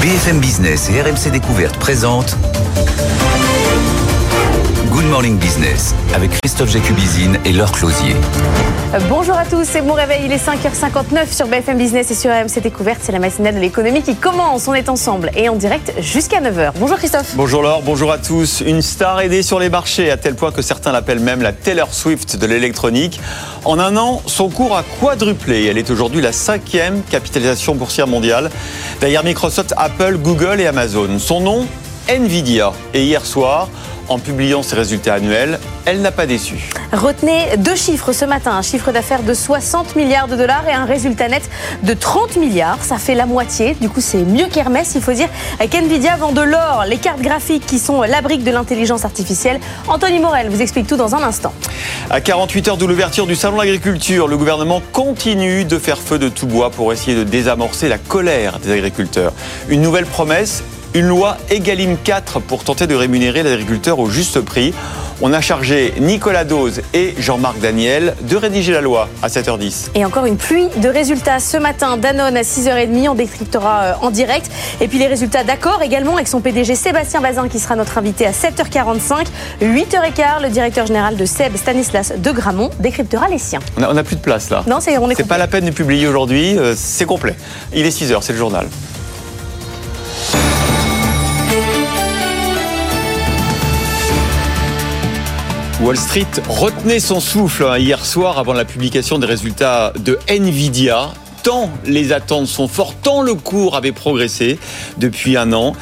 BFM 0.00 0.40
Business 0.40 0.88
et 0.88 1.02
RMC 1.02 1.30
Découverte 1.30 1.76
présentent 1.76 2.34
Morning 5.10 5.38
Business 5.38 5.92
avec 6.14 6.30
Christophe 6.40 6.70
Jacubizine 6.70 7.36
et 7.44 7.52
Laure 7.52 7.72
Closier. 7.72 8.14
Bonjour 9.08 9.36
à 9.36 9.44
tous, 9.44 9.64
c'est 9.64 9.82
mon 9.82 9.94
réveil, 9.94 10.22
il 10.26 10.32
est 10.32 10.36
5h59 10.36 11.34
sur 11.34 11.48
BFM 11.48 11.78
Business 11.78 12.12
et 12.12 12.14
sur 12.14 12.30
RMC 12.30 12.62
Découverte, 12.62 13.00
c'est 13.02 13.10
la 13.10 13.18
matinale 13.18 13.56
de 13.56 13.60
l'économie 13.60 14.02
qui 14.02 14.14
commence, 14.14 14.68
on 14.68 14.74
est 14.74 14.88
ensemble 14.88 15.32
et 15.34 15.48
en 15.48 15.56
direct 15.56 15.92
jusqu'à 15.98 16.40
9h. 16.40 16.74
Bonjour 16.78 16.96
Christophe. 16.96 17.34
Bonjour 17.34 17.60
Laure, 17.62 17.82
bonjour 17.82 18.12
à 18.12 18.18
tous. 18.18 18.60
Une 18.60 18.82
star 18.82 19.20
aidée 19.20 19.42
sur 19.42 19.58
les 19.58 19.68
marchés 19.68 20.12
à 20.12 20.16
tel 20.16 20.36
point 20.36 20.52
que 20.52 20.62
certains 20.62 20.92
l'appellent 20.92 21.18
même 21.18 21.42
la 21.42 21.52
Taylor 21.52 21.92
Swift 21.92 22.36
de 22.36 22.46
l'électronique. 22.46 23.20
En 23.64 23.80
un 23.80 23.96
an, 23.96 24.22
son 24.26 24.48
cours 24.48 24.76
a 24.76 24.84
quadruplé. 25.00 25.66
Elle 25.66 25.78
est 25.78 25.90
aujourd'hui 25.90 26.20
la 26.20 26.32
cinquième 26.32 27.02
capitalisation 27.02 27.74
boursière 27.74 28.06
mondiale 28.06 28.48
derrière 29.00 29.24
Microsoft, 29.24 29.74
Apple, 29.76 30.18
Google 30.18 30.60
et 30.60 30.68
Amazon. 30.68 31.18
Son 31.18 31.40
nom 31.40 31.66
Nvidia. 32.08 32.72
Et 32.94 33.04
hier 33.04 33.24
soir, 33.24 33.68
en 34.10 34.18
publiant 34.18 34.62
ses 34.62 34.76
résultats 34.76 35.14
annuels, 35.14 35.58
elle 35.86 36.02
n'a 36.02 36.12
pas 36.12 36.26
déçu. 36.26 36.56
Retenez 36.92 37.56
deux 37.56 37.76
chiffres 37.76 38.12
ce 38.12 38.24
matin, 38.24 38.50
un 38.52 38.62
chiffre 38.62 38.92
d'affaires 38.92 39.22
de 39.22 39.32
60 39.32 39.96
milliards 39.96 40.28
de 40.28 40.36
dollars 40.36 40.68
et 40.68 40.72
un 40.72 40.84
résultat 40.84 41.28
net 41.28 41.48
de 41.82 41.94
30 41.94 42.36
milliards. 42.36 42.82
Ça 42.82 42.98
fait 42.98 43.14
la 43.14 43.26
moitié, 43.26 43.74
du 43.80 43.88
coup 43.88 44.00
c'est 44.00 44.24
mieux 44.24 44.46
qu'Hermès, 44.46 44.92
il 44.96 45.00
faut 45.00 45.12
dire 45.12 45.28
qu'NVIDIA 45.70 46.16
vend 46.16 46.32
de 46.32 46.42
l'or, 46.42 46.84
les 46.86 46.98
cartes 46.98 47.22
graphiques 47.22 47.64
qui 47.64 47.78
sont 47.78 48.02
la 48.02 48.20
brique 48.20 48.42
de 48.42 48.50
l'intelligence 48.50 49.04
artificielle. 49.04 49.60
Anthony 49.88 50.18
Morel 50.18 50.50
vous 50.50 50.60
explique 50.60 50.88
tout 50.88 50.96
dans 50.96 51.14
un 51.14 51.22
instant. 51.22 51.52
À 52.10 52.20
48 52.20 52.68
heures 52.68 52.76
de 52.76 52.86
l'ouverture 52.86 53.26
du 53.26 53.36
Salon 53.36 53.54
de 53.54 53.60
l'agriculture, 53.60 54.26
le 54.26 54.36
gouvernement 54.36 54.82
continue 54.92 55.64
de 55.64 55.78
faire 55.78 55.98
feu 55.98 56.18
de 56.18 56.28
tout 56.28 56.46
bois 56.46 56.70
pour 56.70 56.92
essayer 56.92 57.16
de 57.16 57.22
désamorcer 57.22 57.88
la 57.88 57.98
colère 57.98 58.58
des 58.58 58.72
agriculteurs. 58.72 59.32
Une 59.68 59.80
nouvelle 59.80 60.06
promesse 60.06 60.64
une 60.94 61.06
loi 61.06 61.36
Egalim 61.50 61.96
4 62.02 62.40
pour 62.40 62.64
tenter 62.64 62.86
de 62.86 62.94
rémunérer 62.94 63.42
l'agriculteur 63.42 63.98
au 63.98 64.10
juste 64.10 64.40
prix. 64.40 64.74
On 65.22 65.34
a 65.34 65.42
chargé 65.42 65.92
Nicolas 66.00 66.44
Dose 66.44 66.80
et 66.94 67.14
Jean-Marc 67.18 67.60
Daniel 67.60 68.14
de 68.22 68.36
rédiger 68.36 68.72
la 68.72 68.80
loi 68.80 69.08
à 69.22 69.28
7h10. 69.28 69.90
Et 69.94 70.04
encore 70.06 70.24
une 70.24 70.38
pluie 70.38 70.68
de 70.78 70.88
résultats 70.88 71.40
ce 71.40 71.58
matin. 71.58 71.98
Danone 71.98 72.38
à 72.38 72.42
6h30, 72.42 73.10
on 73.10 73.14
décryptera 73.14 73.82
euh, 73.82 73.92
en 74.00 74.10
direct. 74.10 74.50
Et 74.80 74.88
puis 74.88 74.98
les 74.98 75.06
résultats 75.06 75.44
d'accord 75.44 75.82
également 75.82 76.14
avec 76.14 76.26
son 76.26 76.40
PDG 76.40 76.74
Sébastien 76.74 77.20
Bazin 77.20 77.48
qui 77.48 77.58
sera 77.58 77.76
notre 77.76 77.98
invité 77.98 78.26
à 78.26 78.30
7h45. 78.30 79.26
8h15, 79.60 80.42
le 80.42 80.48
directeur 80.48 80.86
général 80.86 81.16
de 81.16 81.24
Seb, 81.26 81.54
Stanislas 81.56 82.14
de 82.16 82.30
Gramont, 82.32 82.70
décryptera 82.80 83.28
les 83.28 83.38
siens. 83.38 83.60
On 83.76 83.92
n'a 83.92 84.02
plus 84.02 84.16
de 84.16 84.22
place 84.22 84.48
là. 84.48 84.64
Non, 84.66 84.78
c'est 84.80 84.96
on 84.96 85.10
est 85.10 85.14
C'est 85.14 85.28
pas 85.28 85.38
la 85.38 85.48
peine 85.48 85.66
de 85.66 85.70
publier 85.70 86.08
aujourd'hui, 86.08 86.56
euh, 86.56 86.74
c'est 86.74 87.04
complet. 87.04 87.36
Il 87.74 87.84
est 87.84 87.90
6h, 87.90 88.22
c'est 88.22 88.32
le 88.32 88.38
journal. 88.38 88.66
Wall 95.82 95.96
Street 95.96 96.26
retenait 96.46 97.00
son 97.00 97.20
souffle 97.20 97.64
hein, 97.64 97.78
hier 97.78 98.04
soir 98.04 98.38
avant 98.38 98.52
la 98.52 98.66
publication 98.66 99.18
des 99.18 99.26
résultats 99.26 99.94
de 99.98 100.18
Nvidia. 100.28 101.10
Tant 101.42 101.70
les 101.86 102.12
attentes 102.12 102.48
sont 102.48 102.68
fortes, 102.68 102.98
tant 103.02 103.22
le 103.22 103.34
cours 103.34 103.76
avait 103.76 103.92
progressé 103.92 104.58
depuis 104.98 105.38
un 105.38 105.54
an. 105.54 105.74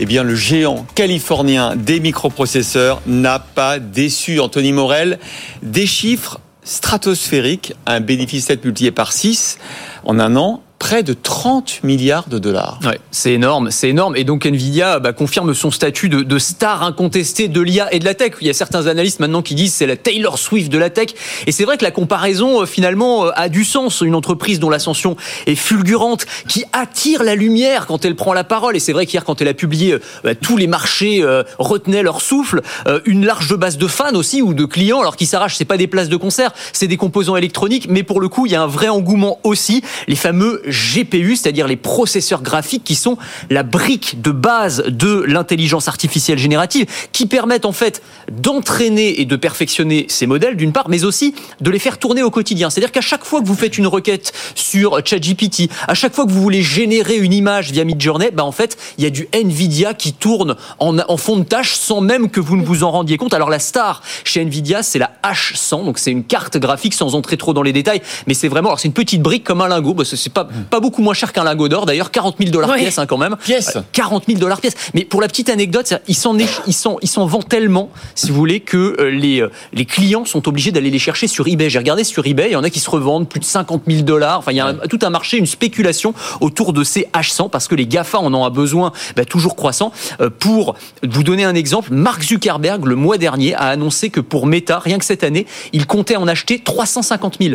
Eh 0.00 0.06
bien, 0.06 0.24
le 0.24 0.34
géant 0.34 0.84
californien 0.96 1.76
des 1.76 2.00
microprocesseurs 2.00 3.00
n'a 3.06 3.38
pas 3.38 3.78
déçu. 3.78 4.40
Anthony 4.40 4.72
Morel, 4.72 5.20
des 5.62 5.86
chiffres 5.86 6.40
stratosphériques, 6.64 7.74
un 7.86 8.00
bénéfice 8.00 8.48
net 8.48 8.64
multiplié 8.64 8.90
par 8.90 9.12
6 9.12 9.58
en 10.04 10.18
un 10.18 10.34
an 10.34 10.63
près 10.84 11.02
de 11.02 11.14
30 11.14 11.82
milliards 11.82 12.28
de 12.28 12.38
dollars. 12.38 12.78
Ouais, 12.84 13.00
c'est 13.10 13.32
énorme, 13.32 13.70
c'est 13.70 13.88
énorme. 13.88 14.16
Et 14.16 14.24
donc 14.24 14.44
Nvidia 14.44 14.98
bah, 14.98 15.14
confirme 15.14 15.54
son 15.54 15.70
statut 15.70 16.10
de, 16.10 16.38
star 16.38 16.82
incontestée 16.82 17.48
de 17.48 17.62
l'IA 17.62 17.90
et 17.94 18.00
de 18.00 18.04
la 18.04 18.12
tech. 18.12 18.32
Il 18.42 18.46
y 18.46 18.50
a 18.50 18.52
certains 18.52 18.86
analystes 18.86 19.18
maintenant 19.18 19.40
qui 19.40 19.54
disent 19.54 19.72
c'est 19.72 19.86
la 19.86 19.96
Taylor 19.96 20.38
Swift 20.38 20.70
de 20.70 20.76
la 20.76 20.90
tech. 20.90 21.14
Et 21.46 21.52
c'est 21.52 21.64
vrai 21.64 21.78
que 21.78 21.84
la 21.84 21.90
comparaison 21.90 22.60
euh, 22.60 22.66
finalement 22.66 23.24
euh, 23.24 23.30
a 23.34 23.48
du 23.48 23.64
sens. 23.64 24.02
Une 24.02 24.14
entreprise 24.14 24.60
dont 24.60 24.68
l'ascension 24.68 25.16
est 25.46 25.54
fulgurante, 25.54 26.26
qui 26.48 26.66
attire 26.74 27.22
la 27.22 27.34
lumière 27.34 27.86
quand 27.86 28.04
elle 28.04 28.14
prend 28.14 28.34
la 28.34 28.44
parole. 28.44 28.76
Et 28.76 28.80
c'est 28.80 28.92
vrai 28.92 29.06
qu'hier 29.06 29.24
quand 29.24 29.40
elle 29.40 29.48
a 29.48 29.54
publié, 29.54 29.94
euh, 29.94 30.00
bah, 30.22 30.34
tous 30.34 30.58
les 30.58 30.66
marchés 30.66 31.24
retenaient 31.58 32.02
leur 32.02 32.20
souffle. 32.20 32.60
Une 33.06 33.24
large 33.24 33.56
base 33.56 33.78
de 33.78 33.86
fans 33.86 34.14
aussi 34.14 34.42
ou 34.42 34.52
de 34.52 34.66
clients, 34.66 35.00
alors 35.00 35.16
qui 35.16 35.24
s'arrachent. 35.24 35.56
C'est 35.56 35.64
pas 35.64 35.78
des 35.78 35.86
places 35.86 36.10
de 36.10 36.16
concert, 36.16 36.52
c'est 36.74 36.88
des 36.88 36.98
composants 36.98 37.36
électroniques. 37.36 37.86
Mais 37.88 38.02
pour 38.02 38.20
le 38.20 38.28
coup, 38.28 38.44
il 38.44 38.52
y 38.52 38.54
a 38.54 38.62
un 38.62 38.66
vrai 38.66 38.88
engouement 38.88 39.38
aussi. 39.44 39.82
Les 40.08 40.16
fameux 40.16 40.60
GPU, 40.74 41.36
c'est-à-dire 41.36 41.66
les 41.66 41.76
processeurs 41.76 42.42
graphiques 42.42 42.84
qui 42.84 42.94
sont 42.94 43.16
la 43.50 43.62
brique 43.62 44.20
de 44.20 44.30
base 44.30 44.84
de 44.88 45.24
l'intelligence 45.26 45.88
artificielle 45.88 46.38
générative, 46.38 46.86
qui 47.12 47.26
permettent 47.26 47.64
en 47.64 47.72
fait 47.72 48.02
d'entraîner 48.30 49.20
et 49.20 49.24
de 49.24 49.36
perfectionner 49.36 50.06
ces 50.08 50.26
modèles 50.26 50.56
d'une 50.56 50.72
part, 50.72 50.88
mais 50.88 51.04
aussi 51.04 51.34
de 51.60 51.70
les 51.70 51.78
faire 51.78 51.98
tourner 51.98 52.22
au 52.22 52.30
quotidien. 52.30 52.70
C'est-à-dire 52.70 52.92
qu'à 52.92 53.00
chaque 53.00 53.24
fois 53.24 53.40
que 53.40 53.46
vous 53.46 53.54
faites 53.54 53.78
une 53.78 53.86
requête 53.86 54.32
sur 54.54 55.00
ChatGPT, 55.04 55.70
à 55.86 55.94
chaque 55.94 56.14
fois 56.14 56.26
que 56.26 56.30
vous 56.30 56.42
voulez 56.42 56.62
générer 56.62 57.16
une 57.16 57.32
image 57.32 57.70
via 57.70 57.84
Midjourney, 57.84 58.30
bah 58.32 58.44
en 58.44 58.52
fait, 58.52 58.76
il 58.98 59.04
y 59.04 59.06
a 59.06 59.10
du 59.10 59.28
Nvidia 59.32 59.94
qui 59.94 60.12
tourne 60.12 60.56
en, 60.78 61.16
fond 61.16 61.36
de 61.36 61.44
tâche 61.44 61.74
sans 61.74 62.00
même 62.00 62.30
que 62.30 62.40
vous 62.40 62.56
ne 62.56 62.64
vous 62.64 62.84
en 62.84 62.90
rendiez 62.90 63.16
compte. 63.16 63.34
Alors 63.34 63.50
la 63.50 63.58
star 63.58 64.02
chez 64.24 64.42
Nvidia, 64.42 64.82
c'est 64.82 64.98
la 64.98 65.12
H100, 65.22 65.84
donc 65.84 65.98
c'est 65.98 66.10
une 66.10 66.24
carte 66.24 66.56
graphique 66.58 66.94
sans 66.94 67.14
entrer 67.14 67.36
trop 67.36 67.52
dans 67.52 67.62
les 67.62 67.72
détails, 67.72 68.02
mais 68.26 68.34
c'est 68.34 68.48
vraiment, 68.48 68.70
alors 68.70 68.80
c'est 68.80 68.88
une 68.88 68.94
petite 68.94 69.22
brique 69.22 69.44
comme 69.44 69.60
un 69.60 69.68
lingot, 69.68 69.94
parce 69.94 70.10
que 70.10 70.16
c'est 70.16 70.32
pas 70.32 70.48
pas 70.64 70.80
beaucoup 70.80 71.02
moins 71.02 71.14
cher 71.14 71.32
qu'un 71.32 71.44
lingot 71.44 71.68
d'or. 71.68 71.86
D'ailleurs, 71.86 72.10
40 72.10 72.36
000 72.38 72.50
dollars 72.50 72.74
pièce 72.74 72.98
hein, 72.98 73.06
quand 73.06 73.18
même. 73.18 73.36
Pièce. 73.42 73.76
40 73.92 74.24
000 74.26 74.38
dollars 74.38 74.60
pièce. 74.60 74.74
Mais 74.94 75.04
pour 75.04 75.20
la 75.20 75.28
petite 75.28 75.48
anecdote, 75.50 75.94
ils 76.08 76.14
s'en 76.14 76.36
ils 76.38 76.72
s'en 76.72 76.96
ils 77.02 77.08
s'en 77.08 77.26
vendent 77.26 77.48
tellement, 77.48 77.90
si 78.14 78.28
vous 78.30 78.34
voulez, 78.36 78.60
que 78.60 78.96
euh, 79.00 79.10
les 79.10 79.40
euh, 79.40 79.50
les 79.72 79.84
clients 79.84 80.24
sont 80.24 80.46
obligés 80.48 80.72
d'aller 80.72 80.90
les 80.90 80.98
chercher 80.98 81.26
sur 81.26 81.46
eBay. 81.46 81.70
J'ai 81.70 81.78
regardé 81.78 82.04
sur 82.04 82.26
eBay, 82.26 82.48
il 82.48 82.52
y 82.52 82.56
en 82.56 82.64
a 82.64 82.70
qui 82.70 82.80
se 82.80 82.90
revendent 82.90 83.28
plus 83.28 83.40
de 83.40 83.44
50 83.44 83.82
000 83.86 84.02
dollars. 84.02 84.38
Enfin, 84.38 84.52
il 84.52 84.56
y 84.56 84.60
a 84.60 84.66
un- 84.66 84.74
tout 84.88 84.98
un 85.02 85.10
marché, 85.10 85.36
une 85.38 85.46
spéculation 85.46 86.14
autour 86.40 86.72
de 86.72 86.84
ces 86.84 87.08
H100 87.14 87.50
parce 87.50 87.68
que 87.68 87.74
les 87.74 87.86
Gafa 87.86 88.18
en 88.18 88.32
ont 88.34 88.44
un 88.44 88.50
besoin 88.50 88.92
bah, 89.16 89.24
toujours 89.24 89.56
croissant. 89.56 89.92
Euh, 90.20 90.30
pour 90.30 90.74
vous 91.02 91.22
donner 91.22 91.44
un 91.44 91.54
exemple, 91.54 91.92
Mark 91.92 92.22
Zuckerberg 92.22 92.84
le 92.86 92.96
mois 92.96 93.18
dernier 93.18 93.54
a 93.54 93.66
annoncé 93.68 94.10
que 94.10 94.20
pour 94.20 94.46
Meta, 94.46 94.78
rien 94.78 94.98
que 94.98 95.04
cette 95.04 95.24
année, 95.24 95.46
il 95.72 95.86
comptait 95.86 96.16
en 96.16 96.26
acheter 96.28 96.58
350 96.60 97.36
000. 97.40 97.54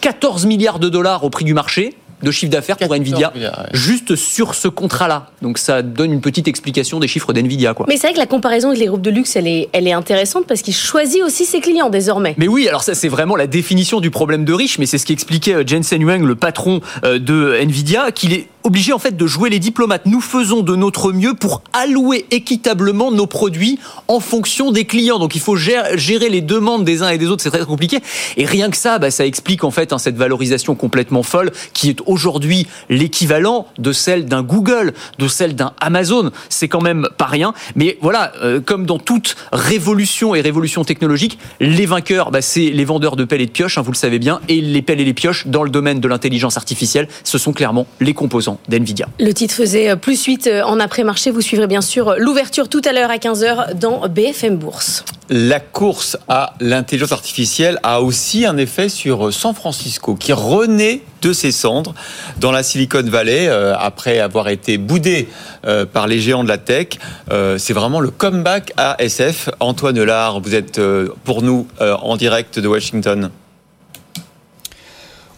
14 0.00 0.46
milliards 0.46 0.78
de 0.78 0.88
dollars 0.88 1.24
au 1.24 1.30
prix 1.30 1.44
du 1.44 1.54
marché 1.54 1.94
de 2.22 2.30
chiffre 2.30 2.52
d'affaires 2.52 2.76
pour 2.76 2.88
14 2.88 3.00
Nvidia 3.00 3.32
milliards, 3.34 3.58
ouais. 3.58 3.66
juste 3.72 4.16
sur 4.16 4.54
ce 4.54 4.68
contrat-là. 4.68 5.26
Donc 5.42 5.58
ça 5.58 5.82
donne 5.82 6.12
une 6.12 6.20
petite 6.20 6.48
explication 6.48 6.98
des 6.98 7.08
chiffres 7.08 7.32
d'Nvidia 7.32 7.74
quoi. 7.74 7.86
Mais 7.88 7.96
c'est 7.96 8.08
vrai 8.08 8.14
que 8.14 8.18
la 8.18 8.26
comparaison 8.26 8.68
avec 8.68 8.80
les 8.80 8.86
groupes 8.86 9.02
de 9.02 9.10
luxe, 9.10 9.36
elle 9.36 9.46
est, 9.46 9.68
elle 9.72 9.86
est 9.86 9.92
intéressante 9.92 10.46
parce 10.46 10.62
qu'il 10.62 10.74
choisit 10.74 11.22
aussi 11.22 11.44
ses 11.44 11.60
clients 11.60 11.90
désormais. 11.90 12.34
Mais 12.38 12.48
oui, 12.48 12.68
alors 12.68 12.82
ça 12.82 12.94
c'est 12.94 13.08
vraiment 13.08 13.36
la 13.36 13.46
définition 13.46 14.00
du 14.00 14.10
problème 14.10 14.44
de 14.44 14.52
riche, 14.52 14.78
mais 14.78 14.86
c'est 14.86 14.98
ce 14.98 15.06
qu'expliquait 15.06 15.54
euh, 15.54 15.64
Jensen 15.66 16.02
Huang, 16.02 16.22
le 16.22 16.34
patron 16.34 16.80
euh, 17.04 17.18
de 17.18 17.54
Nvidia, 17.60 18.12
qu'il 18.12 18.32
est 18.32 18.48
obligé 18.68 18.92
en 18.92 18.98
fait 18.98 19.16
de 19.16 19.26
jouer 19.26 19.48
les 19.48 19.60
diplomates. 19.60 20.04
Nous 20.04 20.20
faisons 20.20 20.60
de 20.60 20.76
notre 20.76 21.10
mieux 21.10 21.32
pour 21.32 21.62
allouer 21.72 22.26
équitablement 22.30 23.10
nos 23.10 23.26
produits 23.26 23.78
en 24.08 24.20
fonction 24.20 24.72
des 24.72 24.84
clients. 24.84 25.18
Donc 25.18 25.34
il 25.34 25.40
faut 25.40 25.56
gérer, 25.56 25.96
gérer 25.96 26.28
les 26.28 26.42
demandes 26.42 26.84
des 26.84 27.02
uns 27.02 27.08
et 27.08 27.16
des 27.16 27.28
autres, 27.28 27.42
c'est 27.42 27.50
très 27.50 27.64
compliqué. 27.64 28.00
Et 28.36 28.44
rien 28.44 28.68
que 28.68 28.76
ça, 28.76 28.98
bah, 28.98 29.10
ça 29.10 29.24
explique 29.24 29.64
en 29.64 29.70
fait 29.70 29.94
hein, 29.94 29.98
cette 29.98 30.16
valorisation 30.16 30.74
complètement 30.74 31.22
folle 31.22 31.50
qui 31.72 31.88
est 31.88 32.00
aujourd'hui 32.04 32.66
l'équivalent 32.90 33.66
de 33.78 33.90
celle 33.90 34.26
d'un 34.26 34.42
Google, 34.42 34.92
de 35.18 35.28
celle 35.28 35.56
d'un 35.56 35.72
Amazon. 35.80 36.30
C'est 36.50 36.68
quand 36.68 36.82
même 36.82 37.08
pas 37.16 37.24
rien. 37.24 37.54
Mais 37.74 37.96
voilà, 38.02 38.32
euh, 38.42 38.60
comme 38.60 38.84
dans 38.84 38.98
toute 38.98 39.36
révolution 39.50 40.34
et 40.34 40.42
révolution 40.42 40.84
technologique, 40.84 41.38
les 41.58 41.86
vainqueurs, 41.86 42.30
bah, 42.30 42.42
c'est 42.42 42.68
les 42.68 42.84
vendeurs 42.84 43.16
de 43.16 43.24
pelles 43.24 43.40
et 43.40 43.46
de 43.46 43.50
pioches, 43.50 43.78
hein, 43.78 43.82
vous 43.82 43.92
le 43.92 43.96
savez 43.96 44.18
bien, 44.18 44.40
et 44.48 44.60
les 44.60 44.82
pelles 44.82 45.00
et 45.00 45.06
les 45.06 45.14
pioches 45.14 45.46
dans 45.46 45.62
le 45.62 45.70
domaine 45.70 46.00
de 46.00 46.08
l'intelligence 46.08 46.58
artificielle, 46.58 47.08
ce 47.24 47.38
sont 47.38 47.54
clairement 47.54 47.86
les 48.00 48.12
composants 48.12 48.57
d'NVIDIA. 48.68 49.06
Le 49.18 49.32
titre 49.32 49.54
faisait 49.54 49.96
plus 49.96 50.22
8 50.22 50.50
en 50.64 50.80
après-marché. 50.80 51.30
Vous 51.30 51.40
suivrez 51.40 51.66
bien 51.66 51.80
sûr 51.80 52.14
l'ouverture 52.18 52.68
tout 52.68 52.82
à 52.84 52.92
l'heure 52.92 53.10
à 53.10 53.16
15h 53.16 53.74
dans 53.74 54.08
BFM 54.08 54.56
Bourse. 54.56 55.04
La 55.30 55.60
course 55.60 56.16
à 56.28 56.54
l'intelligence 56.60 57.12
artificielle 57.12 57.78
a 57.82 58.00
aussi 58.00 58.46
un 58.46 58.56
effet 58.56 58.88
sur 58.88 59.32
San 59.32 59.54
Francisco, 59.54 60.14
qui 60.14 60.32
renaît 60.32 61.02
de 61.20 61.32
ses 61.34 61.52
cendres 61.52 61.94
dans 62.40 62.50
la 62.50 62.62
Silicon 62.62 63.02
Valley 63.02 63.48
euh, 63.48 63.76
après 63.76 64.20
avoir 64.20 64.48
été 64.48 64.78
boudé 64.78 65.28
euh, 65.66 65.84
par 65.84 66.06
les 66.06 66.20
géants 66.20 66.44
de 66.44 66.48
la 66.48 66.58
tech. 66.58 66.98
Euh, 67.30 67.58
c'est 67.58 67.72
vraiment 67.72 68.00
le 68.00 68.10
comeback 68.10 68.72
à 68.76 68.96
SF. 69.00 69.50
Antoine 69.60 70.02
Lard, 70.02 70.40
vous 70.40 70.54
êtes 70.54 70.78
euh, 70.78 71.08
pour 71.24 71.42
nous 71.42 71.66
euh, 71.80 71.94
en 71.96 72.16
direct 72.16 72.58
de 72.58 72.68
Washington. 72.68 73.30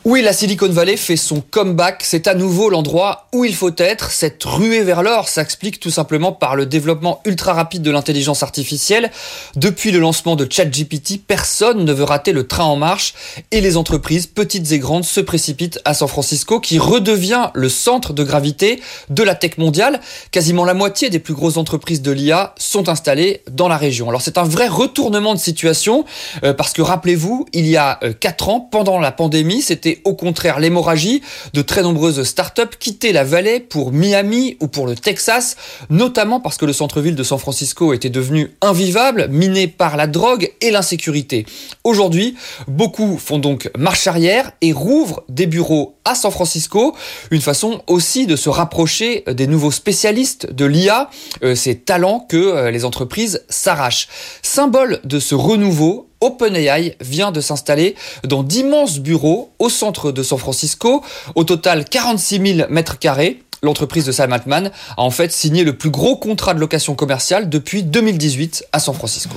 Oui, 0.07 0.23
la 0.23 0.33
Silicon 0.33 0.71
Valley 0.71 0.97
fait 0.97 1.19
son 1.19 1.43
comeback. 1.43 2.03
C'est 2.07 2.27
à 2.27 2.33
nouveau 2.33 2.71
l'endroit 2.71 3.27
où 3.35 3.45
il 3.45 3.55
faut 3.55 3.71
être. 3.77 4.11
Cette 4.11 4.43
ruée 4.45 4.83
vers 4.83 5.03
l'or 5.03 5.29
s'explique 5.29 5.79
tout 5.79 5.91
simplement 5.91 6.33
par 6.33 6.57
le 6.57 6.65
développement 6.65 7.21
ultra 7.27 7.53
rapide 7.53 7.83
de 7.83 7.91
l'intelligence 7.91 8.43
artificielle. 8.43 9.11
Depuis 9.57 9.91
le 9.91 9.99
lancement 9.99 10.37
de 10.37 10.51
ChatGPT, 10.51 11.21
personne 11.27 11.85
ne 11.85 11.93
veut 11.93 12.05
rater 12.05 12.33
le 12.33 12.47
train 12.47 12.65
en 12.65 12.77
marche 12.77 13.13
et 13.51 13.61
les 13.61 13.77
entreprises, 13.77 14.27
petites 14.27 14.73
et 14.73 14.79
grandes, 14.79 15.05
se 15.05 15.21
précipitent 15.21 15.83
à 15.85 15.93
San 15.93 16.09
Francisco 16.09 16.61
qui 16.61 16.79
redevient 16.79 17.51
le 17.53 17.69
centre 17.69 18.15
de 18.15 18.25
gravité 18.25 18.81
de 19.11 19.23
la 19.23 19.35
tech 19.35 19.59
mondiale. 19.59 20.01
Quasiment 20.31 20.65
la 20.65 20.73
moitié 20.73 21.11
des 21.11 21.19
plus 21.19 21.35
grosses 21.35 21.59
entreprises 21.59 22.01
de 22.01 22.11
l'IA 22.11 22.55
sont 22.57 22.89
installées 22.89 23.43
dans 23.51 23.69
la 23.69 23.77
région. 23.77 24.09
Alors 24.09 24.23
c'est 24.23 24.39
un 24.39 24.45
vrai 24.45 24.67
retournement 24.67 25.35
de 25.35 25.41
situation 25.41 26.07
euh, 26.43 26.55
parce 26.55 26.73
que 26.73 26.81
rappelez-vous, 26.81 27.45
il 27.53 27.67
y 27.67 27.77
a 27.77 28.01
4 28.21 28.49
euh, 28.49 28.53
ans, 28.53 28.61
pendant 28.61 28.99
la 28.99 29.13
pandémie, 29.13 29.61
c'était 29.61 29.91
au 30.05 30.15
contraire 30.15 30.59
l'hémorragie. 30.61 31.23
De 31.55 31.63
très 31.63 31.83
nombreuses 31.83 32.23
startups 32.23 32.77
quittaient 32.79 33.13
la 33.13 33.25
vallée 33.25 33.61
pour 33.61 33.93
Miami 33.93 34.57
ou 34.61 34.69
pour 34.69 34.87
le 34.87 34.95
Texas, 34.95 35.57
notamment 35.89 36.41
parce 36.41 36.57
que 36.57 36.67
le 36.67 36.73
centre-ville 36.73 37.15
de 37.15 37.23
San 37.23 37.39
Francisco 37.39 37.93
était 37.93 38.11
devenu 38.11 38.53
invivable, 38.61 39.29
miné 39.31 39.67
par 39.69 39.97
la 39.97 40.07
drogue 40.07 40.51
et 40.61 40.71
l'insécurité. 40.71 41.47
Aujourd'hui, 41.85 42.37
beaucoup 42.69 43.19
font 43.19 43.39
donc 43.39 43.71
marche 43.77 44.07
arrière 44.07 44.53
et 44.61 44.73
rouvrent 44.73 45.23
des 45.29 45.47
bureaux 45.47 45.97
à 46.05 46.15
San 46.15 46.31
Francisco, 46.31 46.95
une 47.31 47.41
façon 47.41 47.83
aussi 47.87 48.27
de 48.27 48.37
se 48.37 48.49
rapprocher 48.49 49.25
des 49.29 49.47
nouveaux 49.47 49.71
spécialistes 49.71 50.53
de 50.53 50.65
l'IA, 50.65 51.11
euh, 51.43 51.55
ces 51.55 51.77
talents 51.77 52.27
que 52.29 52.37
euh, 52.37 52.71
les 52.71 52.85
entreprises 52.85 53.45
s'arrachent. 53.49 54.09
Symbole 54.43 55.01
de 55.05 55.19
ce 55.19 55.35
renouveau, 55.35 56.10
OpenAI 56.21 56.97
vient 57.01 57.33
de 57.33 57.41
s'installer 57.41 57.95
dans 58.25 58.43
d'immenses 58.43 58.99
bureaux 58.99 59.51
au 59.59 59.69
centre 59.69 60.13
de 60.13 60.23
San 60.23 60.39
Francisco, 60.39 61.03
au 61.35 61.45
total 61.45 61.85
46 61.85 62.57
000 62.57 62.69
mètres 62.71 62.99
carrés 62.99 63.43
l'entreprise 63.63 64.05
de 64.05 64.13
Sam 64.13 64.33
Altman 64.33 64.71
a 64.97 65.03
en 65.03 65.11
fait 65.11 65.33
signé 65.33 65.65
le 65.65 65.75
plus 65.75 65.91
gros 65.91 66.17
contrat 66.17 66.55
de 66.55 66.61
location 66.61 66.95
commerciale 66.95 67.49
depuis 67.49 67.83
2018 67.83 68.65
à 68.73 68.79
San 68.79 68.95
Francisco. 68.95 69.35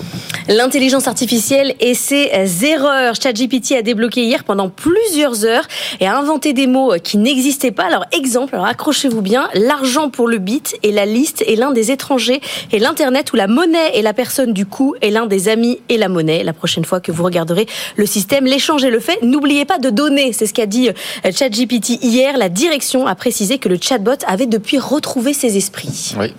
L'intelligence 0.48 1.08
artificielle 1.08 1.76
et 1.80 1.94
ses 1.94 2.30
erreurs. 2.64 3.16
ChatGPT 3.16 3.74
a 3.74 3.82
débloqué 3.82 4.24
hier 4.24 4.44
pendant 4.44 4.70
plusieurs 4.70 5.46
heures 5.46 5.68
et 6.00 6.08
a 6.08 6.18
inventé 6.18 6.54
des 6.54 6.68
mots 6.68 6.94
qui 7.04 7.18
n'existaient 7.18 7.72
pas. 7.72 7.86
Alors 7.86 8.06
exemple, 8.12 8.56
alors 8.56 8.68
accrochez-vous 8.68 9.22
bien, 9.22 9.50
l'argent 9.54 10.10
pour 10.10 10.28
le 10.28 10.38
bit 10.38 10.76
et 10.84 10.92
la 10.92 11.06
liste 11.06 11.44
est 11.48 11.56
l'un 11.56 11.72
des 11.72 11.92
étrangers 11.92 12.42
et 12.72 12.80
l'internet 12.80 13.32
où 13.34 13.36
la 13.36 13.48
monnaie 13.48 13.98
et 13.98 14.02
la 14.02 14.14
personne 14.14 14.54
du 14.54 14.66
coup 14.66 14.96
est 15.02 15.10
l'un 15.10 15.26
des 15.26 15.50
amis 15.50 15.80
et 15.90 15.98
la 15.98 16.10
monnaie. 16.10 16.44
La 16.44 16.54
prochaine 16.54 16.86
fois 16.86 17.00
que 17.00 17.12
vous 17.12 17.24
regarderez 17.24 17.68
le 17.96 18.06
système, 18.06 18.46
l'échange 18.46 18.84
et 18.84 18.90
le 18.90 19.00
fait, 19.00 19.22
n'oubliez 19.22 19.66
pas 19.66 19.80
de 19.80 19.90
donner. 19.90 20.34
C'est 20.34 20.46
ce 20.46 20.54
qu'a 20.54 20.66
dit 20.66 20.90
euh, 20.90 21.32
ChatGPT 21.32 22.04
hier. 22.04 22.38
La 22.38 22.50
direction 22.50 23.08
a 23.08 23.16
précisé 23.16 23.58
que 23.58 23.70
le 23.70 23.78
chatbot 23.80 24.13
avait 24.28 24.46
depuis 24.46 24.80
retrouvé 24.80 25.34
ses 25.34 25.58
esprits. 25.58 26.14
Oui, 26.20 26.34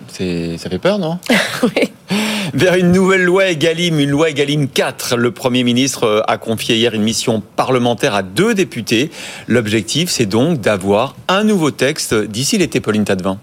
ça 0.57 0.69
fait 0.69 0.79
peur, 0.79 0.99
non 0.99 1.19
oui. 1.63 1.91
Vers 2.53 2.75
une 2.75 2.91
nouvelle 2.91 3.23
loi 3.23 3.49
Egalim, 3.49 3.99
une 3.99 4.11
loi 4.11 4.29
Egalim 4.29 4.67
4. 4.67 5.17
Le 5.17 5.31
Premier 5.31 5.63
ministre 5.63 6.23
a 6.27 6.37
confié 6.37 6.77
hier 6.77 6.93
une 6.93 7.03
mission 7.03 7.41
parlementaire 7.55 8.13
à 8.15 8.23
deux 8.23 8.53
députés. 8.53 9.11
L'objectif, 9.47 10.09
c'est 10.09 10.25
donc 10.25 10.61
d'avoir 10.61 11.15
un 11.27 11.43
nouveau 11.43 11.71
texte 11.71 12.13
d'ici 12.13 12.57
l'été, 12.57 12.79
Pauline 12.79 13.03
Tadevin. 13.03 13.39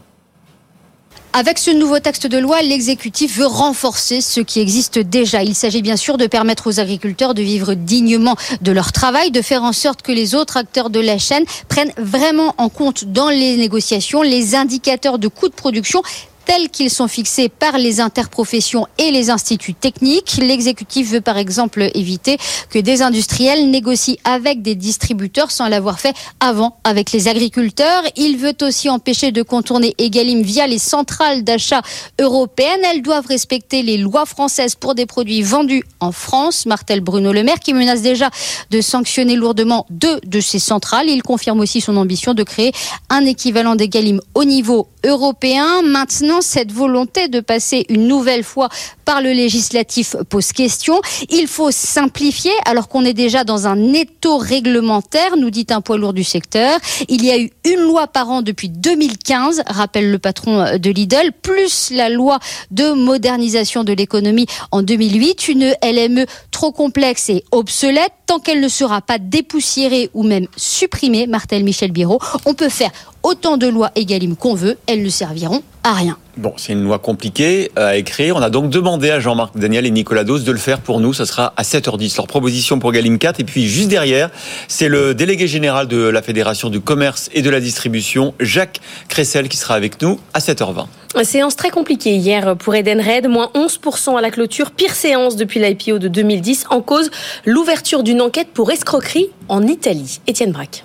Avec 1.34 1.58
ce 1.58 1.70
nouveau 1.70 1.98
texte 1.98 2.26
de 2.26 2.36
loi, 2.36 2.60
l'exécutif 2.60 3.38
veut 3.38 3.46
renforcer 3.46 4.20
ce 4.20 4.40
qui 4.40 4.60
existe 4.60 4.98
déjà. 4.98 5.42
Il 5.42 5.54
s'agit 5.54 5.80
bien 5.80 5.96
sûr 5.96 6.18
de 6.18 6.26
permettre 6.26 6.66
aux 6.66 6.78
agriculteurs 6.78 7.32
de 7.32 7.40
vivre 7.40 7.72
dignement 7.72 8.36
de 8.60 8.70
leur 8.70 8.92
travail, 8.92 9.30
de 9.30 9.40
faire 9.40 9.62
en 9.62 9.72
sorte 9.72 10.02
que 10.02 10.12
les 10.12 10.34
autres 10.34 10.58
acteurs 10.58 10.90
de 10.90 11.00
la 11.00 11.16
chaîne 11.16 11.44
prennent 11.68 11.94
vraiment 11.96 12.54
en 12.58 12.68
compte 12.68 13.06
dans 13.06 13.30
les 13.30 13.56
négociations 13.56 14.20
les 14.20 14.54
indicateurs 14.54 15.18
de 15.18 15.28
coûts 15.28 15.48
de 15.48 15.54
production 15.54 16.02
tels 16.44 16.70
qu'ils 16.70 16.90
sont 16.90 17.08
fixés 17.08 17.48
par 17.48 17.78
les 17.78 18.00
interprofessions 18.00 18.86
et 18.98 19.10
les 19.10 19.30
instituts 19.30 19.74
techniques. 19.74 20.38
L'exécutif 20.38 21.10
veut 21.10 21.20
par 21.20 21.38
exemple 21.38 21.90
éviter 21.94 22.38
que 22.70 22.78
des 22.78 23.02
industriels 23.02 23.70
négocient 23.70 24.16
avec 24.24 24.62
des 24.62 24.74
distributeurs 24.74 25.50
sans 25.50 25.68
l'avoir 25.68 26.00
fait 26.00 26.14
avant 26.40 26.76
avec 26.84 27.12
les 27.12 27.28
agriculteurs. 27.28 28.02
Il 28.16 28.36
veut 28.36 28.56
aussi 28.62 28.88
empêcher 28.88 29.32
de 29.32 29.42
contourner 29.42 29.94
Egalim 29.98 30.42
via 30.42 30.66
les 30.66 30.78
centrales 30.78 31.44
d'achat 31.44 31.82
européennes. 32.20 32.80
Elles 32.92 33.02
doivent 33.02 33.26
respecter 33.26 33.82
les 33.82 33.96
lois 33.96 34.26
françaises 34.26 34.74
pour 34.74 34.94
des 34.94 35.06
produits 35.06 35.42
vendus 35.42 35.84
en 36.00 36.12
France. 36.12 36.66
Martel 36.66 37.00
Bruno 37.00 37.32
Le 37.32 37.42
Maire 37.42 37.60
qui 37.60 37.74
menace 37.74 38.02
déjà 38.02 38.30
de 38.70 38.80
sanctionner 38.80 39.36
lourdement 39.36 39.86
deux 39.90 40.20
de 40.24 40.40
ces 40.40 40.58
centrales. 40.58 41.08
Il 41.08 41.22
confirme 41.22 41.60
aussi 41.60 41.80
son 41.80 41.96
ambition 41.96 42.34
de 42.34 42.42
créer 42.42 42.72
un 43.08 43.24
équivalent 43.24 43.74
d'Egalim 43.76 44.20
au 44.34 44.44
niveau 44.44 44.88
européen. 45.04 45.82
Maintenant, 45.82 46.31
cette 46.40 46.72
volonté 46.72 47.28
de 47.28 47.40
passer 47.40 47.84
une 47.88 48.06
nouvelle 48.06 48.44
fois 48.44 48.68
par 49.04 49.20
le 49.20 49.32
législatif 49.32 50.16
pose 50.28 50.52
question. 50.52 51.00
Il 51.30 51.46
faut 51.46 51.70
simplifier 51.70 52.52
alors 52.64 52.88
qu'on 52.88 53.04
est 53.04 53.14
déjà 53.14 53.44
dans 53.44 53.66
un 53.66 53.92
étau 53.92 54.38
réglementaire, 54.38 55.36
nous 55.36 55.50
dit 55.50 55.66
un 55.70 55.80
poids 55.80 55.98
lourd 55.98 56.12
du 56.12 56.24
secteur. 56.24 56.78
Il 57.08 57.24
y 57.24 57.30
a 57.30 57.38
eu 57.38 57.50
une 57.64 57.80
loi 57.80 58.06
par 58.06 58.30
an 58.30 58.42
depuis 58.42 58.68
2015, 58.68 59.62
rappelle 59.66 60.10
le 60.10 60.18
patron 60.18 60.78
de 60.78 60.90
Lidl, 60.90 61.32
plus 61.42 61.90
la 61.90 62.08
loi 62.08 62.38
de 62.70 62.92
modernisation 62.92 63.84
de 63.84 63.92
l'économie 63.92 64.46
en 64.70 64.82
2008, 64.82 65.48
une 65.48 65.74
LME 65.82 66.26
trop 66.50 66.72
complexe 66.72 67.28
et 67.28 67.44
obsolète 67.50 68.12
tant 68.26 68.38
qu'elle 68.38 68.60
ne 68.60 68.68
sera 68.68 69.00
pas 69.00 69.18
dépoussiérée 69.18 70.10
ou 70.14 70.22
même 70.22 70.46
supprimée, 70.56 71.26
Martel 71.26 71.64
Michel 71.64 71.92
Biro, 71.92 72.18
on 72.46 72.54
peut 72.54 72.68
faire 72.68 72.90
autant 73.22 73.56
de 73.56 73.66
lois 73.66 73.90
Egalim 73.96 74.36
qu'on 74.36 74.54
veut, 74.54 74.78
elles 74.86 75.02
ne 75.02 75.08
serviront 75.08 75.62
à 75.84 75.94
rien. 75.94 76.16
Bon, 76.36 76.54
c'est 76.56 76.72
une 76.72 76.84
loi 76.84 76.98
compliquée 76.98 77.70
à 77.76 77.96
écrire. 77.96 78.36
On 78.36 78.42
a 78.42 78.48
donc 78.50 78.70
demandé 78.70 79.10
à 79.10 79.20
Jean-Marc 79.20 79.58
Daniel 79.58 79.84
et 79.84 79.90
Nicolas 79.90 80.24
Dos 80.24 80.38
de 80.38 80.52
le 80.52 80.58
faire 80.58 80.80
pour 80.80 81.00
nous. 81.00 81.12
Ça 81.12 81.26
sera 81.26 81.52
à 81.56 81.62
7h10. 81.62 82.16
Leur 82.16 82.26
proposition 82.26 82.78
pour 82.78 82.92
Galim 82.92 83.18
4. 83.18 83.40
Et 83.40 83.44
puis, 83.44 83.66
juste 83.66 83.88
derrière, 83.88 84.30
c'est 84.68 84.88
le 84.88 85.14
délégué 85.14 85.46
général 85.46 85.88
de 85.88 85.98
la 85.98 86.22
Fédération 86.22 86.70
du 86.70 86.80
commerce 86.80 87.28
et 87.34 87.42
de 87.42 87.50
la 87.50 87.60
distribution, 87.60 88.32
Jacques 88.40 88.80
Cressel, 89.08 89.48
qui 89.48 89.56
sera 89.56 89.74
avec 89.74 90.00
nous 90.00 90.18
à 90.32 90.38
7h20. 90.38 90.86
Séance 91.24 91.56
très 91.56 91.70
compliquée 91.70 92.16
hier 92.16 92.56
pour 92.56 92.74
Edenred, 92.74 93.28
moins 93.28 93.50
11% 93.54 94.16
à 94.16 94.20
la 94.20 94.30
clôture, 94.30 94.70
pire 94.70 94.94
séance 94.94 95.36
depuis 95.36 95.60
l'IPO 95.60 95.98
de 95.98 96.08
2010, 96.08 96.66
en 96.70 96.80
cause 96.80 97.10
l'ouverture 97.44 98.02
d'une 98.02 98.22
enquête 98.22 98.48
pour 98.54 98.70
escroquerie 98.70 99.28
en 99.48 99.66
Italie. 99.66 100.20
Étienne 100.26 100.52
Braque. 100.52 100.84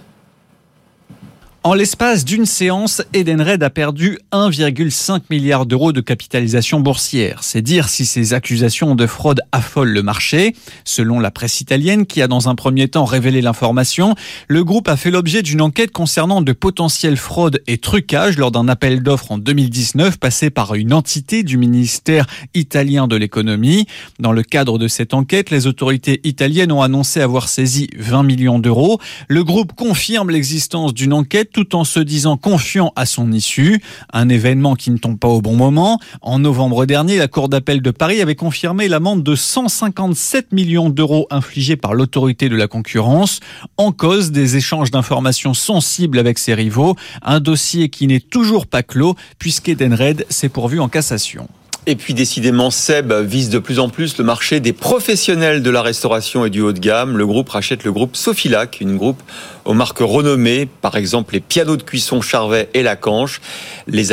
En 1.67 1.73
l'espace 1.73 2.23
d'une 2.23 2.45
séance, 2.45 3.01
Edenred 3.11 3.61
a 3.61 3.69
perdu 3.69 4.19
1,5 4.31 5.23
milliard 5.29 5.65
d'euros 5.65 5.91
de 5.91 5.99
capitalisation 5.99 6.79
boursière. 6.79 7.43
C'est 7.43 7.61
dire 7.61 7.89
si 7.89 8.05
ces 8.05 8.33
accusations 8.33 8.95
de 8.95 9.05
fraude 9.05 9.41
affolent 9.51 9.91
le 9.91 10.01
marché. 10.01 10.55
Selon 10.85 11.19
la 11.19 11.29
presse 11.29 11.59
italienne, 11.59 12.05
qui 12.05 12.21
a 12.21 12.29
dans 12.29 12.47
un 12.47 12.55
premier 12.55 12.87
temps 12.87 13.03
révélé 13.03 13.41
l'information, 13.41 14.15
le 14.47 14.63
groupe 14.63 14.87
a 14.87 14.95
fait 14.95 15.11
l'objet 15.11 15.41
d'une 15.41 15.59
enquête 15.59 15.91
concernant 15.91 16.41
de 16.41 16.53
potentielles 16.53 17.17
fraudes 17.17 17.61
et 17.67 17.79
trucages 17.79 18.37
lors 18.37 18.51
d'un 18.51 18.69
appel 18.69 19.03
d'offres 19.03 19.33
en 19.33 19.37
2019 19.37 20.19
passé 20.19 20.49
par 20.49 20.73
une 20.75 20.93
entité 20.93 21.43
du 21.43 21.57
ministère 21.57 22.27
italien 22.53 23.09
de 23.09 23.17
l'économie. 23.17 23.87
Dans 24.19 24.31
le 24.31 24.43
cadre 24.43 24.77
de 24.79 24.87
cette 24.87 25.13
enquête, 25.13 25.49
les 25.49 25.67
autorités 25.67 26.21
italiennes 26.23 26.71
ont 26.71 26.81
annoncé 26.81 27.19
avoir 27.19 27.49
saisi 27.49 27.89
20 27.97 28.23
millions 28.23 28.59
d'euros. 28.59 29.01
Le 29.27 29.43
groupe 29.43 29.73
confirme 29.73 30.29
l'existence 30.29 30.93
d'une 30.93 31.11
enquête 31.11 31.56
tout 31.57 31.75
en 31.75 31.85
se 31.85 31.99
disant 31.99 32.37
confiant 32.37 32.93
à 32.95 33.07
son 33.07 33.31
issue. 33.31 33.81
Un 34.13 34.29
événement 34.29 34.75
qui 34.75 34.91
ne 34.91 34.97
tombe 34.99 35.17
pas 35.17 35.27
au 35.27 35.41
bon 35.41 35.55
moment. 35.55 35.99
En 36.21 36.37
novembre 36.37 36.85
dernier, 36.85 37.17
la 37.17 37.27
Cour 37.27 37.49
d'appel 37.49 37.81
de 37.81 37.89
Paris 37.89 38.21
avait 38.21 38.35
confirmé 38.35 38.87
l'amende 38.87 39.23
de 39.23 39.33
157 39.33 40.51
millions 40.51 40.91
d'euros 40.91 41.25
infligée 41.31 41.75
par 41.75 41.95
l'autorité 41.95 42.47
de 42.47 42.55
la 42.55 42.67
concurrence 42.67 43.39
en 43.77 43.91
cause 43.91 44.29
des 44.29 44.55
échanges 44.55 44.91
d'informations 44.91 45.55
sensibles 45.55 46.19
avec 46.19 46.37
ses 46.37 46.53
rivaux. 46.53 46.95
Un 47.23 47.39
dossier 47.39 47.89
qui 47.89 48.05
n'est 48.05 48.19
toujours 48.19 48.67
pas 48.67 48.83
clos 48.83 49.15
puisqu'Edenred 49.39 50.27
s'est 50.29 50.49
pourvu 50.49 50.79
en 50.79 50.89
cassation. 50.89 51.47
Et 51.89 51.95
puis 51.95 52.13
décidément, 52.13 52.69
Seb 52.69 53.13
vise 53.13 53.49
de 53.49 53.59
plus 53.59 53.79
en 53.79 53.87
plus 53.87 54.17
le 54.17 54.25
marché 54.25 54.59
des 54.59 54.73
professionnels 54.73 55.63
de 55.63 55.69
la 55.69 55.81
restauration 55.81 56.43
et 56.43 56.49
du 56.49 56.59
haut 56.59 56.73
de 56.73 56.79
gamme. 56.79 57.17
Le 57.17 57.25
groupe 57.25 57.47
rachète 57.47 57.85
le 57.85 57.93
groupe 57.93 58.17
Sofilac, 58.17 58.81
une 58.81 58.97
groupe 58.97 59.23
aux 59.63 59.73
marques 59.73 59.99
renommées, 59.99 60.67
par 60.81 60.97
exemple 60.97 61.33
les 61.33 61.39
pianos 61.39 61.77
de 61.77 61.83
cuisson 61.83 62.19
Charvet 62.19 62.69
et 62.73 62.83
Lacanche. 62.83 63.39
Les, 63.87 64.07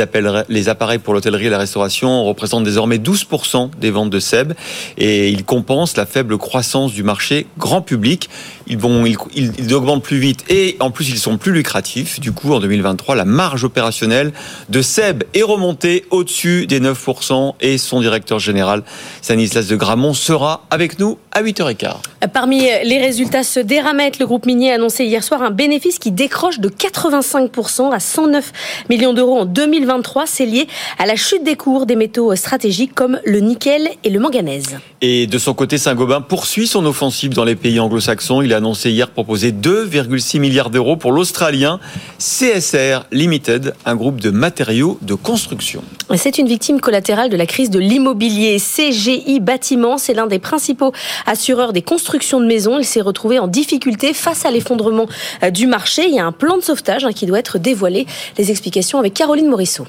les 0.47 0.69
appareils 0.69 0.99
pour 0.99 1.13
l'hôtellerie 1.13 1.47
et 1.47 1.49
la 1.49 1.57
restauration 1.57 2.23
représentent 2.23 2.63
désormais 2.63 2.97
12% 2.97 3.71
des 3.77 3.91
ventes 3.91 4.09
de 4.09 4.19
Seb 4.19 4.53
et 4.97 5.29
ils 5.29 5.43
compensent 5.43 5.97
la 5.97 6.05
faible 6.05 6.37
croissance 6.37 6.93
du 6.93 7.03
marché 7.03 7.45
grand 7.57 7.81
public. 7.81 8.29
Ils 8.67 9.73
augmentent 9.73 10.03
plus 10.03 10.17
vite 10.17 10.45
et 10.49 10.77
en 10.79 10.91
plus 10.91 11.09
ils 11.09 11.19
sont 11.19 11.37
plus 11.37 11.51
lucratifs. 11.51 12.21
Du 12.21 12.31
coup, 12.31 12.53
en 12.53 12.61
2023, 12.61 13.15
la 13.15 13.25
marge 13.25 13.65
opérationnelle 13.65 14.31
de 14.69 14.81
Seb 14.81 15.23
est 15.33 15.43
remontée 15.43 16.05
au-dessus 16.09 16.67
des 16.67 16.79
9% 16.79 17.53
et 17.65 17.79
son 17.79 17.99
directeur 17.99 18.37
général, 18.37 18.83
Stanislas 19.23 19.67
de 19.67 19.75
Gramont, 19.75 20.13
sera 20.13 20.65
avec 20.69 20.99
nous 20.99 21.17
à 21.31 21.41
8h15. 21.41 21.95
Parmi 22.31 22.61
les 22.61 22.99
résultats 22.99 23.43
se 23.43 23.59
déramettent, 23.59 24.19
le 24.19 24.27
groupe 24.27 24.45
minier 24.45 24.71
a 24.71 24.75
annoncé 24.75 25.05
hier 25.05 25.23
soir 25.23 25.41
un 25.41 25.49
bénéfice 25.49 25.97
qui 25.97 26.11
décroche 26.11 26.59
de 26.59 26.69
85% 26.69 27.91
à 27.91 27.99
109 27.99 28.51
millions 28.89 29.13
d'euros 29.13 29.39
en 29.39 29.45
2023. 29.45 30.25
C'est 30.27 30.45
lié 30.45 30.67
à 30.99 31.07
la 31.07 31.15
chute 31.15 31.43
des 31.43 31.55
cours 31.55 31.87
des 31.87 31.95
métaux 31.95 32.35
stratégiques 32.35 32.93
comme 32.93 33.19
le 33.25 33.39
nickel 33.39 33.89
et 34.03 34.09
le 34.11 34.19
manganèse. 34.19 34.77
Et 35.01 35.25
de 35.25 35.37
son 35.39 35.55
côté, 35.55 35.79
Saint-Gobain 35.79 36.21
poursuit 36.21 36.67
son 36.67 36.85
offensive 36.85 37.33
dans 37.33 37.43
les 37.43 37.55
pays 37.55 37.79
anglo-saxons. 37.79 38.43
Il 38.43 38.53
a 38.53 38.57
annoncé 38.57 38.91
hier 38.91 39.09
proposer 39.09 39.51
2,6 39.51 40.39
milliards 40.39 40.69
d'euros 40.69 40.97
pour 40.97 41.11
l'Australien 41.11 41.79
CSR 42.19 43.05
Limited, 43.11 43.73
un 43.85 43.95
groupe 43.95 44.21
de 44.21 44.29
matériaux 44.29 44.99
de 45.01 45.15
construction. 45.15 45.83
C'est 46.15 46.37
une 46.37 46.47
victime 46.47 46.79
collatérale 46.79 47.29
de 47.29 47.37
la 47.37 47.45
crise 47.45 47.54
de 47.63 47.79
l'immobilier. 47.79 48.57
CGI 48.59 49.39
Bâtiment, 49.39 49.97
c'est 49.97 50.13
l'un 50.13 50.27
des 50.27 50.39
principaux 50.39 50.91
assureurs 51.25 51.71
des 51.71 51.81
constructions 51.81 52.41
de 52.41 52.45
maisons. 52.45 52.77
Il 52.79 52.85
s'est 52.85 53.01
retrouvé 53.01 53.39
en 53.39 53.47
difficulté 53.47 54.13
face 54.13 54.45
à 54.45 54.51
l'effondrement 54.51 55.07
euh, 55.41 55.51
du 55.51 55.65
marché. 55.65 56.05
Il 56.07 56.13
y 56.13 56.19
a 56.19 56.25
un 56.25 56.33
plan 56.33 56.57
de 56.57 56.61
sauvetage 56.61 57.05
hein, 57.05 57.13
qui 57.13 57.25
doit 57.25 57.39
être 57.39 57.57
dévoilé. 57.57 58.05
Les 58.37 58.51
explications 58.51 58.99
avec 58.99 59.13
Caroline 59.13 59.47
Morisseau. 59.47 59.85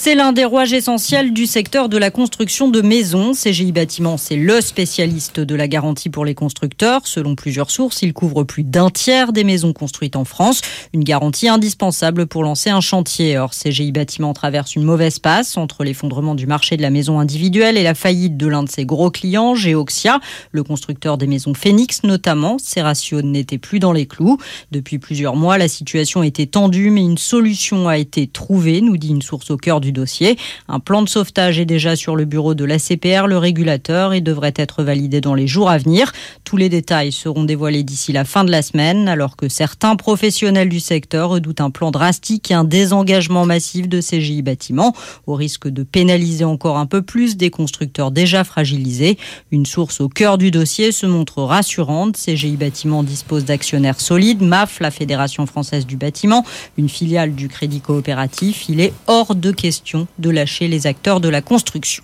C'est 0.00 0.14
l'un 0.14 0.32
des 0.32 0.44
rouages 0.44 0.72
essentiels 0.72 1.32
du 1.32 1.44
secteur 1.46 1.88
de 1.88 1.98
la 1.98 2.12
construction 2.12 2.68
de 2.68 2.82
maisons. 2.82 3.32
CGI 3.32 3.72
Bâtiment, 3.72 4.16
c'est 4.16 4.36
le 4.36 4.60
spécialiste 4.60 5.40
de 5.40 5.56
la 5.56 5.66
garantie 5.66 6.08
pour 6.08 6.24
les 6.24 6.36
constructeurs. 6.36 7.00
Selon 7.04 7.34
plusieurs 7.34 7.72
sources, 7.72 8.02
il 8.02 8.12
couvre 8.12 8.44
plus 8.44 8.62
d'un 8.62 8.90
tiers 8.90 9.32
des 9.32 9.42
maisons 9.42 9.72
construites 9.72 10.14
en 10.14 10.24
France. 10.24 10.60
Une 10.94 11.02
garantie 11.02 11.48
indispensable 11.48 12.28
pour 12.28 12.44
lancer 12.44 12.70
un 12.70 12.80
chantier. 12.80 13.38
Or, 13.38 13.50
CGI 13.50 13.90
Bâtiment 13.90 14.32
traverse 14.34 14.76
une 14.76 14.84
mauvaise 14.84 15.18
passe 15.18 15.56
entre 15.56 15.82
l'effondrement 15.82 16.36
du 16.36 16.46
marché 16.46 16.76
de 16.76 16.82
la 16.82 16.90
maison 16.90 17.18
individuelle 17.18 17.76
et 17.76 17.82
la 17.82 17.96
faillite 17.96 18.36
de 18.36 18.46
l'un 18.46 18.62
de 18.62 18.70
ses 18.70 18.86
gros 18.86 19.10
clients, 19.10 19.56
Geoxia, 19.56 20.20
le 20.52 20.62
constructeur 20.62 21.18
des 21.18 21.26
maisons 21.26 21.54
Phoenix 21.54 22.04
notamment. 22.04 22.58
Ses 22.62 22.82
ratios 22.82 23.24
n'étaient 23.24 23.58
plus 23.58 23.80
dans 23.80 23.92
les 23.92 24.06
clous. 24.06 24.38
Depuis 24.70 25.00
plusieurs 25.00 25.34
mois, 25.34 25.58
la 25.58 25.66
situation 25.66 26.22
était 26.22 26.46
tendue, 26.46 26.90
mais 26.90 27.02
une 27.02 27.18
solution 27.18 27.88
a 27.88 27.98
été 27.98 28.28
trouvée, 28.28 28.80
nous 28.80 28.96
dit 28.96 29.08
une 29.08 29.22
source 29.22 29.50
au 29.50 29.56
cœur 29.56 29.80
du 29.80 29.87
dossier. 29.92 30.38
Un 30.68 30.80
plan 30.80 31.02
de 31.02 31.08
sauvetage 31.08 31.58
est 31.58 31.64
déjà 31.64 31.96
sur 31.96 32.16
le 32.16 32.24
bureau 32.24 32.54
de 32.54 32.64
l'ACPR, 32.64 33.26
le 33.26 33.38
régulateur, 33.38 34.12
et 34.12 34.20
devrait 34.20 34.54
être 34.56 34.82
validé 34.82 35.20
dans 35.20 35.34
les 35.34 35.46
jours 35.46 35.70
à 35.70 35.78
venir. 35.78 36.12
Tous 36.44 36.56
les 36.56 36.68
détails 36.68 37.12
seront 37.12 37.44
dévoilés 37.44 37.82
d'ici 37.82 38.12
la 38.12 38.24
fin 38.24 38.44
de 38.44 38.50
la 38.50 38.62
semaine, 38.62 39.08
alors 39.08 39.36
que 39.36 39.48
certains 39.48 39.96
professionnels 39.96 40.68
du 40.68 40.80
secteur 40.80 41.30
redoutent 41.30 41.60
un 41.60 41.70
plan 41.70 41.90
drastique 41.90 42.50
et 42.50 42.54
un 42.54 42.64
désengagement 42.64 43.46
massif 43.46 43.88
de 43.88 44.00
CGI 44.00 44.42
Bâtiments, 44.42 44.94
au 45.26 45.34
risque 45.34 45.68
de 45.68 45.82
pénaliser 45.82 46.44
encore 46.44 46.78
un 46.78 46.86
peu 46.86 47.02
plus 47.02 47.36
des 47.36 47.50
constructeurs 47.50 48.10
déjà 48.10 48.44
fragilisés. 48.44 49.18
Une 49.50 49.66
source 49.66 50.00
au 50.00 50.08
cœur 50.08 50.38
du 50.38 50.50
dossier 50.50 50.92
se 50.92 51.06
montre 51.06 51.42
rassurante. 51.42 52.16
CGI 52.16 52.56
Bâtiments 52.56 53.02
dispose 53.02 53.44
d'actionnaires 53.44 54.00
solides, 54.00 54.42
MAF, 54.42 54.80
la 54.80 54.90
Fédération 54.90 55.46
française 55.46 55.86
du 55.86 55.96
bâtiment, 55.96 56.44
une 56.76 56.88
filiale 56.88 57.34
du 57.34 57.48
Crédit 57.48 57.80
coopératif. 57.80 58.68
Il 58.68 58.80
est 58.80 58.92
hors 59.06 59.34
de 59.34 59.50
question 59.50 59.77
de 60.18 60.30
lâcher 60.30 60.68
les 60.68 60.86
acteurs 60.86 61.20
de 61.20 61.28
la 61.28 61.42
construction. 61.42 62.02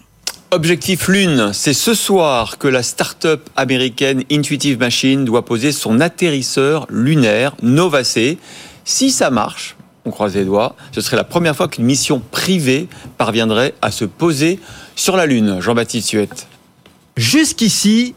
Objectif 0.51 1.09
Lune, 1.09 1.51
c'est 1.53 1.73
ce 1.73 1.95
soir 1.95 2.59
que 2.59 2.69
la 2.69 2.83
start-up 2.83 3.49
américaine 3.57 4.23
Intuitive 4.31 4.79
Machine 4.79 5.25
doit 5.25 5.45
poser 5.45 5.73
son 5.73 6.01
atterrisseur 6.01 6.87
lunaire 6.91 7.57
Novacé. 7.63 8.39
Si 8.85 9.11
ça 9.11 9.31
marche, 9.31 9.77
on 10.05 10.11
croise 10.11 10.35
les 10.35 10.45
doigts, 10.45 10.77
ce 10.93 11.01
serait 11.01 11.17
la 11.17 11.25
première 11.25 11.57
fois 11.57 11.67
qu'une 11.67 11.85
mission 11.85 12.23
privée 12.31 12.89
parviendrait 13.19 13.75
à 13.83 13.91
se 13.91 14.05
poser 14.05 14.61
sur 14.95 15.17
la 15.17 15.27
Lune. 15.27 15.61
Jean-Baptiste 15.61 16.09
Suette. 16.09 16.47
Jusqu'ici, 17.17 18.15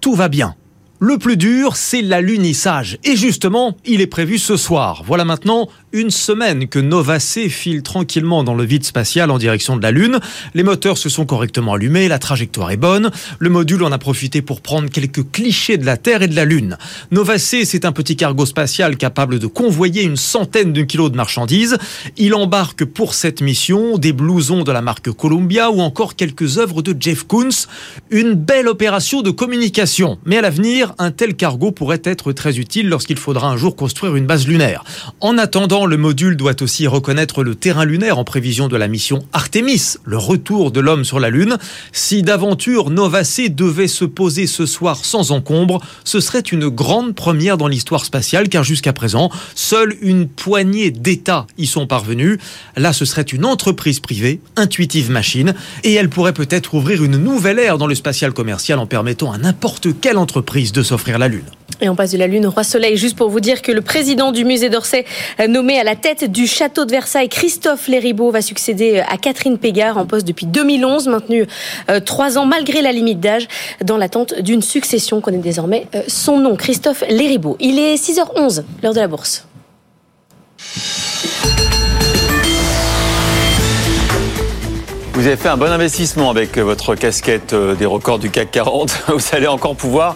tout 0.00 0.14
va 0.14 0.28
bien. 0.28 0.54
Le 0.98 1.18
plus 1.18 1.36
dur, 1.36 1.76
c'est 1.76 2.00
l'alunissage. 2.00 2.98
Et 3.04 3.16
justement, 3.16 3.76
il 3.84 4.00
est 4.00 4.06
prévu 4.06 4.38
ce 4.38 4.56
soir. 4.56 5.02
Voilà 5.04 5.26
maintenant 5.26 5.68
une 5.96 6.10
semaine 6.10 6.68
que 6.68 6.78
Nova 6.78 7.18
file 7.18 7.82
tranquillement 7.82 8.44
dans 8.44 8.54
le 8.54 8.64
vide 8.64 8.84
spatial 8.84 9.30
en 9.30 9.38
direction 9.38 9.78
de 9.78 9.82
la 9.82 9.90
Lune. 9.90 10.20
Les 10.52 10.62
moteurs 10.62 10.98
se 10.98 11.08
sont 11.08 11.24
correctement 11.24 11.72
allumés, 11.72 12.06
la 12.06 12.18
trajectoire 12.18 12.70
est 12.70 12.76
bonne. 12.76 13.10
Le 13.38 13.48
module 13.48 13.82
en 13.82 13.92
a 13.92 13.98
profité 13.98 14.42
pour 14.42 14.60
prendre 14.60 14.90
quelques 14.90 15.30
clichés 15.30 15.78
de 15.78 15.86
la 15.86 15.96
Terre 15.96 16.20
et 16.20 16.28
de 16.28 16.36
la 16.36 16.44
Lune. 16.44 16.76
Nova 17.10 17.38
c'est 17.38 17.84
un 17.84 17.92
petit 17.92 18.16
cargo 18.16 18.44
spatial 18.44 18.96
capable 18.96 19.38
de 19.38 19.46
convoyer 19.46 20.02
une 20.02 20.16
centaine 20.16 20.74
de 20.74 20.82
kilos 20.82 21.10
de 21.10 21.16
marchandises. 21.16 21.78
Il 22.18 22.34
embarque 22.34 22.84
pour 22.84 23.14
cette 23.14 23.40
mission 23.40 23.96
des 23.96 24.12
blousons 24.12 24.64
de 24.64 24.72
la 24.72 24.82
marque 24.82 25.10
Columbia 25.10 25.70
ou 25.70 25.80
encore 25.80 26.14
quelques 26.14 26.58
œuvres 26.58 26.82
de 26.82 26.94
Jeff 26.98 27.22
Koons. 27.22 27.66
Une 28.10 28.34
belle 28.34 28.68
opération 28.68 29.22
de 29.22 29.30
communication. 29.30 30.18
Mais 30.26 30.36
à 30.36 30.42
l'avenir, 30.42 30.94
un 30.98 31.10
tel 31.10 31.36
cargo 31.36 31.72
pourrait 31.72 32.02
être 32.04 32.32
très 32.32 32.58
utile 32.58 32.88
lorsqu'il 32.88 33.18
faudra 33.18 33.48
un 33.48 33.56
jour 33.56 33.76
construire 33.76 34.16
une 34.16 34.26
base 34.26 34.46
lunaire. 34.46 34.84
En 35.20 35.38
attendant, 35.38 35.85
le 35.86 35.96
module 35.96 36.36
doit 36.36 36.62
aussi 36.62 36.86
reconnaître 36.86 37.42
le 37.42 37.54
terrain 37.54 37.84
lunaire 37.84 38.18
en 38.18 38.24
prévision 38.24 38.68
de 38.68 38.76
la 38.76 38.88
mission 38.88 39.24
Artemis, 39.32 39.96
le 40.04 40.18
retour 40.18 40.70
de 40.70 40.80
l'homme 40.80 41.04
sur 41.04 41.20
la 41.20 41.30
Lune. 41.30 41.58
Si 41.92 42.22
d'aventure 42.22 42.90
Nova 42.90 43.24
C 43.24 43.48
devait 43.48 43.88
se 43.88 44.04
poser 44.04 44.46
ce 44.46 44.66
soir 44.66 45.04
sans 45.04 45.30
encombre, 45.30 45.80
ce 46.04 46.20
serait 46.20 46.40
une 46.40 46.68
grande 46.68 47.14
première 47.14 47.56
dans 47.56 47.68
l'histoire 47.68 48.04
spatiale 48.04 48.48
car 48.48 48.64
jusqu'à 48.64 48.92
présent, 48.92 49.30
seule 49.54 49.96
une 50.00 50.28
poignée 50.28 50.90
d'États 50.90 51.46
y 51.58 51.66
sont 51.66 51.86
parvenus. 51.86 52.38
Là, 52.76 52.92
ce 52.92 53.04
serait 53.04 53.22
une 53.22 53.44
entreprise 53.44 54.00
privée, 54.00 54.40
Intuitive 54.56 55.10
Machine, 55.10 55.54
et 55.84 55.94
elle 55.94 56.08
pourrait 56.08 56.32
peut-être 56.32 56.74
ouvrir 56.74 57.04
une 57.04 57.16
nouvelle 57.16 57.58
ère 57.58 57.78
dans 57.78 57.86
le 57.86 57.94
spatial 57.94 58.32
commercial 58.32 58.78
en 58.78 58.86
permettant 58.86 59.32
à 59.32 59.38
n'importe 59.38 59.88
quelle 60.00 60.18
entreprise 60.18 60.72
de 60.72 60.82
s'offrir 60.82 61.18
la 61.18 61.28
Lune. 61.28 61.44
Et 61.80 61.88
on 61.90 61.94
passe 61.94 62.12
de 62.12 62.18
la 62.18 62.26
Lune 62.26 62.46
au 62.46 62.50
Roi 62.50 62.64
Soleil, 62.64 62.96
juste 62.96 63.16
pour 63.16 63.28
vous 63.28 63.40
dire 63.40 63.60
que 63.60 63.70
le 63.70 63.82
président 63.82 64.32
du 64.32 64.44
musée 64.44 64.70
d'Orsay, 64.70 65.04
euh, 65.40 65.46
nommé 65.46 65.78
à 65.78 65.84
la 65.84 65.94
tête 65.94 66.30
du 66.30 66.46
château 66.46 66.86
de 66.86 66.90
Versailles, 66.90 67.28
Christophe 67.28 67.88
Léribaud, 67.88 68.30
va 68.30 68.40
succéder 68.40 68.98
euh, 68.98 69.12
à 69.12 69.18
Catherine 69.18 69.58
Pégard, 69.58 69.98
en 69.98 70.06
poste 70.06 70.26
depuis 70.26 70.46
2011, 70.46 71.08
maintenu 71.08 71.46
euh, 71.90 72.00
trois 72.00 72.38
ans 72.38 72.46
malgré 72.46 72.80
la 72.80 72.92
limite 72.92 73.20
d'âge, 73.20 73.46
dans 73.84 73.98
l'attente 73.98 74.40
d'une 74.40 74.62
succession. 74.62 75.18
On 75.18 75.20
connaît 75.20 75.36
désormais 75.38 75.86
son 76.08 76.38
nom, 76.38 76.56
Christophe 76.56 77.04
Léribaud. 77.10 77.56
Il 77.60 77.78
est 77.78 77.96
6h11, 77.96 78.62
l'heure 78.82 78.94
de 78.94 79.00
la 79.00 79.08
bourse. 79.08 79.46
Vous 85.12 85.26
avez 85.26 85.36
fait 85.36 85.48
un 85.48 85.56
bon 85.56 85.70
investissement 85.70 86.30
avec 86.30 86.58
votre 86.58 86.94
casquette 86.94 87.54
des 87.54 87.86
records 87.86 88.18
du 88.18 88.30
CAC 88.30 88.50
40. 88.50 89.04
Vous 89.08 89.24
allez 89.32 89.46
encore 89.46 89.74
pouvoir 89.74 90.14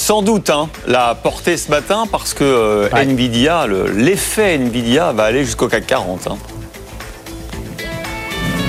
sans 0.00 0.22
doute 0.22 0.48
hein, 0.48 0.70
la 0.86 1.14
porter 1.14 1.58
ce 1.58 1.70
matin 1.70 2.04
parce 2.10 2.32
que 2.32 2.42
euh, 2.42 2.88
Nvidia, 2.90 3.66
l'effet 3.66 4.56
Nvidia 4.56 5.12
va 5.12 5.24
aller 5.24 5.44
jusqu'au 5.44 5.68
CAC 5.68 5.86
40. 5.86 6.28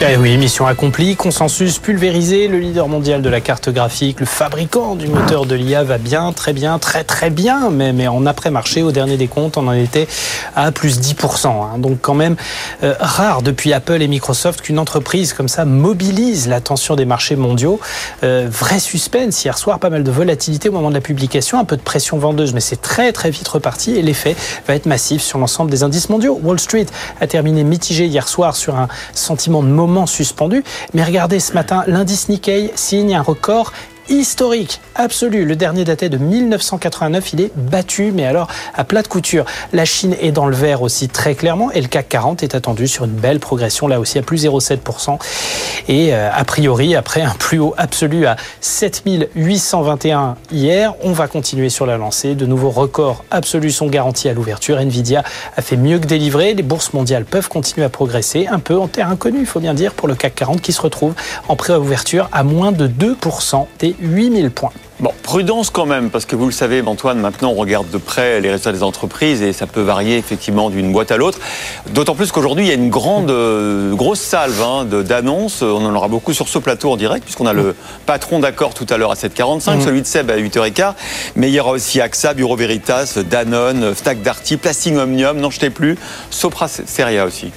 Eh 0.03 0.17
oui, 0.17 0.35
mission 0.35 0.65
accomplie, 0.65 1.15
consensus 1.15 1.77
pulvérisé, 1.77 2.47
le 2.47 2.57
leader 2.57 2.87
mondial 2.87 3.21
de 3.21 3.29
la 3.29 3.39
carte 3.39 3.69
graphique, 3.69 4.19
le 4.19 4.25
fabricant 4.25 4.95
du 4.95 5.07
moteur 5.07 5.45
de 5.45 5.53
l'IA 5.53 5.83
va 5.83 5.99
bien, 5.99 6.33
très 6.33 6.53
bien, 6.53 6.79
très 6.79 7.03
très 7.03 7.29
bien, 7.29 7.69
mais, 7.69 8.07
en 8.07 8.25
après-marché, 8.25 8.81
au 8.81 8.91
dernier 8.91 9.15
des 9.15 9.27
comptes, 9.27 9.57
on 9.57 9.67
en 9.67 9.73
était 9.73 10.07
à 10.55 10.71
plus 10.71 10.99
10%. 10.99 11.47
Hein. 11.47 11.77
Donc 11.77 11.99
quand 12.01 12.15
même 12.15 12.35
euh, 12.81 12.95
rare 12.99 13.43
depuis 13.43 13.73
Apple 13.73 14.01
et 14.01 14.07
Microsoft 14.07 14.61
qu'une 14.61 14.79
entreprise 14.79 15.33
comme 15.33 15.47
ça 15.47 15.65
mobilise 15.65 16.47
l'attention 16.47 16.95
des 16.95 17.05
marchés 17.05 17.35
mondiaux. 17.35 17.79
Euh, 18.23 18.47
vrai 18.49 18.79
suspense 18.79 19.45
hier 19.45 19.55
soir, 19.55 19.77
pas 19.77 19.91
mal 19.91 20.03
de 20.03 20.11
volatilité 20.11 20.69
au 20.69 20.71
moment 20.71 20.89
de 20.89 20.95
la 20.95 21.01
publication, 21.01 21.59
un 21.59 21.65
peu 21.65 21.77
de 21.77 21.83
pression 21.83 22.17
vendeuse, 22.17 22.55
mais 22.55 22.59
c'est 22.59 22.81
très 22.81 23.11
très 23.11 23.29
vite 23.29 23.47
reparti 23.47 23.95
et 23.97 24.01
l'effet 24.01 24.35
va 24.67 24.73
être 24.73 24.87
massif 24.87 25.21
sur 25.21 25.37
l'ensemble 25.37 25.69
des 25.69 25.83
indices 25.83 26.09
mondiaux. 26.09 26.39
Wall 26.41 26.59
Street 26.59 26.87
a 27.19 27.27
terminé 27.27 27.63
mitigé 27.63 28.07
hier 28.07 28.27
soir 28.27 28.55
sur 28.55 28.75
un 28.75 28.87
sentiment 29.13 29.61
de 29.61 29.67
moment 29.67 29.90
suspendu. 30.05 30.63
Mais 30.93 31.03
regardez, 31.03 31.39
ce 31.39 31.53
matin, 31.53 31.83
l'indice 31.87 32.29
Nikkei 32.29 32.71
signe 32.75 33.15
un 33.15 33.21
record 33.21 33.73
historique 34.09 34.81
absolu. 34.95 35.45
Le 35.45 35.55
dernier 35.55 35.83
daté 35.83 36.09
de 36.09 36.17
1989, 36.17 37.33
il 37.33 37.41
est 37.41 37.51
battu, 37.55 38.11
mais 38.13 38.25
alors 38.25 38.47
à 38.73 38.83
plat 38.83 39.01
de 39.01 39.07
couture. 39.07 39.45
La 39.73 39.85
Chine 39.85 40.15
est 40.19 40.31
dans 40.31 40.45
le 40.45 40.55
vert 40.55 40.81
aussi 40.81 41.07
très 41.07 41.35
clairement 41.35 41.71
et 41.71 41.81
le 41.81 41.87
CAC 41.87 42.09
40 42.09 42.43
est 42.43 42.55
attendu 42.55 42.87
sur 42.87 43.05
une 43.05 43.11
belle 43.11 43.39
progression 43.39 43.87
là 43.87 43.99
aussi 43.99 44.19
à 44.19 44.21
plus 44.21 44.45
0,7%. 44.45 45.17
Et 45.87 46.13
euh, 46.13 46.29
a 46.31 46.43
priori, 46.43 46.95
après 46.95 47.21
un 47.21 47.33
plus 47.39 47.59
haut 47.59 47.73
absolu 47.77 48.25
à 48.25 48.35
7821 48.61 50.35
hier, 50.51 50.93
on 51.03 51.11
va 51.11 51.27
continuer 51.27 51.69
sur 51.69 51.85
la 51.85 51.97
lancée. 51.97 52.35
De 52.35 52.45
nouveaux 52.45 52.69
records 52.69 53.23
absolus 53.31 53.71
sont 53.71 53.87
garantis 53.87 54.29
à 54.29 54.33
l'ouverture. 54.33 54.79
Nvidia 54.79 55.23
a 55.55 55.61
fait 55.61 55.77
mieux 55.77 55.99
que 55.99 56.07
délivrer. 56.07 56.53
Les 56.53 56.63
bourses 56.63 56.93
mondiales 56.93 57.25
peuvent 57.25 57.49
continuer 57.49 57.85
à 57.85 57.89
progresser 57.89 58.47
un 58.47 58.59
peu 58.59 58.77
en 58.77 58.87
terre 58.87 59.09
inconnue, 59.09 59.39
il 59.39 59.45
faut 59.45 59.59
bien 59.59 59.73
dire, 59.73 59.93
pour 59.93 60.07
le 60.07 60.15
CAC 60.15 60.35
40 60.35 60.61
qui 60.61 60.73
se 60.73 60.81
retrouve 60.81 61.13
en 61.47 61.55
préouverture 61.55 62.29
à 62.31 62.43
moins 62.43 62.71
de 62.71 62.87
2% 62.87 63.65
des 63.79 63.90
gagner 63.93 64.13
8000 64.15 64.51
points. 64.51 64.71
Bon, 64.99 65.11
prudence 65.23 65.71
quand 65.71 65.87
même, 65.87 66.11
parce 66.11 66.25
que 66.25 66.35
vous 66.35 66.45
le 66.45 66.51
savez, 66.51 66.83
Antoine, 66.85 67.19
maintenant 67.19 67.49
on 67.49 67.55
regarde 67.55 67.89
de 67.89 67.97
près 67.97 68.39
les 68.39 68.51
résultats 68.51 68.71
des 68.71 68.83
entreprises 68.83 69.41
et 69.41 69.51
ça 69.51 69.65
peut 69.65 69.81
varier 69.81 70.17
effectivement 70.17 70.69
d'une 70.69 70.91
boîte 70.91 71.11
à 71.11 71.17
l'autre. 71.17 71.39
D'autant 71.89 72.13
plus 72.13 72.31
qu'aujourd'hui, 72.31 72.65
il 72.65 72.67
y 72.67 72.71
a 72.71 72.75
une 72.75 72.91
grande, 72.91 73.31
euh, 73.31 73.95
grosse 73.95 74.19
salve 74.19 74.61
hein, 74.61 74.85
d'annonces. 74.85 75.63
On 75.63 75.83
en 75.85 75.95
aura 75.95 76.07
beaucoup 76.07 76.33
sur 76.33 76.47
ce 76.47 76.59
plateau 76.59 76.91
en 76.91 76.97
direct, 76.97 77.23
puisqu'on 77.23 77.47
a 77.47 77.53
le 77.53 77.75
patron 78.05 78.39
d'accord 78.39 78.75
tout 78.75 78.85
à 78.91 78.97
l'heure 78.97 79.11
à 79.11 79.15
7h45, 79.15 79.77
Mhm. 79.77 79.81
celui 79.81 80.01
de 80.01 80.07
Seb 80.07 80.29
à 80.29 80.37
8h15. 80.37 80.93
Mais 81.35 81.49
il 81.49 81.53
y 81.55 81.59
aura 81.59 81.71
aussi 81.71 81.99
AXA, 81.99 82.35
Bureau 82.35 82.55
Veritas, 82.55 83.17
Danone, 83.27 83.95
Stack 83.95 84.21
Darty, 84.21 84.57
Plastic 84.57 84.95
Omnium, 84.95 85.37
n'en 85.39 85.49
jetez 85.49 85.71
plus, 85.71 85.97
Sopra 86.29 86.67
Steria 86.67 87.25
aussi. 87.25 87.51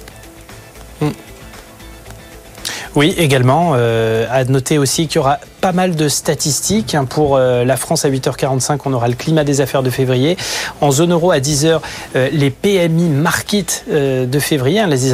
Oui, 2.95 3.13
également. 3.17 3.73
Euh, 3.75 4.25
à 4.31 4.45
noter 4.45 4.77
aussi 4.77 5.07
qu'il 5.07 5.17
y 5.17 5.19
aura 5.19 5.39
pas 5.61 5.71
mal 5.71 5.95
de 5.95 6.07
statistiques. 6.07 6.95
hein. 6.95 7.05
Pour 7.05 7.35
euh, 7.35 7.65
la 7.65 7.77
France 7.77 8.05
à 8.05 8.09
8h45, 8.09 8.79
on 8.85 8.93
aura 8.93 9.07
le 9.07 9.15
climat 9.15 9.43
des 9.43 9.61
affaires 9.61 9.83
de 9.83 9.89
février. 9.89 10.37
En 10.81 10.91
zone 10.91 11.11
euro 11.11 11.31
à 11.31 11.39
10h, 11.39 11.79
euh, 12.15 12.29
les 12.31 12.49
PMI 12.49 13.09
market 13.09 13.85
euh, 13.89 14.25
de 14.25 14.39
février, 14.39 14.79
hein, 14.79 14.87
les, 14.87 15.13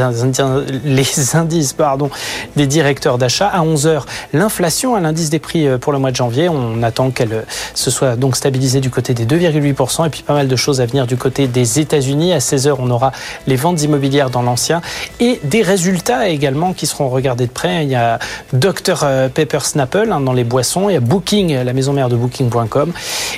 indices, 1.36 1.74
pardon, 1.78 2.10
des 2.56 2.68
directeurs 2.68 3.18
d'achat. 3.18 3.48
À 3.48 3.64
11h, 3.64 4.04
l'inflation, 4.34 4.96
hein, 4.96 5.02
l'indice 5.02 5.30
des 5.30 5.40
prix 5.40 5.68
pour 5.80 5.94
le 5.94 6.00
mois 6.00 6.12
de 6.12 6.16
janvier. 6.16 6.50
On 6.50 6.84
attend 6.84 7.12
qu'elle 7.12 7.46
se 7.74 7.92
soit 7.92 8.16
donc 8.16 8.36
stabilisée 8.36 8.82
du 8.82 8.90
côté 8.90 9.14
des 9.14 9.26
2,8%. 9.26 10.08
Et 10.08 10.10
puis 10.10 10.24
pas 10.24 10.34
mal 10.34 10.48
de 10.48 10.56
choses 10.56 10.82
à 10.82 10.86
venir 10.86 11.08
du 11.08 11.18
côté 11.18 11.48
des 11.48 11.80
États-Unis. 11.80 12.34
À 12.34 12.40
16h, 12.40 12.76
on 12.80 12.90
aura 12.90 13.12
les 13.48 13.56
ventes 13.56 13.82
immobilières 13.82 14.30
dans 14.30 14.42
l'ancien 14.42 14.82
et 15.20 15.40
des 15.44 15.62
résultats 15.62 16.28
également 16.28 16.74
qui 16.74 16.88
seront 16.88 17.10
regardés 17.10 17.48
de 17.48 17.52
près. 17.52 17.84
Il 17.84 17.90
y 17.90 17.96
a 17.96 18.20
Dr 18.54 19.06
Pepper 19.34 19.60
Snapple 19.62 20.10
dans 20.10 20.34
les 20.34 20.41
boissons, 20.44 20.90
il 20.90 20.94
y 20.94 20.98
a 20.98 21.00
Booking, 21.00 21.64
la 21.64 21.74
maison 21.74 21.94
mère 21.94 22.10
de 22.10 22.16
Booking.com, 22.16 22.94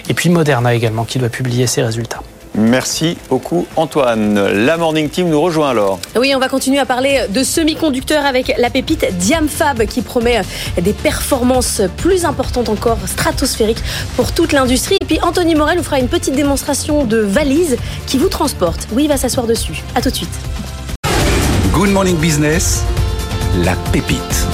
et 0.10 0.14
puis 0.14 0.30
Moderna 0.30 0.74
également 0.74 1.04
qui 1.04 1.20
doit 1.20 1.30
publier 1.30 1.68
ses 1.68 1.84
résultats. 1.84 2.22
Merci 2.56 3.18
beaucoup 3.30 3.66
Antoine. 3.76 4.48
La 4.48 4.78
Morning 4.78 5.10
Team 5.10 5.30
nous 5.30 5.42
rejoint 5.42 5.72
alors. 5.72 6.00
Oui, 6.16 6.34
on 6.36 6.40
va 6.40 6.50
continuer 6.50 6.78
à 6.78 6.86
parler 6.86 7.22
de 7.30 7.44
semi-conducteurs 7.44 8.26
avec 8.26 8.54
la 8.60 8.70
pépite 8.70 9.06
Diamfab 9.18 9.86
qui 9.86 10.04
promet 10.04 10.42
des 10.80 10.94
performances 10.94 11.82
plus 11.98 12.26
importantes 12.26 12.70
encore, 12.70 13.00
stratosphériques 13.08 13.84
pour 14.16 14.32
toute 14.34 14.52
l'industrie. 14.52 14.98
Et 15.02 15.06
puis 15.06 15.20
Anthony 15.24 15.56
Morel 15.56 15.78
nous 15.78 15.84
fera 15.84 15.98
une 16.00 16.10
petite 16.10 16.36
démonstration 16.36 17.06
de 17.06 17.18
valise 17.18 17.78
qui 18.06 18.20
vous 18.20 18.30
transporte. 18.30 18.88
Oui, 18.92 19.06
il 19.06 19.10
va 19.10 19.18
s'asseoir 19.18 19.48
dessus. 19.48 19.84
À 19.96 20.02
tout 20.02 20.12
de 20.12 20.16
suite. 20.16 20.30
Good 21.72 21.90
Morning 21.90 22.18
Business, 22.18 22.84
la 23.64 23.74
pépite. 23.92 24.48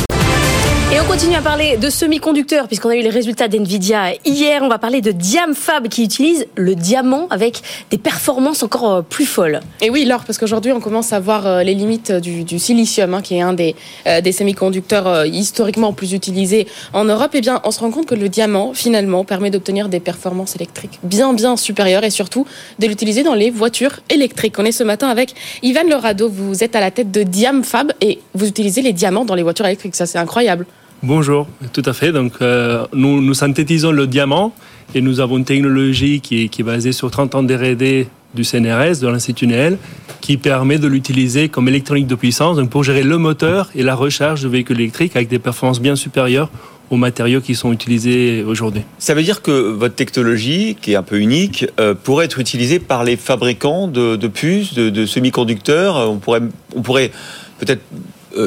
Et 1.09 1.11
on 1.11 1.15
continue 1.15 1.35
à 1.35 1.41
parler 1.41 1.75
de 1.75 1.89
semi-conducteurs, 1.89 2.67
puisqu'on 2.67 2.89
a 2.89 2.95
eu 2.95 3.01
les 3.01 3.09
résultats 3.09 3.47
d'NVIDIA 3.47 4.13
hier. 4.25 4.61
On 4.61 4.69
va 4.69 4.77
parler 4.77 5.01
de 5.01 5.11
Diamfab 5.11 5.87
qui 5.87 6.03
utilise 6.03 6.45
le 6.55 6.75
diamant 6.75 7.27
avec 7.31 7.61
des 7.89 7.97
performances 7.97 8.61
encore 8.61 8.93
euh, 8.93 9.01
plus 9.01 9.25
folles. 9.25 9.59
Et 9.81 9.89
oui, 9.89 10.05
Laure, 10.05 10.23
parce 10.23 10.37
qu'aujourd'hui, 10.37 10.71
on 10.71 10.79
commence 10.79 11.11
à 11.11 11.19
voir 11.19 11.47
euh, 11.47 11.63
les 11.63 11.73
limites 11.73 12.11
du, 12.11 12.43
du 12.43 12.59
silicium, 12.59 13.13
hein, 13.15 13.21
qui 13.21 13.35
est 13.35 13.41
un 13.41 13.53
des, 13.53 13.75
euh, 14.07 14.21
semi-conducteurs 14.31 15.07
euh, 15.07 15.25
historiquement 15.25 15.93
plus 15.93 16.13
utilisés 16.13 16.67
en 16.93 17.05
Europe. 17.05 17.31
Eh 17.33 17.41
bien, 17.41 17.59
on 17.63 17.71
se 17.71 17.79
rend 17.79 17.89
compte 17.89 18.05
que 18.05 18.15
le 18.15 18.29
diamant, 18.29 18.73
finalement, 18.73 19.25
permet 19.25 19.49
d'obtenir 19.49 19.89
des 19.89 19.99
performances 19.99 20.55
électriques 20.55 20.99
bien, 21.01 21.33
bien 21.33 21.57
supérieures 21.57 22.03
et 22.03 22.11
surtout 22.11 22.45
de 22.77 22.85
l'utiliser 22.85 23.23
dans 23.23 23.35
les 23.35 23.49
voitures 23.49 23.99
électriques. 24.09 24.59
On 24.59 24.65
est 24.65 24.71
ce 24.71 24.83
matin 24.83 25.09
avec 25.09 25.33
Ivan 25.63 25.83
Lerado. 25.89 26.29
Vous 26.29 26.63
êtes 26.63 26.75
à 26.75 26.79
la 26.79 26.91
tête 26.91 27.09
de 27.09 27.23
Diamfab 27.23 27.93
et 27.99 28.19
vous 28.35 28.47
utilisez 28.47 28.83
les 28.83 28.93
diamants 28.93 29.25
dans 29.25 29.35
les 29.35 29.43
voitures 29.43 29.65
électriques. 29.65 29.95
Ça, 29.95 30.05
c'est 30.05 30.19
incroyable. 30.19 30.67
Bonjour, 31.01 31.48
tout 31.72 31.82
à 31.86 31.94
fait. 31.94 32.12
Donc, 32.12 32.34
euh, 32.41 32.86
nous, 32.91 33.22
nous 33.22 33.34
synthétisons 33.34 33.91
le 33.91 34.06
diamant 34.06 34.53
et 34.94 35.00
nous 35.00 35.22
avons 35.22 35.38
une 35.38 35.46
technologie 35.46 36.20
qui 36.20 36.44
est, 36.44 36.48
qui 36.50 36.62
est 36.62 36.65
basée 36.65 36.91
sur 36.91 37.10
30 37.10 37.36
ans 37.36 37.44
d'R&D 37.44 38.08
du 38.36 38.44
CNRS, 38.44 39.00
de 39.01 39.08
l'Institut 39.08 39.48
Néel, 39.48 39.77
qui 40.20 40.36
permet 40.36 40.77
de 40.77 40.88
l'utiliser 40.88 41.48
comme 41.48 41.70
électronique 41.70 42.06
de 42.06 42.15
puissance 42.15 42.58
donc 42.58 42.70
pour 42.70 42.84
gérer 42.84 43.03
le 43.03 43.18
moteur 43.18 43.70
et 43.75 43.84
la 43.84 43.96
recharge 43.96 44.44
de 44.44 44.50
véhicules 44.50 44.79
électriques 44.79 45.15
avec 45.15 45.29
des 45.29 45.39
performances 45.39 45.79
bien 45.79 45.96
supérieures 45.96 46.50
aux 46.89 46.98
matériaux 46.98 47.39
qui 47.39 47.56
sont 47.56 47.72
utilisés 47.72 48.44
aujourd'hui. 48.44 48.82
Ça 48.98 49.13
veut 49.13 49.24
dire 49.24 49.41
que 49.41 49.51
votre 49.51 49.96
technologie, 49.96 50.75
qui 50.82 50.94
est 50.94 50.96
un 50.96 51.03
peu 51.03 51.20
unique, 51.20 51.65
euh, 51.79 51.94
pourrait 51.96 52.25
être 52.25 52.39
utilisée 52.39 52.79
par 52.79 53.06
les 53.06 53.15
fabricants 53.15 53.88
de, 53.88 54.18
de 54.18 54.27
puces, 54.27 54.74
de, 54.74 54.89
de 54.89 55.06
semi-conducteurs. 55.06 56.12
On 56.12 56.18
pourrait, 56.18 56.41
on 56.75 56.82
pourrait 56.82 57.12
peut-être 57.60 57.84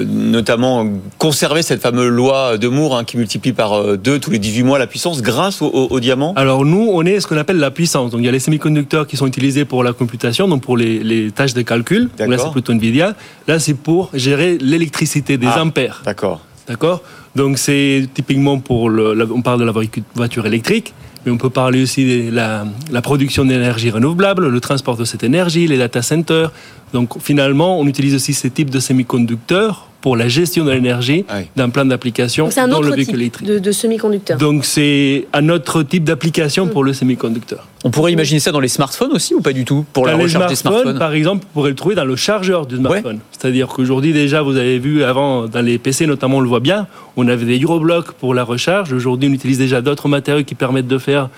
notamment 0.09 0.87
conserver 1.19 1.63
cette 1.63 1.83
fameuse 1.83 2.09
loi 2.11 2.57
de 2.59 2.69
Moore 2.69 2.97
hein, 2.97 3.05
qui 3.05 3.17
multiplie 3.17 3.53
par 3.53 3.73
euh, 3.75 3.97
deux 3.97 4.19
tous 4.19 4.31
les 4.31 4.39
18 4.39 4.63
mois 4.63 4.79
la 4.79 4.87
puissance 4.87 5.21
grâce 5.23 5.61
au, 5.63 5.67
au- 5.67 5.89
au 5.91 6.01
diamant 6.01 6.33
Alors 6.37 6.65
nous, 6.65 6.89
on 6.93 7.05
est 7.05 7.21
ce 7.21 7.27
qu'on 7.27 7.37
appelle 7.37 7.59
la 7.59 7.71
puissance. 7.71 8.11
Donc 8.11 8.21
il 8.21 8.27
y 8.27 8.29
a 8.29 8.33
les 8.33 8.39
semi-conducteurs 8.39 9.07
qui 9.07 9.17
sont 9.17 9.27
utilisés 9.27 9.65
pour 9.65 9.85
la 9.85 9.93
computation, 9.93 10.49
donc 10.49 10.63
pour 10.63 10.77
les, 10.77 11.01
les 11.03 11.31
tâches 11.31 11.55
de 11.55 11.63
calcul. 11.63 12.09
Donc 12.19 12.29
Là, 12.29 12.39
c'est 12.39 12.51
plutôt 12.53 12.73
Nvidia. 12.73 13.15
Là, 13.49 13.59
c'est 13.59 13.75
pour 13.75 14.11
gérer 14.15 14.59
l'électricité 14.59 15.37
des 15.37 15.47
Ah. 15.49 15.63
ampères. 15.63 16.03
D'accord. 16.05 16.41
D'accord 16.69 17.03
Donc 17.37 17.59
c'est 17.59 18.09
typiquement 18.15 18.59
pour 18.59 18.89
le, 18.89 19.15
la- 19.15 19.27
on 19.27 19.43
parle 19.43 19.61
de 19.61 19.65
la 19.65 19.73
voiture- 19.73 20.03
voiture 20.15 20.47
électrique, 20.47 20.95
mais 21.27 21.33
on 21.33 21.37
peut 21.39 21.51
parler 21.51 21.83
aussi 21.83 22.05
de 22.29 22.35
la, 22.35 22.65
la 22.91 23.03
production 23.03 23.45
d'énergie 23.45 23.91
renouvelable, 23.91 24.49
le 24.49 24.61
transport 24.61 24.97
de 24.97 25.05
cette 25.05 25.23
énergie, 25.25 25.67
les 25.67 25.79
data 25.79 26.03
centers. 26.03 26.51
Donc 26.93 27.21
finalement, 27.21 27.79
on 27.81 27.87
utilise 27.87 28.15
aussi 28.15 28.33
ces 28.35 28.51
types 28.51 28.71
de 28.71 28.81
semi-conducteurs 28.81 29.89
pour 30.03 30.17
la 30.17 30.29
gestion 30.29 30.65
de 30.67 30.71
l'énergie 30.73 31.25
Ah 31.29 31.37
oui. 31.39 31.45
d'un 31.57 31.71
plan 31.71 31.85
d'application 31.87 32.45
Donc 32.45 32.53
c'est 32.53 32.61
un 32.61 32.69
dans 32.69 32.79
autre 32.79 32.89
le 32.89 32.91
type 32.91 32.97
véhicule 33.07 33.21
électrique. 33.21 33.47
de, 33.49 33.59
de 33.59 33.73
semi-conducteur. 33.73 34.37
Donc 34.37 34.65
c'est 34.67 35.27
un 35.33 35.49
autre 35.49 35.83
type 35.85 36.05
d'application 36.05 36.67
pour 36.67 36.85
le 36.85 36.93
semi-conducteur. 36.93 37.67
On 37.85 37.91
pourrait 37.91 38.13
imaginer 38.13 38.41
ça 38.41 38.53
dans 38.53 38.61
les 38.61 38.69
smartphones 38.69 39.13
aussi 39.13 39.35
ou 39.35 39.41
pas 39.41 39.53
du 39.53 39.65
tout 39.65 39.85
Pour 39.93 40.05
la 40.07 40.13
Dans 40.13 40.19
les 40.19 40.25
recharge 40.25 40.49
des 40.51 40.57
smartphones 40.57 40.99
par 40.99 41.15
exemple, 41.15 41.45
vous 41.45 41.51
pourrez 41.55 41.71
le 41.71 41.77
trouver 41.77 41.95
dans 41.95 42.05
le 42.05 42.17
chargeur 42.17 42.67
du 42.67 42.77
smartphone. 42.77 43.21
C'est-à-dire 43.31 43.69
qu'aujourd'hui, 43.69 44.13
déjà, 44.13 44.43
vous 44.43 44.57
avez 44.57 44.79
vu 44.79 45.03
avant, 45.05 45.47
dans 45.49 45.63
les 45.63 45.79
PC 45.79 46.07
notamment, 46.07 46.37
on 46.39 46.41
le 46.41 46.49
voit 46.49 46.61
bien, 46.61 46.87
on 47.17 47.27
avait 47.29 47.47
des 47.47 47.59
Euroblocs 47.59 48.13
pour 48.13 48.35
la 48.35 48.45
recharge. 48.45 48.93
Aujourd'hui, 48.93 49.29
on 49.31 49.33
utilise 49.33 49.59
déjà 49.59 49.81
d'autres 49.81 50.09
matériaux 50.09 50.45
qui 50.45 50.55
permettent 50.55 50.87
de 50.89 50.99
faire 50.99 51.29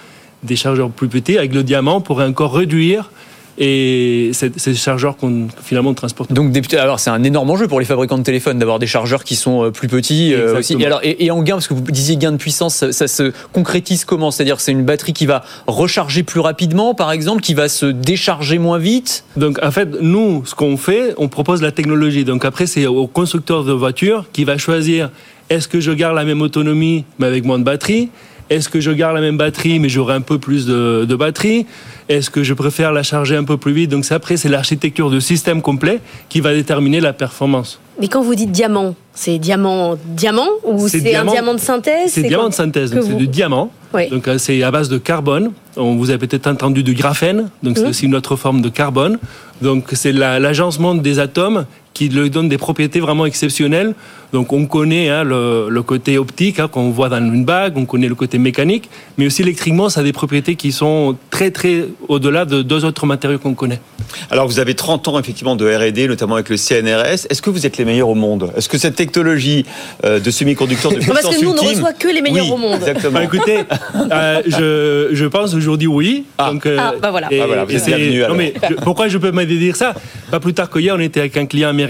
des 0.43 0.57
chargeurs 0.57 0.91
plus 0.91 1.09
petits. 1.09 1.39
Avec 1.39 1.55
le 1.55 1.63
diamant, 1.63 1.97
on 1.97 2.01
pourrait 2.01 2.27
encore 2.27 2.55
réduire 2.55 3.11
et 3.59 4.31
c'est- 4.33 4.59
ces 4.59 4.75
chargeurs 4.75 5.17
qu'on 5.17 5.49
finalement 5.63 5.95
transporte. 5.95 6.33
Donc, 6.33 6.51
des- 6.53 6.77
alors 6.77 6.99
c'est 7.01 7.11
un 7.11 7.23
énorme 7.23 7.51
enjeu 7.51 7.69
pour 7.69 7.79
les 7.81 7.87
fabricants 7.87 8.19
de 8.19 8.23
téléphones 8.23 8.59
d'avoir 8.59 8.79
des 8.79 8.87
chargeurs 8.87 9.25
qui 9.25 9.37
sont 9.37 9.65
euh, 9.65 9.71
plus 9.71 9.89
petits 9.89 10.35
euh, 10.35 10.59
aussi. 10.59 10.77
Et, 10.79 10.87
alors, 10.87 11.01
et, 11.03 11.25
et 11.25 11.31
en 11.31 11.43
gain, 11.43 11.55
parce 11.55 11.69
que 11.69 11.75
vous 11.75 11.81
disiez 11.83 12.17
gain 12.17 12.33
de 12.33 12.37
puissance, 12.37 12.75
ça, 12.75 12.93
ça 12.93 13.07
se 13.09 13.33
concrétise 13.53 14.05
comment? 14.05 14.31
C'est-à-dire 14.31 14.57
que 14.57 14.63
c'est 14.63 14.73
une 14.73 14.85
batterie 14.85 15.13
qui 15.13 15.27
va 15.27 15.43
recharger 15.67 16.23
plus 16.23 16.41
rapidement, 16.41 16.95
par 16.95 17.13
exemple, 17.13 17.43
qui 17.43 17.55
va 17.55 17.69
se 17.69 17.87
décharger 17.87 18.59
moins 18.59 18.79
vite? 18.79 19.25
Donc 19.37 19.59
en 19.63 19.71
fait, 19.71 19.89
nous, 20.01 20.43
ce 20.47 20.55
qu'on 20.55 20.77
fait, 20.77 21.15
on 21.19 21.29
propose 21.29 21.63
la 21.63 21.73
technologie. 21.73 22.25
Donc 22.25 22.45
après, 22.45 22.67
c'est 22.67 22.87
au 22.87 23.07
constructeur 23.07 23.65
de 23.65 23.73
voiture 23.73 24.27
qui 24.33 24.45
va 24.45 24.59
choisir 24.59 25.11
est-ce 25.51 25.69
que 25.69 25.79
je 25.79 25.93
garde 25.93 26.17
la 26.17 26.25
même 26.25 26.41
autonomie 26.41 27.05
mais 27.19 27.27
avec 27.27 27.45
moins 27.45 27.59
de 27.59 27.65
batterie? 27.65 28.09
Est-ce 28.51 28.69
que 28.69 28.79
je 28.81 28.91
garde 28.91 29.15
la 29.15 29.21
même 29.21 29.37
batterie 29.39 29.79
mais 29.79 29.89
j'aurai 29.89 30.15
un 30.15 30.21
peu 30.21 30.39
plus 30.39 30.67
de, 30.67 31.05
de 31.09 31.17
batterie? 31.17 31.67
Est-ce 32.09 32.29
que 32.29 32.43
je 32.43 32.53
préfère 32.53 32.93
la 32.93 33.03
charger 33.03 33.37
un 33.37 33.45
peu 33.45 33.57
plus 33.57 33.73
vite? 33.73 33.91
Donc 33.91 34.05
après, 34.11 34.37
c'est 34.37 34.49
l'architecture 34.51 35.11
de 35.11 35.19
système 35.21 35.63
complet 35.63 36.01
qui 36.29 36.41
va 36.41 36.53
déterminer 36.53 37.01
la 37.01 37.13
performance. 37.15 37.81
Mais 38.01 38.09
quand 38.09 38.23
vous 38.23 38.35
dites 38.35 38.51
diamant, 38.53 38.95
c'est 39.15 39.39
diamant 39.39 39.97
diamant 40.09 40.49
ou 40.65 40.89
C'est 40.89 40.99
un 41.15 41.25
diamant- 41.25 41.55
de 41.55 41.61
synthèse? 41.61 42.11
C'est 42.13 42.23
diamant 42.23 42.49
de 42.49 42.55
synthèse, 42.55 42.91
c'est 42.93 43.01
vous- 43.01 43.15
du 43.17 43.29
diamant. 43.29 43.71
Oui. 43.95 44.09
Donc 44.11 44.27
euh, 44.29 44.37
c'est 44.37 44.63
à 44.63 44.71
base 44.71 44.89
de 44.89 44.99
carbone. 44.99 45.53
On 45.77 45.95
vous 45.97 46.11
avez 46.11 46.19
peut-être 46.19 46.47
entendu 46.49 46.83
du 46.83 46.95
graphène, 46.95 47.49
donc 47.63 47.79
c'est 47.79 47.85
Mhm. 47.85 47.91
aussi 47.91 48.05
une 48.07 48.15
autre 48.17 48.37
forme 48.37 48.61
de 48.61 48.69
carbone. 48.69 49.19
Donc 49.63 49.85
c'est 49.93 50.13
la- 50.13 50.39
l'agencement 50.41 50.95
des 50.97 51.19
atomes 51.21 51.65
qui 51.95 52.09
lui 52.09 52.29
donne 52.29 52.49
des 52.49 52.59
propriétés 52.59 53.01
vraiment 53.01 53.25
exceptionnelles. 53.25 53.95
Donc 54.33 54.53
on 54.53 54.67
connaît 54.67 55.09
hein, 55.11 55.23
le, 55.23 55.69
le 55.71 55.83
côté 55.85 56.19
optique 56.19 56.59
hein, 56.59 56.67
qu'on 56.67 56.91
voit 56.91 57.09
dans 57.09 57.19
une 57.19 57.45
bague, 57.45 57.75
on 57.77 57.85
connaît 57.85 58.09
le 58.09 58.17
côté 58.17 58.37
mécanique, 58.39 58.91
mais 59.17 59.27
aussi 59.27 59.43
électriquement, 59.43 59.89
ça 59.89 60.01
a 60.01 60.03
des 60.03 60.13
propriétés 60.13 60.57
qui 60.57 60.73
sont 60.73 61.17
très 61.31 61.53
très 61.53 61.85
au-delà 62.09 62.45
de 62.45 62.63
deux 62.63 62.85
autres 62.85 63.07
matériaux 63.07 63.39
qu'on 63.39 63.55
connaît. 63.55 63.81
Alors 64.33 64.49
vous 64.49 64.59
avez 64.59 64.75
30 64.75 65.07
ans 65.07 65.21
effectivement 65.21 65.55
de 65.55 65.65
R&D, 65.73 66.09
notamment 66.09 66.35
avec 66.35 66.49
le 66.49 66.57
CNRS. 66.57 67.27
Est-ce 67.31 67.41
que 67.43 67.51
vous 67.51 67.65
êtes 67.65 67.77
les 67.79 67.85
meilleurs 67.85 68.09
au 68.09 68.17
monde? 68.17 68.51
Est-ce 68.57 68.69
que 68.69 68.77
cette 68.77 68.97
technologie 68.97 69.65
euh, 70.05 70.19
de 70.19 70.31
semi-conducteurs 70.33 70.91
de 70.91 70.97
puissance 70.99 71.21
Parce 71.23 71.37
que 71.37 71.45
nous, 71.45 71.51
on 71.53 71.55
ne 71.55 71.61
reçoit 71.61 71.93
que 71.93 72.09
les 72.09 72.21
meilleurs 72.21 72.47
Oui, 72.47 72.53
au 72.53 72.57
monde. 72.57 72.75
Exactement. 72.81 73.13
Bah, 73.13 73.23
écoutez, 73.25 73.59
euh, 74.11 74.43
je, 74.47 75.15
je 75.15 75.27
pense 75.27 75.55
aujourd'hui 75.55 75.87
oui. 75.87 76.25
Donc, 76.41 76.67
euh, 76.67 76.77
Ah, 76.81 76.93
bah 77.01 77.13
voilà. 77.13 77.29
et- 77.33 77.41
Ah, 77.41 77.47
voilà, 77.47 77.65
vous 77.65 77.73
êtes 77.73 77.79
c'est- 77.85 77.95
bienvenue, 77.95 78.23
non, 78.29 78.35
mais 78.35 78.53
je- 78.69 78.75
pourquoi 78.75 79.07
je 79.07 79.19
peux 79.19 79.31
me 79.31 79.45
dire 79.45 79.77
ça? 79.77 79.95
Pas 80.33 80.41
plus 80.41 80.55
tard 80.55 80.69
qu'hier, 80.71 80.97
on 80.97 81.01
était 81.01 81.21
avec 81.21 81.37
un 81.37 81.47
client 81.47 81.69
américain 81.69 81.84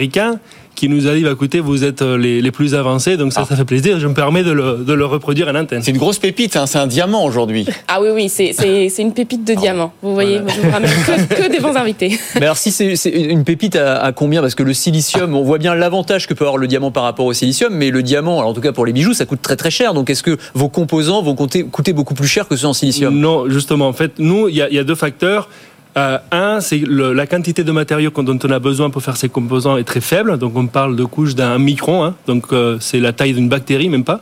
qui 0.75 0.89
nous 0.89 1.07
a 1.07 1.15
dit, 1.15 1.23
bah, 1.23 1.31
écoutez, 1.33 1.61
vous 1.61 1.85
êtes 1.85 2.03
euh, 2.03 2.19
les, 2.19 2.43
les 2.43 2.51
plus 2.51 2.75
avancés, 2.75 3.17
donc 3.17 3.33
ça, 3.33 3.43
Ah. 3.43 3.47
ça 3.49 3.55
fait 3.55 3.65
plaisir. 3.65 4.01
Je 4.01 4.09
me 4.09 4.13
permets 4.15 4.43
de 4.43 4.51
le, 4.51 4.79
de 4.85 4.93
le 4.93 5.05
reproduire 5.05 5.47
en 5.47 5.55
antenne. 5.55 5.83
C'est 5.85 5.93
une 5.93 5.99
grosse 5.99 6.19
pépite, 6.19 6.57
hein, 6.57 6.67
c'est 6.67 6.79
un 6.79 6.89
diamant 6.89 7.25
aujourd'hui. 7.25 7.65
Ah 7.87 8.01
oui, 8.03 8.09
oui, 8.13 8.29
c'est- 8.29 8.53
une 8.99 9.13
pépite 9.13 9.45
de 9.45 9.55
diamant. 9.55 9.93
Vous 10.03 10.15
voyez, 10.15 10.41
Voilà. 10.41 10.53
je 10.55 10.61
vous 10.63 10.71
ramène 10.73 10.91
que, 10.91 11.43
que 11.45 11.49
des 11.53 11.61
bons 11.61 11.77
invités. 11.77 12.19
Mais 12.35 12.43
alors 12.47 12.57
si 12.57 12.73
c'est 12.73 12.93
une 13.09 13.45
pépite 13.45 13.77
à, 13.77 14.03
à 14.03 14.11
combien? 14.11 14.41
Parce 14.41 14.57
que 14.57 14.65
le 14.65 14.75
silicium, 14.75 15.35
on 15.37 15.43
voit 15.45 15.59
bien 15.59 15.77
l'avantage 15.77 16.27
que 16.27 16.35
peut 16.35 16.45
avoir 16.45 16.59
le 16.59 16.67
diamant 16.67 16.91
par 16.91 17.05
rapport 17.05 17.27
au 17.27 17.33
silicium, 17.33 17.73
mais 17.73 17.91
le 17.91 18.03
diamant, 18.03 18.39
alors 18.39 18.51
en 18.51 18.55
tout 18.55 18.61
cas 18.61 18.73
pour 18.73 18.85
les 18.85 18.93
bijoux, 18.93 19.15
ça 19.15 19.27
coûte 19.27 19.43
très 19.43 19.55
très 19.57 19.71
cher. 19.71 19.95
Donc 19.95 20.11
est-ce 20.11 20.25
que 20.25 20.37
vos 20.55 20.69
composants 20.69 21.23
vont 21.23 21.37
coûter 21.37 21.93
beaucoup 21.93 22.15
plus 22.15 22.27
cher 22.27 22.49
que 22.49 22.57
ceux 22.57 22.67
en 22.67 22.73
silicium? 22.73 23.15
Non, 23.17 23.49
justement, 23.49 23.87
en 23.87 23.93
fait, 23.93 24.15
nous, 24.19 24.49
il 24.49 24.57
y, 24.57 24.63
a- 24.63 24.69
il 24.69 24.75
y 24.75 24.79
a 24.81 24.85
deux 24.85 24.97
facteurs. 24.97 25.49
Euh, 25.97 26.19
un, 26.33 26.61
c'est 26.61 26.83
la 26.89 27.27
quantité 27.27 27.63
de 27.63 27.71
matériaux 27.71 28.11
dont 28.11 28.39
on 28.43 28.51
a 28.51 28.59
besoin 28.59 28.91
pour 28.91 29.03
faire 29.03 29.17
ces 29.17 29.29
composants 29.29 29.77
est 29.77 29.85
très 29.85 30.01
faible. 30.01 30.39
Donc, 30.39 30.57
on 30.57 30.67
parle 30.67 30.97
de 30.97 31.05
couches 31.05 31.37
d'un 31.37 31.59
micron. 31.59 32.05
hein. 32.05 32.15
donc, 32.27 32.47
euh, 32.53 32.79
c'est 32.81 32.99
la 32.99 33.13
taille 33.13 33.33
d'une 33.33 33.49
bactérie, 33.49 33.89
même 33.89 34.03
pas. 34.03 34.21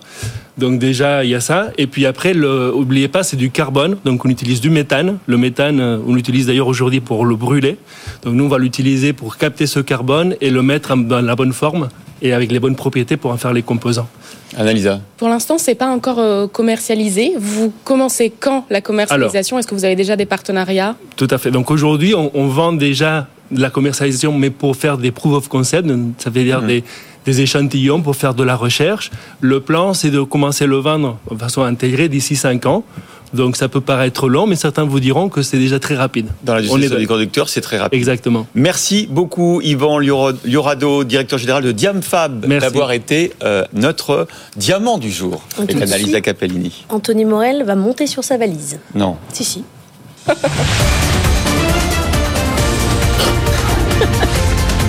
Donc, 0.58 0.78
déjà, 0.78 1.24
il 1.24 1.30
y 1.30 1.34
a 1.34 1.40
ça. 1.40 1.68
Et 1.78 1.86
puis 1.86 2.04
après, 2.04 2.34
le, 2.34 2.74
oubliez 2.74 3.08
pas, 3.08 3.22
c'est 3.22 3.38
du 3.38 3.50
carbone. 3.50 3.96
Donc, 4.04 4.26
on 4.26 4.28
utilise 4.28 4.60
du 4.60 4.68
méthane. 4.68 5.18
Le 5.26 5.38
méthane, 5.38 5.80
euh, 5.80 5.98
on 6.06 6.14
l'utilise 6.14 6.46
d'ailleurs 6.46 6.68
aujourd'hui 6.68 7.00
pour 7.00 7.24
le 7.24 7.36
brûler. 7.36 7.78
Donc, 8.22 8.34
nous, 8.34 8.44
on 8.44 8.48
va 8.48 8.58
l'utiliser 8.58 9.14
pour 9.14 9.38
capter 9.38 9.66
ce 9.66 9.80
carbone 9.80 10.36
et 10.42 10.50
le 10.50 10.62
mettre 10.62 10.94
dans 10.94 11.22
la 11.22 11.36
bonne 11.36 11.54
forme 11.54 11.88
et 12.20 12.34
avec 12.34 12.52
les 12.52 12.60
bonnes 12.60 12.76
propriétés 12.76 13.16
pour 13.16 13.30
en 13.30 13.38
faire 13.38 13.54
les 13.54 13.62
composants. 13.62 14.08
Annalisa. 14.56 15.00
Pour 15.16 15.28
l'instant, 15.28 15.58
c'est 15.58 15.74
pas 15.74 15.86
encore 15.88 16.18
euh, 16.18 16.46
commercialisé. 16.46 17.32
Vous 17.38 17.72
commencez 17.84 18.30
quand 18.30 18.66
la 18.70 18.80
commercialisation? 18.80 19.58
Est-ce 19.58 19.66
que 19.66 19.74
vous 19.74 19.84
avez 19.84 19.96
déjà 19.96 20.16
des 20.16 20.26
partenariats? 20.26 20.96
Tout 21.16 21.28
à 21.30 21.38
fait. 21.38 21.50
Donc 21.50 21.70
aujourd'hui, 21.70 22.14
on, 22.14 22.30
on 22.34 22.46
vend 22.48 22.72
déjà 22.72 23.28
de 23.50 23.60
la 23.60 23.70
commercialisation, 23.70 24.32
mais 24.32 24.50
pour 24.50 24.76
faire 24.76 24.98
des 24.98 25.10
proof 25.10 25.34
of 25.34 25.48
concept, 25.48 25.88
ça 26.18 26.30
veut 26.30 26.44
dire 26.44 26.62
des, 26.62 26.84
des 27.24 27.40
échantillons 27.40 28.00
pour 28.02 28.16
faire 28.16 28.34
de 28.34 28.42
la 28.42 28.56
recherche. 28.56 29.10
Le 29.40 29.60
plan, 29.60 29.94
c'est 29.94 30.10
de 30.10 30.22
commencer 30.22 30.64
à 30.64 30.66
le 30.66 30.76
vendre 30.76 31.18
de 31.30 31.36
façon 31.36 31.62
intégrée 31.62 32.08
d'ici 32.08 32.36
5 32.36 32.66
ans. 32.66 32.84
Donc 33.34 33.56
ça 33.56 33.68
peut 33.68 33.80
paraître 33.80 34.28
long, 34.28 34.46
mais 34.46 34.56
certains 34.56 34.84
vous 34.84 35.00
diront 35.00 35.28
que 35.28 35.42
c'est 35.42 35.58
déjà 35.58 35.78
très 35.78 35.96
rapide. 35.96 36.26
Dans 36.42 36.52
On 36.52 36.56
l'industrie 36.56 36.84
est 36.84 36.90
des 36.96 37.06
conducteurs, 37.06 37.48
c'est 37.48 37.60
très 37.60 37.78
rapide. 37.78 37.98
Exactement. 37.98 38.46
Merci 38.54 39.06
beaucoup 39.10 39.60
Yvan 39.62 39.98
Liorado, 39.98 41.04
directeur 41.04 41.38
général 41.38 41.62
de 41.62 41.72
Diamfab, 41.72 42.46
d'avoir 42.46 42.92
été 42.92 43.32
euh, 43.42 43.64
notre 43.72 44.26
diamant 44.56 44.98
du 44.98 45.10
jour. 45.10 45.42
Annalisa 45.58 45.98
suite. 45.98 46.20
Capellini. 46.22 46.84
Anthony 46.88 47.24
Morel 47.24 47.64
va 47.64 47.74
monter 47.74 48.06
sur 48.06 48.22
sa 48.24 48.36
valise. 48.36 48.78
Non. 48.94 49.16
Si, 49.32 49.44
si. 49.44 49.64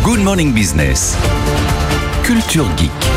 Good 0.04 0.20
Morning 0.20 0.54
Business. 0.54 1.16
Culture 2.24 2.66
Geek. 2.78 3.13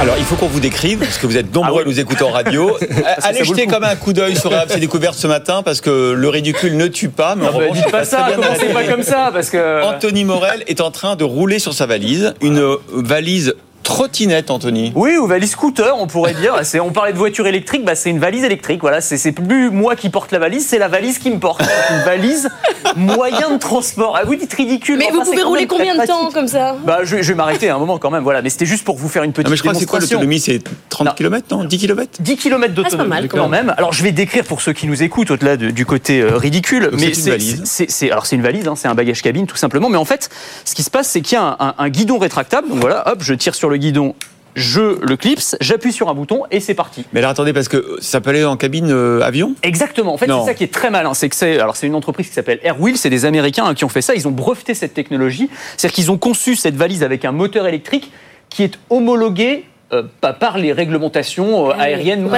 Alors, 0.00 0.14
il 0.16 0.24
faut 0.24 0.36
qu'on 0.36 0.46
vous 0.46 0.60
décrive, 0.60 1.00
parce 1.00 1.18
que 1.18 1.26
vous 1.26 1.36
êtes 1.36 1.52
nombreux 1.52 1.82
à 1.82 1.84
nous 1.84 1.98
écouter 1.98 2.22
en 2.22 2.30
radio. 2.30 2.76
Allez 3.22 3.42
vaut 3.42 3.52
le 3.52 3.56
jeter 3.56 3.66
comme 3.66 3.82
un 3.82 3.96
coup 3.96 4.12
d'œil 4.12 4.36
sur 4.36 4.50
RMC 4.50 4.78
Découverte 4.78 5.14
ce 5.16 5.26
matin, 5.26 5.62
parce 5.64 5.80
que 5.80 6.12
le 6.12 6.28
ridicule 6.28 6.76
ne 6.76 6.86
tue 6.86 7.08
pas. 7.08 7.34
Mais 7.34 7.46
Non, 7.46 7.50
bah, 7.50 7.58
revanche, 7.58 7.76
dites 7.78 7.84
il 7.88 7.90
pas 7.90 8.04
ça, 8.04 8.28
commencez 8.32 8.66
pas 8.66 8.84
comme 8.84 9.02
ça, 9.02 9.30
parce 9.32 9.50
que. 9.50 9.82
Anthony 9.82 10.24
Morel 10.24 10.62
est 10.68 10.80
en 10.80 10.92
train 10.92 11.16
de 11.16 11.24
rouler 11.24 11.58
sur 11.58 11.74
sa 11.74 11.86
valise. 11.86 12.34
Une 12.42 12.76
valise 12.92 13.54
trottinette, 13.82 14.50
Anthony. 14.50 14.92
Oui, 14.94 15.16
ou 15.16 15.26
valise 15.26 15.52
scooter, 15.52 15.96
on 15.98 16.06
pourrait 16.06 16.34
dire. 16.34 16.54
C'est, 16.62 16.80
on 16.80 16.90
parlait 16.90 17.12
de 17.12 17.18
voiture 17.18 17.46
électrique, 17.46 17.84
bah, 17.84 17.94
c'est 17.94 18.10
une 18.10 18.18
valise 18.18 18.44
électrique. 18.44 18.80
Voilà, 18.82 19.00
c'est, 19.00 19.16
c'est 19.16 19.32
plus 19.32 19.70
moi 19.70 19.96
qui 19.96 20.10
porte 20.10 20.30
la 20.32 20.38
valise, 20.38 20.66
c'est 20.66 20.78
la 20.78 20.88
valise 20.88 21.18
qui 21.18 21.30
me 21.30 21.38
porte. 21.38 21.62
Une 21.90 22.00
valise 22.04 22.48
moyen 22.96 23.50
de 23.52 23.58
transport. 23.58 24.16
Ah, 24.20 24.24
vous 24.26 24.34
dites 24.34 24.52
ridicule. 24.52 24.98
Mais 24.98 25.06
enfin, 25.06 25.18
vous 25.24 25.30
pouvez 25.30 25.42
rouler 25.42 25.66
combien 25.66 25.94
de 25.94 26.00
temps 26.06 26.16
pratique. 26.18 26.34
comme 26.34 26.48
ça 26.48 26.76
Bah, 26.84 27.00
je, 27.04 27.22
je 27.22 27.28
vais 27.28 27.34
m'arrêter 27.34 27.70
un 27.70 27.78
moment 27.78 27.98
quand 27.98 28.10
même. 28.10 28.22
Voilà, 28.22 28.42
mais 28.42 28.50
c'était 28.50 28.66
juste 28.66 28.84
pour 28.84 28.96
vous 28.96 29.08
faire 29.08 29.22
une 29.22 29.32
petite 29.32 29.46
Non, 29.46 29.50
mais 29.50 29.56
je 29.56 29.62
crois 29.62 29.72
que 29.72 29.78
c'est 29.78 29.86
quoi 29.86 30.00
l'autonomie 30.00 30.40
C'est 30.40 30.60
30 30.90 31.06
Non. 31.06 31.12
km, 31.14 31.46
non 31.56 31.64
10 31.64 31.78
km 31.78 32.10
10 32.20 32.36
km 32.36 32.74
d'autonomie 32.74 32.84
Ah, 32.84 32.90
c'est 32.90 32.96
pas 32.98 33.04
mal, 33.04 33.28
quand 33.28 33.48
même. 33.48 33.74
Alors 33.78 33.92
je 33.92 34.02
vais 34.02 34.12
décrire 34.12 34.44
pour 34.44 34.60
ceux 34.60 34.72
qui 34.72 34.86
nous 34.86 35.02
écoutent 35.02 35.30
au-delà 35.30 35.56
de- 35.56 35.70
du 35.70 35.86
côté 35.86 36.20
euh, 36.20 36.36
ridicule, 36.36 36.90
Donc, 36.90 37.00
mais 37.00 37.14
c'est 37.14 37.22
une 37.22 37.30
valise. 37.30 37.62
c'est 37.64 37.90
c'est- 37.90 38.10
alors 38.10 38.26
c'est 38.26 38.36
une 38.36 38.42
valise, 38.42 38.68
hein, 38.68 38.74
c'est 38.76 38.88
un 38.88 38.94
bagage 38.94 39.22
cabine 39.22 39.46
tout 39.46 39.56
simplement. 39.56 39.88
Mais 39.88 39.96
en 39.98 40.04
fait, 40.04 40.28
ce 40.64 40.74
qui 40.74 40.82
se 40.82 40.90
passe, 40.90 41.08
c'est 41.08 41.20
qu'il 41.20 41.36
y 41.36 41.40
a 41.40 41.42
un, 41.44 41.56
un- 41.58 41.74
un 41.78 41.88
guidon 41.88 42.18
rétractable. 42.18 42.68
Donc 42.68 42.80
voilà, 42.80 43.08
hop, 43.10 43.18
je 43.22 43.34
tire 43.34 43.54
sur 43.54 43.67
le 43.70 43.76
guidon, 43.76 44.14
je 44.58 45.00
le 45.00 45.16
clipse, 45.16 45.56
j'appuie 45.60 45.92
sur 45.92 46.08
un 46.08 46.14
bouton 46.14 46.42
et 46.50 46.60
c'est 46.60 46.74
parti. 46.74 47.04
Mais 47.12 47.20
alors 47.20 47.30
attendez, 47.30 47.52
parce 47.52 47.68
que 47.68 47.96
ça 48.00 48.20
peut 48.20 48.30
aller 48.30 48.44
en 48.44 48.56
cabine 48.56 48.90
euh, 48.90 49.20
avion? 49.22 49.54
Exactement. 49.62 50.14
En 50.14 50.18
fait, 50.18 50.26
c'est 50.26 50.44
ça 50.44 50.54
qui 50.54 50.64
est 50.64 50.72
très 50.72 50.90
malin. 50.90 51.14
C'est 51.14 51.28
que 51.28 51.36
c'est 51.36 51.58
alors 51.60 51.76
c'est 51.76 51.86
une 51.86 51.94
entreprise 51.94 52.28
qui 52.28 52.34
s'appelle 52.34 52.58
Airwheel. 52.62 52.96
C'est 52.96 53.10
des 53.10 53.24
Américains 53.24 53.64
hein, 53.66 53.74
qui 53.74 53.84
ont 53.84 53.88
fait 53.88 54.02
ça. 54.02 54.14
Ils 54.14 54.26
ont 54.26 54.32
breveté 54.32 54.74
cette 54.74 54.94
technologie. 54.94 55.48
C'est-à-dire 55.76 55.94
qu'ils 55.94 56.10
ont 56.10 56.18
conçu 56.18 56.56
cette 56.56 56.76
valise 56.76 57.02
avec 57.02 57.24
un 57.24 57.32
moteur 57.32 57.66
électrique 57.66 58.10
qui 58.48 58.64
est 58.64 58.78
homologué. 58.90 59.64
Euh, 59.92 60.02
pas 60.20 60.32
par 60.32 60.58
les 60.58 60.72
réglementations 60.72 61.68
euh, 61.68 61.72
Ah 61.72 61.76
oui, 61.78 61.84
aériennes. 61.84 62.28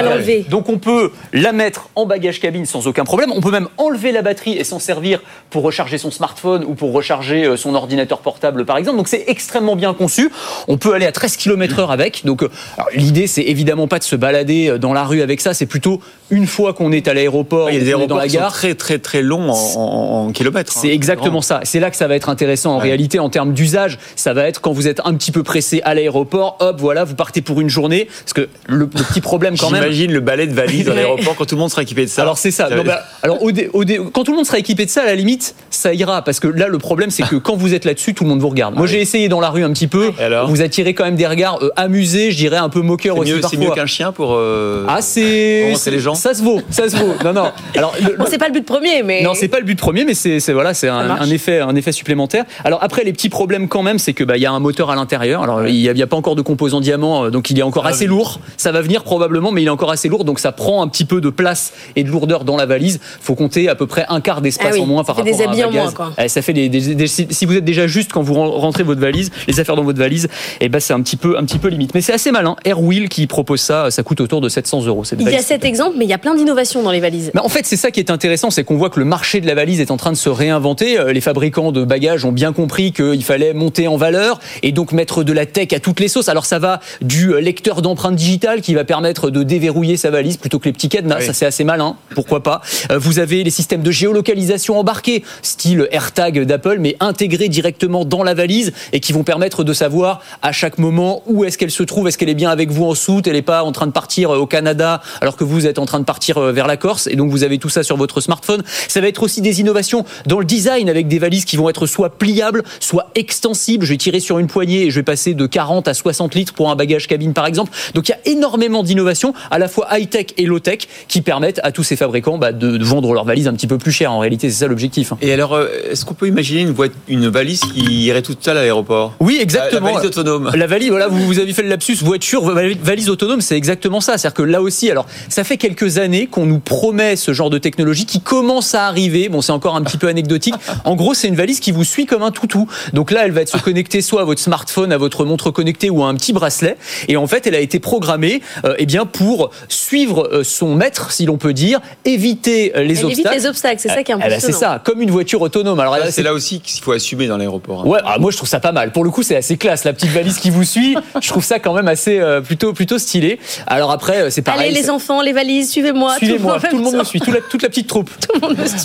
Donc 0.49 0.69
on 0.69 0.77
peut 0.77 1.11
la 1.33 1.51
mettre 1.51 1.89
en 1.95 2.05
bagage 2.05 2.39
cabine 2.39 2.65
sans 2.65 2.87
aucun 2.87 3.03
problème. 3.03 3.31
On 3.35 3.41
peut 3.41 3.51
même 3.51 3.67
enlever 3.77 4.11
la 4.11 4.21
batterie 4.21 4.53
et 4.57 4.63
s'en 4.63 4.79
servir 4.79 5.21
pour 5.49 5.63
recharger 5.63 5.97
son 5.97 6.11
smartphone 6.11 6.63
ou 6.63 6.75
pour 6.75 6.93
recharger 6.93 7.45
euh, 7.45 7.57
son 7.57 7.75
ordinateur 7.75 8.19
portable 8.19 8.65
par 8.65 8.77
exemple. 8.77 8.97
Donc 8.97 9.07
c'est 9.07 9.25
extrêmement 9.27 9.75
bien 9.75 9.93
conçu. 9.93 10.31
On 10.67 10.77
peut 10.77 10.93
aller 10.93 11.05
à 11.05 11.11
13 11.11 11.35
km/h 11.37 11.89
avec. 11.91 12.25
Donc 12.25 12.43
euh, 12.43 12.49
l'idée 12.95 13.27
c'est 13.27 13.43
évidemment 13.43 13.87
pas 13.87 13.99
de 13.99 14.03
se 14.03 14.15
balader 14.15 14.77
dans 14.79 14.93
la 14.93 15.03
rue 15.03 15.21
avec 15.21 15.41
ça. 15.41 15.53
C'est 15.53 15.65
plutôt 15.65 16.01
une 16.29 16.47
fois 16.47 16.73
qu'on 16.73 16.91
est 16.93 17.07
à 17.09 17.13
l'aéroport, 17.13 17.69
Il 17.69 17.77
y 17.77 17.81
a 17.81 17.83
des 17.83 17.95
on 17.95 18.01
est 18.01 18.07
dans 18.07 18.15
la 18.17 18.27
gare. 18.27 18.51
très 18.53 18.75
très 18.75 18.99
très 18.99 19.21
longs 19.21 19.49
en, 19.49 19.53
en- 19.75 20.27
en 20.27 20.31
kilomètres. 20.31 20.71
C'est 20.71 20.87
hein. 20.89 20.93
exactement 20.93 21.41
ça. 21.41 21.59
C'est 21.63 21.79
là 21.81 21.89
que 21.91 21.97
ça 21.97 22.07
va 22.07 22.15
être 22.15 22.29
intéressant 22.29 22.75
en 22.75 22.77
Ouais. 22.77 22.83
réalité 22.83 23.19
en 23.19 23.29
termes 23.29 23.53
d'usage. 23.53 23.99
Ça 24.15 24.33
va 24.33 24.43
être 24.47 24.61
quand 24.61 24.71
vous 24.71 24.87
êtes 24.87 25.01
un 25.03 25.13
petit 25.15 25.31
peu 25.31 25.43
pressé 25.43 25.81
à 25.83 25.93
l'aéroport, 25.93 26.55
hop, 26.59 26.79
voilà, 26.79 27.03
vous 27.03 27.15
partez 27.15 27.40
pour 27.41 27.61
une 27.61 27.69
journée. 27.69 28.07
Parce 28.23 28.33
que 28.33 28.47
le, 28.67 28.77
le 28.79 28.87
petit 28.87 29.21
problème 29.21 29.55
quand 29.57 29.69
même. 29.69 29.81
J'imagine 29.83 30.11
le 30.11 30.19
balai 30.19 30.47
de 30.47 30.53
valise 30.53 30.85
dans 30.85 30.93
l'aéroport 30.95 31.35
quand 31.35 31.45
tout 31.45 31.55
le 31.55 31.59
monde 31.61 31.69
sera 31.69 31.81
équipé 31.83 32.03
de 32.05 32.09
ça. 32.09 32.21
Alors 32.21 32.37
c'est 32.37 32.51
ça. 32.51 32.69
Non, 32.69 32.83
bah, 32.83 33.01
alors 33.23 33.41
au 33.43 33.51
dé- 33.51 33.69
au 33.73 33.83
dé- 33.83 33.99
quand 34.13 34.23
tout 34.23 34.31
le 34.31 34.37
monde 34.37 34.45
sera 34.45 34.59
équipé 34.59 34.85
de 34.85 34.89
ça, 34.89 35.01
à 35.03 35.05
la 35.05 35.15
limite, 35.15 35.55
ça 35.69 35.93
ira 35.93 36.21
parce 36.23 36.39
que 36.39 36.47
là 36.47 36.67
le 36.67 36.77
problème 36.77 37.09
c'est 37.11 37.23
que 37.23 37.35
quand 37.35 37.55
vous 37.55 37.73
êtes 37.73 37.85
là-dessus, 37.85 38.13
tout 38.13 38.23
le 38.23 38.29
monde 38.29 38.39
vous 38.41 38.49
regarde. 38.49 38.73
Moi 38.75 38.83
Ah 38.83 38.85
oui. 38.85 38.91
j'ai 38.91 39.01
essayé 39.01 39.27
dans 39.29 39.39
la 39.39 39.49
rue 39.49 39.63
un 39.63 39.71
petit 39.73 39.87
peu. 39.87 40.11
Alors 40.19 40.47
vous 40.49 40.61
attirez 40.61 40.93
quand 40.93 41.03
même 41.03 41.15
des 41.15 41.27
regards 41.27 41.59
euh, 41.63 41.69
amusés, 41.75 42.31
je 42.31 42.37
dirais 42.37 42.57
un 42.57 42.69
peu 42.69 42.81
moqueurs 42.81 43.15
c'est 43.15 43.21
aussi 43.21 43.33
mieux, 43.33 43.41
c'est 43.49 43.57
mieux 43.57 43.71
qu'un 43.71 43.85
chien 43.85 44.11
pour. 44.11 44.33
euh, 44.35 44.85
Ah 44.87 45.01
c'est 45.01 45.73
les 45.91 45.99
gens 45.99 46.15
Ça 46.15 46.33
se 46.33 46.43
vaut, 46.43 46.61
ça 46.69 46.89
se 46.89 46.95
vaut. 46.95 47.13
Non 47.23 47.33
non. 47.33 47.51
Alors 47.75 47.93
le- 48.01 48.15
Bon, 48.17 48.25
c'est 48.29 48.37
pas 48.37 48.47
le 48.47 48.53
but 48.53 48.65
premier, 48.65 49.03
mais. 49.03 49.23
Non, 49.23 49.33
c'est 49.33 49.47
pas 49.47 49.59
le 49.59 49.65
but 49.65 49.77
premier, 49.79 50.05
mais 50.05 50.13
c'est 50.13 50.39
c'est- 50.39 50.53
voilà, 50.53 50.73
c'est 50.73 50.87
un, 50.87 51.29
effet, 51.29 51.59
un 51.59 51.75
effet 51.75 51.91
supplémentaire. 51.91 52.45
Alors 52.63 52.83
après, 52.83 53.03
les 53.03 53.13
petits 53.13 53.29
problèmes 53.29 53.67
quand 53.67 53.83
même, 53.83 53.97
c'est 53.99 54.13
que 54.13 54.23
bah 54.23 54.37
il 54.37 54.41
y 54.43 54.45
a 54.45 54.51
un 54.51 54.59
moteur 54.59 54.89
à 54.91 54.95
l'intérieur. 54.95 55.43
Alors 55.43 55.67
il 55.67 55.75
y, 55.75 55.89
a, 55.89 55.93
a 56.03 56.07
pas 56.07 56.15
encore 56.17 56.35
de 56.35 56.41
composants 56.41 56.81
diamant, 56.81 57.25
euh, 57.25 57.29
donc 57.31 57.49
il 57.49 57.57
est 57.59 57.63
encore 57.63 57.85
assez 57.85 58.05
lourd. 58.05 58.39
Ça 58.57 58.71
va 58.71 58.81
venir 58.81 59.03
probablement, 59.03 59.51
mais 59.51 59.61
il 59.61 59.65
est 59.65 59.69
encore 59.71 59.91
assez 59.91 60.07
lourd, 60.09 60.23
donc 60.25 60.39
ça 60.39 60.51
prend 60.51 60.83
un 60.83 60.87
petit 60.87 61.05
peu 61.05 61.21
de 61.21 61.29
place 61.29 61.73
et 61.95 62.03
de 62.03 62.09
lourdeur 62.09 62.43
dans 62.45 62.57
la 62.57 62.65
valise. 62.65 62.99
Faut 63.21 63.35
compter 63.35 63.69
à 63.69 63.75
peu 63.75 63.87
près 63.87 64.05
un 64.09 64.21
quart 64.21 64.41
d'espace 64.41 64.67
Ah 64.71 64.73
oui, 64.75 64.81
en 64.81 64.85
moins 64.85 65.01
ça 65.03 65.07
par 65.07 65.15
fait 65.15 65.21
rapport 65.31 65.37
des 65.37 65.43
à 65.43 65.47
un 65.47 65.51
habits 65.51 65.63
en 65.63 65.67
bagage. 65.67 65.83
moins, 65.83 65.91
quoi. 65.93 66.13
Eh, 66.23 66.27
ça 66.27 66.41
fait 66.41 66.53
des, 66.53 66.69
des- 66.69 66.95
des- 66.95 67.07
si 67.07 67.45
vous 67.45 67.55
êtes 67.55 67.65
déjà 67.65 67.87
juste 67.87 68.11
quand 68.11 68.21
vous 68.21 68.33
ren- 68.33 68.49
rentrez 68.51 68.83
votre 68.83 69.01
valise, 69.01 69.31
les 69.47 69.59
affaires 69.59 69.75
dans 69.75 69.83
votre 69.83 69.99
valise, 69.99 70.27
et 70.59 70.69
ben 70.69 70.79
c'est 70.79 70.93
un 70.93 71.01
petit 71.01 71.15
peu, 71.17 71.37
un 71.37 71.45
petit 71.45 71.57
peu 71.57 71.67
limite. 71.69 71.93
Mais 71.93 72.01
c'est 72.01 72.13
assez 72.13 72.31
malin. 72.31 72.55
Airwheel 72.65 73.09
qui 73.09 73.27
propose 73.27 73.61
ça, 73.61 73.89
ça 73.91 74.03
coûte 74.03 74.21
autour 74.21 74.41
de 74.41 74.49
700 74.49 74.83
euros. 74.85 75.03
cette 75.03 75.19
Il 75.21 75.29
y 75.29 75.35
a 75.35 75.41
cet 75.41 75.65
exemple, 75.65 75.95
mais 75.97 76.05
il 76.05 76.09
y 76.09 76.13
a 76.13 76.17
plein 76.17 76.35
d'innovations 76.35 76.83
dans 76.83 76.91
les 76.91 76.99
valises. 76.99 77.31
Mais 77.33 77.41
en 77.41 77.49
fait, 77.49 77.65
c'est 77.65 77.77
ça 77.77 77.91
qui 77.91 77.99
est 77.99 78.11
intéressant, 78.11 78.49
c'est 78.49 78.63
qu'on 78.63 78.77
voit 78.77 78.89
que 78.89 78.99
le 78.99 79.05
marché 79.05 79.41
de 79.41 79.47
la 79.47 79.55
valise 79.55 79.79
est 79.79 79.91
en 79.91 79.97
train 79.97 80.11
de 80.11 80.17
se 80.17 80.29
réinventer. 80.29 80.99
Euh, 80.99 81.11
Les 81.13 81.21
fabricants 81.21 81.71
de 81.71 81.83
bagages 81.83 82.25
ont 82.25 82.31
bien 82.31 82.53
compris 82.53 82.91
qu'il 82.91 83.23
fallait 83.23 83.53
monter 83.53 83.87
en 83.87 83.97
valeur 83.97 84.39
et 84.63 84.71
donc 84.71 84.91
mettre 84.91 85.23
de 85.23 85.33
la 85.33 85.45
tech 85.45 85.73
à 85.73 85.79
toutes 85.79 85.99
les 85.99 86.07
sauces. 86.07 86.29
Alors 86.29 86.45
ça 86.45 86.59
va 86.59 86.79
du 87.01 87.20
euh, 87.29 87.39
lecteur 87.39 87.81
d'empreintes 87.81 88.15
digitales 88.15 88.61
qui 88.61 88.73
va 88.73 88.83
permettre 88.83 89.29
de 89.29 89.43
déverrouiller 89.43 89.97
sa 89.97 90.09
valise 90.09 90.37
plutôt 90.37 90.59
que 90.59 90.65
les 90.65 90.73
petits 90.73 90.89
cadenas. 90.89 91.17
Oui. 91.19 91.25
Ça 91.25 91.33
c'est 91.33 91.45
assez 91.45 91.63
malin, 91.63 91.95
pourquoi 92.15 92.43
pas? 92.43 92.61
Euh, 92.91 92.97
Vous 92.97 93.19
avez 93.19 93.43
les 93.43 93.49
systèmes 93.49 93.83
de 93.83 93.91
géolocalisation 93.91 94.79
embarqués, 94.79 95.23
style 95.41 95.87
AirTag 95.91 96.45
d'Apple, 96.45 96.77
mais 96.79 96.95
intégrés 96.99 97.49
directement 97.49 98.05
dans 98.05 98.23
la 98.23 98.33
valise 98.33 98.73
et 98.93 98.99
qui 98.99 99.13
vont 99.13 99.23
permettre 99.23 99.63
de 99.63 99.73
savoir 99.73 100.21
à 100.41 100.51
chaque 100.51 100.77
moment 100.77 101.23
où 101.27 101.43
est-ce 101.43 101.57
qu'elle 101.57 101.71
se 101.71 101.83
trouve, 101.83 102.07
est-ce 102.07 102.17
qu'elle 102.17 102.29
est 102.29 102.35
bien 102.35 102.49
avec 102.49 102.71
vous 102.71 102.85
en 102.85 102.95
soute, 102.95 103.27
elle 103.27 103.33
n'est 103.33 103.41
pas 103.41 103.63
en 103.63 103.71
train 103.71 103.87
de 103.87 103.91
partir 103.91 104.31
euh, 104.31 104.37
au 104.37 104.45
Canada 104.45 105.01
alors 105.21 105.35
que 105.35 105.43
vous 105.43 105.67
êtes 105.67 105.79
en 105.79 105.85
train 105.85 105.99
de 105.99 106.05
partir 106.05 106.37
euh, 106.37 106.51
vers 106.51 106.67
la 106.67 106.77
Corse 106.77 107.07
et 107.07 107.15
donc 107.15 107.29
vous 107.29 107.43
avez 107.43 107.57
tout 107.57 107.69
ça 107.69 107.83
sur 107.83 107.97
votre 107.97 108.21
smartphone. 108.21 108.63
Ça 108.87 109.01
va 109.01 109.07
être 109.07 109.23
aussi 109.23 109.41
des 109.41 109.59
innovations 109.61 110.05
dans 110.25 110.39
le 110.39 110.45
design 110.45 110.89
avec 110.89 111.07
des 111.07 111.19
valises 111.19 111.45
qui 111.45 111.57
vont 111.57 111.69
être 111.69 111.85
soit 111.85 112.17
pliables, 112.17 112.63
soit 112.79 113.09
extensibles. 113.15 113.85
Je 113.85 113.91
vais 113.91 113.97
tirer 113.97 114.19
sur 114.19 114.39
une 114.39 114.47
poignée 114.47 114.83
et 114.83 114.91
je 114.91 114.95
vais 114.95 115.03
passer 115.03 115.33
de 115.33 115.45
40 115.45 115.87
à 115.87 115.93
60 115.93 116.35
litres 116.35 116.53
pour 116.53 116.69
un 116.69 116.75
bagage 116.75 117.07
cabine 117.11 117.33
par 117.33 117.45
exemple. 117.45 117.71
Donc 117.93 118.07
il 118.07 118.11
y 118.11 118.15
a 118.15 118.19
énormément 118.35 118.83
d'innovations, 118.83 119.33
à 119.51 119.59
la 119.59 119.67
fois 119.67 119.87
high-tech 119.91 120.27
et 120.37 120.45
low-tech, 120.45 120.79
qui 121.07 121.21
permettent 121.21 121.59
à 121.63 121.71
tous 121.71 121.83
ces 121.83 121.95
fabricants 121.95 122.37
bah, 122.37 122.51
de, 122.53 122.77
de 122.77 122.83
vendre 122.83 123.13
leurs 123.13 123.25
valises 123.25 123.47
un 123.47 123.53
petit 123.53 123.67
peu 123.67 123.77
plus 123.77 123.91
cher. 123.91 124.11
En 124.11 124.19
réalité, 124.19 124.49
c'est 124.49 124.59
ça 124.63 124.67
l'objectif. 124.67 125.11
hein. 125.11 125.17
Et 125.21 125.31
alors, 125.33 125.53
euh, 125.53 125.67
est-ce 125.91 126.05
qu'on 126.05 126.13
peut 126.13 126.27
imaginer 126.27 126.61
une, 127.07 127.27
valise 127.29 127.61
qui 127.61 128.05
irait 128.05 128.21
toute 128.21 128.43
seule 128.43 128.57
à 128.57 128.61
l'aéroport? 128.61 129.13
Oui, 129.19 129.37
exactement. 129.41 129.87
La, 129.87 129.93
la 129.93 129.99
valise 129.99 130.17
autonome. 130.17 130.51
La 130.55 130.67
valise, 130.67 130.89
voilà, 130.89 131.07
vous, 131.07 131.25
vous 131.25 131.39
avez 131.39 131.53
fait 131.53 131.63
le 131.63 131.69
lapsus 131.69 131.95
voiture, 132.01 132.43
vali- 132.49 132.77
valise 132.81 133.09
autonome, 133.09 133.41
c'est 133.41 133.57
exactement 133.57 134.01
ça. 134.01 134.17
C'est-à-dire 134.17 134.35
que 134.35 134.43
là 134.43 134.61
aussi, 134.61 134.89
alors, 134.89 135.05
ça 135.29 135.43
fait 135.43 135.57
quelques 135.57 135.97
années 135.97 136.27
qu'on 136.27 136.45
nous 136.45 136.59
promet 136.59 137.15
ce 137.15 137.33
genre 137.33 137.49
de 137.49 137.57
technologie 137.57 138.05
qui 138.05 138.21
commence 138.21 138.73
à 138.75 138.87
arriver. 138.87 139.29
Bon, 139.29 139.41
c'est 139.41 139.51
encore 139.51 139.75
un 139.75 139.83
petit 139.83 139.97
peu 139.97 140.07
anecdotique. 140.07 140.55
En 140.85 140.95
gros, 140.95 141.13
c'est 141.13 141.27
une 141.27 141.35
valise 141.35 141.59
qui 141.59 141.71
vous 141.71 141.83
suit 141.83 142.05
comme 142.05 142.23
un 142.23 142.31
toutou. 142.31 142.67
Donc 142.93 143.11
là, 143.11 143.25
elle 143.25 143.31
va 143.31 143.41
être 143.41 143.49
se 143.49 143.61
connecter 143.61 144.01
soit 144.01 144.21
à 144.21 144.25
votre 144.25 144.41
smartphone, 144.41 144.91
à 144.93 144.97
votre 144.97 145.25
montre 145.25 145.51
connectée 145.51 145.89
ou 145.89 146.03
à 146.03 146.07
un 146.07 146.15
petit 146.15 146.33
bracelet. 146.33 146.77
Et 147.07 147.17
en 147.17 147.27
fait, 147.27 147.47
elle 147.47 147.55
a 147.55 147.59
été 147.59 147.79
programmée, 147.79 148.41
euh, 148.65 148.75
eh 148.77 148.85
bien, 148.85 149.05
pour 149.05 149.51
suivre 149.67 150.27
euh, 150.31 150.43
son 150.43 150.75
maître, 150.75 151.11
si 151.11 151.25
l'on 151.25 151.37
peut 151.37 151.53
dire, 151.53 151.79
éviter 152.05 152.71
euh, 152.75 152.83
les 152.83 152.99
Elle 152.99 153.05
évite 153.05 153.05
obstacles. 153.19 153.35
les 153.35 153.45
obstacles, 153.47 153.79
c'est 153.81 153.89
ça 153.89 154.03
qui 154.03 154.11
est 154.11 154.15
Eh 154.15 154.19
ben, 154.19 154.25
impressionnant. 154.25 154.53
c'est 154.57 154.59
ça, 154.65 154.81
comme 154.83 155.01
une 155.01 155.11
voiture 155.11 155.41
autonome. 155.41 155.79
Alors 155.79 155.97
c'est 156.09 156.23
là 156.23 156.33
aussi 156.33 156.59
qu'il 156.61 156.81
faut 156.83 156.91
assumer 156.91 157.27
dans 157.27 157.37
l'aéroport. 157.37 157.81
hein. 157.81 157.87
Ouais, 157.87 157.99
ah, 158.05 158.17
moi 158.19 158.31
je 158.31 158.37
trouve 158.37 158.49
ça 158.49 158.59
pas 158.59 158.71
mal. 158.71 158.91
Pour 158.91 159.03
le 159.03 159.09
coup, 159.09 159.23
c'est 159.23 159.35
assez 159.35 159.57
classe. 159.57 159.83
La 159.83 159.93
petite 159.93 160.09
valise 160.11 160.37
qui 160.39 160.49
vous 160.49 160.63
suit, 160.63 160.95
je 161.21 161.27
trouve 161.29 161.43
ça 161.43 161.59
quand 161.59 161.73
même 161.73 161.87
assez 161.87 162.19
euh, 162.19 162.41
plutôt 162.41 162.73
plutôt 162.73 162.97
stylé. 162.97 163.39
Alors 163.67 163.91
après, 163.91 164.29
c'est 164.31 164.41
pareil. 164.41 164.69
Allez 164.69 164.79
les 164.81 164.89
enfants, 164.89 165.21
les 165.21 165.33
valises, 165.33 165.71
suivez-moi. 165.71 166.15
Suivez-moi, 166.17 166.59
tout 166.69 166.77
le 166.77 166.83
monde 166.83 166.95
me 166.95 167.03
suit, 167.03 167.21
la- 167.27 167.41
toute 167.41 167.61
la 167.63 167.69
petite 167.69 167.87
troupe. 167.87 168.09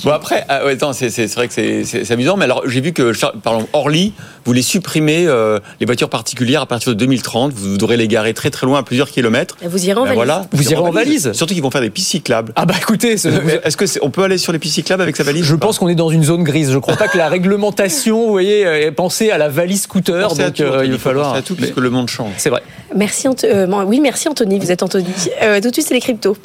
Bon 0.05 0.11
après, 0.13 0.45
ah, 0.49 0.65
ouais, 0.65 0.73
attends, 0.73 0.93
c'est 0.93 1.11
c'est- 1.11 1.29
c'est 1.29 1.35
vrai 1.37 1.49
que 1.49 1.55
c'est- 1.55 1.85
c'est 1.85 2.05
c'est 2.05 2.15
amusant, 2.15 2.37
mais 2.37 2.45
alors 2.45 2.63
j'ai 2.67 2.81
vu 2.81 2.93
que, 2.93 3.13
par 3.43 3.55
exemple, 3.55 3.71
Orly 3.73 4.13
voulait 4.45 4.63
supprimer 4.63 5.27
euh, 5.27 5.59
les 5.81 5.87
voitures 5.87 6.09
particulières 6.11 6.63
à 6.63 6.67
partir 6.67 6.91
de 6.93 6.99
2030. 6.99 7.53
Vous 7.53 7.77
devrez 7.77 7.97
les 7.97 8.06
garer 8.09 8.35
très 8.35 8.51
très 8.51 8.67
loin, 8.67 8.79
à 8.79 8.83
plusieurs 8.83 9.11
kilomètres. 9.11 9.57
Et 9.63 9.69
Vous 9.69 9.85
irez 9.87 9.93
en 9.99 10.03
Ben 10.03 10.09
valise. 10.09 10.17
voilà, 10.17 10.47
Vous 10.53 10.63
irez 10.71 10.81
en 10.81 10.91
valise. 10.91 11.33
Surtout 11.33 11.55
qu'ils 11.55 11.63
vont 11.63 11.71
faire 11.71 11.81
des 11.81 11.91
pistes 11.91 12.11
cyclables. 12.11 12.53
Ah 12.57 12.67
bah 12.67 12.75
écoutez, 12.81 13.17
ce- 13.17 13.29
Est-ce 13.65 13.77
que 13.77 13.87
c'est- 13.87 14.01
on 14.03 14.11
peut 14.11 14.23
aller 14.23 14.39
sur 14.39 14.53
les 14.53 14.59
pistes 14.59 14.75
cyclables 14.77 15.03
avec 15.03 15.17
sa 15.17 15.23
valise 15.23 15.45
je 15.45 15.55
pense 15.55 15.79
qu'on 15.79 15.89
est 15.89 15.95
dans 15.95 16.11
une 16.11 16.25
zone 16.25 16.43
grise. 16.45 16.71
Je 16.73 16.79
crois 16.79 16.97
pas 16.97 17.09
que 17.09 17.19
la 17.19 17.29
réglementation, 17.29 18.25
vous 18.27 18.31
voyez, 18.31 18.61
est 18.63 18.93
pensée 18.93 19.31
à 19.31 19.39
la 19.39 19.49
valise 19.49 19.83
scooter. 19.83 20.29
Pensez 20.29 20.43
Donc 20.45 20.55
tout, 20.55 20.63
euh, 20.63 20.85
il 20.85 20.93
va 20.93 20.99
falloir. 20.99 21.35
à 21.35 21.43
tout 21.43 21.55
puisque 21.55 21.77
le 21.77 21.91
monde 21.91 22.09
change. 22.09 22.33
C'est 22.39 22.51
vrai. 22.51 22.63
Merci, 22.95 23.29
Anto- 23.29 23.47
euh, 23.47 23.67
oui, 23.87 24.01
merci 24.01 24.29
Anthony, 24.29 24.59
vous 24.59 24.71
êtes 24.71 24.83
Anthony. 24.83 25.07
Euh, 25.43 25.61
tout 25.61 25.69
de 25.69 25.73
suite, 25.75 25.87
c'est 25.89 25.95
les 25.95 26.01
cryptos. 26.01 26.37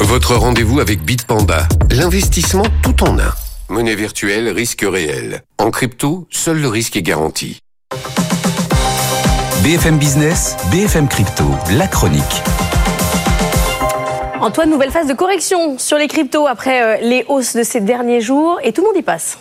Votre 0.00 0.34
rendez-vous 0.34 0.80
avec 0.80 1.04
Bitpanda. 1.04 1.68
L'investissement 1.90 2.64
tout 2.82 3.02
en 3.04 3.18
un. 3.18 3.32
Monnaie 3.68 3.94
virtuelle, 3.94 4.48
risque 4.48 4.84
réel. 4.90 5.42
En 5.58 5.70
crypto, 5.70 6.26
seul 6.30 6.60
le 6.60 6.68
risque 6.68 6.96
est 6.96 7.02
garanti. 7.02 7.58
BFM 9.62 9.98
Business, 9.98 10.56
BFM 10.72 11.06
Crypto, 11.06 11.44
la 11.76 11.86
chronique. 11.86 12.22
Antoine, 14.40 14.70
nouvelle 14.70 14.90
phase 14.90 15.06
de 15.06 15.12
correction 15.12 15.76
sur 15.78 15.98
les 15.98 16.08
cryptos 16.08 16.46
après 16.46 16.82
euh, 16.82 16.96
les 17.02 17.26
hausses 17.28 17.54
de 17.54 17.62
ces 17.62 17.82
derniers 17.82 18.22
jours 18.22 18.58
et 18.62 18.72
tout 18.72 18.80
le 18.80 18.86
monde 18.86 18.96
y 18.96 19.02
passe. 19.02 19.36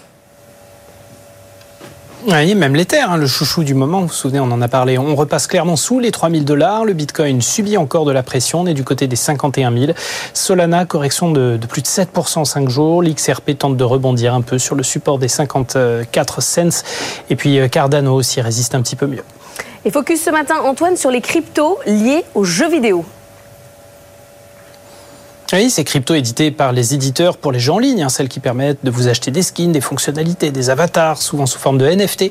Oui, 2.28 2.54
même 2.54 2.76
l'Ether, 2.76 3.00
hein, 3.00 3.16
le 3.16 3.28
chouchou 3.28 3.64
du 3.64 3.74
moment, 3.74 4.02
vous 4.02 4.08
vous 4.08 4.14
souvenez, 4.14 4.42
on 4.42 4.52
en 4.52 4.62
a 4.62 4.68
parlé. 4.68 4.98
On 4.98 5.16
repasse 5.16 5.48
clairement 5.48 5.78
sous 5.78 6.02
les 6.02 6.12
3000 6.12 6.44
dollars. 6.44 6.84
Le 6.84 6.92
Bitcoin 6.92 7.42
subit 7.42 7.78
encore 7.78 8.04
de 8.04 8.12
la 8.12 8.22
pression. 8.22 8.60
On 8.60 8.66
est 8.66 8.74
du 8.74 8.84
côté 8.84 9.08
des 9.08 9.16
51 9.16 9.72
000. 9.72 9.94
Solana, 10.34 10.84
correction 10.84 11.32
de, 11.32 11.56
de 11.56 11.66
plus 11.66 11.82
de 11.82 11.88
7% 11.88 12.40
en 12.40 12.46
5 12.46 12.68
jours. 12.68 13.02
L'XRP 13.02 13.58
tente 13.58 13.78
de 13.78 13.84
rebondir 13.86 14.34
un 14.34 14.42
peu 14.42 14.60
sur 14.60 14.76
le 14.76 14.84
support 14.84 15.18
des 15.18 15.30
54 15.30 16.42
cents. 16.42 16.84
Et 17.30 17.38
puis 17.38 17.58
euh, 17.58 17.70
Cardano 17.70 18.16
aussi 18.16 18.42
résiste 18.42 18.76
un 18.76 18.82
petit 18.82 18.98
peu 18.98 19.08
mieux. 19.08 19.24
Et 19.86 19.92
focus 19.92 20.22
ce 20.22 20.30
matin, 20.30 20.56
Antoine, 20.64 20.98
sur 20.98 21.10
les 21.10 21.22
cryptos 21.22 21.80
liés 21.86 22.26
aux 22.36 22.44
jeux 22.44 22.70
vidéo. 22.70 23.06
Oui, 25.52 25.72
ces 25.72 25.84
cryptos 25.84 26.14
édités 26.14 26.52
par 26.52 26.74
les 26.74 26.94
éditeurs 26.94 27.36
pour 27.36 27.52
les 27.52 27.60
jeux 27.60 27.72
en 27.72 27.80
ligne, 27.80 28.04
hein, 28.04 28.10
celles 28.10 28.28
qui 28.28 28.40
permettent 28.40 28.86
de 28.86 28.92
vous 28.92 29.08
acheter 29.08 29.32
des 29.32 29.42
skins, 29.42 29.72
des 29.72 29.82
fonctionnalités, 29.82 30.52
des 30.52 30.70
avatars, 30.70 31.20
souvent 31.20 31.48
sous 31.48 31.58
forme 31.58 31.80
de 31.80 31.88
NFT. 31.90 32.30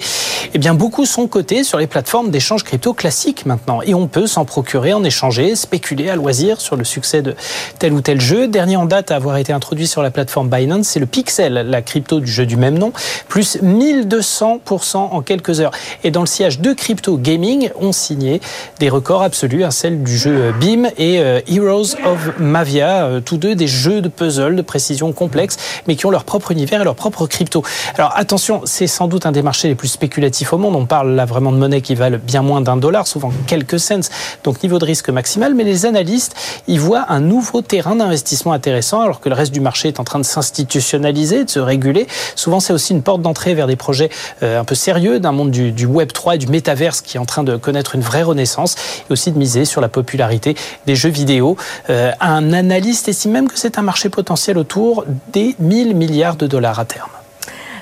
Eh 0.54 0.58
bien, 0.58 0.72
beaucoup 0.72 1.04
sont 1.04 1.26
cotés 1.26 1.64
sur 1.64 1.78
les 1.78 1.88
plateformes 1.88 2.30
d'échange 2.30 2.62
crypto 2.62 2.94
classiques 2.94 3.44
maintenant. 3.44 3.82
Et 3.82 3.92
on 3.92 4.06
peut 4.06 4.28
s'en 4.28 4.44
procurer, 4.44 4.92
en 4.92 5.02
échanger, 5.02 5.56
spéculer 5.56 6.10
à 6.10 6.14
loisir 6.14 6.60
sur 6.60 6.76
le 6.76 6.84
succès 6.84 7.20
de 7.20 7.34
tel 7.80 7.92
ou 7.92 8.02
tel 8.02 8.20
jeu. 8.20 8.46
Dernier 8.46 8.76
en 8.76 8.84
date 8.84 9.10
à 9.10 9.16
avoir 9.16 9.36
été 9.38 9.52
introduit 9.52 9.88
sur 9.88 10.00
la 10.00 10.12
plateforme 10.12 10.48
Binance, 10.48 10.86
c'est 10.86 11.00
le 11.00 11.06
Pixel, 11.06 11.54
la 11.54 11.82
crypto 11.82 12.20
du 12.20 12.30
jeu 12.30 12.46
du 12.46 12.56
même 12.56 12.78
nom, 12.78 12.92
plus 13.26 13.56
1200% 13.60 14.96
en 14.96 15.22
quelques 15.22 15.58
heures. 15.58 15.72
Et 16.04 16.12
dans 16.12 16.20
le 16.20 16.28
sillage 16.28 16.60
de 16.60 16.72
crypto 16.72 17.16
gaming, 17.16 17.70
on 17.80 17.90
signait 17.90 18.40
des 18.78 18.88
records 18.88 19.22
absolus, 19.22 19.64
hein, 19.64 19.72
celle 19.72 20.04
du 20.04 20.16
jeu 20.16 20.54
BIM 20.60 20.84
et 20.98 21.18
euh, 21.18 21.40
Heroes 21.48 21.96
of 22.04 22.38
Mavia, 22.38 23.07
euh, 23.08 23.20
tous 23.20 23.36
deux 23.36 23.54
des 23.54 23.66
jeux 23.66 24.00
de 24.00 24.08
puzzle 24.08 24.56
de 24.56 24.62
précision 24.62 25.12
complexe, 25.12 25.56
mais 25.86 25.96
qui 25.96 26.06
ont 26.06 26.10
leur 26.10 26.24
propre 26.24 26.52
univers 26.52 26.80
et 26.80 26.84
leur 26.84 26.94
propre 26.94 27.26
crypto. 27.26 27.62
Alors 27.96 28.12
attention, 28.16 28.62
c'est 28.64 28.86
sans 28.86 29.08
doute 29.08 29.26
un 29.26 29.32
des 29.32 29.42
marchés 29.42 29.68
les 29.68 29.74
plus 29.74 29.88
spéculatifs 29.88 30.52
au 30.52 30.58
monde. 30.58 30.76
On 30.76 30.86
parle 30.86 31.14
là 31.14 31.24
vraiment 31.24 31.52
de 31.52 31.56
monnaies 31.56 31.80
qui 31.80 31.94
valent 31.94 32.18
bien 32.22 32.42
moins 32.42 32.60
d'un 32.60 32.76
dollar, 32.76 33.06
souvent 33.06 33.32
quelques 33.46 33.80
cents, 33.80 34.08
donc 34.44 34.62
niveau 34.62 34.78
de 34.78 34.84
risque 34.84 35.10
maximal. 35.10 35.54
Mais 35.54 35.64
les 35.64 35.86
analystes 35.86 36.34
y 36.66 36.78
voient 36.78 37.06
un 37.08 37.20
nouveau 37.20 37.62
terrain 37.62 37.96
d'investissement 37.96 38.52
intéressant, 38.52 39.00
alors 39.00 39.20
que 39.20 39.28
le 39.28 39.34
reste 39.34 39.52
du 39.52 39.60
marché 39.60 39.88
est 39.88 40.00
en 40.00 40.04
train 40.04 40.18
de 40.18 40.24
s'institutionnaliser, 40.24 41.44
de 41.44 41.50
se 41.50 41.58
réguler. 41.58 42.06
Souvent, 42.34 42.60
c'est 42.60 42.72
aussi 42.72 42.92
une 42.92 43.02
porte 43.02 43.22
d'entrée 43.22 43.54
vers 43.54 43.66
des 43.66 43.76
projets 43.76 44.10
euh, 44.42 44.60
un 44.60 44.64
peu 44.64 44.74
sérieux 44.74 45.20
d'un 45.20 45.32
monde 45.32 45.50
du, 45.50 45.86
Web 45.86 46.12
3 46.12 46.34
et 46.34 46.38
du 46.38 46.48
métaverse 46.48 47.00
qui 47.00 47.16
est 47.16 47.20
en 47.20 47.24
train 47.24 47.44
de 47.44 47.56
connaître 47.56 47.94
une 47.94 48.02
vraie 48.02 48.22
renaissance, 48.22 48.74
et 49.08 49.12
aussi 49.12 49.32
de 49.32 49.38
miser 49.38 49.64
sur 49.64 49.80
la 49.80 49.88
popularité 49.88 50.54
des 50.86 50.96
jeux 50.96 51.08
vidéo. 51.08 51.56
Euh, 51.90 52.12
un 52.20 52.52
analyste 52.52 52.97
estime 53.06 53.32
même 53.32 53.48
que 53.48 53.58
c'est 53.58 53.78
un 53.78 53.82
marché 53.82 54.08
potentiel 54.08 54.58
autour 54.58 55.04
des 55.32 55.54
1000 55.58 55.94
milliards 55.94 56.36
de 56.36 56.46
dollars 56.46 56.80
à 56.80 56.84
terme. 56.84 57.10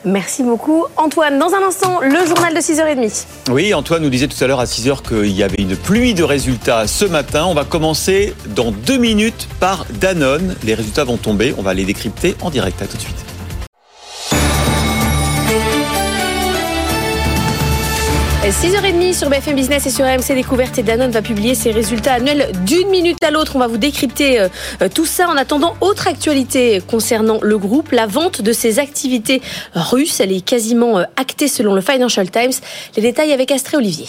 Merci 0.04 0.44
beaucoup, 0.44 0.84
Antoine. 0.96 1.38
Dans 1.38 1.52
un 1.52 1.66
instant, 1.66 2.00
le 2.00 2.26
journal 2.26 2.54
de 2.54 2.60
6h30. 2.60 3.24
Oui, 3.50 3.74
Antoine 3.74 4.02
nous 4.02 4.10
disait 4.10 4.28
tout 4.28 4.42
à 4.42 4.46
l'heure 4.46 4.60
à 4.60 4.66
6 4.66 4.88
heures 4.88 5.02
qu'il 5.02 5.32
y 5.32 5.42
avait 5.42 5.60
une 5.60 5.76
pluie 5.76 6.14
de 6.14 6.22
résultats 6.22 6.86
ce 6.86 7.04
matin. 7.04 7.44
On 7.46 7.54
va 7.54 7.64
commencer 7.64 8.34
dans 8.54 8.70
deux 8.70 8.98
minutes 8.98 9.48
par 9.58 9.84
Danone. 10.00 10.54
Les 10.62 10.74
résultats 10.74 11.04
vont 11.04 11.16
tomber. 11.16 11.54
On 11.58 11.62
va 11.62 11.74
les 11.74 11.84
décrypter 11.84 12.36
en 12.42 12.50
direct. 12.50 12.80
À 12.82 12.86
tout 12.86 12.96
de 12.96 13.02
suite. 13.02 13.35
6h30 18.50 19.12
sur 19.12 19.28
BFM 19.28 19.56
Business 19.56 19.86
et 19.86 19.90
sur 19.90 20.04
AMC 20.04 20.28
Découverte 20.28 20.78
et 20.78 20.84
Danone 20.84 21.10
va 21.10 21.20
publier 21.20 21.56
ses 21.56 21.72
résultats 21.72 22.14
annuels 22.14 22.52
d'une 22.64 22.88
minute 22.90 23.20
à 23.24 23.32
l'autre. 23.32 23.56
On 23.56 23.58
va 23.58 23.66
vous 23.66 23.76
décrypter 23.76 24.38
euh, 24.38 24.48
euh, 24.82 24.88
tout 24.88 25.04
ça 25.04 25.28
en 25.28 25.36
attendant 25.36 25.74
autre 25.80 26.06
actualité 26.06 26.80
concernant 26.86 27.40
le 27.42 27.58
groupe, 27.58 27.90
la 27.90 28.06
vente 28.06 28.42
de 28.42 28.52
ses 28.52 28.78
activités 28.78 29.42
russes. 29.74 30.20
Elle 30.20 30.30
est 30.30 30.44
quasiment 30.44 31.00
euh, 31.00 31.04
actée 31.16 31.48
selon 31.48 31.74
le 31.74 31.80
Financial 31.80 32.30
Times. 32.30 32.52
Les 32.94 33.02
détails 33.02 33.32
avec 33.32 33.50
Astré 33.50 33.78
Olivier. 33.78 34.06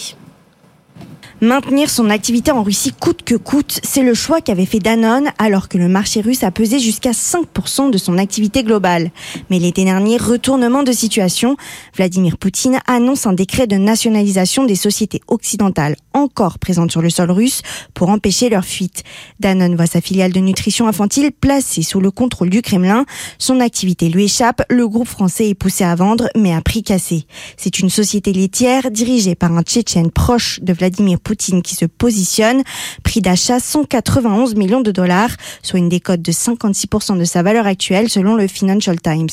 Maintenir 1.40 1.88
son 1.88 2.10
activité 2.10 2.50
en 2.50 2.64
Russie 2.64 2.92
coûte 2.92 3.22
que 3.22 3.36
coûte, 3.36 3.78
c'est 3.84 4.02
le 4.02 4.12
choix 4.12 4.40
qu'avait 4.40 4.66
fait 4.66 4.80
Danone 4.80 5.30
alors 5.38 5.68
que 5.68 5.78
le 5.78 5.86
marché 5.86 6.20
russe 6.20 6.42
a 6.42 6.50
pesé 6.50 6.80
jusqu'à 6.80 7.12
5% 7.12 7.92
de 7.92 7.98
son 7.98 8.18
activité 8.18 8.64
globale. 8.64 9.12
Mais 9.48 9.60
l'été 9.60 9.84
dernier, 9.84 10.16
retournement 10.16 10.82
de 10.82 10.90
situation, 10.90 11.56
Vladimir 11.94 12.38
Poutine 12.38 12.80
annonce 12.88 13.24
un 13.24 13.34
décret 13.34 13.68
de 13.68 13.76
nationalisation 13.76 14.64
des 14.64 14.74
sociétés 14.74 15.20
occidentales 15.28 15.94
encore 16.12 16.58
présentes 16.58 16.90
sur 16.90 17.02
le 17.02 17.10
sol 17.10 17.30
russe 17.30 17.62
pour 17.94 18.08
empêcher 18.08 18.48
leur 18.48 18.64
fuite. 18.64 19.04
Danone 19.38 19.76
voit 19.76 19.86
sa 19.86 20.00
filiale 20.00 20.32
de 20.32 20.40
nutrition 20.40 20.88
infantile 20.88 21.30
placée 21.30 21.82
sous 21.82 22.00
le 22.00 22.10
contrôle 22.10 22.50
du 22.50 22.62
Kremlin. 22.62 23.04
Son 23.38 23.60
activité 23.60 24.08
lui 24.08 24.24
échappe, 24.24 24.62
le 24.68 24.88
groupe 24.88 25.06
français 25.06 25.50
est 25.50 25.54
poussé 25.54 25.84
à 25.84 25.94
vendre 25.94 26.28
mais 26.34 26.52
à 26.52 26.60
prix 26.62 26.82
cassé. 26.82 27.26
C'est 27.56 27.78
une 27.78 27.90
société 27.90 28.32
laitière 28.32 28.90
dirigée 28.90 29.36
par 29.36 29.52
un 29.52 29.62
Tchétchène 29.62 30.10
proche 30.10 30.58
de 30.62 30.72
Vladimir 30.72 31.20
Poutine 31.20 31.27
qui 31.36 31.74
se 31.74 31.84
positionne. 31.84 32.62
Prix 33.02 33.20
d'achat 33.20 33.60
191 33.60 34.54
millions 34.54 34.80
de 34.80 34.90
dollars, 34.90 35.30
soit 35.62 35.78
une 35.78 35.88
décote 35.88 36.22
de 36.22 36.32
56% 36.32 37.18
de 37.18 37.24
sa 37.24 37.42
valeur 37.42 37.66
actuelle 37.66 38.08
selon 38.08 38.34
le 38.34 38.46
Financial 38.46 38.98
Times. 39.00 39.28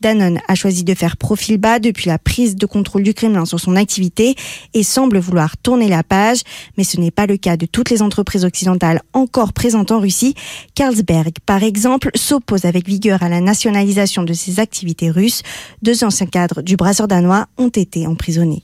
Danone 0.00 0.40
a 0.48 0.54
choisi 0.54 0.84
de 0.84 0.94
faire 0.94 1.16
profil 1.16 1.58
bas 1.58 1.78
depuis 1.78 2.08
la 2.08 2.18
prise 2.18 2.56
de 2.56 2.66
contrôle 2.66 3.02
du 3.02 3.14
Kremlin 3.14 3.44
sur 3.44 3.60
son 3.60 3.76
activité 3.76 4.34
et 4.74 4.82
semble 4.82 5.18
vouloir 5.18 5.56
tourner 5.56 5.88
la 5.88 6.02
page, 6.02 6.40
mais 6.76 6.84
ce 6.84 6.98
n'est 6.98 7.10
pas 7.10 7.26
le 7.26 7.36
cas 7.36 7.56
de 7.56 7.66
toutes 7.66 7.90
les 7.90 8.02
entreprises 8.02 8.44
occidentales 8.44 9.00
encore 9.12 9.52
présentes 9.52 9.92
en 9.92 10.00
Russie. 10.00 10.34
Carlsberg, 10.74 11.34
par 11.44 11.62
exemple, 11.62 12.10
s'oppose 12.14 12.64
avec 12.64 12.86
vigueur 12.86 13.22
à 13.22 13.28
la 13.28 13.40
nationalisation 13.40 14.22
de 14.22 14.32
ses 14.32 14.60
activités 14.60 15.10
russes. 15.10 15.42
Deux 15.82 16.04
anciens 16.04 16.26
cadres 16.26 16.62
du 16.62 16.76
brasseur 16.76 17.08
danois 17.08 17.46
ont 17.58 17.68
été 17.68 18.06
emprisonnés. 18.06 18.62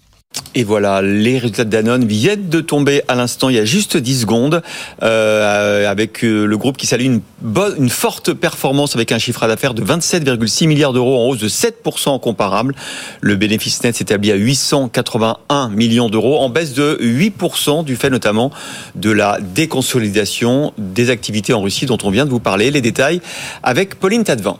Et 0.55 0.65
voilà, 0.65 1.01
les 1.01 1.39
résultats 1.39 1.65
de 1.65 1.71
Danone 1.71 2.05
viennent 2.05 2.49
de 2.51 2.61
tomber 2.61 3.03
à 3.09 3.15
l'instant, 3.15 3.49
il 3.49 3.57
y 3.57 3.59
a 3.59 3.65
juste 3.65 3.97
10 3.97 4.21
secondes, 4.21 4.63
euh, 5.03 5.91
avec 5.91 6.23
euh, 6.25 6.45
le 6.45 6.59
groupe 6.59 6.77
qui 6.77 6.87
salue 6.87 7.05
une, 7.05 7.21
une 7.79 7.89
forte 7.89 8.35
performance 8.35 8.95
avec 8.95 9.13
un 9.13 9.19
chiffre 9.19 9.47
d'affaires 9.47 9.73
de 9.73 9.83
27,6 9.83 10.67
milliards 10.67 10.93
d'euros 10.93 11.19
en 11.19 11.29
hausse 11.29 11.39
de 11.39 11.49
7% 11.49 12.21
comparable. 12.21 12.75
Le 13.23 13.37
bénéfice 13.37 13.83
net 13.83 13.97
s'établit 13.97 14.31
à 14.31 14.37
881 14.37 15.71
millions 15.71 16.11
d'euros, 16.11 16.39
en 16.41 16.51
baisse 16.51 16.75
de 16.75 16.99
8% 17.01 17.85
du 17.85 17.97
fait 17.97 18.11
notamment 18.11 18.51
de 18.95 19.11
la 19.11 19.39
déconsolidation 19.41 20.75
des 20.77 21.09
activités 21.09 21.55
en 21.55 21.63
Russie 21.63 21.87
dont 21.87 21.99
on 22.03 22.11
vient 22.11 22.27
de 22.27 22.31
vous 22.31 22.41
parler. 22.41 22.71
Les 22.71 22.83
détails 22.83 23.23
avec 23.63 23.95
Pauline 23.95 24.25
Tadevin. 24.25 24.59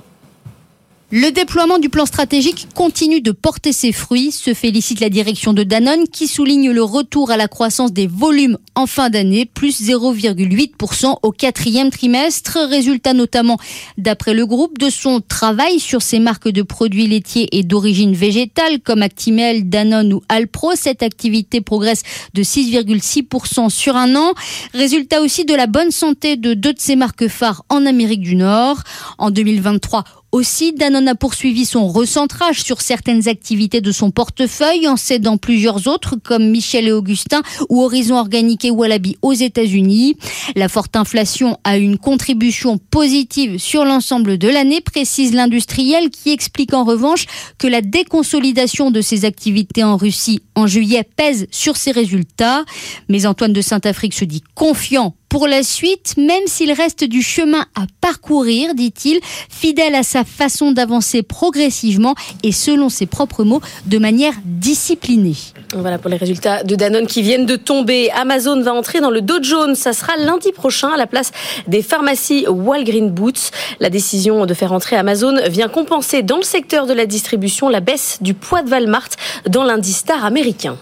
Le 1.15 1.31
déploiement 1.31 1.79
du 1.79 1.91
plan 1.91 2.07
stratégique 2.07 2.69
continue 2.75 3.21
de 3.21 3.33
porter 3.33 3.75
ses 3.75 3.93
fruits, 3.93 4.33
se 4.33 4.55
félicite 4.55 5.01
la 5.01 5.11
direction 5.11 5.53
de 5.53 5.63
Danone 5.63 6.09
qui 6.11 6.27
souligne 6.27 6.71
le 6.71 6.83
retour 6.83 7.31
à 7.31 7.37
la 7.37 7.49
croissance 7.49 7.93
des 7.93 8.07
volumes 8.07 8.57
en 8.75 8.87
fin 8.87 9.11
d'année, 9.11 9.45
plus 9.45 9.83
0,8% 9.83 11.17
au 11.23 11.31
quatrième 11.31 11.91
trimestre, 11.91 12.57
résultat 12.67 13.13
notamment 13.13 13.59
d'après 13.99 14.33
le 14.33 14.47
groupe 14.47 14.79
de 14.79 14.89
son 14.89 15.21
travail 15.21 15.81
sur 15.81 16.01
ses 16.01 16.19
marques 16.19 16.49
de 16.49 16.63
produits 16.63 17.09
laitiers 17.09 17.59
et 17.59 17.63
d'origine 17.63 18.15
végétale 18.15 18.81
comme 18.81 19.03
Actimel, 19.03 19.69
Danone 19.69 20.15
ou 20.15 20.23
Alpro. 20.31 20.71
Cette 20.77 21.03
activité 21.03 21.61
progresse 21.61 22.05
de 22.33 22.43
6,6% 22.43 23.69
sur 23.69 23.97
un 23.97 24.17
an, 24.17 24.33
résultat 24.73 25.21
aussi 25.21 25.45
de 25.45 25.55
la 25.55 25.67
bonne 25.67 25.91
santé 25.91 26.37
de 26.39 26.55
deux 26.55 26.73
de 26.73 26.81
ses 26.81 26.97
marques 26.97 27.29
phares 27.29 27.67
en 27.69 27.85
Amérique 27.85 28.23
du 28.23 28.35
Nord. 28.35 28.79
En 29.19 29.31
2023, 29.31 30.05
aussi, 30.33 30.73
Danone 30.73 31.09
a 31.09 31.15
poursuivi 31.15 31.67
son 31.67 31.87
recentrage 31.87 32.63
sur 32.63 32.81
certaines 32.81 33.29
activités 33.29 33.83
de 33.83 33.93
son 33.93 34.11
portefeuille 34.11 34.89
en 34.89 34.97
cédant 34.97 35.37
plusieurs 35.37 35.87
autres 35.87 36.17
comme 36.17 36.49
Michel 36.49 36.89
et 36.89 36.93
Augustin 36.93 37.43
ou 37.69 37.83
Horizon 37.83 38.17
Organique 38.17 38.65
et 38.65 38.71
Wallaby 38.71 39.19
aux 39.21 39.35
États-Unis. 39.35 40.17
La 40.57 40.69
forte 40.69 40.97
inflation 40.97 41.59
a 41.65 41.77
une 41.77 41.99
contribution 41.99 42.79
positive 42.79 43.59
sur 43.59 43.85
l'ensemble 43.85 44.39
de 44.39 44.49
l'année, 44.49 44.81
précise 44.81 45.35
l'industriel 45.35 46.11
qui 46.11 46.31
explique 46.31 46.73
en 46.73 46.85
revanche 46.85 47.27
que 47.59 47.67
la 47.67 47.83
déconsolidation 47.83 48.91
de 48.91 49.03
ses 49.03 49.27
activités 49.27 49.85
en 49.85 49.97
Russie 49.97 50.41
en 50.55 50.67
juillet 50.67 51.07
pèse 51.17 51.47
sur 51.51 51.77
ses 51.77 51.93
résultats. 51.93 52.65
Mais 53.09 53.27
Antoine 53.27 53.53
de 53.53 53.61
Saint-Afrique 53.61 54.15
se 54.15 54.25
dit 54.25 54.43
confiant 54.55 55.15
pour 55.33 55.49
la 55.49 55.63
suite, 55.63 56.19
même 56.19 56.43
s'il 56.45 56.71
reste 56.73 57.05
du 57.05 57.23
chemin 57.23 57.65
à 57.75 57.87
parcourir, 58.03 58.75
dit-il, 58.75 59.19
fidèle 59.49 59.95
à 59.95 60.03
sa 60.03 60.25
façon 60.25 60.73
d'avancer 60.73 61.23
progressivement 61.23 62.15
et 62.43 62.53
selon 62.53 62.91
ses 62.91 63.07
propres 63.07 63.43
mots, 63.43 63.63
de 63.87 63.97
manière 63.97 64.35
disciplinée. 64.45 65.37
Voilà 65.75 65.97
pour 65.97 66.11
les 66.11 66.19
résultats 66.19 66.65
de 66.65 66.75
Danone 66.75 67.07
qui 67.07 67.23
viennent 67.23 67.47
de 67.47 67.57
tomber. 67.57 68.11
Amazon 68.11 68.61
va 68.61 68.75
entrer 68.75 69.01
dans 69.01 69.09
le 69.09 69.23
Dow 69.23 69.43
Jones. 69.43 69.75
Ça 69.75 69.95
sera 69.95 70.19
lundi 70.19 70.53
prochain 70.53 70.91
à 70.91 70.99
la 70.99 71.07
place 71.07 71.33
des 71.67 71.81
pharmacies 71.81 72.45
Walgreen 72.47 73.09
Boots. 73.09 73.53
La 73.81 73.89
décision 73.89 74.45
de 74.45 74.53
faire 74.53 74.73
entrer 74.73 74.97
Amazon 74.97 75.35
vient 75.49 75.69
compenser 75.69 76.23
dans 76.23 76.37
le 76.37 76.43
secteur 76.43 76.87
de 76.87 76.93
la 76.93 77.07
distribution 77.07 77.71
la 77.71 77.81
baisse 77.81 78.19
du 78.21 78.35
poids 78.35 78.61
de 78.61 78.69
Walmart 78.71 79.09
dans 79.49 79.65
l'indice 79.65 79.97
star 79.97 80.27
américain. 80.27 80.77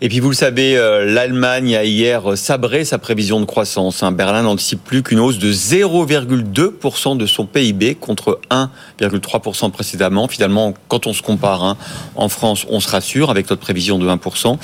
Et 0.00 0.08
puis 0.08 0.20
vous 0.20 0.28
le 0.28 0.36
savez, 0.36 0.76
euh, 0.76 1.04
l'Allemagne 1.04 1.74
a 1.74 1.82
hier 1.82 2.38
sabré 2.38 2.84
sa 2.84 2.98
prévision 2.98 3.40
de 3.40 3.44
croissance. 3.44 3.87
Berlin 4.12 4.42
n'anticipe 4.42 4.82
plus 4.84 5.02
qu'une 5.02 5.20
hausse 5.20 5.38
de 5.38 5.52
0,2% 5.52 7.16
de 7.16 7.26
son 7.26 7.46
PIB 7.46 7.94
contre 7.94 8.40
1,3% 8.50 9.70
précédemment. 9.70 10.28
Finalement, 10.28 10.74
quand 10.88 11.06
on 11.06 11.12
se 11.12 11.22
compare 11.22 11.64
hein, 11.64 11.76
en 12.16 12.28
France, 12.28 12.66
on 12.68 12.80
se 12.80 12.88
rassure 12.88 13.30
avec 13.30 13.48
notre 13.50 13.62
prévision 13.62 13.98
de 13.98 14.08
1%. 14.08 14.56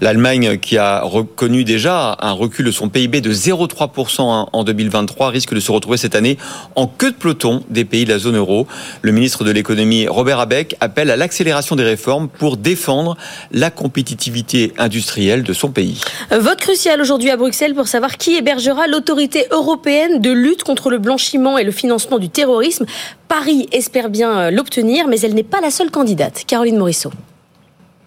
L'Allemagne, 0.00 0.58
qui 0.58 0.78
a 0.78 1.02
reconnu 1.02 1.64
déjà 1.64 2.16
un 2.20 2.32
recul 2.32 2.66
de 2.66 2.70
son 2.70 2.88
PIB 2.88 3.20
de 3.20 3.32
0,3% 3.32 4.22
hein, 4.22 4.48
en 4.52 4.64
2023, 4.64 5.28
risque 5.28 5.54
de 5.54 5.60
se 5.60 5.70
retrouver 5.70 5.96
cette 5.96 6.14
année 6.14 6.38
en 6.74 6.86
queue 6.86 7.10
de 7.10 7.16
peloton 7.16 7.62
des 7.68 7.84
pays 7.84 8.04
de 8.04 8.10
la 8.10 8.18
zone 8.18 8.36
euro. 8.36 8.66
Le 9.02 9.12
ministre 9.12 9.44
de 9.44 9.50
l'économie, 9.50 10.08
Robert 10.08 10.40
Abeck, 10.40 10.76
appelle 10.80 11.10
à 11.10 11.16
l'accélération 11.16 11.76
des 11.76 11.84
réformes 11.84 12.28
pour 12.28 12.56
défendre 12.56 13.16
la 13.50 13.70
compétitivité 13.70 14.72
industrielle 14.78 15.42
de 15.42 15.52
son 15.52 15.70
pays. 15.70 16.00
Vote 16.30 16.58
crucial 16.58 17.00
aujourd'hui 17.00 17.30
à 17.30 17.36
Bruxelles 17.36 17.74
pour 17.74 17.88
savoir 17.88 18.16
qui 18.16 18.36
hébergera 18.36 18.71
l'autorité 18.86 19.46
européenne 19.50 20.20
de 20.20 20.30
lutte 20.30 20.64
contre 20.64 20.90
le 20.90 20.98
blanchiment 20.98 21.58
et 21.58 21.64
le 21.64 21.72
financement 21.72 22.18
du 22.18 22.28
terrorisme. 22.28 22.86
Paris 23.28 23.68
espère 23.72 24.10
bien 24.10 24.50
l'obtenir, 24.50 25.08
mais 25.08 25.20
elle 25.20 25.34
n'est 25.34 25.42
pas 25.42 25.60
la 25.60 25.70
seule 25.70 25.90
candidate. 25.90 26.44
Caroline 26.46 26.76
Morisseau. 26.76 27.10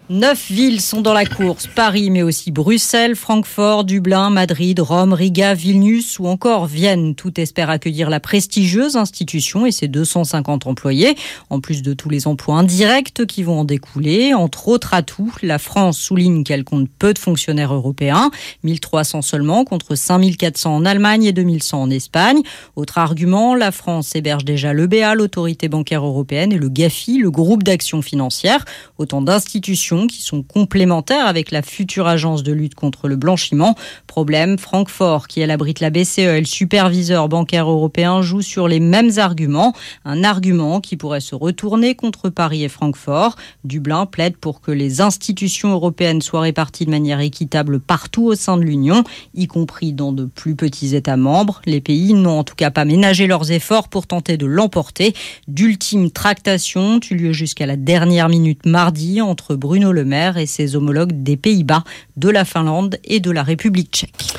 Neuf 0.07 0.51
villes 0.51 0.81
sont 0.81 1.01
dans 1.01 1.13
la 1.13 1.25
course. 1.25 1.65
Paris, 1.65 2.11
mais 2.11 2.21
aussi 2.21 2.51
Bruxelles, 2.51 3.15
Francfort, 3.15 3.85
Dublin, 3.85 4.29
Madrid, 4.29 4.79
Rome, 4.79 5.13
Riga, 5.13 5.55
Vilnius 5.55 6.19
ou 6.19 6.27
encore 6.27 6.67
Vienne. 6.67 7.15
Tout 7.15 7.39
espère 7.41 7.71
accueillir 7.71 8.11
la 8.11 8.19
prestigieuse 8.19 8.97
institution 8.97 9.65
et 9.65 9.71
ses 9.71 9.87
250 9.87 10.67
employés, 10.67 11.15
en 11.49 11.59
plus 11.59 11.81
de 11.81 11.95
tous 11.95 12.09
les 12.09 12.27
emplois 12.27 12.57
indirects 12.57 13.25
qui 13.25 13.41
vont 13.41 13.61
en 13.61 13.65
découler. 13.65 14.35
Entre 14.35 14.67
autres 14.67 14.93
atouts, 14.93 15.33
la 15.41 15.57
France 15.57 15.97
souligne 15.97 16.43
qu'elle 16.43 16.65
compte 16.65 16.87
peu 16.99 17.11
de 17.11 17.19
fonctionnaires 17.19 17.73
européens, 17.73 18.29
1300 18.63 19.23
seulement 19.23 19.65
contre 19.65 19.95
5400 19.95 20.75
en 20.75 20.85
Allemagne 20.85 21.23
et 21.23 21.33
2100 21.33 21.81
en 21.81 21.89
Espagne. 21.89 22.43
Autre 22.75 22.99
argument, 22.99 23.55
la 23.55 23.71
France 23.71 24.15
héberge 24.15 24.45
déjà 24.45 24.71
l'EBA, 24.71 25.15
l'autorité 25.15 25.67
bancaire 25.67 26.05
européenne, 26.05 26.53
et 26.53 26.59
le 26.59 26.69
GAFI, 26.69 27.17
le 27.17 27.31
groupe 27.31 27.63
d'action 27.63 28.03
financière. 28.03 28.65
Autant 28.99 29.23
d'institutions 29.23 29.94
qui 30.07 30.21
sont 30.21 30.43
complémentaires 30.43 31.25
avec 31.25 31.51
la 31.51 31.61
future 31.61 32.07
agence 32.07 32.43
de 32.43 32.51
lutte 32.51 32.75
contre 32.75 33.07
le 33.07 33.15
blanchiment. 33.15 33.75
Problème, 34.07 34.57
Francfort, 34.57 35.27
qui 35.27 35.41
elle 35.41 35.51
abrite 35.51 35.79
la 35.79 35.89
BCE 35.89 36.19
et 36.19 36.39
le 36.39 36.45
superviseur 36.45 37.29
bancaire 37.29 37.69
européen, 37.69 38.21
joue 38.21 38.41
sur 38.41 38.67
les 38.67 38.79
mêmes 38.79 39.11
arguments. 39.17 39.73
Un 40.03 40.23
argument 40.23 40.81
qui 40.81 40.97
pourrait 40.97 41.21
se 41.21 41.35
retourner 41.35 41.95
contre 41.95 42.29
Paris 42.29 42.63
et 42.63 42.69
Francfort. 42.69 43.35
Dublin 43.63 44.05
plaide 44.05 44.37
pour 44.37 44.61
que 44.61 44.71
les 44.71 45.01
institutions 45.01 45.71
européennes 45.71 46.21
soient 46.21 46.41
réparties 46.41 46.85
de 46.85 46.91
manière 46.91 47.19
équitable 47.19 47.79
partout 47.79 48.25
au 48.25 48.35
sein 48.35 48.57
de 48.57 48.63
l'Union, 48.63 49.03
y 49.33 49.47
compris 49.47 49.93
dans 49.93 50.11
de 50.11 50.25
plus 50.25 50.55
petits 50.55 50.95
États 50.95 51.17
membres. 51.17 51.61
Les 51.65 51.81
pays 51.81 52.13
n'ont 52.13 52.39
en 52.39 52.43
tout 52.43 52.55
cas 52.55 52.71
pas 52.71 52.85
ménagé 52.85 53.27
leurs 53.27 53.51
efforts 53.51 53.87
pour 53.87 54.07
tenter 54.07 54.37
de 54.37 54.45
l'emporter. 54.45 55.13
D'ultimes 55.47 56.11
tractations 56.11 56.95
ont 56.95 56.99
eu 57.09 57.15
lieu 57.15 57.33
jusqu'à 57.33 57.65
la 57.65 57.75
dernière 57.75 58.29
minute 58.29 58.65
mardi 58.65 59.21
entre 59.21 59.55
Bruno 59.55 59.84
le 59.91 60.05
Maire 60.05 60.37
et 60.37 60.45
ses 60.45 60.75
homologues 60.75 61.23
des 61.23 61.37
Pays-Bas, 61.37 61.83
de 62.17 62.29
la 62.29 62.45
Finlande 62.45 62.97
et 63.03 63.19
de 63.19 63.31
la 63.31 63.43
République 63.43 63.91
tchèque. 63.91 64.33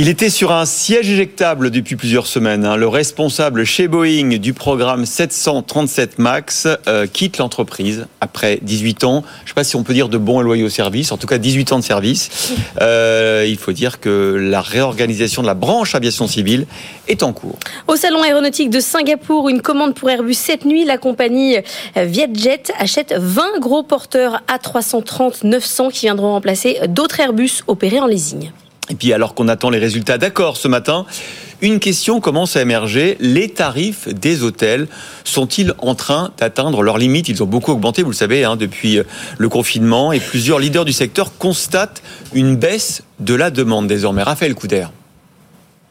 Il 0.00 0.08
était 0.08 0.30
sur 0.30 0.52
un 0.52 0.64
siège 0.64 1.10
éjectable 1.10 1.72
depuis 1.72 1.96
plusieurs 1.96 2.28
semaines. 2.28 2.64
Hein. 2.64 2.76
Le 2.76 2.86
responsable 2.86 3.64
chez 3.64 3.88
Boeing 3.88 4.38
du 4.38 4.54
programme 4.54 5.04
737 5.04 6.20
MAX 6.20 6.68
euh, 6.86 7.08
quitte 7.08 7.38
l'entreprise 7.38 8.06
après 8.20 8.60
18 8.62 9.02
ans. 9.02 9.24
Je 9.38 9.42
ne 9.42 9.48
sais 9.48 9.54
pas 9.54 9.64
si 9.64 9.74
on 9.74 9.82
peut 9.82 9.94
dire 9.94 10.08
de 10.08 10.16
bons 10.16 10.40
et 10.40 10.44
loyaux 10.44 10.68
services, 10.68 11.10
en 11.10 11.16
tout 11.16 11.26
cas 11.26 11.38
18 11.38 11.72
ans 11.72 11.80
de 11.80 11.84
service. 11.84 12.52
Euh, 12.80 13.44
il 13.48 13.58
faut 13.58 13.72
dire 13.72 13.98
que 13.98 14.36
la 14.40 14.60
réorganisation 14.60 15.42
de 15.42 15.48
la 15.48 15.54
branche 15.54 15.96
aviation 15.96 16.28
civile 16.28 16.68
est 17.08 17.24
en 17.24 17.32
cours. 17.32 17.58
Au 17.88 17.96
salon 17.96 18.22
aéronautique 18.22 18.70
de 18.70 18.78
Singapour, 18.78 19.48
une 19.48 19.62
commande 19.62 19.96
pour 19.96 20.08
Airbus 20.08 20.34
cette 20.34 20.64
nuit. 20.64 20.84
La 20.84 20.98
compagnie 20.98 21.56
Vietjet 21.96 22.62
achète 22.78 23.16
20 23.18 23.58
gros 23.58 23.82
porteurs 23.82 24.42
A330-900 24.46 25.90
qui 25.90 26.06
viendront 26.06 26.34
remplacer 26.34 26.78
d'autres 26.86 27.18
Airbus 27.18 27.64
opérés 27.66 27.98
en 27.98 28.06
leasing. 28.06 28.52
Et 28.90 28.94
puis 28.94 29.12
alors 29.12 29.34
qu'on 29.34 29.48
attend 29.48 29.70
les 29.70 29.78
résultats 29.78 30.18
d'accord 30.18 30.56
ce 30.56 30.68
matin, 30.68 31.06
une 31.60 31.80
question 31.80 32.20
commence 32.20 32.56
à 32.56 32.62
émerger. 32.62 33.16
Les 33.20 33.48
tarifs 33.48 34.08
des 34.08 34.42
hôtels 34.42 34.86
sont-ils 35.24 35.74
en 35.78 35.94
train 35.94 36.30
d'atteindre 36.38 36.82
leurs 36.82 36.98
limites? 36.98 37.28
Ils 37.28 37.42
ont 37.42 37.46
beaucoup 37.46 37.72
augmenté, 37.72 38.02
vous 38.02 38.10
le 38.10 38.16
savez, 38.16 38.44
hein, 38.44 38.56
depuis 38.56 39.00
le 39.36 39.48
confinement. 39.48 40.12
Et 40.12 40.20
plusieurs 40.20 40.58
leaders 40.58 40.84
du 40.84 40.92
secteur 40.92 41.36
constatent 41.36 42.02
une 42.32 42.56
baisse 42.56 43.02
de 43.20 43.34
la 43.34 43.50
demande 43.50 43.88
désormais. 43.88 44.22
Raphaël 44.22 44.54
Couder. 44.54 44.86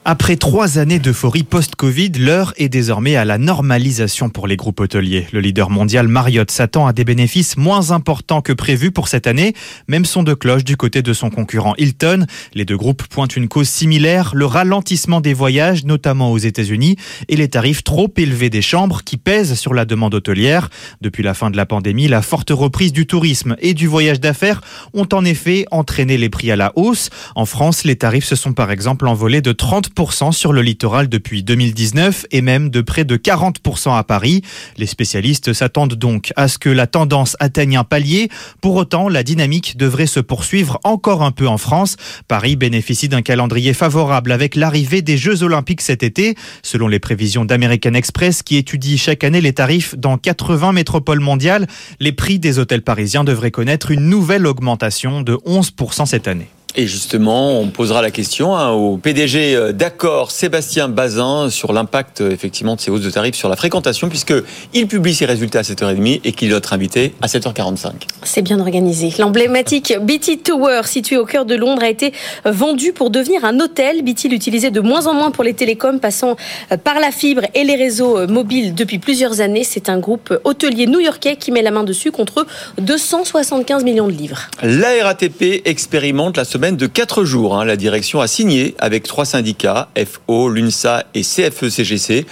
Après 0.09 0.37
trois 0.37 0.77
années 0.77 0.99
d'euphorie 0.99 1.43
post-Covid, 1.43 2.13
l'heure 2.17 2.53
est 2.55 2.69
désormais 2.69 3.17
à 3.17 3.25
la 3.25 3.37
normalisation 3.37 4.29
pour 4.29 4.47
les 4.47 4.55
groupes 4.55 4.79
hôteliers. 4.79 5.27
Le 5.33 5.41
leader 5.41 5.69
mondial 5.69 6.07
Marriott 6.07 6.49
s'attend 6.49 6.87
à 6.87 6.93
des 6.93 7.03
bénéfices 7.03 7.57
moins 7.57 7.91
importants 7.91 8.39
que 8.39 8.53
prévu 8.53 8.91
pour 8.91 9.09
cette 9.09 9.27
année, 9.27 9.53
même 9.89 10.05
son 10.05 10.23
de 10.23 10.33
cloche 10.33 10.63
du 10.63 10.77
côté 10.77 11.01
de 11.01 11.11
son 11.11 11.29
concurrent 11.29 11.73
Hilton. 11.77 12.25
Les 12.53 12.63
deux 12.63 12.77
groupes 12.77 13.05
pointent 13.09 13.35
une 13.35 13.49
cause 13.49 13.67
similaire, 13.67 14.31
le 14.33 14.45
ralentissement 14.45 15.19
des 15.19 15.33
voyages, 15.33 15.83
notamment 15.83 16.31
aux 16.31 16.37
États-Unis, 16.37 16.95
et 17.27 17.35
les 17.35 17.49
tarifs 17.49 17.83
trop 17.83 18.09
élevés 18.15 18.49
des 18.49 18.61
chambres 18.61 19.01
qui 19.03 19.17
pèsent 19.17 19.55
sur 19.55 19.73
la 19.73 19.83
demande 19.83 20.15
hôtelière. 20.15 20.69
Depuis 21.01 21.21
la 21.21 21.33
fin 21.33 21.51
de 21.51 21.57
la 21.57 21.65
pandémie, 21.65 22.07
la 22.07 22.21
forte 22.21 22.51
reprise 22.51 22.93
du 22.93 23.07
tourisme 23.07 23.57
et 23.59 23.73
du 23.73 23.87
voyage 23.87 24.21
d'affaires 24.21 24.61
ont 24.93 25.09
en 25.11 25.25
effet 25.25 25.65
entraîné 25.69 26.17
les 26.17 26.29
prix 26.29 26.49
à 26.49 26.55
la 26.55 26.71
hausse. 26.77 27.09
En 27.35 27.45
France, 27.45 27.83
les 27.83 27.97
tarifs 27.97 28.23
se 28.23 28.37
sont 28.37 28.53
par 28.53 28.71
exemple 28.71 29.05
envolés 29.05 29.41
de 29.41 29.51
30 29.51 29.96
15% 29.97 30.31
sur 30.31 30.53
le 30.53 30.61
littoral 30.61 31.09
depuis 31.09 31.43
2019 31.43 32.27
et 32.29 32.41
même 32.41 32.69
de 32.69 32.81
près 32.81 33.03
de 33.03 33.17
40% 33.17 33.97
à 33.97 34.03
Paris. 34.03 34.43
Les 34.77 34.85
spécialistes 34.85 35.53
s'attendent 35.53 35.95
donc 35.95 36.31
à 36.35 36.47
ce 36.47 36.59
que 36.59 36.69
la 36.69 36.85
tendance 36.85 37.35
atteigne 37.39 37.77
un 37.77 37.83
palier. 37.83 38.29
Pour 38.61 38.75
autant, 38.75 39.09
la 39.09 39.23
dynamique 39.23 39.75
devrait 39.75 40.05
se 40.05 40.19
poursuivre 40.19 40.79
encore 40.83 41.23
un 41.23 41.31
peu 41.31 41.47
en 41.47 41.57
France. 41.57 41.97
Paris 42.27 42.55
bénéficie 42.55 43.09
d'un 43.09 43.23
calendrier 43.23 43.73
favorable 43.73 44.31
avec 44.31 44.55
l'arrivée 44.55 45.01
des 45.01 45.17
Jeux 45.17 45.41
Olympiques 45.41 45.81
cet 45.81 46.03
été. 46.03 46.35
Selon 46.61 46.87
les 46.87 46.99
prévisions 46.99 47.45
d'American 47.45 47.93
Express 47.93 48.43
qui 48.43 48.57
étudie 48.57 48.99
chaque 48.99 49.23
année 49.23 49.41
les 49.41 49.53
tarifs 49.53 49.95
dans 49.97 50.17
80 50.17 50.73
métropoles 50.73 51.21
mondiales, 51.21 51.65
les 51.99 52.11
prix 52.11 52.37
des 52.37 52.59
hôtels 52.59 52.83
parisiens 52.83 53.23
devraient 53.23 53.51
connaître 53.51 53.89
une 53.89 54.09
nouvelle 54.09 54.45
augmentation 54.45 55.21
de 55.21 55.33
11% 55.33 56.05
cette 56.05 56.27
année. 56.27 56.49
Et 56.79 56.85
justement, 56.85 57.59
on 57.59 57.69
posera 57.69 58.03
la 58.03 58.11
question 58.11 58.55
hein, 58.55 58.69
au 58.69 58.97
PDG 58.97 59.55
euh, 59.55 59.71
d'accord 59.71 60.29
Sébastien 60.29 60.87
Bazin 60.87 61.49
sur 61.49 61.73
l'impact 61.73 62.21
euh, 62.21 62.29
effectivement 62.29 62.75
de 62.75 62.81
ces 62.81 62.91
hausses 62.91 63.01
de 63.01 63.09
tarifs 63.09 63.33
sur 63.33 63.49
la 63.49 63.55
fréquentation, 63.55 64.09
puisque 64.09 64.35
il 64.75 64.85
publie 64.85 65.15
ses 65.15 65.25
résultats 65.25 65.59
à 65.59 65.61
7h30 65.63 66.21
et 66.23 66.31
qu'il 66.33 66.49
est 66.49 66.51
notre 66.51 66.73
invité 66.73 67.15
à 67.19 67.25
7h45. 67.25 67.93
C'est 68.21 68.43
bien 68.43 68.59
organisé. 68.59 69.11
L'emblématique 69.17 69.91
BT 69.99 70.43
Tower, 70.43 70.81
situé 70.83 71.17
au 71.17 71.25
cœur 71.25 71.45
de 71.45 71.55
Londres, 71.55 71.81
a 71.81 71.89
été 71.89 72.13
vendu 72.45 72.93
pour 72.93 73.09
devenir 73.09 73.43
un 73.43 73.59
hôtel. 73.59 74.03
BT 74.03 74.25
l'utilisait 74.29 74.69
de 74.69 74.79
moins 74.79 75.07
en 75.07 75.15
moins 75.15 75.31
pour 75.31 75.43
les 75.43 75.55
télécoms, 75.55 75.97
passant 75.99 76.35
euh, 76.71 76.77
par 76.77 76.99
la 76.99 77.09
fibre 77.09 77.41
et 77.55 77.63
les 77.63 77.75
réseaux 77.75 78.27
mobiles 78.27 78.75
depuis 78.75 78.99
plusieurs 78.99 79.41
années. 79.41 79.63
C'est 79.63 79.89
un 79.89 79.97
groupe 79.97 80.31
hôtelier 80.43 80.85
new-yorkais 80.85 81.37
qui 81.37 81.51
met 81.51 81.63
la 81.63 81.71
main 81.71 81.83
dessus 81.83 82.11
contre 82.11 82.45
275 82.77 83.83
millions 83.83 84.07
de 84.07 84.13
livres. 84.13 84.41
La 84.61 84.89
RATP 85.03 85.63
expérimente 85.65 86.37
la 86.37 86.45
semaine 86.45 86.66
de 86.75 86.87
4 86.87 87.23
jours. 87.23 87.57
Hein. 87.57 87.65
La 87.65 87.75
direction 87.77 88.19
a 88.19 88.27
signé 88.27 88.75
avec 88.79 89.03
trois 89.03 89.25
syndicats, 89.25 89.89
FO, 89.95 90.49
l'UNSA 90.49 91.05
et 91.13 91.21
CFE-CGC. 91.21 92.25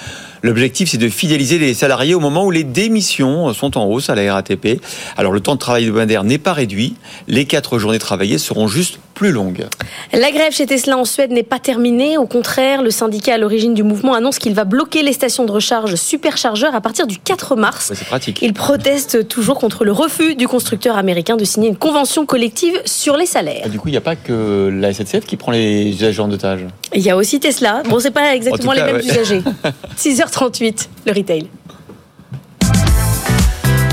L'objectif, 0.45 0.91
c'est 0.91 0.99
de 0.99 1.09
fidéliser 1.09 1.57
les 1.57 1.73
salariés 1.73 2.13
au 2.13 2.19
moment 2.19 2.45
où 2.45 2.51
les 2.51 2.63
démissions 2.63 3.51
sont 3.51 3.79
en 3.79 3.85
hausse 3.85 4.11
à 4.11 4.15
la 4.15 4.31
RATP. 4.31 4.79
Alors, 5.17 5.31
le 5.31 5.39
temps 5.39 5.55
de 5.55 5.59
travail 5.59 5.85
hebdomadaire 5.85 6.23
n'est 6.23 6.37
pas 6.37 6.53
réduit. 6.53 6.93
Les 7.27 7.45
quatre 7.45 7.79
journées 7.79 7.97
travaillées 7.97 8.37
seront 8.37 8.67
juste 8.67 8.99
plus 9.15 9.31
longues. 9.31 9.65
La 10.13 10.29
grève 10.29 10.51
chez 10.51 10.67
Tesla 10.67 10.97
en 10.97 11.05
Suède 11.05 11.31
n'est 11.31 11.41
pas 11.41 11.57
terminée. 11.57 12.19
Au 12.19 12.27
contraire, 12.27 12.83
le 12.83 12.91
syndicat 12.91 13.35
à 13.35 13.37
l'origine 13.39 13.73
du 13.73 13.81
mouvement 13.81 14.13
annonce 14.13 14.37
qu'il 14.37 14.53
va 14.53 14.65
bloquer 14.65 15.01
les 15.01 15.13
stations 15.13 15.45
de 15.45 15.51
recharge 15.51 15.95
superchargeurs 15.95 16.75
à 16.75 16.81
partir 16.81 17.07
du 17.07 17.17
4 17.17 17.55
mars. 17.55 17.91
c'est 17.95 18.05
pratique. 18.05 18.39
Il 18.43 18.53
proteste 18.53 19.27
toujours 19.27 19.57
contre 19.57 19.83
le 19.83 19.93
refus 19.93 20.35
du 20.35 20.47
constructeur 20.47 20.97
américain 20.97 21.37
de 21.37 21.45
signer 21.45 21.69
une 21.69 21.77
convention 21.77 22.25
collective 22.27 22.79
sur 22.85 23.17
les 23.17 23.25
salaires. 23.25 23.69
Du 23.69 23.79
coup, 23.79 23.87
il 23.87 23.91
n'y 23.91 23.97
a 23.97 24.01
pas 24.01 24.15
que 24.15 24.69
la 24.71 24.93
SNCF 24.93 25.25
qui 25.25 25.37
prend 25.37 25.53
les 25.53 25.87
usagers 25.87 26.21
en 26.21 26.29
otage. 26.29 26.65
Il 26.95 27.01
y 27.01 27.09
a 27.09 27.17
aussi 27.17 27.41
Tesla. 27.41 27.83
Bon, 27.89 27.99
c'est 27.99 28.11
pas 28.11 28.33
exactement 28.33 28.71
cas, 28.71 28.85
les 28.85 28.93
mêmes 28.93 29.01
ouais. 29.01 29.11
usagers. 29.11 29.43
6h38, 29.97 30.87
le 31.05 31.11
retail. 31.11 31.47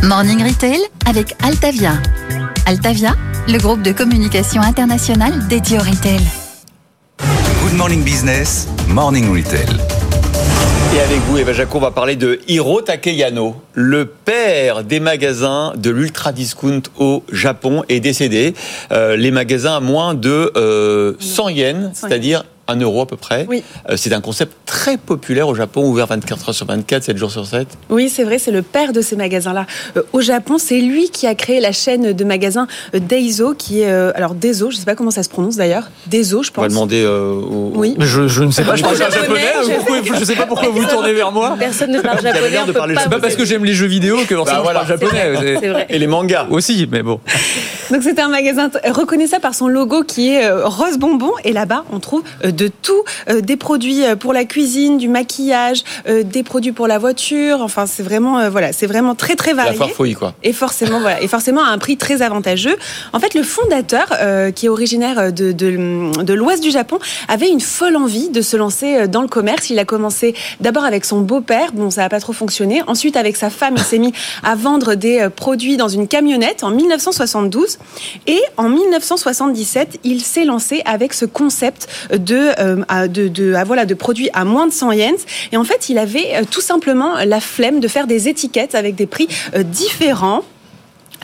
Morning 0.05 0.44
Retail 0.44 0.78
avec 1.07 1.34
Altavia. 1.42 1.94
Altavia, 2.64 3.16
le 3.48 3.59
groupe 3.59 3.82
de 3.82 3.90
communication 3.90 4.62
internationale 4.62 5.48
dédié 5.48 5.78
au 5.78 5.82
retail. 5.82 6.20
Good 7.64 7.74
Morning 7.76 8.05
Business, 8.05 8.68
Morning 8.86 9.28
Retail. 9.34 9.66
Et 10.94 11.00
avec 11.00 11.18
vous, 11.26 11.38
Eva 11.38 11.53
Jaco, 11.53 11.78
on 11.78 11.80
va 11.80 11.90
parler 11.90 12.14
de 12.16 12.38
Hiro 12.46 12.82
Takeyano, 12.82 13.57
le 13.72 14.05
père 14.05 14.84
des 14.84 15.00
magasins 15.00 15.72
de 15.74 15.90
l'ultra 15.90 16.32
discount 16.32 16.82
au 16.98 17.24
Japon, 17.32 17.82
est 17.88 18.00
décédé. 18.00 18.55
Euh, 18.92 19.16
les 19.16 19.30
magasins 19.30 19.76
à 19.76 19.80
moins 19.80 20.14
de 20.14 20.53
euh, 20.55 21.14
100 21.18 21.48
yens, 21.48 21.90
c'est-à-dire 21.94 22.44
1 22.73 22.81
euro 22.81 23.03
à 23.03 23.07
peu 23.07 23.16
près. 23.16 23.47
Oui. 23.49 23.62
Euh, 23.89 23.97
c'est 23.97 24.12
un 24.12 24.20
concept 24.20 24.53
très 24.66 24.97
populaire 24.97 25.49
au 25.49 25.55
Japon, 25.55 25.85
ouvert 25.89 26.07
24 26.07 26.49
heures 26.49 26.55
sur 26.55 26.66
24, 26.66 27.05
7 27.05 27.16
jours 27.16 27.31
sur 27.31 27.47
7. 27.47 27.66
Oui, 27.91 28.09
c'est 28.09 28.25
vrai, 28.25 28.39
c'est 28.39 28.51
le 28.51 28.62
père 28.62 28.93
de 28.93 29.01
ces 29.01 29.16
magasins-là. 29.16 29.66
Euh, 29.97 30.03
au 30.12 30.20
Japon, 30.20 30.59
c'est 30.59 30.81
lui 30.81 31.11
qui 31.11 31.27
a 31.27 31.35
créé 31.35 31.61
la 31.61 31.73
chaîne 31.73 32.12
de 32.12 32.25
magasins 32.25 32.66
euh, 32.95 32.99
Daiso, 32.99 33.55
qui 33.55 33.81
est. 33.81 33.91
alors, 33.91 34.35
Daiso, 34.35 34.70
je 34.70 34.77
ne 34.77 34.81
sais 34.81 34.85
pas 34.87 34.95
comment 34.95 35.11
ça 35.11 35.23
se 35.23 35.29
prononce 35.29 35.57
d'ailleurs. 35.57 35.91
Daiso, 36.07 36.43
je 36.43 36.51
On 36.57 36.61
va 36.61 36.66
pense. 36.66 36.73
demander 36.75 37.03
euh, 37.05 37.33
au... 37.35 37.73
Oui. 37.75 37.95
Je, 37.99 38.29
je 38.29 38.43
ne 38.45 38.51
sais 38.51 38.64
pas, 38.64 38.77
je 38.77 38.83
parle 38.83 38.97
pas 38.99 39.11
Japonais, 39.11 39.41
japonais. 39.41 39.64
je- 39.66 39.75
pourquoi- 39.77 40.18
Je 40.18 40.25
sais 40.25 40.35
pas 40.37 40.47
pourquoi 40.47 40.68
vous 40.70 40.81
vous 40.83 40.89
tournez 40.89 41.12
vers 41.12 41.33
moi. 41.33 41.57
Personne 41.59 41.91
ne 41.93 42.01
parle 42.01 42.20
japonais. 42.23 42.59
on 42.62 42.66
de 42.66 42.73
peut 42.73 42.79
parler 42.79 42.95
pas 42.95 43.01
C'est 43.03 43.11
pas 43.11 43.20
parce 43.20 43.37
que 43.37 43.45
j'aime 43.45 43.64
les 43.64 43.75
jeux 43.75 43.87
vidéo 43.87 44.16
que 44.29 44.35
forcément 44.37 44.59
Bah, 44.64 44.73
voilà. 44.73 44.85
je 44.89 44.95
parle 44.95 45.14
japonais. 45.14 45.33
Vrai. 45.73 45.87
Et 45.91 45.99
les 45.99 46.07
mangas. 46.07 46.47
Aussi, 46.51 46.89
mais 46.91 47.03
bon. 47.03 47.20
Donc 47.91 48.03
c'est 48.03 48.18
un 48.18 48.29
magasin 48.29 48.70
reconnaissable 48.91 49.43
par 49.43 49.55
son 49.55 49.68
logo 49.68 50.03
qui 50.03 50.31
est 50.35 50.51
rose 50.51 50.99
bonbon 50.99 51.33
et 51.45 51.53
là-bas 51.53 51.85
on 51.93 51.99
trouve 52.01 52.23
euh, 52.45 52.51
de 52.62 52.68
tout, 52.68 53.02
euh, 53.28 53.40
des 53.40 53.56
produits 53.56 54.04
euh, 54.04 54.14
pour 54.14 54.32
la 54.32 54.44
cuisine, 54.44 54.96
du 54.96 55.08
maquillage, 55.08 55.82
euh, 56.06 56.22
des 56.22 56.44
produits 56.44 56.70
pour 56.70 56.86
la 56.86 56.98
voiture. 56.98 57.60
Enfin 57.60 57.86
c'est 57.86 58.04
vraiment 58.04 58.48
voilà, 58.50 58.72
c'est 58.72 58.86
vraiment 58.86 59.14
très 59.14 59.34
très 59.34 59.52
La 59.52 59.64
varié. 59.64 59.78
farfouille, 59.78 60.14
quoi. 60.14 60.34
Et 60.42 60.52
forcément, 60.52 61.00
voilà, 61.00 61.20
et 61.22 61.28
forcément 61.28 61.64
à 61.64 61.68
un 61.68 61.78
prix 61.78 61.96
très 61.96 62.22
avantageux. 62.22 62.76
En 63.12 63.18
fait, 63.18 63.34
le 63.34 63.42
fondateur, 63.42 64.06
qui 64.54 64.66
est 64.66 64.68
originaire 64.68 65.32
de, 65.32 65.52
de, 65.52 66.22
de 66.22 66.34
l'ouest 66.34 66.62
du 66.62 66.70
Japon, 66.70 66.98
avait 67.28 67.48
une 67.48 67.60
folle 67.60 67.96
envie 67.96 68.28
de 68.30 68.40
se 68.40 68.56
lancer 68.56 69.08
dans 69.08 69.22
le 69.22 69.28
commerce. 69.28 69.70
Il 69.70 69.78
a 69.78 69.84
commencé 69.84 70.34
d'abord 70.60 70.84
avec 70.84 71.04
son 71.04 71.20
beau-père, 71.20 71.72
bon, 71.72 71.90
ça 71.90 72.02
n'a 72.02 72.08
pas 72.08 72.20
trop 72.20 72.32
fonctionné. 72.32 72.82
Ensuite, 72.86 73.16
avec 73.16 73.36
sa 73.36 73.50
femme, 73.50 73.74
il 73.76 73.82
s'est 73.82 73.98
mis 73.98 74.12
à 74.42 74.54
vendre 74.54 74.94
des 74.94 75.28
produits 75.34 75.76
dans 75.76 75.88
une 75.88 76.08
camionnette 76.08 76.64
en 76.64 76.70
1972. 76.70 77.78
Et 78.26 78.40
en 78.56 78.68
1977, 78.68 80.00
il 80.04 80.20
s'est 80.22 80.44
lancé 80.44 80.82
avec 80.84 81.14
ce 81.14 81.24
concept 81.24 81.88
de, 82.12 82.41
euh, 82.59 83.09
de, 83.09 83.64
voilà, 83.64 83.86
de 83.86 83.95
produits 83.95 84.30
à 84.32 84.45
moins 84.45 84.66
de 84.66 84.72
100 84.72 84.93
yens. 84.93 85.24
Et 85.53 85.57
en 85.57 85.64
fait, 85.64 85.88
il 85.88 85.99
avait 85.99 86.34
euh, 86.34 86.43
tout 86.51 86.61
simplement 86.61 87.14
la 87.24 87.40
flemme 87.40 87.80
de 87.80 87.88
faire 87.88 88.07
des 88.07 88.28
étiquettes 88.28 88.74
avec 88.74 88.95
des 88.95 89.07
prix 89.07 89.28
euh, 89.55 89.62
différents. 89.62 90.43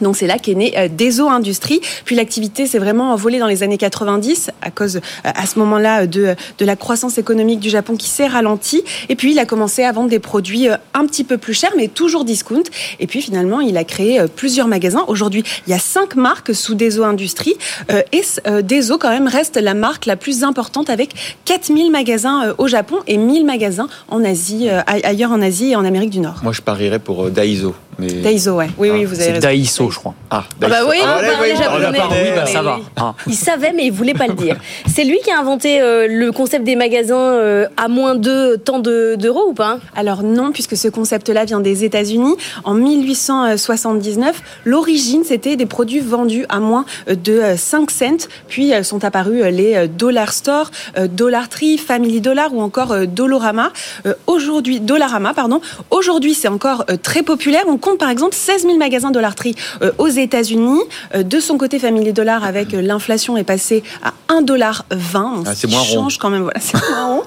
Donc 0.01 0.17
c'est 0.17 0.27
là 0.27 0.39
qu'est 0.39 0.55
né 0.55 0.75
euh, 0.77 0.89
Deso 0.89 1.29
Industries. 1.29 1.81
Puis 2.05 2.17
l'activité 2.17 2.67
s'est 2.67 2.79
vraiment 2.79 3.13
envolée 3.13 3.39
dans 3.39 3.47
les 3.47 3.63
années 3.63 3.79
90 3.79 4.51
à 4.63 4.71
cause 4.71 4.97
euh, 4.97 5.01
à 5.25 5.47
ce 5.47 5.59
moment-là 5.59 6.07
de, 6.07 6.35
de 6.59 6.65
la 6.65 6.77
croissance 6.77 7.19
économique 7.19 7.61
du 7.61 7.71
Japon 7.71 7.97
qui 7.97 8.09
s'est 8.09 8.27
ralentie. 8.27 8.83
Et 9.09 9.17
puis 9.17 9.33
il 9.33 9.39
a 9.39 9.47
commencé 9.47 9.85
à 9.85 9.93
vendre 9.93 10.09
des 10.09 10.19
produits 10.19 10.69
euh, 10.69 10.77
un 10.95 11.07
petit 11.07 11.25
peu 11.25 11.39
plus 11.39 11.55
chers 11.55 11.73
mais 11.77 11.89
toujours 11.89 12.25
discount. 12.25 12.63
Et 13.01 13.07
puis 13.07 13.23
finalement 13.23 13.61
il 13.61 13.77
a 13.77 13.85
créé 13.85 14.21
euh, 14.21 14.27
plusieurs 14.35 14.69
magasins. 14.69 15.05
Aujourd'hui 15.09 15.45
il 15.67 15.71
y 15.71 15.75
a 15.75 15.79
cinq 15.79 16.17
marques 16.17 16.55
sous 16.55 16.75
Deso 16.75 17.05
Industries 17.05 17.57
euh, 17.91 18.03
et 18.13 18.23
euh, 18.47 18.63
Deso 18.63 18.99
quand 18.99 19.11
même 19.11 19.29
reste 19.29 19.57
la 19.57 19.75
marque 19.75 20.07
la 20.07 20.17
plus 20.17 20.43
importante 20.43 20.91
avec 20.91 21.15
4000 21.45 21.91
magasins 21.91 22.49
euh, 22.49 22.55
au 22.59 22.67
Japon 22.67 22.97
et 23.07 23.17
1000 23.17 23.45
magasins 23.45 23.89
en 24.09 24.25
Asie, 24.25 24.69
euh, 24.69 24.81
ailleurs 24.87 25.33
en 25.33 25.41
Asie 25.43 25.71
et 25.71 25.77
en 25.77 25.85
Amérique 25.85 26.11
du 26.11 26.21
Nord. 26.21 26.41
Moi, 26.43 26.53
je 26.53 26.63
parierais 26.63 26.99
pour 26.99 27.25
euh, 27.27 27.31
Daiso. 27.31 27.75
Mais... 27.99 28.09
Daiso, 28.13 28.53
ouais. 28.53 28.69
Oui, 28.79 28.91
oui, 28.91 29.05
vous 29.05 29.21
avez 29.21 29.33
raison. 29.33 29.49
Daiso, 29.49 29.88
je 29.91 29.99
crois. 29.99 30.15
Ah, 30.31 30.45
Ah 30.47 30.55
bah 30.61 30.69
Daiso. 30.69 30.89
oui, 30.91 30.97
Ah, 31.03 31.07
on 31.07 31.19
voilà, 31.21 31.33
parlait 31.33 31.53
oui, 31.53 31.57
on 31.59 31.63
parle 31.65 31.83
japonais. 31.83 32.23
Oui, 32.25 32.31
bah 32.37 32.47
ça 32.47 32.63
va. 32.63 32.79
hein. 32.99 33.15
Il 33.27 33.35
savait, 33.35 33.73
mais 33.75 33.87
il 33.87 33.93
voulait 33.93 34.15
pas 34.15 34.27
le 34.27 34.35
dire. 34.35 34.57
C'est 34.87 35.05
lui 35.05 35.19
qui 35.25 35.31
a 35.31 35.39
inventé 35.39 35.81
euh, 35.81 36.07
le 36.09 36.33
concept 36.33 36.65
des 36.65 36.77
magasins 36.77 37.17
euh, 37.17 37.67
à 37.77 37.89
moins 37.89 38.15
de 38.15 38.57
tant 38.57 38.79
de- 38.79 39.17
d'euros 39.19 39.47
ou 39.49 39.55
pas? 39.55 39.79
Alors 39.97 40.23
non, 40.23 40.53
puisque 40.53 40.77
ce 40.77 40.89
concept-là 40.89 41.45
vient 41.45 41.61
des 41.61 41.85
États-Unis. 41.85 42.37
En 42.65 42.75
1879, 42.75 44.43
l'origine, 44.65 45.23
c'était 45.25 45.57
des 45.57 45.67
produits 45.67 46.01
vendus 46.01 46.45
à 46.49 46.61
moins 46.61 46.85
de 47.09 47.33
euh, 47.33 47.57
5 47.57 47.91
cents. 47.91 48.29
Puis 48.49 48.73
euh, 48.75 48.83
sont 48.83 49.05
apparus 49.05 49.43
euh, 49.43 49.51
les 49.51 49.75
euh, 49.75 49.87
Dollar 49.87 50.33
Store, 50.33 50.71
euh, 50.99 51.07
Dollar 51.09 51.49
Tree, 51.49 51.79
Family 51.79 52.21
Dollar 52.21 52.53
ou 52.55 52.61
encore 52.61 52.93
euh, 52.93 53.07
Dolorama. 53.07 53.71
Euh, 54.07 54.15
Aujourd'hui, 54.27 54.81
Dollarama, 54.81 55.35
pardon. 55.35 55.61
Aujourd'hui, 55.91 56.35
c'est 56.35 56.49
encore 56.49 56.85
euh, 56.91 56.97
très 57.01 57.23
populaire. 57.23 57.63
On 57.67 57.77
compte 57.79 57.99
par 57.99 58.11
exemple 58.11 58.35
16 58.35 58.63
000 58.63 58.77
magasins 58.79 59.11
Dollar 59.11 59.35
Tree 59.35 59.55
euh, 59.78 59.78
aux 59.99 60.09
États-Unis. 60.09 60.81
Euh, 61.15 61.23
De 61.23 61.41
son 61.41 61.59
côté, 61.59 61.79
Family 61.79 62.13
Dollar, 62.13 62.45
avec 62.45 62.75
euh, 62.75 62.83
l'inflation, 62.83 63.37
est 63.37 63.45
passé 63.45 63.83
à 64.03 64.13
1,20 64.29 64.45
dollar. 64.45 64.85
Ah, 64.91 65.55
c'est 65.55 65.69
moins 65.69 65.81
rond. 65.81 65.85
change 65.85 66.19
quand 66.19 66.31
même. 66.31 66.43
Voilà, 66.43 66.61
c'est 66.61 66.79
moins 66.91 67.07
rond. 67.07 67.23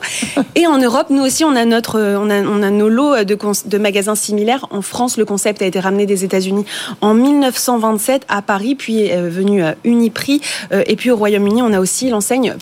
Et 0.56 0.68
en 0.68 0.78
Europe, 0.78 1.08
nous 1.10 1.24
aussi, 1.24 1.44
on 1.44 1.56
a 1.56 1.66
notre, 1.66 2.00
euh, 2.00 2.18
on 2.20 2.30
a, 2.30 2.42
on 2.42 2.62
a 2.64 2.70
nos 2.70 2.90
lots 2.90 3.24
de, 3.24 3.78
magasins 3.78 4.16
similaires. 4.16 4.66
En 4.72 4.82
France, 4.82 5.18
le 5.18 5.26
concept 5.26 5.62
a 5.62 5.66
été 5.66 5.80
ramené 5.80 6.06
des 6.06 6.24
États-Unis 6.24 6.66
en 7.02 7.14
1927 7.14 8.26
à 8.28 8.42
Paris, 8.42 8.76
puis 8.76 9.06
est 9.06 9.18
euh, 9.18 9.30
venu 9.30 9.64
à 9.64 9.76
Uniprix. 9.84 10.42
Euh, 10.72 10.84
Et 10.88 10.96
puis 10.96 11.12
au 11.12 11.18
Royaume-Uni, 11.18 11.62
on 11.62 11.74
a 11.74 11.80
aussi 11.80 12.10
l'enseigne 12.10 12.56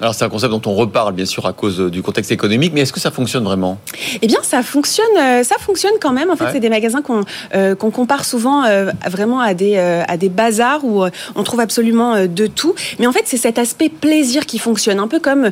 Alors, 0.00 0.14
c'est 0.14 0.24
un 0.24 0.28
concept 0.28 0.50
dont 0.52 0.62
on 0.70 0.74
reparle, 0.74 1.12
bien 1.14 1.24
sûr, 1.26 1.46
à 1.46 1.52
cause 1.52 1.80
euh, 1.80 1.90
du 1.90 2.02
contexte 2.02 2.30
économique, 2.32 2.72
mais 2.74 2.80
est-ce 2.82 2.92
que 2.92 3.00
ça 3.00 3.10
fonctionne 3.10 3.44
vraiment? 3.44 3.78
Eh 4.22 4.26
bien, 4.26 4.38
ça 4.42 4.62
fonctionne, 4.62 5.06
euh, 5.18 5.42
ça 5.42 5.56
fonctionne 5.58 5.92
quand 6.00 6.12
même. 6.12 6.30
En 6.30 6.36
fait, 6.36 6.44
Ouais. 6.44 6.50
c'est 6.54 6.60
des 6.60 6.70
magasins 6.70 7.02
qu'on 7.02 7.22
euh, 7.54 7.74
qu'on 7.74 7.90
compare 7.90 8.24
souvent 8.24 8.64
euh, 8.64 8.90
vraiment 9.08 9.40
à 9.40 9.54
des 9.54 9.74
euh, 9.76 10.02
à 10.08 10.16
des 10.16 10.28
bazars 10.28 10.84
où 10.84 11.04
on 11.36 11.42
trouve 11.42 11.60
absolument 11.60 12.26
de 12.26 12.46
tout. 12.46 12.74
Mais 12.98 13.06
en 13.06 13.12
fait, 13.12 13.22
c'est 13.26 13.36
cet 13.36 13.58
aspect 13.58 13.88
plaisir 13.88 14.46
qui 14.46 14.58
fonctionne, 14.58 14.98
un 14.98 15.08
peu 15.08 15.20
comme 15.20 15.50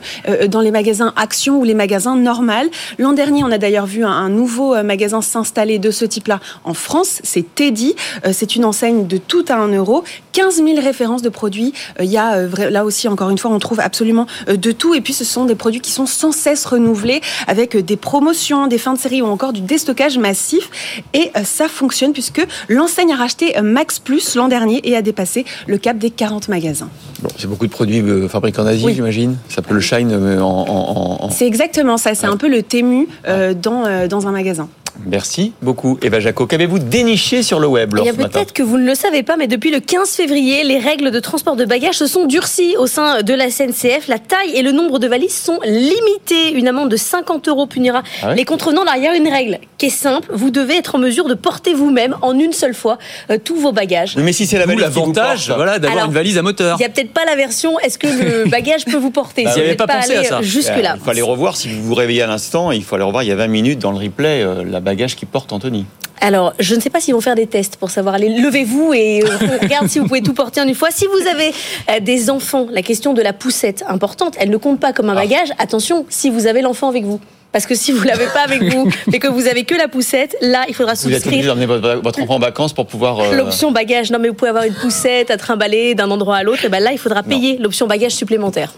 dans 0.49 0.61
les 0.61 0.71
magasins 0.71 1.13
Action 1.17 1.59
ou 1.59 1.65
les 1.65 1.75
magasins 1.75 2.17
Normal. 2.17 2.69
L'an 2.99 3.13
dernier, 3.13 3.45
on 3.45 3.51
a 3.51 3.59
d'ailleurs 3.59 3.87
vu 3.87 4.05
un, 4.05 4.11
un 4.11 4.29
nouveau 4.31 4.81
magasin 4.83 5.21
s'installer 5.21 5.79
de 5.79 5.91
ce 5.91 6.05
type-là 6.05 6.41
en 6.65 6.75
France. 6.75 7.21
C'est 7.23 7.45
Teddy. 7.55 7.95
C'est 8.33 8.57
une 8.57 8.65
enseigne 8.65 9.07
de 9.07 9.19
tout 9.19 9.45
à 9.49 9.55
un 9.57 9.69
euro. 9.69 10.05
15 10.33 10.57
000 10.65 10.81
références 10.81 11.23
de 11.23 11.29
produits. 11.29 11.73
Il 12.01 12.07
y 12.07 12.17
a 12.17 12.43
là 12.71 12.85
aussi, 12.85 13.09
encore 13.09 13.29
une 13.31 13.39
fois, 13.39 13.51
on 13.51 13.59
trouve 13.59 13.68
trouve 13.69 13.81
absolument 13.81 14.27
euh, 14.49 14.57
de 14.57 14.73
tout. 14.73 14.95
Et 14.95 15.01
puis, 15.01 15.13
ce 15.13 15.25
sont 15.25 15.45
des 15.45 15.55
produits 15.55 15.81
qui 15.81 15.91
sont 15.91 16.07
sans 16.07 16.33
cesse 16.33 16.65
renouvelés 16.65 17.21
avec 17.47 17.77
euh, 17.77 17.83
des 17.83 17.97
promotions, 17.97 18.67
des 18.67 18.79
fins 18.79 18.95
de 18.95 18.99
série 18.99 19.21
ou 19.23 19.27
encore 19.27 19.53
du 19.53 19.61
déstockage 19.61 20.17
massif. 20.19 20.71
Et 21.13 21.31
euh, 21.37 21.41
ça 21.45 21.69
fonctionne 21.69 22.13
puisque 22.13 22.45
l'enseigne 22.69 23.13
a 23.13 23.17
racheté 23.17 23.55
Max 23.63 23.99
Plus 23.99 24.35
l'an 24.37 24.49
dernier 24.49 24.81
et 24.89 24.97
a 24.97 25.03
dépassé 25.03 25.45
le 25.67 25.77
cap 25.79 25.99
des 25.99 26.11
40 26.11 26.49
magasins. 26.49 26.89
Bon, 27.23 27.29
c'est 27.37 27.47
beaucoup 27.47 27.67
de 27.67 27.71
produits 27.73 28.03
fabriqués 28.29 28.61
en 28.61 28.67
Asie, 28.67 28.85
Oui. 28.85 28.95
j'imagine. 28.95 29.37
Ça 29.49 29.61
peut 29.63 29.75
le 29.75 29.81
shine 29.81 30.13
en. 30.41 30.41
en- 30.43 31.25
en- 31.25 31.31
C'est 31.31 31.47
exactement 31.47 31.97
ça. 31.99 32.15
C'est 32.15 32.27
un 32.27 32.37
peu 32.37 32.49
le 32.49 32.63
Tému 32.63 33.07
euh, 33.27 33.53
dans, 33.55 33.85
euh, 33.85 34.09
dans 34.09 34.27
un 34.27 34.33
magasin. 34.33 34.69
Merci 35.07 35.53
beaucoup, 35.63 35.99
Eva 36.03 36.21
Jaco. 36.21 36.47
Qu'avez-vous 36.47 36.79
déniché 36.79 37.43
sur 37.43 37.61
le 37.61 37.67
web 37.67 37.95
Il 37.99 38.05
y 38.05 38.09
a 38.09 38.13
peut-être 38.13 38.53
que 38.53 38.63
vous 38.63 38.79
ne 38.79 38.85
le 38.85 38.95
savez 38.95 39.23
pas, 39.23 39.37
mais 39.37 39.47
depuis 39.47 39.71
le 39.71 39.81
15 39.81 40.11
février, 40.11 40.65
les 40.65 40.79
règles 40.79 41.11
de 41.11 41.21
transport 41.21 41.57
de 41.57 41.65
bagages 41.65 41.97
se 41.97 42.07
sont 42.07 42.27
durcies 42.27 42.77
au 42.79 42.87
sein 42.87 43.23
de 43.23 43.35
la 43.35 43.51
SNCF. 43.51 44.09
La 44.09 44.19
taille 44.19 44.55
et 44.55 44.63
le 44.63 44.73
nombre 44.73 44.99
de 44.99 45.07
valises 45.07 45.37
sont 45.37 45.59
limités. 45.65 46.53
Une 46.53 46.69
amende 46.69 46.91
de 46.91 46.97
50 46.97 47.49
euros 47.49 47.67
punira 47.67 48.03
Ah 48.23 48.29
ouais 48.29 48.35
les 48.37 48.45
contrevenants. 48.45 48.83
Alors, 48.83 48.95
il 48.97 49.03
y 49.05 49.07
a 49.07 49.17
une 49.17 49.29
règle 49.29 49.59
qui 49.79 49.87
est 49.87 49.91
simple. 49.91 50.29
Vous 50.33 50.51
devez 50.51 50.77
être 50.77 50.95
en 50.95 50.99
mesure 50.99 51.29
de 51.29 51.35
porter 51.35 51.75
vous-même, 51.75 52.17
en 52.23 52.39
une 52.39 52.53
seule 52.53 52.75
fois, 52.75 52.99
euh, 53.31 53.39
tous 53.43 53.57
vos 53.57 53.73
bagages. 53.73 54.17
Mais 54.17 54.33
si 54.33 54.47
c'est 54.47 54.59
la 54.59 54.67
valise 54.67 54.83
l'avantage, 54.83 55.53
voilà, 55.55 55.79
d'avoir 55.79 56.07
une 56.07 56.13
valise 56.13 56.39
à 56.39 56.43
moteur. 56.43 56.77
Il 56.79 56.83
n'y 56.83 56.87
a 56.87 56.89
peut-être 56.91 57.13
pas 57.13 57.25
la 57.25 57.37
version 57.37 57.79
est-ce 57.81 57.99
que 57.99 58.07
le 58.07 58.45
bagage 58.51 58.85
peut 58.85 58.97
vous 58.97 59.11
porter? 59.11 59.45
Bah 59.45 59.53
Si 59.53 59.61
vous 59.61 59.67
n'êtes 59.67 59.79
pas 59.79 59.87
pas 59.87 59.97
pensé 59.99 60.15
à 60.15 60.19
allé 60.19 60.29
ça. 60.29 60.43
jusque-là. 60.43 60.95
Il 60.97 61.03
faut 61.03 61.11
aller 61.11 61.23
revoir, 61.23 61.57
si 61.57 61.69
vous 61.69 61.83
vous 61.83 61.95
réveillez 61.95 62.23
à 62.23 62.27
l'instant, 62.27 62.71
il 62.73 62.83
faut 62.85 62.95
aller 62.95 63.05
revoir, 63.05 63.23
il 63.23 63.29
y 63.29 63.33
a 63.33 63.37
20 63.37 63.47
minutes 63.49 63.79
dans 63.79 63.93
le 63.93 63.99
replay, 63.99 64.43
euh, 64.43 64.65
la 64.65 64.81
bagage 64.89 65.17
qui 65.17 65.27
porte 65.27 65.53
Anthony. 65.53 65.85
Alors, 66.21 66.53
je 66.59 66.75
ne 66.75 66.81
sais 66.81 66.91
pas 66.91 67.01
s'ils 67.01 67.15
vont 67.15 67.21
faire 67.21 67.37
des 67.37 67.47
tests 67.47 67.77
pour 67.77 67.91
savoir. 67.91 68.15
Allez, 68.17 68.29
levez-vous 68.29 68.93
et 68.95 69.23
euh, 69.23 69.29
on 69.43 69.59
regarde 69.65 69.89
si 69.89 69.99
vous 70.01 70.07
pouvez 70.09 70.23
tout 70.23 70.35
porter 70.35 70.61
en 70.61 70.67
une 70.67 70.75
fois. 70.75 70.91
Si 70.91 71.07
vous 71.07 71.29
avez 71.29 71.53
euh, 71.91 72.01
des 72.01 72.29
enfants, 72.31 72.67
la 72.73 72.83
question 72.83 73.15
de 73.15 73.23
la 73.23 73.33
poussette 73.33 73.85
importante, 73.89 74.35
elle 74.41 74.51
ne 74.51 74.57
compte 74.57 74.81
pas 74.81 74.93
comme 74.93 75.11
un 75.11 75.15
bagage. 75.15 75.49
Attention, 75.59 76.07
si 76.09 76.31
vous 76.31 76.47
avez 76.47 76.61
l'enfant 76.63 76.89
avec 76.89 77.05
vous. 77.05 77.21
Parce 77.53 77.65
que 77.67 77.75
si 77.75 77.93
vous 77.93 78.03
l'avez 78.03 78.27
pas 78.27 78.43
avec 78.43 78.63
vous, 78.65 78.91
mais 79.07 79.19
que 79.21 79.29
vous 79.29 79.47
avez 79.47 79.65
que 79.65 79.75
la 79.75 79.89
poussette, 79.89 80.37
là, 80.43 80.65
il 80.69 80.75
faudra 80.75 80.95
Vous 80.95 81.09
êtes 81.13 81.25
obligé 81.27 81.43
souscrire 81.43 81.47
d'emmener 81.55 81.67
votre, 81.67 82.03
votre 82.03 82.21
enfant 82.23 82.35
en 82.35 82.39
vacances 82.41 82.73
pour 82.73 82.87
pouvoir. 82.87 83.21
euh, 83.21 83.37
l'option 83.37 83.71
bagage. 83.73 84.11
Non, 84.11 84.19
mais 84.19 84.29
vous 84.29 84.35
pouvez 84.35 84.51
avoir 84.51 84.65
une 84.65 84.75
poussette 84.75 85.31
à 85.31 85.37
trimballer 85.37 85.95
d'un 85.95 86.11
endroit 86.11 86.37
à 86.39 86.43
l'autre. 86.43 86.65
Et 86.65 86.69
ben 86.69 86.81
là, 86.83 86.91
il 86.93 86.99
faudra 86.99 87.23
payer 87.23 87.59
l'option 87.59 87.87
bagage 87.87 88.13
supplémentaire. 88.13 88.73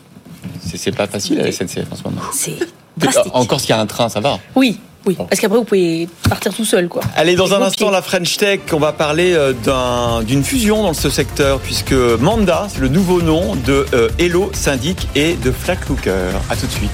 c'est- 0.62 0.94
pas 0.94 1.06
facile 1.06 1.40
à 1.40 1.44
la 1.44 1.52
SNCF 1.52 1.90
en 1.90 1.96
ce 1.96 2.02
moment. 2.04 2.20
C'est 2.32 2.58
drastique. 2.98 3.32
Encore 3.34 3.60
s'il 3.60 3.70
y 3.70 3.72
a 3.72 3.80
un 3.80 3.86
train, 3.86 4.08
ça 4.10 4.20
va? 4.20 4.38
Oui, 4.54 4.78
oui. 5.06 5.16
Parce 5.16 5.40
qu'après, 5.40 5.58
vous 5.58 5.64
pouvez 5.64 6.08
partir 6.28 6.52
tout 6.54 6.64
seul, 6.64 6.88
quoi. 6.88 7.02
Allez, 7.16 7.34
dans 7.34 7.52
un 7.54 7.62
instant, 7.62 7.86
pieds. 7.86 7.92
la 7.94 8.02
French 8.02 8.36
Tech, 8.36 8.60
on 8.72 8.78
va 8.78 8.92
parler 8.92 9.32
euh, 9.34 9.52
d'un- 9.52 10.22
d'une 10.22 10.44
fusion 10.44 10.82
dans 10.82 10.94
ce 10.94 11.10
secteur, 11.10 11.58
puisque 11.60 11.92
Manda, 11.92 12.68
c'est 12.72 12.80
le 12.80 12.88
nouveau 12.88 13.22
nom 13.22 13.54
de 13.56 13.86
euh, 13.94 14.08
Hello 14.18 14.50
Syndic 14.52 15.08
et 15.14 15.34
de 15.34 15.50
Flat 15.52 15.76
Looker. 15.88 16.12
A 16.50 16.56
tout 16.56 16.66
de 16.66 16.72
suite. 16.72 16.90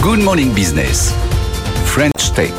Good 0.00 0.20
Morning 0.20 0.52
Business. 0.52 1.12
French 1.84 2.32
Tech. 2.34 2.52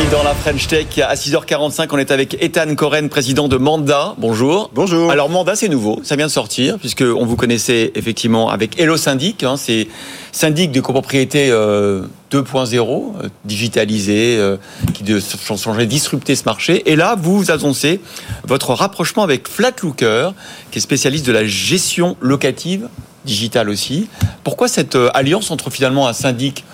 Et 0.00 0.10
dans 0.12 0.22
la 0.22 0.32
French 0.34 0.68
Tech, 0.68 0.86
à 1.00 1.14
6h45, 1.16 1.88
on 1.90 1.98
est 1.98 2.10
avec 2.12 2.40
Ethan 2.40 2.72
Coren, 2.76 3.08
président 3.08 3.48
de 3.48 3.56
Manda. 3.56 4.14
Bonjour. 4.18 4.70
Bonjour. 4.72 5.10
Alors 5.10 5.28
Manda, 5.28 5.56
c'est 5.56 5.68
nouveau, 5.68 6.00
ça 6.04 6.14
vient 6.14 6.26
de 6.28 6.30
sortir, 6.32 6.78
puisque 6.78 7.02
on 7.02 7.26
vous 7.26 7.34
connaissait 7.34 7.90
effectivement 7.96 8.48
avec 8.48 8.78
Hello 8.80 8.96
Syndic. 8.96 9.42
hein, 9.42 9.56
c'est 9.56 9.88
syndic 10.30 10.70
de 10.70 10.80
copropriété 10.80 11.48
euh, 11.50 12.02
2.0, 12.30 12.76
euh, 13.24 13.28
digitalisé, 13.44 14.36
euh, 14.38 14.56
qui 14.94 15.02
de 15.02 15.18
ch- 15.18 15.58
changer, 15.60 15.86
disrupter 15.86 16.36
ce 16.36 16.44
marché. 16.44 16.88
Et 16.90 16.94
là, 16.94 17.16
vous 17.20 17.50
annoncez 17.50 18.00
votre 18.46 18.74
rapprochement 18.74 19.24
avec 19.24 19.48
Flatlooker, 19.48 20.30
qui 20.70 20.78
est 20.78 20.82
spécialiste 20.82 21.26
de 21.26 21.32
la 21.32 21.44
gestion 21.44 22.16
locative, 22.20 22.88
digitale 23.24 23.68
aussi. 23.68 24.08
Pourquoi 24.44 24.68
cette 24.68 24.94
euh, 24.94 25.10
alliance 25.12 25.50
entre 25.50 25.70
finalement 25.70 26.06
un 26.06 26.12
syndic 26.12 26.64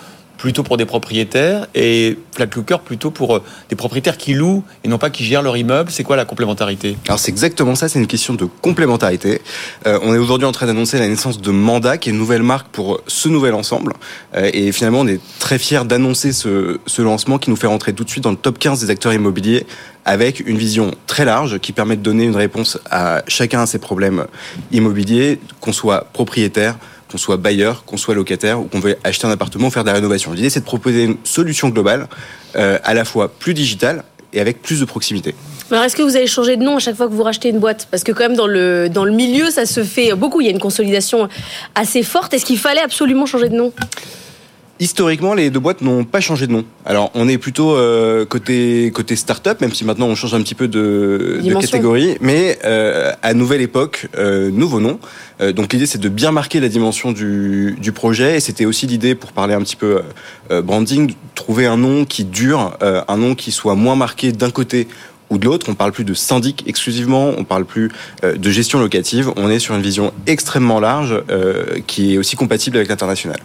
plutôt 0.45 0.63
pour 0.63 0.77
des 0.77 0.85
propriétaires 0.85 1.69
et 1.75 2.19
Flatlooker 2.33 2.77
plutôt 2.85 3.11
pour 3.11 3.37
euh, 3.37 3.43
des 3.71 3.77
propriétaires 3.77 4.19
qui 4.19 4.35
louent 4.35 4.63
et 4.85 4.89
non 4.89 4.99
pas 4.99 5.09
qui 5.09 5.25
gèrent 5.25 5.41
leur 5.41 5.57
immeuble 5.57 5.91
C'est 5.91 6.05
quoi 6.05 6.17
la 6.17 6.27
complémentarité? 6.27 6.99
Alors 7.07 7.19
c'est 7.19 7.31
exactement 7.31 7.75
ça, 7.75 7.89
c'est 7.89 7.99
une 7.99 8.07
question 8.07 8.35
de 8.35 8.47
complémentarité. 8.61 9.41
Euh, 9.87 9.99
on 10.03 10.15
est 10.15 10.19
aujourd'hui 10.19 10.47
en 10.47 10.53
train 10.53 10.67
d'annoncer 10.67 10.99
la 10.99 11.09
naissance 11.09 11.41
de 11.41 11.51
Manda, 11.51 11.97
qui 11.97 12.11
est 12.11 12.13
une 12.13 12.19
nouvelle 12.19 12.43
marque 12.43 12.69
pour 12.69 13.01
ce 13.07 13.31
nouvel 13.31 13.55
ensemble. 13.55 13.95
Euh, 14.35 14.51
et 14.53 14.71
finalement, 14.73 15.01
on 15.01 15.07
est 15.07 15.21
très 15.39 15.59
fiers 15.59 15.87
d'annoncer 15.87 16.35
ce, 16.35 16.79
ce 16.85 17.01
lancement 17.01 17.39
qui 17.39 17.49
nous 17.49 17.57
fait 17.57 17.67
rentrer 17.67 17.95
tout 17.95 18.05
de 18.05 18.11
suite 18.11 18.25
dans 18.25 18.31
le 18.31 18.37
top 18.37 18.59
15 18.59 18.81
des 18.81 18.91
acteurs 18.91 19.15
immobiliers 19.15 19.65
avec 20.05 20.41
une 20.47 20.59
vision 20.59 20.91
très 21.07 21.25
large 21.25 21.59
qui 21.61 21.73
permet 21.73 21.97
de 21.97 22.03
donner 22.03 22.25
une 22.25 22.37
réponse 22.37 22.79
à 22.91 23.23
chacun 23.29 23.63
à 23.63 23.67
ses 23.67 23.79
problèmes 23.79 24.27
immobiliers, 24.73 25.41
qu'on 25.63 25.73
soit 25.73 26.07
propriétaire, 26.13 26.77
qu'on 27.11 27.19
soit 27.19 27.37
bailleur, 27.37 27.85
qu'on 27.85 27.97
soit 27.97 28.15
locataire 28.15 28.61
ou 28.61 28.65
qu'on 28.65 28.81
veut 28.81 28.97
acheter 29.05 29.27
un 29.27 29.31
appartement 29.31 29.69
ou 29.69 29.71
faire 29.71 29.85
des 29.85 29.93
rénovations. 29.93 30.33
L'idée, 30.33 30.51
c'est 30.51 30.61
de 30.61 30.65
proposer 30.65 31.05
une 31.05 31.17
solution 31.25 31.69
globale, 31.69 32.09
euh, 32.57 32.79
à 32.85 32.95
la 32.95 33.05
fois 33.05 33.29
plus 33.29 33.55
digitale 33.55 34.05
et 34.33 34.41
avec 34.41 34.63
plus 34.63 34.81
de 34.81 34.85
proximité. 34.85 35.35
Alors, 35.71 35.85
est-ce 35.85 35.97
que 35.97 36.03
vous 36.03 36.17
allez 36.17 36.27
changer 36.27 36.57
de 36.57 36.63
nom 36.63 36.77
à 36.77 36.79
chaque 36.79 36.97
fois 36.97 37.09
que 37.09 37.13
vous 37.13 37.23
rachetez 37.23 37.49
une 37.49 37.59
boîte? 37.59 37.89
Parce 37.91 38.05
que 38.05 38.13
quand 38.13 38.29
même, 38.29 38.37
dans 38.37 38.47
le 38.47 39.13
milieu, 39.13 39.51
ça 39.51 39.65
se 39.65 39.83
fait 39.83 40.15
beaucoup. 40.15 40.41
Il 40.41 40.45
y 40.45 40.49
a 40.49 40.53
une 40.53 40.59
consolidation 40.59 41.29
assez 41.75 42.03
forte. 42.03 42.35
Est-ce 42.35 42.45
qu'il 42.45 42.59
fallait 42.59 42.83
absolument 42.83 43.27
changer 43.27 43.49
de 43.49 43.57
nom? 43.57 43.73
Historiquement, 44.81 45.35
les 45.35 45.51
deux 45.51 45.61
boîtes 45.61 45.83
n'ont 45.83 46.03
pas 46.05 46.21
changé 46.21 46.49
de 46.49 46.53
nom. 46.53 46.65
Alors, 46.85 47.13
on 47.15 47.29
est 47.29 47.39
plutôt 47.39 47.77
euh, 47.77 48.25
côté 48.25 48.91
côté 48.93 49.15
start-up, 49.15 49.61
même 49.61 49.73
si 49.73 49.85
maintenant 49.85 50.07
on 50.07 50.17
change 50.17 50.35
un 50.35 50.43
petit 50.43 50.57
peu 50.57 50.67
de, 50.67 51.41
de 51.43 51.55
catégorie, 51.61 52.17
mais 52.21 52.59
euh, 52.65 53.13
à 53.23 53.35
nouvelle 53.35 53.61
époque, 53.61 54.09
euh, 54.19 54.51
nouveau 54.51 54.81
nom. 54.81 54.99
Euh, 55.41 55.53
donc 55.53 55.73
l'idée, 55.73 55.87
c'est 55.87 56.01
de 56.01 56.09
bien 56.09 56.33
marquer 56.33 56.59
la 56.59 56.69
dimension 56.69 57.13
du, 57.13 57.77
du 57.81 57.93
projet, 57.93 58.37
et 58.37 58.41
c'était 58.41 58.65
aussi 58.65 58.89
l'idée 58.89 59.15
pour 59.15 59.31
parler 59.31 59.55
un 59.55 59.61
petit 59.61 59.77
peu 59.77 60.03
euh, 60.51 60.61
branding, 60.61 61.07
de 61.07 61.15
trouver 61.37 61.67
un 61.67 61.77
nom 61.77 62.05
qui 62.05 62.25
dure, 62.25 62.77
euh, 62.83 63.03
un 63.07 63.17
nom 63.17 63.37
qui 63.37 63.53
soit 63.53 63.77
moins 63.77 63.95
marqué 63.95 64.33
d'un 64.33 64.51
côté 64.51 64.89
ou 65.31 65.39
de 65.39 65.45
l'autre. 65.45 65.67
On 65.69 65.75
parle 65.75 65.93
plus 65.93 66.05
de 66.05 66.15
syndic 66.15 66.65
exclusivement, 66.67 67.33
on 67.39 67.45
parle 67.45 67.65
plus 67.65 67.91
euh, 68.25 68.35
de 68.37 68.51
gestion 68.51 68.81
locative. 68.81 69.31
On 69.37 69.49
est 69.51 69.61
sur 69.61 69.77
une 69.77 69.83
vision 69.83 70.13
extrêmement 70.27 70.81
large 70.81 71.23
euh, 71.31 71.79
qui 71.87 72.15
est 72.15 72.19
aussi 72.19 72.35
compatible 72.35 72.77
avec 72.77 72.89
l'international. 72.89 73.39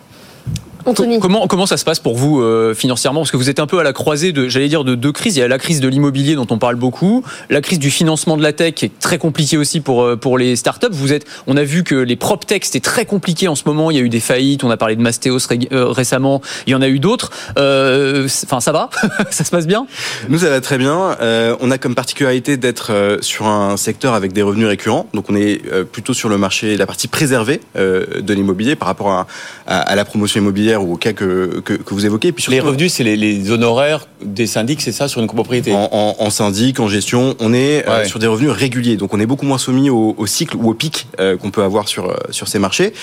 Comment, 0.86 1.47
comment 1.47 1.65
ça 1.65 1.77
se 1.77 1.84
passe 1.86 1.99
pour 1.99 2.15
vous 2.17 2.41
euh, 2.41 2.73
financièrement? 2.73 3.21
Parce 3.21 3.32
que 3.32 3.38
vous 3.38 3.49
êtes 3.49 3.59
un 3.59 3.67
peu 3.67 3.80
à 3.80 3.84
la 3.84 3.93
croisée 3.93 4.32
de, 4.32 4.47
j'allais 4.47 4.67
dire, 4.69 4.84
de 4.84 4.95
deux 4.95 5.11
crises. 5.11 5.36
Il 5.36 5.39
y 5.39 5.43
a 5.43 5.47
la 5.47 5.57
crise 5.59 5.80
de 5.82 5.88
l'immobilier 5.88 6.36
dont 6.36 6.47
on 6.49 6.57
parle 6.57 6.75
beaucoup, 6.75 7.23
la 7.49 7.61
crise 7.61 7.80
du 7.80 7.91
financement 7.91 8.38
de 8.38 8.43
la 8.43 8.53
tech 8.53 8.73
qui 8.75 8.86
est 8.86 8.99
très 8.99 9.17
compliquée 9.17 9.57
aussi 9.57 9.82
pour 9.82 10.03
euh, 10.03 10.15
pour 10.15 10.38
les 10.38 10.55
startups. 10.55 10.88
Vous 10.91 11.13
êtes, 11.13 11.25
on 11.47 11.57
a 11.57 11.63
vu 11.63 11.84
que 11.84 11.95
les 11.95 12.15
prop 12.15 12.45
tech 12.45 12.61
c'était 12.63 12.80
très 12.80 13.05
compliqué 13.05 13.47
en 13.47 13.55
ce 13.55 13.63
moment. 13.65 13.91
Il 13.91 13.97
y 13.97 13.99
a 13.99 14.03
eu 14.03 14.09
des 14.09 14.19
faillites. 14.19 14.63
On 14.63 14.69
a 14.71 14.77
parlé 14.77 14.95
de 14.95 15.01
Mastéos 15.01 15.39
ré- 15.47 15.59
euh, 15.71 15.88
récemment. 15.88 16.41
Il 16.67 16.71
y 16.71 16.75
en 16.75 16.82
a 16.82 16.88
eu 16.88 16.99
d'autres. 16.99 17.32
Euh, 17.57 18.27
Enfin, 18.45 18.59
ça 18.59 18.71
va? 18.71 18.89
Ça 19.32 19.43
se 19.43 19.51
passe 19.51 19.67
bien? 19.67 19.86
Nous, 20.30 20.39
ça 20.39 20.49
va 20.49 20.61
très 20.61 20.77
bien. 20.77 21.17
Euh, 21.21 21.55
on 21.59 21.71
a 21.71 21.77
comme 21.77 21.93
particularité 21.95 22.57
d'être 22.57 22.91
euh, 22.91 23.17
sur 23.21 23.47
un 23.47 23.75
secteur 23.77 24.13
avec 24.13 24.34
des 24.34 24.41
revenus 24.41 24.67
récurrents. 24.67 25.07
Donc, 25.13 25.30
on 25.30 25.36
est 25.36 25.61
euh, 25.71 25.84
plutôt 25.84 26.13
sur 26.13 26.30
le 26.30 26.38
marché, 26.38 26.77
la 26.77 26.86
partie 26.88 27.07
préservée 27.07 27.59
euh, 27.75 28.05
de 28.21 28.34
l'immobilier 28.34 28.75
par 28.75 28.88
rapport 28.88 29.11
à, 29.11 29.27
à- 29.67 29.80
à 29.82 29.95
la 29.95 30.05
promotion 30.05 30.41
immobilière 30.41 30.68
ou 30.78 30.93
au 30.93 30.97
cas 30.97 31.13
que, 31.13 31.61
que, 31.63 31.74
que 31.74 31.93
vous 31.93 32.05
évoquez. 32.05 32.30
Et 32.30 32.32
puis 32.32 32.45
Les 32.49 32.59
revenus, 32.59 32.93
c'est 32.93 33.03
les, 33.03 33.15
les 33.15 33.51
honoraires 33.51 34.07
des 34.24 34.47
syndics, 34.47 34.82
c'est 34.82 34.91
ça, 34.91 35.07
sur 35.07 35.22
une 35.22 35.28
copropriété 35.28 35.74
en, 35.74 35.89
en, 35.91 36.15
en 36.20 36.30
syndic, 36.30 36.80
en 36.80 36.88
gestion, 36.88 37.36
on 37.39 37.53
est 37.53 37.88
euh, 37.88 37.99
Ouais. 37.99 38.05
sur 38.05 38.20
des 38.20 38.28
revenus 38.28 38.51
réguliers. 38.51 38.97
Donc 38.97 39.13
on 39.13 39.20
est 39.20 39.26
beaucoup 39.26 39.45
moins 39.45 39.57
soumis 39.57 39.89
au, 39.89 40.15
au 40.17 40.26
cycle 40.28 40.55
ou 40.57 40.70
au 40.70 40.74
pic 40.74 41.07
euh, 41.20 41.38
qu'on 41.38 41.51
peut 41.51 41.63
avoir 41.63 41.88
sur, 41.88 42.09
euh, 42.09 42.15
sur 42.32 42.47
ces 42.47 42.59
marchés. 42.59 42.93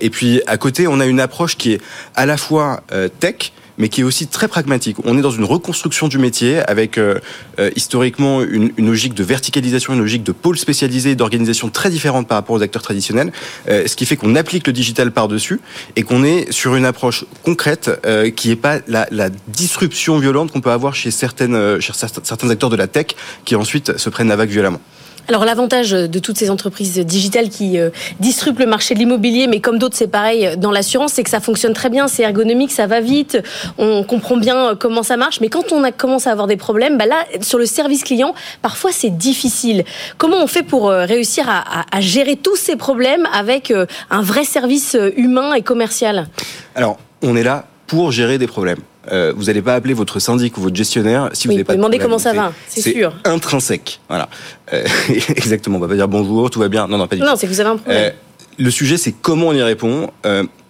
Et 0.00 0.10
puis 0.10 0.40
à 0.46 0.56
côté, 0.56 0.86
on 0.86 1.00
a 1.00 1.06
une 1.06 1.20
approche 1.20 1.56
qui 1.56 1.72
est 1.72 1.80
à 2.14 2.26
la 2.26 2.36
fois 2.36 2.80
tech, 3.20 3.52
mais 3.78 3.88
qui 3.88 4.02
est 4.02 4.04
aussi 4.04 4.26
très 4.26 4.48
pragmatique. 4.48 4.96
On 5.04 5.16
est 5.16 5.22
dans 5.22 5.30
une 5.30 5.44
reconstruction 5.44 6.08
du 6.08 6.18
métier 6.18 6.58
avec 6.60 6.98
euh, 6.98 7.18
euh, 7.58 7.70
historiquement 7.76 8.42
une, 8.42 8.72
une 8.76 8.86
logique 8.86 9.14
de 9.14 9.24
verticalisation, 9.24 9.94
une 9.94 10.00
logique 10.00 10.24
de 10.24 10.32
pôle 10.32 10.58
spécialisé, 10.58 11.14
d'organisation 11.14 11.70
très 11.70 11.90
différente 11.90 12.28
par 12.28 12.36
rapport 12.36 12.56
aux 12.56 12.62
acteurs 12.62 12.82
traditionnels, 12.82 13.32
euh, 13.68 13.86
ce 13.86 13.96
qui 13.96 14.06
fait 14.06 14.16
qu'on 14.16 14.34
applique 14.34 14.66
le 14.66 14.72
digital 14.72 15.12
par-dessus 15.12 15.60
et 15.96 16.02
qu'on 16.02 16.24
est 16.24 16.50
sur 16.52 16.74
une 16.76 16.84
approche 16.84 17.24
concrète 17.42 17.90
euh, 18.04 18.30
qui 18.30 18.48
n'est 18.48 18.56
pas 18.56 18.78
la, 18.88 19.06
la 19.10 19.30
disruption 19.48 20.18
violente 20.18 20.52
qu'on 20.52 20.60
peut 20.60 20.70
avoir 20.70 20.94
chez, 20.94 21.10
certaines, 21.10 21.54
euh, 21.54 21.80
chez 21.80 21.92
certains 21.94 22.50
acteurs 22.50 22.70
de 22.70 22.76
la 22.76 22.86
tech 22.86 23.08
qui 23.44 23.54
ensuite 23.56 23.96
se 23.96 24.10
prennent 24.10 24.28
la 24.28 24.36
vague 24.36 24.50
violemment. 24.50 24.80
Alors 25.28 25.44
l'avantage 25.44 25.90
de 25.90 26.18
toutes 26.18 26.38
ces 26.38 26.50
entreprises 26.50 26.98
digitales 26.98 27.50
qui 27.50 27.78
euh, 27.78 27.90
disruptent 28.18 28.60
le 28.60 28.66
marché 28.66 28.94
de 28.94 28.98
l'immobilier, 28.98 29.46
mais 29.46 29.60
comme 29.60 29.78
d'autres 29.78 29.96
c'est 29.96 30.08
pareil 30.08 30.56
dans 30.56 30.70
l'assurance, 30.70 31.12
c'est 31.12 31.22
que 31.22 31.30
ça 31.30 31.40
fonctionne 31.40 31.74
très 31.74 31.90
bien, 31.90 32.08
c'est 32.08 32.22
ergonomique, 32.22 32.72
ça 32.72 32.86
va 32.86 33.00
vite, 33.00 33.38
on 33.76 34.04
comprend 34.04 34.36
bien 34.36 34.70
euh, 34.70 34.74
comment 34.74 35.02
ça 35.02 35.16
marche, 35.16 35.40
mais 35.40 35.48
quand 35.48 35.72
on 35.72 35.84
a 35.84 35.92
commencé 35.92 36.28
à 36.28 36.32
avoir 36.32 36.46
des 36.46 36.56
problèmes, 36.56 36.96
bah 36.96 37.06
là 37.06 37.24
sur 37.42 37.58
le 37.58 37.66
service 37.66 38.04
client, 38.04 38.34
parfois 38.62 38.90
c'est 38.92 39.10
difficile. 39.10 39.84
Comment 40.16 40.38
on 40.38 40.46
fait 40.46 40.62
pour 40.62 40.88
euh, 40.88 41.04
réussir 41.04 41.46
à, 41.48 42.00
gérer 42.00 42.36
tous 42.36 42.56
ces 42.56 42.76
problèmes 42.76 43.26
avec 43.32 43.70
euh, 43.70 43.86
un 44.10 44.22
vrai 44.22 44.44
service 44.44 44.94
euh, 44.94 45.10
humain 45.16 45.54
et 45.54 45.62
commercial? 45.62 46.28
Alors, 46.74 46.98
on 47.22 47.36
est 47.36 47.42
là 47.42 47.66
pour 47.86 48.12
gérer 48.12 48.38
des 48.38 48.46
problèmes. 48.46 48.78
Euh, 49.10 49.32
vous 49.36 49.44
n'allez 49.44 49.62
pas 49.62 49.74
appeler 49.74 49.94
votre 49.94 50.18
syndic 50.20 50.56
ou 50.58 50.60
votre 50.60 50.76
gestionnaire 50.76 51.30
si 51.32 51.46
vous 51.48 51.52
n'avez 51.54 51.64
pas 51.64 51.72
de 51.72 51.78
demandez 51.78 51.98
problème. 51.98 52.18
comment 52.18 52.18
ça 52.18 52.32
va, 52.34 52.52
c'est 52.68 52.80
sûr. 52.82 53.14
intrinsèque. 53.24 54.00
Voilà. 54.08 54.28
Euh, 54.72 54.84
exactement. 55.28 55.78
On 55.78 55.80
va 55.80 55.88
pas 55.88 55.94
dire 55.94 56.08
bonjour, 56.08 56.50
tout 56.50 56.60
va 56.60 56.68
bien. 56.68 56.86
Non, 56.88 56.98
non, 56.98 57.06
pas 57.06 57.16
du 57.16 57.22
Non, 57.22 57.32
tout. 57.32 57.38
c'est 57.38 57.46
que 57.46 57.52
vous 57.52 57.60
avez 57.60 57.70
un 57.70 57.76
problème. 57.76 58.02
Euh, 58.04 58.10
le 58.58 58.70
sujet, 58.70 58.96
c'est 58.96 59.12
comment 59.12 59.46
on 59.48 59.52
y 59.52 59.62
répond. 59.62 60.10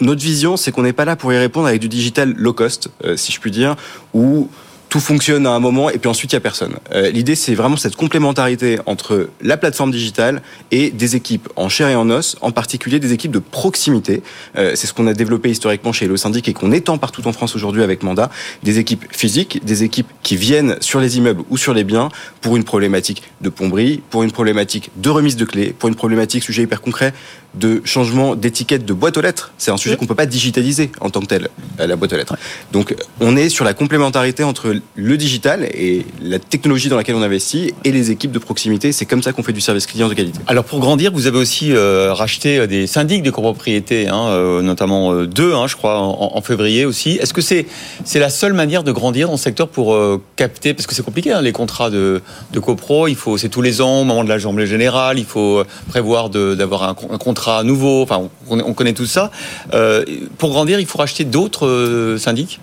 Notre 0.00 0.20
vision, 0.22 0.56
c'est 0.58 0.70
qu'on 0.72 0.82
n'est 0.82 0.92
pas 0.92 1.06
là 1.06 1.16
pour 1.16 1.32
y 1.32 1.38
répondre 1.38 1.66
avec 1.66 1.80
du 1.80 1.88
digital 1.88 2.34
low 2.36 2.52
cost, 2.52 2.90
si 3.16 3.32
je 3.32 3.40
puis 3.40 3.50
dire, 3.50 3.76
ou 4.12 4.48
tout 4.88 5.00
fonctionne 5.00 5.46
à 5.46 5.50
un 5.50 5.60
moment 5.60 5.90
et 5.90 5.98
puis 5.98 6.08
ensuite 6.08 6.32
il 6.32 6.36
y 6.36 6.38
a 6.38 6.40
personne. 6.40 6.76
Euh, 6.94 7.10
L'idée 7.10 7.34
c'est 7.34 7.54
vraiment 7.54 7.76
cette 7.76 7.96
complémentarité 7.96 8.78
entre 8.86 9.28
la 9.40 9.56
plateforme 9.56 9.90
digitale 9.90 10.42
et 10.70 10.90
des 10.90 11.16
équipes 11.16 11.48
en 11.56 11.68
chair 11.68 11.88
et 11.88 11.96
en 11.96 12.08
os, 12.10 12.36
en 12.40 12.52
particulier 12.52 12.98
des 12.98 13.12
équipes 13.12 13.32
de 13.32 13.38
proximité. 13.38 14.22
Euh, 14.56 14.72
c'est 14.74 14.86
ce 14.86 14.94
qu'on 14.94 15.06
a 15.06 15.14
développé 15.14 15.50
historiquement 15.50 15.92
chez 15.92 16.06
Hello 16.06 16.16
Syndic 16.16 16.48
et 16.48 16.52
qu'on 16.52 16.72
étend 16.72 16.98
partout 16.98 17.26
en 17.26 17.32
France 17.32 17.54
aujourd'hui 17.54 17.82
avec 17.82 18.02
Mandat. 18.02 18.30
Des 18.62 18.78
équipes 18.78 19.04
physiques, 19.10 19.64
des 19.64 19.84
équipes 19.84 20.08
qui 20.22 20.36
viennent 20.36 20.76
sur 20.80 21.00
les 21.00 21.18
immeubles 21.18 21.42
ou 21.50 21.56
sur 21.56 21.74
les 21.74 21.84
biens 21.84 22.08
pour 22.40 22.56
une 22.56 22.64
problématique 22.64 23.22
de 23.40 23.50
plomberie, 23.50 24.02
pour 24.10 24.22
une 24.22 24.32
problématique 24.32 24.90
de 24.96 25.10
remise 25.10 25.36
de 25.36 25.44
clés, 25.44 25.74
pour 25.78 25.88
une 25.88 25.94
problématique 25.94 26.42
sujet 26.42 26.62
hyper 26.62 26.80
concret 26.80 27.12
de 27.54 27.80
changement 27.84 28.34
d'étiquette 28.34 28.84
de 28.84 28.92
boîte 28.92 29.16
aux 29.16 29.20
lettres. 29.20 29.52
C'est 29.58 29.70
un 29.70 29.76
sujet 29.76 29.96
qu'on 29.96 30.06
peut 30.06 30.14
pas 30.14 30.26
digitaliser 30.26 30.90
en 31.00 31.10
tant 31.10 31.20
que 31.20 31.26
tel, 31.26 31.48
euh, 31.80 31.86
la 31.86 31.96
boîte 31.96 32.12
aux 32.12 32.16
lettres. 32.16 32.36
Donc 32.72 32.94
on 33.20 33.36
est 33.36 33.48
sur 33.48 33.64
la 33.64 33.74
complémentarité 33.74 34.44
entre 34.44 34.74
le 34.94 35.16
digital 35.16 35.64
et 35.64 36.06
la 36.22 36.38
technologie 36.38 36.88
dans 36.88 36.96
laquelle 36.96 37.14
on 37.14 37.22
investit 37.22 37.72
et 37.84 37.90
les 37.92 38.10
équipes 38.10 38.32
de 38.32 38.38
proximité. 38.38 38.92
C'est 38.92 39.06
comme 39.06 39.22
ça 39.22 39.32
qu'on 39.32 39.42
fait 39.42 39.52
du 39.52 39.60
service 39.60 39.86
client 39.86 40.08
de 40.08 40.14
qualité. 40.14 40.38
Alors 40.46 40.64
pour 40.64 40.78
grandir, 40.80 41.10
vous 41.12 41.26
avez 41.26 41.38
aussi 41.38 41.72
euh, 41.72 42.12
racheté 42.12 42.66
des 42.66 42.86
syndics 42.86 43.22
de 43.22 43.30
copropriété, 43.30 44.08
hein, 44.08 44.26
euh, 44.28 44.62
notamment 44.62 45.12
euh, 45.12 45.26
deux, 45.26 45.54
hein, 45.54 45.66
je 45.66 45.76
crois, 45.76 45.98
en, 46.00 46.36
en 46.36 46.42
février 46.42 46.84
aussi. 46.84 47.12
Est-ce 47.12 47.32
que 47.32 47.40
c'est 47.40 47.66
c'est 48.04 48.20
la 48.20 48.30
seule 48.30 48.52
manière 48.52 48.84
de 48.84 48.92
grandir 48.92 49.28
dans 49.28 49.36
ce 49.36 49.44
secteur 49.44 49.68
pour 49.68 49.94
euh, 49.94 50.20
capter, 50.36 50.74
parce 50.74 50.86
que 50.86 50.94
c'est 50.94 51.02
compliqué, 51.02 51.32
hein, 51.32 51.40
les 51.40 51.52
contrats 51.52 51.90
de, 51.90 52.20
de 52.52 52.60
copro, 52.60 53.08
il 53.08 53.16
faut 53.16 53.38
c'est 53.38 53.48
tous 53.48 53.62
les 53.62 53.80
ans 53.80 54.02
au 54.02 54.04
moment 54.04 54.22
de 54.22 54.28
l'assemblée 54.28 54.66
générale, 54.66 55.18
il 55.18 55.24
faut 55.24 55.62
prévoir 55.88 56.28
d'avoir 56.30 56.82
un 56.82 56.94
contrat 56.94 57.37
nouveau. 57.64 58.02
Enfin, 58.02 58.28
on, 58.48 58.60
on 58.60 58.74
connaît 58.74 58.94
tout 58.94 59.06
ça. 59.06 59.30
Euh, 59.74 60.04
pour 60.38 60.50
grandir, 60.50 60.80
il 60.80 60.86
faut 60.86 60.98
racheter 60.98 61.24
d'autres 61.24 61.66
euh, 61.66 62.18
syndics? 62.18 62.60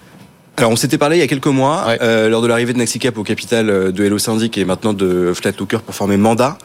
Alors 0.58 0.72
on 0.72 0.78
s'était 0.78 0.98
parlé 0.98 1.18
il 1.18 1.20
y 1.20 1.24
a 1.24 1.28
quelques 1.28 1.48
mois 1.48 1.86
euh, 2.02 2.30
lors 2.30 2.42
de 2.42 2.48
l'arrivée 2.48 2.72
de 2.72 2.78
Nexicap 2.78 3.18
au 3.18 3.24
capital 3.24 3.92
de 3.92 4.04
Hello 4.06 4.18
Syndic 4.18 4.58
et 4.58 4.64
maintenant 4.64 4.94
de 4.94 5.34
Flatlooker 5.36 5.80
pour 5.86 5.94
former 5.94 6.16
Mandat. 6.16 6.58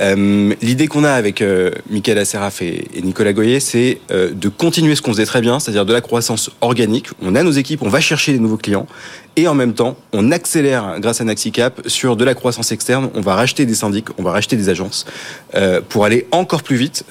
Euh, 0.00 0.52
L'idée 0.62 0.88
qu'on 0.88 1.04
a 1.04 1.12
avec 1.12 1.40
euh, 1.42 1.70
Michael 1.88 2.18
Asseraf 2.18 2.60
et, 2.60 2.88
et 2.92 3.02
Nicolas 3.02 3.32
Goyer, 3.32 3.60
c'est 3.60 4.00
de 4.10 4.48
continuer 4.48 4.96
ce 4.96 5.02
qu'on 5.02 5.12
faisait 5.12 5.26
très 5.26 5.42
bien, 5.42 5.60
c'est-à-dire 5.60 5.86
de 5.86 5.92
la 5.92 6.00
croissance 6.00 6.50
organique. 6.60 7.06
On 7.22 7.36
a 7.36 7.44
nos 7.44 7.52
équipes, 7.52 7.82
on 7.82 7.88
va 7.88 8.00
chercher 8.00 8.32
des 8.32 8.40
nouveaux 8.40 8.56
clients 8.56 8.88
et 9.36 9.46
en 9.46 9.54
même 9.54 9.74
temps 9.74 9.96
on 10.12 10.32
accélère 10.32 10.96
grâce 10.98 11.20
à 11.20 11.24
Nexicap 11.24 11.82
sur 11.86 12.16
de 12.16 12.24
la 12.24 12.34
croissance 12.34 12.72
externe. 12.72 13.10
On 13.14 13.20
va 13.20 13.36
racheter 13.36 13.64
des 13.64 13.76
syndics, 13.76 14.08
on 14.18 14.24
va 14.24 14.32
racheter 14.32 14.56
des 14.56 14.70
agences 14.70 15.06
pour 15.88 16.04
aller 16.04 16.26
encore 16.32 16.64
plus 16.64 16.76
vite. 16.76 17.04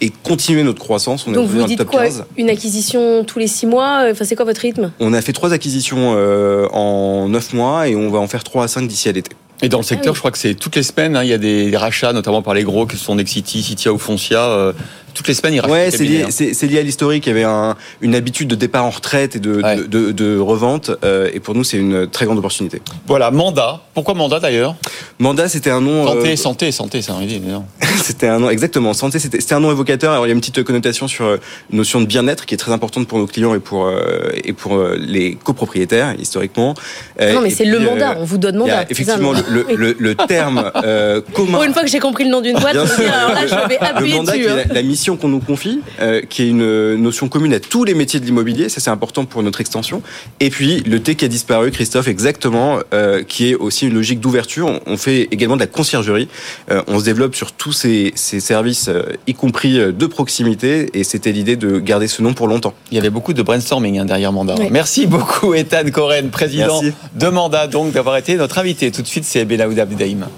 Et 0.00 0.10
continuer 0.22 0.62
notre 0.62 0.80
croissance. 0.80 1.26
On 1.26 1.32
Donc 1.32 1.48
vous 1.48 1.64
dites 1.64 1.78
top 1.78 1.88
quoi? 1.88 2.04
15. 2.04 2.24
Une 2.36 2.50
acquisition 2.50 3.24
tous 3.24 3.38
les 3.38 3.46
six 3.46 3.66
mois 3.66 4.04
euh, 4.04 4.12
Enfin, 4.12 4.24
c'est 4.24 4.36
quoi 4.36 4.44
votre 4.44 4.60
rythme? 4.60 4.92
On 5.00 5.12
a 5.12 5.20
fait 5.22 5.32
trois 5.32 5.52
acquisitions 5.52 6.14
euh, 6.16 6.66
en 6.72 7.28
neuf 7.28 7.52
mois 7.52 7.88
et 7.88 7.96
on 7.96 8.10
va 8.10 8.18
en 8.18 8.26
faire 8.28 8.44
trois 8.44 8.64
à 8.64 8.68
cinq 8.68 8.86
d'ici 8.88 9.08
à 9.08 9.12
l'été. 9.12 9.30
Et 9.62 9.68
dans 9.68 9.78
le 9.78 9.84
secteur, 9.84 10.14
je 10.14 10.18
crois 10.18 10.30
que 10.32 10.36
c'est 10.38 10.54
toutes 10.54 10.76
les 10.76 10.82
semaines, 10.82 11.16
hein, 11.16 11.22
il 11.22 11.30
y 11.30 11.32
a 11.32 11.38
des, 11.38 11.70
des 11.70 11.76
rachats, 11.76 12.12
notamment 12.12 12.42
par 12.42 12.54
les 12.54 12.64
gros, 12.64 12.86
que 12.86 12.96
sont 12.96 13.14
Nexity, 13.14 13.62
Citia 13.62 13.92
ou 13.92 13.98
Foncia. 13.98 14.40
euh, 14.40 14.72
toutes 15.14 15.28
les 15.28 15.34
semaines, 15.34 15.54
ils 15.54 15.60
rachètent. 15.60 15.72
Ouais, 15.74 15.90
c'est 15.90 16.04
lié, 16.04 16.22
hein. 16.24 16.28
c'est, 16.30 16.66
lié 16.66 16.78
à 16.78 16.82
l'historique. 16.82 17.26
Il 17.26 17.30
y 17.30 17.32
avait 17.32 17.44
un- 17.44 17.76
une 18.00 18.14
habitude 18.14 18.48
de 18.48 18.54
départ 18.54 18.84
en 18.84 18.90
retraite 18.90 19.36
et 19.36 19.38
de, 19.38 19.62
de, 19.62 19.86
de- 19.86 20.12
de 20.12 20.38
revente. 20.38 20.90
euh, 21.04 21.30
et 21.32 21.40
pour 21.40 21.54
nous, 21.54 21.64
c'est 21.64 21.76
une 21.78 22.06
très 22.08 22.26
grande 22.26 22.38
opportunité. 22.38 22.82
Voilà, 23.06 23.30
mandat. 23.30 23.80
Pourquoi 23.94 24.14
mandat 24.14 24.40
d'ailleurs? 24.40 24.74
Mandat, 25.18 25.48
c'était 25.48 25.70
un 25.70 25.80
nom. 25.80 26.06
Santé, 26.06 26.32
euh, 26.32 26.36
santé, 26.36 26.72
santé, 26.72 27.02
c'est 27.02 27.12
un 27.12 27.22
idée. 27.22 27.38
non 27.40 27.64
c'était 28.02 28.26
un 28.26 28.38
nom 28.40 28.50
exactement. 28.50 28.92
Santé, 28.92 29.18
c'était, 29.18 29.52
un 29.54 29.60
nom 29.60 29.70
évocateur. 29.70 30.12
Alors 30.12 30.26
il 30.26 30.30
y 30.30 30.32
a 30.32 30.34
une 30.34 30.40
petite 30.40 30.62
connotation 30.64 31.06
sur 31.08 31.24
euh, 31.24 31.36
une 31.70 31.78
notion 31.78 32.00
de 32.00 32.06
bien-être 32.06 32.44
qui 32.46 32.54
est 32.54 32.58
très 32.58 32.72
importante 32.72 33.06
pour 33.06 33.18
nos 33.18 33.26
clients 33.26 33.54
et 33.54 33.60
pour 33.60 33.86
euh, 33.86 34.30
et 34.42 34.52
pour 34.52 34.74
euh, 34.76 34.96
les 34.98 35.36
copropriétaires 35.36 36.14
historiquement. 36.18 36.74
Euh, 37.20 37.32
Non, 37.34 37.40
mais 37.40 37.50
c'est 37.50 37.64
le 37.64 37.78
mandat, 37.78 38.16
on 38.18 38.24
vous 38.24 38.38
donne 38.38 38.54
il 38.56 38.68
y 38.68 38.70
a 38.70 38.74
mandat, 38.74 38.76
ça, 38.82 38.86
effectivement 38.90 39.32
le, 39.32 39.64
le, 39.68 39.76
le- 39.76 39.96
le 39.98 40.14
terme 40.28 40.70
euh, 40.84 41.20
commun. 41.32 41.52
Pour 41.52 41.62
une 41.64 41.72
fois 41.72 41.82
que 41.82 41.88
j'ai 41.88 42.00
compris 42.00 42.24
le 42.24 42.30
nom 42.30 42.40
d'une 42.40 42.58
boîte, 42.58 42.72
Bien 42.74 42.84
je 42.86 42.90
me 42.90 42.96
sûr. 42.96 43.04
dis, 43.04 43.10
alors 43.10 43.30
là, 43.34 43.46
je 43.46 43.68
vais 43.68 43.78
appuyer 43.78 44.12
le 44.12 44.18
mandat, 44.18 44.32
dessus. 44.32 44.42
qui 44.44 44.48
est 44.48 44.52
hein. 44.52 44.64
la, 44.68 44.74
la 44.74 44.82
mission 44.82 45.03
qu'on 45.12 45.28
nous 45.28 45.40
confie, 45.40 45.80
euh, 46.00 46.22
qui 46.22 46.42
est 46.42 46.48
une 46.48 46.94
notion 46.96 47.28
commune 47.28 47.52
à 47.52 47.60
tous 47.60 47.84
les 47.84 47.94
métiers 47.94 48.20
de 48.20 48.24
l'immobilier, 48.24 48.68
ça 48.68 48.80
c'est 48.80 48.90
important 48.90 49.24
pour 49.24 49.42
notre 49.42 49.60
extension. 49.60 50.02
Et 50.40 50.50
puis 50.50 50.80
le 50.80 51.00
T 51.00 51.14
qui 51.14 51.24
a 51.24 51.28
disparu, 51.28 51.70
Christophe, 51.70 52.08
exactement, 52.08 52.78
euh, 52.92 53.22
qui 53.22 53.50
est 53.50 53.54
aussi 53.54 53.86
une 53.86 53.94
logique 53.94 54.20
d'ouverture. 54.20 54.80
On, 54.86 54.96
fait 54.96 55.28
également 55.30 55.56
de 55.56 55.60
la 55.60 55.66
conciergerie. 55.66 56.28
Euh, 56.70 56.82
on 56.86 56.98
se 56.98 57.04
développe 57.04 57.34
sur 57.34 57.52
tous 57.52 57.72
ces, 57.72 58.12
ces 58.14 58.40
services, 58.40 58.88
euh, 58.88 59.02
y 59.26 59.34
compris 59.34 59.76
de 59.76 60.06
proximité, 60.06 60.90
et 60.94 61.04
c'était 61.04 61.32
l'idée 61.32 61.56
de 61.56 61.78
garder 61.78 62.08
ce 62.08 62.22
nom 62.22 62.32
pour 62.32 62.48
longtemps. 62.48 62.74
Il 62.90 62.96
y 62.96 62.98
avait 62.98 63.10
beaucoup 63.10 63.32
de 63.32 63.42
brainstorming 63.42 63.98
hein, 63.98 64.04
derrière 64.04 64.32
Mandat. 64.32 64.54
Oui. 64.58 64.68
Merci 64.70 65.06
beaucoup, 65.06 65.54
Ethan 65.54 65.90
Coren, 65.92 66.30
président 66.30 66.80
Merci. 66.82 66.96
de 67.14 67.28
Mandat, 67.28 67.66
donc 67.66 67.92
d'avoir 67.92 68.16
été 68.16 68.36
notre 68.36 68.58
invité. 68.58 68.90
Tout 68.90 69.02
de 69.02 69.06
suite, 69.06 69.24
c'est 69.24 69.44
Benaouda 69.44 69.82
Abdelhaim. 69.82 70.28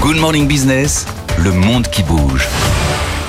Good 0.00 0.16
Morning 0.16 0.46
Business, 0.46 1.06
le 1.38 1.52
monde 1.52 1.88
qui 1.88 2.02
bouge. 2.02 2.48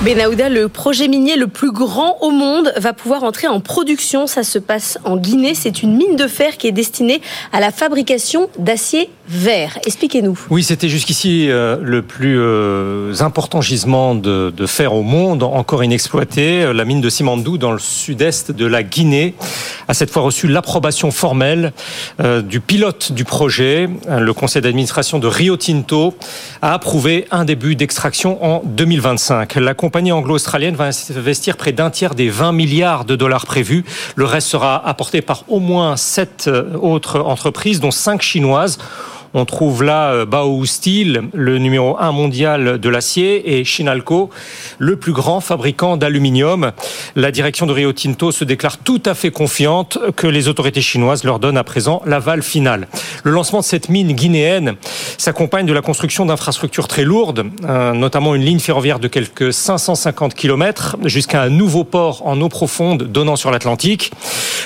Benahouda, 0.02 0.48
le 0.48 0.70
projet 0.70 1.08
minier 1.08 1.36
le 1.36 1.46
plus 1.46 1.72
grand 1.72 2.16
au 2.22 2.30
monde, 2.30 2.72
va 2.78 2.94
pouvoir 2.94 3.22
entrer 3.22 3.48
en 3.48 3.60
production. 3.60 4.26
Ça 4.26 4.42
se 4.44 4.58
passe 4.58 4.98
en 5.04 5.18
Guinée. 5.18 5.54
C'est 5.54 5.82
une 5.82 5.94
mine 5.94 6.16
de 6.16 6.26
fer 6.26 6.56
qui 6.56 6.68
est 6.68 6.72
destinée 6.72 7.20
à 7.52 7.60
la 7.60 7.70
fabrication 7.70 8.48
d'acier 8.58 9.10
vert. 9.28 9.78
Expliquez-nous. 9.84 10.38
Oui, 10.48 10.62
c'était 10.62 10.88
jusqu'ici 10.88 11.50
euh, 11.50 11.76
le 11.82 12.00
plus 12.00 12.38
euh, 12.38 13.12
important 13.20 13.60
gisement 13.60 14.14
de, 14.14 14.50
fer 14.66 14.94
au 14.94 15.02
monde, 15.02 15.42
encore 15.42 15.84
inexploité. 15.84 16.62
Euh, 16.62 16.72
La 16.72 16.86
mine 16.86 17.02
de 17.02 17.10
Simandou, 17.10 17.58
dans 17.58 17.72
le 17.72 17.78
sud-est 17.78 18.52
de 18.52 18.64
la 18.64 18.82
Guinée, 18.82 19.34
a 19.86 19.92
cette 19.92 20.10
fois 20.10 20.22
reçu 20.22 20.48
l'approbation 20.48 21.10
formelle 21.10 21.72
du 22.44 22.60
pilote 22.60 23.12
du 23.12 23.24
projet. 23.24 23.88
Le 24.08 24.32
conseil 24.32 24.62
d'administration 24.62 25.18
de 25.18 25.26
Rio 25.26 25.56
Tinto 25.56 26.14
a 26.62 26.72
approuvé 26.74 27.26
un 27.30 27.44
début 27.44 27.76
d'extraction 27.76 28.42
en 28.44 28.62
2025. 28.64 29.56
La 29.56 29.74
compagnie 29.90 30.12
anglo-australienne 30.12 30.76
va 30.76 30.90
investir 31.16 31.56
près 31.56 31.72
d'un 31.72 31.90
tiers 31.90 32.14
des 32.14 32.28
20 32.28 32.52
milliards 32.52 33.04
de 33.04 33.16
dollars 33.16 33.44
prévus. 33.44 33.84
Le 34.14 34.24
reste 34.24 34.46
sera 34.46 34.86
apporté 34.86 35.20
par 35.20 35.42
au 35.48 35.58
moins 35.58 35.96
sept 35.96 36.44
euh, 36.46 36.76
autres 36.76 37.18
entreprises, 37.18 37.80
dont 37.80 37.90
cinq 37.90 38.22
chinoises. 38.22 38.78
On 39.32 39.44
trouve 39.44 39.84
là 39.84 40.12
euh, 40.12 40.26
Bao 40.26 40.64
Steel, 40.64 41.22
le 41.32 41.58
numéro 41.58 41.96
un 42.00 42.10
mondial 42.10 42.78
de 42.78 42.88
l'acier, 42.88 43.58
et 43.58 43.64
Shinalco, 43.64 44.30
le 44.78 44.96
plus 44.96 45.12
grand 45.12 45.40
fabricant 45.40 45.96
d'aluminium. 45.96 46.72
La 47.14 47.30
direction 47.30 47.66
de 47.66 47.72
Rio 47.72 47.92
Tinto 47.92 48.32
se 48.32 48.42
déclare 48.42 48.78
tout 48.78 49.00
à 49.06 49.14
fait 49.14 49.30
confiante 49.30 49.98
que 50.16 50.26
les 50.26 50.48
autorités 50.48 50.80
chinoises 50.80 51.22
leur 51.22 51.38
donnent 51.38 51.58
à 51.58 51.62
présent 51.62 52.02
l'aval 52.06 52.42
final. 52.42 52.88
Le 53.22 53.30
lancement 53.30 53.60
de 53.60 53.64
cette 53.64 53.88
mine 53.88 54.12
guinéenne 54.12 54.74
s'accompagne 55.16 55.66
de 55.66 55.72
la 55.72 55.82
construction 55.82 56.26
d'infrastructures 56.26 56.88
très 56.88 57.04
lourdes, 57.04 57.44
euh, 57.64 57.92
notamment 57.92 58.34
une 58.34 58.42
ligne 58.42 58.58
ferroviaire 58.58 58.98
de 58.98 59.06
quelques 59.06 59.52
550 59.52 60.34
km 60.34 60.96
jusqu'à 61.04 61.42
un 61.42 61.50
nouveau 61.50 61.84
port 61.84 62.26
en 62.26 62.40
eau 62.40 62.48
profonde 62.48 63.04
donnant 63.04 63.36
sur 63.36 63.52
l'Atlantique. 63.52 64.10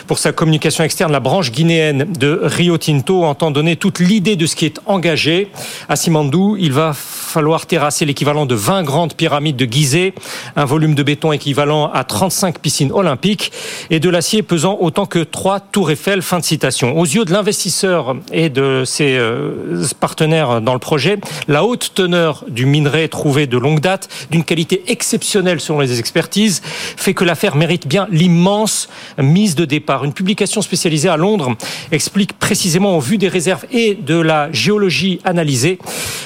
Pour 0.07 0.19
sa 0.19 0.33
communication 0.33 0.85
externe, 0.85 1.12
la 1.12 1.21
branche 1.21 1.51
guinéenne 1.51 2.07
de 2.19 2.41
Rio 2.43 2.79
Tinto 2.79 3.25
entend 3.25 3.51
donner 3.51 3.77
toute 3.77 3.99
l'idée 3.99 4.37
de 4.37 4.47
qui 4.55 4.67
est 4.67 4.81
engagé. 4.87 5.51
À 5.89 5.97
Simandou, 5.97 6.57
il 6.59 6.73
va 6.73 6.93
falloir 6.95 7.67
terrasser 7.67 8.05
l'équivalent 8.05 8.47
de 8.47 8.55
20 8.55 8.83
grandes 8.85 9.15
pyramides 9.15 9.57
de 9.57 9.65
Gizeh, 9.65 10.15
un 10.57 10.65
volume 10.65 10.95
de 10.95 11.03
béton 11.03 11.33
équivalent 11.33 11.91
à 11.93 12.05
35 12.05 12.59
piscines 12.59 12.93
olympiques 12.93 13.53
et 13.91 14.01
de 14.01 14.09
l'acier 14.09 14.43
pesant 14.43 14.79
autant 14.81 15.07
que 15.07 15.19
trois 15.19 15.61
tours 15.61 15.91
Eiffel. 15.91 16.23
Fin 16.23 16.39
de 16.39 16.45
citation. 16.45 16.97
Aux 16.99 17.05
yeux 17.05 17.25
de 17.25 17.33
l'investisseur 17.33 18.17
et 18.33 18.51
de 18.51 18.85
ses 18.85 19.17
euh, 19.17 19.85
partenaires 19.99 20.61
dans 20.61 20.75
le 20.75 20.79
projet, 20.79 21.19
la 21.49 21.65
haute 21.65 21.93
teneur 21.95 22.45
du 22.49 22.67
minerai 22.67 23.09
trouvé 23.09 23.47
de 23.47 23.59
longue 23.59 23.81
date, 23.81 24.09
d'une 24.31 24.45
qualité 24.45 24.85
exceptionnelle 24.89 25.61
selon 25.61 25.81
les 25.81 25.99
expertises, 25.99 26.63
fait 26.65 27.15
que 27.15 27.25
l'affaire 27.25 27.57
mérite 27.57 27.87
bien 27.87 28.07
l'immense 28.11 28.89
mise 29.19 29.55
de 29.55 29.65
départ. 29.65 30.05
Une 30.05 30.13
publication 30.13 30.63
spécialisée 30.63 31.09
à 31.09 31.17
Londres 31.17 31.57
explique 31.93 32.33
précisément 32.39 32.97
au 32.97 33.01
vu 33.01 33.19
des 33.19 33.29
réserves 33.29 33.67
et 33.73 33.95
de 33.95 34.19
la 34.19 34.44
géologie 34.53 35.21
analysée 35.25 35.79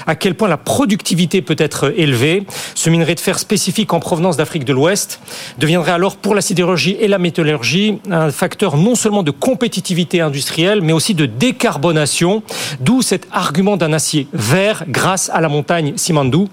à 0.06 0.14
quel 0.14 0.34
point 0.34 0.48
la 0.48 0.56
productivité 0.56 1.42
peut 1.42 1.56
être 1.58 1.92
élevée. 1.96 2.44
Ce 2.74 2.88
minerai 2.88 3.14
de 3.14 3.20
fer 3.20 3.38
spécifique 3.38 3.92
en 3.92 4.00
provenance 4.00 4.38
d'Afrique 4.38 4.64
de 4.64 4.72
l'Ouest 4.72 5.20
deviendrait 5.58 5.92
alors 5.92 6.16
pour 6.16 6.34
la 6.34 6.40
sidérurgie 6.40 6.96
et 6.98 7.08
la 7.08 7.18
métallurgie 7.18 7.98
un 8.10 8.30
facteur 8.30 8.78
non 8.78 8.94
seulement 8.94 9.22
de 9.22 9.30
compétitivité 9.30 10.20
industrielle 10.20 10.80
mais 10.80 10.94
aussi 10.94 11.14
de 11.14 11.26
décarbonation, 11.26 12.42
d'où 12.80 13.02
cet 13.02 13.28
argument 13.32 13.76
d'un 13.76 13.92
acier 13.92 14.28
vert 14.32 14.84
grâce 14.88 15.30
à 15.32 15.40
la 15.40 15.48
montagne 15.48 15.92
Simandou. 15.96 16.48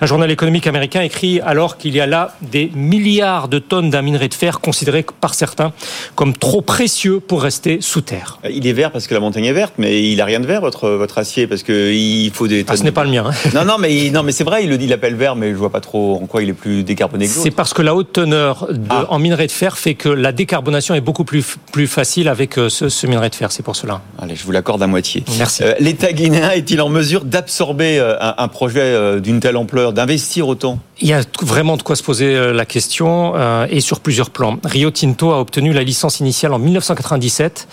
Un 0.00 0.06
journal 0.06 0.30
économique 0.30 0.66
américain 0.68 1.02
écrit 1.02 1.40
alors 1.40 1.78
qu'il 1.78 1.94
y 1.94 2.00
a 2.00 2.06
là 2.06 2.36
des 2.42 2.70
milliards 2.74 3.48
de 3.48 3.58
tonnes 3.58 3.90
d'un 3.90 4.02
minerai 4.02 4.28
de 4.28 4.34
fer 4.34 4.60
considéré 4.60 5.04
par 5.20 5.34
certains 5.34 5.72
comme 6.14 6.36
trop 6.36 6.62
précieux 6.62 7.18
pour 7.18 7.42
rester 7.42 7.80
sous 7.80 8.02
terre. 8.02 8.38
Il 8.48 8.66
est 8.66 8.72
vert 8.72 8.92
parce 8.92 9.06
que 9.06 9.14
la 9.14 9.20
montagne 9.20 9.46
est 9.46 9.52
verte, 9.52 9.74
mais 9.78 10.02
il 10.10 10.20
a 10.20 10.24
rien 10.24 10.40
de 10.40 10.46
vert, 10.46 10.60
votre 10.60 10.98
votre 11.10 11.18
acier 11.18 11.46
parce 11.48 11.62
que 11.64 11.92
il 11.92 12.30
faut 12.30 12.46
des. 12.46 12.64
Ah, 12.68 12.76
ce 12.76 12.84
n'est 12.84 12.92
pas 12.92 13.02
le 13.04 13.10
mien. 13.10 13.24
hein. 13.26 13.50
Non, 13.54 13.64
non, 13.64 13.78
mais 13.78 14.10
non, 14.10 14.22
mais 14.22 14.30
c'est 14.32 14.44
vrai, 14.44 14.62
il 14.64 14.70
le 14.70 14.78
dit, 14.78 14.84
il 14.84 14.90
l'appelle 14.90 15.16
vert, 15.16 15.34
mais 15.34 15.50
je 15.50 15.56
vois 15.56 15.70
pas 15.70 15.80
trop 15.80 16.20
en 16.22 16.26
quoi 16.26 16.42
il 16.42 16.48
est 16.48 16.52
plus 16.54 16.84
décarboné 16.84 17.26
que. 17.26 17.32
C'est 17.32 17.50
parce 17.50 17.74
que 17.74 17.82
la 17.82 17.94
haute 17.94 18.12
teneur 18.12 18.68
de- 18.70 18.78
Ah. 18.90 19.06
en 19.08 19.18
minerai 19.18 19.46
de 19.46 19.52
fer 19.52 19.76
fait 19.76 19.94
que 19.94 20.08
la 20.08 20.30
décarbonation 20.32 20.94
est 20.94 21.00
beaucoup 21.00 21.24
plus, 21.24 21.44
plus 21.72 21.86
facile 21.88 22.28
avec 22.28 22.58
euh, 22.58 22.68
ce, 22.68 22.88
ce 22.88 23.06
minerai 23.08 23.28
de 23.30 23.34
fer. 23.34 23.50
C'est 23.50 23.62
pour 23.64 23.74
cela. 23.76 24.00
Allez, 24.20 24.36
je 24.36 24.44
vous 24.44 24.52
l'accorde 24.52 24.82
à 24.82 24.86
moitié. 24.86 25.24
Merci. 25.38 25.64
Euh, 25.64 25.74
L'État 25.80 26.12
guinéen 26.12 26.50
est-il 26.50 26.80
en 26.80 26.88
mesure 26.88 27.24
d'absorber 27.24 27.98
euh, 27.98 28.16
un, 28.20 28.34
un 28.38 28.48
projet 28.48 29.20
d'une 29.20 29.40
telle 29.40 29.56
ampleur, 29.56 29.92
d'investir 29.92 30.46
autant? 30.48 30.78
Il 31.02 31.08
y 31.08 31.12
a 31.14 31.22
vraiment 31.42 31.76
de 31.78 31.82
quoi 31.82 31.96
se 31.96 32.02
poser 32.02 32.52
la 32.52 32.66
question 32.66 33.32
euh, 33.34 33.66
et 33.70 33.80
sur 33.80 34.00
plusieurs 34.00 34.30
plans. 34.30 34.58
Rio 34.64 34.90
Tinto 34.90 35.32
a 35.32 35.40
obtenu 35.40 35.72
la 35.72 35.82
licence 35.82 36.20
initiale 36.20 36.52
en 36.52 36.58
1997, 36.58 37.66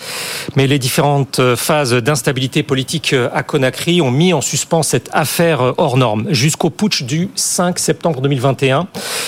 mais 0.55 0.65
les 0.65 0.79
différentes 0.79 1.41
phases 1.55 1.93
d'instabilité 1.93 2.63
politique 2.63 3.13
à 3.33 3.43
Conakry 3.43 4.01
ont 4.01 4.11
mis 4.11 4.33
en 4.33 4.41
suspens 4.41 4.83
cette 4.83 5.09
affaire 5.13 5.61
euh, 5.61 5.73
hors 5.77 5.97
norme 5.97 6.27
jusqu'au 6.29 6.69
putsch 6.69 7.03
du 7.03 7.29
5 7.35 7.79
septembre 7.79 8.21
2021, 8.21 8.87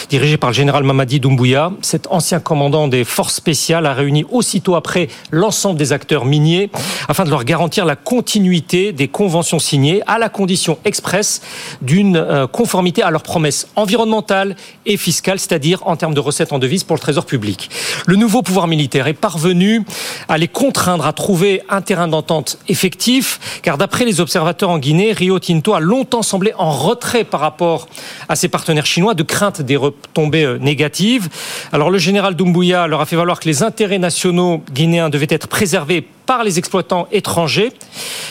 dirigé 0.10 0.38
par 0.38 0.52
le 0.52 0.56
général 0.56 0.84
Mamadi 0.84 1.20
Doumbouya. 1.20 1.72
Cet 1.82 2.08
ancien 2.08 2.40
commandant 2.40 2.88
des 2.88 3.04
forces 3.04 3.36
spéciales 3.36 3.86
a 3.86 3.94
réuni 3.94 4.26
aussitôt 4.32 4.76
après 4.76 5.08
l'ensemble 5.32 5.78
des 5.78 5.92
acteurs 5.92 6.26
miniers 6.26 6.70
afin 7.08 7.26
de 7.26 7.30
leur 7.30 7.44
garantir 7.44 7.86
la 7.86 7.96
continuité 7.96 8.92
des 8.92 9.08
conventions 9.08 9.60
signées 9.60 10.02
à 10.08 10.18
la 10.18 10.30
condition 10.30 10.78
expresse 10.86 11.42
d'une 11.82 12.16
euh, 12.18 12.48
conformité 12.48 13.04
à 13.04 13.12
leurs 13.12 13.24
promesses 13.24 13.68
environnementales 13.76 14.56
et 14.86 14.98
fiscales, 14.98 15.40
c'est-à-dire 15.40 15.86
en 15.88 15.96
termes 15.96 16.14
de 16.14 16.20
recettes 16.20 16.54
en 16.54 16.60
devises 16.60 16.84
pour 16.84 16.96
le 16.96 17.02
trésor 17.02 17.26
public. 17.26 17.70
Le 18.06 18.16
nouveau 18.16 18.42
pouvoir 18.42 18.68
militaire 18.68 19.08
est 19.08 19.14
parvenu 19.14 19.84
à 20.28 20.38
les 20.38 20.48
contraindre 20.48 21.06
à 21.06 21.14
trouver 21.14 21.62
un 21.70 21.82
terrain 21.82 22.08
d'entente 22.08 22.58
effectif, 22.68 23.40
car 23.62 23.78
d'après 23.78 23.89
les 24.06 24.22
observateurs 24.22 24.70
en 24.70 24.78
Guinée, 24.78 25.12
Rio 25.12 25.40
Tinto 25.40 25.74
a 25.74 25.80
longtemps 25.80 26.22
semblé 26.22 26.54
en 26.58 26.72
retrait 26.72 27.24
par 27.24 27.40
rapport 27.40 27.88
à 28.28 28.36
ses 28.36 28.48
partenaires 28.48 28.86
chinois 28.86 29.14
de 29.14 29.24
crainte 29.24 29.62
des 29.62 29.76
retombées 29.76 30.46
euh, 30.46 30.58
négatives. 30.58 31.30
Alors 31.72 31.90
le 31.90 31.98
général 31.98 32.36
Doumbouya 32.36 32.88
leur 32.88 33.02
a 33.02 33.06
fait 33.06 33.16
valoir 33.16 33.40
que 33.40 33.48
les 33.48 33.64
intérêts 33.64 34.00
nationaux 34.00 34.64
guinéens 34.72 35.10
devaient 35.10 35.28
être 35.30 35.48
préservés 35.48 36.08
par 36.30 36.44
les 36.44 36.60
exploitants 36.60 37.08
étrangers. 37.12 37.72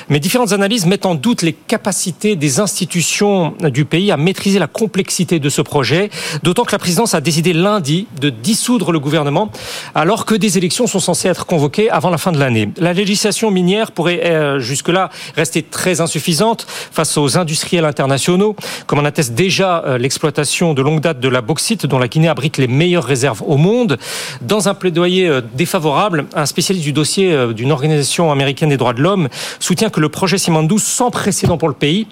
Mais 0.09 0.21
différentes 0.21 0.53
analyses 0.53 0.87
mettent 0.87 1.05
en 1.05 1.17
doute 1.17 1.43
les 1.43 1.53
capacités 1.53 2.37
des 2.37 2.61
institutions 2.61 3.55
du 3.61 3.85
pays 3.85 4.13
à 4.13 4.17
maîtriser 4.17 4.61
la 4.61 4.69
complexité 4.69 5.41
de 5.41 5.49
ce 5.49 5.63
projet, 5.63 6.09
d'autant 6.45 6.63
que 6.63 6.71
la 6.71 6.79
présidence 6.79 7.15
a 7.15 7.21
décidé 7.21 7.53
lundi 7.53 8.07
de 8.21 8.31
dissoudre 8.31 8.93
le 8.93 9.01
gouvernement 9.01 9.51
alors 9.97 10.27
que 10.27 10.37
des 10.37 10.59
élections 10.59 10.87
sont 10.87 11.01
censées 11.01 11.27
être 11.27 11.45
convoquées 11.45 11.91
avant 11.91 12.09
la 12.09 12.19
fin 12.19 12.31
de 12.31 12.39
l'année. 12.39 12.69
La 12.77 12.93
législation 12.93 13.51
minière 13.51 13.91
pourrait 13.91 14.25
euh, 14.27 14.61
jusque-là 14.61 15.11
rester 15.35 15.65
très 15.65 16.01
insuffisante 16.01 16.69
face 16.69 17.19
aux 17.19 17.37
industriels 17.37 17.85
internationaux, 17.85 18.55
comme 18.87 19.01
en 19.01 19.05
atteste 19.05 19.35
déjà 19.35 19.83
euh, 19.85 19.99
l'exploitation 19.99 20.73
de 20.73 20.83
longue 20.83 21.01
date 21.01 21.19
de 21.19 21.29
la 21.29 21.41
bauxite 21.41 21.85
dont 21.85 21.99
la 21.99 22.07
Guinée 22.07 22.29
abrite 22.29 22.59
les 22.59 22.69
meilleures 22.69 23.03
réserves 23.03 23.43
au 23.45 23.57
monde. 23.57 23.99
Dans 24.41 24.69
un 24.69 24.75
plaidoyer 24.75 25.27
euh, 25.27 25.41
défavorable, 25.55 26.27
un 26.37 26.47
spécialiste 26.47 26.85
du 26.85 26.93
dossier 26.93 27.37
d'une 27.55 27.73
organisation 27.73 27.88
américaine 28.31 28.69
des 28.69 28.77
droits 28.77 28.93
de 28.93 29.03
l'homme 29.03 29.29
soutient 29.61 29.91
que 29.91 30.01
le 30.01 30.09
projet 30.09 30.39
Simandou, 30.39 30.79
sans 30.79 31.11
précédent 31.11 31.59
pour 31.59 31.69
le 31.69 31.75
pays, 31.75 32.07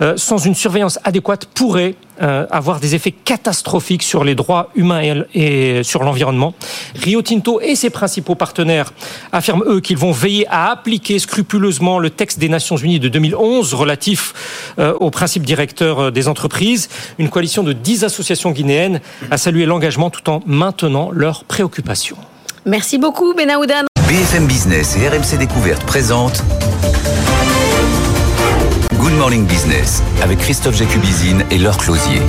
euh, 0.00 0.14
sans 0.16 0.38
une 0.38 0.54
surveillance 0.54 0.98
adéquate, 1.04 1.46
pourrait 1.46 1.94
euh, 2.22 2.46
avoir 2.50 2.80
des 2.80 2.94
effets 2.94 3.12
catastrophiques 3.12 4.02
sur 4.02 4.24
les 4.24 4.34
droits 4.34 4.70
humains 4.74 5.24
et, 5.34 5.82
sur 5.82 6.02
l'environnement. 6.02 6.54
Rio 6.94 7.22
Tinto 7.22 7.60
et 7.60 7.74
ses 7.74 7.90
principaux 7.90 8.34
partenaires 8.34 8.92
affirment, 9.32 9.64
eux, 9.66 9.80
qu'ils 9.80 9.96
vont 9.96 10.12
veiller 10.12 10.46
à 10.48 10.70
appliquer 10.70 11.18
scrupuleusement 11.18 11.98
le 11.98 12.10
texte 12.10 12.38
des 12.38 12.48
Nations 12.48 12.76
Unies 12.76 13.00
de 13.00 13.08
2011 13.08 13.74
relatif 13.74 14.74
euh, 14.78 14.94
aux 15.00 15.10
principes 15.10 15.44
directeurs 15.44 16.12
des 16.12 16.28
entreprises. 16.28 16.88
Une 17.18 17.30
coalition 17.30 17.62
de 17.62 17.72
10 17.72 18.04
associations 18.04 18.50
guinéennes 18.50 19.00
a 19.30 19.38
salué 19.38 19.64
l'engagement 19.66 20.10
tout 20.10 20.28
en 20.28 20.42
maintenant 20.46 21.10
leurs 21.12 21.44
préoccupations. 21.44 22.18
Merci 22.66 22.98
beaucoup, 22.98 23.32
Benahoudan. 23.34 23.89
BFM 24.10 24.48
Business 24.48 24.96
et 24.96 25.08
RMC 25.08 25.38
Découverte 25.38 25.84
présentent 25.84 26.42
Good 28.98 29.12
Morning 29.12 29.46
Business 29.46 30.02
avec 30.20 30.40
Christophe 30.40 30.74
Jacubizine 30.74 31.44
et 31.52 31.58
Laure 31.58 31.76
Closier. 31.76 32.20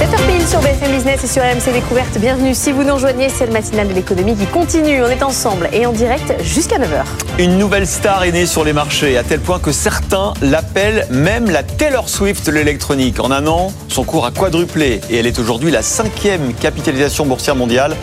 7h 0.00 0.16
pile 0.26 0.44
sur 0.44 0.58
BFM 0.58 0.90
Business 0.90 1.22
et 1.22 1.28
sur 1.28 1.40
RMC 1.42 1.72
Découverte. 1.72 2.18
Bienvenue. 2.18 2.54
Si 2.54 2.72
vous 2.72 2.82
nous 2.82 2.94
rejoignez, 2.94 3.28
c'est 3.28 3.46
le 3.46 3.52
matinal 3.52 3.86
de 3.86 3.92
l'économie 3.92 4.34
qui 4.34 4.46
continue. 4.46 5.00
On 5.00 5.06
est 5.06 5.22
ensemble 5.22 5.68
et 5.72 5.86
en 5.86 5.92
direct 5.92 6.42
jusqu'à 6.42 6.78
9h. 6.78 7.04
Une 7.38 7.56
nouvelle 7.56 7.86
star 7.86 8.24
est 8.24 8.32
née 8.32 8.46
sur 8.46 8.64
les 8.64 8.72
marchés, 8.72 9.16
à 9.16 9.22
tel 9.22 9.38
point 9.38 9.60
que 9.60 9.70
certains 9.70 10.34
l'appellent 10.42 11.06
même 11.08 11.48
la 11.50 11.62
Taylor 11.62 12.08
Swift 12.08 12.44
de 12.46 12.50
l'électronique. 12.50 13.20
En 13.20 13.30
un 13.30 13.46
an, 13.46 13.72
son 13.86 14.02
cours 14.02 14.26
a 14.26 14.32
quadruplé 14.32 15.00
et 15.08 15.18
elle 15.18 15.28
est 15.28 15.38
aujourd'hui 15.38 15.70
la 15.70 15.82
cinquième 15.82 16.52
capitalisation 16.52 17.26
boursière 17.26 17.54
mondiale, 17.54 17.94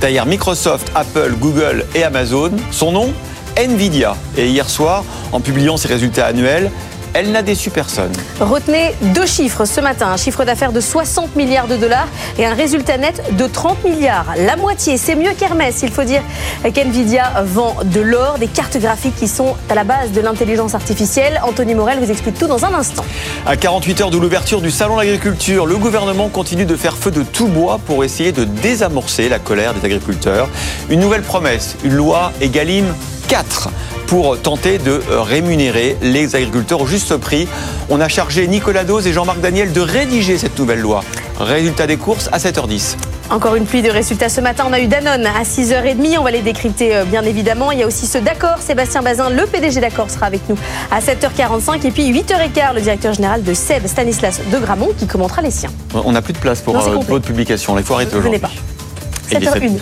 derrière 0.00 0.26
Microsoft, 0.26 0.90
Apple, 0.94 1.34
Google 1.40 1.84
et 1.94 2.04
Amazon. 2.04 2.52
Son 2.70 2.92
nom 2.92 3.12
Nvidia. 3.56 4.16
Et 4.36 4.48
hier 4.48 4.68
soir, 4.68 5.04
en 5.32 5.40
publiant 5.40 5.76
ses 5.76 5.88
résultats 5.88 6.26
annuels, 6.26 6.70
elle 7.14 7.32
n'a 7.32 7.42
déçu 7.42 7.70
personne. 7.70 8.12
Retenez 8.40 8.94
deux 9.14 9.26
chiffres 9.26 9.64
ce 9.64 9.80
matin. 9.80 10.08
Un 10.08 10.16
chiffre 10.16 10.44
d'affaires 10.44 10.72
de 10.72 10.80
60 10.80 11.36
milliards 11.36 11.66
de 11.66 11.76
dollars 11.76 12.08
et 12.38 12.46
un 12.46 12.54
résultat 12.54 12.98
net 12.98 13.22
de 13.36 13.46
30 13.46 13.84
milliards. 13.84 14.26
La 14.36 14.56
moitié, 14.56 14.96
c'est 14.96 15.14
mieux 15.14 15.32
qu'Hermès. 15.38 15.82
Il 15.82 15.90
faut 15.90 16.04
dire 16.04 16.22
qu'NVIDIA 16.62 17.42
vend 17.44 17.76
de 17.84 18.00
l'or, 18.00 18.38
des 18.38 18.46
cartes 18.46 18.78
graphiques 18.78 19.16
qui 19.16 19.28
sont 19.28 19.56
à 19.68 19.74
la 19.74 19.84
base 19.84 20.12
de 20.12 20.20
l'intelligence 20.20 20.74
artificielle. 20.74 21.40
Anthony 21.44 21.74
Morel 21.74 21.98
vous 22.00 22.10
explique 22.10 22.38
tout 22.38 22.46
dans 22.46 22.64
un 22.64 22.74
instant. 22.74 23.04
À 23.46 23.56
48 23.56 24.00
heures 24.00 24.10
de 24.10 24.18
l'ouverture 24.18 24.60
du 24.60 24.70
Salon 24.70 24.94
de 24.94 25.00
l'agriculture, 25.00 25.66
le 25.66 25.76
gouvernement 25.76 26.28
continue 26.28 26.64
de 26.64 26.76
faire 26.76 26.96
feu 26.96 27.10
de 27.10 27.22
tout 27.22 27.48
bois 27.48 27.78
pour 27.84 28.04
essayer 28.04 28.32
de 28.32 28.44
désamorcer 28.44 29.28
la 29.28 29.38
colère 29.38 29.74
des 29.74 29.84
agriculteurs. 29.84 30.48
Une 30.90 31.00
nouvelle 31.00 31.22
promesse, 31.22 31.76
une 31.84 31.94
loi 31.94 32.32
Egalim 32.40 32.94
4 33.28 33.68
pour 34.06 34.40
tenter 34.40 34.78
de 34.78 35.02
rémunérer 35.08 35.96
les 36.00 36.34
agriculteurs 36.34 36.80
au 36.80 36.86
juste 36.86 37.16
prix. 37.18 37.46
On 37.90 38.00
a 38.00 38.08
chargé 38.08 38.48
Nicolas 38.48 38.84
Dose 38.84 39.06
et 39.06 39.12
Jean-Marc 39.12 39.40
Daniel 39.40 39.72
de 39.72 39.80
rédiger 39.82 40.38
cette 40.38 40.58
nouvelle 40.58 40.80
loi. 40.80 41.04
Résultat 41.38 41.86
des 41.86 41.98
courses 41.98 42.28
à 42.32 42.38
7h10. 42.38 42.96
Encore 43.30 43.56
une 43.56 43.66
pluie 43.66 43.82
de 43.82 43.90
résultats 43.90 44.30
ce 44.30 44.40
matin. 44.40 44.64
On 44.66 44.72
a 44.72 44.80
eu 44.80 44.86
Danone 44.86 45.26
à 45.26 45.42
6h30. 45.42 46.16
On 46.18 46.22
va 46.22 46.30
les 46.30 46.40
décrypter 46.40 46.96
euh, 46.96 47.04
bien 47.04 47.22
évidemment. 47.22 47.70
Il 47.70 47.78
y 47.78 47.82
a 47.82 47.86
aussi 47.86 48.06
ceux 48.06 48.22
d'accord. 48.22 48.56
Sébastien 48.60 49.02
Bazin, 49.02 49.28
le 49.28 49.44
PDG 49.46 49.80
d'accord, 49.80 50.10
sera 50.10 50.26
avec 50.26 50.40
nous 50.48 50.56
à 50.90 51.00
7h45. 51.00 51.86
Et 51.86 51.90
puis 51.90 52.10
8h15, 52.10 52.74
le 52.74 52.80
directeur 52.80 53.12
général 53.12 53.44
de 53.44 53.52
SEB, 53.52 53.86
Stanislas 53.86 54.40
de 54.50 54.58
Gramont, 54.58 54.88
qui 54.98 55.06
commentera 55.06 55.42
les 55.42 55.50
siens. 55.50 55.70
On 55.92 56.12
n'a 56.12 56.22
plus 56.22 56.32
de 56.32 56.38
place 56.38 56.62
pour 56.62 56.80
c'est 56.82 56.88
euh, 56.88 56.94
votre 57.06 57.26
publication. 57.26 57.76
Il 57.76 57.84
faut 57.84 57.94
arrêter 57.94 58.16
aujourd'hui. 58.16 58.40
pas. 58.40 58.50
Et 59.30 59.34
il 59.34 59.44
est 59.44 59.46
7h01, 59.46 59.78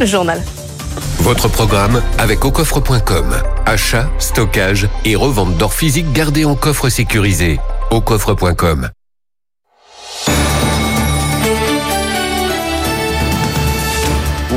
le 0.00 0.06
journal. 0.06 0.42
Votre 1.24 1.48
programme 1.48 2.02
avec 2.18 2.44
aucoffre.com. 2.44 3.34
Achat, 3.64 4.10
stockage 4.18 4.90
et 5.06 5.16
revente 5.16 5.56
d'or 5.56 5.72
physique 5.72 6.12
gardé 6.12 6.44
en 6.44 6.54
coffre 6.54 6.90
sécurisé. 6.90 7.58
aucoffre.com. 7.90 8.90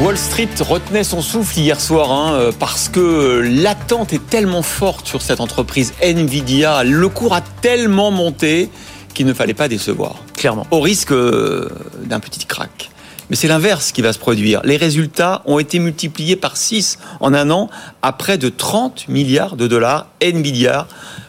Wall 0.01 0.17
Street 0.17 0.49
retenait 0.59 1.05
son 1.05 1.21
souffle 1.21 1.57
hier 1.57 1.79
soir 1.79 2.11
hein, 2.11 2.33
euh, 2.33 2.51
parce 2.51 2.89
que 2.89 3.41
l'attente 3.45 4.11
est 4.11 4.27
tellement 4.27 4.61
forte 4.61 5.07
sur 5.07 5.21
cette 5.21 5.39
entreprise 5.39 5.93
Nvidia. 6.03 6.83
Le 6.83 7.07
cours 7.07 7.33
a 7.33 7.39
tellement 7.61 8.11
monté 8.11 8.69
qu'il 9.13 9.25
ne 9.25 9.33
fallait 9.33 9.53
pas 9.53 9.69
décevoir. 9.69 10.15
Clairement. 10.35 10.67
Au 10.71 10.81
risque 10.81 11.13
euh, 11.13 11.69
d'un 12.03 12.19
petit 12.19 12.45
crack. 12.45 12.89
Mais 13.29 13.35
c'est 13.35 13.47
l'inverse 13.47 13.91
qui 13.91 14.01
va 14.01 14.13
se 14.13 14.19
produire. 14.19 14.61
Les 14.63 14.77
résultats 14.77 15.41
ont 15.45 15.59
été 15.59 15.79
multipliés 15.79 16.35
par 16.35 16.55
6 16.55 16.99
en 17.19 17.33
un 17.33 17.49
an 17.49 17.69
à 18.01 18.13
près 18.13 18.37
de 18.37 18.49
30 18.49 19.07
milliards 19.09 19.55
de 19.55 19.67
dollars. 19.67 20.07
Nvidia 20.21 20.87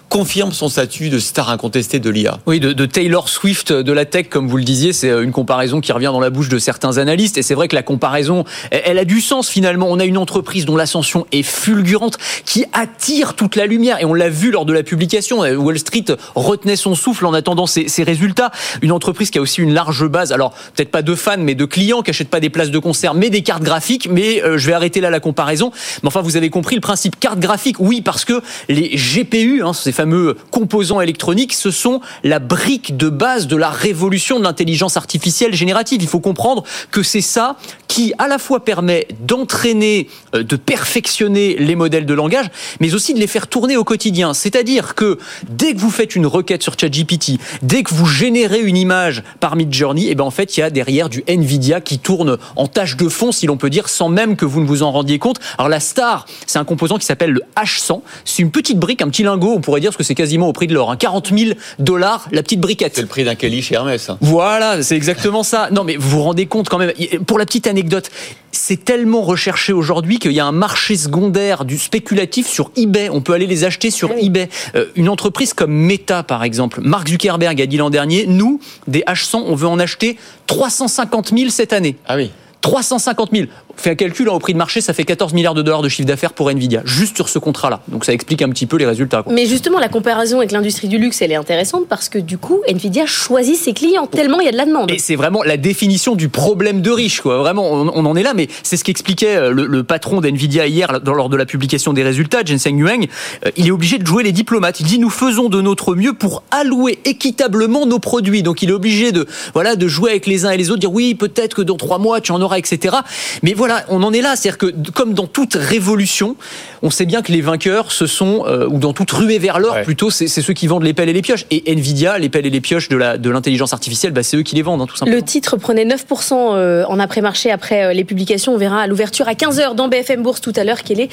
confirme 0.08 0.52
son 0.52 0.68
statut 0.68 1.10
de 1.10 1.18
star 1.18 1.50
incontestée 1.50 1.98
de 1.98 2.10
l'IA. 2.10 2.38
Oui, 2.46 2.60
de, 2.60 2.86
Taylor 2.86 3.28
Swift 3.28 3.72
de 3.72 3.92
la 3.92 4.04
tech, 4.04 4.28
comme 4.28 4.48
vous 4.48 4.56
le 4.56 4.64
disiez, 4.64 4.92
c'est 4.92 5.10
une 5.10 5.32
comparaison 5.32 5.80
qui 5.80 5.92
revient 5.92 6.06
dans 6.06 6.20
la 6.20 6.30
bouche 6.30 6.48
de 6.48 6.58
certains 6.58 6.98
analystes. 6.98 7.36
Et 7.36 7.42
c'est 7.42 7.54
vrai 7.54 7.68
que 7.68 7.76
la 7.76 7.82
comparaison, 7.82 8.44
elle, 8.70 8.98
a 8.98 9.04
du 9.04 9.20
sens 9.20 9.48
finalement. 9.48 9.86
On 9.90 9.98
a 9.98 10.04
une 10.04 10.16
entreprise 10.16 10.64
dont 10.64 10.76
l'ascension 10.76 11.26
est 11.32 11.42
fulgurante, 11.42 12.16
qui 12.44 12.64
attire 12.72 13.34
toute 13.34 13.56
la 13.56 13.66
lumière. 13.66 14.00
Et 14.00 14.04
on 14.04 14.14
l'a 14.14 14.30
vu 14.30 14.50
lors 14.50 14.64
de 14.64 14.72
la 14.72 14.82
publication. 14.82 15.40
Wall 15.40 15.78
Street 15.78 16.06
retenait 16.34 16.76
son 16.76 16.94
souffle 16.94 17.26
en 17.26 17.34
attendant 17.34 17.66
ses, 17.66 17.86
résultats. 18.02 18.50
Une 18.80 18.92
entreprise 18.92 19.30
qui 19.30 19.38
a 19.38 19.42
aussi 19.42 19.60
une 19.60 19.74
large 19.74 20.06
base. 20.06 20.32
Alors 20.32 20.54
peut-être 20.74 20.90
pas 20.90 21.02
de 21.02 21.14
fans, 21.14 21.36
mais 21.38 21.54
de 21.54 21.64
clients 21.64 22.02
qui 22.02 22.10
achètent 22.10 22.30
pas 22.30 22.40
des 22.40 22.50
places 22.50 22.70
de 22.70 22.78
concert, 22.78 23.14
mais 23.14 23.28
des 23.28 23.42
cartes 23.42 23.62
graphiques. 23.62 24.08
Mais 24.10 24.42
euh, 24.42 24.56
je 24.56 24.66
vais 24.66 24.72
arrêter 24.72 25.00
là 25.00 25.10
la 25.10 25.20
comparaison. 25.20 25.70
Mais 26.02 26.06
enfin, 26.06 26.22
vous 26.22 26.36
avez 26.36 26.48
compris 26.48 26.76
le 26.76 26.80
principe 26.80 27.18
carte 27.20 27.40
graphique. 27.40 27.76
Oui, 27.78 28.00
parce 28.00 28.24
que 28.24 28.40
les 28.68 28.96
GPU, 28.96 29.62
hein, 29.62 29.72
ces 29.72 29.92
fameux 29.98 30.36
composants 30.52 31.00
électroniques, 31.00 31.54
ce 31.54 31.72
sont 31.72 32.00
la 32.22 32.38
brique 32.38 32.96
de 32.96 33.08
base 33.08 33.48
de 33.48 33.56
la 33.56 33.68
révolution 33.68 34.38
de 34.38 34.44
l'intelligence 34.44 34.96
artificielle 34.96 35.54
générative. 35.54 36.00
Il 36.00 36.06
faut 36.06 36.20
comprendre 36.20 36.62
que 36.92 37.02
c'est 37.02 37.20
ça 37.20 37.56
qui 37.88 38.12
à 38.18 38.28
la 38.28 38.38
fois 38.38 38.64
permet 38.64 39.08
d'entraîner, 39.26 40.08
euh, 40.36 40.44
de 40.44 40.54
perfectionner 40.54 41.56
les 41.56 41.74
modèles 41.74 42.06
de 42.06 42.14
langage, 42.14 42.46
mais 42.78 42.94
aussi 42.94 43.12
de 43.12 43.18
les 43.18 43.26
faire 43.26 43.48
tourner 43.48 43.76
au 43.76 43.82
quotidien. 43.82 44.34
C'est-à-dire 44.34 44.94
que 44.94 45.18
dès 45.48 45.74
que 45.74 45.80
vous 45.80 45.90
faites 45.90 46.14
une 46.14 46.26
requête 46.26 46.62
sur 46.62 46.78
ChatGPT, 46.78 47.40
dès 47.62 47.82
que 47.82 47.92
vous 47.92 48.06
générez 48.06 48.60
une 48.60 48.76
image 48.76 49.24
par 49.40 49.56
Midjourney, 49.56 50.10
et 50.10 50.14
ben 50.14 50.22
en 50.22 50.30
fait 50.30 50.56
il 50.56 50.60
y 50.60 50.62
a 50.62 50.70
derrière 50.70 51.08
du 51.08 51.24
Nvidia 51.26 51.80
qui 51.80 51.98
tourne 51.98 52.38
en 52.54 52.68
tâche 52.68 52.96
de 52.96 53.08
fond, 53.08 53.32
si 53.32 53.46
l'on 53.46 53.56
peut 53.56 53.70
dire, 53.70 53.88
sans 53.88 54.10
même 54.10 54.36
que 54.36 54.44
vous 54.44 54.60
ne 54.60 54.66
vous 54.66 54.84
en 54.84 54.92
rendiez 54.92 55.18
compte. 55.18 55.40
Alors 55.56 55.68
la 55.68 55.80
star, 55.80 56.26
c'est 56.46 56.60
un 56.60 56.64
composant 56.64 56.98
qui 56.98 57.06
s'appelle 57.06 57.32
le 57.32 57.42
H100. 57.56 58.02
C'est 58.24 58.42
une 58.42 58.52
petite 58.52 58.78
brique, 58.78 59.02
un 59.02 59.08
petit 59.08 59.24
lingot, 59.24 59.54
on 59.54 59.60
pourrait 59.60 59.80
dire 59.80 59.87
que 59.96 60.02
c'est 60.02 60.14
quasiment 60.14 60.48
au 60.48 60.52
prix 60.52 60.66
de 60.66 60.74
l'or. 60.74 60.90
Hein. 60.90 60.96
40 60.96 61.32
000 61.36 61.52
dollars 61.78 62.28
la 62.32 62.42
petite 62.42 62.60
briquette. 62.60 62.92
C'est 62.94 63.02
le 63.02 63.06
prix 63.08 63.24
d'un 63.24 63.34
Kelly 63.34 63.62
chez 63.62 63.74
Hermès. 63.74 64.08
hein. 64.10 64.18
Voilà, 64.20 64.82
c'est 64.82 64.96
exactement 64.96 65.42
ça. 65.42 65.68
Non, 65.70 65.84
mais 65.84 65.96
vous 65.96 66.10
vous 66.10 66.22
rendez 66.22 66.46
compte 66.46 66.68
quand 66.68 66.78
même. 66.78 66.92
Pour 67.26 67.38
la 67.38 67.46
petite 67.46 67.66
anecdote, 67.66 68.10
c'est 68.52 68.84
tellement 68.84 69.22
recherché 69.22 69.72
aujourd'hui 69.72 70.18
qu'il 70.18 70.32
y 70.32 70.40
a 70.40 70.46
un 70.46 70.52
marché 70.52 70.96
secondaire 70.96 71.64
du 71.64 71.78
spéculatif 71.78 72.46
sur 72.48 72.70
eBay. 72.76 73.08
On 73.10 73.20
peut 73.20 73.32
aller 73.32 73.46
les 73.46 73.64
acheter 73.64 73.90
sur 73.90 74.10
eBay. 74.12 74.48
Euh, 74.74 74.86
une 74.96 75.08
entreprise 75.08 75.54
comme 75.54 75.72
Meta, 75.72 76.22
par 76.22 76.44
exemple, 76.44 76.80
Mark 76.82 77.08
Zuckerberg 77.08 77.60
a 77.60 77.66
dit 77.66 77.76
l'an 77.76 77.90
dernier, 77.90 78.26
nous, 78.26 78.60
des 78.86 79.00
H100, 79.06 79.42
on 79.46 79.54
veut 79.54 79.68
en 79.68 79.78
acheter 79.78 80.16
350 80.46 81.36
000 81.36 81.50
cette 81.50 81.72
année. 81.72 81.96
Ah 82.06 82.16
oui. 82.16 82.30
350 82.60 83.30
000. 83.32 83.46
Fait 83.78 83.90
un 83.90 83.94
calcul 83.94 84.28
hein, 84.28 84.32
au 84.32 84.38
prix 84.38 84.52
de 84.52 84.58
marché, 84.58 84.80
ça 84.80 84.92
fait 84.92 85.04
14 85.04 85.32
milliards 85.34 85.54
de 85.54 85.62
dollars 85.62 85.82
de 85.82 85.88
chiffre 85.88 86.06
d'affaires 86.08 86.32
pour 86.32 86.50
Nvidia, 86.50 86.82
juste 86.84 87.16
sur 87.16 87.28
ce 87.28 87.38
contrat-là. 87.38 87.80
Donc 87.88 88.04
ça 88.04 88.12
explique 88.12 88.42
un 88.42 88.48
petit 88.50 88.66
peu 88.66 88.76
les 88.76 88.86
résultats. 88.86 89.22
quoi. 89.22 89.32
Mais 89.32 89.46
justement, 89.46 89.78
la 89.78 89.88
comparaison 89.88 90.38
avec 90.38 90.52
l'industrie 90.52 90.88
du 90.88 90.98
luxe, 90.98 91.22
elle 91.22 91.32
est 91.32 91.36
intéressante 91.36 91.86
parce 91.88 92.08
que 92.08 92.18
du 92.18 92.38
coup, 92.38 92.60
Nvidia 92.68 93.06
choisit 93.06 93.56
ses 93.56 93.72
clients 93.72 94.06
tellement 94.06 94.40
il 94.40 94.46
y 94.46 94.48
a 94.48 94.52
de 94.52 94.56
la 94.56 94.66
demande. 94.66 94.90
Et 94.90 94.98
c'est 94.98 95.16
vraiment 95.16 95.42
la 95.42 95.56
définition 95.56 96.14
du 96.16 96.28
problème 96.28 96.80
de 96.82 96.90
riche, 96.90 97.20
quoi. 97.20 97.38
Vraiment, 97.38 97.70
on, 97.72 97.88
on 97.94 98.04
en 98.04 98.16
est 98.16 98.22
là, 98.22 98.34
mais 98.34 98.48
c'est 98.62 98.76
ce 98.76 98.84
qu'expliquait 98.84 99.36
euh, 99.36 99.50
le, 99.52 99.66
le 99.66 99.84
patron 99.84 100.20
d'Nvidia 100.20 100.66
hier 100.66 101.00
dans- 101.00 101.14
lors 101.14 101.28
de 101.28 101.36
la 101.36 101.46
publication 101.46 101.92
des 101.92 102.02
résultats, 102.02 102.42
Jensen 102.44 102.78
Huang. 102.80 103.06
Euh, 103.46 103.50
Il 103.56 103.66
est 103.68 103.70
obligé 103.70 103.98
de 103.98 104.06
jouer 104.06 104.22
les 104.24 104.32
diplomates. 104.32 104.80
Il 104.80 104.86
dit 104.86 104.98
nous 104.98 105.10
faisons 105.10 105.48
de 105.48 105.60
notre 105.60 105.94
mieux 105.94 106.12
pour 106.14 106.42
allouer 106.50 106.98
équitablement 107.04 107.86
nos 107.86 107.98
produits. 108.00 108.42
Donc 108.42 108.62
il 108.62 108.70
est 108.70 108.72
obligé 108.72 109.12
de 109.12 109.26
voilà 109.54 109.76
de 109.76 109.86
jouer 109.88 110.10
avec 110.10 110.26
les 110.26 110.44
uns 110.46 110.50
et 110.50 110.56
les 110.56 110.70
autres, 110.70 110.80
dire 110.80 110.92
oui 110.92 111.14
peut-être 111.14 111.54
que 111.54 111.62
dans 111.62 111.76
trois 111.76 111.98
mois 111.98 112.20
tu 112.20 112.32
en 112.32 112.40
auras, 112.40 112.58
etc. 112.58 112.96
Mais 113.42 113.54
voilà, 113.54 113.67
on 113.88 114.02
en 114.02 114.12
est 114.12 114.20
là, 114.20 114.36
c'est-à-dire 114.36 114.58
que 114.58 114.90
comme 114.92 115.14
dans 115.14 115.26
toute 115.26 115.54
révolution, 115.54 116.36
on 116.82 116.90
sait 116.90 117.06
bien 117.06 117.22
que 117.22 117.32
les 117.32 117.40
vainqueurs, 117.40 117.92
ce 117.92 118.06
sont 118.06 118.44
euh, 118.46 118.66
ou 118.66 118.78
dans 118.78 118.92
toute 118.92 119.10
ruée 119.10 119.38
vers 119.38 119.58
l'or 119.58 119.76
plutôt, 119.82 120.10
c'est 120.10 120.28
ceux 120.28 120.52
qui 120.52 120.66
vendent 120.66 120.84
les 120.84 120.94
pelles 120.94 121.08
et 121.08 121.12
les 121.12 121.22
pioches. 121.22 121.46
Et 121.50 121.72
Nvidia, 121.72 122.18
les 122.18 122.28
pelles 122.28 122.46
et 122.46 122.50
les 122.50 122.60
pioches 122.60 122.88
de 122.88 123.30
l'intelligence 123.30 123.72
artificielle, 123.72 124.12
bah, 124.12 124.22
c'est 124.22 124.36
eux 124.36 124.42
qui 124.42 124.54
les 124.54 124.62
vendent, 124.62 124.82
hein, 124.82 124.86
tout 124.86 124.96
simplement. 124.96 125.16
Le 125.16 125.22
titre 125.22 125.56
prenait 125.56 125.84
9% 125.84 126.32
euh, 126.32 126.84
en 126.86 126.98
après-marché 126.98 127.50
après 127.50 127.84
euh, 127.84 127.92
les 127.92 128.04
publications. 128.04 128.54
On 128.54 128.58
verra 128.58 128.82
à 128.82 128.86
l'ouverture 128.86 129.28
à 129.28 129.32
15h 129.32 129.74
dans 129.74 129.88
BFM 129.88 130.22
Bourse 130.22 130.40
tout 130.40 130.52
à 130.56 130.64
l'heure 130.64 130.82
quelle 130.82 131.00
est 131.00 131.08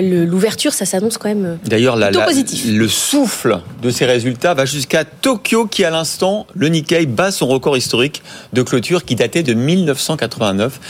l'ouverture. 0.00 0.72
Ça 0.72 0.86
s'annonce 0.86 1.18
quand 1.18 1.28
même 1.28 1.58
D'ailleurs, 1.64 1.96
le 1.96 2.88
souffle 2.88 3.60
de 3.82 3.90
ces 3.90 4.04
résultats 4.04 4.54
va 4.54 4.64
jusqu'à 4.64 5.04
Tokyo, 5.04 5.66
qui 5.66 5.84
à 5.84 5.90
l'instant, 5.90 6.46
le 6.54 6.68
Nikkei 6.68 7.06
bat 7.06 7.30
son 7.30 7.46
record 7.46 7.76
historique 7.76 8.22
de 8.52 8.62
clôture 8.62 9.04
qui 9.04 9.14
datait 9.14 9.42
de 9.42 9.54
1989. 9.54 10.80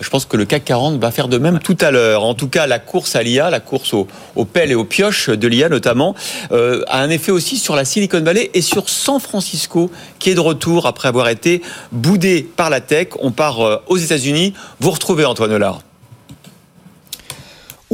Je 0.00 0.10
pense 0.10 0.24
que 0.26 0.36
le 0.36 0.44
CAC 0.44 0.61
40 0.62 0.98
va 0.98 1.10
faire 1.10 1.28
de 1.28 1.38
même 1.38 1.58
tout 1.58 1.76
à 1.80 1.90
l'heure. 1.90 2.24
En 2.24 2.34
tout 2.34 2.48
cas, 2.48 2.66
la 2.66 2.78
course 2.78 3.16
à 3.16 3.22
l'IA, 3.22 3.50
la 3.50 3.60
course 3.60 3.94
aux, 3.94 4.06
pelles 4.44 4.70
et 4.70 4.74
aux 4.74 4.84
pioches 4.84 5.30
de 5.30 5.48
l'IA 5.48 5.68
notamment, 5.68 6.14
euh, 6.52 6.82
a 6.88 7.00
un 7.00 7.10
effet 7.10 7.32
aussi 7.32 7.56
sur 7.58 7.76
la 7.76 7.84
Silicon 7.84 8.20
Valley 8.20 8.50
et 8.54 8.62
sur 8.62 8.88
San 8.88 9.20
Francisco, 9.20 9.90
qui 10.18 10.30
est 10.30 10.34
de 10.34 10.40
retour 10.40 10.86
après 10.86 11.08
avoir 11.08 11.28
été 11.28 11.62
boudé 11.92 12.42
par 12.56 12.70
la 12.70 12.80
tech. 12.80 13.08
On 13.20 13.30
part 13.30 13.60
euh, 13.60 13.76
aux 13.86 13.98
États-Unis. 13.98 14.54
Vous 14.80 14.90
retrouvez 14.90 15.24
Antoine 15.24 15.52
Hollard. 15.52 15.80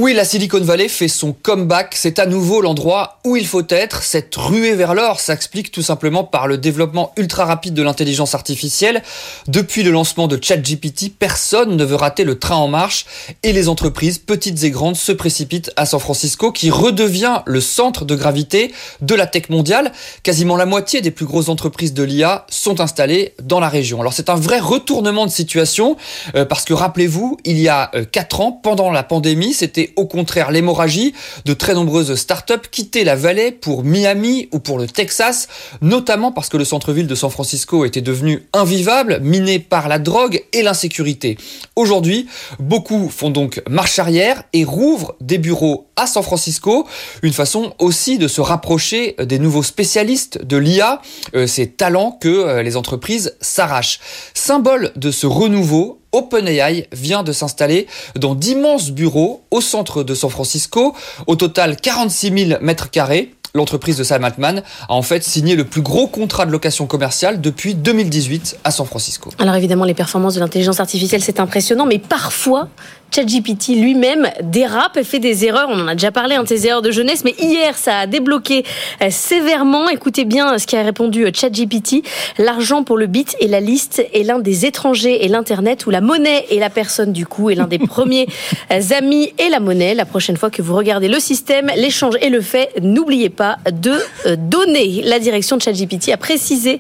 Oui, 0.01 0.15
la 0.15 0.25
Silicon 0.25 0.61
Valley 0.61 0.87
fait 0.87 1.09
son 1.09 1.33
comeback. 1.33 1.97
C'est 1.97 2.21
à 2.21 2.27
nouveau 2.27 2.61
l'endroit 2.61 3.19
où 3.25 3.35
il 3.35 3.45
faut 3.45 3.67
être. 3.69 4.05
Cette 4.05 4.37
ruée 4.37 4.77
vers 4.77 4.95
l'or 4.95 5.19
s'explique 5.19 5.73
tout 5.73 5.83
simplement 5.83 6.23
par 6.23 6.47
le 6.47 6.57
développement 6.57 7.13
ultra 7.17 7.47
rapide 7.47 7.75
de 7.75 7.83
l'intelligence 7.83 8.33
artificielle. 8.33 9.03
Depuis 9.49 9.83
le 9.83 9.91
lancement 9.91 10.29
de 10.29 10.39
ChatGPT, 10.41 11.11
personne 11.19 11.77
ne 11.77 11.85
veut 11.85 11.97
rater 11.97 12.23
le 12.23 12.39
train 12.39 12.55
en 12.55 12.69
marche 12.69 13.07
et 13.43 13.53
les 13.53 13.69
entreprises, 13.69 14.19
petites 14.19 14.63
et 14.63 14.71
grandes, 14.71 14.95
se 14.95 15.11
précipitent 15.11 15.73
à 15.75 15.85
San 15.85 15.99
Francisco 15.99 16.53
qui 16.53 16.71
redevient 16.71 17.43
le 17.47 17.61
centre 17.61 18.05
de 18.05 18.15
gravité 18.15 18.73
de 19.01 19.17
la 19.17 19.27
tech 19.27 19.49
mondiale. 19.49 19.91
Quasiment 20.23 20.55
la 20.55 20.67
moitié 20.67 21.01
des 21.01 21.11
plus 21.11 21.27
grosses 21.27 21.49
entreprises 21.49 21.93
de 21.93 22.05
l'IA 22.05 22.47
sont 22.51 22.79
installées 22.79 23.35
dans 23.43 23.59
la 23.59 23.69
région. 23.69 24.01
Alors 24.01 24.13
c'est 24.13 24.31
un 24.31 24.37
vrai 24.37 24.61
retournement 24.61 25.27
de 25.27 25.33
situation 25.33 25.97
euh, 26.37 26.45
parce 26.45 26.65
que 26.65 26.73
rappelez-vous, 26.73 27.37
il 27.45 27.59
y 27.59 27.69
a 27.69 27.91
4 28.13 28.41
ans, 28.43 28.53
pendant 28.53 28.93
la 28.93 29.03
pandémie, 29.03 29.55
c'était 29.55 29.88
au 29.97 30.07
contraire 30.07 30.51
l'hémorragie. 30.51 31.15
De 31.45 31.55
très 31.55 31.75
nombreuses 31.75 32.15
startups 32.15 32.69
quittaient 32.71 33.05
la 33.05 33.17
vallée 33.17 33.53
pour 33.53 33.85
Miami 33.85 34.49
ou 34.53 34.59
pour 34.59 34.79
le 34.79 34.87
Texas, 34.87 35.49
notamment 35.81 36.33
parce 36.33 36.49
que 36.49 36.57
le 36.57 36.65
centre-ville 36.65 37.07
de 37.07 37.15
San 37.15 37.31
Francisco 37.31 37.85
était 37.85 38.01
devenu 38.01 38.45
invivable, 38.53 39.21
miné 39.23 39.59
par 39.59 39.89
la 39.89 39.99
drogue 39.99 40.43
et 40.53 40.63
l'insécurité. 40.63 41.39
Aujourd'hui, 41.77 42.27
beaucoup 42.59 43.09
font 43.09 43.31
donc 43.31 43.63
marche 43.69 43.99
arrière 43.99 44.43
et 44.53 44.65
rouvrent 44.65 45.15
des 45.21 45.39
bureaux 45.39 45.89
à 45.97 46.07
San 46.07 46.23
Francisco, 46.23 46.87
une 47.23 47.33
façon 47.33 47.75
aussi 47.79 48.19
de 48.19 48.29
se 48.29 48.41
rapprocher 48.41 49.17
des 49.19 49.39
nouveaux 49.39 49.63
spécialistes 49.63 50.45
de 50.45 50.57
l'IA, 50.57 51.03
euh, 51.35 51.47
ces 51.47 51.69
talents 51.69 52.13
que 52.13 52.29
euh, 52.29 52.63
les 52.63 52.77
entreprises 52.77 53.37
s'arrachent. 53.41 54.01
Symbole 54.35 54.93
de 54.97 55.11
ce 55.11 55.27
renouveau, 55.27 56.01
OpenAI 56.19 56.89
vient 56.93 57.23
de 57.23 57.33
s'installer 57.33 57.87
dans 58.17 58.35
d'immenses 58.35 58.91
bureaux 58.91 59.43
au 59.51 59.61
centre 59.61 60.03
de 60.03 60.15
San 60.15 60.31
Francisco, 60.31 60.95
au 61.27 61.37
total 61.37 61.77
46 61.77 62.47
000 62.49 62.61
mètres 62.61 62.91
carrés. 62.91 63.35
L'entreprise 63.55 63.97
de 63.97 64.05
Sam 64.05 64.25
Altman 64.25 64.63
a 64.89 64.93
en 64.93 65.03
fait 65.03 65.25
signé 65.25 65.57
le 65.57 65.65
plus 65.65 65.81
gros 65.81 66.07
contrat 66.07 66.45
de 66.45 66.51
location 66.51 66.87
commerciale 66.87 67.41
depuis 67.41 67.75
2018 67.75 68.59
à 68.63 68.71
San 68.71 68.87
Francisco. 68.87 69.31
Alors 69.39 69.55
évidemment, 69.55 69.85
les 69.85 69.95
performances 69.95 70.35
de 70.35 70.41
l'intelligence 70.41 70.81
artificielle, 70.81 71.23
c'est 71.23 71.41
impressionnant, 71.41 71.87
mais 71.87 71.99
parfois, 71.99 72.69
ChatGPT 73.11 73.69
lui-même 73.77 74.29
dérape 74.43 74.97
et 74.97 75.05
fait 75.05 75.19
des 75.19 75.45
erreurs. 75.45 75.69
On 75.71 75.81
en 75.81 75.89
a 75.89 75.95
déjà 75.95 76.11
parlé, 76.11 76.35
hein, 76.35 76.43
de 76.43 76.49
ces 76.49 76.67
erreurs 76.67 76.83
de 76.83 76.91
jeunesse, 76.91 77.23
mais 77.25 77.35
hier, 77.39 77.77
ça 77.77 78.01
a 78.01 78.07
débloqué 78.07 78.65
euh, 79.03 79.09
sévèrement. 79.11 79.89
Écoutez 79.89 80.25
bien 80.25 80.55
euh, 80.55 80.59
ce 80.59 80.67
qui 80.67 80.77
a 80.77 80.83
répondu 80.83 81.25
euh, 81.25 81.31
ChatGPT. 81.33 82.03
L'argent 82.39 82.85
pour 82.85 82.99
le 82.99 83.07
bit 83.07 83.37
et 83.41 83.49
la 83.49 83.61
liste 83.61 84.05
est 84.13 84.23
l'un 84.23 84.39
des 84.39 84.67
étrangers 84.67 85.25
et 85.25 85.29
l'Internet, 85.29 85.87
où 85.87 85.91
la 85.91 86.01
monnaie 86.01 86.47
et 86.51 86.59
la 86.59 86.71
personne, 86.71 87.13
du 87.13 87.27
coup, 87.27 87.51
est 87.51 87.55
l'un 87.55 87.67
des 87.67 87.79
premiers 87.89 88.27
amis 88.71 89.33
et 89.39 89.49
la 89.49 89.61
monnaie. 89.61 89.95
La 89.95 90.05
prochaine 90.05 90.37
fois 90.37 90.51
que 90.51 90.63
vous 90.63 90.77
regardez 90.77 91.09
le 91.09 91.19
système, 91.19 91.71
l'échange 91.77 92.15
et 92.21 92.29
le 92.29 92.41
fait, 92.41 92.71
n'oubliez 92.83 93.31
pas 93.31 93.57
de 93.71 93.95
donner. 94.37 95.03
La 95.05 95.19
direction 95.19 95.57
de 95.57 95.63
ChatGPT 95.63 96.11
a 96.13 96.17
précisé 96.17 96.79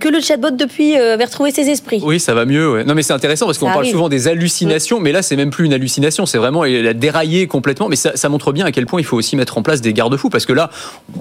que 0.00 0.08
le 0.08 0.20
chatbot, 0.20 0.50
depuis, 0.50 0.96
avait 0.96 1.24
retrouvé 1.24 1.50
ses 1.50 1.68
esprits. 1.68 2.00
Oui, 2.02 2.20
ça 2.20 2.34
va 2.34 2.44
mieux. 2.44 2.70
ouais. 2.70 2.84
Non, 2.84 2.94
mais 2.94 3.02
c'est 3.02 3.12
intéressant 3.12 3.46
parce 3.46 3.58
qu'on 3.58 3.66
parle 3.66 3.86
souvent 3.86 4.08
des 4.08 4.28
hallucinations, 4.28 5.00
mais 5.00 5.12
là, 5.12 5.22
c'est 5.22 5.36
même 5.36 5.50
plus 5.50 5.65
une 5.66 5.72
hallucination. 5.74 6.24
C'est 6.26 6.38
vraiment 6.38 6.64
elle 6.64 6.86
a 6.86 6.94
déraillé 6.94 7.46
complètement. 7.46 7.88
Mais 7.88 7.96
ça, 7.96 8.12
ça 8.16 8.28
montre 8.28 8.52
bien 8.52 8.64
à 8.64 8.72
quel 8.72 8.86
point 8.86 9.00
il 9.00 9.04
faut 9.04 9.16
aussi 9.16 9.36
mettre 9.36 9.58
en 9.58 9.62
place 9.62 9.80
des 9.80 9.92
garde-fous 9.92 10.30
parce 10.30 10.46
que 10.46 10.52
là, 10.52 10.70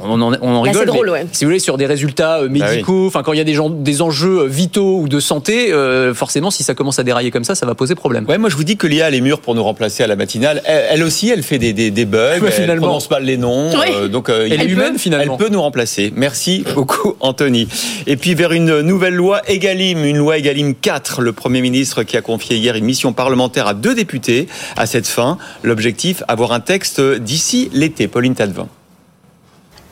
on 0.04 0.22
en, 0.22 0.34
on 0.42 0.50
en 0.56 0.64
Là, 0.64 0.72
rigole. 0.72 0.82
c'est 0.82 0.86
drôle, 0.86 1.06
mais 1.08 1.12
ouais. 1.14 1.28
Si 1.32 1.44
vous 1.46 1.50
voulez, 1.50 1.60
sur 1.60 1.78
des 1.78 1.86
résultats 1.86 2.40
euh, 2.42 2.50
médicaux, 2.50 3.08
enfin, 3.08 3.22
quand 3.24 3.34
il 3.34 3.38
y 3.38 3.42
a 3.42 3.44
des, 3.46 3.54
gens, 3.54 3.70
des 3.70 4.02
enjeux 4.02 4.42
euh, 4.42 4.48
vitaux 4.48 5.00
ou 5.00 5.08
de 5.10 5.20
santé, 5.20 5.72
euh, 5.74 6.14
forcément, 6.14 6.52
si 6.52 6.64
ça 6.64 6.74
commence 6.76 7.00
à 7.00 7.04
dérailler 7.04 7.32
comme 7.32 7.44
ça, 7.44 7.56
ça 7.56 7.66
va 7.66 7.76
poser 7.76 7.96
problème. 7.96 8.26
Ouais, 8.28 8.38
moi 8.38 8.50
je 8.50 8.56
vous 8.56 8.64
dis 8.64 8.78
que 8.78 8.88
l'IA 8.88 9.10
est 9.10 9.22
mûre 9.22 9.40
pour 9.42 9.56
nous 9.56 9.64
remplacer 9.64 10.04
à 10.04 10.08
la 10.08 10.16
matinale. 10.16 10.62
Elle, 10.66 10.86
elle 10.92 11.04
aussi, 11.04 11.30
elle 11.30 11.44
fait 11.44 11.58
des, 11.60 11.74
des, 11.74 11.92
des 11.92 12.06
bugs, 12.06 12.40
Ouais, 12.42 12.50
elle 12.58 12.78
prononce 12.78 13.10
mal 13.10 13.24
les 13.24 13.38
noms. 13.38 13.70
Oui. 13.72 13.86
euh, 13.94 14.08
donc 14.08 14.30
euh, 14.30 14.46
Elle 14.50 14.54
il- 14.54 14.62
est 14.62 14.72
humaine, 14.72 14.94
peut- 14.94 15.00
finalement. 15.00 15.38
Elle 15.40 15.46
peut 15.48 15.52
nous 15.52 15.62
remplacer. 15.62 16.14
Merci 16.16 16.64
beaucoup 16.76 17.16
Anthony. 17.20 17.68
Et 18.08 18.18
puis 18.18 18.36
vers 18.36 18.52
une 18.52 18.82
nouvelle 18.82 19.16
loi 19.16 19.42
Egalim, 19.48 20.04
une 20.06 20.18
loi 20.18 20.38
Egalim 20.38 20.74
4, 20.76 21.22
le 21.22 21.32
Premier 21.34 21.62
ministre 21.62 22.04
qui 22.04 22.18
a 22.18 22.22
confié 22.22 22.58
hier 22.58 22.76
une 22.76 22.86
mission 22.86 23.14
parlementaire 23.14 23.68
à 23.68 23.74
deux 23.74 23.96
députés 23.96 24.35
à 24.78 24.86
cette 24.86 25.08
fin. 25.08 25.38
L'objectif, 25.64 26.24
avoir 26.28 26.52
un 26.52 26.60
texte 26.60 27.02
d'ici 27.02 27.70
l'été. 27.74 28.08
Pauline 28.08 28.36
Tadevin. 28.36 28.68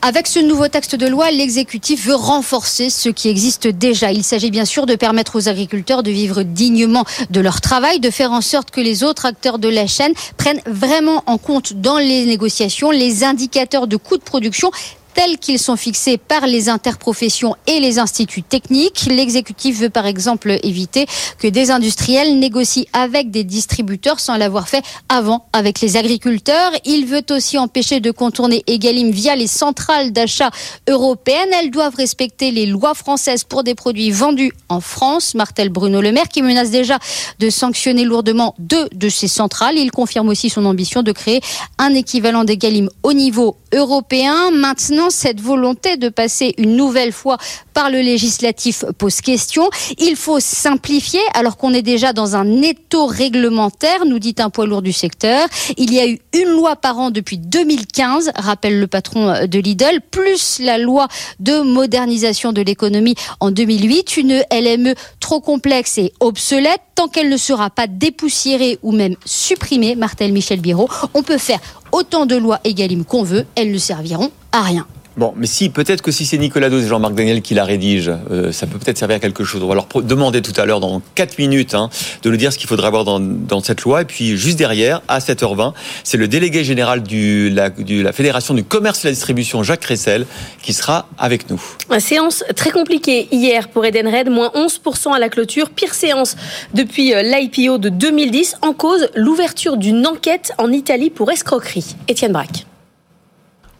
Avec 0.06 0.28
ce 0.28 0.39
nouveau 0.39 0.68
texte 0.68 0.96
de 0.98 1.08
loi, 1.08 1.32
l'exécutif 1.32 2.08
veut 2.08 2.16
renforcer 2.16 2.89
ce 2.89 3.08
qui 3.08 3.30
existe 3.30 3.68
déjà. 3.68 4.12
Il 4.12 4.26
s'agit 4.26 4.52
bien 4.52 4.66
sûr 4.66 4.86
de 4.86 4.96
permettre 4.96 5.38
aux 5.38 5.48
agriculteurs 5.48 6.04
de 6.04 6.12
vivre 6.12 6.44
dignement 6.44 7.06
de 7.30 7.39
leur 7.39 7.62
travail, 7.62 8.02
de 8.02 8.10
faire 8.10 8.34
en 8.34 8.41
sorte 8.41 8.70
que 8.70 8.82
les 8.82 9.06
autres 9.06 9.26
acteurs 9.26 9.60
de 9.60 9.70
la 9.70 9.88
chaîne 9.88 10.12
prennent 10.36 10.60
vraiment 10.66 11.24
en 11.26 11.38
compte 11.38 11.76
dans 11.76 12.00
les 12.00 12.26
négociations 12.26 12.91
les 12.91 13.24
indicateurs 13.24 13.88
de 13.88 13.96
coûts 13.96 14.18
de 14.18 14.24
production 14.24 14.72
tels 15.14 15.38
qu'ils 15.38 15.59
sont 15.59 15.76
fixés 15.76 16.18
par 16.18 16.47
les 16.47 16.70
interprofessions 16.70 17.55
et 17.68 17.80
les 17.80 17.99
instituts 17.99 18.43
techniques. 18.43 19.05
L'exécutif 19.09 19.80
veut 19.80 19.89
par 19.89 20.05
exemple 20.05 20.57
éviter 20.64 21.05
que 21.39 21.47
des 21.47 21.72
industriels 21.72 22.39
négocient 22.39 22.86
avec 22.93 23.32
des 23.32 23.43
distributeurs 23.43 24.20
sans 24.20 24.38
l'avoir 24.38 24.68
fait 24.68 24.84
avant 25.09 25.45
avec 25.53 25.82
les 25.82 25.97
agriculteurs. 25.97 26.72
Il 26.86 27.05
veut 27.05 27.24
aussi 27.30 27.57
empêcher 27.57 27.99
de 27.99 28.11
contourner 28.11 28.64
Egalim 28.68 29.11
via 29.11 29.36
les 29.36 29.47
centrales 29.47 30.11
d'achat 30.11 30.51
européennes. 30.89 31.49
Elles 31.59 31.72
doivent 31.72 31.95
respecter 31.95 32.51
les 32.51 32.66
lois 32.66 32.93
françaises 32.93 33.43
pour 33.43 33.64
des 33.64 33.76
produits 33.76 34.11
vendus 34.11 34.51
en 34.70 34.82
France. 34.82 35.36
Martel 35.36 35.70
Bruno 35.70 36.01
Le 36.01 36.11
Maire 36.11 36.30
qui 36.30 36.41
menace 36.41 36.72
déjà 36.72 36.99
de 37.39 37.49
sanctionner 37.49 38.03
lourdement 38.03 38.55
deux 38.59 38.88
de 38.93 39.09
ces 39.09 39.28
centrales. 39.28 39.78
Il 39.78 39.91
confirme 39.91 40.30
aussi 40.30 40.49
son 40.49 40.66
ambition 40.66 41.03
de 41.03 41.11
créer 41.11 41.41
un 41.78 41.93
équivalent 41.93 42.43
d'Egalim 42.43 42.89
au 43.03 43.14
niveau 43.14 43.57
européen. 43.74 44.51
Maintenant, 44.51 45.03
cette 45.10 45.41
volonté 45.41 45.97
de 45.97 46.10
passer 46.10 46.54
une 46.58 46.76
nouvelle 46.76 47.12
fois 47.12 47.38
par 47.74 47.89
le 47.89 47.99
législatif 47.99 48.86
pose 48.97 49.22
question. 49.22 49.70
Il 49.97 50.16
faut 50.16 50.39
simplifier 50.39 51.22
alors 51.34 51.58
qu'on 51.58 51.74
est 51.74 51.82
déjà 51.82 52.14
dans 52.14 52.36
un 52.36 52.62
étau 52.62 53.06
réglementaire, 53.06 54.06
nous 54.06 54.20
dit 54.20 54.36
un 54.39 54.49
poids 54.49 54.66
lourd 54.66 54.82
du 54.82 54.93
secteur. 54.93 55.47
Il 55.78 55.93
y 55.93 55.99
a 55.99 56.08
eu 56.08 56.20
une 56.34 56.49
loi 56.49 56.76
par 56.76 56.97
an 56.99 57.12
depuis 57.12 57.38
2015, 57.38 58.32
rappelle 58.36 58.80
le 58.80 58.88
patron 58.88 59.47
de 59.47 59.60
Lidl, 59.60 60.01
plus 60.12 60.60
la 60.60 60.78
loi 60.78 61.08
de 61.39 61.62
modernisation 61.62 62.51
de 62.51 62.62
l'économie 62.62 63.16
en 63.39 63.51
2008, 63.51 64.18
une 64.18 64.43
LME 64.51 64.95
trop 65.24 65.39
complexe 65.39 65.97
et 65.97 66.11
obsolète. 66.19 66.82
Tant 66.95 67.07
qu'elle 67.07 67.30
ne 67.30 67.38
sera 67.38 67.69
pas 67.69 67.88
dépoussiérée 67.88 68.78
ou 68.84 68.91
même 68.91 69.15
supprimée, 69.26 69.95
Martel 69.95 70.34
Michel 70.34 70.59
Biro, 70.59 70.89
on 71.13 71.24
peut 71.24 71.38
faire 71.38 71.59
autant 71.93 72.26
de 72.26 72.36
lois 72.36 72.59
Egalim 72.65 73.05
qu'on 73.05 73.24
veut, 73.24 73.45
elles 73.55 73.71
ne 73.71 73.78
serviront 73.78 74.32
à 74.51 74.61
rien. 74.61 74.86
Bon, 75.16 75.34
mais 75.36 75.45
si, 75.45 75.70
peut-être 75.70 76.01
que 76.01 76.11
si 76.11 76.26
c'est 76.26 76.39
Nicolas 76.39 76.72
Dose 76.72 76.86
et 76.86 76.88
Jean-Marc 76.88 77.14
Daniel 77.14 77.43
qui 77.43 77.53
la 77.53 77.66
rédige, 77.66 78.11
euh, 78.32 78.51
ça 78.51 78.66
peut 78.66 78.80
peut-être 78.80 78.97
servir 78.97 79.18
à 79.18 79.20
quelque 79.20 79.43
chose. 79.43 79.61
On 79.61 79.68
va 79.68 79.76
leur 79.76 79.88
demander 80.01 80.41
tout 80.41 80.59
à 80.59 80.66
l'heure, 80.66 80.80
dans 80.80 81.03
4 81.14 81.38
minutes, 81.38 81.76
hein, 81.76 81.89
de 82.24 82.30
nous 82.32 82.38
dire 82.38 82.51
ce 82.51 82.57
qu'il 82.57 82.68
faudrait 82.68 82.88
avoir 82.88 83.03
dans, 83.03 83.61
cette 83.61 83.82
loi. 83.84 84.01
Et 84.01 84.05
puis, 84.05 84.36
juste 84.38 84.57
derrière, 84.57 85.01
à 85.07 85.20
7h20, 85.20 85.74
c'est 86.03 86.18
le 86.18 86.28
délégué 86.28 86.64
général 86.64 87.03
de 87.03 88.01
la 88.01 88.11
Fédération 88.11 88.55
du 88.55 88.64
commerce 88.64 88.99
et 88.99 89.03
de 89.03 89.07
la 89.09 89.14
distribution, 89.14 89.61
Jacques 89.61 89.82
Cressel, 89.82 90.26
qui 90.64 90.74
sera 90.74 91.07
avec 91.20 91.49
nous. 91.49 91.61
Une 91.91 91.99
séance 91.99 92.43
très 92.55 92.72
compliquée 92.72 93.28
hier 93.32 93.70
pour 93.70 93.86
Edenred, 93.86 94.30
moins 94.30 94.51
11% 94.55 95.14
à 95.14 95.20
la 95.20 95.30
clôture. 95.30 95.70
Pire 95.70 95.93
séance 95.93 96.36
depuis 96.74 97.14
euh, 97.14 97.22
l'IPO 97.22 97.78
de 97.78 97.89
2010, 97.89 98.57
en 98.64 98.74
cause 98.74 99.07
l'ouverture 99.16 99.78
d'une 99.78 100.07
enquête 100.07 100.53
en 100.57 100.72
Italie 100.72 101.11
pour 101.11 101.32
escroquerie. 101.32 101.95
Étienne 102.07 102.32
Braque. 102.32 102.66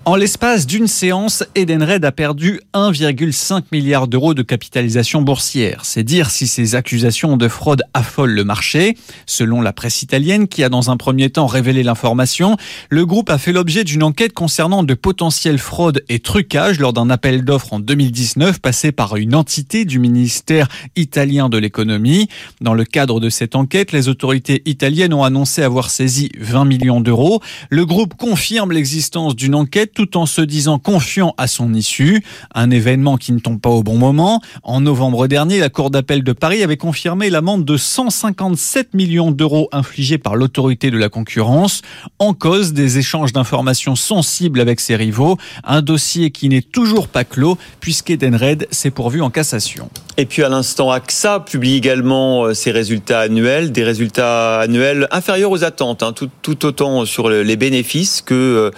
En 0.06 0.18
l'espace 0.18 0.68
d'une 0.68 0.88
séance, 0.88 1.46
Edenred 1.56 2.04
a 2.04 2.12
perdu 2.12 2.60
1,5 2.74 3.64
milliard 3.72 4.10
d'euros 4.10 4.34
de 4.34 4.42
capitalisation 4.42 5.22
boursière. 5.22 5.86
C'est 5.86 6.04
dire 6.04 6.30
si 6.30 6.46
ces 6.46 6.76
accusations 6.76 7.38
de 7.38 7.48
fraude 7.48 7.84
affolent 7.94 8.34
le 8.34 8.44
marché. 8.44 8.98
Selon 9.26 9.62
la 9.62 9.72
presse 9.72 10.02
italienne, 10.02 10.50
qui 10.50 10.62
a 10.62 10.68
dans 10.68 10.92
un 10.92 10.98
premier 10.98 11.30
temps 11.30 11.48
révélé 11.48 11.84
l'information, 11.84 12.58
le 12.90 13.06
groupe 13.06 13.30
a 13.30 13.38
fait 13.38 13.54
l'objet 13.54 13.86
d'une 13.86 14.04
enquête 14.04 14.34
concernant 14.34 14.84
de 14.84 14.94
potentielles 14.94 15.58
fraudes 15.58 16.04
et 16.10 16.20
trucages 16.20 16.80
lors 16.80 16.92
d'un 16.92 17.10
appel 17.10 17.46
d'offres 17.46 17.72
en 17.72 17.80
2019 17.80 18.60
passé 18.60 18.92
par 18.92 19.16
une 19.16 19.34
entité 19.34 19.86
du 19.86 20.00
ministère 20.00 20.68
italien 20.98 21.48
de 21.48 21.58
l'économie. 21.58 22.28
Dans 22.60 22.74
le 22.74 22.84
cadre 22.84 23.22
de 23.22 23.30
cette 23.30 23.56
enquête, 23.56 23.94
les 23.94 24.10
autorités 24.10 24.64
italiennes 24.66 25.14
ont 25.14 25.24
annoncé 25.24 25.64
avoir 25.64 25.90
saisi 25.90 26.30
20 26.42 26.66
millions 26.66 27.00
d'euros. 27.00 27.42
Le 27.70 27.86
groupe 27.86 28.16
confirme 28.16 28.74
l'existence 28.74 29.38
d'une 29.38 29.56
enquête 29.56 29.93
tout 29.94 30.18
en 30.18 30.26
se 30.26 30.42
disant 30.42 30.80
confiant 30.80 31.34
à 31.38 31.48
son 31.48 31.74
issue. 31.74 32.24
Un 32.54 32.72
événement 32.72 33.18
qui 33.18 33.32
ne 33.32 33.40
tombe 33.40 33.60
pas 33.60 33.70
au 33.70 33.84
bon 33.84 33.98
moment. 33.98 34.42
En 34.64 34.82
novembre 34.82 35.28
dernier, 35.28 35.60
la 35.60 35.70
Cour 35.70 35.90
d'appel 35.90 36.24
de 36.24 36.34
Paris 36.34 36.64
avait 36.64 36.78
confirmé 36.78 37.30
l'amende 37.30 37.66
de 37.66 37.78
157 37.78 38.94
millions 38.94 39.32
d'euros 39.32 39.70
infligée 39.72 40.18
par 40.18 40.36
l'autorité 40.36 40.92
de 40.92 40.98
la 40.98 41.10
concurrence 41.10 41.82
en 42.20 42.34
cause 42.34 42.74
des 42.74 42.98
échanges 42.98 43.34
d'informations 43.34 43.96
sensibles 43.96 44.60
avec 44.60 44.80
ses 44.80 44.96
rivaux. 44.96 45.38
Un 45.64 45.82
dossier 45.82 46.32
qui 46.32 46.50
n'est 46.50 46.62
toujours 46.62 47.08
pas 47.08 47.24
clos 47.24 47.58
puisqu'Edenred 47.80 48.68
s'est 48.72 48.92
pourvu 48.92 49.22
en 49.22 49.30
cassation. 49.30 49.90
Et 50.18 50.26
puis 50.26 50.44
à 50.44 50.50
l'instant, 50.50 50.92
AXA 50.92 51.40
publie 51.40 51.76
également 51.76 52.44
euh, 52.44 52.54
ses 52.54 52.72
résultats 52.72 53.22
annuels, 53.22 53.72
des 53.72 53.84
résultats 53.84 54.60
annuels 54.60 55.08
inférieurs 55.12 55.50
aux 55.50 55.64
attentes, 55.64 56.04
hein, 56.04 56.14
tout, 56.14 56.30
tout, 56.44 56.66
autant 56.66 57.06
sur 57.06 57.30
les 57.30 57.56
bénéfices 57.56 58.22
que 58.22 58.34
euh, 58.34 58.72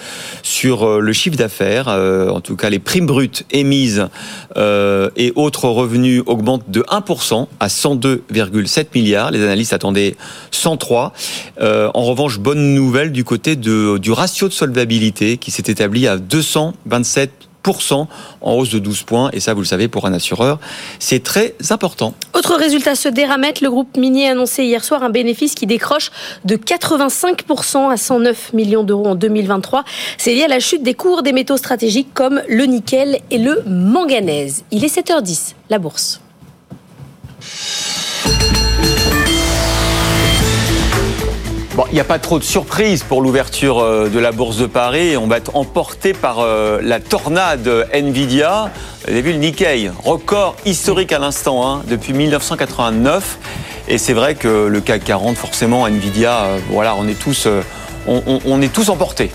sur 0.43 0.83
euh, 0.83 1.01
le 1.05 1.13
chiffre 1.13 1.37
d'affaires. 1.37 1.87
En 1.87 2.41
tout 2.41 2.55
cas, 2.55 2.69
les 2.69 2.79
primes 2.79 3.05
brutes 3.05 3.45
émises 3.51 4.07
et 4.57 5.33
autres 5.35 5.69
revenus 5.69 6.23
augmentent 6.25 6.69
de 6.69 6.81
1% 6.81 7.47
à 7.59 7.67
102,7 7.67 8.87
milliards. 8.95 9.31
Les 9.31 9.43
analystes 9.43 9.73
attendaient 9.73 10.15
103. 10.51 11.13
En 11.61 12.03
revanche, 12.03 12.39
bonne 12.39 12.73
nouvelle 12.73 13.11
du 13.11 13.23
côté 13.23 13.55
du 13.55 14.11
ratio 14.11 14.47
de 14.47 14.53
solvabilité 14.53 15.37
qui 15.37 15.51
s'est 15.51 15.63
établi 15.67 16.07
à 16.07 16.17
227 16.17 17.44
en 18.41 18.53
hausse 18.53 18.69
de 18.69 18.79
12 18.79 19.03
points. 19.03 19.29
Et 19.33 19.39
ça, 19.39 19.53
vous 19.53 19.61
le 19.61 19.65
savez, 19.65 19.87
pour 19.87 20.05
un 20.05 20.13
assureur, 20.13 20.59
c'est 20.99 21.23
très 21.23 21.55
important. 21.69 22.13
Autre 22.33 22.55
résultat 22.55 22.95
se 22.95 23.09
déramette. 23.09 23.61
Le 23.61 23.69
groupe 23.69 23.97
minier 23.97 24.29
a 24.29 24.31
annoncé 24.31 24.63
hier 24.63 24.83
soir 24.83 25.03
un 25.03 25.09
bénéfice 25.09 25.55
qui 25.55 25.65
décroche 25.65 26.11
de 26.43 26.55
85% 26.55 27.91
à 27.91 27.97
109 27.97 28.53
millions 28.53 28.83
d'euros 28.83 29.07
en 29.07 29.15
2023. 29.15 29.83
C'est 30.17 30.33
lié 30.33 30.43
à 30.43 30.47
la 30.47 30.59
chute 30.59 30.83
des 30.83 30.93
cours 30.93 31.23
des 31.23 31.33
métaux 31.33 31.57
stratégiques 31.57 32.13
comme 32.13 32.41
le 32.47 32.65
nickel 32.65 33.19
et 33.31 33.37
le 33.37 33.63
manganèse. 33.65 34.63
Il 34.71 34.83
est 34.83 34.95
7h10, 34.95 35.53
la 35.69 35.79
bourse. 35.79 36.21
Bon, 41.75 41.83
il 41.91 41.95
n'y 41.95 41.99
a 41.99 42.05
pas 42.05 42.19
trop 42.19 42.39
de 42.39 42.43
surprises 42.45 43.03
pour 43.03 43.21
l'ouverture 43.21 43.79
euh, 43.79 44.07
de 44.07 44.17
la 44.17 44.31
Bourse 44.31 44.55
de 44.55 44.65
Paris. 44.65 45.17
On 45.17 45.27
va 45.27 45.35
être 45.35 45.57
emporté 45.57 46.13
par 46.13 46.39
euh, 46.39 46.79
la 46.81 47.01
tornade 47.01 47.69
Nvidia. 47.91 48.71
Vous 49.03 49.11
avez 49.11 49.21
vu 49.21 49.33
le 49.33 49.39
Nikkei, 49.39 49.91
record 50.05 50.55
historique 50.63 51.11
à 51.11 51.19
l'instant, 51.19 51.67
hein, 51.67 51.83
depuis 51.89 52.13
1989. 52.13 53.39
Et 53.89 53.97
c'est 53.97 54.13
vrai 54.13 54.35
que 54.35 54.67
le 54.67 54.79
CAC 54.79 55.03
40, 55.03 55.35
forcément, 55.35 55.85
Nvidia, 55.85 56.43
euh, 56.45 56.59
voilà, 56.69 56.95
on 56.97 57.09
est 57.09 57.19
tous, 57.19 57.45
on 58.07 58.61
est 58.61 58.71
tous 58.71 58.87
emportés. 58.87 59.31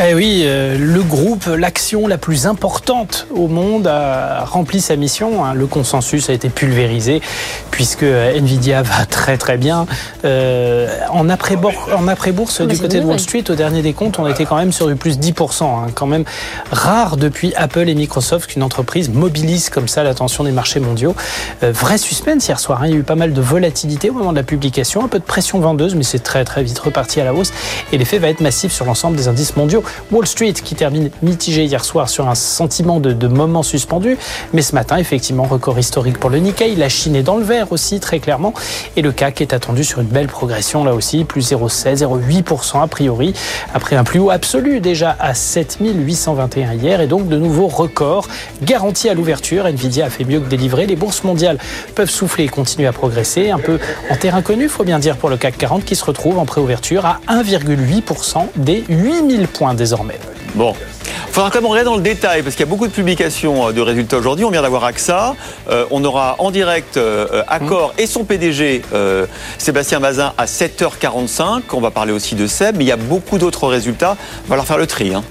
Eh 0.00 0.14
oui, 0.14 0.42
euh, 0.46 0.78
le 0.78 1.02
groupe, 1.02 1.44
l'action 1.46 2.06
la 2.08 2.16
plus 2.16 2.46
importante 2.46 3.26
au 3.30 3.46
monde 3.46 3.86
a 3.86 4.44
rempli 4.44 4.80
sa 4.80 4.96
mission. 4.96 5.44
Hein. 5.44 5.52
Le 5.52 5.66
consensus 5.66 6.30
a 6.30 6.32
été 6.32 6.48
pulvérisé 6.48 7.20
puisque 7.70 8.02
Nvidia 8.02 8.82
va 8.82 9.04
très 9.10 9.36
très 9.36 9.58
bien. 9.58 9.86
Euh, 10.24 10.88
en 11.10 11.28
après-bourse, 11.28 12.62
du 12.62 12.78
côté 12.78 13.00
de 13.00 13.04
Wall 13.04 13.20
Street, 13.20 13.44
au 13.50 13.54
dernier 13.54 13.82
des 13.82 13.92
comptes, 13.92 14.18
on 14.18 14.26
était 14.26 14.46
quand 14.46 14.56
même 14.56 14.72
sur 14.72 14.88
du 14.88 14.96
plus 14.96 15.18
10%. 15.18 15.64
Hein. 15.64 15.86
Quand 15.94 16.06
même 16.06 16.24
rare 16.70 17.18
depuis 17.18 17.52
Apple 17.54 17.88
et 17.88 17.94
Microsoft 17.94 18.50
qu'une 18.50 18.62
entreprise 18.62 19.10
mobilise 19.10 19.68
comme 19.68 19.88
ça 19.88 20.02
l'attention 20.02 20.42
des 20.42 20.52
marchés 20.52 20.80
mondiaux. 20.80 21.14
Euh, 21.62 21.70
vrai 21.70 21.98
suspense 21.98 22.48
hier 22.48 22.60
soir. 22.60 22.82
Hein. 22.82 22.86
Il 22.86 22.92
y 22.92 22.94
a 22.94 22.98
eu 22.98 23.02
pas 23.02 23.14
mal 23.14 23.34
de 23.34 23.40
volatilité 23.42 24.08
au 24.08 24.14
moment 24.14 24.32
de 24.32 24.38
la 24.38 24.42
publication, 24.42 25.04
un 25.04 25.08
peu 25.08 25.18
de 25.18 25.24
pression 25.24 25.60
vendeuse, 25.60 25.94
mais 25.94 26.02
c'est 26.02 26.22
très 26.22 26.44
très 26.44 26.62
vite 26.62 26.78
reparti 26.78 27.20
à 27.20 27.24
la 27.24 27.34
hausse. 27.34 27.52
Et 27.92 27.98
l'effet 27.98 28.18
va 28.18 28.28
être 28.28 28.40
massif 28.40 28.72
sur 28.72 28.86
l'ensemble 28.86 29.16
des 29.16 29.28
indices 29.28 29.54
mondiaux. 29.56 29.81
Wall 30.10 30.26
Street 30.26 30.52
qui 30.52 30.74
termine 30.74 31.10
mitigé 31.22 31.64
hier 31.64 31.84
soir 31.84 32.08
sur 32.08 32.28
un 32.28 32.34
sentiment 32.34 33.00
de, 33.00 33.26
moment 33.26 33.62
suspendu. 33.62 34.18
Mais 34.52 34.62
ce 34.62 34.74
matin, 34.74 34.96
effectivement, 34.96 35.44
record 35.44 35.78
historique 35.78 36.18
pour 36.18 36.30
le 36.30 36.38
Nikkei. 36.38 36.74
La 36.74 36.88
Chine 36.88 37.16
est 37.16 37.22
dans 37.22 37.36
le 37.36 37.44
vert 37.44 37.72
aussi, 37.72 38.00
très 38.00 38.18
clairement. 38.18 38.54
Et 38.96 39.02
le 39.02 39.12
CAC 39.12 39.40
est 39.40 39.52
attendu 39.52 39.84
sur 39.84 40.00
une 40.00 40.06
belle 40.06 40.26
progression 40.26 40.84
là 40.84 40.94
aussi, 40.94 41.24
plus 41.24 41.52
0,16, 41.52 41.98
0,8% 41.98 42.82
a 42.82 42.86
priori, 42.86 43.34
après 43.74 43.96
un 43.96 44.04
plus 44.04 44.18
haut 44.18 44.30
absolu 44.30 44.80
déjà 44.80 45.16
à 45.18 45.34
7821 45.34 46.74
hier. 46.74 47.00
Et 47.00 47.06
donc 47.06 47.28
de 47.28 47.38
nouveaux 47.38 47.68
records 47.68 48.28
garantis 48.62 49.08
à 49.08 49.14
l'ouverture. 49.14 49.66
Nvidia 49.66 50.06
a 50.06 50.10
fait 50.10 50.24
mieux 50.24 50.40
que 50.40 50.48
délivrer. 50.48 50.86
Les 50.86 50.96
bourses 50.96 51.24
mondiales 51.24 51.58
peuvent 51.94 52.10
souffler 52.10 52.44
et 52.44 52.48
continuer 52.48 52.88
à 52.88 52.92
progresser. 52.92 53.50
Un 53.50 53.58
peu 53.58 53.78
en 54.10 54.16
terrain 54.16 54.42
connu, 54.42 54.68
faut 54.68 54.84
bien 54.84 54.98
dire, 54.98 55.16
pour 55.16 55.30
le 55.30 55.36
CAC 55.36 55.58
40 55.58 55.84
qui 55.84 55.96
se 55.96 56.04
retrouve 56.04 56.38
en 56.38 56.44
préouverture 56.44 57.06
à 57.06 57.20
1,8% 57.28 58.46
des 58.56 58.84
8000 58.88 59.48
points 59.48 59.71
désormais. 59.74 60.18
Bon. 60.54 60.74
Il 61.32 61.34
faudra 61.34 61.50
quand 61.50 61.62
même 61.62 61.70
regarder 61.70 61.88
dans 61.88 61.96
le 61.96 62.02
détail 62.02 62.42
parce 62.42 62.54
qu'il 62.54 62.66
y 62.66 62.68
a 62.68 62.70
beaucoup 62.70 62.86
de 62.86 62.92
publications 62.92 63.68
euh, 63.68 63.72
de 63.72 63.80
résultats 63.80 64.18
aujourd'hui. 64.18 64.44
On 64.44 64.50
vient 64.50 64.60
d'avoir 64.60 64.84
AXA. 64.84 65.34
Euh, 65.70 65.86
on 65.90 66.04
aura 66.04 66.36
en 66.38 66.50
direct 66.50 66.98
euh, 66.98 67.42
Accor 67.48 67.94
et 67.96 68.06
son 68.06 68.24
PDG 68.24 68.82
Sébastien 69.56 69.98
Mazin 69.98 70.34
à 70.36 70.44
7h45. 70.44 71.62
On 71.72 71.80
va 71.80 71.90
parler 71.90 72.12
aussi 72.12 72.34
de 72.34 72.46
Seb, 72.46 72.76
mais 72.76 72.84
il 72.84 72.88
y 72.88 72.92
a 72.92 72.96
beaucoup 72.96 73.38
d'autres 73.38 73.66
résultats. 73.66 74.16
On 74.46 74.50
va 74.50 74.56
leur 74.56 74.66
faire 74.66 74.76
le 74.76 74.86
tri. 74.86 75.14
Hein. 75.14 75.24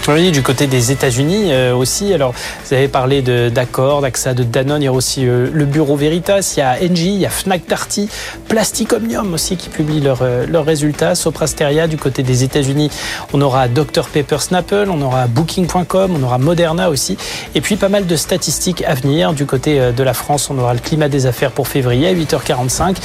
Floride, 0.00 0.32
du 0.32 0.42
côté 0.42 0.66
des 0.66 0.92
États-Unis 0.92 1.52
euh, 1.52 1.74
aussi. 1.74 2.14
Alors, 2.14 2.32
vous 2.64 2.74
avez 2.74 2.88
parlé 2.88 3.20
d'Accord, 3.50 4.00
d'AXA, 4.00 4.32
de 4.32 4.44
Danone. 4.44 4.80
Il 4.80 4.86
y 4.86 4.88
a 4.88 4.92
aussi 4.92 5.26
euh, 5.26 5.48
le 5.52 5.66
Bureau 5.66 5.94
Veritas. 5.94 6.54
Il 6.56 6.60
y 6.60 6.62
a 6.62 6.76
Engie, 6.82 7.14
il 7.14 7.20
y 7.20 7.26
a 7.26 7.30
Fnac 7.30 7.66
Darty, 7.68 8.08
Plastic 8.48 8.94
Omnium 8.94 9.34
aussi 9.34 9.56
qui 9.56 9.68
publie 9.68 10.00
leurs 10.00 10.22
leurs 10.48 10.64
résultats. 10.64 11.14
Soprasteria, 11.14 11.86
du 11.86 11.98
côté 11.98 12.22
des 12.22 12.44
États-Unis, 12.44 12.90
on 13.34 13.42
aura 13.42 13.68
Dr 13.68 14.08
Pepper 14.10 14.38
Snapple, 14.38 14.88
on 14.90 15.02
aura 15.02 15.26
Booking.com, 15.26 16.16
on 16.18 16.22
aura 16.22 16.38
Moderna 16.38 16.88
aussi. 16.88 17.18
Et 17.54 17.60
puis 17.60 17.76
pas 17.76 17.90
mal 17.90 18.06
de 18.06 18.16
statistiques 18.16 18.82
à 18.86 18.94
venir. 18.94 19.34
Du 19.34 19.44
côté 19.44 19.92
de 19.92 20.02
la 20.02 20.14
France, 20.14 20.48
on 20.50 20.58
aura 20.58 20.72
le 20.72 20.80
climat 20.80 21.08
des 21.08 21.26
affaires 21.26 21.50
pour 21.50 21.68
février 21.68 22.08
à 22.08 22.14
8h45. 22.14 22.96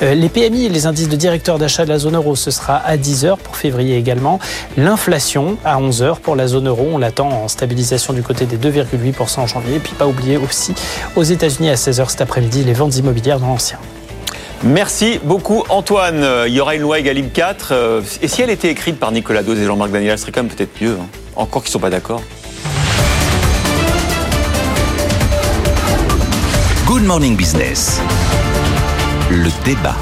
Les 0.00 0.28
PMI 0.28 0.66
et 0.66 0.68
les 0.68 0.86
indices 0.86 1.08
de 1.08 1.16
directeurs 1.16 1.58
d'achat 1.58 1.84
de 1.84 1.90
la 1.90 1.98
zone 1.98 2.14
euro, 2.14 2.36
ce 2.36 2.50
sera 2.50 2.76
à 2.76 2.96
10h 2.96 3.38
pour 3.38 3.56
février 3.56 3.96
également. 3.96 4.38
L'inflation 4.76 5.56
à 5.64 5.80
11h 5.80 6.20
pour 6.20 6.36
la 6.36 6.43
zone 6.46 6.68
euro, 6.68 6.88
on 6.92 6.98
l'attend 6.98 7.28
en 7.28 7.48
stabilisation 7.48 8.12
du 8.12 8.22
côté 8.22 8.46
des 8.46 8.56
2,8% 8.56 9.40
en 9.40 9.46
janvier. 9.46 9.76
Et 9.76 9.80
puis 9.80 9.92
pas 9.94 10.06
oublier 10.06 10.36
aussi 10.36 10.74
aux 11.16 11.22
États-Unis 11.22 11.70
à 11.70 11.74
16h 11.74 12.08
cet 12.10 12.20
après-midi 12.20 12.64
les 12.64 12.72
ventes 12.74 12.96
immobilières 12.96 13.38
dans 13.40 13.48
l'ancien. 13.48 13.78
Merci 14.62 15.20
beaucoup 15.22 15.64
Antoine. 15.68 16.22
Euh, 16.22 16.48
Il 16.48 16.54
y 16.54 16.60
aura 16.60 16.74
une 16.74 16.82
loi 16.82 16.98
Egalim 16.98 17.28
4. 17.30 17.68
euh, 17.72 18.00
Et 18.22 18.28
si 18.28 18.40
elle 18.40 18.50
était 18.50 18.70
écrite 18.70 18.98
par 18.98 19.12
Nicolas 19.12 19.42
Dose 19.42 19.58
et 19.58 19.64
Jean-Marc 19.66 19.90
Daniel, 19.90 20.16
ce 20.16 20.22
serait 20.22 20.32
quand 20.32 20.42
même 20.42 20.52
peut-être 20.52 20.80
mieux. 20.80 20.96
hein. 21.00 21.06
Encore 21.36 21.62
qu'ils 21.62 21.70
ne 21.70 21.72
sont 21.72 21.78
pas 21.80 21.90
d'accord. 21.90 22.22
Good 26.86 27.02
Morning 27.04 27.36
Business. 27.36 28.00
Le 29.30 29.50
débat. 29.64 29.96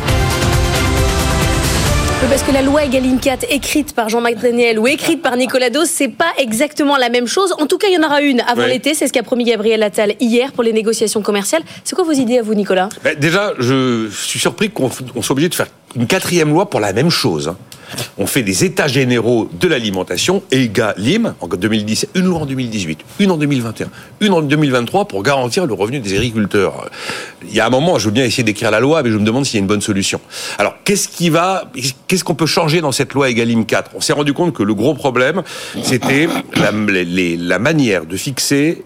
Oui, 2.23 2.29
Parce 2.29 2.45
que 2.45 2.53
la 2.53 2.63
loi 2.63 2.85
Egalim 2.85 3.19
4, 3.19 3.47
écrite 3.51 3.95
par 3.97 4.09
Jean-Marc 4.09 4.37
Daniel 4.37 4.79
ou 4.79 4.87
écrite 4.87 5.23
par 5.23 5.37
Nicolas 5.37 5.71
Dos, 5.71 5.87
c'est 5.87 6.07
pas 6.07 6.33
exactement 6.39 6.97
la 6.97 7.09
même 7.09 7.27
chose. 7.27 7.53
En 7.59 7.67
tout 7.67 7.79
cas, 7.79 7.89
il 7.89 7.95
y 7.95 7.99
en 7.99 8.07
aura 8.07 8.23
une 8.23 8.41
avant 8.43 8.65
l'été. 8.65 8.95
C'est 8.95 9.09
ce 9.09 9.13
qu'a 9.13 9.25
promis 9.25 9.43
Gabriel 9.43 9.83
Attal 9.83 10.15
hier 10.21 10.53
pour 10.53 10.63
les 10.63 10.73
négociations 10.73 11.21
commerciales. 11.21 11.63
C'est 11.83 11.97
quoi 11.97 12.05
vos 12.05 12.13
idées 12.13 12.39
à 12.39 12.43
vous, 12.43 12.55
Nicolas? 12.55 12.91
Ben, 13.03 13.19
déjà, 13.19 13.55
je 13.59 14.09
suis 14.13 14.39
surpris 14.39 14.71
qu'on 14.71 14.89
on 15.17 15.23
soit 15.23 15.35
obligé 15.35 15.49
de 15.49 15.55
faire 15.57 15.67
une 15.97 16.07
quatrième 16.07 16.51
loi 16.51 16.69
pour 16.69 16.81
la 16.81 16.93
même 16.93 17.11
chose. 17.11 17.49
hein. 17.49 17.57
On 18.19 18.27
fait 18.27 18.43
des 18.43 18.65
états 18.65 18.89
généraux 18.89 19.49
de 19.53 19.69
l'alimentation, 19.69 20.43
EGalim, 20.51 21.35
en 21.41 21.47
2010, 21.47 22.09
une 22.15 22.25
loi 22.25 22.41
en 22.41 22.47
2018, 22.47 23.01
une 23.21 23.31
en 23.31 23.37
2021, 23.37 23.89
une 24.21 24.33
en 24.33 24.43
2023 24.43 25.09
pour 25.09 25.23
garantir 25.23 25.67
le 25.67 25.75
revenu 25.75 26.01
des 26.01 26.15
agriculteurs. 26.15 26.91
Il 27.47 27.55
y 27.55 27.61
a 27.61 27.67
un 27.67 27.71
moment, 27.71 27.99
je 27.99 28.07
veux 28.07 28.11
bien 28.13 28.25
essayer 28.25 28.45
d'écrire 28.45 28.71
la 28.71 28.81
loi, 28.81 29.03
mais 29.03 29.11
je 29.11 29.19
me 29.19 29.25
demande 29.25 29.45
s'il 29.45 29.57
y 29.57 29.59
a 29.59 29.61
une 29.61 29.67
bonne 29.67 29.83
solution. 29.83 30.21
Alors, 30.59 30.77
qu'est-ce 30.85 31.31
va, 31.31 31.71
qu'est-ce 32.09 32.25
qu'on 32.25 32.35
peut 32.35 32.47
changer 32.47 32.81
dans 32.81 32.93
cette 32.93 33.13
loi 33.13 33.29
Egalim 33.29 33.67
4 33.67 33.91
On 33.95 34.01
s'est 34.01 34.13
rendu 34.13 34.33
compte 34.33 34.55
que 34.55 34.63
le 34.63 34.75
gros 34.75 34.95
problème, 34.95 35.43
c'était 35.83 36.29
la 36.55 37.59
manière 37.59 38.07
de 38.07 38.17
fixer 38.17 38.85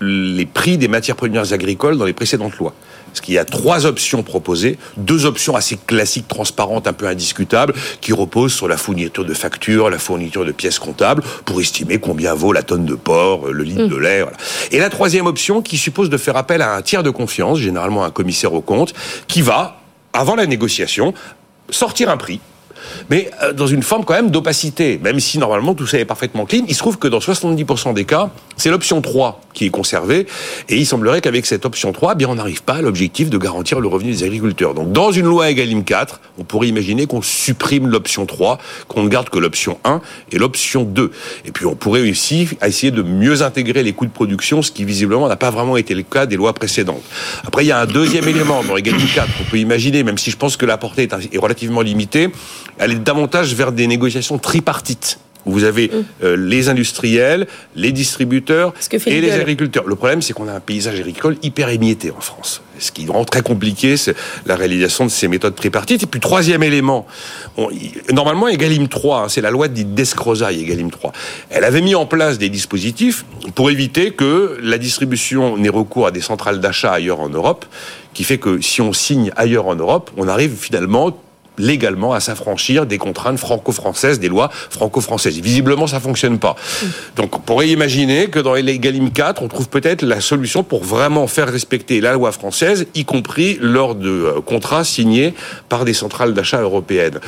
les 0.00 0.46
prix 0.46 0.78
des 0.78 0.88
matières 0.88 1.16
premières 1.16 1.52
agricoles 1.52 1.98
dans 1.98 2.04
les 2.04 2.12
précédentes 2.12 2.56
lois. 2.56 2.72
Parce 3.08 3.20
qu'il 3.20 3.34
y 3.34 3.38
a 3.38 3.44
trois 3.44 3.86
options 3.86 4.22
proposées, 4.22 4.78
deux 4.96 5.26
options 5.26 5.56
assez 5.56 5.76
classiques, 5.86 6.28
transparentes, 6.28 6.86
un 6.86 6.92
peu 6.92 7.06
indiscutables, 7.06 7.74
qui 8.00 8.12
reposent 8.12 8.52
sur 8.54 8.68
la 8.68 8.76
fourniture 8.76 9.24
de 9.24 9.34
factures, 9.34 9.90
la 9.90 9.98
fourniture 9.98 10.44
de 10.44 10.52
pièces 10.52 10.78
comptables, 10.78 11.22
pour 11.44 11.60
estimer 11.60 11.98
combien 11.98 12.34
vaut 12.34 12.52
la 12.52 12.62
tonne 12.62 12.84
de 12.84 12.94
porc, 12.94 13.48
le 13.48 13.64
litre 13.64 13.84
Mm. 13.84 13.88
de 13.88 13.96
lait. 13.96 14.22
voilà. 14.22 14.36
Et 14.70 14.78
la 14.78 14.90
troisième 14.90 15.26
option, 15.26 15.62
qui 15.62 15.76
suppose 15.78 16.10
de 16.10 16.16
faire 16.16 16.36
appel 16.36 16.62
à 16.62 16.74
un 16.74 16.82
tiers 16.82 17.02
de 17.02 17.10
confiance, 17.10 17.58
généralement 17.58 18.04
un 18.04 18.10
commissaire 18.10 18.52
au 18.52 18.60
compte, 18.60 18.94
qui 19.26 19.42
va, 19.42 19.80
avant 20.12 20.34
la 20.36 20.46
négociation, 20.46 21.14
sortir 21.70 22.08
un 22.10 22.16
prix 22.16 22.40
mais 23.10 23.30
euh, 23.42 23.52
dans 23.52 23.66
une 23.66 23.82
forme 23.82 24.04
quand 24.04 24.14
même 24.14 24.30
d'opacité, 24.30 25.00
même 25.02 25.20
si 25.20 25.38
normalement 25.38 25.74
tout 25.74 25.86
ça 25.86 25.98
est 25.98 26.04
parfaitement 26.04 26.46
clean. 26.46 26.64
Il 26.68 26.74
se 26.74 26.78
trouve 26.78 26.98
que 26.98 27.08
dans 27.08 27.18
70% 27.18 27.94
des 27.94 28.04
cas, 28.04 28.30
c'est 28.56 28.70
l'option 28.70 29.00
3 29.00 29.40
qui 29.54 29.66
est 29.66 29.70
conservée, 29.70 30.26
et 30.68 30.76
il 30.76 30.86
semblerait 30.86 31.20
qu'avec 31.20 31.46
cette 31.46 31.64
option 31.64 31.92
3, 31.92 32.12
eh 32.12 32.16
bien 32.16 32.28
on 32.28 32.34
n'arrive 32.34 32.62
pas 32.62 32.74
à 32.74 32.82
l'objectif 32.82 33.30
de 33.30 33.38
garantir 33.38 33.80
le 33.80 33.88
revenu 33.88 34.12
des 34.12 34.24
agriculteurs. 34.24 34.74
Donc 34.74 34.92
dans 34.92 35.10
une 35.10 35.26
loi 35.26 35.50
Egalim 35.50 35.84
4, 35.84 36.20
on 36.38 36.44
pourrait 36.44 36.68
imaginer 36.68 37.06
qu'on 37.06 37.22
supprime 37.22 37.88
l'option 37.88 38.26
3, 38.26 38.58
qu'on 38.86 39.02
ne 39.02 39.08
garde 39.08 39.28
que 39.30 39.38
l'option 39.38 39.78
1 39.84 40.00
et 40.32 40.38
l'option 40.38 40.84
2. 40.84 41.10
Et 41.44 41.52
puis 41.52 41.66
on 41.66 41.74
pourrait 41.74 42.08
aussi 42.08 42.48
essayer 42.64 42.90
de 42.90 43.02
mieux 43.02 43.42
intégrer 43.42 43.82
les 43.82 43.92
coûts 43.92 44.06
de 44.06 44.10
production, 44.10 44.62
ce 44.62 44.70
qui 44.70 44.84
visiblement 44.84 45.28
n'a 45.28 45.36
pas 45.36 45.50
vraiment 45.50 45.76
été 45.76 45.94
le 45.94 46.02
cas 46.02 46.26
des 46.26 46.36
lois 46.36 46.52
précédentes. 46.52 47.02
Après, 47.46 47.64
il 47.64 47.68
y 47.68 47.72
a 47.72 47.80
un 47.80 47.86
deuxième 47.86 48.28
élément 48.28 48.62
dans 48.62 48.76
Egalim 48.76 49.06
4 49.14 49.28
qu'on 49.38 49.44
peut 49.44 49.58
imaginer, 49.58 50.02
même 50.02 50.18
si 50.18 50.30
je 50.30 50.36
pense 50.36 50.56
que 50.56 50.66
la 50.66 50.78
portée 50.78 51.02
est, 51.02 51.34
est 51.34 51.38
relativement 51.38 51.80
limitée, 51.80 52.30
est 52.80 52.94
davantage 53.02 53.54
vers 53.54 53.72
des 53.72 53.86
négociations 53.86 54.38
tripartites. 54.38 55.18
Où 55.46 55.52
vous 55.52 55.64
avez 55.64 55.90
euh, 56.24 56.36
les 56.36 56.68
industriels, 56.68 57.46
les 57.74 57.92
distributeurs 57.92 58.74
et 59.06 59.20
les 59.20 59.28
agriculteurs. 59.40 59.84
Le 59.86 59.94
problème, 59.94 60.20
c'est 60.20 60.34
qu'on 60.34 60.48
a 60.48 60.52
un 60.52 60.60
paysage 60.60 60.98
agricole 60.98 61.36
hyper 61.42 61.70
émietté 61.70 62.10
en 62.10 62.20
France. 62.20 62.60
Ce 62.78 62.92
qui 62.92 63.06
rend 63.06 63.24
très 63.24 63.40
compliqué 63.40 63.96
c'est 63.96 64.14
la 64.44 64.56
réalisation 64.56 65.06
de 65.06 65.10
ces 65.10 65.26
méthodes 65.26 65.54
tripartites. 65.54 66.02
Et 66.02 66.06
puis, 66.06 66.20
troisième 66.20 66.62
élément, 66.64 67.06
on- 67.56 67.70
normalement, 68.12 68.48
Egalim 68.48 68.88
3, 68.88 69.20
hein, 69.22 69.28
c'est 69.30 69.40
la 69.40 69.50
loi 69.50 69.68
dite 69.68 69.94
d'escrozaille, 69.94 70.60
Egalim 70.60 70.90
3. 70.90 71.12
Elle 71.50 71.64
avait 71.64 71.82
mis 71.82 71.94
en 71.94 72.04
place 72.04 72.36
des 72.36 72.50
dispositifs 72.50 73.24
pour 73.54 73.70
éviter 73.70 74.10
que 74.10 74.58
la 74.62 74.76
distribution 74.76 75.56
n'ait 75.56 75.70
recours 75.70 76.08
à 76.08 76.10
des 76.10 76.20
centrales 76.20 76.60
d'achat 76.60 76.92
ailleurs 76.92 77.20
en 77.20 77.30
Europe, 77.30 77.64
qui 78.12 78.24
fait 78.24 78.38
que 78.38 78.60
si 78.60 78.82
on 78.82 78.92
signe 78.92 79.30
ailleurs 79.36 79.68
en 79.68 79.76
Europe, 79.76 80.10
on 80.18 80.28
arrive 80.28 80.56
finalement 80.58 81.16
légalement 81.58 82.12
à 82.12 82.20
s'affranchir 82.20 82.86
des 82.86 82.98
contraintes 82.98 83.38
franco-françaises, 83.38 84.18
des 84.18 84.28
lois 84.28 84.50
franco-françaises. 84.52 85.38
Visiblement, 85.40 85.86
ça 85.86 86.00
fonctionne 86.00 86.38
pas. 86.38 86.56
Donc, 87.16 87.36
on 87.36 87.40
pourrait 87.40 87.68
imaginer 87.68 88.28
que 88.28 88.38
dans 88.38 88.54
les 88.54 88.78
Galim 88.78 89.10
4, 89.10 89.42
on 89.42 89.48
trouve 89.48 89.68
peut-être 89.68 90.02
la 90.02 90.20
solution 90.20 90.62
pour 90.62 90.84
vraiment 90.84 91.26
faire 91.26 91.50
respecter 91.50 92.00
la 92.00 92.12
loi 92.12 92.32
française, 92.32 92.86
y 92.94 93.04
compris 93.04 93.58
lors 93.60 93.94
de 93.94 94.08
euh, 94.08 94.40
contrats 94.40 94.84
signés 94.84 95.34
par 95.68 95.84
des 95.84 95.94
centrales 95.94 96.34
d'achat 96.34 96.60
européennes. 96.60 97.20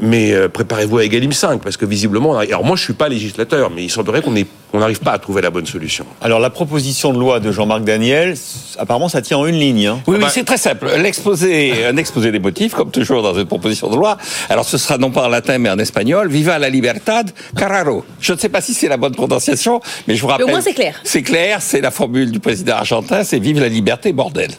Mais 0.00 0.32
euh, 0.32 0.48
préparez-vous 0.48 0.98
à 0.98 1.04
Egalim 1.04 1.32
5, 1.32 1.60
parce 1.62 1.76
que 1.76 1.84
visiblement, 1.84 2.30
on 2.30 2.34
arrive- 2.34 2.50
alors 2.50 2.64
moi 2.64 2.76
je 2.76 2.82
suis 2.82 2.94
pas 2.94 3.08
législateur, 3.08 3.70
mais 3.70 3.84
il 3.84 3.90
semblerait 3.90 4.22
qu'on 4.22 4.78
n'arrive 4.78 5.00
pas 5.00 5.12
à 5.12 5.18
trouver 5.18 5.42
la 5.42 5.50
bonne 5.50 5.66
solution. 5.66 6.06
Alors 6.22 6.40
la 6.40 6.48
proposition 6.48 7.12
de 7.12 7.18
loi 7.18 7.40
de 7.40 7.52
Jean-Marc 7.52 7.84
Daniel, 7.84 8.34
apparemment 8.78 9.10
ça 9.10 9.20
tient 9.20 9.36
en 9.36 9.44
une 9.46 9.58
ligne. 9.58 9.86
hein. 9.88 10.00
Oui, 10.06 10.16
oui, 10.18 10.24
c'est 10.30 10.44
très 10.44 10.56
simple. 10.56 10.90
L'exposé, 10.96 11.84
un 11.84 11.96
exposé 11.98 12.32
des 12.32 12.38
motifs, 12.38 12.72
comme 12.72 12.90
toujours 12.90 13.22
dans 13.22 13.34
une 13.38 13.44
proposition 13.44 13.90
de 13.90 13.96
loi. 13.96 14.16
Alors, 14.48 14.64
ce 14.64 14.78
sera 14.78 14.96
non 14.96 15.10
pas 15.10 15.24
en 15.24 15.28
latin, 15.28 15.58
mais 15.58 15.68
en 15.68 15.78
espagnol. 15.78 16.28
Viva 16.30 16.58
la 16.58 16.70
libertad, 16.70 17.30
cararo. 17.56 18.02
Je 18.18 18.32
ne 18.32 18.38
sais 18.38 18.48
pas 18.48 18.62
si 18.62 18.72
c'est 18.72 18.88
la 18.88 18.96
bonne 18.96 19.14
prononciation, 19.14 19.80
mais 20.08 20.14
je 20.16 20.22
vous 20.22 20.28
rappelle. 20.28 20.46
moins, 20.46 20.62
c'est 20.62 20.72
clair. 20.72 21.00
C'est 21.04 21.22
clair, 21.22 21.58
c'est 21.60 21.82
la 21.82 21.90
formule 21.90 22.30
du 22.30 22.40
président 22.40 22.76
argentin, 22.76 23.24
c'est 23.24 23.38
vive 23.38 23.60
la 23.60 23.68
liberté, 23.68 24.12
bordel. 24.14 24.50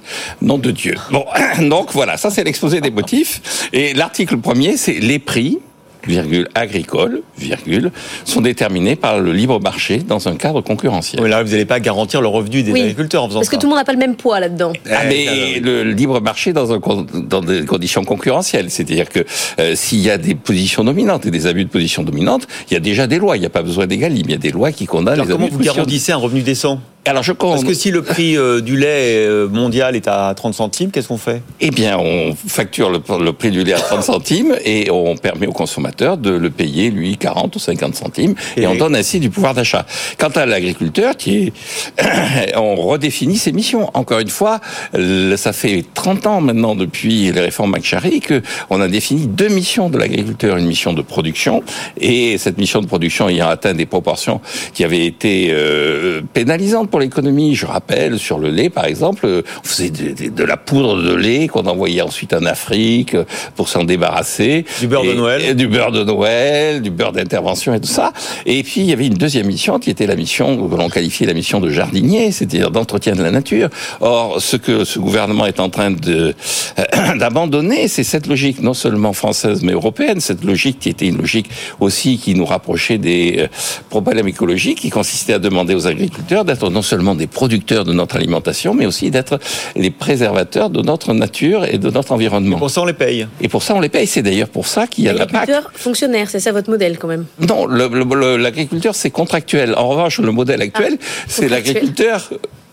Nom 0.42 0.60
de 0.60 0.70
Dieu. 0.70 0.94
Bon, 1.12 1.26
donc 1.62 1.92
voilà, 1.92 2.18
ça 2.18 2.30
c'est 2.30 2.44
l'exposé 2.44 2.82
des 2.82 2.92
motifs. 2.92 3.70
Et 3.74 3.94
l'article 3.96 4.38
premier, 4.38 4.78
c'est 4.78 4.94
les 5.00 5.20
prix 5.26 5.59
virgule, 6.05 6.49
agricoles, 6.53 7.21
virgule, 7.38 7.89
sont 8.26 8.41
déterminés 8.41 8.97
par 8.97 9.21
le 9.21 9.32
libre 9.32 9.61
marché 9.61 9.99
dans 9.99 10.28
un 10.28 10.36
cadre 10.36 10.59
concurrentiel. 10.59 11.21
Oui, 11.24 11.30
là, 11.30 11.41
vous 11.41 11.51
n'allez 11.51 11.63
pas 11.63 11.80
garantir 11.80 12.19
le 12.19 12.28
revenu 12.28 12.61
des 12.61 12.74
Oui, 12.74 12.82
agriculteurs 12.82 13.24
en 13.24 13.28
faisant 13.30 13.39
Parce 13.39 13.47
que 13.47 13.55
ça. 13.55 13.61
tout 13.61 13.67
le 13.67 13.69
monde 13.69 13.80
n'a 13.80 13.86
pas 13.86 13.93
le 13.93 13.99
même 13.99 14.17
poids 14.17 14.41
là-dedans. 14.41 14.74
Ah, 14.91 15.03
mais 15.07 15.61
le 15.61 15.84
libre 15.84 16.19
marché 16.19 16.51
dans, 16.51 16.74
un, 16.74 16.82
con- 16.82 17.07
dans 17.13 17.39
des 17.39 17.63
conditions 17.63 18.03
concurrentielles, 18.03 18.69
c'est-à-dire 18.69 19.07
que 19.07 19.24
euh, 19.61 19.76
s'il 19.76 19.99
y 20.01 20.09
a 20.09 20.17
des 20.17 20.36
positions 20.36 20.84
dominantes 20.84 21.26
et 21.26 21.32
des 21.32 21.47
abus 21.47 21.63
de 21.63 21.69
position 21.69 22.03
dominante, 22.03 22.47
il 22.69 22.74
y 22.74 22.78
a 22.78 22.82
déjà 22.82 23.07
des 23.07 23.17
lois. 23.17 23.38
Il 23.38 23.39
n'y 23.39 23.45
a 23.45 23.49
pas 23.49 23.63
besoin 23.63 23.88
d'égalim. 23.88 24.24
Il 24.26 24.32
y 24.32 24.36
a 24.36 24.38
des 24.38 24.51
lois 24.51 24.74
qui 24.74 24.86
condamnent 24.86 25.13
Alors 25.13 25.26
les 25.26 25.32
comment 25.32 25.45
abus 25.45 25.53
de 25.53 25.57
vous 25.57 25.63
garantissez 25.63 26.11
un 26.11 26.17
revenu 26.17 26.41
décent? 26.41 26.82
Alors 27.06 27.22
je 27.22 27.34
Parce 27.34 27.66
que 27.66 27.74
si 27.74 27.91
le 27.91 28.01
prix 28.01 28.38
euh, 28.38 28.62
du 28.62 28.78
lait 28.78 29.26
euh, 29.28 29.49
mondial 29.49 29.97
est 29.97 30.08
à 30.08 30.34
30 30.34 30.54
centimes, 30.54 30.89
qu'est-ce 30.89 31.10
qu'on 31.10 31.18
fait? 31.18 31.41
Eh 31.60 31.70
bien, 31.70 31.97
on 31.97 32.34
facture 32.34 32.89
le, 32.89 33.01
le 33.22 33.34
prix 33.34 33.51
du 33.51 33.66
lait 33.66 33.74
à 33.74 33.80
30 33.80 34.04
centimes 34.04 34.56
et 34.64 34.89
on 34.89 35.18
permet 35.18 35.45
au 35.45 35.51
consommateur 35.51 36.16
de 36.16 36.30
le 36.30 36.49
payer, 36.49 36.91
lui, 36.91 37.18
40 37.18 37.54
ou 37.58 37.60
50 37.60 37.95
centimes 37.95 38.36
et, 38.56 38.66
on 38.68 38.76
donne 38.76 38.95
ainsi 38.95 39.20
du 39.20 39.30
pouvoir 39.30 39.54
d'achat. 39.54 39.86
Quant 40.18 40.30
à 40.30 40.45
l'agriculteur, 40.45 41.18
qui 41.18 41.51
est, 41.97 42.56
on 42.56 42.76
redéfinit 42.76 43.38
ses 43.38 43.51
missions. 43.51 43.91
Encore 43.95 44.20
une 44.20 44.30
fois, 44.30 44.62
le- 44.93 45.36
ça 45.36 45.51
fait 45.51 45.84
30 45.93 46.26
ans 46.26 46.39
maintenant 46.39 46.74
depuis 46.74 47.34
les 47.34 47.41
réformes 47.41 47.72
McCharry 47.72 48.22
que 48.22 48.41
on 48.70 48.80
a 48.80 48.88
défini 48.88 49.28
deux 49.28 49.49
missions 49.49 49.89
de 49.89 49.97
l'agriculteur. 49.97 50.56
Une 50.56 50.68
mission 50.68 50.93
de 50.93 51.01
production 51.01 51.64
et 51.99 52.38
cette 52.38 52.58
mission 52.58 52.80
de 52.80 52.88
production 52.88 53.28
ayant 53.28 53.49
atteint 53.49 53.74
des 53.74 53.86
proportions 53.86 54.39
qui 54.74 54.86
avaient 54.86 55.06
été 55.06 55.49
euh, 55.51 56.22
pénalisantes 56.34 56.89
pour 56.94 57.00
l'économie. 57.00 57.56
Je 57.56 57.66
rappelle, 57.66 58.20
sur 58.20 58.38
le 58.38 58.52
lait, 58.52 58.70
par 58.70 58.86
exemple, 58.86 59.26
euh, 59.26 59.41
on 59.64 59.68
faisait 59.68 59.89
de, 59.89 60.12
de- 60.14 60.30
de 60.30 60.44
la 60.44 60.58
poudre 60.58 61.02
de 61.02 61.12
lait 61.16 61.48
qu'on 61.48 61.66
envoyait 61.66 62.04
ensuite 62.04 62.34
en 62.34 62.46
Afrique 62.46 63.16
euh, 63.16 63.24
pour 63.56 63.68
s'en 63.68 63.84
débarrasser. 63.84 64.64
Du 64.80 64.86
beurre 64.88 65.04
de 65.04 65.14
Noël. 65.14 65.41
et 65.41 65.56
du 65.56 65.68
beurre 65.68 65.91
de 65.91 66.04
Noël, 66.04 66.84
du 66.84 66.91
beurre 66.91 67.12
d'intervention 67.12 67.74
et 67.74 67.80
tout 67.82 67.88
ça. 67.88 68.14
Et 68.46 68.62
puis, 68.62 68.82
il 68.82 68.86
y 68.86 68.94
avait 68.94 69.08
une 69.08 69.16
deuxième 69.16 69.48
mission 69.48 69.80
qui 69.80 69.89
était 69.89 70.06
la 70.06 70.16
mission 70.16 70.68
que 70.70 70.76
l'on 70.76 70.88
qualifiait 70.88 71.26
la 71.26 71.34
mission 71.34 71.60
de 71.60 71.72
jardinier, 71.72 72.32
c'est-à-dire 72.32 72.70
d'entretien 72.70 73.16
de 73.16 73.24
la 73.24 73.32
nature. 73.32 73.70
Or, 74.00 74.39
ce 74.39 74.56
que 74.56 74.84
ce 74.86 75.00
gouvernement 75.00 75.48
est 75.48 75.60
en 75.60 75.70
train 75.70 75.89
de 75.89 76.36
d'abandonner, 77.18 77.88
c'est 77.88 78.04
cette 78.04 78.28
logique 78.28 78.62
non 78.62 78.76
seulement 78.76 79.14
française 79.14 79.64
mais 79.64 79.72
européenne, 79.74 80.20
cette 80.20 80.44
logique 80.44 80.78
qui 80.78 80.89
était 80.89 81.08
une 81.08 81.18
logique 81.18 81.50
aussi 81.80 82.20
qui 82.20 82.36
nous 82.36 82.46
rapprochait 82.46 83.00
des 83.00 83.38
euh, 83.39 83.48
problèmes 83.89 84.28
écologiques, 84.28 84.78
qui 84.82 84.91
consistait 84.91 85.34
à 85.34 85.39
demander 85.39 85.74
aux 85.74 85.88
agriculteurs 85.88 86.46
d'être 86.46 86.70
non 86.70 86.83
seulement 86.84 87.16
des 87.16 87.28
producteurs 87.28 87.84
de 87.84 87.94
notre 87.94 88.16
alimentation, 88.16 88.74
mais 88.74 88.86
aussi 88.86 89.10
d'être 89.12 89.40
les 89.76 89.90
préservateurs 89.90 90.70
de 90.70 90.82
notre 90.82 91.14
nature 91.14 91.66
et 91.66 91.78
de 91.78 91.90
notre 91.90 92.12
environnement. 92.12 92.58
Pour 92.58 92.70
ça, 92.70 92.82
on 92.82 92.86
les 92.86 92.94
paye. 92.94 93.28
Et 93.42 93.48
pour 93.48 93.64
ça, 93.64 93.76
on 93.76 93.80
les 93.80 93.90
paye. 93.90 94.08
C'est 94.08 94.22
d'ailleurs 94.22 94.50
pour 94.50 94.68
ça 94.68 94.88
qu'il 94.88 95.06
y 95.06 95.10
a 95.10 95.14
la 95.14 95.26
PAC. 95.26 95.50
Agriculteur 95.50 95.72
fonctionnaire, 95.76 96.30
c'est 96.30 96.40
ça 96.40 96.52
votre 96.52 96.70
modèle 96.70 96.98
quand 96.98 97.08
même? 97.08 97.26
Non, 97.40 97.66
l'agriculteur, 97.68 98.96
c'est 98.96 99.10
contractuel. 99.10 99.74
En 99.76 99.88
revanche, 99.88 100.20
le 100.20 100.32
modèle 100.32 100.62
actuel, 100.62 100.98
c'est 101.28 101.44
contractuel. 101.44 101.74
l'agriculteur 101.74 102.30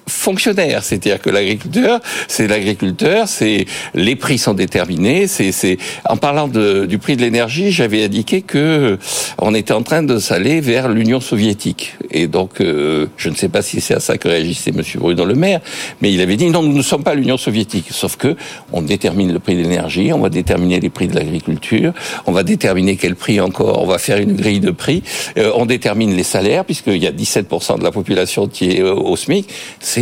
fonctionnaire, 0.09 0.82
c'est-à-dire 0.82 1.20
que 1.20 1.30
l'agriculteur, 1.30 2.01
c'est 2.28 2.46
l'agriculteur, 2.46 3.28
c'est 3.28 3.66
les 3.94 4.16
prix 4.16 4.38
sont 4.38 4.55
déterminés, 4.55 5.26
c'est 5.26 5.53
c'est 5.53 5.78
en 6.09 6.16
parlant 6.16 6.48
de, 6.48 6.86
du 6.86 6.98
prix 6.98 7.16
de 7.16 7.22
l'énergie, 7.22 7.70
j'avais 7.70 8.05
indiqué 8.05 8.42
que 8.42 8.98
on 9.38 9.55
était 9.55 9.72
en 9.72 9.82
train 9.82 10.03
de 10.03 10.18
s'aller 10.18 10.61
vers 10.61 10.88
l'Union 10.88 11.20
soviétique. 11.20 11.94
Et 12.11 12.26
donc 12.26 12.61
euh, 12.61 13.07
je 13.16 13.28
ne 13.28 13.34
sais 13.34 13.48
pas 13.48 13.62
si 13.62 13.80
c'est 13.80 13.94
à 13.94 14.01
ça 14.01 14.18
que 14.18 14.28
réagissait 14.28 14.72
monsieur 14.72 14.98
Bruno 14.98 15.24
Le 15.24 15.34
Maire, 15.34 15.61
mais 16.01 16.12
il 16.12 16.20
avait 16.20 16.36
dit 16.36 16.48
non, 16.51 16.62
nous 16.62 16.76
ne 16.76 16.82
sommes 16.82 17.05
pas 17.05 17.14
l'Union 17.14 17.36
soviétique, 17.36 17.86
sauf 17.90 18.16
que 18.16 18.36
on 18.72 18.82
détermine 18.82 19.32
le 19.32 19.38
prix 19.38 19.57
de 19.57 19.62
l'énergie, 19.62 20.12
on 20.12 20.20
va 20.20 20.28
déterminer 20.28 20.80
les 20.80 20.90
prix 20.90 21.09
de 21.09 21.14
l'agriculture, 21.14 21.92
on 22.26 22.32
va 22.32 22.42
déterminer 22.42 22.96
quel 22.96 23.14
prix 23.14 23.40
encore, 23.40 23.82
on 23.82 23.86
va 23.86 23.98
faire 23.98 24.18
une 24.18 24.34
grille 24.34 24.61
de 24.61 24.70
prix, 24.70 25.03
euh, 25.38 25.53
on 25.55 25.66
détermine 25.66 26.14
les 26.14 26.22
salaires 26.22 26.64
puisqu'il 26.64 27.03
y 27.03 27.07
a 27.07 27.12
17% 27.12 27.78
de 27.78 27.84
la 27.84 27.90
population 27.90 28.46
qui 28.46 28.70
est 28.70 28.80
euh, 28.80 28.94
au 28.94 29.16
SMIC, 29.16 29.48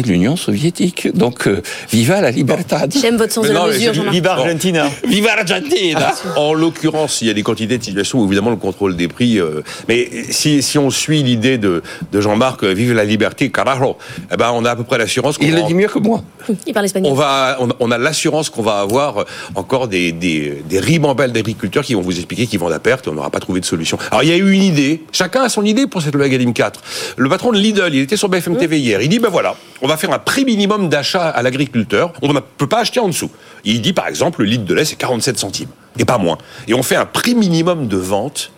l'Union 0.06 0.36
soviétique. 0.36 1.08
Donc 1.14 1.46
euh, 1.46 1.62
viva 1.90 2.20
la 2.20 2.30
libertad. 2.30 2.92
J'aime 3.00 3.16
votre 3.16 3.32
sens 3.32 3.46
de 3.46 3.52
la 3.52 3.60
Non, 3.60 3.66
mais 3.66 3.72
mesure, 3.74 3.88
c'est- 3.90 3.94
Jean-Marc. 3.94 4.14
Viva 4.14 4.32
Argentina. 4.32 4.88
Viva 5.06 5.36
l'Argentina 5.36 6.14
En 6.36 6.54
l'occurrence, 6.54 7.20
il 7.22 7.28
y 7.28 7.30
a 7.30 7.34
des 7.34 7.42
quantités 7.42 7.78
de 7.78 7.82
situations 7.84 8.20
où 8.20 8.26
évidemment 8.26 8.50
le 8.50 8.56
contrôle 8.56 8.96
des 8.96 9.08
prix. 9.08 9.38
euh, 9.40 9.62
mais 9.88 10.08
si, 10.30 10.62
si 10.62 10.78
on 10.78 10.90
suit 10.90 11.22
l'idée 11.22 11.58
de, 11.58 11.82
de 12.12 12.20
Jean-Marc, 12.20 12.62
euh, 12.64 12.72
vive 12.72 12.92
la 12.92 13.04
liberté, 13.04 13.50
carajo, 13.50 13.96
eh 14.32 14.36
ben 14.36 14.50
on 14.54 14.64
a 14.64 14.70
à 14.72 14.76
peu 14.76 14.84
près 14.84 14.98
l'assurance. 14.98 15.38
qu'on 15.38 15.44
Il 15.46 15.54
le 15.54 15.60
va- 15.62 15.66
dit 15.66 15.74
mieux 15.74 15.88
que 15.88 15.98
moi. 15.98 16.22
Il 16.66 16.72
parle 16.72 16.86
espagnol. 16.86 17.12
On 17.12 17.14
va, 17.14 17.56
on, 17.60 17.68
on 17.80 17.90
a 17.90 17.98
l'assurance 17.98 18.50
qu'on 18.50 18.62
va 18.62 18.78
avoir 18.80 19.24
encore 19.54 19.88
des, 19.88 20.12
des, 20.12 20.62
des 20.68 20.78
ribambelles 20.80 21.32
d'agriculteurs 21.32 21.84
qui 21.84 21.94
vont 21.94 22.00
vous 22.00 22.16
expliquer 22.16 22.46
qu'ils 22.46 22.58
vendent 22.58 22.72
à 22.72 22.78
perte 22.78 23.06
et 23.06 23.10
on 23.10 23.14
n'aura 23.14 23.30
pas 23.30 23.40
trouvé 23.40 23.60
de 23.60 23.64
solution. 23.66 23.98
Alors 24.10 24.22
il 24.22 24.28
y 24.28 24.32
a 24.32 24.36
eu 24.36 24.50
une 24.52 24.62
idée, 24.62 25.02
chacun 25.12 25.42
a 25.42 25.48
son 25.48 25.64
idée 25.64 25.86
pour 25.86 26.02
cette 26.02 26.14
loi 26.14 26.28
Galim 26.28 26.52
4. 26.52 26.80
Le 27.16 27.28
patron 27.28 27.52
de 27.52 27.58
Lidl, 27.58 27.90
il 27.92 28.00
était 28.00 28.16
sur 28.16 28.28
BFM 28.28 28.56
TV 28.56 28.78
hier, 28.78 29.00
il 29.02 29.08
dit 29.08 29.18
ben 29.18 29.28
voilà, 29.28 29.56
on 29.82 29.88
va 29.88 29.96
faire 29.96 30.12
un 30.12 30.18
prix 30.18 30.44
minimum 30.44 30.88
d'achat 30.88 31.28
à 31.28 31.42
l'agriculteur, 31.42 32.12
on 32.22 32.32
ne 32.32 32.40
peut 32.40 32.66
pas 32.66 32.80
acheter 32.80 33.00
en 33.00 33.08
dessous. 33.08 33.30
Il 33.64 33.80
dit 33.82 33.92
par 33.92 34.08
exemple 34.08 34.42
le 34.42 34.46
litre 34.48 34.64
de 34.64 34.74
lait 34.74 34.84
c'est 34.84 34.96
47 34.96 35.38
centimes 35.38 35.68
et 35.98 36.04
pas 36.04 36.18
moins. 36.18 36.38
Et 36.66 36.74
on 36.74 36.82
fait 36.82 36.96
un 36.96 37.06
prix 37.06 37.34
minimum 37.34 37.86
de 37.88 37.96
vente 37.96 38.50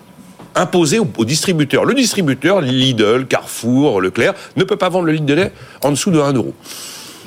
imposé 0.55 0.99
au, 0.99 1.07
au 1.17 1.25
distributeur. 1.25 1.85
Le 1.85 1.95
distributeur, 1.95 2.61
Lidl, 2.61 3.27
Carrefour, 3.29 4.01
Leclerc, 4.01 4.35
ne 4.57 4.65
peut 4.65 4.77
pas 4.77 4.89
vendre 4.89 5.05
le 5.07 5.13
litre 5.13 5.27
de 5.27 5.35
lait 5.35 5.53
en 5.83 5.91
dessous 5.91 6.11
de 6.11 6.19
1 6.21 6.33
euro. 6.33 6.55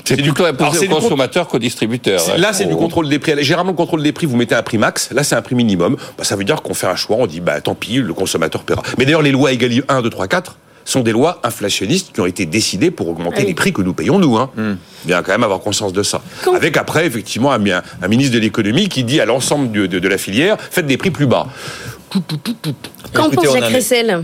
C'est 0.06 0.20
Alors, 0.22 0.48
imposé 0.50 0.80
au 0.80 0.82
du 0.82 0.90
con- 0.90 1.00
consommateur 1.00 1.48
qu'au 1.48 1.60
distributeur. 1.60 2.22
Là, 2.38 2.52
c'est 2.52 2.66
du 2.66 2.74
Au- 2.74 2.78
contrôle 2.78 3.08
des 3.08 3.20
prix. 3.20 3.42
Généralement, 3.42 3.72
le 3.72 3.78
contrôle 3.78 4.04
des 4.04 4.12
prix, 4.12 4.26
vous 4.26 4.36
mettez 4.36 4.54
un 4.54 4.62
prix 4.62 4.78
max. 4.78 5.10
Là, 5.14 5.24
c'est 5.24 5.36
un 5.36 5.42
prix 5.42 5.56
minimum. 5.56 5.96
Bah, 6.18 6.26
ça 6.26 6.36
veut 6.36 6.44
dire 6.44 6.62
qu'on 6.62 6.74
fait 6.74 6.88
un 6.88 6.98
choix. 6.98 7.16
On 7.22 7.26
dit, 7.26 7.40
bah, 7.40 7.62
tant 7.62 7.74
pis, 7.74 7.96
le 8.00 8.14
consommateur 8.14 8.64
paiera. 8.64 8.84
Mais 8.98 9.06
d'ailleurs, 9.06 9.22
les 9.22 9.32
lois 9.32 9.54
Egalim 9.54 9.84
1, 9.88 10.02
2, 10.02 10.10
3, 10.10 10.28
4 10.28 10.58
sont 10.86 11.02
des 11.02 11.12
lois 11.12 11.40
inflationnistes 11.44 12.12
qui 12.14 12.20
ont 12.22 12.26
été 12.26 12.46
décidées 12.46 12.92
pour 12.92 13.08
augmenter 13.10 13.38
Ah 13.38 13.42
oui. 13.42 13.48
les 13.48 13.54
prix 13.54 13.72
que 13.74 13.82
nous 13.82 13.94
payons, 13.94 14.20
nous. 14.20 14.38
Hein. 14.38 14.52
Bien 15.06 15.22
quand 15.24 15.32
même 15.32 15.44
avoir 15.44 15.60
conscience 15.62 15.94
de 15.94 16.04
ça. 16.04 16.22
Avec 16.56 16.78
après, 16.78 17.06
effectivement, 17.06 17.52
un, 17.52 17.66
un- 17.70 17.82
un 18.02 18.08
ministre 18.08 18.34
de 18.34 18.40
l'économie 18.40 18.90
qui 18.90 19.04
dit 19.04 19.20
à 19.22 19.26
l'ensemble 19.26 19.72
de, 19.72 19.86
de- 19.88 20.00
de 20.00 20.08
la 20.08 20.18
filière, 20.18 20.58
faites 20.60 20.86
des 20.88 20.98
prix 20.98 21.12
plus 21.12 21.26
bas. 21.28 21.48
Qu'en 23.14 23.30
pense 23.30 23.48
on 23.48 23.54
Jacques 23.54 23.64
en 23.64 23.70
est- 23.70 23.76
Ressel 23.76 24.24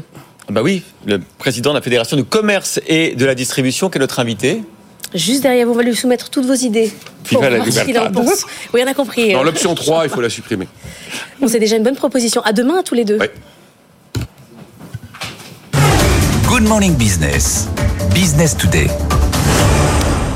Bah 0.50 0.62
oui, 0.64 0.84
le 1.06 1.20
président 1.38 1.72
de 1.72 1.76
la 1.78 1.82
Fédération 1.82 2.18
du 2.18 2.24
commerce 2.24 2.80
et 2.88 3.16
de 3.16 3.26
la 3.26 3.36
distribution, 3.36 3.90
qui 3.90 3.98
est 3.98 4.02
notre 4.02 4.20
invité. 4.20 4.64
Juste 5.16 5.42
derrière 5.42 5.66
vous, 5.66 5.74
on 5.74 5.76
va 5.78 5.82
lui 5.84 5.96
soumettre 5.96 6.30
toutes 6.30 6.46
vos 6.46 6.54
idées. 6.54 6.92
Pour 7.32 7.42
voir 7.42 7.66
ce 7.72 7.84
qu'il 7.84 7.98
en 7.98 8.12
pense. 8.12 8.46
Oui, 8.74 8.82
on 8.84 8.88
a 8.88 8.94
compris. 8.94 9.32
Dans 9.34 9.42
l'option 9.44 9.74
3, 9.74 10.04
il 10.06 10.10
faut 10.10 10.22
la 10.22 10.30
supprimer. 10.30 10.68
Bon, 11.42 11.48
c'est 11.48 11.60
déjà 11.60 11.78
une 11.78 11.84
bonne 11.84 11.96
proposition. 11.96 12.42
À 12.44 12.54
demain, 12.54 12.84
tous 12.84 12.94
les 12.96 13.06
deux. 13.06 13.18
Good 16.60 16.68
Morning 16.68 16.98
Business. 16.98 17.70
Business 18.14 18.58
Today. 18.58 18.88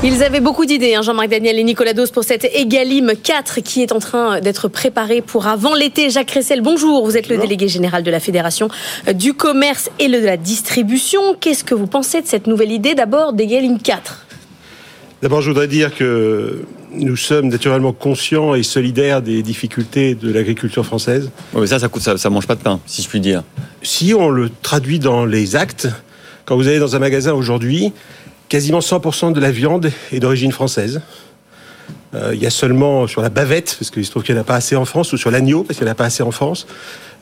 Ils 0.02 0.22
avaient 0.22 0.40
beaucoup 0.40 0.64
d'idées, 0.64 0.94
hein, 0.94 1.02
Jean-Marc 1.02 1.28
Daniel 1.28 1.58
et 1.58 1.64
Nicolas 1.64 1.92
Dos, 1.92 2.06
pour 2.06 2.24
cette 2.24 2.46
Egalim 2.46 3.12
4 3.22 3.60
qui 3.60 3.82
est 3.82 3.92
en 3.92 3.98
train 3.98 4.40
d'être 4.40 4.68
préparée 4.68 5.20
pour 5.20 5.46
avant 5.46 5.74
l'été. 5.74 6.08
Jacques 6.08 6.30
Ressel, 6.30 6.62
bonjour. 6.62 7.04
Vous 7.04 7.18
êtes 7.18 7.28
le 7.28 7.36
délégué 7.36 7.68
général 7.68 8.04
de 8.04 8.10
la 8.10 8.20
Fédération 8.20 8.68
du 9.12 9.34
commerce 9.34 9.90
et 9.98 10.08
de 10.08 10.16
la 10.16 10.38
distribution. 10.38 11.20
Qu'est-ce 11.38 11.62
que 11.62 11.74
vous 11.74 11.86
pensez 11.86 12.22
de 12.22 12.26
cette 12.26 12.46
nouvelle 12.46 12.72
idée 12.72 12.94
d'abord 12.94 13.34
d'Egalim 13.34 13.78
4 13.78 14.24
D'abord, 15.20 15.42
je 15.42 15.50
voudrais 15.50 15.68
dire 15.68 15.94
que 15.94 16.64
nous 16.92 17.16
sommes 17.16 17.48
naturellement 17.48 17.92
conscients 17.92 18.54
et 18.54 18.62
solidaires 18.62 19.20
des 19.20 19.42
difficultés 19.42 20.14
de 20.14 20.32
l'agriculture 20.32 20.86
française. 20.86 21.30
mais 21.54 21.66
ça, 21.66 21.78
ça 21.78 21.88
coûte, 21.88 22.02
ça, 22.02 22.16
ça 22.16 22.30
mange 22.30 22.46
pas 22.46 22.54
de 22.54 22.62
pain, 22.62 22.80
si 22.86 23.02
je 23.02 23.08
puis 23.08 23.20
dire. 23.20 23.42
Si 23.82 24.14
on 24.14 24.30
le 24.30 24.50
traduit 24.62 24.98
dans 24.98 25.26
les 25.26 25.56
actes, 25.56 25.88
quand 26.44 26.56
vous 26.56 26.68
allez 26.68 26.78
dans 26.78 26.94
un 26.96 26.98
magasin 26.98 27.32
aujourd'hui, 27.32 27.92
quasiment 28.48 28.80
100% 28.80 29.32
de 29.32 29.40
la 29.40 29.50
viande 29.50 29.90
est 30.12 30.20
d'origine 30.20 30.52
française. 30.52 31.00
Euh, 32.14 32.30
il 32.34 32.40
y 32.40 32.46
a 32.46 32.50
seulement 32.50 33.06
sur 33.06 33.22
la 33.22 33.28
bavette, 33.28 33.76
parce 33.78 33.90
qu'il 33.90 34.04
se 34.04 34.10
trouve 34.10 34.22
qu'il 34.22 34.34
n'y 34.34 34.38
en 34.38 34.42
a 34.42 34.46
pas 34.46 34.54
assez 34.56 34.76
en 34.76 34.84
France, 34.84 35.12
ou 35.12 35.16
sur 35.16 35.30
l'agneau, 35.30 35.64
parce 35.64 35.78
qu'il 35.78 35.84
n'y 35.84 35.90
en 35.90 35.92
a 35.92 35.96
pas 35.96 36.04
assez 36.04 36.22
en 36.22 36.30
France, 36.30 36.66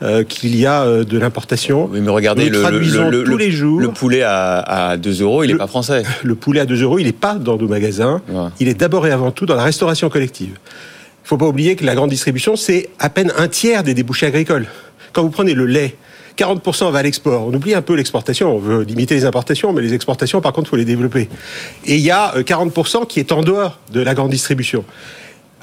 euh, 0.02 0.22
qu'il 0.24 0.54
y 0.54 0.66
a 0.66 0.82
euh, 0.82 1.04
de 1.04 1.18
l'importation. 1.18 1.88
Oui, 1.90 2.00
mais 2.02 2.10
regardez, 2.10 2.44
Nous 2.44 2.50
le, 2.50 2.56
le- 2.58 2.62
traduisons 2.62 3.08
le- 3.08 3.24
tous 3.24 3.30
le- 3.30 3.36
les 3.38 3.50
jours. 3.50 3.80
le 3.80 3.88
poulet 3.88 4.22
à, 4.22 4.58
à 4.58 4.96
2 4.98 5.22
euros, 5.22 5.44
il 5.44 5.52
n'est 5.52 5.56
pas 5.56 5.66
français. 5.66 6.02
Le 6.22 6.34
poulet 6.34 6.60
à 6.60 6.66
2 6.66 6.82
euros, 6.82 6.98
il 6.98 7.06
n'est 7.06 7.12
pas 7.12 7.34
dans 7.36 7.56
nos 7.56 7.68
magasins. 7.68 8.20
Il 8.60 8.68
est 8.68 8.74
d'abord 8.74 9.06
et 9.06 9.12
avant 9.12 9.30
tout 9.30 9.46
dans 9.46 9.54
la 9.54 9.64
restauration 9.64 10.10
collective. 10.10 10.50
Il 10.58 11.24
ne 11.24 11.28
faut 11.28 11.38
pas 11.38 11.46
oublier 11.46 11.76
que 11.76 11.86
la 11.86 11.94
grande 11.94 12.10
distribution, 12.10 12.56
c'est 12.56 12.90
à 12.98 13.08
peine 13.08 13.32
un 13.38 13.48
tiers 13.48 13.84
des 13.84 13.94
débouchés 13.94 14.26
agricoles. 14.26 14.66
Quand 15.14 15.22
vous 15.22 15.30
prenez 15.30 15.54
le 15.54 15.64
lait, 15.66 15.94
40% 16.36 16.90
va 16.90 16.98
à 16.98 17.02
l'export. 17.02 17.46
On 17.46 17.54
oublie 17.54 17.74
un 17.74 17.82
peu 17.82 17.94
l'exportation. 17.94 18.54
On 18.54 18.58
veut 18.58 18.82
limiter 18.82 19.14
les 19.14 19.24
importations, 19.24 19.72
mais 19.72 19.82
les 19.82 19.94
exportations, 19.94 20.40
par 20.40 20.52
contre, 20.52 20.70
faut 20.70 20.76
les 20.76 20.84
développer. 20.84 21.28
Et 21.84 21.96
il 21.96 22.00
y 22.00 22.10
a 22.10 22.34
euh, 22.36 22.42
40% 22.42 23.06
qui 23.06 23.20
est 23.20 23.32
en 23.32 23.42
dehors 23.42 23.78
de 23.92 24.00
la 24.00 24.14
grande 24.14 24.30
distribution. 24.30 24.84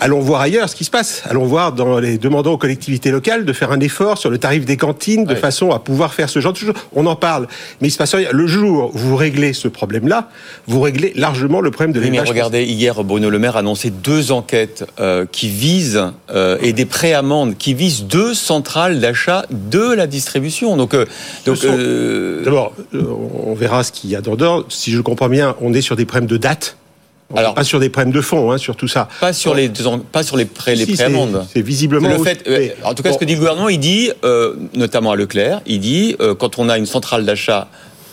Allons 0.01 0.19
voir 0.21 0.41
ailleurs 0.41 0.69
ce 0.69 0.75
qui 0.75 0.85
se 0.85 0.89
passe. 0.91 1.23
Allons 1.29 1.45
voir 1.45 1.73
dans 1.73 1.99
les 1.99 2.17
demandant 2.17 2.53
aux 2.53 2.57
collectivités 2.57 3.11
locales 3.11 3.43
de 3.45 3.53
faire 3.53 3.71
un 3.71 3.79
effort 3.81 4.17
sur 4.17 4.29
le 4.29 4.37
tarif 4.37 4.65
des 4.65 4.77
cantines 4.77 5.25
de 5.25 5.35
façon 5.35 5.71
à 5.71 5.79
pouvoir 5.79 6.13
faire 6.13 6.29
ce 6.29 6.39
genre 6.39 6.53
de 6.53 6.57
choses. 6.57 6.73
On 6.93 7.05
en 7.05 7.15
parle, 7.15 7.47
mais 7.81 7.89
il 7.89 7.91
se 7.91 7.97
passe 7.97 8.15
rien. 8.15 8.29
Le 8.31 8.47
jour 8.47 8.91
où 8.93 8.97
vous 8.97 9.15
réglez 9.15 9.53
ce 9.53 9.67
problème-là, 9.67 10.29
vous 10.67 10.79
réglez 10.81 11.11
largement 11.15 11.59
le 11.61 11.71
problème 11.71 11.91
de 11.91 11.99
Oui, 11.99 12.05
mais 12.05 12.11
l'élevage. 12.11 12.29
regardez, 12.29 12.63
hier, 12.63 13.03
Bruno 13.03 13.29
Le 13.29 13.39
Maire 13.39 13.57
a 13.57 13.59
annoncé 13.59 13.89
deux 13.89 14.31
enquêtes 14.31 14.85
euh, 14.99 15.25
qui 15.31 15.49
visent, 15.49 16.03
euh, 16.33 16.57
et 16.61 16.71
des 16.73 16.85
préamendes, 16.85 17.57
qui 17.57 17.73
visent 17.73 18.03
deux 18.05 18.33
centrales 18.33 18.99
d'achat 18.99 19.45
de 19.51 19.93
la 19.93 20.07
distribution. 20.07 20.77
Donc, 20.77 20.93
euh, 20.93 21.05
donc 21.45 21.57
sont- 21.57 21.67
euh, 21.69 22.43
D'abord, 22.43 22.73
euh, 22.95 23.03
on 23.45 23.53
verra 23.53 23.83
ce 23.83 23.91
qu'il 23.91 24.09
y 24.09 24.15
a 24.15 24.21
dans. 24.21 24.63
Si 24.69 24.91
je 24.91 25.01
comprends 25.01 25.27
bien, 25.29 25.55
on 25.61 25.73
est 25.73 25.81
sur 25.81 25.95
des 25.95 26.05
problèmes 26.05 26.29
de 26.29 26.37
date. 26.37 26.77
On 27.31 27.35
Alors- 27.37 27.53
pas 27.53 27.63
sur 27.63 27.79
des 27.79 27.89
problèmes 27.89 28.11
de 28.13 28.21
fond, 28.21 28.51
hein, 28.51 28.57
sur 28.57 28.75
tout 28.75 28.87
ça. 28.87 29.07
pas 29.19 29.33
sur 29.33 29.53
les, 29.53 29.71
pas 30.11 30.23
sur 30.23 30.35
les, 30.35 30.45
pré, 30.45 30.75
les 30.75 30.85
Si, 30.85 30.95
c'est- 30.95 31.61
visiblement 31.61 32.09
le 32.09 32.17
fait, 32.23 32.43
euh, 32.47 32.69
en 32.83 32.95
tout 32.95 33.03
cas, 33.03 33.13
ce 33.13 33.19
que 33.19 33.25
dit 33.25 33.33
le 33.33 33.39
gouvernement, 33.39 33.69
il 33.69 33.79
dit, 33.79 34.11
euh, 34.23 34.55
notamment 34.73 35.11
à 35.11 35.15
Leclerc, 35.15 35.61
il 35.67 35.79
dit, 35.79 36.15
euh, 36.21 36.33
quand 36.33 36.57
on 36.57 36.69
a 36.69 36.77
une 36.79 36.87
centrale 36.87 37.25
d'achat 37.25 37.67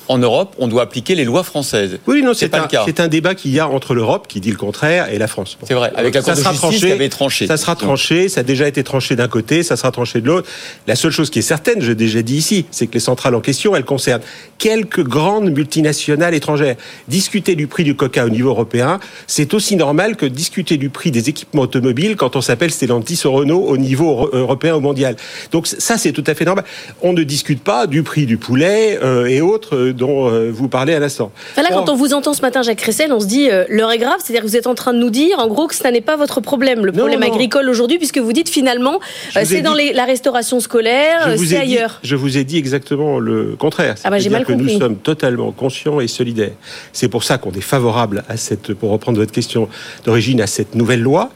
en 0.09 0.19
Europe, 0.19 0.55
on 0.59 0.69
doit 0.69 0.83
appliquer 0.83 1.15
les 1.15 1.25
lois 1.25 1.43
françaises. 1.43 1.99
Oui, 2.07 2.23
non, 2.23 2.33
c'est 2.35 2.55
un, 2.55 2.63
le 2.63 2.69
cas. 2.69 2.83
c'est 2.87 3.01
un 3.01 3.09
débat 3.09 3.35
qu'il 3.35 3.53
y 3.53 3.61
a 3.61 3.69
entre 3.69 3.95
l'Europe, 3.95 4.27
qui 4.29 4.41
dit 4.41 4.51
le 4.51 4.57
contraire, 4.57 5.13
et 5.13 5.19
la 5.19 5.27
France. 5.27 5.59
C'est 5.67 5.75
vrai, 5.75 5.93
avec 5.97 6.15
la 6.15 6.23
Cour 6.23 6.33
de 6.35 6.43
justice 6.43 6.81
qui 6.81 6.93
avait 6.93 7.09
tranché. 7.09 7.47
Ça 7.47 7.57
sera 7.57 7.77
tranché, 7.77 8.29
ça 8.29 8.41
a 8.41 8.45
déjà 8.45 8.69
été 8.69 8.83
tranché 8.85 9.17
d'un 9.17 9.29
côté, 9.29 9.63
ça 9.63 9.77
sera 9.77 9.91
tranché 9.91 10.21
de 10.21 10.27
l'autre. 10.27 10.49
La 10.87 10.97
seule 10.97 11.11
chose 11.13 11.31
qui 11.31 11.41
est 11.41 11.43
certaine, 11.43 11.81
j'ai 11.83 11.95
déjà 11.95 12.23
dit 12.23 12.37
ici, 12.37 12.67
c'est 12.71 12.87
que 12.87 12.95
les 12.95 13.01
centrales 13.01 13.35
en 13.35 13.41
question, 13.41 13.75
elles 13.77 13.85
concernent 13.85 14.23
quelques 14.59 15.03
grandes 15.03 15.51
multinationales 15.51 16.35
étrangères. 16.35 16.77
Discuter 17.09 17.55
du 17.57 17.67
prix 17.67 17.85
du 17.85 17.95
coca 17.95 18.25
au 18.25 18.31
niveau 18.31 18.51
européen, 18.51 19.01
c'est 19.27 19.55
aussi 19.55 19.77
normal 19.77 20.17
que 20.17 20.27
discuter 20.27 20.77
du 20.77 20.89
prix 20.91 21.11
des 21.11 21.29
équipements 21.29 21.63
automobiles 21.63 22.17
quand 22.17 22.37
on 22.37 22.41
s'appelle 22.41 22.71
Stellantis 22.71 23.21
ou 23.25 23.33
Renault 23.33 23.65
au 23.67 23.77
niveau 23.77 24.11
euro- 24.11 24.31
européen 24.33 24.75
ou 24.77 24.81
mondial. 24.81 25.17
Donc 25.53 25.67
ça, 25.67 25.99
c'est 25.99 26.13
tout 26.13 26.25
à 26.27 26.35
fait 26.35 26.45
normal. 26.45 26.65
On 27.03 27.13
ne 27.13 27.23
discute 27.23 27.63
pas 27.63 27.87
du 27.87 28.03
prix 28.03 28.27
du 28.27 28.37
poulet 28.37 28.99
euh, 29.03 29.27
et 29.27 29.41
autres 29.41 29.77
euh, 29.77 29.93
dont 29.97 30.29
euh, 30.31 30.51
vous 30.53 30.69
parlez 30.69 30.95
à 30.95 31.01
l'instant. 31.01 31.33
Enfin, 31.53 31.63
là, 31.63 31.69
quand 31.71 31.89
Or- 31.89 31.95
on 31.95 31.97
vous 31.97 32.15
entend 32.15 32.35
ce 32.35 32.43
matin, 32.43 32.63
Jacques 32.63 32.79
Cressel, 32.79 33.13
on 33.13 33.21
se 33.21 33.27
dit 33.27 33.51
euh, 33.51 33.65
l'heure 33.69 33.91
est 33.91 33.99
grave, 33.99 34.17
c'est-à-dire 34.23 34.43
que 34.43 34.49
vous 34.49 34.57
êtes 34.57 34.67
en 34.67 34.75
train 34.75 34.93
de 34.93 34.99
nous 34.99 35.11
dire, 35.11 35.39
en 35.39 35.49
gros, 35.49 35.67
que 35.67 35.75
ça 35.75 35.91
n'est 35.91 36.01
pas 36.01 36.17
votre 36.17 36.41
problème, 36.41 36.85
le 36.87 36.93
problème 36.93 37.21
non. 37.21 37.27
agricole 37.27 37.69
aujourd'hui, 37.69 37.99
puisque 37.99 38.19
vous 38.19 38.33
dites 38.33 38.49
finalement, 38.49 39.01
euh, 39.37 39.43
c'est 39.45 39.63
dans 39.63 39.75
les- 39.75 39.93
la 39.93 40.05
restauration 40.05 40.61
scolaire, 40.61 41.29
c'est 41.37 41.45
dit- 41.45 41.57
ailleurs. 41.57 41.99
je 42.03 42.15
vous 42.17 42.37
ai 42.39 42.45
dit 42.45 42.59
exactement 42.59 43.19
le 43.19 43.57
contraire. 43.59 43.95
Ah 44.05 44.11
bah, 44.11 44.19
j'ai 44.19 44.31
mal 44.31 44.45
que 44.45 44.53
compris. 44.53 44.75
nous 44.75 44.79
sommes 44.81 44.97
totalement 44.97 45.51
conscients 45.53 46.01
et 46.01 46.09
solidaires. 46.09 46.53
C'est 46.93 47.09
pour 47.09 47.25
ça 47.25 47.39
qu'on 47.39 47.53
est 47.53 47.61
favorable 47.61 48.25
à 48.29 48.37
cette, 48.37 48.75
pour 48.75 48.91
reprendre 48.91 49.19
votre 49.19 49.33
question 49.33 49.69
d'origine, 50.05 50.41
à 50.41 50.47
cette 50.47 50.75
nouvelle 50.75 51.01
loi, 51.03 51.31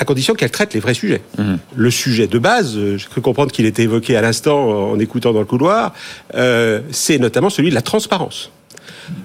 à 0.00 0.04
condition 0.04 0.34
qu'elle 0.34 0.50
traite 0.50 0.72
les 0.72 0.80
vrais 0.80 0.94
sujets. 0.94 1.20
Mhm. 1.38 1.58
Le 1.76 1.90
sujet 1.90 2.26
de 2.26 2.38
base, 2.38 2.74
euh, 2.76 2.96
j'ai 2.96 3.06
cru 3.06 3.20
comprendre 3.20 3.52
qu'il 3.52 3.66
était 3.66 3.82
évoqué 3.82 4.16
à 4.16 4.22
l'instant 4.22 4.90
en 4.92 4.98
écoutant 4.98 5.32
dans 5.32 5.40
le 5.40 5.44
couloir, 5.44 5.92
euh, 6.34 6.80
c'est 6.90 7.18
notamment 7.18 7.50
celui 7.50 7.68
de 7.68 7.74
la 7.74 7.82
transparence. 7.82 8.50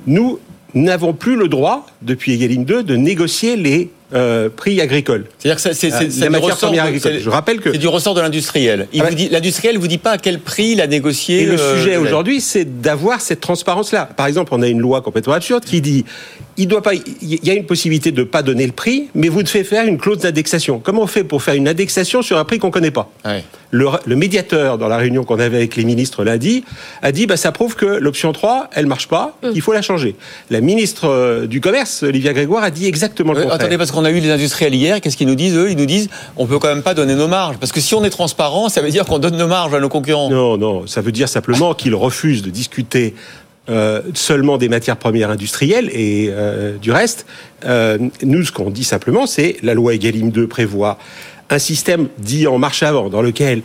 Nous 0.06 0.40
n'avons 0.74 1.14
plus 1.14 1.38
le 1.38 1.48
droit, 1.48 1.86
depuis 2.02 2.34
Egalim 2.34 2.66
2, 2.66 2.84
de 2.84 2.96
négocier 2.98 3.56
les 3.56 3.90
euh, 4.14 4.50
prix 4.56 4.80
agricoles. 4.82 5.26
C'est-à-dire 5.40 5.56
que 5.56 5.62
c'est 5.62 5.70
Euh, 5.92 5.98
c'est- 6.00 6.12
c'est 6.12 6.30
la 6.30 6.40
du 6.40 6.46
ressort 6.46 6.72
de- 6.72 6.78
agricole. 6.78 7.12
c'est- 7.14 7.20
Je 7.22 7.30
rappelle 7.30 7.60
que 7.60 7.72
c'est 7.72 7.78
du 7.80 7.88
ressort 7.88 8.14
de 8.14 8.22
l'industriel. 8.22 8.88
Il 8.94 9.02
Ah 9.02 9.10
vous 9.10 9.16
dit 9.16 9.30
l'industriel 9.30 9.78
vous 9.80 9.88
dit 9.88 9.98
pas 9.98 10.12
à 10.12 10.18
quel 10.20 10.40
prix 10.40 10.74
il 10.74 10.82
a 10.82 10.88
négocié. 10.88 11.42
Et 11.42 11.46
le 11.48 11.60
euh, 11.60 11.78
sujet 11.80 11.98
aujourd'hui, 11.98 12.40
c'est 12.40 12.82
d'avoir 12.82 13.20
cette 13.20 13.42
transparence-là. 13.42 14.06
Par 14.16 14.28
exemple, 14.28 14.54
on 14.54 14.62
a 14.62 14.68
une 14.68 14.80
loi 14.80 15.02
complètement 15.02 15.34
absurde 15.34 15.66
qui 15.66 15.82
dit 15.82 16.06
il 16.58 16.68
doit 16.68 16.82
pas, 16.82 16.94
il 16.94 17.04
y 17.22 17.50
a 17.50 17.54
une 17.54 17.66
possibilité 17.66 18.12
de 18.12 18.24
pas 18.24 18.42
donner 18.42 18.66
le 18.66 18.72
prix, 18.72 19.10
mais 19.14 19.28
vous 19.28 19.44
devez 19.44 19.64
faire 19.64 19.86
une 19.86 19.98
clause 19.98 20.20
d'indexation. 20.20 20.80
Comment 20.80 21.02
on 21.04 21.08
fait 21.08 21.24
pour 21.26 21.44
faire 21.44 21.54
une 21.56 21.68
indexation 21.68 22.22
sur 22.22 22.38
un 22.38 22.46
prix 22.46 22.60
qu'on 22.60 22.72
connaît 22.72 22.92
pas 22.92 23.10
le, 23.72 23.88
le 24.06 24.16
médiateur, 24.16 24.78
dans 24.78 24.88
la 24.88 24.96
réunion 24.96 25.26
qu'on 25.26 25.40
avait 25.40 25.58
avec 25.58 25.76
les 25.76 25.84
ministres 25.84 26.24
lundi, 26.24 26.64
a 27.02 27.12
dit 27.12 27.26
bah, 27.28 27.36
ça 27.36 27.52
prouve 27.52 27.76
que 27.76 27.86
l'option 27.86 28.32
3, 28.32 28.70
elle 28.74 28.86
marche 28.86 29.10
pas, 29.10 29.38
il 29.54 29.62
faut 29.62 29.74
la 29.74 29.82
changer. 29.82 30.16
La 30.50 30.62
ministre 30.62 31.10
euh, 31.10 31.46
du 31.46 31.60
Commerce, 31.60 32.04
Olivia 32.04 32.32
Grégoire, 32.32 32.64
a 32.64 32.72
dit 32.72 32.86
exactement 32.88 33.34
le 33.34 33.40
Euh, 33.40 33.42
contraire. 33.44 33.60
attendez, 33.60 33.78
parce 33.78 33.92
qu'on 33.92 34.06
a 34.06 34.12
eu 34.12 34.20
les 34.22 34.32
industriels 34.32 34.74
hier, 34.74 35.02
qu'est-ce 35.02 35.18
qu'ils 35.18 35.28
nous 35.28 35.36
disent 35.36 35.56
Eux, 35.58 35.70
ils 35.72 35.78
nous 35.78 35.86
disent 35.86 36.08
on 36.38 36.46
peut 36.46 36.58
quand 36.60 36.70
même 36.70 36.84
pas 36.84 36.94
donner 36.94 37.16
nos 37.16 37.28
marges. 37.28 37.58
Parce 37.58 37.74
que 37.74 37.82
si 37.82 37.94
on 37.96 38.04
est 38.06 38.10
transparent, 38.10 38.70
ça 38.70 38.82
veut 38.82 38.92
dire 38.92 39.06
qu'on 39.06 39.20
donne 39.20 39.36
nos 39.36 39.48
marges 39.48 39.74
à 39.74 39.80
nos 39.82 39.90
concurrents. 39.90 40.30
Non, 40.30 40.58
non, 40.58 40.88
ça 40.88 41.02
veut 41.02 41.12
dire 41.12 41.28
simplement 41.28 41.74
qu'ils 41.74 41.96
refusent 41.96 42.44
de 42.44 42.50
discuter 42.52 43.14
euh, 43.70 44.02
seulement 44.14 44.58
des 44.58 44.70
matières 44.70 44.98
premières 44.98 45.32
industrielles 45.32 45.90
et 45.92 46.30
euh, 46.30 46.78
du 46.78 46.92
reste. 46.92 47.26
Euh, 47.66 47.98
nous, 48.24 48.44
ce 48.44 48.52
qu'on 48.52 48.70
dit 48.70 48.84
simplement, 48.84 49.26
c'est 49.26 49.58
la 49.64 49.74
loi 49.74 49.96
Egalim 49.96 50.32
2 50.32 50.48
prévoit 50.48 50.98
un 51.50 51.60
système 51.60 52.08
dit 52.18 52.48
en 52.48 52.58
marche 52.58 52.84
avant, 52.84 53.10
dans 53.10 53.22
lequel 53.22 53.62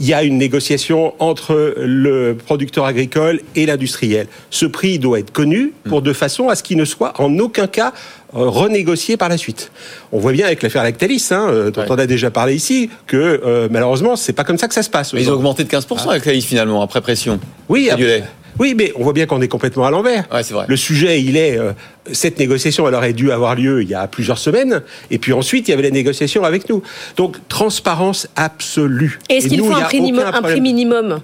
il 0.00 0.06
y 0.06 0.14
a 0.14 0.22
une 0.22 0.38
négociation 0.38 1.14
entre 1.18 1.74
le 1.78 2.34
producteur 2.34 2.86
agricole 2.86 3.40
et 3.54 3.66
l'industriel. 3.66 4.26
Ce 4.50 4.64
prix 4.66 4.98
doit 4.98 5.18
être 5.18 5.32
connu 5.32 5.72
pour 5.88 6.00
de 6.00 6.12
façon 6.12 6.48
à 6.48 6.54
ce 6.54 6.62
qu'il 6.62 6.78
ne 6.78 6.84
soit 6.84 7.20
en 7.20 7.38
aucun 7.38 7.66
cas 7.66 7.92
euh, 8.34 8.48
renégocié 8.48 9.16
par 9.16 9.28
la 9.28 9.36
suite. 9.36 9.70
On 10.12 10.18
voit 10.18 10.32
bien 10.32 10.46
avec 10.46 10.62
l'affaire 10.62 10.82
Lactalis, 10.82 11.28
hein, 11.30 11.46
euh, 11.50 11.70
dont 11.70 11.84
on 11.88 11.98
a 11.98 12.06
déjà 12.06 12.30
parlé 12.30 12.54
ici, 12.54 12.88
que 13.06 13.16
euh, 13.44 13.68
malheureusement, 13.70 14.16
c'est 14.16 14.32
pas 14.32 14.44
comme 14.44 14.58
ça 14.58 14.68
que 14.68 14.74
ça 14.74 14.82
se 14.82 14.90
passe. 14.90 15.12
Mais 15.12 15.22
ils 15.22 15.30
ont 15.30 15.34
augmenté 15.34 15.64
de 15.64 15.68
15% 15.68 16.08
avec 16.08 16.24
la 16.24 16.40
finalement, 16.40 16.80
après 16.82 17.00
pression. 17.00 17.38
Oui, 17.68 17.90
lait. 17.96 18.24
Oui, 18.58 18.74
mais 18.76 18.92
on 18.96 19.02
voit 19.04 19.12
bien 19.12 19.26
qu'on 19.26 19.40
est 19.42 19.48
complètement 19.48 19.84
à 19.86 19.90
l'envers. 19.90 20.26
Ouais, 20.32 20.42
c'est 20.42 20.54
vrai. 20.54 20.66
Le 20.68 20.76
sujet, 20.76 21.20
il 21.20 21.36
est 21.36 21.58
euh, 21.58 21.72
cette 22.12 22.38
négociation, 22.38 22.86
elle 22.88 22.94
aurait 22.94 23.12
dû 23.12 23.30
avoir 23.32 23.54
lieu 23.54 23.82
il 23.82 23.88
y 23.88 23.94
a 23.94 24.06
plusieurs 24.06 24.38
semaines, 24.38 24.82
et 25.10 25.18
puis 25.18 25.32
ensuite 25.32 25.68
il 25.68 25.70
y 25.70 25.74
avait 25.74 25.82
la 25.82 25.90
négociation 25.90 26.44
avec 26.44 26.68
nous. 26.68 26.82
Donc 27.16 27.36
transparence 27.48 28.28
absolue. 28.36 29.18
Est-ce 29.28 29.46
Et 29.46 29.48
qu'il 29.50 29.58
nous, 29.58 29.66
faut 29.66 29.76
un 29.76 29.82
prix, 29.82 30.00
minimum- 30.00 30.30
un 30.32 30.42
prix 30.42 30.60
minimum? 30.60 31.20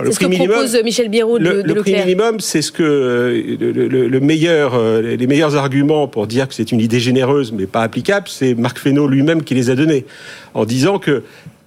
Le 0.00 0.06
C'est 0.06 0.12
ce 0.14 0.18
que 0.20 0.24
prix 0.24 0.34
minimum- 0.38 0.54
propose 0.56 0.82
Michel 0.82 1.08
Biérot 1.10 1.38
de, 1.38 1.44
le, 1.48 1.62
de 1.62 1.74
le 1.74 1.80
prix 1.82 1.94
minimum, 1.94 2.40
c'est 2.40 2.62
ce 2.62 2.72
que 2.72 2.82
le, 2.82 3.72
le- 3.72 4.08
le 4.08 4.20
meilleur, 4.20 4.72
les 5.02 5.26
meilleurs 5.28 5.54
arguments 5.54 6.08
pour 6.08 6.26
dire 6.26 6.48
que 6.48 6.54
c'est 6.54 6.72
une 6.72 6.80
idée 6.80 6.98
généreuse 6.98 7.52
mais 7.52 7.66
pas 7.66 7.82
applicable, 7.82 8.26
c'est 8.28 8.54
Marc 8.54 8.78
Fesneau 8.78 9.06
lui-même 9.06 9.44
qui 9.44 9.54
les 9.54 9.70
a 9.70 9.74
donnés, 9.76 10.04
en 10.54 10.64
disant 10.64 10.98
que 10.98 11.22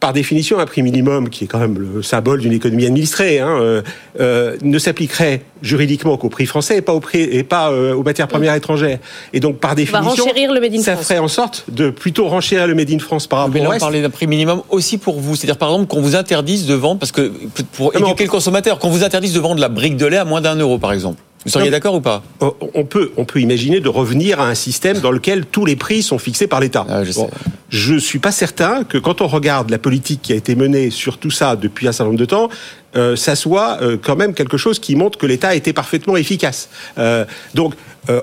par 0.06 0.14
définition, 0.14 0.60
un 0.60 0.68
prix 0.68 0.84
minimum, 0.84 1.30
qui 1.32 1.46
est 1.46 1.48
quand 1.48 1.58
même 1.58 1.80
le 1.80 2.04
symbole 2.04 2.40
d'une 2.40 2.54
économie 2.54 2.86
administrée, 2.86 3.40
hein, 3.40 3.58
euh, 3.60 3.82
euh, 4.20 4.56
ne 4.62 4.78
s'appliquerait 4.78 5.42
juridiquement 5.64 6.16
qu'au 6.16 6.30
prix 6.30 6.46
français 6.46 6.78
et 6.78 6.82
pas, 6.84 6.94
au 6.94 7.00
prix, 7.00 7.22
et 7.24 7.44
pas 7.44 7.72
euh, 7.72 7.96
aux 7.96 8.04
matières 8.04 8.28
premières 8.28 8.54
étrangères. 8.54 9.00
Et 9.34 9.40
donc, 9.40 9.58
par 9.58 9.74
définition, 9.74 10.24
renchérir 10.24 10.54
le 10.54 10.62
Made 10.62 10.76
in 10.76 10.82
ça 10.84 10.94
France. 10.94 11.08
ferait 11.08 11.18
en 11.18 11.28
sorte 11.28 11.64
de 11.70 11.90
plutôt 11.90 12.28
renchérir 12.28 12.68
le 12.68 12.76
Made 12.76 12.92
in 12.92 13.00
France 13.00 13.26
par 13.26 13.40
rapport 13.40 13.56
Mais 13.56 13.62
là, 13.62 13.72
on 13.74 13.80
parlait 13.80 14.04
d'un 14.04 14.12
prix 14.12 14.28
minimum 14.28 14.62
aussi 14.70 15.00
pour 15.00 15.20
vous. 15.20 15.36
C'est-à-dire, 15.36 15.58
par 15.58 15.70
exemple, 15.70 15.88
qu'on 15.88 16.02
vous 16.02 16.16
interdise 16.16 16.68
de 16.68 16.76
vendre, 16.76 17.00
parce 17.00 17.12
que 17.12 17.32
pour 17.72 17.92
Non, 18.00 18.10
éduquer 18.10 18.26
le 18.26 18.30
consommateur, 18.30 18.78
qu'on 18.78 18.92
vous 18.92 19.04
interdise 19.04 19.34
de 19.34 19.40
vendre 19.40 19.60
la 19.60 19.70
brique 19.70 19.98
de 19.98 20.06
lait 20.06 20.18
à 20.18 20.26
moins 20.26 20.42
d'un 20.42 20.54
euro, 20.54 20.78
par 20.78 20.94
exemple. 20.94 21.20
Vous 21.46 21.52
seriez 21.52 21.70
d'accord 21.70 21.94
ou 21.96 22.02
pas 22.02 22.24
On- 22.42 22.54
on 22.74 22.86
peut, 22.86 23.12
on 23.18 23.26
peut 23.26 23.40
imaginer 23.40 23.80
de 23.80 23.88
revenir 23.90 24.40
à 24.40 24.48
un 24.50 24.56
système 24.56 25.00
dans 25.00 25.12
lequel 25.12 25.46
tous 25.46 25.66
les 25.66 25.76
prix 25.76 26.02
sont 26.04 26.18
fixés 26.18 26.48
par 26.48 26.60
l'État. 26.60 26.86
Ah, 26.90 27.04
je. 27.04 27.14
Bon, 27.14 27.30
je 27.70 27.96
suis 27.96 28.20
pas 28.20 28.32
certain 28.32 28.84
que 28.84 28.98
quand 28.98 29.22
on 29.22 29.28
regarde 29.28 29.70
la 29.70 29.78
politique 29.78 30.22
qui 30.24 30.34
a 30.34 30.36
été 30.36 30.56
menée 30.56 30.90
sur 30.90 31.18
tout 31.20 31.32
ça 31.32 31.56
depuis 31.56 31.88
un 31.88 31.92
certain 31.92 32.06
nombre 32.10 32.20
de 32.20 32.26
temps, 32.26 32.50
euh, 32.96 33.16
ça 33.16 33.36
soit 33.36 33.78
euh, 33.82 33.98
quand 34.02 34.16
même 34.16 34.34
quelque 34.34 34.58
chose 34.58 34.80
qui 34.80 34.96
montre 34.96 35.18
que 35.20 35.26
l'État 35.26 35.50
a 35.50 35.56
été 35.56 35.72
parfaitement 35.74 36.18
efficace. 36.18 36.70
Euh, 36.98 37.26
donc, 37.54 37.74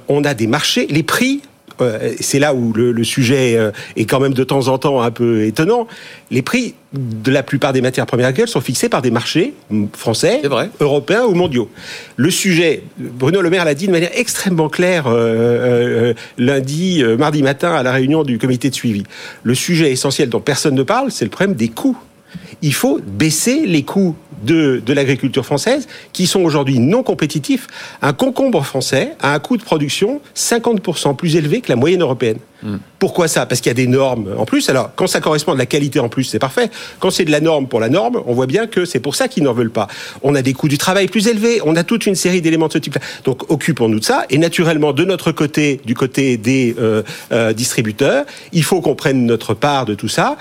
on 0.08 0.22
a 0.24 0.34
des 0.34 0.46
marchés, 0.46 0.86
les 0.90 1.02
prix. 1.02 1.40
C'est 2.20 2.38
là 2.38 2.54
où 2.54 2.72
le, 2.72 2.92
le 2.92 3.04
sujet 3.04 3.56
euh, 3.56 3.70
est 3.96 4.04
quand 4.04 4.20
même 4.20 4.34
de 4.34 4.44
temps 4.44 4.68
en 4.68 4.78
temps 4.78 5.00
un 5.02 5.10
peu 5.10 5.44
étonnant. 5.44 5.86
Les 6.30 6.42
prix 6.42 6.74
de 6.92 7.32
la 7.32 7.42
plupart 7.42 7.72
des 7.72 7.80
matières 7.80 8.06
premières 8.06 8.28
agricoles 8.28 8.48
sont 8.48 8.60
fixés 8.60 8.88
par 8.88 9.02
des 9.02 9.10
marchés 9.10 9.54
mm, 9.70 9.86
français, 9.94 10.42
européens 10.80 11.24
ou 11.24 11.34
mondiaux. 11.34 11.70
Le 12.16 12.30
sujet, 12.30 12.82
Bruno 12.98 13.40
Le 13.40 13.50
Maire 13.50 13.64
l'a 13.64 13.74
dit 13.74 13.86
de 13.86 13.92
manière 13.92 14.10
extrêmement 14.14 14.68
claire 14.68 15.06
euh, 15.06 16.10
euh, 16.10 16.14
lundi, 16.38 17.02
euh, 17.02 17.16
mardi 17.16 17.42
matin 17.42 17.72
à 17.72 17.82
la 17.82 17.92
réunion 17.92 18.22
du 18.22 18.38
comité 18.38 18.68
de 18.70 18.74
suivi. 18.74 19.04
Le 19.42 19.54
sujet 19.54 19.90
essentiel 19.90 20.28
dont 20.28 20.40
personne 20.40 20.74
ne 20.74 20.82
parle, 20.82 21.10
c'est 21.10 21.24
le 21.24 21.30
problème 21.30 21.56
des 21.56 21.68
coûts. 21.68 21.96
Il 22.60 22.74
faut 22.74 23.00
baisser 23.04 23.66
les 23.66 23.82
coûts 23.82 24.14
de, 24.42 24.82
de 24.84 24.92
l'agriculture 24.92 25.44
française 25.44 25.88
qui 26.12 26.26
sont 26.26 26.40
aujourd'hui 26.40 26.78
non 26.78 27.02
compétitifs. 27.02 27.66
Un 28.02 28.12
concombre 28.12 28.64
français 28.64 29.12
a 29.20 29.34
un 29.34 29.38
coût 29.38 29.56
de 29.56 29.62
production 29.62 30.20
50% 30.36 31.16
plus 31.16 31.36
élevé 31.36 31.60
que 31.60 31.68
la 31.68 31.76
moyenne 31.76 32.02
européenne. 32.02 32.38
Pourquoi 32.98 33.26
ça? 33.26 33.46
Parce 33.46 33.60
qu'il 33.60 33.70
y 33.70 33.72
a 33.72 33.74
des 33.74 33.88
normes 33.88 34.28
en 34.38 34.44
plus. 34.44 34.68
Alors, 34.68 34.90
quand 34.94 35.08
ça 35.08 35.20
correspond 35.20 35.52
à 35.52 35.54
de 35.54 35.58
la 35.58 35.66
qualité 35.66 35.98
en 35.98 36.08
plus, 36.08 36.24
c'est 36.24 36.38
parfait. 36.38 36.70
Quand 37.00 37.10
c'est 37.10 37.24
de 37.24 37.30
la 37.32 37.40
norme 37.40 37.66
pour 37.66 37.80
la 37.80 37.88
norme, 37.88 38.22
on 38.26 38.34
voit 38.34 38.46
bien 38.46 38.66
que 38.68 38.84
c'est 38.84 39.00
pour 39.00 39.16
ça 39.16 39.26
qu'ils 39.26 39.42
n'en 39.42 39.52
veulent 39.52 39.72
pas. 39.72 39.88
On 40.22 40.34
a 40.36 40.42
des 40.42 40.52
coûts 40.52 40.68
du 40.68 40.78
travail 40.78 41.08
plus 41.08 41.26
élevés. 41.26 41.60
On 41.64 41.74
a 41.74 41.82
toute 41.82 42.06
une 42.06 42.14
série 42.14 42.40
d'éléments 42.40 42.68
de 42.68 42.74
ce 42.74 42.78
type-là. 42.78 43.00
Donc, 43.24 43.50
occupons-nous 43.50 43.98
de 43.98 44.04
ça. 44.04 44.26
Et 44.30 44.38
naturellement, 44.38 44.92
de 44.92 45.04
notre 45.04 45.32
côté, 45.32 45.80
du 45.84 45.94
côté 45.94 46.36
des 46.36 46.76
euh, 46.78 47.02
euh, 47.32 47.52
distributeurs, 47.52 48.24
il 48.52 48.62
faut 48.62 48.80
qu'on 48.80 48.94
prenne 48.94 49.26
notre 49.26 49.54
part 49.54 49.84
de 49.84 49.94
tout 49.94 50.08
ça. 50.08 50.36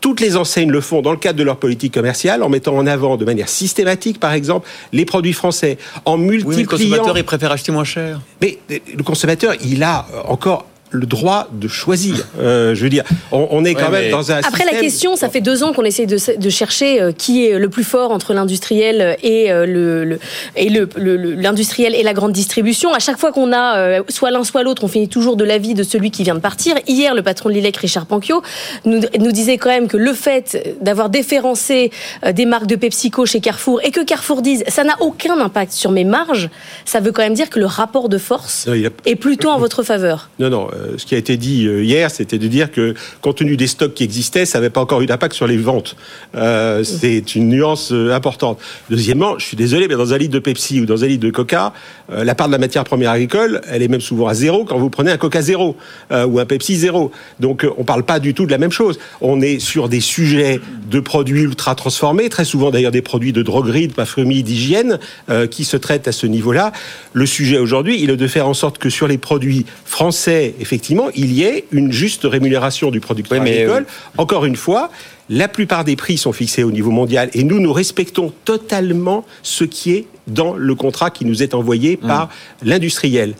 Toutes 0.00 0.20
les 0.20 0.36
enseignes 0.36 0.70
le 0.70 0.80
font 0.80 1.02
dans 1.02 1.10
le 1.10 1.18
cadre 1.18 1.38
de 1.38 1.42
leur 1.42 1.56
politique 1.58 1.92
commerciale, 1.94 2.42
en 2.42 2.48
mettant 2.48 2.76
en 2.76 2.86
avant 2.86 3.16
de 3.16 3.24
manière 3.24 3.48
systématique, 3.48 4.18
par 4.18 4.32
exemple, 4.32 4.66
les 4.92 5.04
produits 5.04 5.32
français, 5.34 5.76
en 6.04 6.18
Oui, 6.18 6.20
mais 6.20 6.26
le 6.26 6.44
multipliant. 6.44 6.66
consommateur, 6.66 7.18
il 7.18 7.24
préfère 7.24 7.52
acheter 7.52 7.72
moins 7.72 7.84
cher. 7.84 8.20
Mais 8.40 8.58
euh, 8.70 8.78
le 8.96 9.02
consommateur, 9.02 9.54
il 9.62 9.82
a 9.82 10.06
euh, 10.14 10.22
encore 10.26 10.66
le 10.90 11.06
droit 11.06 11.48
de 11.52 11.68
choisir. 11.68 12.26
Euh, 12.40 12.74
je 12.74 12.82
veux 12.82 12.88
dire, 12.88 13.04
on, 13.32 13.46
on 13.50 13.64
est 13.64 13.70
Ouais, 13.76 13.82
quand 13.82 13.90
même 13.90 14.10
dans 14.10 14.32
un 14.32 14.38
Après 14.38 14.64
la 14.64 14.78
question, 14.80 15.14
ça 15.16 15.28
fait 15.28 15.40
deux 15.40 15.62
ans 15.62 15.72
qu'on 15.72 15.84
essaie 15.84 16.06
de, 16.06 16.18
de 16.36 16.50
chercher 16.50 17.00
euh, 17.00 17.12
qui 17.12 17.46
est 17.46 17.58
le 17.58 17.68
plus 17.68 17.84
fort 17.84 18.10
entre 18.10 18.34
l'industriel 18.34 19.16
et 19.22 19.52
euh, 19.52 19.66
le, 19.66 20.04
le- 20.04 20.18
et 20.56 20.68
le- 20.68 20.88
l'industriel 21.34 21.94
et 21.94 22.02
la 22.02 22.12
grande 22.12 22.32
distribution. 22.32 22.92
À 22.92 22.98
chaque 22.98 23.18
fois 23.18 23.30
qu'on 23.32 23.52
a 23.52 24.00
soit 24.08 24.30
l'un 24.30 24.42
soit 24.44 24.62
l'autre, 24.62 24.82
on 24.84 24.88
finit 24.88 25.08
toujours 25.08 25.36
de 25.36 25.44
l'avis 25.44 25.74
de 25.74 25.82
celui 25.82 26.10
qui 26.10 26.24
vient 26.24 26.34
de 26.34 26.40
partir. 26.40 26.74
Hier, 26.88 27.14
le 27.14 27.22
patron 27.22 27.48
de 27.50 27.54
l'ILEC, 27.54 27.76
Richard 27.76 28.06
Panquio, 28.06 28.42
nous, 28.84 29.00
nous 29.18 29.32
disait 29.32 29.58
quand 29.58 29.70
même 29.70 29.86
que 29.88 29.96
le 29.96 30.12
fait 30.12 30.76
d'avoir 30.80 31.08
déférencé 31.10 31.90
des 32.32 32.46
marques 32.46 32.66
de 32.66 32.76
PepsiCo 32.76 33.26
chez 33.26 33.40
Carrefour 33.40 33.80
et 33.84 33.90
que 33.90 34.04
Carrefour 34.04 34.42
dise 34.42 34.64
ça 34.68 34.82
n'a 34.84 34.96
aucun 35.00 35.38
impact 35.40 35.72
sur 35.72 35.90
mes 35.92 36.04
marges, 36.04 36.50
ça 36.84 37.00
veut 37.00 37.12
quand 37.12 37.22
même 37.22 37.34
dire 37.34 37.48
que 37.48 37.58
le 37.60 37.66
rapport 37.66 38.08
de 38.08 38.18
force 38.18 38.66
Non, 38.66 38.74
il 38.74 38.86
a- 38.86 38.90
est 39.06 39.14
plutôt 39.16 39.50
en 39.50 39.58
votre 39.58 39.82
faveur. 39.82 40.30
Non, 40.38 40.50
non. 40.50 40.68
Euh, 40.80 40.98
ce 40.98 41.06
qui 41.06 41.14
a 41.14 41.18
été 41.18 41.36
dit 41.36 41.66
euh, 41.66 41.84
hier, 41.84 42.10
c'était 42.10 42.38
de 42.38 42.46
dire 42.48 42.70
que, 42.70 42.94
compte 43.20 43.36
tenu 43.36 43.56
des 43.56 43.66
stocks 43.66 43.94
qui 43.94 44.04
existaient, 44.04 44.46
ça 44.46 44.58
n'avait 44.58 44.70
pas 44.70 44.80
encore 44.80 45.00
eu 45.00 45.06
d'impact 45.06 45.34
sur 45.34 45.46
les 45.46 45.56
ventes. 45.56 45.96
Euh, 46.34 46.84
c'est 46.84 47.34
une 47.34 47.48
nuance 47.48 47.92
importante. 47.92 48.58
Deuxièmement, 48.88 49.38
je 49.38 49.44
suis 49.44 49.56
désolé, 49.56 49.88
mais 49.88 49.96
dans 49.96 50.12
un 50.12 50.18
litre 50.18 50.34
de 50.34 50.38
Pepsi 50.38 50.80
ou 50.80 50.86
dans 50.86 51.04
un 51.04 51.06
litre 51.06 51.24
de 51.24 51.30
Coca, 51.30 51.72
euh, 52.12 52.24
la 52.24 52.34
part 52.34 52.48
de 52.48 52.52
la 52.52 52.58
matière 52.58 52.84
première 52.84 53.10
agricole, 53.10 53.60
elle 53.68 53.82
est 53.82 53.88
même 53.88 54.00
souvent 54.00 54.26
à 54.26 54.34
zéro 54.34 54.64
quand 54.64 54.78
vous 54.78 54.90
prenez 54.90 55.10
un 55.10 55.16
Coca 55.16 55.42
zéro 55.42 55.76
euh, 56.12 56.26
ou 56.26 56.38
un 56.38 56.46
Pepsi 56.46 56.76
zéro. 56.76 57.10
Donc, 57.38 57.64
euh, 57.64 57.70
on 57.78 57.84
parle 57.84 58.02
pas 58.02 58.18
du 58.20 58.34
tout 58.34 58.46
de 58.46 58.50
la 58.50 58.58
même 58.58 58.72
chose. 58.72 58.98
On 59.20 59.40
est 59.40 59.58
sur 59.58 59.88
des 59.88 60.00
sujets 60.00 60.60
de 60.90 61.00
produits 61.00 61.42
ultra 61.42 61.74
transformés, 61.74 62.28
très 62.28 62.44
souvent 62.44 62.70
d'ailleurs 62.70 62.92
des 62.92 63.02
produits 63.02 63.32
de 63.32 63.42
droguerie, 63.42 63.88
de 63.88 63.92
parfumerie, 63.92 64.42
d'hygiène, 64.42 64.98
euh, 65.28 65.46
qui 65.46 65.64
se 65.64 65.76
traitent 65.76 66.08
à 66.08 66.12
ce 66.12 66.26
niveau-là. 66.26 66.72
Le 67.12 67.26
sujet 67.26 67.58
aujourd'hui, 67.58 68.00
il 68.00 68.10
est 68.10 68.16
de 68.16 68.26
faire 68.26 68.48
en 68.48 68.54
sorte 68.54 68.78
que 68.78 68.90
sur 68.90 69.06
les 69.06 69.18
produits 69.18 69.66
français 69.84 70.46
et 70.46 70.52
qu'effectivement, 70.70 71.08
il 71.14 71.32
y 71.32 71.42
ait 71.42 71.64
une 71.72 71.92
juste 71.92 72.22
rémunération 72.24 72.90
du 72.90 73.00
producteur 73.00 73.42
mais, 73.42 73.62
agricole. 73.62 73.86
Encore 74.16 74.44
une 74.44 74.56
fois, 74.56 74.90
la 75.30 75.46
plupart 75.46 75.84
des 75.84 75.94
prix 75.96 76.18
sont 76.18 76.32
fixés 76.32 76.64
au 76.64 76.72
niveau 76.72 76.90
mondial 76.90 77.30
et 77.32 77.44
nous, 77.44 77.60
nous 77.60 77.72
respectons 77.72 78.32
totalement 78.44 79.24
ce 79.42 79.64
qui 79.64 79.92
est 79.92 80.06
dans 80.26 80.54
le 80.54 80.74
contrat 80.74 81.10
qui 81.10 81.24
nous 81.24 81.42
est 81.42 81.54
envoyé 81.54 81.96
par 81.96 82.28
l'industriel. 82.62 83.34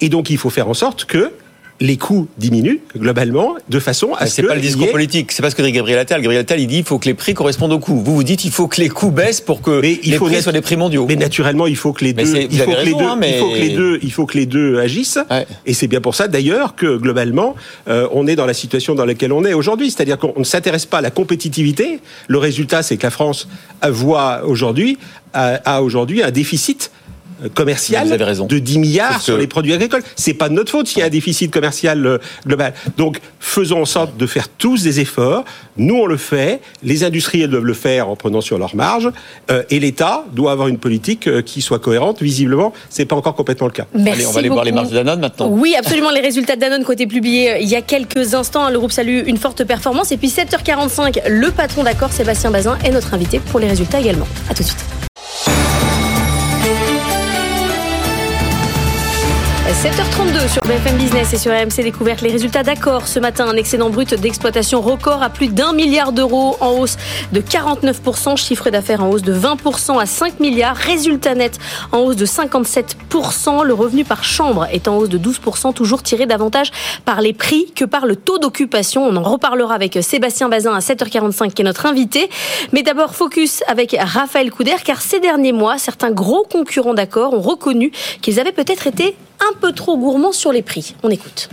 Et 0.00 0.08
donc, 0.08 0.30
il 0.30 0.38
faut 0.38 0.50
faire 0.50 0.68
en 0.68 0.74
sorte 0.74 1.04
que 1.04 1.32
les 1.80 1.96
coûts 1.96 2.28
diminuent 2.38 2.78
globalement 2.96 3.56
de 3.68 3.80
façon 3.80 4.14
à 4.14 4.26
ce 4.26 4.34
C'est 4.36 4.42
que 4.42 4.46
pas 4.46 4.54
le 4.54 4.60
discours 4.60 4.86
ait- 4.86 4.92
politique, 4.92 5.32
c'est 5.32 5.42
pas 5.42 5.50
ce 5.50 5.56
que 5.56 5.62
dit 5.62 5.72
Gabriel 5.72 5.98
Attal. 5.98 6.22
Gabriel 6.22 6.42
Attal, 6.42 6.60
il 6.60 6.68
dit 6.68 6.78
il 6.78 6.84
faut 6.84 6.98
que 7.00 7.06
les 7.06 7.14
prix 7.14 7.34
correspondent 7.34 7.72
aux 7.72 7.80
coûts. 7.80 8.00
Vous 8.00 8.14
vous 8.14 8.22
dites 8.22 8.44
il 8.44 8.52
faut 8.52 8.68
que 8.68 8.80
les 8.80 8.88
coûts 8.88 9.10
baissent 9.10 9.40
pour 9.40 9.60
que 9.60 9.80
les 9.80 9.96
faut 10.16 10.26
prix 10.26 10.36
nat- 10.36 10.42
soient 10.42 10.52
des 10.52 10.60
prix 10.60 10.76
mondiaux. 10.76 11.04
Mais 11.08 11.16
naturellement, 11.16 11.66
il 11.66 11.76
faut 11.76 11.92
que 11.92 12.04
les 12.04 12.14
Mais 12.14 12.22
deux, 12.22 12.32
c'est- 12.32 12.42
il 12.44 12.48
vous 12.50 12.56
faut 12.56 12.62
avez 12.62 12.72
que 12.72 12.76
les 12.78 12.84
raison, 12.84 12.98
deux, 12.98 13.04
hein, 13.04 13.16
mais- 13.18 13.30
il 13.32 13.38
faut 13.38 13.50
que 13.50 13.58
les 13.58 13.68
deux, 13.70 13.98
il 14.02 14.12
faut 14.12 14.26
que 14.26 14.38
les 14.38 14.46
deux 14.46 14.78
agissent. 14.78 15.18
Et 15.66 15.74
c'est 15.74 15.88
bien 15.88 16.00
pour 16.00 16.14
ça, 16.14 16.28
d'ailleurs, 16.28 16.76
que 16.76 16.96
globalement, 16.96 17.56
euh, 17.88 18.06
on 18.12 18.26
est 18.28 18.36
dans 18.36 18.46
la 18.46 18.54
situation 18.54 18.94
dans 18.94 19.04
laquelle 19.04 19.32
on 19.32 19.44
est 19.44 19.52
aujourd'hui. 19.54 19.90
C'est-à-dire 19.90 20.18
qu'on 20.18 20.34
ne 20.38 20.44
s'intéresse 20.44 20.86
pas 20.86 20.98
à 20.98 21.02
la 21.02 21.10
compétitivité. 21.10 21.98
Le 22.28 22.38
résultat, 22.38 22.82
c'est 22.84 22.96
que 22.96 23.02
la 23.02 23.10
France 23.10 23.48
voit 23.88 24.42
aujourd'hui 24.44 24.96
a, 25.32 25.58
a 25.64 25.82
aujourd'hui 25.82 26.22
un 26.22 26.30
déficit 26.30 26.92
commercial 27.54 28.06
Vous 28.06 28.12
avez 28.12 28.24
raison. 28.24 28.46
de 28.46 28.58
10 28.58 28.78
milliards 28.78 29.20
sur 29.20 29.34
que- 29.36 29.40
les 29.40 29.46
produits 29.46 29.72
agricoles. 29.72 30.02
C'est 30.16 30.34
pas 30.34 30.48
de 30.48 30.54
notre 30.54 30.70
faute 30.70 30.86
s'il 30.86 30.98
y 30.98 31.02
a 31.02 31.06
un 31.06 31.10
déficit 31.10 31.50
commercial 31.50 32.04
euh, 32.06 32.18
global. 32.46 32.74
Donc, 32.96 33.20
faisons 33.40 33.82
en 33.82 33.84
sorte 33.84 34.16
de 34.16 34.26
faire 34.26 34.48
tous 34.48 34.82
des 34.82 35.00
efforts. 35.00 35.44
Nous, 35.76 35.94
on 35.94 36.06
le 36.06 36.16
fait. 36.16 36.60
Les 36.82 37.04
industriels 37.04 37.50
doivent 37.50 37.64
le 37.64 37.74
faire 37.74 38.08
en 38.08 38.16
prenant 38.16 38.40
sur 38.40 38.58
leur 38.58 38.74
marge. 38.76 39.10
Euh, 39.50 39.62
et 39.70 39.80
l'État 39.80 40.24
doit 40.32 40.52
avoir 40.52 40.68
une 40.68 40.78
politique 40.78 41.26
euh, 41.26 41.42
qui 41.42 41.60
soit 41.62 41.78
cohérente. 41.78 42.22
Visiblement, 42.22 42.72
c'est 42.90 43.04
pas 43.04 43.16
encore 43.16 43.34
complètement 43.34 43.66
le 43.66 43.72
cas. 43.72 43.86
Merci 43.94 44.10
Allez, 44.20 44.26
on 44.26 44.32
va 44.32 44.38
aller 44.40 44.48
voir 44.48 44.64
les 44.64 44.72
marges 44.72 44.90
de 44.90 44.94
Danone 44.94 45.20
maintenant. 45.20 45.48
Oui, 45.50 45.74
absolument. 45.78 46.10
Les 46.10 46.20
résultats 46.20 46.56
de 46.56 46.60
Danone 46.60 46.82
qui 46.84 46.90
ont 46.90 46.92
été 46.94 47.06
publiés 47.06 47.52
euh, 47.52 47.58
il 47.58 47.68
y 47.68 47.76
a 47.76 47.82
quelques 47.82 48.34
instants. 48.34 48.68
Le 48.70 48.78
groupe 48.78 48.92
salue 48.92 49.22
une 49.26 49.36
forte 49.36 49.64
performance. 49.64 50.12
Et 50.12 50.16
puis 50.16 50.28
7h45, 50.28 51.20
le 51.28 51.50
patron 51.50 51.82
d'accord, 51.82 52.12
Sébastien 52.12 52.50
Bazin, 52.50 52.78
est 52.84 52.90
notre 52.90 53.12
invité 53.14 53.40
pour 53.40 53.60
les 53.60 53.68
résultats 53.68 54.00
également. 54.00 54.26
À 54.48 54.54
tout 54.54 54.62
de 54.62 54.68
suite. 54.68 54.84
7h32 59.74 60.48
sur 60.48 60.62
BFM 60.62 60.96
Business 60.96 61.32
et 61.34 61.36
sur 61.36 61.52
RMC 61.52 61.82
Découverte. 61.82 62.22
Les 62.22 62.30
résultats 62.30 62.62
d'accord 62.62 63.08
ce 63.08 63.18
matin, 63.18 63.46
un 63.48 63.56
excédent 63.56 63.90
brut 63.90 64.14
d'exploitation 64.14 64.80
record 64.80 65.22
à 65.22 65.28
plus 65.28 65.48
d'un 65.48 65.72
milliard 65.72 66.12
d'euros 66.12 66.56
en 66.60 66.70
hausse 66.78 66.96
de 67.32 67.40
49%, 67.40 68.36
chiffre 68.36 68.70
d'affaires 68.70 69.02
en 69.02 69.10
hausse 69.10 69.22
de 69.22 69.34
20% 69.34 70.00
à 70.00 70.06
5 70.06 70.38
milliards, 70.40 70.76
résultat 70.76 71.34
net 71.34 71.58
en 71.92 71.98
hausse 71.98 72.16
de 72.16 72.24
57%, 72.24 73.64
le 73.64 73.74
revenu 73.74 74.04
par 74.04 74.22
chambre 74.22 74.66
est 74.72 74.86
en 74.86 74.96
hausse 74.96 75.08
de 75.08 75.18
12%, 75.18 75.74
toujours 75.74 76.02
tiré 76.02 76.24
davantage 76.26 76.70
par 77.04 77.20
les 77.20 77.32
prix 77.32 77.72
que 77.74 77.84
par 77.84 78.06
le 78.06 78.16
taux 78.16 78.38
d'occupation. 78.38 79.04
On 79.04 79.16
en 79.16 79.22
reparlera 79.22 79.74
avec 79.74 79.98
Sébastien 80.00 80.48
Bazin 80.48 80.72
à 80.72 80.78
7h45 80.78 81.52
qui 81.52 81.62
est 81.62 81.64
notre 81.64 81.86
invité. 81.86 82.30
Mais 82.72 82.82
d'abord, 82.82 83.14
focus 83.14 83.62
avec 83.66 83.96
Raphaël 83.98 84.50
Couder 84.50 84.76
car 84.84 85.02
ces 85.02 85.20
derniers 85.20 85.52
mois, 85.52 85.78
certains 85.78 86.12
gros 86.12 86.44
concurrents 86.50 86.94
d'accord 86.94 87.34
ont 87.34 87.42
reconnu 87.42 87.90
qu'ils 88.22 88.38
avaient 88.40 88.52
peut-être 88.52 88.86
été 88.86 89.16
un 89.40 89.54
peu 89.60 89.72
trop 89.72 89.96
gourmands 89.96 90.32
sur 90.32 90.52
les 90.52 90.62
prix. 90.62 90.94
On 91.02 91.10
écoute. 91.10 91.48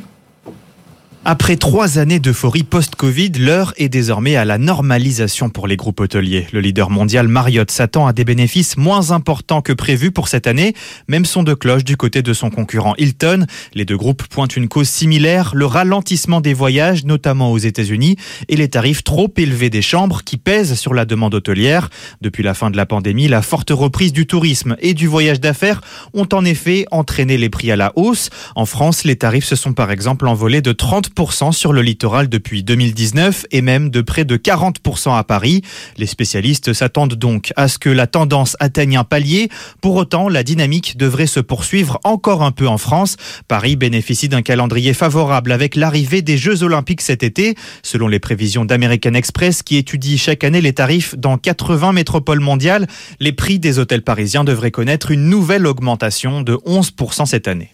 Après 1.24 1.56
trois 1.56 2.00
années 2.00 2.20
d'euphorie 2.20 2.64
post-Covid, 2.64 3.34
l'heure 3.38 3.76
est 3.78 3.90
désormais 3.90 4.38
à 4.38 4.44
la 4.44 4.58
normalisation 4.58 5.52
pour 5.52 5.68
les 5.68 5.78
groupes 5.78 6.00
hôteliers. 6.00 6.48
Le 6.52 6.62
leader 6.62 6.90
mondial 6.90 7.28
Marriott 7.28 7.70
s'attend 7.70 8.08
à 8.08 8.14
des 8.14 8.26
bénéfices 8.26 8.76
moins 8.76 9.12
importants 9.12 9.62
que 9.62 9.72
prévu 9.72 10.10
pour 10.10 10.28
cette 10.28 10.48
année, 10.48 10.74
même 11.08 11.26
son 11.26 11.44
de 11.44 11.54
cloche 11.54 11.84
du 11.84 11.96
côté 11.96 12.24
de 12.24 12.34
son 12.34 12.50
concurrent 12.50 12.96
Hilton. 12.98 13.46
Les 13.76 13.86
deux 13.86 13.98
groupes 13.98 14.24
pointent 14.24 14.58
une 14.58 14.68
cause 14.68 14.90
similaire, 14.90 15.52
le 15.54 15.68
ralentissement 15.68 16.42
des 16.42 16.56
voyages, 16.56 17.06
notamment 17.06 17.52
aux 17.52 17.60
États-Unis, 17.60 18.16
et 18.50 18.56
les 18.56 18.70
tarifs 18.70 19.04
trop 19.04 19.32
élevés 19.38 19.70
des 19.70 19.84
chambres 19.84 20.24
qui 20.24 20.38
pèsent 20.38 20.74
sur 20.74 20.96
la 20.96 21.06
demande 21.06 21.36
hôtelière. 21.36 21.92
Depuis 22.22 22.42
la 22.42 22.56
fin 22.56 22.72
de 22.72 22.78
la 22.78 22.88
pandémie, 22.88 23.28
la 23.28 23.44
forte 23.44 23.70
reprise 23.70 24.12
du 24.12 24.26
tourisme 24.26 24.76
et 24.80 24.96
du 24.96 25.06
voyage 25.06 25.40
d'affaires 25.40 25.82
ont 26.16 26.28
en 26.34 26.44
effet 26.46 26.88
entraîné 26.90 27.38
les 27.38 27.52
prix 27.52 27.72
à 27.72 27.76
la 27.76 27.94
hausse. 27.96 28.32
En 28.56 28.66
France, 28.66 29.04
les 29.04 29.18
tarifs 29.18 29.46
se 29.46 29.56
sont 29.56 29.74
par 29.74 29.92
exemple 29.92 30.28
envolés 30.28 30.62
de 30.62 30.74
30% 30.74 31.11
sur 31.52 31.74
le 31.74 31.82
littoral 31.82 32.30
depuis 32.30 32.64
2019 32.64 33.46
et 33.52 33.62
même 33.62 33.90
de 33.90 34.02
près 34.02 34.26
de 34.26 34.38
40% 34.38 35.18
à 35.18 35.24
Paris. 35.24 35.62
Les 35.98 36.06
spécialistes 36.06 36.74
s'attendent 36.74 37.16
donc 37.16 37.54
à 37.56 37.68
ce 37.68 37.78
que 37.78 37.90
la 37.90 38.08
tendance 38.08 38.58
atteigne 38.60 38.98
un 38.98 39.04
palier. 39.04 39.50
Pour 39.82 39.96
autant, 39.96 40.30
la 40.30 40.44
dynamique 40.44 40.98
devrait 40.98 41.28
se 41.28 41.40
poursuivre 41.40 42.00
encore 42.04 42.44
un 42.44 42.52
peu 42.52 42.68
en 42.68 42.78
France. 42.78 43.18
Paris 43.48 43.76
bénéficie 43.76 44.30
d'un 44.30 44.42
calendrier 44.42 44.94
favorable 44.94 45.52
avec 45.52 45.76
l'arrivée 45.76 46.22
des 46.22 46.38
Jeux 46.38 46.64
Olympiques 46.64 47.02
cet 47.02 47.24
été. 47.24 47.56
Selon 47.84 48.08
les 48.08 48.20
prévisions 48.20 48.66
d'American 48.66 49.14
Express 49.14 49.64
qui 49.64 49.78
étudie 49.78 50.18
chaque 50.18 50.44
année 50.44 50.62
les 50.62 50.74
tarifs 50.74 51.16
dans 51.18 51.38
80 51.38 51.94
métropoles 51.94 52.40
mondiales, 52.40 52.88
les 53.20 53.32
prix 53.32 53.60
des 53.60 53.80
hôtels 53.80 54.04
parisiens 54.04 54.44
devraient 54.44 54.72
connaître 54.72 55.12
une 55.12 55.30
nouvelle 55.30 55.68
augmentation 55.68 56.42
de 56.42 56.56
11% 56.66 57.26
cette 57.26 57.48
année. 57.48 57.72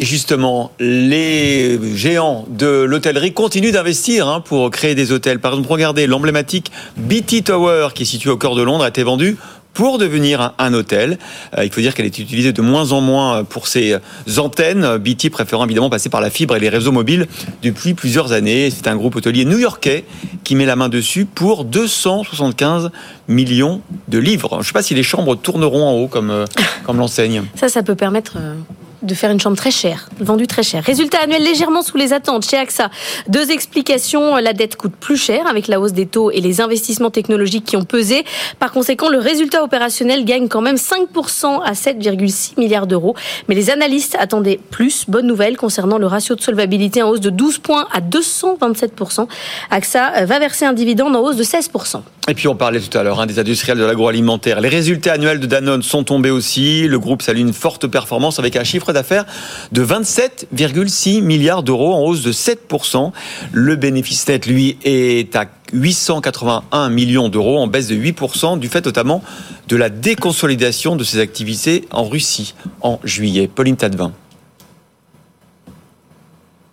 Justement, 0.00 0.72
les 0.80 1.78
géants 1.94 2.46
de 2.48 2.66
l'hôtellerie 2.66 3.34
continuent 3.34 3.72
d'investir 3.72 4.28
hein, 4.28 4.40
pour 4.40 4.70
créer 4.70 4.94
des 4.94 5.12
hôtels. 5.12 5.40
Par 5.40 5.52
exemple, 5.52 5.70
regardez 5.70 6.06
l'emblématique 6.06 6.72
BT 6.96 7.44
Tower 7.44 7.88
qui 7.94 8.04
est 8.04 8.06
situé 8.06 8.30
au 8.30 8.38
cœur 8.38 8.54
de 8.54 8.62
Londres 8.62 8.82
a 8.82 8.88
été 8.88 9.02
vendu 9.02 9.36
pour 9.74 9.98
devenir 9.98 10.40
un, 10.40 10.54
un 10.58 10.72
hôtel. 10.72 11.18
Euh, 11.56 11.66
il 11.66 11.70
faut 11.70 11.82
dire 11.82 11.94
qu'elle 11.94 12.06
est 12.06 12.18
utilisée 12.18 12.52
de 12.54 12.62
moins 12.62 12.92
en 12.92 13.02
moins 13.02 13.44
pour 13.44 13.68
ses 13.68 13.98
antennes. 14.38 14.96
BT 14.96 15.28
préférant 15.30 15.66
évidemment 15.66 15.90
passer 15.90 16.08
par 16.08 16.22
la 16.22 16.30
fibre 16.30 16.56
et 16.56 16.60
les 16.60 16.70
réseaux 16.70 16.92
mobiles 16.92 17.26
depuis 17.62 17.92
plusieurs 17.92 18.32
années. 18.32 18.70
C'est 18.70 18.88
un 18.88 18.96
groupe 18.96 19.16
hôtelier 19.16 19.44
new-yorkais 19.44 20.04
qui 20.44 20.54
met 20.54 20.64
la 20.64 20.76
main 20.76 20.88
dessus 20.88 21.26
pour 21.26 21.66
275 21.66 22.90
millions 23.28 23.82
de 24.08 24.18
livres. 24.18 24.48
Je 24.52 24.58
ne 24.58 24.62
sais 24.64 24.72
pas 24.72 24.82
si 24.82 24.94
les 24.94 25.02
chambres 25.02 25.36
tourneront 25.36 25.86
en 25.86 25.92
haut 25.92 26.08
comme, 26.08 26.30
euh, 26.30 26.46
comme 26.84 26.96
l'enseigne. 26.96 27.42
Ça, 27.54 27.68
ça 27.68 27.82
peut 27.82 27.94
permettre 27.94 28.38
euh, 28.38 28.54
de 29.02 29.14
faire 29.14 29.30
une 29.30 29.40
chambre 29.40 29.56
très 29.56 29.70
chère, 29.70 30.08
vendue 30.20 30.46
très 30.46 30.62
cher. 30.62 30.84
Résultat 30.84 31.18
annuel 31.22 31.42
légèrement 31.42 31.82
sous 31.82 31.96
les 31.96 32.12
attentes 32.12 32.48
chez 32.48 32.56
AXA. 32.56 32.90
Deux 33.28 33.50
explications. 33.50 34.36
La 34.36 34.52
dette 34.52 34.76
coûte 34.76 34.94
plus 34.98 35.16
cher 35.16 35.46
avec 35.46 35.68
la 35.68 35.80
hausse 35.80 35.92
des 35.92 36.06
taux 36.06 36.30
et 36.30 36.40
les 36.40 36.60
investissements 36.60 37.10
technologiques 37.10 37.64
qui 37.64 37.76
ont 37.76 37.84
pesé. 37.84 38.24
Par 38.58 38.72
conséquent, 38.72 39.08
le 39.08 39.18
résultat 39.18 39.62
opérationnel 39.62 40.24
gagne 40.24 40.48
quand 40.48 40.60
même 40.60 40.76
5% 40.76 41.62
à 41.62 41.72
7,6 41.72 42.58
milliards 42.58 42.86
d'euros. 42.86 43.14
Mais 43.48 43.54
les 43.54 43.70
analystes 43.70 44.16
attendaient 44.18 44.60
plus. 44.70 45.04
Bonne 45.08 45.26
nouvelle 45.26 45.56
concernant 45.56 45.98
le 45.98 46.06
ratio 46.06 46.34
de 46.34 46.40
solvabilité 46.40 47.02
en 47.02 47.10
hausse 47.10 47.20
de 47.20 47.30
12 47.30 47.58
points 47.58 47.86
à 47.92 48.00
227%. 48.00 49.26
AXA 49.70 50.24
va 50.24 50.38
verser 50.38 50.64
un 50.64 50.72
dividende 50.72 51.16
en 51.16 51.20
hausse 51.20 51.36
de 51.36 51.44
16%. 51.44 52.02
Et 52.28 52.34
puis 52.34 52.46
on 52.48 52.54
parlait 52.54 52.80
tout 52.80 52.96
à 52.96 53.02
l'heure 53.02 53.20
hein, 53.20 53.26
des 53.26 53.38
industriels 53.38 53.78
de 53.78 53.84
l'agroalimentaire. 53.84 54.60
Les 54.60 54.68
résultats 54.68 55.14
annuels 55.14 55.40
de 55.40 55.46
Danone 55.46 55.82
sont 55.82 56.04
tombés 56.04 56.30
aussi. 56.30 56.86
Le 56.86 56.98
groupe 56.98 57.22
salue 57.22 57.40
une 57.40 57.52
forte 57.52 57.86
performance 57.86 58.38
avec 58.38 58.56
un 58.56 58.62
chiffre 58.62 58.89
d'affaires 58.92 59.26
de 59.72 59.84
27,6 59.84 61.22
milliards 61.22 61.62
d'euros 61.62 61.94
en 61.94 62.00
hausse 62.00 62.22
de 62.22 62.32
7%. 62.32 63.12
Le 63.52 63.76
bénéfice 63.76 64.26
net, 64.28 64.46
lui, 64.46 64.78
est 64.84 65.34
à 65.36 65.46
881 65.72 66.90
millions 66.90 67.28
d'euros 67.28 67.58
en 67.58 67.66
baisse 67.66 67.88
de 67.88 67.96
8% 67.96 68.58
du 68.58 68.68
fait 68.68 68.84
notamment 68.84 69.22
de 69.68 69.76
la 69.76 69.88
déconsolidation 69.88 70.96
de 70.96 71.04
ses 71.04 71.20
activités 71.20 71.86
en 71.90 72.04
Russie 72.04 72.54
en 72.80 72.98
juillet. 73.04 73.48
Pauline 73.48 73.76
Tadevin. 73.76 74.12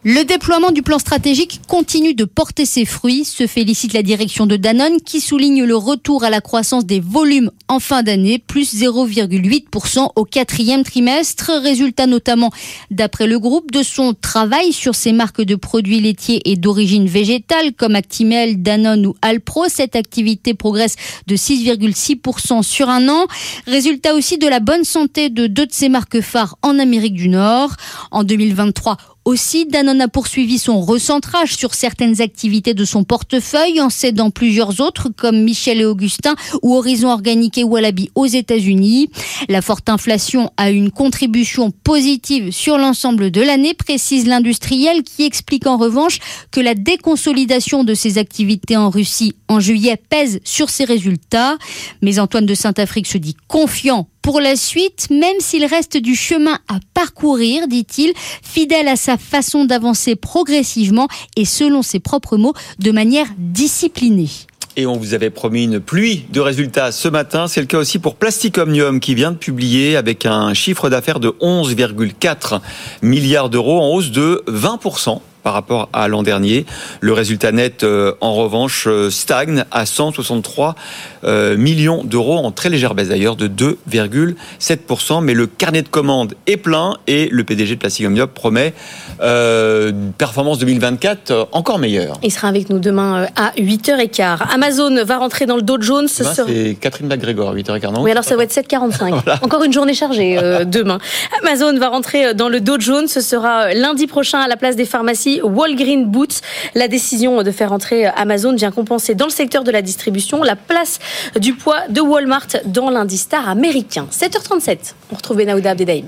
Le 0.10 0.24
déploiement 0.24 0.72
du 0.72 0.84
plan 0.84 1.00
stratégique 1.00 1.60
continue 1.68 2.14
de 2.14 2.24
porter 2.24 2.66
ses 2.66 2.86
fruits, 2.86 3.26
se 3.26 3.46
félicite 3.46 3.92
la 3.92 4.04
direction 4.04 4.46
de 4.46 4.56
Danone 4.56 5.02
qui 5.02 5.20
souligne 5.20 5.66
le 5.66 5.76
retour 5.76 6.24
à 6.24 6.30
la 6.30 6.40
croissance 6.40 6.86
des 6.86 7.02
volumes 7.02 7.52
en 7.68 7.82
fin 7.82 8.04
d'année, 8.04 8.40
plus 8.40 8.74
0,8% 8.74 10.12
au 10.16 10.24
quatrième 10.24 10.84
trimestre, 10.84 11.52
résultat 11.62 12.08
notamment 12.08 12.52
d'après 12.90 13.28
le 13.28 13.38
groupe 13.38 13.70
de 13.72 13.84
son 13.84 14.14
travail 14.14 14.72
sur 14.72 14.96
ses 14.96 15.12
marques 15.12 15.42
de 15.42 15.56
produits 15.56 16.00
laitiers 16.00 16.42
et 16.50 16.56
d'origine 16.56 17.08
végétale 17.08 17.74
comme 17.74 17.96
Actimel, 17.96 18.62
Danone 18.62 19.08
ou 19.08 19.16
Alpro. 19.22 19.66
Cette 19.68 19.98
activité 19.98 20.54
progresse 20.54 20.96
de 21.28 21.36
6,6% 21.36 22.64
sur 22.64 22.88
un 22.88 23.10
an, 23.10 23.26
résultat 23.66 24.16
aussi 24.16 24.38
de 24.38 24.48
la 24.48 24.62
bonne 24.62 24.86
santé 24.86 25.30
de 25.30 25.48
deux 25.48 25.66
de 25.66 25.74
ses 25.74 25.90
marques 25.90 26.22
phares 26.22 26.56
en 26.62 26.80
Amérique 26.80 27.16
du 27.16 27.28
Nord. 27.28 27.76
En 28.12 28.24
2023, 28.24 28.96
aussi, 29.28 29.66
Danone 29.66 30.00
a 30.00 30.08
poursuivi 30.08 30.58
son 30.58 30.80
recentrage 30.80 31.58
sur 31.58 31.74
certaines 31.74 32.22
activités 32.22 32.74
de 32.74 32.86
son 32.86 33.04
portefeuille 33.04 33.82
en 33.82 33.90
cédant 33.90 34.30
plusieurs 34.30 34.80
autres 34.80 35.10
comme 35.10 35.44
Michel 35.44 35.82
et 35.82 35.86
Augustin 35.86 36.34
ou 36.62 36.76
Horizon 36.76 37.10
Organique 37.10 37.58
et 37.58 37.66
Wallaby 37.66 38.10
aux 38.16 38.26
États-Unis. 38.26 39.10
La 39.50 39.62
forte 39.62 39.90
inflation 39.90 40.50
a 40.56 40.72
une 40.72 40.92
contribution 40.92 41.72
positive 41.72 42.52
sur 42.52 42.78
l'ensemble 42.78 43.30
de 43.30 43.42
l'année, 43.42 43.74
précise 43.74 44.28
l'industriel 44.28 45.04
qui 45.04 45.26
explique 45.26 45.68
en 45.68 45.76
revanche 45.76 46.20
que 46.52 46.62
la 46.62 46.74
déconsolidation 46.74 47.84
de 47.84 47.94
ses 47.94 48.18
activités 48.18 48.78
en 48.78 48.90
Russie 48.90 49.36
en 49.50 49.60
juillet 49.60 49.98
pèse 50.10 50.40
sur 50.46 50.70
ses 50.70 50.86
résultats. 50.86 51.58
Mais 52.02 52.20
Antoine 52.20 52.46
de 52.46 52.56
Saint-Afrique 52.56 53.08
se 53.08 53.18
dit 53.18 53.36
confiant 53.50 54.08
pour 54.28 54.42
la 54.42 54.58
suite, 54.58 55.08
même 55.10 55.38
s'il 55.40 55.64
reste 55.64 55.96
du 55.96 56.14
chemin 56.14 56.60
à 56.68 56.80
parcourir, 56.94 57.66
dit-il, 57.70 58.12
fidèle 58.44 58.90
à 58.90 58.98
sa 58.98 59.16
façon 59.16 59.64
d'avancer 59.64 60.18
progressivement 60.18 61.08
et 61.38 61.46
selon 61.46 61.82
ses 61.82 62.02
propres 62.02 62.36
mots, 62.36 62.54
de 62.78 62.92
manière 62.92 63.28
disciplinée. 63.38 64.28
Et 64.76 64.86
on 64.86 64.98
vous 64.98 65.14
avait 65.14 65.30
promis 65.30 65.64
une 65.64 65.80
pluie 65.80 66.26
de 66.30 66.42
résultats 66.42 66.92
ce 66.92 67.08
matin. 67.08 67.48
C'est 67.48 67.62
le 67.62 67.68
cas 67.68 67.78
aussi 67.78 68.00
pour 68.00 68.16
Plastic 68.16 68.58
Omnium 68.58 69.00
qui 69.00 69.16
vient 69.16 69.32
de 69.32 69.38
publier 69.38 69.96
avec 69.96 70.26
un 70.26 70.54
chiffre 70.54 70.90
d'affaires 70.90 71.22
de 71.22 71.30
11,4 71.30 72.60
milliards 73.04 73.50
d'euros 73.50 73.80
en 73.80 73.92
hausse 73.94 74.12
de 74.12 74.44
20% 74.50 75.22
par 75.48 75.54
rapport 75.54 75.88
à 75.94 76.10
l'an 76.10 76.24
dernier. 76.24 76.66
Le 77.00 77.14
résultat 77.14 77.54
net, 77.54 77.86
euh, 77.86 78.12
en 78.20 78.34
revanche, 78.34 78.84
euh, 78.86 79.10
stagne 79.10 79.64
à 79.72 79.86
163 79.86 80.76
euh, 81.17 81.17
millions 81.24 82.04
d'euros, 82.04 82.38
en 82.38 82.52
très 82.52 82.70
légère 82.70 82.96
baisse 82.96 83.10
d'ailleurs, 83.10 83.36
de 83.36 83.48
2,7%. 83.48 85.24
Mais 85.24 85.34
le 85.34 85.48
carnet 85.48 85.82
de 85.82 85.88
commandes 85.88 86.34
est 86.46 86.58
plein 86.58 86.98
et 87.08 87.30
le 87.32 87.44
PDG 87.44 87.76
de 87.76 87.80
Plastic 87.80 88.06
Omnium 88.06 88.28
promet 88.28 88.74
une 89.22 90.14
performance 90.18 90.60
2024 90.60 91.50
encore 91.52 91.80
meilleure. 91.80 92.20
Il 92.24 92.32
sera 92.32 92.48
avec 92.48 92.70
nous 92.70 92.80
demain 92.80 93.28
à 93.36 93.52
8h15. 93.58 94.40
Amazon 94.54 95.04
va 95.04 95.18
rentrer 95.18 95.46
dans 95.46 95.56
le 95.56 95.62
Dow 95.62 95.82
Jones. 95.82 96.08
Ce 96.08 96.24
sera... 96.24 96.46
C'est 96.48 96.78
Catherine 96.80 97.08
McGregor, 97.08 97.54
8h15, 97.56 97.94
non 97.94 98.04
Oui, 98.04 98.12
alors 98.12 98.24
ça 98.24 98.36
va 98.36 98.44
être 98.44 98.54
7h45. 98.54 99.22
voilà. 99.24 99.40
Encore 99.42 99.64
une 99.64 99.74
journée 99.74 99.94
chargée 99.94 100.38
demain. 100.66 101.00
Amazon 101.42 101.78
va 101.78 101.90
rentrer 101.90 102.34
dans 102.34 102.50
le 102.50 102.62
Dow 102.62 102.80
Jones. 102.80 103.08
Ce 103.08 103.22
sera 103.22 103.74
lundi 103.74 104.08
prochain 104.08 104.40
à 104.40 104.48
la 104.48 104.58
place 104.58 104.76
des 104.76 104.86
pharmacies 104.86 105.42
Walgreen 105.42 106.06
Boots. 106.06 106.42
La 106.76 106.88
décision 106.88 107.44
de 107.44 107.52
faire 107.52 107.72
entrer 107.72 108.06
Amazon 108.06 108.56
vient 108.56 108.72
compenser 108.72 109.16
dans 109.16 109.26
le 109.26 109.32
secteur 109.32 109.64
de 109.64 109.72
la 109.72 109.82
distribution 109.82 110.44
la 110.44 110.56
place 110.56 111.00
du 111.40 111.54
poids 111.54 111.88
de 111.90 112.02
Walmart 112.02 112.48
dans 112.66 112.90
l'indice 112.90 113.22
star 113.22 113.48
américain. 113.50 114.08
7h37, 114.12 114.94
on 115.12 115.16
retrouve 115.16 115.38
Benahouda 115.38 115.72
Abdedaïm. 115.72 116.08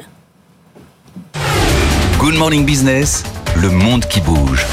Good 2.17 2.35
Morning 2.35 2.65
Business, 2.65 3.23
le 3.55 3.69
monde 3.69 4.05
qui 4.05 4.21
bouge. 4.21 4.65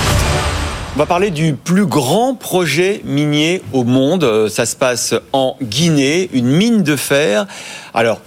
On 0.97 0.99
va 0.99 1.07
parler 1.07 1.31
du 1.31 1.55
plus 1.55 1.87
grand 1.87 2.35
projet 2.35 3.03
minier 3.05 3.63
au 3.73 3.85
monde. 3.85 4.49
Ça 4.49 4.65
se 4.65 4.75
passe 4.75 5.15
en 5.33 5.57
Guinée, 5.63 6.31
une 6.33 6.47
mine 6.47 6.83
de 6.83 6.97
fer. 6.97 7.47
Alors, 7.93 8.21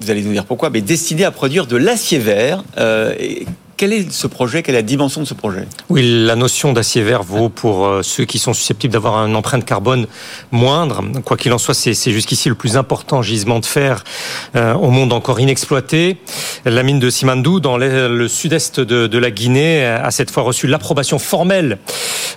vous 0.00 0.10
allez 0.10 0.22
nous 0.22 0.32
dire 0.32 0.44
pourquoi, 0.44 0.70
mais 0.70 0.80
destinée 0.80 1.24
à 1.24 1.30
produire 1.30 1.66
de 1.66 1.76
l'acier 1.76 2.18
vert. 2.18 2.64
Euh, 2.78 3.14
quel 3.78 3.92
est 3.92 4.10
ce 4.10 4.26
projet 4.26 4.64
Quelle 4.64 4.74
est 4.74 4.78
la 4.78 4.82
dimension 4.82 5.22
de 5.22 5.26
ce 5.26 5.34
projet? 5.34 5.66
Oui, 5.88 6.02
la 6.26 6.34
notion 6.34 6.72
d'acier 6.72 7.00
vert 7.00 7.22
vaut 7.22 7.48
pour 7.48 7.86
euh, 7.86 8.02
ceux 8.02 8.24
qui 8.24 8.40
sont 8.40 8.52
susceptibles 8.52 8.92
d'avoir 8.92 9.24
une 9.24 9.36
empreinte 9.36 9.64
carbone 9.64 10.08
moindre. 10.50 11.04
Quoi 11.24 11.36
qu'il 11.36 11.52
en 11.52 11.58
soit, 11.58 11.74
c'est 11.74 11.94
jusqu'ici 12.10 12.48
le 12.48 12.56
plus 12.56 12.76
important 12.76 13.22
gisement 13.22 13.60
de 13.60 13.66
fer 13.66 14.02
euh, 14.56 14.74
au 14.74 14.90
monde 14.90 15.12
encore 15.12 15.38
inexploité. 15.38 16.18
La 16.64 16.82
mine 16.82 16.98
de 16.98 17.08
Simandou, 17.08 17.60
dans 17.60 17.76
le 17.78 18.26
sud-est 18.26 18.80
de, 18.80 19.06
de, 19.06 19.18
la 19.18 19.30
Guinée, 19.30 19.86
a 19.86 20.10
cette 20.10 20.32
fois 20.32 20.42
reçu 20.42 20.66
l'approbation 20.66 21.20
formelle 21.20 21.78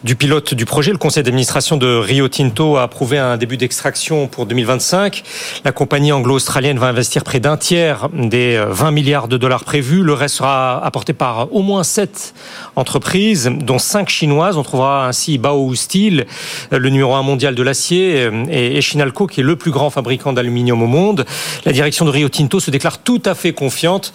du 0.04 0.16
pilote 0.16 0.54
du 0.54 0.66
projet. 0.66 0.92
Le 0.92 1.00
conseil 1.00 1.24
d'administration 1.24 1.78
de 1.78 1.88
Rio 1.88 2.28
Tinto 2.28 2.78
a 2.78 2.84
approuvé 2.84 3.18
un 3.18 3.38
début 3.38 3.58
d'extraction 3.58 4.28
pour 4.28 4.46
2025. 4.46 5.24
La 5.66 5.72
compagnie 5.72 6.12
anglo-australienne 6.12 6.78
va 6.78 6.88
investir 6.88 7.24
près 7.24 7.40
d'un 7.40 7.58
tiers 7.58 8.10
des 8.14 8.64
20 8.70 8.92
milliards 8.92 9.28
de 9.28 9.38
dollars 9.38 9.64
prévus. 9.64 10.04
Le 10.04 10.14
reste 10.14 10.36
sera 10.36 10.86
apporté 10.86 11.14
par 11.14 11.31
au 11.52 11.62
moins 11.62 11.84
sept 11.84 12.34
entreprises, 12.76 13.52
dont 13.62 13.80
cinq 13.80 14.10
chinoises. 14.10 14.58
On 14.58 14.64
trouvera 14.64 15.08
ainsi 15.08 15.38
Bao 15.38 15.74
Steel, 15.76 16.26
le 16.72 16.90
numéro 16.90 17.14
un 17.14 17.24
mondial 17.24 17.56
de 17.56 17.64
l'acier, 17.64 18.30
et 18.50 18.82
Shinalco, 18.82 19.28
qui 19.28 19.42
est 19.42 19.44
le 19.44 19.56
plus 19.56 19.72
grand 19.72 19.90
fabricant 19.90 20.34
d'aluminium 20.34 20.82
au 20.82 20.88
monde. 20.88 21.26
La 21.66 21.72
direction 21.72 22.06
de 22.06 22.12
Rio 22.12 22.30
Tinto 22.30 22.60
se 22.60 22.72
déclare 22.72 23.00
tout 23.00 23.22
à 23.26 23.36
fait 23.36 23.54
confiante 23.54 24.14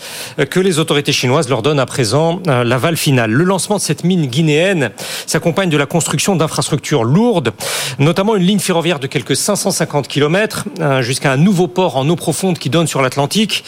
que 0.50 0.60
les 0.60 0.78
autorités 0.78 1.12
chinoises 1.12 1.48
leur 1.48 1.62
donnent 1.62 1.80
à 1.80 1.86
présent 1.86 2.40
euh, 2.48 2.64
l'aval 2.64 2.96
final. 2.96 3.30
Le 3.30 3.44
lancement 3.44 3.76
de 3.76 3.80
cette 3.80 4.04
mine 4.04 4.26
guinéenne 4.26 4.90
s'accompagne 5.26 5.70
de 5.70 5.76
la 5.76 5.86
construction 5.86 6.36
d'infrastructures 6.36 7.04
lourdes, 7.04 7.52
notamment 7.98 8.36
une 8.36 8.44
ligne 8.44 8.58
ferroviaire 8.58 8.98
de 8.98 9.06
quelques 9.06 9.36
550 9.36 10.08
km 10.08 10.64
euh, 10.80 11.02
jusqu'à 11.02 11.32
un 11.32 11.36
nouveau 11.36 11.68
port 11.68 11.96
en 11.96 12.08
eau 12.08 12.16
profonde 12.16 12.58
qui 12.58 12.70
donne 12.70 12.86
sur 12.86 13.02
l'Atlantique. 13.02 13.64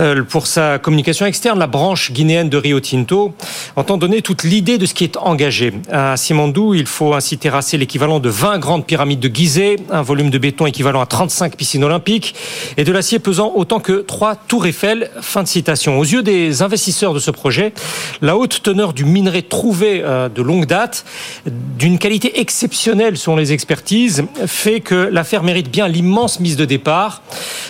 Euh, 0.00 0.22
pour 0.22 0.46
sa 0.46 0.78
communication 0.78 1.26
externe, 1.26 1.58
la 1.58 1.66
branche 1.66 2.12
guinéenne 2.12 2.48
de 2.48 2.56
Rio 2.56 2.80
Tinto 2.86 3.34
entend 3.74 3.96
donner 3.96 4.22
toute 4.22 4.44
l'idée 4.44 4.78
de 4.78 4.86
ce 4.86 4.94
qui 4.94 5.04
est 5.04 5.16
engagé. 5.16 5.72
À 5.90 6.16
Simandou, 6.16 6.74
il 6.74 6.86
faut 6.86 7.14
ainsi 7.14 7.36
terrasser 7.38 7.76
l'équivalent 7.76 8.20
de 8.20 8.28
20 8.28 8.58
grandes 8.58 8.86
pyramides 8.86 9.20
de 9.20 9.34
Gizeh, 9.34 9.76
un 9.90 10.02
volume 10.02 10.30
de 10.30 10.38
béton 10.38 10.66
équivalent 10.66 11.00
à 11.00 11.06
35 11.06 11.56
piscines 11.56 11.84
olympiques 11.84 12.34
et 12.76 12.84
de 12.84 12.92
l'acier 12.92 13.18
pesant 13.18 13.52
autant 13.54 13.80
que 13.80 14.02
trois 14.02 14.36
tours 14.36 14.66
Eiffel. 14.66 15.10
Fin 15.20 15.42
de 15.42 15.48
citation. 15.48 15.98
Aux 15.98 16.04
yeux 16.04 16.22
des 16.22 16.62
investisseurs 16.62 17.12
de 17.12 17.18
ce 17.18 17.30
projet, 17.30 17.72
la 18.22 18.36
haute 18.36 18.62
teneur 18.62 18.92
du 18.92 19.04
minerai 19.04 19.42
trouvé 19.42 20.02
euh, 20.04 20.28
de 20.28 20.42
longue 20.42 20.66
date, 20.66 21.04
d'une 21.46 21.98
qualité 21.98 22.40
exceptionnelle 22.40 23.16
selon 23.16 23.36
les 23.36 23.52
expertises, 23.52 24.24
fait 24.46 24.80
que 24.80 24.94
l'affaire 24.94 25.42
mérite 25.42 25.70
bien 25.70 25.88
l'immense 25.88 26.40
mise 26.40 26.56
de 26.56 26.64
départ. 26.64 27.22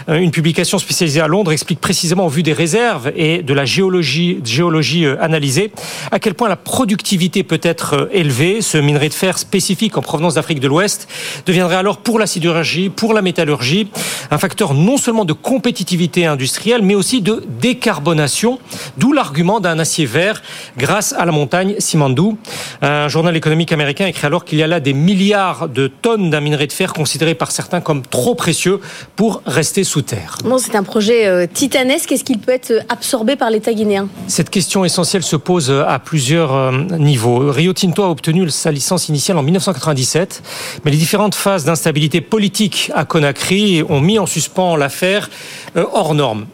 Euh, 0.09 0.19
une 0.19 0.31
publication 0.31 0.79
spécialisée 0.79 1.21
à 1.21 1.29
Londres 1.29 1.53
explique 1.53 1.81
précisément 1.81 2.27
au 2.27 2.29
vu 2.29 2.43
des 2.43 2.53
réserves 2.53 3.13
et 3.17 3.43
de 3.43 3.55
la 3.55 3.65
géologie, 3.65 4.41
géologie 4.45 5.06
euh, 5.07 5.17
analysée 5.21 5.73
à 6.11 6.19
quel 6.19 6.35
point 6.35 6.49
la 6.49 6.57
productivité 6.57 7.43
peut 7.43 7.61
être 7.63 7.95
euh, 7.95 8.09
élevée. 8.13 8.61
Ce 8.61 8.79
minerai 8.79 9.09
de 9.09 9.15
fer 9.15 9.39
spécifique 9.39 9.97
en 9.97 10.03
provenance 10.03 10.35
d'Afrique 10.35 10.61
de 10.61 10.69
l'Ouest 10.69 11.09
deviendrait 11.47 11.77
alors 11.77 11.99
pour 11.99 12.19
la 12.19 12.27
sidérurgie, 12.27 12.91
pour 12.91 13.15
la 13.15 13.23
métallurgie, 13.23 13.89
un 14.31 14.39
facteur 14.39 14.75
non 14.75 14.97
seulement 14.97 15.25
de 15.25 15.33
compétitivité 15.33 16.27
industrielle, 16.27 16.83
mais 16.83 16.95
aussi 16.95 17.21
de 17.21 17.45
décarbonation, 17.61 18.59
d'où 18.97 19.13
l'argument 19.13 19.61
d'un 19.61 19.79
acier 19.79 20.07
vert 20.07 20.43
grâce 20.77 21.13
à 21.13 21.25
la 21.25 21.33
montagne 21.33 21.77
Simandou. 21.79 22.39
Un 22.83 23.09
journal 23.09 23.37
économique 23.37 23.73
américain 23.73 24.07
écrit 24.07 24.27
alors 24.27 24.45
qu'il 24.45 24.59
y 24.59 24.63
a 24.63 24.67
là 24.67 24.81
des 24.81 24.93
milliards 24.93 25.69
de 25.69 25.87
tonnes 25.89 26.31
d'un 26.31 26.41
minerai 26.41 26.67
de 26.67 26.73
fer 26.73 26.93
considéré 26.93 27.35
par 27.35 27.51
certains 27.51 27.81
comme 27.81 28.03
trop 28.03 28.35
précieux 28.35 28.81
pour 29.15 29.43
rester 29.47 29.85
sous 29.85 30.03
terre. 30.03 30.39
Bon, 30.45 30.59
c'est 30.59 30.75
un 30.75 30.83
projet 30.83 31.27
euh, 31.27 31.47
titanesque. 31.53 32.13
Est-ce 32.13 32.25
qu'il 32.25 32.39
peut 32.39 32.53
être 32.53 32.73
absorbé 32.89 33.37
par 33.37 33.51
l'État 33.51 33.73
guinéen? 33.73 34.09
Cette 34.27 34.51
question 34.51 34.85
essentielle 34.97 35.25
se 35.25 35.37
pose 35.37 35.71
à 35.71 35.99
plusieurs 35.99 36.55
euh, 36.55 36.73
niveaux. 36.99 37.51
Rio 37.53 37.75
Tinto 37.75 38.03
a 38.03 38.09
obtenu 38.09 38.49
sa 38.49 38.73
licence 38.73 39.11
initiale 39.11 39.37
en 39.37 39.43
1997, 39.43 40.43
mais 40.85 40.91
les 40.91 40.97
différentes 40.97 41.35
phases 41.35 41.67
d'instabilité 41.67 42.23
politique 42.23 42.91
à 42.95 43.05
Conakry 43.05 43.83
ont 43.91 44.01
mis 44.01 44.19
en 44.19 44.25
suspens 44.25 44.75
l'affaire 44.75 45.29
euh, 45.77 45.85
hors 45.93 46.15
norme. 46.15 46.47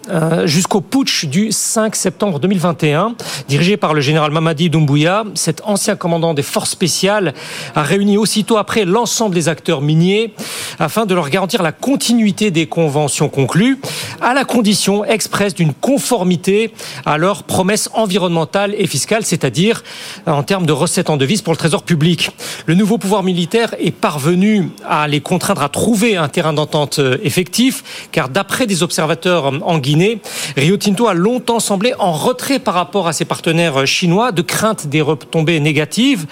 Jusqu'au 0.45 0.81
putsch 0.81 1.27
du 1.27 1.53
5 1.53 1.95
septembre 1.95 2.41
2021, 2.41 3.15
dirigé 3.47 3.77
par 3.77 3.95
le 3.95 4.01
général 4.01 4.33
Mamadi 4.33 4.71
Doumbouya, 4.71 5.25
cet 5.35 5.63
ancien 5.65 5.95
commandant 5.95 6.35
des 6.35 6.43
forces 6.43 6.71
spéciales 6.71 7.35
a 7.77 7.83
réuni 7.83 8.19
aussitôt 8.19 8.57
après 8.57 8.85
l'ensemble 8.85 9.37
des 9.37 9.49
acteurs 9.49 9.83
miniers 9.83 10.35
afin 10.81 11.07
de 11.07 11.15
leur 11.15 11.31
garantir 11.31 11.63
la 11.63 11.71
continuité 11.71 12.51
des 12.51 12.67
conventions 12.67 13.29
conclues, 13.29 13.79
à 14.21 14.35
la 14.35 14.45
condition 14.45 15.05
expresse 15.05 15.55
d'une 15.55 15.73
conformité 15.73 16.73
à 17.07 17.19
leurs 17.19 17.45
promesses 17.45 17.89
environnementales 17.95 18.32
et 18.77 18.87
fiscales, 18.87 19.25
c'est-à-dire 19.25 19.83
en 20.27 20.43
termes 20.43 20.67
de 20.67 20.73
recettes 20.73 21.11
en 21.11 21.17
devises 21.17 21.43
pour 21.43 21.53
le 21.53 21.57
trésor 21.57 21.83
public. 21.83 22.31
Le 22.67 22.75
nouveau 22.75 22.99
pouvoir 22.99 23.23
militaire 23.23 23.75
est 23.79 23.93
parvenu 23.93 24.71
à 24.85 25.09
les 25.09 25.21
contraindre 25.21 25.63
à 25.63 25.69
trouver 25.69 26.17
un 26.17 26.29
terrain 26.29 26.53
d'entente 26.53 26.99
euh, 26.99 27.19
effectif, 27.23 28.09
car 28.13 28.29
d'après 28.29 28.67
des 28.67 28.83
observateurs 28.83 29.47
euh, 29.47 29.59
en 29.63 29.79
Guinée, 29.79 30.21
Rio 30.57 30.77
Tinto 30.77 31.09
a 31.09 31.15
longtemps 31.15 31.61
semblé 31.61 31.95
en 31.99 32.13
retrait 32.13 32.59
par 32.59 32.75
rapport 32.75 33.09
à 33.09 33.13
ses 33.13 33.25
partenaires 33.25 33.83
euh, 33.83 33.87
chinois, 33.87 34.33
de 34.33 34.43
crainte 34.43 34.87
des 34.87 35.01
retombées 35.01 35.61
négatives. 35.61 36.27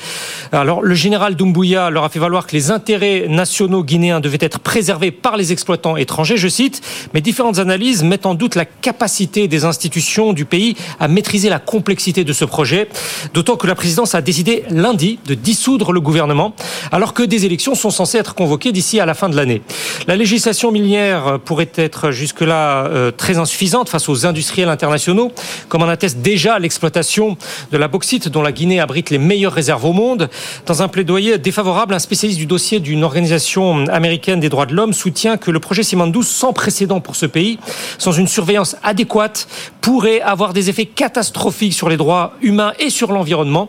Alors, 0.52 0.82
le 0.82 0.94
général 0.94 1.36
Doumbouya 1.36 1.90
leur 1.90 2.04
a 2.04 2.08
fait 2.08 2.18
valoir 2.18 2.46
que 2.46 2.52
les 2.52 2.70
intérêts 2.70 3.26
nationaux 3.28 3.84
guinéens 3.84 4.20
devaient 4.20 4.38
être 4.40 4.58
préservés 4.58 5.10
par 5.10 5.36
les 5.36 5.52
exploitants 5.52 5.96
étrangers, 5.96 6.36
je 6.36 6.48
cite, 6.48 6.82
mais 7.14 7.20
différentes 7.20 7.58
analyses 7.58 8.02
mettent 8.02 8.26
en 8.26 8.34
doute 8.34 8.54
la 8.54 8.64
capacité 8.64 9.48
des 9.48 9.64
institutions 9.64 10.32
du 10.32 10.44
pays 10.44 10.76
à 10.98 11.08
maîtriser 11.08 11.48
la 11.48 11.58
de 11.80 12.32
ce 12.32 12.44
projet, 12.44 12.88
d'autant 13.34 13.56
que 13.56 13.66
la 13.66 13.74
présidence 13.74 14.14
a 14.14 14.22
décidé 14.22 14.64
lundi 14.70 15.18
de 15.26 15.34
dissoudre 15.34 15.92
le 15.92 16.00
gouvernement, 16.00 16.54
alors 16.92 17.14
que 17.14 17.22
des 17.22 17.44
élections 17.46 17.74
sont 17.74 17.90
censées 17.90 18.18
être 18.18 18.34
convoquées 18.34 18.72
d'ici 18.72 19.00
à 19.00 19.06
la 19.06 19.14
fin 19.14 19.28
de 19.28 19.36
l'année. 19.36 19.62
La 20.06 20.16
législation 20.16 20.70
minière 20.70 21.38
pourrait 21.44 21.70
être 21.74 22.10
jusque-là 22.10 22.86
euh, 22.86 23.10
très 23.10 23.38
insuffisante 23.38 23.88
face 23.88 24.08
aux 24.08 24.24
industriels 24.24 24.68
internationaux, 24.68 25.32
comme 25.68 25.82
en 25.82 25.88
atteste 25.88 26.18
déjà 26.18 26.58
l'exploitation 26.58 27.36
de 27.72 27.76
la 27.76 27.88
bauxite 27.88 28.28
dont 28.28 28.42
la 28.42 28.52
Guinée 28.52 28.80
abrite 28.80 29.10
les 29.10 29.18
meilleures 29.18 29.52
réserves 29.52 29.84
au 29.84 29.92
monde. 29.92 30.30
Dans 30.66 30.82
un 30.82 30.88
plaidoyer 30.88 31.38
défavorable, 31.38 31.94
un 31.94 31.98
spécialiste 31.98 32.38
du 32.38 32.46
dossier 32.46 32.80
d'une 32.80 33.04
organisation 33.04 33.86
américaine 33.88 34.40
des 34.40 34.48
droits 34.48 34.66
de 34.66 34.74
l'homme 34.74 34.92
soutient 34.92 35.36
que 35.36 35.50
le 35.50 35.60
projet 35.60 35.82
Simandou, 35.82 36.22
sans 36.22 36.52
précédent 36.52 37.00
pour 37.00 37.16
ce 37.16 37.26
pays, 37.26 37.58
sans 37.98 38.12
une 38.12 38.28
surveillance 38.28 38.76
adéquate, 38.82 39.48
pourrait 39.80 40.20
avoir 40.20 40.52
des 40.52 40.70
effets 40.70 40.86
catastrophiques 40.86 41.69
politique 41.70 41.78
sur 41.78 41.88
les 41.88 41.96
droits 41.96 42.34
humains 42.42 42.72
et 42.78 42.90
sur 42.90 43.12
l'environnement. 43.12 43.68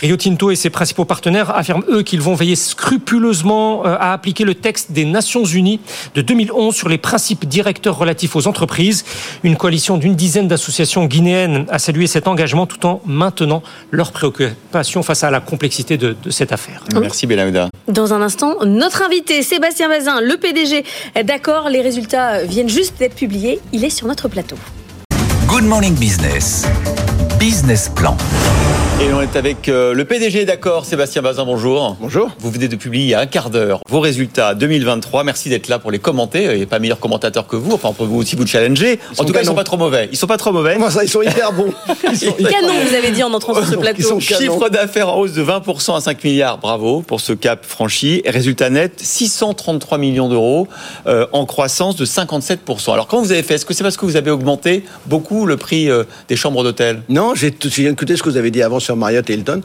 Rio 0.00 0.16
Tinto 0.16 0.50
et 0.50 0.56
ses 0.56 0.70
principaux 0.70 1.04
partenaires 1.04 1.54
affirment, 1.54 1.84
eux, 1.88 2.02
qu'ils 2.02 2.20
vont 2.20 2.34
veiller 2.34 2.56
scrupuleusement 2.56 3.84
euh, 3.84 3.96
à 3.98 4.12
appliquer 4.12 4.44
le 4.44 4.54
texte 4.54 4.92
des 4.92 5.04
Nations 5.04 5.44
Unies 5.44 5.80
de 6.14 6.22
2011 6.22 6.74
sur 6.74 6.88
les 6.88 6.98
principes 6.98 7.46
directeurs 7.46 7.98
relatifs 7.98 8.36
aux 8.36 8.46
entreprises. 8.46 9.04
Une 9.42 9.56
coalition 9.56 9.98
d'une 9.98 10.14
dizaine 10.14 10.48
d'associations 10.48 11.06
guinéennes 11.06 11.66
a 11.70 11.78
salué 11.78 12.06
cet 12.06 12.26
engagement 12.26 12.66
tout 12.66 12.84
en 12.86 13.00
maintenant 13.06 13.62
leurs 13.90 14.12
préoccupations 14.12 15.02
face 15.02 15.24
à 15.24 15.30
la 15.30 15.40
complexité 15.40 15.96
de, 15.96 16.16
de 16.22 16.30
cette 16.30 16.52
affaire. 16.52 16.84
Merci 16.94 17.26
Benahouda. 17.26 17.68
Dans 17.88 18.14
un 18.14 18.22
instant, 18.22 18.64
notre 18.64 19.02
invité, 19.02 19.42
Sébastien 19.42 19.88
Vazin, 19.88 20.20
le 20.20 20.36
PDG 20.36 20.84
d'accord, 21.24 21.68
les 21.68 21.80
résultats 21.80 22.44
viennent 22.44 22.68
juste 22.68 22.98
d'être 22.98 23.14
publiés. 23.14 23.60
Il 23.72 23.84
est 23.84 23.90
sur 23.90 24.06
notre 24.06 24.28
plateau. 24.28 24.56
Good 25.52 25.64
Morning 25.64 25.94
Business. 25.94 26.64
Business 27.42 27.88
Plan. 27.88 28.16
Et 29.02 29.12
on 29.12 29.20
est 29.20 29.34
avec 29.34 29.68
euh, 29.68 29.94
le 29.94 30.04
PDG 30.04 30.44
d'accord, 30.44 30.84
Sébastien 30.84 31.22
Bazin, 31.22 31.44
bonjour. 31.44 31.96
Bonjour. 32.00 32.30
Vous 32.38 32.52
venez 32.52 32.68
de 32.68 32.76
publier 32.76 33.04
il 33.04 33.10
y 33.10 33.14
a 33.14 33.18
un 33.18 33.26
quart 33.26 33.50
d'heure 33.50 33.80
vos 33.88 33.98
résultats 33.98 34.54
2023. 34.54 35.24
Merci 35.24 35.48
d'être 35.48 35.66
là 35.66 35.80
pour 35.80 35.90
les 35.90 35.98
commenter. 35.98 36.44
Il 36.44 36.58
n'y 36.58 36.62
a 36.62 36.66
pas 36.66 36.78
meilleur 36.78 37.00
commentateur 37.00 37.48
que 37.48 37.56
vous. 37.56 37.72
Enfin, 37.72 37.88
on 37.88 37.94
peut 37.94 38.04
vous 38.04 38.18
aussi 38.18 38.36
vous 38.36 38.46
challenger. 38.46 39.00
en 39.18 39.24
tout 39.24 39.32
cas, 39.32 39.40
ils 39.40 39.46
sont 39.46 39.56
pas 39.56 39.64
trop 39.64 39.76
mauvais. 39.76 40.08
Ils 40.12 40.16
sont 40.16 40.28
pas 40.28 40.36
trop 40.36 40.52
mauvais. 40.52 40.74
Comment 40.74 40.88
ça, 40.88 41.02
ils 41.02 41.08
sont 41.08 41.20
hyper 41.20 41.52
bons. 41.52 41.72
Ils 42.12 42.16
sont 42.16 42.32
canon, 42.32 42.74
vous 42.86 42.94
avez 42.94 43.10
dit 43.10 43.24
en 43.24 43.32
entrant 43.32 43.54
sur 43.54 43.66
ce 43.66 43.74
plateau. 43.74 44.20
Chiffre 44.20 44.68
d'affaires 44.68 45.08
en 45.08 45.18
hausse 45.18 45.32
de 45.32 45.42
20% 45.42 45.96
à 45.96 46.00
5 46.00 46.22
milliards. 46.22 46.58
Bravo 46.58 47.02
pour 47.02 47.20
ce 47.20 47.32
cap 47.32 47.64
franchi. 47.64 48.22
résultat 48.24 48.70
net, 48.70 49.00
633 49.02 49.98
millions 49.98 50.28
d'euros 50.28 50.68
euh, 51.08 51.26
en 51.32 51.44
croissance 51.44 51.96
de 51.96 52.04
57%. 52.04 52.92
Alors, 52.92 53.08
comment 53.08 53.22
vous 53.22 53.32
avez 53.32 53.42
fait? 53.42 53.54
Est-ce 53.54 53.66
que 53.66 53.74
c'est 53.74 53.82
parce 53.82 53.96
que 53.96 54.06
vous 54.06 54.16
avez 54.16 54.30
augmenté 54.30 54.84
beaucoup 55.06 55.44
le 55.44 55.56
prix 55.56 55.90
euh, 55.90 56.04
des 56.28 56.36
chambres 56.36 56.62
d'hôtel? 56.62 57.02
Non, 57.08 57.34
j'ai 57.34 57.48
écouté 57.48 58.16
ce 58.16 58.22
que 58.22 58.28
vous 58.30 58.36
avez 58.36 58.52
dit 58.52 58.62
avant 58.62 58.78
sur 58.78 58.91
Marriott 58.96 59.28
et 59.30 59.34
Hilton. 59.34 59.62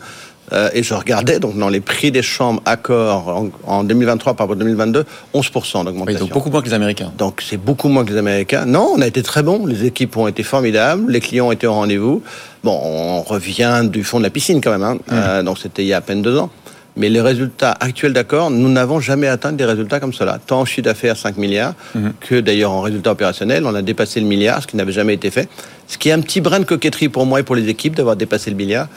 Euh, 0.54 0.70
et 0.74 0.82
je 0.82 0.94
regardais, 0.94 1.40
donc 1.42 1.58
dans 1.58 1.68
les 1.68 1.82
prix 1.82 2.10
des 2.10 2.22
chambres 2.22 2.62
accords 2.66 3.28
en, 3.28 3.50
en 3.80 3.84
2023 3.84 4.34
par 4.36 4.46
rapport 4.48 4.56
à 4.56 4.60
2022, 4.60 5.04
11% 5.34 5.84
d'augmentation. 5.84 6.20
donc 6.26 6.32
beaucoup 6.34 6.50
moins 6.50 6.62
que 6.62 6.68
les 6.68 6.74
Américains. 6.74 7.12
Donc 7.18 7.44
c'est 7.46 7.58
beaucoup 7.58 7.90
moins 7.90 8.06
que 8.06 8.12
les 8.12 8.18
Américains. 8.18 8.64
Non, 8.66 8.94
on 8.96 9.02
a 9.02 9.08
été 9.08 9.22
très 9.24 9.44
bons. 9.44 9.66
Les 9.66 9.84
équipes 9.84 10.16
ont 10.16 10.26
été 10.28 10.44
formidables. 10.44 11.12
Les 11.12 11.20
clients 11.20 11.48
ont 11.48 11.52
été 11.52 11.68
au 11.68 11.74
rendez-vous. 11.74 12.24
Bon, 12.64 12.80
on 12.82 13.22
revient 13.24 13.82
du 13.92 14.06
fond 14.06 14.20
de 14.20 14.24
la 14.24 14.30
piscine 14.30 14.62
quand 14.62 14.72
même. 14.72 14.84
Hein. 14.84 14.98
Euh, 15.12 15.44
donc 15.44 15.58
c'était 15.58 15.84
il 15.84 15.88
y 15.88 15.94
a 15.94 15.98
à 15.98 16.02
peine 16.02 16.22
deux 16.22 16.38
ans. 16.38 16.50
Mais 16.96 17.10
les 17.10 17.22
résultats 17.22 17.76
actuels 17.80 18.14
d'accord, 18.14 18.50
nous 18.50 18.70
n'avons 18.70 19.00
jamais 19.02 19.28
atteint 19.28 19.52
des 19.52 19.66
résultats 19.66 20.00
comme 20.00 20.14
cela. 20.14 20.40
Tant 20.48 20.62
en 20.62 20.66
chiffre 20.66 20.82
d'affaires 20.84 21.18
5 21.18 21.36
milliards 21.38 21.74
Mhm. 21.94 22.14
que 22.22 22.40
d'ailleurs 22.40 22.72
en 22.72 22.80
résultats 22.82 23.12
opérationnels, 23.12 23.66
on 23.68 23.76
a 23.76 23.82
dépassé 23.82 24.22
le 24.22 24.26
milliard, 24.26 24.62
ce 24.64 24.68
qui 24.68 24.78
n'avait 24.78 24.94
jamais 24.94 25.14
été 25.14 25.30
fait. 25.30 25.50
Ce 25.90 25.98
qui 25.98 26.08
est 26.08 26.14
un 26.14 26.22
petit 26.22 26.40
brin 26.42 26.60
de 26.60 26.66
coquetterie 26.66 27.10
pour 27.10 27.26
moi 27.26 27.42
et 27.42 27.44
pour 27.44 27.56
les 27.56 27.68
équipes 27.68 27.96
d'avoir 27.96 28.16
dépassé 28.16 28.50
le 28.50 28.56
milliard. 28.56 28.88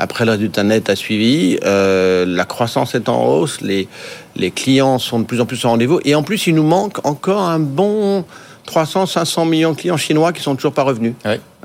Après, 0.00 0.24
le 0.24 0.30
résultat 0.30 0.62
net 0.62 0.88
a 0.88 0.96
suivi. 0.96 1.58
Euh, 1.62 2.24
la 2.26 2.46
croissance 2.46 2.94
est 2.94 3.10
en 3.10 3.22
hausse. 3.22 3.60
Les, 3.60 3.86
les 4.34 4.50
clients 4.50 4.98
sont 4.98 5.20
de 5.20 5.24
plus 5.24 5.42
en 5.42 5.46
plus 5.46 5.62
au 5.66 5.68
rendez-vous. 5.68 6.00
Et 6.06 6.14
en 6.14 6.22
plus, 6.22 6.46
il 6.46 6.54
nous 6.54 6.62
manque 6.62 7.06
encore 7.06 7.42
un 7.42 7.58
bon 7.58 8.24
300, 8.64 9.04
500 9.04 9.44
millions 9.44 9.72
de 9.72 9.76
clients 9.76 9.98
chinois 9.98 10.32
qui 10.32 10.42
sont 10.42 10.56
toujours 10.56 10.72
pas 10.72 10.84
revenus. 10.84 11.12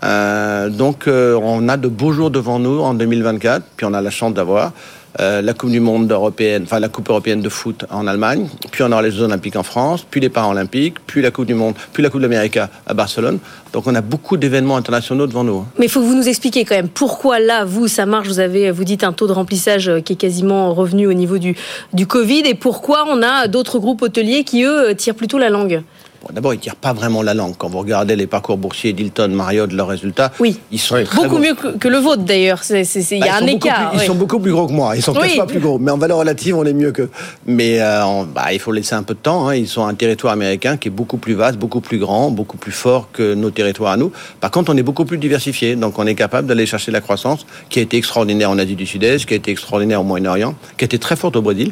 Euh, 0.03 0.69
donc, 0.69 1.07
euh, 1.07 1.39
on 1.41 1.69
a 1.69 1.77
de 1.77 1.87
beaux 1.87 2.11
jours 2.11 2.29
devant 2.29 2.59
nous 2.59 2.81
en 2.81 2.93
2024. 2.93 3.63
Puis, 3.77 3.85
on 3.85 3.93
a 3.93 4.01
la 4.01 4.09
chance 4.09 4.33
d'avoir 4.33 4.73
euh, 5.19 5.41
la 5.41 5.53
Coupe 5.53 5.71
du 5.71 5.79
Monde 5.79 6.11
européenne, 6.11 6.63
enfin 6.63 6.79
la 6.79 6.89
Coupe 6.89 7.09
européenne 7.09 7.41
de 7.41 7.49
foot 7.49 7.85
en 7.89 8.07
Allemagne. 8.07 8.47
Puis, 8.71 8.83
on 8.83 8.91
aura 8.91 9.01
les 9.01 9.11
Jeux 9.11 9.23
Olympiques 9.23 9.55
en 9.55 9.63
France. 9.63 10.05
Puis, 10.09 10.19
les 10.21 10.29
Paralympiques. 10.29 10.95
Puis, 11.07 11.21
la 11.21 11.31
Coupe 11.31 11.45
du 11.45 11.53
Monde. 11.53 11.75
Puis, 11.93 12.03
la 12.03 12.09
Coupe 12.09 12.21
d'Amérique 12.21 12.57
à 12.57 12.93
Barcelone. 12.93 13.39
Donc, 13.73 13.87
on 13.87 13.95
a 13.95 14.01
beaucoup 14.01 14.37
d'événements 14.37 14.77
internationaux 14.77 15.27
devant 15.27 15.43
nous. 15.43 15.57
hein. 15.59 15.65
Mais 15.79 15.85
il 15.85 15.89
faut 15.89 15.99
que 16.01 16.05
vous 16.05 16.15
nous 16.15 16.27
expliquiez 16.27 16.65
quand 16.65 16.75
même 16.75 16.89
pourquoi 16.89 17.39
là, 17.39 17.65
vous, 17.65 17.87
ça 17.87 18.05
marche. 18.05 18.27
Vous 18.27 18.39
avez, 18.39 18.71
vous 18.71 18.83
dites 18.83 19.03
un 19.03 19.13
taux 19.13 19.27
de 19.27 19.33
remplissage 19.33 19.89
euh, 19.89 20.01
qui 20.01 20.13
est 20.13 20.17
quasiment 20.17 20.73
revenu 20.73 21.07
au 21.07 21.13
niveau 21.13 21.37
du, 21.37 21.55
du 21.93 22.07
Covid 22.07 22.43
et 22.45 22.55
pourquoi 22.55 23.05
on 23.07 23.21
a 23.21 23.47
d'autres 23.47 23.79
groupes 23.79 24.01
hôteliers 24.01 24.43
qui, 24.43 24.63
eux, 24.63 24.93
tirent 24.95 25.15
plutôt 25.15 25.37
la 25.37 25.49
langue? 25.49 25.81
Bon, 26.27 26.33
D'abord, 26.33 26.53
ils 26.53 26.57
ne 26.57 26.61
tirent 26.61 26.75
pas 26.75 26.93
vraiment 26.93 27.21
la 27.21 27.33
langue. 27.35 27.53
Quand 27.57 27.69
vous 27.69 27.77
regardez 27.79 28.15
les 28.15 28.25
parcours 28.25 28.57
boursiers 28.57 28.93
d'Hilton, 28.93 29.27
Marriott, 29.29 29.71
leurs 29.71 29.87
résultats, 29.87 30.31
oui. 30.39 30.57
ils 30.71 30.79
sont 30.79 30.95
très 31.03 31.23
Beaucoup 31.23 31.37
mieux 31.37 31.53
que, 31.53 31.77
que 31.77 31.87
le 31.87 31.97
vôtre 31.97 32.23
d'ailleurs. 32.23 32.61
Il 32.67 32.73
Bah, 32.73 32.79
y 32.79 32.81
a 32.81 33.25
ils 33.25 33.29
un 33.29 33.39
sont 33.39 33.47
écart. 33.47 33.89
plus- 33.91 33.97
oui. 33.99 34.03
Ils 34.03 34.07
sont 34.07 34.15
beaucoup 34.15 34.39
plus 34.39 34.51
gros 34.51 34.65
que 34.65 34.71
moi. 34.73 34.95
Ils 34.95 35.03
sont 35.03 35.13
peut-être 35.13 35.31
Oui. 35.31 35.37
pas 35.37 35.45
plus 35.45 35.59
gros, 35.59 35.77
mais 35.77 35.91
en 35.91 35.97
valeur 35.99 36.17
relative, 36.17 36.57
on 36.57 36.63
est 36.65 36.73
mieux 36.73 36.91
que. 36.91 37.09
Mais 37.45 37.79
euh, 37.79 38.03
on- 38.05 38.23
bah, 38.23 38.51
il 38.53 38.59
faut 38.59 38.71
laisser 38.71 38.95
un 38.95 39.03
peu 39.03 39.13
de 39.13 39.19
temps. 39.19 39.47
hein. 39.47 39.55
Ils 39.55 39.79
ont 39.79 39.85
un 39.85 39.93
territoire 39.93 40.33
américain 40.33 40.77
qui 40.77 40.87
est 40.87 40.91
beaucoup 40.91 41.17
plus 41.17 41.33
vaste, 41.35 41.57
beaucoup 41.59 41.79
plus 41.81 41.99
grand, 41.99 42.31
beaucoup 42.31 42.57
plus 42.57 42.71
fort 42.71 43.09
que 43.13 43.35
nos 43.35 43.51
territoires 43.51 43.91
à 43.91 43.97
nous. 43.97 44.11
Par 44.41 44.49
contre, 44.49 44.73
on 44.73 44.77
est 44.77 44.83
beaucoup 44.83 45.05
plus 45.05 45.19
diversifié, 45.19 45.75
donc 45.75 45.99
on 45.99 46.07
est 46.07 46.15
capable 46.15 46.47
d'aller 46.47 46.65
chercher 46.65 46.91
la 46.91 47.01
croissance 47.01 47.45
qui 47.69 47.77
a 47.79 47.81
été 47.83 47.97
extraordinaire 47.97 48.49
en 48.49 48.57
Asie 48.57 48.75
du 48.75 48.87
Sud-Est, 48.87 49.25
qui 49.27 49.33
a 49.35 49.37
été 49.37 49.51
extraordinaire 49.51 50.01
au 50.01 50.03
Moyen-Orient, 50.03 50.55
qui 50.77 50.83
a 50.83 50.87
été 50.87 50.97
très 50.97 51.15
forte 51.15 51.35
au 51.35 51.41
Brésil, 51.43 51.71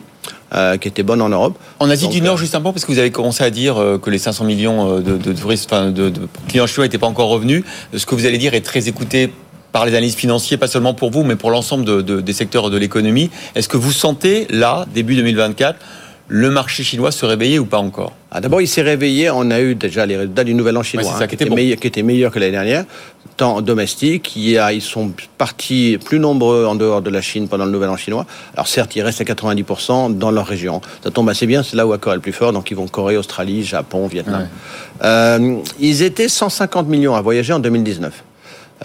euh, 0.54 0.78
qui 0.78 0.88
était 0.88 1.04
bonne 1.04 1.22
en 1.22 1.30
Europe. 1.30 1.58
En 1.80 1.90
Asie 1.90 2.06
Donc, 2.06 2.14
du 2.14 2.22
Nord, 2.22 2.38
juste 2.38 2.56
un 2.56 2.62
peu, 2.62 2.72
parce 2.72 2.86
que 2.86 2.92
vous 2.92 3.00
avez 3.00 3.12
commencé 3.12 3.44
à 3.44 3.50
dire 3.50 3.78
euh, 3.78 3.98
que 3.98 4.10
les 4.10 4.18
500 4.18 4.44
millions 4.46 4.98
euh, 4.98 5.00
de, 5.02 5.18
de 5.18 5.34
touristes, 5.34 5.72
enfin, 5.72 5.92
de, 5.92 6.10
de 6.10 6.22
clients 6.48 6.68
chinois 6.68 6.86
n'étaient 6.86 6.98
pas 6.98 7.08
encore 7.08 7.30
revenus. 7.30 7.64
Ce 7.96 8.06
que 8.06 8.16
vous 8.16 8.26
allez 8.26 8.38
dire 8.38 8.54
est 8.54 8.62
très 8.62 8.88
écouté 8.88 9.34
par 9.72 9.86
les 9.88 9.92
analystes 9.94 10.20
financiers, 10.20 10.58
pas 10.58 10.68
seulement 10.68 10.94
pour 10.94 11.10
vous, 11.10 11.24
mais 11.24 11.36
pour 11.36 11.50
l'ensemble 11.50 11.84
de- 11.84 12.02
de- 12.02 12.22
des 12.22 12.34
secteurs 12.34 12.70
de 12.70 12.78
l'économie. 12.78 13.32
Est-ce 13.56 13.68
que 13.68 13.78
vous 13.78 13.92
sentez, 13.92 14.46
là, 14.52 14.86
début 14.94 15.16
2024, 15.16 15.80
le 16.28 16.50
marché 16.50 16.84
chinois 16.84 17.12
se 17.12 17.26
réveiller 17.26 17.60
ou 17.60 17.66
pas 17.66 17.80
encore? 17.80 18.14
Ah, 18.32 18.42
D'abord, 18.42 18.62
il 18.62 18.68
s'est 18.68 18.82
réveillé. 18.82 19.30
On 19.30 19.52
a 19.52 19.60
eu 19.62 19.76
déjà 19.76 20.06
les 20.06 20.18
résultats 20.18 20.44
du 20.44 20.54
Nouvel 20.54 20.78
An 20.78 20.84
chinois, 20.84 21.06
Ouais, 21.06 21.18
ça 21.18 21.24
hein, 21.26 21.28
qui 21.28 21.36
était 21.36 21.46
bon. 21.46 21.56
meilleur, 21.56 21.78
qui 21.78 21.88
était 21.88 22.02
meilleur 22.04 22.32
que 22.32 22.40
l'année 22.40 22.52
dernière, 22.54 22.86
tant 23.38 23.62
domestique. 23.62 24.36
Il 24.36 24.58
a, 24.58 24.74
ils 24.74 24.82
sont 24.82 25.12
partis 25.38 26.00
plus 26.04 26.20
nombreux 26.20 26.66
en 26.66 26.76
dehors 26.76 27.02
de 27.02 27.10
la 27.10 27.22
Chine 27.22 27.48
pendant 27.48 27.66
le 27.66 27.72
Nouvel 27.72 27.90
An 27.90 27.98
chinois. 27.98 28.26
Alors 28.54 28.68
certes, 28.68 28.96
ils 28.96 29.02
restent 29.02 29.22
à 29.22 29.26
90% 29.26 30.18
dans 30.18 30.32
leur 30.32 30.48
région. 30.48 30.82
Ça 31.04 31.12
tombe 31.12 31.30
assez 31.30 31.46
bien, 31.46 31.62
c'est 31.62 31.76
là 31.76 31.86
où 31.86 31.94
Accor 31.94 32.14
est 32.14 32.16
le 32.16 32.22
plus 32.22 32.32
fort. 32.34 32.54
Donc 32.54 32.72
ils 32.72 32.78
vont 32.78 32.88
Corée, 32.88 33.18
Australie, 33.18 33.64
Japon, 33.64 34.08
Vietnam. 34.08 34.48
Euh, 35.04 35.58
ils 35.80 36.02
étaient 36.04 36.30
150 36.30 36.88
millions 36.88 37.16
à 37.16 37.22
voyager 37.22 37.54
en 37.54 37.60
2019. 37.60 38.24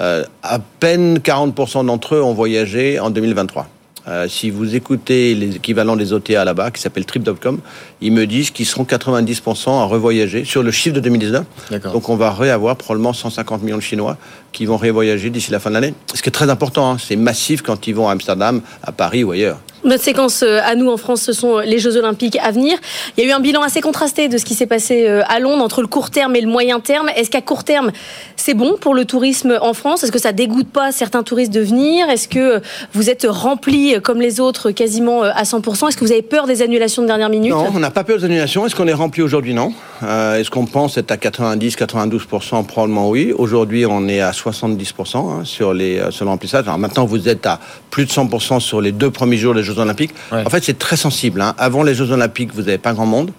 Euh, 0.00 0.24
à 0.42 0.58
peine 0.58 1.18
40% 1.18 1.86
d'entre 1.86 2.14
eux 2.16 2.22
ont 2.22 2.34
voyagé 2.34 3.00
en 3.00 3.10
2023. 3.10 3.66
Euh, 4.08 4.26
si 4.28 4.50
vous 4.50 4.74
écoutez 4.74 5.34
les 5.34 5.56
équivalents 5.56 5.96
des 5.96 6.12
OTA 6.12 6.44
là-bas, 6.44 6.70
qui 6.70 6.80
s'appellent 6.80 7.04
Trip.com, 7.04 7.60
ils 8.00 8.12
me 8.12 8.26
disent 8.26 8.50
qu'ils 8.50 8.66
seront 8.66 8.84
90% 8.84 9.70
à 9.80 9.84
revoyager 9.84 10.44
sur 10.44 10.62
le 10.62 10.70
chiffre 10.70 10.94
de 10.94 11.00
2019. 11.00 11.44
Donc 11.92 12.08
on 12.08 12.16
va 12.16 12.32
réavoir 12.32 12.76
probablement 12.76 13.12
150 13.12 13.62
millions 13.62 13.76
de 13.76 13.82
Chinois 13.82 14.16
qui 14.52 14.64
vont 14.64 14.76
revoyager 14.76 15.30
d'ici 15.30 15.50
la 15.50 15.60
fin 15.60 15.70
de 15.70 15.74
l'année. 15.74 15.94
Ce 16.14 16.22
qui 16.22 16.28
est 16.28 16.32
très 16.32 16.48
important, 16.48 16.92
hein, 16.92 16.96
c'est 16.98 17.16
massif 17.16 17.62
quand 17.62 17.86
ils 17.86 17.94
vont 17.94 18.08
à 18.08 18.12
Amsterdam, 18.12 18.62
à 18.82 18.92
Paris 18.92 19.24
ou 19.24 19.32
ailleurs. 19.32 19.58
Notre 19.88 20.04
séquence 20.04 20.42
euh, 20.42 20.60
à 20.62 20.74
nous 20.74 20.90
en 20.90 20.98
France, 20.98 21.22
ce 21.22 21.32
sont 21.32 21.60
les 21.60 21.78
Jeux 21.78 21.96
Olympiques 21.96 22.36
à 22.42 22.50
venir. 22.50 22.76
Il 23.16 23.24
y 23.24 23.26
a 23.26 23.30
eu 23.30 23.32
un 23.32 23.40
bilan 23.40 23.62
assez 23.62 23.80
contrasté 23.80 24.28
de 24.28 24.36
ce 24.36 24.44
qui 24.44 24.52
s'est 24.52 24.66
passé 24.66 25.06
euh, 25.08 25.22
à 25.28 25.40
Londres 25.40 25.64
entre 25.64 25.80
le 25.80 25.86
court 25.86 26.10
terme 26.10 26.36
et 26.36 26.42
le 26.42 26.46
moyen 26.46 26.78
terme. 26.78 27.08
Est-ce 27.16 27.30
qu'à 27.30 27.40
court 27.40 27.64
terme, 27.64 27.90
c'est 28.36 28.52
bon 28.52 28.76
pour 28.78 28.94
le 28.94 29.06
tourisme 29.06 29.58
en 29.62 29.72
France? 29.72 30.04
Est-ce 30.04 30.12
que 30.12 30.18
ça 30.18 30.32
dégoûte 30.32 30.68
pas 30.68 30.92
certains 30.92 31.22
touristes 31.22 31.54
de 31.54 31.62
venir? 31.62 32.10
Est-ce 32.10 32.28
que 32.28 32.38
euh, 32.38 32.60
vous 32.92 33.08
êtes 33.08 33.26
remplis 33.26 33.94
euh, 33.94 34.00
comme 34.00 34.20
les 34.20 34.40
autres 34.40 34.72
quasiment 34.72 35.24
euh, 35.24 35.30
à 35.34 35.44
100% 35.44 35.88
Est-ce 35.88 35.96
que 35.96 36.04
vous 36.04 36.12
avez 36.12 36.20
peur 36.20 36.46
des 36.46 36.60
annulations 36.60 37.00
de 37.00 37.06
dernière 37.06 37.30
minute? 37.30 37.52
Non, 37.52 37.68
on 37.74 37.78
n'a 37.78 37.90
pas 37.90 38.04
peur 38.04 38.18
des 38.18 38.26
annulations. 38.26 38.66
Est-ce 38.66 38.76
qu'on 38.76 38.88
est 38.88 38.92
rempli 38.92 39.22
aujourd'hui? 39.22 39.54
Non. 39.54 39.72
Euh, 40.02 40.38
Est-ce 40.38 40.50
qu'on 40.50 40.66
pense 40.66 40.96
être 40.96 41.10
à 41.10 41.16
90-92% 41.16 42.64
Probablement 42.66 43.08
oui. 43.08 43.32
Aujourd'hui, 43.36 43.86
on 43.86 44.06
est 44.08 44.20
à 44.20 44.30
70% 44.30 45.16
hein, 45.16 45.44
sur, 45.44 45.72
les, 45.74 45.98
euh, 45.98 46.10
sur 46.10 46.24
le 46.24 46.30
remplissage. 46.30 46.66
Maintenant, 46.78 47.04
vous 47.04 47.28
êtes 47.28 47.46
à 47.46 47.58
plus 47.90 48.04
de 48.04 48.10
100% 48.10 48.60
sur 48.60 48.80
les 48.80 48.92
deux 48.92 49.10
premiers 49.10 49.36
jours 49.36 49.54
des 49.54 49.62
Jeux 49.62 49.77
Olympiques. 49.78 50.12
En 50.46 50.50
fait, 50.50 50.62
c'est 50.64 50.78
très 50.78 50.96
sensible. 50.96 51.40
hein. 51.40 51.54
Avant 51.58 51.82
les 51.82 51.94
Jeux 51.94 52.10
Olympiques, 52.10 52.52
vous 52.54 52.62
n'avez 52.62 52.78
pas 52.78 52.92
grand 52.92 53.06
monde. 53.06 53.30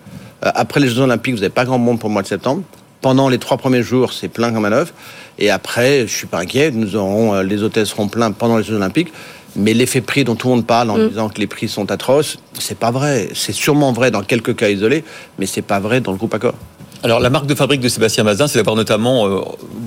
Euh, 0.45 0.51
après 0.55 0.79
les 0.79 0.87
Jeux 0.89 1.01
Olympiques, 1.01 1.33
vous 1.35 1.41
n'avez 1.41 1.53
pas 1.53 1.65
grand 1.65 1.77
monde 1.77 1.99
pour 1.99 2.09
le 2.09 2.13
mois 2.13 2.21
de 2.23 2.27
septembre. 2.27 2.63
Pendant 3.01 3.29
les 3.29 3.37
trois 3.37 3.57
premiers 3.57 3.81
jours, 3.83 4.11
c'est 4.13 4.27
plein 4.27 4.51
comme 4.51 4.65
un 4.65 4.71
œuf. 4.73 4.93
Et 5.37 5.49
après, 5.49 6.01
je 6.07 6.13
suis 6.13 6.27
pas 6.27 6.39
inquiet. 6.39 6.71
Nous 6.71 6.95
aurons, 6.97 7.33
euh, 7.33 7.43
les 7.43 7.63
hôtels 7.63 7.85
seront 7.87 8.07
pleins 8.09 8.31
pendant 8.31 8.57
les 8.57 8.63
Jeux 8.63 8.75
Olympiques. 8.75 9.11
Mais 9.55 9.73
l'effet 9.73 10.01
prix 10.01 10.23
dont 10.23 10.35
tout 10.35 10.47
le 10.49 10.55
monde 10.55 10.67
parle 10.67 10.91
en 10.91 10.97
Mm. 10.97 11.09
disant 11.09 11.29
que 11.29 11.39
les 11.39 11.47
prix 11.47 11.67
sont 11.67 11.89
atroces, 11.91 12.37
c'est 12.59 12.77
pas 12.77 12.91
vrai. 12.91 13.29
C'est 13.33 13.51
sûrement 13.53 13.91
vrai 13.93 14.11
dans 14.11 14.21
quelques 14.21 14.55
cas 14.55 14.69
isolés, 14.69 15.03
mais 15.39 15.45
c'est 15.47 15.63
pas 15.63 15.79
vrai 15.79 16.01
dans 16.01 16.11
le 16.11 16.17
groupe 16.17 16.33
Accor. 16.35 16.53
Alors 17.01 17.21
la 17.21 17.29
marque 17.29 17.45
de 17.45 17.55
fabrique 17.55 17.79
de 17.79 17.87
Sébastien 17.87 18.25
Mazin, 18.25 18.47
c'est 18.47 18.59
d'avoir 18.59 18.75
notamment 18.75 19.25
euh, 19.25 19.39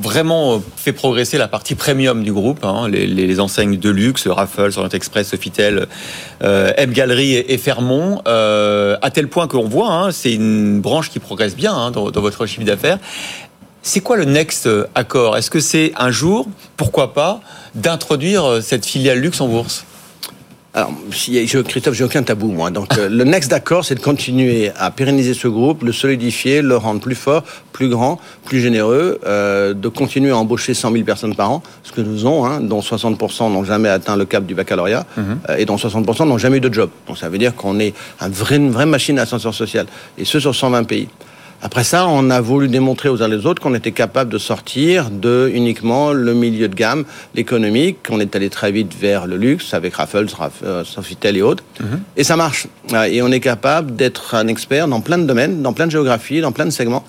vraiment 0.03 0.55
euh, 0.55 0.59
fait 0.77 0.95
progresser 0.95 1.37
la 1.37 1.47
partie 1.47 1.75
premium 1.75 2.23
du 2.23 2.33
groupe, 2.33 2.65
hein, 2.65 2.89
les, 2.89 3.39
enseignes 3.39 3.77
de 3.77 3.91
luxe, 3.91 4.27
Raffles, 4.27 4.73
Orient 4.77 4.89
Express, 4.89 5.29
Sofitel, 5.29 5.89
euh, 6.43 6.73
M 6.79 6.91
Gallery 6.91 7.35
et, 7.35 7.59
Fairmont, 7.59 8.23
euh, 8.27 8.97
à 9.03 9.11
tel 9.11 9.29
point 9.29 9.47
qu'on 9.47 9.69
voit, 9.69 9.93
hein, 9.93 10.11
c'est 10.11 10.33
une 10.33 10.81
branche 10.81 11.11
qui 11.11 11.19
progresse 11.19 11.55
bien 11.55 11.75
hein, 11.75 11.91
dans, 11.91 12.11
dans 12.11 12.21
votre 12.23 12.47
chiffre 12.47 12.65
d'affaires. 12.65 12.99
C'est 13.83 14.01
quoi 14.01 14.17
le 14.17 14.25
next 14.25 14.69
accord? 14.95 15.37
Est-ce 15.37 15.51
que 15.51 15.61
c'est 15.61 15.93
un 15.97 16.11
jour, 16.11 16.47
pourquoi 16.79 17.13
pas, 17.13 17.41
d'introduire 17.75 18.63
cette 18.63 18.87
filiale 18.87 19.19
luxe 19.19 19.41
en 19.41 19.49
bourse? 19.49 19.85
Alors, 20.75 20.91
je, 21.11 21.59
Christophe, 21.61 21.93
j'ai 21.95 22.05
aucun 22.05 22.23
tabou, 22.23 22.51
moi. 22.51 22.71
Donc, 22.71 22.97
euh, 22.97 23.07
le 23.11 23.25
next 23.25 23.51
d'accord, 23.51 23.85
c'est 23.85 23.95
de 23.95 24.01
continuer 24.01 24.71
à 24.79 24.91
pérenniser 24.91 25.35
ce 25.35 25.47
groupe, 25.47 25.83
le 25.83 25.93
solidifier, 25.93 26.63
le 26.63 26.77
rendre 26.79 26.99
plus 27.01 27.15
fort, 27.15 27.43
plus 27.73 27.91
grand, 27.91 28.19
plus 28.47 28.59
généreux, 28.59 29.21
euh, 29.27 29.75
de 29.75 29.89
continuer 29.89 30.31
à 30.31 30.37
embaucher 30.39 30.73
100 30.73 30.93
000 30.93 31.05
personnes 31.05 31.35
par 31.35 31.51
an, 31.51 31.63
ce 31.83 31.93
que 31.93 32.01
nous 32.01 32.15
faisons, 32.15 32.47
hein, 32.47 32.61
dont 32.61 32.81
60% 32.81 33.51
n'ont 33.51 33.65
jamais 33.65 33.91
atteint 33.91 34.17
le 34.17 34.25
cap 34.25 34.47
du 34.47 34.55
baccalauréat, 34.55 35.05
Mhm. 35.19 35.41
euh, 35.51 35.57
et 35.59 35.67
dont 35.67 35.77
60% 35.77 36.25
n'ont 36.25 36.39
jamais 36.39 36.57
eu 36.57 36.61
de 36.61 36.73
job. 36.73 36.89
Donc, 37.07 37.19
ça 37.19 37.29
veut 37.29 37.37
dire 37.39 37.55
qu'on 37.55 37.79
est 37.79 37.93
un 38.21 38.31
vrai, 38.31 38.57
une 38.57 38.71
vraie 38.71 38.87
machine 38.87 39.17
d'ascenseur 39.17 39.53
social. 39.53 39.85
Et 40.17 40.25
ce, 40.25 40.41
sur 40.41 40.55
120 40.55 40.85
pays. 40.85 41.09
Après 41.65 41.85
ça, 41.85 42.09
on 42.09 42.29
a 42.31 42.41
voulu 42.41 42.67
démontrer 42.67 43.09
aux 43.09 43.23
uns 43.23 43.31
et 43.31 43.37
aux 43.37 43.47
autres 43.47 43.63
qu'on 43.63 43.75
était 43.75 43.93
capable 43.93 44.33
de 44.33 44.39
sortir 44.39 45.11
de 45.11 45.49
uniquement 45.55 46.13
le 46.13 46.35
milieu 46.35 46.67
de 46.67 46.75
gamme, 46.75 47.05
l'économique, 47.37 47.99
qu'on 48.05 48.19
est 48.19 48.35
allé 48.35 48.51
très 48.51 48.73
vite 48.73 48.93
vers 48.99 49.29
le 49.29 49.37
luxe 49.37 49.73
avec 49.73 49.95
Raffles, 49.95 50.27
Raff- 50.37 50.63
euh, 50.65 50.83
Sofitel 50.83 51.37
et 51.37 51.43
autres. 51.43 51.63
Et 52.17 52.25
ça 52.25 52.35
marche. 52.35 52.67
Et 53.09 53.23
on 53.23 53.31
est 53.31 53.39
capable 53.39 53.95
d'être 53.95 54.35
un 54.35 54.49
expert 54.49 54.89
dans 54.89 55.01
plein 55.01 55.19
de 55.19 55.25
domaines, 55.25 55.63
dans 55.63 55.73
plein 55.73 55.87
de 55.87 55.93
géographies, 55.93 56.41
dans 56.41 56.51
plein 56.51 56.65
de 56.67 56.71
segments. 56.71 57.05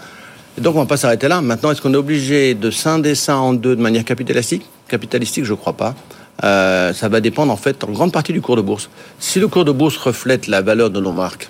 Et 0.55 0.61
donc 0.61 0.75
on 0.75 0.79
va 0.81 0.85
pas 0.85 0.97
s'arrêter 0.97 1.27
là. 1.27 1.41
Maintenant, 1.41 1.71
est-ce 1.71 1.81
qu'on 1.81 1.93
est 1.95 1.97
obligé 1.97 2.53
de 2.53 2.69
scinder 2.69 3.15
ça 3.15 3.37
en 3.37 3.53
deux 3.53 3.75
de 3.75 3.81
manière 3.81 4.05
capitalistique? 4.05 4.63
Capitalistique, 4.87 5.45
je 5.45 5.55
crois 5.55 5.73
pas. 5.73 5.95
Euh, 6.43 6.93
ça 6.93 7.09
va 7.09 7.21
dépendre 7.21 7.51
en 7.51 7.57
fait 7.57 7.83
en 7.83 7.91
grande 7.91 8.11
partie 8.11 8.33
du 8.33 8.41
cours 8.41 8.55
de 8.55 8.61
bourse. 8.61 8.87
Si 9.17 9.39
le 9.39 9.47
cours 9.47 9.65
de 9.65 9.71
bourse 9.71 9.97
reflète 9.97 10.45
la 10.45 10.61
valeur 10.61 10.91
de 10.91 10.99
nos 10.99 11.11
marques 11.11 11.49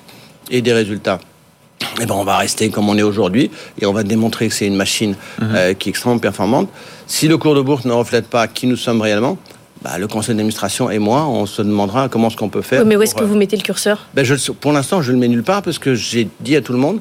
et 0.49 0.61
des 0.61 0.71
résultats, 0.71 1.19
eh 2.01 2.05
ben 2.05 2.15
on 2.15 2.23
va 2.23 2.37
rester 2.37 2.69
comme 2.69 2.89
on 2.89 2.97
est 2.97 3.03
aujourd'hui 3.03 3.51
et 3.81 3.85
on 3.85 3.93
va 3.93 4.03
démontrer 4.03 4.47
que 4.47 4.53
c'est 4.53 4.67
une 4.67 4.75
machine 4.75 5.15
euh, 5.41 5.73
qui 5.73 5.89
est 5.89 5.91
extrêmement 5.91 6.19
performante. 6.19 6.69
Si 7.07 7.27
le 7.27 7.37
cours 7.37 7.55
de 7.55 7.61
bourse 7.61 7.85
ne 7.85 7.93
reflète 7.93 8.27
pas 8.27 8.47
qui 8.47 8.67
nous 8.67 8.75
sommes 8.75 9.01
réellement, 9.01 9.37
bah, 9.81 9.97
le 9.97 10.07
conseil 10.07 10.35
d'administration 10.35 10.89
et 10.89 10.99
moi, 10.99 11.25
on 11.27 11.45
se 11.45 11.61
demandera 11.61 12.07
comment 12.07 12.29
est-ce 12.29 12.37
qu'on 12.37 12.49
peut 12.49 12.61
faire. 12.61 12.81
Oui, 12.81 12.87
mais 12.87 12.95
où 12.95 13.01
est-ce 13.01 13.11
pour, 13.11 13.21
que 13.21 13.25
euh, 13.25 13.29
vous 13.29 13.35
mettez 13.35 13.57
le 13.57 13.63
curseur? 13.63 14.07
Ben, 14.13 14.23
je, 14.23 14.51
pour 14.51 14.71
l'instant, 14.71 15.01
je 15.01 15.11
ne 15.11 15.15
le 15.15 15.19
mets 15.19 15.27
nulle 15.27 15.43
part 15.43 15.61
parce 15.61 15.77
que 15.77 15.93
j'ai 15.93 16.29
dit 16.39 16.55
à 16.55 16.61
tout 16.61 16.71
le 16.71 16.79
monde, 16.79 16.99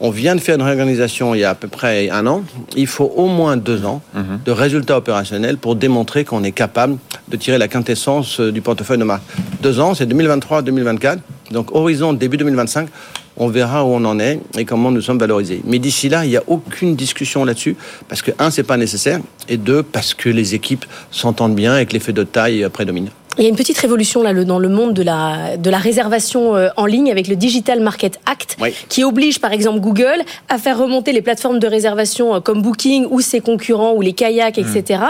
on 0.00 0.10
vient 0.10 0.34
de 0.34 0.40
faire 0.40 0.56
une 0.56 0.62
réorganisation 0.62 1.34
il 1.34 1.40
y 1.40 1.44
a 1.44 1.50
à 1.50 1.54
peu 1.54 1.68
près 1.68 2.10
un 2.10 2.26
an. 2.26 2.42
Il 2.76 2.88
faut 2.88 3.12
au 3.16 3.28
moins 3.28 3.56
deux 3.56 3.86
ans 3.86 4.02
de 4.44 4.50
résultats 4.50 4.98
opérationnels 4.98 5.56
pour 5.56 5.76
démontrer 5.76 6.24
qu'on 6.24 6.42
est 6.42 6.52
capable 6.52 6.98
de 7.28 7.36
tirer 7.36 7.58
la 7.58 7.68
quintessence 7.68 8.40
euh, 8.40 8.52
du 8.52 8.60
portefeuille 8.60 8.98
de 8.98 9.04
marque. 9.04 9.22
Deux 9.62 9.80
ans, 9.80 9.94
c'est 9.94 10.06
2023-2024. 10.12 11.18
Donc, 11.52 11.74
horizon 11.74 12.12
début 12.12 12.36
2025. 12.36 12.88
On 13.36 13.48
verra 13.48 13.84
où 13.84 13.88
on 13.88 14.04
en 14.04 14.18
est 14.20 14.40
et 14.56 14.64
comment 14.64 14.90
nous 14.90 15.00
sommes 15.00 15.18
valorisés. 15.18 15.60
Mais 15.64 15.78
d'ici 15.78 16.08
là, 16.08 16.24
il 16.24 16.30
n'y 16.30 16.36
a 16.36 16.42
aucune 16.46 16.94
discussion 16.94 17.44
là-dessus 17.44 17.76
parce 18.08 18.22
que, 18.22 18.30
un, 18.38 18.50
c'est 18.50 18.62
pas 18.62 18.76
nécessaire 18.76 19.20
et 19.48 19.56
deux, 19.56 19.82
parce 19.82 20.14
que 20.14 20.28
les 20.28 20.54
équipes 20.54 20.84
s'entendent 21.10 21.56
bien 21.56 21.78
et 21.78 21.86
que 21.86 21.92
l'effet 21.92 22.12
de 22.12 22.22
taille 22.22 22.68
prédomine. 22.72 23.08
Il 23.36 23.42
y 23.42 23.46
a 23.46 23.48
une 23.48 23.56
petite 23.56 23.78
révolution 23.78 24.22
là 24.22 24.32
dans 24.44 24.58
le 24.60 24.68
monde 24.68 24.94
de 24.94 25.02
la, 25.02 25.56
de 25.56 25.68
la 25.68 25.78
réservation 25.78 26.54
euh, 26.54 26.68
en 26.76 26.86
ligne 26.86 27.10
avec 27.10 27.26
le 27.26 27.34
Digital 27.34 27.80
Market 27.80 28.20
Act 28.26 28.56
Oui. 28.60 28.72
qui 28.88 29.02
oblige 29.02 29.40
par 29.40 29.52
exemple 29.52 29.80
Google 29.80 30.22
à 30.48 30.58
faire 30.58 30.78
remonter 30.78 31.10
les 31.12 31.20
plateformes 31.22 31.58
de 31.58 31.66
réservation 31.66 32.34
euh, 32.36 32.40
comme 32.40 32.62
Booking 32.62 33.06
ou 33.10 33.20
ses 33.20 33.40
concurrents 33.40 33.92
ou 33.94 34.02
les 34.02 34.12
kayaks, 34.12 34.58
etc. 34.58 35.00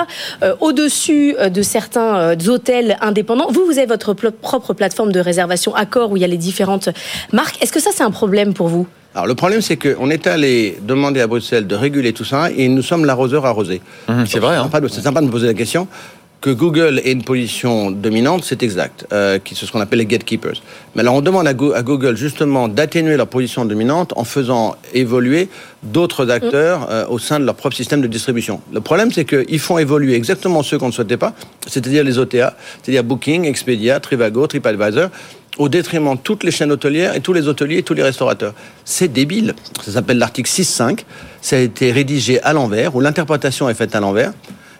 euh, 0.42 0.54
au-dessus 0.60 1.34
de 1.52 1.62
certains 1.62 2.16
euh, 2.16 2.36
hôtels 2.48 2.96
indépendants. 3.02 3.48
Vous, 3.50 3.66
vous 3.66 3.76
avez 3.78 3.86
votre 3.86 4.14
pl- 4.14 4.32
propre 4.32 4.72
plateforme 4.72 5.12
de 5.12 5.20
réservation 5.20 5.74
Accor 5.74 6.10
où 6.10 6.16
il 6.16 6.20
y 6.20 6.24
a 6.24 6.28
les 6.28 6.38
différentes 6.38 6.88
marques. 7.32 7.62
Est-ce 7.62 7.72
que 7.72 7.80
ça 7.80 7.90
c'est 7.92 8.04
un 8.04 8.10
problème 8.10 8.54
pour 8.54 8.68
vous? 8.68 8.86
Alors 9.14 9.26
le 9.26 9.34
problème, 9.36 9.60
c'est 9.60 9.76
qu'on 9.76 10.10
est 10.10 10.26
allé 10.26 10.76
demander 10.82 11.20
à 11.20 11.26
Bruxelles 11.28 11.66
de 11.68 11.74
réguler 11.76 12.12
tout 12.12 12.24
ça 12.24 12.48
et 12.50 12.66
nous 12.68 12.82
sommes 12.82 13.04
l'arroseur 13.04 13.46
arrosé. 13.46 13.80
c'est 14.26 14.40
vrai. 14.40 14.56
hein. 14.56 14.68
C'est 14.90 15.02
sympa 15.02 15.20
de 15.20 15.26
me 15.26 15.30
poser 15.30 15.46
la 15.46 15.54
question. 15.54 15.86
Que 16.44 16.50
Google 16.50 17.00
ait 17.02 17.12
une 17.12 17.22
position 17.22 17.90
dominante, 17.90 18.44
c'est 18.44 18.62
exact, 18.62 19.06
euh, 19.14 19.38
qui 19.38 19.54
c'est 19.54 19.64
ce 19.64 19.72
qu'on 19.72 19.80
appelle 19.80 20.00
les 20.00 20.04
gatekeepers. 20.04 20.60
Mais 20.94 21.00
alors 21.00 21.14
on 21.14 21.22
demande 21.22 21.46
à, 21.48 21.54
Go- 21.54 21.72
à 21.72 21.82
Google 21.82 22.18
justement 22.18 22.68
d'atténuer 22.68 23.16
leur 23.16 23.28
position 23.28 23.64
dominante 23.64 24.12
en 24.14 24.24
faisant 24.24 24.76
évoluer 24.92 25.48
d'autres 25.82 26.28
acteurs 26.30 26.86
euh, 26.90 27.06
au 27.08 27.18
sein 27.18 27.40
de 27.40 27.46
leur 27.46 27.54
propre 27.54 27.74
système 27.74 28.02
de 28.02 28.06
distribution. 28.08 28.60
Le 28.74 28.82
problème, 28.82 29.10
c'est 29.10 29.24
qu'ils 29.24 29.58
font 29.58 29.78
évoluer 29.78 30.14
exactement 30.16 30.62
ceux 30.62 30.76
qu'on 30.78 30.88
ne 30.88 30.92
souhaitait 30.92 31.16
pas, 31.16 31.32
c'est-à-dire 31.66 32.04
les 32.04 32.18
OTA, 32.18 32.54
c'est-à-dire 32.82 33.04
Booking, 33.04 33.46
Expedia, 33.46 33.98
Trivago, 34.00 34.46
TripAdvisor, 34.46 35.08
au 35.56 35.70
détriment 35.70 36.14
de 36.14 36.20
toutes 36.20 36.44
les 36.44 36.50
chaînes 36.50 36.72
hôtelières 36.72 37.16
et 37.16 37.20
tous 37.20 37.32
les 37.32 37.48
hôteliers 37.48 37.78
et 37.78 37.82
tous 37.82 37.94
les 37.94 38.02
restaurateurs. 38.02 38.52
C'est 38.84 39.08
débile. 39.10 39.54
Ça 39.82 39.92
s'appelle 39.92 40.18
l'article 40.18 40.50
6.5. 40.50 41.04
Ça 41.40 41.56
a 41.56 41.60
été 41.60 41.90
rédigé 41.90 42.42
à 42.42 42.52
l'envers, 42.52 42.94
où 42.94 43.00
l'interprétation 43.00 43.70
est 43.70 43.74
faite 43.74 43.94
à 43.94 44.00
l'envers. 44.00 44.32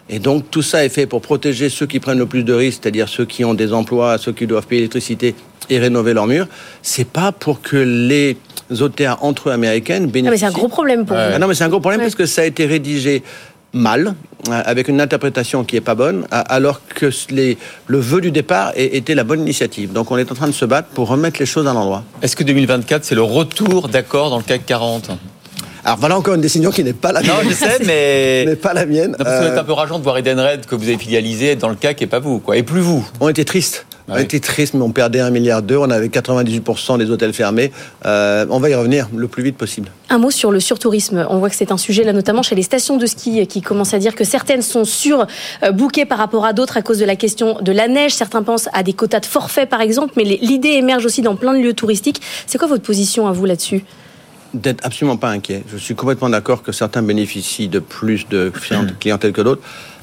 Et 0.09 0.19
donc 0.19 0.51
tout 0.51 0.61
ça 0.61 0.85
est 0.85 0.89
fait 0.89 1.07
pour 1.07 1.21
protéger 1.21 1.69
ceux 1.69 1.87
qui 1.87 1.99
prennent 1.99 2.19
le 2.19 2.25
plus 2.27 2.43
de 2.43 2.53
risques, 2.53 2.79
c'est-à-dire 2.83 3.09
ceux 3.09 3.25
qui 3.25 3.43
ont 3.43 3.53
des 3.55 3.73
emplois, 3.73 4.17
ceux 4.17 4.33
qui 4.33 4.45
doivent 4.45 4.67
payer 4.67 4.81
l'électricité 4.81 5.33
et 5.69 5.79
rénover 5.79 6.13
leurs 6.13 6.27
murs. 6.27 6.47
C'est 6.83 7.07
pas 7.07 7.31
pour 7.31 7.61
que 7.61 7.75
les 7.77 8.37
OTA 8.79 9.17
entre 9.21 9.49
eux 9.49 9.51
américaines 9.51 10.03
Ah, 10.03 10.05
mais 10.05 10.11
bénéficient. 10.11 10.39
c'est 10.41 10.45
un 10.45 10.51
gros 10.51 10.67
problème 10.67 11.05
pour 11.05 11.15
vous. 11.17 11.23
Ah 11.33 11.39
non, 11.39 11.47
mais 11.47 11.55
c'est 11.55 11.63
un 11.63 11.69
gros 11.69 11.79
problème 11.79 12.01
Ouais. 12.01 12.05
parce 12.05 12.15
que 12.15 12.25
ça 12.27 12.41
a 12.43 12.45
été 12.45 12.65
rédigé 12.67 13.23
mal, 13.73 14.13
euh, 14.49 14.61
avec 14.63 14.87
une 14.87 15.01
interprétation 15.01 15.63
qui 15.63 15.75
est 15.75 15.81
pas 15.81 15.95
bonne, 15.95 16.25
a- 16.31 16.39
alors 16.39 16.81
que 16.87 17.09
les, 17.31 17.57
le 17.87 17.97
vœu 17.97 18.21
du 18.21 18.31
départ 18.31 18.71
était 18.75 19.15
la 19.15 19.23
bonne 19.23 19.41
initiative. 19.41 19.91
Donc 19.91 20.11
on 20.11 20.17
est 20.17 20.31
en 20.31 20.35
train 20.35 20.47
de 20.47 20.53
se 20.53 20.65
battre 20.65 20.89
pour 20.89 21.07
remettre 21.09 21.39
les 21.39 21.45
choses 21.45 21.67
à 21.67 21.73
l'endroit. 21.73 22.03
Est-ce 22.21 22.35
que 22.35 22.43
2024, 22.43 23.03
c'est 23.03 23.15
le 23.15 23.23
retour 23.23 23.89
d'accord 23.89 24.29
dans 24.29 24.37
le 24.37 24.43
CAC 24.43 24.65
40 24.67 25.09
Alors 25.85 25.99
voilà 25.99 26.17
encore 26.17 26.33
une 26.33 26.41
décision 26.41 26.71
qui 26.71 26.83
n'est 26.83 26.93
pas 26.93 27.11
la 27.11 27.21
mienne. 27.21 27.29
Non, 27.43 27.47
je 27.49 27.53
sais, 27.53 27.77
mais. 27.85 28.43
n'est 28.47 28.55
pas 28.55 28.73
la 28.73 28.87
mienne. 28.87 29.11
Non, 29.11 29.17
parce 29.19 29.39
que 29.39 29.45
Euh, 29.45 29.53
c'est 29.53 29.59
un 29.59 29.63
peu 29.63 29.73
rageant 29.73 29.99
de 29.99 30.03
voir 30.03 30.17
Edenred 30.17 30.65
que 30.65 30.73
vous 30.73 30.85
avez 30.87 30.97
filialisé 30.97 31.51
être 31.51 31.59
dans 31.59 31.69
le 31.69 31.75
CAC 31.75 32.01
et 32.01 32.07
pas 32.07 32.17
vous, 32.17 32.39
quoi. 32.39 32.57
Et 32.57 32.63
plus 32.63 32.81
vous. 32.81 33.07
On 33.19 33.29
était 33.29 33.45
triste. 33.45 33.85
On 34.07 34.17
était 34.17 34.39
triste, 34.39 34.73
mais 34.75 34.81
on 34.81 34.91
perdait 34.91 35.19
un 35.19 35.29
milliard 35.31 35.61
d'euros. 35.63 35.85
On 35.85 35.89
avait 35.91 36.07
98% 36.07 36.97
des 36.99 37.09
hôtels 37.11 37.33
fermés. 37.33 37.71
Euh, 38.05 38.45
on 38.49 38.59
va 38.59 38.69
y 38.69 38.75
revenir 38.75 39.07
le 39.15 39.27
plus 39.27 39.41
vite 39.43 39.57
possible. 39.57 39.89
Un 40.09 40.17
mot 40.19 40.29
sur 40.31 40.51
le 40.51 40.59
surtourisme. 40.59 41.25
On 41.29 41.37
voit 41.37 41.49
que 41.49 41.55
c'est 41.55 41.71
un 41.71 41.77
sujet 41.77 42.03
là, 42.03 42.13
notamment 42.13 42.41
chez 42.43 42.55
les 42.55 42.61
stations 42.63 42.97
de 42.97 43.05
ski, 43.05 43.45
qui 43.47 43.61
commencent 43.61 43.93
à 43.95 43.99
dire 43.99 44.13
que 44.15 44.23
certaines 44.23 44.61
sont 44.63 44.85
surbookées 44.85 46.05
par 46.05 46.17
rapport 46.19 46.45
à 46.45 46.53
d'autres 46.53 46.77
à 46.77 46.81
cause 46.81 46.97
de 46.99 47.05
la 47.05 47.15
question 47.15 47.57
de 47.61 47.71
la 47.71 47.87
neige. 47.87 48.13
Certains 48.13 48.43
pensent 48.43 48.69
à 48.73 48.81
des 48.83 48.93
quotas 48.93 49.19
de 49.19 49.25
forfait, 49.27 49.65
par 49.67 49.81
exemple, 49.81 50.13
mais 50.17 50.23
l'idée 50.23 50.69
émerge 50.69 51.05
aussi 51.05 51.21
dans 51.21 51.35
plein 51.35 51.53
de 51.53 51.59
lieux 51.59 51.73
touristiques. 51.73 52.21
C'est 52.47 52.57
quoi 52.57 52.67
votre 52.67 52.83
position 52.83 53.27
à 53.27 53.31
vous 53.31 53.45
là-dessus? 53.45 53.83
D'être 54.55 54.85
absolument 54.85 55.17
pas 55.17 55.29
inquiet. 55.29 55.63
Je 55.71 55.77
suis 55.77 55.95
complètement 55.95 56.29
d'accord 56.29 56.63
que 56.63 56.71
certains 56.71 57.01
bénéficient 57.01 57.67
de 57.67 57.79
plus 57.79 58.27
de 58.29 58.49
client- 58.49 58.85
clientèle 58.99 59.31
que 59.33 59.41
d'autres. 59.41 59.61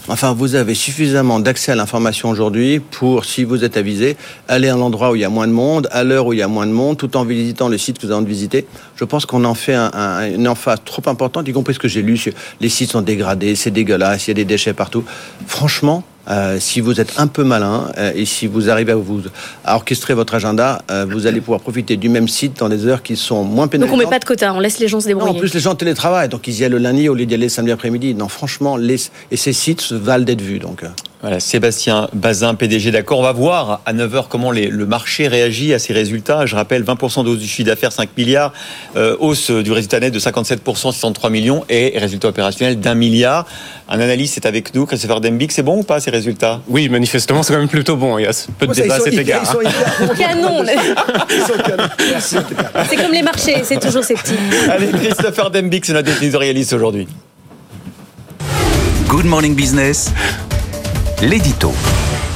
Enfin, 0.09 0.33
vous 0.33 0.57
avez 0.57 0.75
suffisamment 0.75 1.39
d'accès 1.39 1.71
à 1.71 1.75
l'information 1.77 2.29
aujourd'hui 2.29 2.81
pour, 2.81 3.25
si 3.25 3.45
vous 3.45 3.63
êtes 3.63 3.77
avisé, 3.77 4.17
aller 4.49 4.69
à 4.69 4.75
un 4.75 4.81
endroit 4.81 5.13
où 5.13 5.15
il 5.15 5.21
y 5.21 5.25
a 5.25 5.29
moins 5.29 5.47
de 5.47 5.53
monde, 5.53 5.87
à 5.93 6.03
l'heure 6.03 6.27
où 6.27 6.33
il 6.33 6.41
y 6.41 6.43
a 6.43 6.49
moins 6.49 6.67
de 6.67 6.73
monde, 6.73 6.97
tout 6.97 7.17
en 7.17 7.25
visitant 7.25 7.69
le 7.69 7.79
site 7.79 7.99
que 7.99 8.07
vous 8.07 8.11
avez 8.13 8.17
envie 8.19 8.25
de 8.27 8.31
visiter. 8.31 8.67
Je 8.97 9.05
pense 9.05 9.27
qu'on 9.27 9.45
en 9.45 9.55
fait 9.55 9.75
un- 9.75 9.93
un- 9.95 10.27
une 10.29 10.49
emphase 10.49 10.81
trop 10.85 11.03
importante, 11.07 11.47
y 11.47 11.53
compris 11.53 11.75
ce 11.75 11.79
que 11.79 11.87
j'ai 11.87 12.03
lu. 12.03 12.17
sur- 12.17 12.33
Les 12.61 12.69
sites 12.69 12.91
sont 12.91 13.01
dégradés, 13.03 13.55
c'est 13.55 13.71
dégueulasse, 13.71 14.27
il 14.27 14.31
y 14.31 14.33
a 14.33 14.35
des 14.35 14.45
déchets 14.45 14.73
partout. 14.73 15.05
Franchement, 15.47 16.03
euh, 16.31 16.59
si 16.61 16.81
vous 16.81 17.01
êtes 17.01 17.15
un 17.19 17.27
peu 17.27 17.43
malin 17.45 17.91
euh, 17.99 18.13
et 18.15 18.25
si 18.27 18.47
vous 18.47 18.71
arrivez 18.71 18.93
à 18.93 18.97
vous 18.97 19.23
à 19.65 19.75
orchestrer 19.75 20.15
votre 20.15 20.35
agenda, 20.35 20.83
euh, 20.91 21.05
vous 21.09 21.27
allez 21.27 21.41
pouvoir 21.41 21.61
profiter 21.61 21.97
du 21.97 22.09
même 22.09 22.29
site 22.29 22.59
dans 22.59 22.69
des 22.69 22.87
heures 22.87 23.03
qui 23.03 23.17
sont 23.17 23.43
moins 23.45 23.65
Donc 23.67 23.73
pénalisantes. 23.73 24.01
on 24.01 24.05
met 24.05 24.11
pas 24.11 24.19
de 24.21 24.25
quotas, 24.25 24.53
on 24.53 24.61
laisse 24.61 24.79
les 24.79 24.89
gens 24.89 25.01
se 25.01 25.07
Non, 25.09 25.15
débrouiller. 25.17 25.37
en 25.37 25.41
plus, 25.41 25.53
les 25.55 25.61
gens 25.61 25.75
télétravaillent, 25.75 26.29
donc 26.29 26.47
ils 26.47 26.61
y 26.61 26.65
allaient 26.65 26.77
le 26.77 26.79
lundi 26.79 27.09
au 27.09 27.15
lieu 27.15 27.27
d'y 27.27 27.35
aller 27.35 27.45
le 27.47 27.49
samedi 27.51 27.73
après-midi. 27.73 28.15
Non, 28.15 28.29
franchement, 28.29 28.77
les... 28.77 28.97
et 29.31 29.37
ces 29.37 29.53
sites 29.53 29.81
se 29.81 29.95
valent 29.95 30.25
d'être 30.25 30.43
vus. 30.43 30.59
Donc. 30.61 30.85
Voilà, 31.23 31.39
Sébastien 31.39 32.09
Bazin, 32.15 32.57
PDG 32.57 32.91
d'accord. 32.91 33.21
On 33.21 33.23
va 33.23 33.31
voir 33.31 33.81
à 33.87 33.93
9h 33.93 34.27
comment 34.29 34.51
les- 34.51 34.67
le 34.67 34.87
marché 34.87 35.29
réagit 35.29 35.73
à 35.73 35.79
ces 35.79 35.93
résultats. 35.93 36.47
Je 36.47 36.57
rappelle 36.57 36.83
20% 36.83 37.23
de 37.23 37.29
hausse 37.31 37.39
du 37.39 37.47
chiffre 37.47 37.69
d'affaires, 37.69 37.93
5 37.93 38.09
milliards, 38.19 38.53
euh, 38.97 39.17
hausse 39.21 39.53
du 39.53 39.71
résultat 39.71 40.01
net 40.01 40.13
de 40.13 40.19
57%, 40.19 40.91
63 40.91 41.31
millions 41.31 41.65
et 41.71 41.93
résultat 41.97 42.27
opérationnel 42.27 42.81
d'un 42.81 42.95
milliard. 42.97 43.47
Un 43.89 44.01
analyste 44.01 44.37
est 44.39 44.47
avec 44.47 44.75
nous, 44.75 44.85
Christopher 44.85 45.21
Dembic. 45.21 45.53
C'est 45.53 45.63
bon 45.63 45.79
ou 45.79 45.83
pas 45.85 46.01
ces 46.01 46.11
résultats? 46.11 46.61
Oui, 46.67 46.89
manifestement, 46.89 47.45
c'est 47.45 47.53
quand 47.53 47.61
même 47.61 47.69
plutôt 47.69 47.95
bon. 47.97 48.19
Il 48.19 48.23
y 48.23 48.27
a 48.27 48.33
peu 48.59 48.67
de 48.67 48.73
débat 48.75 48.97
à 48.97 48.99
cet 49.01 49.15
égard. 49.15 49.43
ils 49.45 49.47
sont 49.47 49.61
hyper- 49.61 50.17
Canon. 50.19 50.65
C'est 52.89 52.97
comme 52.97 53.13
les 53.13 53.23
marchés, 53.23 53.63
c'est 53.63 53.79
toujours. 53.79 54.03
Allez, 54.69 54.89
Christopher 54.89 55.51
Dembic, 55.53 55.85
c'est 55.85 55.93
notre 55.93 56.11
éditorialiste 56.21 56.73
aujourd'hui. 56.73 57.07
Good 59.09 59.27
Morning 59.27 59.55
Business, 59.55 60.11
l'édito. 61.23 61.73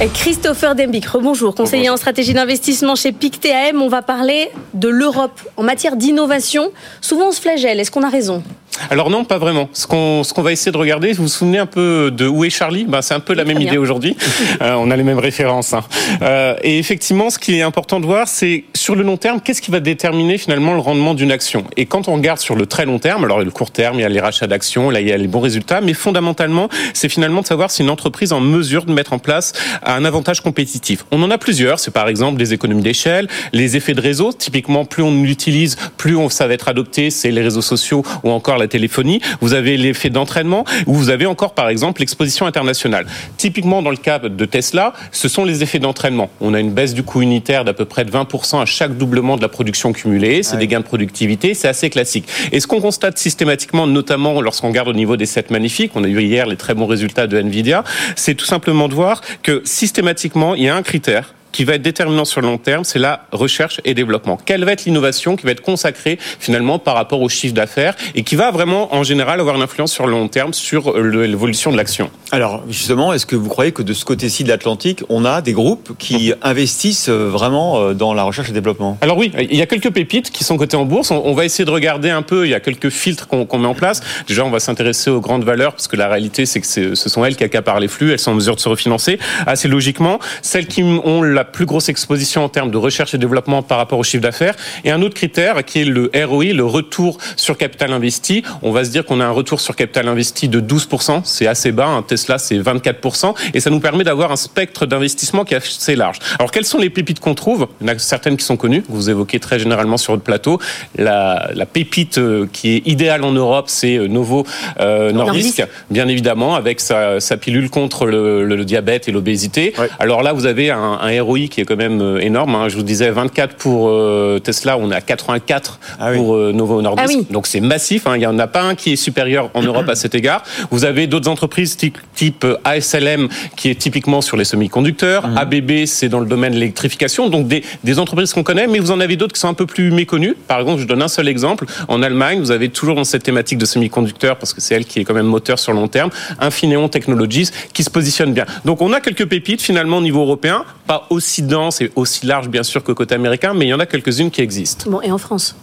Et 0.00 0.08
Christopher 0.08 0.76
Dembic, 0.76 1.06
rebonjour, 1.06 1.54
conseiller 1.54 1.90
en 1.90 1.96
stratégie 1.96 2.34
d'investissement 2.34 2.94
chez 2.94 3.10
PIC-TAM. 3.10 3.82
On 3.82 3.88
va 3.88 4.02
parler 4.02 4.50
de 4.74 4.88
l'Europe 4.88 5.40
en 5.56 5.64
matière 5.64 5.96
d'innovation. 5.96 6.70
Souvent 7.00 7.28
on 7.28 7.32
se 7.32 7.40
flagelle, 7.40 7.80
est-ce 7.80 7.90
qu'on 7.90 8.04
a 8.04 8.08
raison? 8.08 8.44
Alors 8.90 9.10
non, 9.10 9.24
pas 9.24 9.38
vraiment. 9.38 9.68
Ce 9.72 9.86
qu'on 9.86 10.22
ce 10.24 10.32
qu'on 10.32 10.42
va 10.42 10.52
essayer 10.52 10.72
de 10.72 10.76
regarder, 10.76 11.12
vous 11.12 11.24
vous 11.24 11.28
souvenez 11.28 11.58
un 11.58 11.66
peu 11.66 12.10
de 12.10 12.26
Où 12.26 12.44
est 12.44 12.50
Charlie? 12.50 12.84
Ben, 12.84 13.02
C'est 13.02 13.14
un 13.14 13.20
peu 13.20 13.34
la 13.34 13.44
même 13.44 13.60
idée 13.60 13.78
aujourd'hui. 13.78 14.16
Euh, 14.62 14.74
on 14.78 14.90
a 14.90 14.96
les 14.96 15.02
mêmes 15.02 15.18
références. 15.18 15.74
Hein. 15.74 15.82
Euh, 16.22 16.54
et 16.62 16.78
effectivement, 16.78 17.30
ce 17.30 17.38
qui 17.38 17.58
est 17.58 17.62
important 17.62 18.00
de 18.00 18.06
voir, 18.06 18.26
c'est 18.26 18.64
sur 18.74 18.94
le 18.94 19.02
long 19.02 19.16
terme, 19.16 19.40
qu'est-ce 19.40 19.60
qui 19.60 19.70
va 19.70 19.80
déterminer 19.80 20.38
finalement 20.38 20.72
le 20.72 20.80
rendement 20.80 21.14
d'une 21.14 21.30
action? 21.30 21.64
Et 21.76 21.84
quand 21.86 22.08
on 22.08 22.14
regarde 22.14 22.38
sur 22.38 22.54
le 22.54 22.66
très 22.66 22.86
long 22.86 22.98
terme, 22.98 23.24
alors 23.24 23.40
le 23.40 23.50
court 23.50 23.70
terme, 23.70 23.98
il 23.98 24.02
y 24.02 24.04
a 24.04 24.08
les 24.08 24.20
rachats 24.20 24.46
d'actions, 24.46 24.88
là 24.90 25.00
il 25.00 25.08
y 25.08 25.12
a 25.12 25.16
les 25.16 25.26
bons 25.26 25.40
résultats, 25.40 25.80
mais 25.80 25.94
fondamentalement, 25.94 26.68
c'est 26.94 27.08
finalement 27.08 27.42
de 27.42 27.46
savoir 27.46 27.70
si 27.70 27.82
une 27.82 27.90
entreprise 27.90 28.30
est 28.30 28.34
en 28.34 28.40
mesure 28.40 28.84
de 28.84 28.92
mettre 28.92 29.12
en 29.12 29.18
place 29.18 29.52
un 29.84 30.04
avantage 30.04 30.40
compétitif. 30.40 31.04
On 31.10 31.22
en 31.22 31.30
a 31.30 31.38
plusieurs. 31.38 31.78
C'est 31.78 31.90
par 31.90 32.08
exemple 32.08 32.38
des 32.38 32.52
économies 32.52 32.82
d'échelle, 32.82 33.28
les 33.52 33.76
effets 33.76 33.94
de 33.94 34.00
réseau. 34.00 34.32
Typiquement, 34.32 34.84
plus 34.84 35.02
on 35.02 35.22
l'utilise, 35.22 35.76
plus 35.96 36.16
on, 36.16 36.28
ça 36.28 36.46
va 36.46 36.54
être 36.54 36.68
adopté. 36.68 37.10
C'est 37.10 37.30
les 37.30 37.42
réseaux 37.42 37.62
sociaux 37.62 38.04
ou 38.24 38.30
encore 38.30 38.58
la 38.58 38.65
téléphonie. 38.68 39.20
Vous 39.40 39.54
avez 39.54 39.76
l'effet 39.76 40.10
d'entraînement 40.10 40.64
ou 40.86 40.94
vous 40.94 41.10
avez 41.10 41.26
encore, 41.26 41.54
par 41.54 41.68
exemple, 41.68 42.00
l'exposition 42.00 42.46
internationale. 42.46 43.06
Typiquement, 43.36 43.82
dans 43.82 43.90
le 43.90 43.96
cas 43.96 44.18
de 44.18 44.44
Tesla, 44.44 44.92
ce 45.12 45.28
sont 45.28 45.44
les 45.44 45.62
effets 45.62 45.78
d'entraînement. 45.78 46.30
On 46.40 46.54
a 46.54 46.60
une 46.60 46.72
baisse 46.72 46.94
du 46.94 47.02
coût 47.02 47.22
unitaire 47.22 47.64
d'à 47.64 47.74
peu 47.74 47.84
près 47.84 48.04
de 48.04 48.10
20% 48.10 48.60
à 48.60 48.66
chaque 48.66 48.96
doublement 48.96 49.36
de 49.36 49.42
la 49.42 49.48
production 49.48 49.92
cumulée. 49.92 50.42
C'est 50.42 50.56
des 50.56 50.66
gains 50.66 50.80
de 50.80 50.84
productivité. 50.84 51.54
C'est 51.54 51.68
assez 51.68 51.90
classique. 51.90 52.26
Et 52.52 52.60
ce 52.60 52.66
qu'on 52.66 52.80
constate 52.80 53.18
systématiquement, 53.18 53.86
notamment 53.86 54.40
lorsqu'on 54.40 54.68
regarde 54.68 54.88
au 54.88 54.92
niveau 54.92 55.16
des 55.16 55.26
7 55.26 55.50
magnifiques, 55.50 55.92
on 55.94 56.04
a 56.04 56.08
eu 56.08 56.22
hier 56.22 56.46
les 56.46 56.56
très 56.56 56.74
bons 56.74 56.86
résultats 56.86 57.26
de 57.26 57.38
Nvidia, 57.38 57.84
c'est 58.14 58.34
tout 58.34 58.44
simplement 58.44 58.88
de 58.88 58.94
voir 58.94 59.20
que 59.42 59.62
systématiquement, 59.64 60.54
il 60.54 60.64
y 60.64 60.68
a 60.68 60.76
un 60.76 60.82
critère 60.82 61.34
qui 61.52 61.64
va 61.64 61.74
être 61.74 61.82
déterminant 61.82 62.24
sur 62.24 62.40
le 62.40 62.48
long 62.48 62.58
terme, 62.58 62.84
c'est 62.84 62.98
la 62.98 63.26
recherche 63.32 63.80
et 63.84 63.94
développement. 63.94 64.38
Quelle 64.44 64.64
va 64.64 64.72
être 64.72 64.84
l'innovation 64.84 65.36
qui 65.36 65.46
va 65.46 65.52
être 65.52 65.62
consacrée 65.62 66.18
finalement 66.20 66.78
par 66.78 66.94
rapport 66.94 67.20
au 67.20 67.28
chiffre 67.28 67.54
d'affaires 67.54 67.94
et 68.14 68.22
qui 68.22 68.36
va 68.36 68.50
vraiment 68.50 68.94
en 68.94 69.02
général 69.02 69.40
avoir 69.40 69.56
une 69.56 69.62
influence 69.62 69.92
sur 69.92 70.06
le 70.06 70.12
long 70.12 70.28
terme 70.28 70.52
sur 70.52 70.98
l'évolution 70.98 71.72
de 71.72 71.76
l'action? 71.76 72.10
Alors 72.32 72.62
justement, 72.68 73.12
est-ce 73.12 73.26
que 73.26 73.36
vous 73.36 73.48
croyez 73.48 73.72
que 73.72 73.82
de 73.82 73.92
ce 73.92 74.04
côté-ci 74.04 74.44
de 74.44 74.48
l'Atlantique, 74.48 75.02
on 75.08 75.24
a 75.24 75.40
des 75.40 75.52
groupes 75.52 75.96
qui 75.98 76.32
investissent 76.42 77.08
euh, 77.08 77.28
vraiment 77.28 77.80
euh, 77.80 77.94
dans 77.94 78.14
la 78.14 78.22
recherche 78.22 78.50
et 78.50 78.52
développement? 78.52 78.98
Alors 79.00 79.16
oui, 79.16 79.32
il 79.38 79.56
y 79.56 79.62
a 79.62 79.66
quelques 79.66 79.90
pépites 79.90 80.30
qui 80.30 80.44
sont 80.44 80.56
cotées 80.56 80.76
en 80.76 80.84
bourse. 80.84 81.10
On 81.10 81.32
va 81.34 81.44
essayer 81.44 81.64
de 81.64 81.70
regarder 81.70 82.10
un 82.10 82.22
peu, 82.22 82.46
il 82.46 82.50
y 82.50 82.54
a 82.54 82.60
quelques 82.60 82.90
filtres 82.90 83.28
qu'on 83.28 83.58
met 83.58 83.66
en 83.66 83.74
place. 83.74 84.00
Déjà, 84.28 84.44
on 84.44 84.50
va 84.50 84.60
s'intéresser 84.60 85.10
aux 85.10 85.20
grandes 85.20 85.44
valeurs 85.44 85.72
parce 85.72 85.88
que 85.88 85.96
la 85.96 86.08
réalité, 86.08 86.46
c'est 86.46 86.60
que 86.60 86.66
ce 86.66 87.08
sont 87.08 87.24
elles 87.24 87.36
qui 87.36 87.44
accaparent 87.44 87.80
les 87.80 87.88
flux, 87.88 88.12
elles 88.12 88.18
sont 88.18 88.32
en 88.32 88.34
mesure 88.34 88.56
de 88.56 88.60
se 88.60 88.68
refinancer 88.68 89.18
assez 89.46 89.68
logiquement. 89.68 90.18
Celles 90.42 90.66
qui 90.66 90.82
ont 90.82 91.22
la 91.36 91.44
plus 91.44 91.66
grosse 91.66 91.88
exposition 91.88 92.44
en 92.44 92.48
termes 92.48 92.70
de 92.72 92.76
recherche 92.76 93.14
et 93.14 93.18
développement 93.18 93.62
par 93.62 93.78
rapport 93.78 93.98
au 93.98 94.02
chiffre 94.02 94.22
d'affaires. 94.22 94.56
Et 94.84 94.90
un 94.90 95.02
autre 95.02 95.14
critère 95.14 95.64
qui 95.64 95.82
est 95.82 95.84
le 95.84 96.10
ROI, 96.14 96.46
le 96.46 96.64
retour 96.64 97.18
sur 97.36 97.56
capital 97.56 97.92
investi. 97.92 98.42
On 98.62 98.72
va 98.72 98.84
se 98.84 98.90
dire 98.90 99.04
qu'on 99.04 99.20
a 99.20 99.24
un 99.24 99.30
retour 99.30 99.60
sur 99.60 99.76
capital 99.76 100.08
investi 100.08 100.48
de 100.48 100.60
12%. 100.60 101.20
C'est 101.24 101.46
assez 101.46 101.70
bas. 101.70 101.86
Un 101.86 102.02
Tesla, 102.02 102.38
c'est 102.38 102.58
24%. 102.58 103.34
Et 103.54 103.60
ça 103.60 103.70
nous 103.70 103.80
permet 103.80 104.02
d'avoir 104.02 104.32
un 104.32 104.36
spectre 104.36 104.86
d'investissement 104.86 105.44
qui 105.44 105.54
est 105.54 105.58
assez 105.58 105.94
large. 105.94 106.18
Alors, 106.38 106.50
quelles 106.50 106.64
sont 106.64 106.78
les 106.78 106.90
pépites 106.90 107.20
qu'on 107.20 107.34
trouve? 107.34 107.68
Il 107.80 107.86
y 107.86 107.90
en 107.90 107.94
a 107.94 107.98
certaines 107.98 108.36
qui 108.36 108.44
sont 108.44 108.56
connues, 108.56 108.82
que 108.82 108.90
vous 108.90 109.10
évoquez 109.10 109.38
très 109.38 109.58
généralement 109.58 109.96
sur 109.96 110.14
votre 110.14 110.24
plateau. 110.24 110.58
La, 110.96 111.50
la 111.54 111.66
pépite 111.66 112.18
euh, 112.18 112.46
qui 112.52 112.76
est 112.76 112.86
idéale 112.86 113.24
en 113.24 113.32
Europe, 113.32 113.66
c'est 113.68 113.96
euh, 113.96 114.08
Novo 114.08 114.46
euh, 114.80 115.12
Nordisk, 115.12 115.62
bien 115.90 116.08
évidemment, 116.08 116.54
avec 116.54 116.80
sa, 116.80 117.20
sa 117.20 117.36
pilule 117.36 117.70
contre 117.70 118.06
le, 118.06 118.44
le, 118.44 118.64
diabète 118.64 119.08
et 119.08 119.12
l'obésité. 119.12 119.74
Alors 119.98 120.22
là, 120.22 120.32
vous 120.32 120.46
avez 120.46 120.70
un, 120.70 120.98
un 121.00 121.10
ROI 121.26 121.48
qui 121.50 121.60
est 121.60 121.64
quand 121.64 121.76
même 121.76 122.00
euh, 122.00 122.20
énorme. 122.20 122.54
Hein. 122.54 122.68
Je 122.68 122.76
vous 122.76 122.82
disais 122.82 123.10
24 123.10 123.56
pour 123.56 123.88
euh, 123.88 124.38
Tesla, 124.38 124.78
on 124.78 124.90
est 124.90 124.94
à 124.94 125.00
84 125.00 125.80
ah 125.98 126.12
pour 126.12 126.34
euh, 126.34 126.52
Novo 126.52 126.80
Nordisk. 126.82 127.20
Ah 127.28 127.32
Donc 127.32 127.46
c'est 127.46 127.60
massif. 127.60 128.06
Hein. 128.06 128.12
Il 128.16 128.20
n'y 128.20 128.26
en 128.26 128.38
a 128.38 128.46
pas 128.46 128.62
un 128.62 128.74
qui 128.74 128.92
est 128.92 128.96
supérieur 128.96 129.50
en 129.54 129.62
Europe 129.62 129.88
à 129.90 129.94
cet 129.94 130.14
égard. 130.14 130.42
Vous 130.70 130.84
avez 130.84 131.06
d'autres 131.06 131.28
entreprises 131.28 131.76
type, 131.76 132.46
ASLM 132.64 133.28
qui 133.56 133.70
est 133.70 133.74
typiquement 133.74 134.20
sur 134.20 134.36
les 134.36 134.44
semi-conducteurs. 134.44 135.26
Mhm. 135.26 135.38
ABB, 135.38 135.86
c'est 135.86 136.08
dans 136.08 136.20
le 136.20 136.26
domaine 136.26 136.52
de 136.52 136.58
l'électrification. 136.58 137.28
Donc 137.28 137.48
des, 137.48 137.62
des 137.84 137.98
entreprises 137.98 138.32
qu'on 138.32 138.42
connaît, 138.42 138.66
mais 138.66 138.78
vous 138.78 138.90
en 138.90 139.00
avez 139.00 139.16
d'autres 139.16 139.34
qui 139.34 139.40
sont 139.40 139.48
un 139.48 139.54
peu 139.54 139.66
plus 139.66 139.90
méconnues. 139.90 140.36
Par 140.48 140.60
exemple, 140.60 140.80
je 140.80 140.86
donne 140.86 141.02
un 141.02 141.08
seul 141.08 141.28
exemple. 141.28 141.66
En 141.88 142.02
Allemagne, 142.02 142.38
vous 142.38 142.50
avez 142.50 142.68
toujours 142.68 142.94
dans 142.94 143.04
cette 143.04 143.22
thématique 143.22 143.58
de 143.58 143.66
semi-conducteurs, 143.66 144.36
parce 144.36 144.52
que 144.52 144.60
c'est 144.60 144.74
elle 144.74 144.84
qui 144.84 145.00
est 145.00 145.04
quand 145.04 145.14
même 145.14 145.26
moteur 145.26 145.58
sur 145.58 145.72
le 145.72 145.78
long 145.78 145.88
terme, 145.88 146.10
Infineon 146.40 146.88
Technologies 146.88 147.50
qui 147.72 147.82
se 147.82 147.90
positionne 147.90 148.32
bien. 148.32 148.46
Donc 148.64 148.80
on 148.80 148.92
a 148.92 149.00
quelques 149.00 149.26
pépites 149.26 149.62
finalement 149.62 149.98
au 149.98 150.00
niveau 150.00 150.20
européen, 150.20 150.64
pas 150.86 151.06
aussi 151.16 151.42
dense 151.42 151.80
et 151.80 151.90
aussi 151.96 152.26
large 152.26 152.48
bien 152.48 152.62
sûr 152.62 152.84
que 152.84 152.92
côté 152.92 153.14
américain, 153.14 153.54
mais 153.54 153.66
il 153.66 153.68
y 153.68 153.74
en 153.74 153.80
a 153.80 153.86
quelques-unes 153.86 154.30
qui 154.30 154.40
existent. 154.40 154.90
Bon, 154.90 155.00
et 155.00 155.10
en 155.10 155.18
France? 155.18 155.56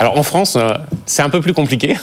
Alors 0.00 0.16
en 0.16 0.22
France, 0.22 0.56
euh, 0.56 0.72
c'est 1.04 1.20
un 1.20 1.28
peu 1.28 1.42
plus 1.42 1.52
compliqué. 1.52 1.94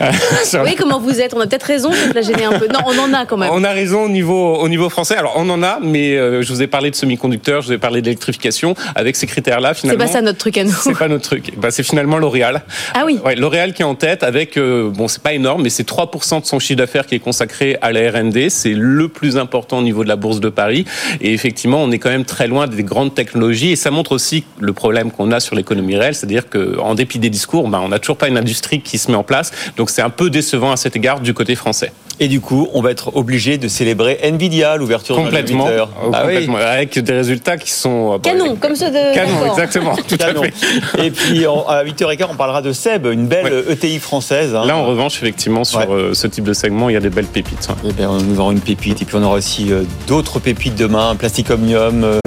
oui, 0.64 0.74
comment 0.76 0.98
vous 0.98 1.20
êtes? 1.20 1.32
On 1.32 1.38
a 1.38 1.46
peut-être 1.46 1.62
raison 1.62 1.90
de 1.90 2.12
la 2.12 2.20
gêner 2.20 2.44
un 2.44 2.58
peu. 2.58 2.66
Non, 2.66 2.80
on 2.84 2.98
en 2.98 3.14
a 3.14 3.24
quand 3.24 3.36
même. 3.36 3.50
On 3.52 3.62
a 3.62 3.70
raison 3.70 4.02
au 4.02 4.08
niveau, 4.08 4.56
au 4.56 4.68
niveau 4.68 4.90
français. 4.90 5.14
Alors 5.14 5.34
on 5.36 5.48
en 5.48 5.62
a, 5.62 5.78
mais 5.80 6.16
euh, 6.16 6.42
je 6.42 6.52
vous 6.52 6.60
ai 6.60 6.66
parlé 6.66 6.90
de 6.90 6.96
semi-conducteurs, 6.96 7.62
je 7.62 7.68
vous 7.68 7.72
ai 7.74 7.78
parlé 7.78 8.02
d'électrification. 8.02 8.74
Avec 8.96 9.14
ces 9.14 9.28
critères-là, 9.28 9.74
finalement. 9.74 10.00
C'est 10.00 10.06
pas 10.06 10.12
ça 10.12 10.22
notre 10.22 10.38
truc 10.38 10.58
à 10.58 10.64
nous. 10.64 10.72
C'est 10.72 10.98
pas 10.98 11.06
notre 11.06 11.22
truc. 11.22 11.52
Bah, 11.56 11.70
c'est 11.70 11.84
finalement 11.84 12.18
L'Oréal. 12.18 12.64
Ah 12.94 13.04
oui. 13.06 13.20
Ouais, 13.24 13.36
L'Oréal 13.36 13.74
qui 13.74 13.82
est 13.82 13.84
en 13.86 13.94
tête 13.94 14.24
avec, 14.24 14.56
euh, 14.56 14.90
bon, 14.90 15.06
c'est 15.06 15.22
pas 15.22 15.32
énorme, 15.32 15.62
mais 15.62 15.70
c'est 15.70 15.88
3% 15.88 16.40
de 16.40 16.46
son 16.46 16.58
chiffre 16.58 16.78
d'affaires 16.78 17.06
qui 17.06 17.14
est 17.14 17.20
consacré 17.20 17.78
à 17.80 17.92
la 17.92 18.10
R&D. 18.10 18.50
C'est 18.50 18.74
le 18.74 19.06
plus 19.06 19.36
important 19.36 19.78
au 19.78 19.82
niveau 19.82 20.02
de 20.02 20.08
la 20.08 20.16
bourse 20.16 20.40
de 20.40 20.48
Paris. 20.48 20.84
Et 21.20 21.32
effectivement, 21.32 21.80
on 21.80 21.92
est 21.92 22.00
quand 22.00 22.10
même 22.10 22.24
très 22.24 22.48
loin 22.48 22.66
des 22.66 22.82
grandes 22.82 23.14
technologies. 23.14 23.70
Et 23.70 23.76
ça 23.76 23.92
montre 23.92 24.10
aussi 24.10 24.42
le 24.58 24.72
problème 24.72 25.12
qu'on 25.12 25.30
a 25.30 25.38
sur 25.38 25.54
l'économie 25.54 25.96
réelle, 25.96 26.16
c'est-à-dire 26.16 26.50
qu'en 26.50 26.96
dépit 26.96 27.20
des 27.20 27.35
bah, 27.68 27.80
on 27.82 27.88
n'a 27.88 27.98
toujours 27.98 28.16
pas 28.16 28.28
une 28.28 28.38
industrie 28.38 28.80
qui 28.80 28.98
se 28.98 29.10
met 29.10 29.16
en 29.16 29.24
place. 29.24 29.52
Donc 29.76 29.90
c'est 29.90 30.02
un 30.02 30.10
peu 30.10 30.30
décevant 30.30 30.72
à 30.72 30.76
cet 30.76 30.96
égard 30.96 31.20
du 31.20 31.34
côté 31.34 31.54
français. 31.54 31.92
Et 32.18 32.28
du 32.28 32.40
coup, 32.40 32.68
on 32.72 32.80
va 32.80 32.90
être 32.90 33.14
obligé 33.14 33.58
de 33.58 33.68
célébrer 33.68 34.18
Nvidia, 34.22 34.76
l'ouverture 34.76 35.16
complètement, 35.16 35.68
de 35.68 35.80
ah 36.12 36.20
complètement 36.22 36.56
avec 36.56 36.98
des 36.98 37.12
résultats 37.12 37.58
qui 37.58 37.70
sont 37.70 38.14
euh, 38.14 38.18
canon, 38.18 38.56
comme 38.56 38.74
ceux 38.74 38.90
de 38.90 39.14
canon, 39.14 39.50
exactement, 39.50 39.94
tout 40.08 40.16
À 40.20 40.28
fait. 40.28 41.04
Et 41.04 41.10
puis 41.10 41.44
à 41.44 41.84
8h15, 41.84 42.28
on 42.30 42.34
parlera 42.34 42.62
de 42.62 42.72
Seb, 42.72 43.06
une 43.06 43.26
belle 43.26 43.64
ETI 43.68 43.98
française. 43.98 44.54
Hein. 44.54 44.64
Là, 44.64 44.78
en 44.78 44.86
revanche, 44.86 45.16
effectivement, 45.16 45.64
sur 45.64 45.92
euh, 45.92 46.14
ce 46.14 46.26
type 46.26 46.44
de 46.44 46.54
segment, 46.54 46.88
il 46.88 46.94
y 46.94 46.96
a 46.96 47.00
des 47.00 47.10
belles 47.10 47.26
pépites. 47.26 47.68
Hein. 47.70 47.76
Eh 47.86 47.92
bien, 47.92 48.10
nous 48.16 48.40
aurons 48.40 48.52
une 48.52 48.60
pépite, 48.60 49.02
et 49.02 49.04
puis 49.04 49.16
on 49.16 49.22
aura 49.22 49.36
aussi 49.36 49.70
euh, 49.70 49.82
d'autres 50.06 50.38
pépites 50.38 50.74
demain, 50.74 51.16
Plastic 51.16 51.50
Omnium, 51.50 52.18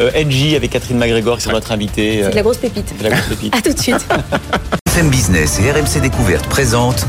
NG 0.00 0.56
avec 0.56 0.70
Catherine 0.70 0.98
McGregor 0.98 1.36
qui 1.36 1.44
sera 1.44 1.54
notre 1.54 1.70
invitée. 1.70 2.22
C'est 2.24 2.30
de 2.30 2.34
la 2.34 2.42
grosse 2.42 2.58
pépite. 2.58 2.98
De 2.98 3.04
la 3.04 3.10
grosse 3.10 3.28
pépite. 3.28 3.54
à 3.56 3.62
tout 3.62 3.72
de 3.72 3.78
suite. 3.78 4.06
FM 4.88 5.10
Business 5.10 5.60
et 5.60 5.70
RMC 5.70 6.00
Découverte 6.00 6.46
présentent 6.46 7.06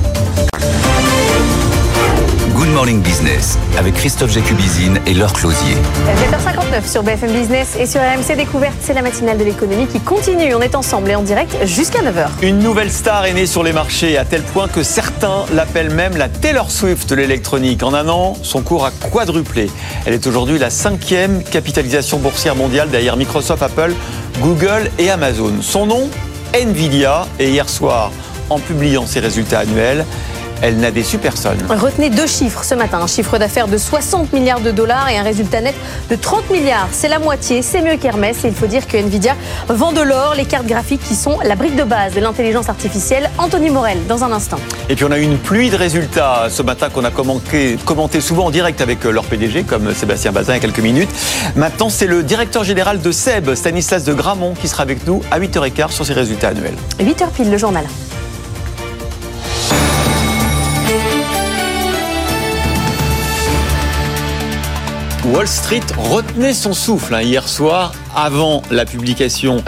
Morning 2.77 3.01
Business 3.01 3.57
avec 3.79 3.95
Christophe 3.95 4.31
Jacubizine 4.31 4.99
et 5.07 5.15
Laure 5.15 5.33
Closier. 5.33 5.73
7h59 6.29 6.87
sur 6.87 7.01
BFM 7.01 7.31
Business 7.31 7.75
et 7.75 7.87
sur 7.87 7.99
RMC 8.01 8.37
Découverte, 8.37 8.75
c'est 8.81 8.93
la 8.93 9.01
matinale 9.01 9.39
de 9.39 9.45
l'économie 9.45 9.87
qui 9.87 9.99
continue. 9.99 10.53
On 10.53 10.61
est 10.61 10.75
ensemble 10.75 11.09
et 11.09 11.15
en 11.15 11.23
direct 11.23 11.57
jusqu'à 11.65 12.01
9h. 12.01 12.27
Une 12.43 12.59
nouvelle 12.59 12.91
star 12.91 13.25
est 13.25 13.33
née 13.33 13.47
sur 13.47 13.63
les 13.63 13.73
marchés 13.73 14.15
à 14.15 14.25
tel 14.25 14.43
point 14.43 14.67
que 14.67 14.83
certains 14.83 15.45
l'appellent 15.55 15.89
même 15.89 16.17
la 16.17 16.29
Taylor 16.29 16.69
Swift 16.69 17.09
de 17.09 17.15
l'électronique. 17.15 17.81
En 17.81 17.95
un 17.95 18.07
an, 18.09 18.35
son 18.43 18.61
cours 18.61 18.85
a 18.85 18.91
quadruplé. 18.91 19.71
Elle 20.05 20.13
est 20.13 20.27
aujourd'hui 20.27 20.59
la 20.59 20.69
cinquième 20.69 21.41
capitalisation 21.41 22.19
boursière 22.19 22.55
mondiale 22.55 22.91
derrière 22.91 23.17
Microsoft, 23.17 23.63
Apple, 23.63 23.95
Google 24.39 24.91
et 24.99 25.09
Amazon. 25.09 25.51
Son 25.61 25.87
nom 25.87 26.11
Nvidia. 26.53 27.25
Et 27.39 27.49
hier 27.49 27.67
soir, 27.67 28.11
en 28.51 28.59
publiant 28.59 29.07
ses 29.07 29.19
résultats 29.19 29.59
annuels, 29.61 30.05
elle 30.61 30.77
n'a 30.77 30.91
déçu 30.91 31.17
personne. 31.17 31.57
Retenez 31.69 32.09
deux 32.09 32.27
chiffres 32.27 32.63
ce 32.63 32.75
matin. 32.75 32.99
Un 33.01 33.07
chiffre 33.07 33.37
d'affaires 33.37 33.67
de 33.67 33.77
60 33.77 34.33
milliards 34.33 34.61
de 34.61 34.71
dollars 34.71 35.09
et 35.09 35.17
un 35.17 35.23
résultat 35.23 35.61
net 35.61 35.75
de 36.09 36.15
30 36.15 36.49
milliards. 36.49 36.87
C'est 36.91 37.07
la 37.07 37.19
moitié, 37.19 37.61
c'est 37.61 37.81
mieux 37.81 37.97
qu'Hermès. 37.97 38.43
Et 38.43 38.47
il 38.47 38.53
faut 38.53 38.67
dire 38.67 38.87
que 38.87 38.97
Nvidia 38.97 39.35
vend 39.67 39.91
de 39.91 40.01
l'or, 40.01 40.33
les 40.35 40.45
cartes 40.45 40.65
graphiques 40.65 41.03
qui 41.03 41.15
sont 41.15 41.39
la 41.43 41.55
brique 41.55 41.75
de 41.75 41.83
base 41.83 42.13
de 42.13 42.19
l'intelligence 42.19 42.69
artificielle. 42.69 43.29
Anthony 43.37 43.69
Morel, 43.69 43.97
dans 44.07 44.23
un 44.23 44.31
instant. 44.31 44.59
Et 44.89 44.95
puis 44.95 45.05
on 45.05 45.11
a 45.11 45.17
eu 45.17 45.23
une 45.23 45.37
pluie 45.37 45.69
de 45.69 45.75
résultats 45.75 46.47
ce 46.49 46.61
matin 46.61 46.89
qu'on 46.89 47.03
a 47.03 47.11
commenté, 47.11 47.77
commenté 47.85 48.21
souvent 48.21 48.45
en 48.45 48.51
direct 48.51 48.81
avec 48.81 49.03
leur 49.03 49.23
PDG, 49.23 49.63
comme 49.63 49.93
Sébastien 49.93 50.31
Bazin 50.31 50.53
il 50.53 50.55
y 50.55 50.59
a 50.59 50.61
quelques 50.61 50.79
minutes. 50.79 51.09
Maintenant, 51.55 51.89
c'est 51.89 52.07
le 52.07 52.23
directeur 52.23 52.63
général 52.63 53.01
de 53.01 53.11
SEB, 53.11 53.55
Stanislas 53.55 54.03
de 54.03 54.13
Gramont, 54.13 54.53
qui 54.53 54.67
sera 54.67 54.83
avec 54.83 55.05
nous 55.05 55.21
à 55.31 55.39
8h15 55.39 55.91
sur 55.91 56.05
ses 56.05 56.13
résultats 56.13 56.49
annuels. 56.49 56.75
8h 56.99 57.29
pile, 57.35 57.51
le 57.51 57.57
journal. 57.57 57.85
Wall 65.33 65.47
Street 65.47 65.81
retenait 65.97 66.53
son 66.53 66.73
souffle 66.73 67.13
hein, 67.13 67.21
hier 67.21 67.49
soir 67.49 67.93
avant 68.15 68.61
la 68.71 68.85
publication 68.85 69.61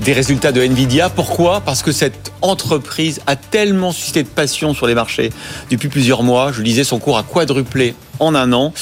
des 0.00 0.14
résultats 0.14 0.52
de 0.52 0.62
Nvidia. 0.62 1.10
Pourquoi? 1.10 1.60
Parce 1.60 1.82
que 1.82 1.92
cette 1.92 2.32
entreprise 2.40 3.20
a 3.26 3.36
tellement 3.36 3.92
suscité 3.92 4.22
de 4.22 4.28
passion 4.28 4.72
sur 4.72 4.86
les 4.86 4.94
marchés 4.94 5.30
depuis 5.70 5.88
plusieurs 5.88 6.22
mois. 6.22 6.50
Je 6.50 6.62
disais, 6.62 6.82
son 6.82 6.98
cours 6.98 7.18
a 7.18 7.24
quadruplé 7.24 7.94
en 8.20 8.34
un 8.34 8.54
an. 8.54 8.72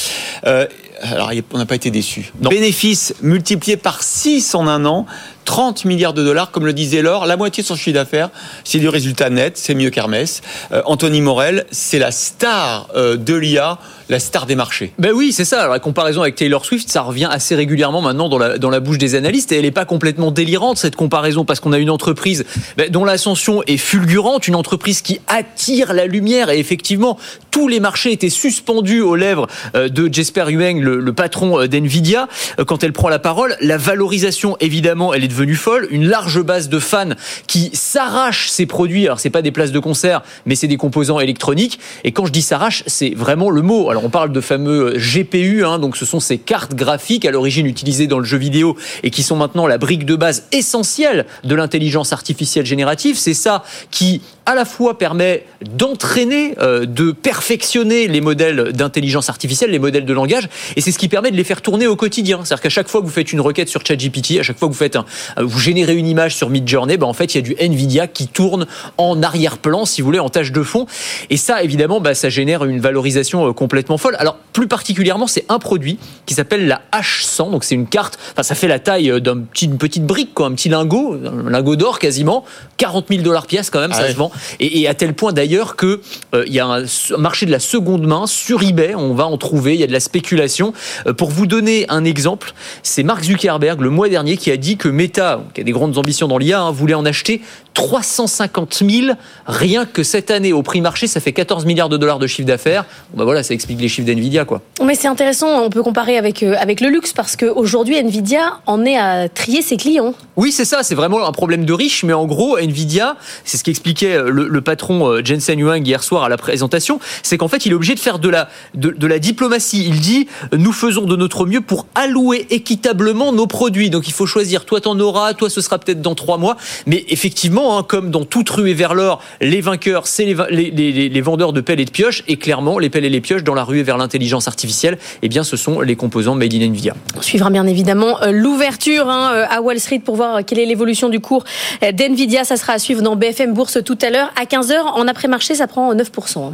Euh, 0.46 0.66
alors, 1.02 1.32
on 1.52 1.58
n'a 1.58 1.66
pas 1.66 1.74
été 1.74 1.90
déçus. 1.90 2.32
Bénéfices 2.38 3.14
multipliés 3.22 3.76
par 3.76 4.02
6 4.02 4.54
en 4.54 4.68
un 4.68 4.84
an. 4.84 5.06
30 5.50 5.84
milliards 5.84 6.14
de 6.14 6.22
dollars, 6.22 6.52
comme 6.52 6.64
le 6.64 6.72
disait 6.72 7.02
Laure, 7.02 7.26
la 7.26 7.36
moitié 7.36 7.64
de 7.64 7.66
son 7.66 7.74
chiffre 7.74 7.94
d'affaires, 7.94 8.30
c'est 8.62 8.78
du 8.78 8.88
résultat 8.88 9.30
net, 9.30 9.58
c'est 9.58 9.74
mieux 9.74 9.90
qu'Hermès. 9.90 10.42
Euh, 10.70 10.80
Anthony 10.84 11.20
Morel, 11.22 11.66
c'est 11.72 11.98
la 11.98 12.12
star 12.12 12.86
euh, 12.94 13.16
de 13.16 13.34
l'IA 13.34 13.80
la 14.10 14.18
star 14.18 14.44
des 14.44 14.56
marchés. 14.56 14.92
Ben 14.98 15.12
oui, 15.14 15.32
c'est 15.32 15.44
ça. 15.44 15.60
Alors, 15.60 15.72
la 15.72 15.78
comparaison 15.78 16.20
avec 16.20 16.34
Taylor 16.34 16.64
Swift, 16.64 16.90
ça 16.90 17.02
revient 17.02 17.28
assez 17.30 17.54
régulièrement 17.54 18.02
maintenant 18.02 18.28
dans 18.28 18.38
la, 18.38 18.58
dans 18.58 18.68
la 18.68 18.80
bouche 18.80 18.98
des 18.98 19.14
analystes 19.14 19.52
et 19.52 19.56
elle 19.56 19.62
n'est 19.62 19.70
pas 19.70 19.84
complètement 19.84 20.32
délirante 20.32 20.78
cette 20.78 20.96
comparaison 20.96 21.44
parce 21.44 21.60
qu'on 21.60 21.72
a 21.72 21.78
une 21.78 21.90
entreprise 21.90 22.44
ben, 22.76 22.90
dont 22.90 23.04
l'ascension 23.04 23.62
est 23.68 23.76
fulgurante, 23.76 24.48
une 24.48 24.56
entreprise 24.56 25.00
qui 25.00 25.20
attire 25.28 25.94
la 25.94 26.06
lumière 26.06 26.50
et 26.50 26.58
effectivement 26.58 27.18
tous 27.52 27.68
les 27.68 27.78
marchés 27.78 28.10
étaient 28.10 28.30
suspendus 28.30 29.00
aux 29.00 29.14
lèvres 29.14 29.46
euh, 29.76 29.88
de 29.88 30.12
Jesper 30.12 30.46
Hueng, 30.48 30.80
le, 30.80 30.98
le 30.98 31.12
patron 31.12 31.66
d'Nvidia, 31.66 32.26
quand 32.66 32.82
elle 32.82 32.92
prend 32.92 33.08
la 33.08 33.20
parole. 33.20 33.56
La 33.60 33.76
valorisation, 33.76 34.56
évidemment, 34.58 35.14
elle 35.14 35.22
est 35.22 35.28
devenue 35.28 35.39
folle. 35.54 35.88
Une 35.90 36.06
large 36.06 36.42
base 36.42 36.68
de 36.68 36.78
fans 36.78 37.10
qui 37.46 37.70
s'arrachent 37.72 38.48
ces 38.48 38.66
produits. 38.66 39.06
Alors 39.06 39.20
c'est 39.20 39.30
pas 39.30 39.42
des 39.42 39.50
places 39.50 39.72
de 39.72 39.78
concert, 39.78 40.22
mais 40.46 40.54
c'est 40.54 40.68
des 40.68 40.76
composants 40.76 41.20
électroniques. 41.20 41.78
Et 42.04 42.12
quand 42.12 42.26
je 42.26 42.32
dis 42.32 42.42
s'arrache, 42.42 42.82
c'est 42.86 43.10
vraiment 43.10 43.50
le 43.50 43.62
mot. 43.62 43.90
Alors 43.90 44.04
on 44.04 44.10
parle 44.10 44.32
de 44.32 44.40
fameux 44.40 44.94
GPU, 44.96 45.64
hein, 45.64 45.78
donc 45.78 45.96
ce 45.96 46.04
sont 46.04 46.20
ces 46.20 46.38
cartes 46.38 46.74
graphiques 46.74 47.24
à 47.24 47.30
l'origine 47.30 47.66
utilisées 47.66 48.06
dans 48.06 48.18
le 48.18 48.24
jeu 48.24 48.38
vidéo 48.38 48.76
et 49.02 49.10
qui 49.10 49.22
sont 49.22 49.36
maintenant 49.36 49.66
la 49.66 49.78
brique 49.78 50.04
de 50.04 50.16
base 50.16 50.44
essentielle 50.52 51.26
de 51.44 51.54
l'intelligence 51.54 52.12
artificielle 52.12 52.66
générative. 52.66 53.16
C'est 53.18 53.34
ça 53.34 53.64
qui 53.90 54.22
à 54.46 54.54
la 54.54 54.64
fois 54.64 54.98
permet 54.98 55.44
d'entraîner, 55.76 56.54
euh, 56.60 56.86
de 56.86 57.12
perfectionner 57.12 58.08
les 58.08 58.20
modèles 58.20 58.72
d'intelligence 58.72 59.28
artificielle, 59.28 59.70
les 59.70 59.78
modèles 59.78 60.04
de 60.04 60.12
langage, 60.12 60.48
et 60.76 60.80
c'est 60.80 60.92
ce 60.92 60.98
qui 60.98 61.08
permet 61.08 61.30
de 61.30 61.36
les 61.36 61.44
faire 61.44 61.62
tourner 61.62 61.86
au 61.86 61.96
quotidien. 61.96 62.40
C'est-à-dire 62.44 62.62
qu'à 62.62 62.68
chaque 62.68 62.88
fois 62.88 63.00
que 63.00 63.06
vous 63.06 63.12
faites 63.12 63.32
une 63.32 63.40
requête 63.40 63.68
sur 63.68 63.84
ChatGPT, 63.84 64.38
à 64.40 64.42
chaque 64.42 64.58
fois 64.58 64.68
que 64.68 64.72
vous 64.72 64.78
faites 64.78 64.96
un, 64.96 65.04
euh, 65.38 65.44
vous 65.44 65.58
générez 65.58 65.94
une 65.94 66.06
image 66.06 66.34
sur 66.36 66.50
Midjourney, 66.50 66.96
ben 66.96 67.06
en 67.06 67.12
fait 67.12 67.34
il 67.34 67.38
y 67.38 67.38
a 67.38 67.42
du 67.42 67.54
Nvidia 67.58 68.06
qui 68.06 68.28
tourne 68.28 68.66
en 68.98 69.22
arrière-plan, 69.22 69.84
si 69.84 70.00
vous 70.00 70.06
voulez, 70.06 70.18
en 70.18 70.30
tâche 70.30 70.52
de 70.52 70.62
fond, 70.62 70.86
et 71.28 71.36
ça 71.36 71.62
évidemment, 71.62 72.00
ben, 72.00 72.14
ça 72.14 72.28
génère 72.28 72.64
une 72.64 72.80
valorisation 72.80 73.48
euh, 73.48 73.52
complètement 73.52 73.98
folle. 73.98 74.16
Alors 74.18 74.36
plus 74.52 74.68
particulièrement, 74.68 75.26
c'est 75.26 75.44
un 75.48 75.58
produit 75.58 75.98
qui 76.26 76.34
s'appelle 76.34 76.66
la 76.66 76.80
H100, 76.92 77.50
donc 77.50 77.64
c'est 77.64 77.74
une 77.74 77.86
carte, 77.86 78.18
enfin 78.32 78.42
ça 78.42 78.54
fait 78.54 78.68
la 78.68 78.78
taille 78.78 79.20
d'une 79.20 79.46
petit, 79.46 79.68
petite 79.68 80.06
brique, 80.06 80.34
quoi, 80.34 80.46
un 80.46 80.52
petit 80.52 80.68
lingot, 80.68 81.16
un 81.46 81.50
lingot 81.50 81.76
d'or 81.76 81.98
quasiment, 81.98 82.44
40 82.78 83.06
000 83.08 83.22
dollars 83.22 83.46
pièce 83.46 83.70
quand 83.70 83.80
même, 83.80 83.90
Ah 83.92 83.96
ça 83.96 84.02
ouais. 84.02 84.12
se 84.12 84.16
vend, 84.16 84.29
et, 84.58 84.88
à 84.88 84.94
tel 84.94 85.14
point 85.14 85.32
d'ailleurs 85.32 85.76
que 85.76 86.00
euh, 86.34 86.44
il 86.46 86.52
y 86.52 86.60
a 86.60 86.66
un 86.66 86.84
marché 87.18 87.46
de 87.46 87.50
la 87.50 87.60
seconde 87.60 88.06
main 88.06 88.26
sur 88.26 88.62
eBay, 88.62 88.94
on 88.94 89.14
va 89.14 89.26
en 89.26 89.36
trouver, 89.36 89.74
il 89.74 89.80
y 89.80 89.84
a 89.84 89.86
de 89.86 89.92
la 89.92 90.00
spéculation. 90.00 90.72
Euh, 91.06 91.12
pour 91.12 91.30
vous 91.30 91.46
donner 91.46 91.86
un 91.88 92.04
exemple, 92.04 92.54
c'est 92.82 93.02
Mark 93.02 93.22
Zuckerberg 93.22 93.80
le 93.80 93.90
mois 93.90 94.08
dernier 94.08 94.36
qui 94.36 94.50
a 94.50 94.56
dit 94.56 94.76
que 94.76 94.88
Meta, 94.88 95.44
qui 95.54 95.60
a 95.60 95.64
des 95.64 95.72
grandes 95.72 95.98
ambitions 95.98 96.28
dans 96.28 96.38
l'IA, 96.38 96.60
hein, 96.60 96.70
voulait 96.70 96.94
en 96.94 97.04
acheter 97.04 97.40
350 97.74 98.82
000 98.88 99.14
rien 99.46 99.86
que 99.86 100.02
cette 100.02 100.30
année 100.30 100.52
au 100.52 100.62
prix 100.62 100.80
marché, 100.80 101.06
ça 101.06 101.20
fait 101.20 101.32
14 101.32 101.64
milliards 101.66 101.88
de 101.88 101.96
dollars 101.96 102.18
de 102.18 102.26
chiffre 102.26 102.46
d'affaires. 102.46 102.84
Bon, 103.12 103.18
bah 103.18 103.24
voilà, 103.24 103.42
ça 103.42 103.54
explique 103.54 103.80
les 103.80 103.88
chiffres 103.88 104.06
d'Nvidia 104.06 104.44
quoi. 104.44 104.60
Mais 104.84 104.94
c'est 104.94 105.08
intéressant, 105.08 105.62
on 105.62 105.70
peut 105.70 105.82
comparer 105.82 106.16
avec, 106.16 106.42
euh, 106.42 106.54
avec 106.58 106.80
le 106.80 106.88
luxe 106.88 107.12
parce 107.12 107.36
qu'aujourd'hui, 107.36 107.96
Nvidia 107.96 108.60
en 108.66 108.84
est 108.84 108.96
à 108.96 109.28
trier 109.28 109.62
ses 109.62 109.76
clients. 109.76 110.14
Oui, 110.36 110.52
c'est 110.52 110.64
ça, 110.64 110.82
c'est 110.82 110.94
vraiment 110.94 111.26
un 111.26 111.32
problème 111.32 111.64
de 111.64 111.72
riche, 111.72 112.04
mais 112.04 112.12
en 112.12 112.26
gros, 112.26 112.58
Nvidia, 112.58 113.16
c'est 113.44 113.56
ce 113.56 113.64
qu'expliquait 113.64 114.18
le, 114.18 114.48
le 114.48 114.60
patron 114.60 115.06
euh, 115.06 115.20
Jensen 115.24 115.60
Huang 115.60 115.86
hier 115.86 116.02
soir 116.02 116.24
à 116.24 116.28
la 116.28 116.36
présentation, 116.36 117.00
c'est 117.22 117.36
qu'en 117.38 117.48
fait, 117.48 117.66
il 117.66 117.72
est 117.72 117.74
obligé 117.74 117.94
de 117.94 118.00
faire 118.00 118.18
de 118.18 118.28
la, 118.28 118.48
de, 118.74 118.90
de 118.90 119.06
la 119.06 119.18
diplomatie. 119.18 119.84
Il 119.86 120.00
dit, 120.00 120.28
nous 120.52 120.72
faisons 120.72 121.04
de 121.04 121.16
notre 121.16 121.46
mieux 121.46 121.60
pour 121.60 121.86
allouer 121.94 122.46
équitablement 122.50 123.32
nos 123.32 123.46
produits. 123.46 123.90
Donc 123.90 124.08
il 124.08 124.12
faut 124.12 124.26
choisir, 124.26 124.64
toi 124.64 124.80
t'en 124.80 124.98
auras, 124.98 125.34
toi 125.34 125.50
ce 125.50 125.60
sera 125.60 125.78
peut-être 125.78 126.02
dans 126.02 126.14
trois 126.14 126.38
mois. 126.38 126.56
Mais 126.86 127.04
effectivement, 127.08 127.59
hein, 127.60 127.84
comme 127.86 128.10
dans 128.10 128.24
toute 128.24 128.48
ruée 128.50 128.74
vers 128.74 128.94
l'or, 128.94 129.22
les 129.40 129.60
vainqueurs, 129.60 130.06
c'est 130.06 130.24
les, 130.24 131.20
vendeurs 131.20 131.52
de 131.52 131.60
pelles 131.60 131.80
et 131.80 131.84
de 131.84 131.90
pioches, 131.90 132.22
et 132.28 132.36
clairement, 132.36 132.78
les 132.78 132.90
pelles 132.90 133.04
et 133.04 133.10
les 133.10 133.20
pioches 133.20 133.44
dans 133.44 133.54
la 133.54 133.64
ruée 133.64 133.82
vers 133.82 133.98
l'intelligence 133.98 134.48
artificielle, 134.48 134.98
eh 135.22 135.28
bien, 135.28 135.44
ce 135.44 135.56
sont 135.56 135.80
les 135.80 135.96
composants 135.96 136.34
made 136.34 136.54
in 136.54 136.60
Nvidia. 136.60 136.94
On 137.16 137.22
suivra 137.22 137.50
bien 137.50 137.66
évidemment 137.66 138.22
euh, 138.22 138.30
l'ouverture 138.32 139.08
hein, 139.08 139.32
euh, 139.34 139.46
à 139.48 139.60
Wall 139.60 139.78
Street 139.78 140.00
pour 140.00 140.16
voir 140.16 140.36
euh, 140.36 140.40
quelle 140.46 140.58
est 140.58 140.66
l'évolution 140.66 141.08
du 141.08 141.20
cours 141.20 141.44
d'Nvidia. 141.82 142.44
Ça 142.44 142.56
sera 142.56 142.74
à 142.74 142.78
suivre 142.78 143.02
dans 143.02 143.16
BFM 143.16 143.52
Bourse 143.52 143.78
tout 143.84 143.98
à 144.02 144.10
l'heure. 144.10 144.32
À 144.40 144.44
15h, 144.44 144.80
en 144.80 145.06
après-marché, 145.06 145.54
ça 145.54 145.66
prend 145.66 145.94
9%. 145.94 146.52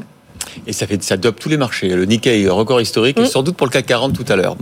Et 0.66 0.72
ça 0.72 0.86
fait 0.86 1.02
ça 1.02 1.16
dope 1.16 1.38
tous 1.40 1.48
les 1.48 1.56
marchés. 1.56 1.88
Le 1.88 2.04
Nikkei 2.04 2.48
record 2.48 2.80
historique, 2.80 3.18
Mm. 3.18 3.24
et 3.24 3.26
sans 3.26 3.42
doute 3.42 3.56
pour 3.56 3.66
le 3.66 3.72
CAC 3.72 3.86
40 3.86 4.12
tout 4.14 4.30
à 4.30 4.36
l'heure. 4.36 4.56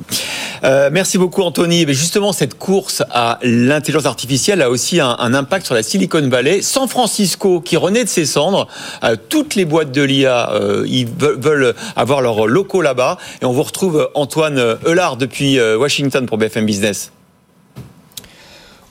Euh, 0.65 0.89
merci 0.93 1.19
beaucoup 1.19 1.43
Anthony. 1.43 1.87
Mais 1.87 1.95
justement, 1.95 2.33
cette 2.33 2.59
course 2.59 3.03
à 3.11 3.39
l'intelligence 3.43 4.07
artificielle 4.07 4.63
a 4.63 4.71
aussi 4.71 5.01
un, 5.01 5.17
un 5.19 5.35
impact 5.35 5.67
sur 5.67 5.75
la 5.75 5.83
Silicon 5.83 6.27
Valley. 6.29 6.63
San 6.63 6.89
Francisco, 6.89 7.61
qui 7.61 7.77
renaît 7.77 8.05
de 8.05 8.09
ses 8.09 8.27
cendres, 8.27 8.69
euh, 9.03 9.17
toutes 9.29 9.55
les 9.55 9.65
boîtes 9.65 9.93
de 9.93 10.03
l'IA, 10.03 10.51
euh, 10.53 10.85
ils 10.87 11.07
veulent, 11.07 11.39
veulent 11.41 11.75
avoir 11.97 12.21
leurs 12.23 12.47
locaux 12.47 12.83
là-bas. 12.83 13.19
Et 13.43 13.45
on 13.45 13.53
vous 13.53 13.63
retrouve 13.63 14.11
Antoine 14.15 14.77
Eulard 14.87 15.17
depuis 15.17 15.59
euh, 15.59 15.77
Washington 15.77 16.27
pour 16.27 16.39
BFM 16.39 16.67
Business. 16.67 17.11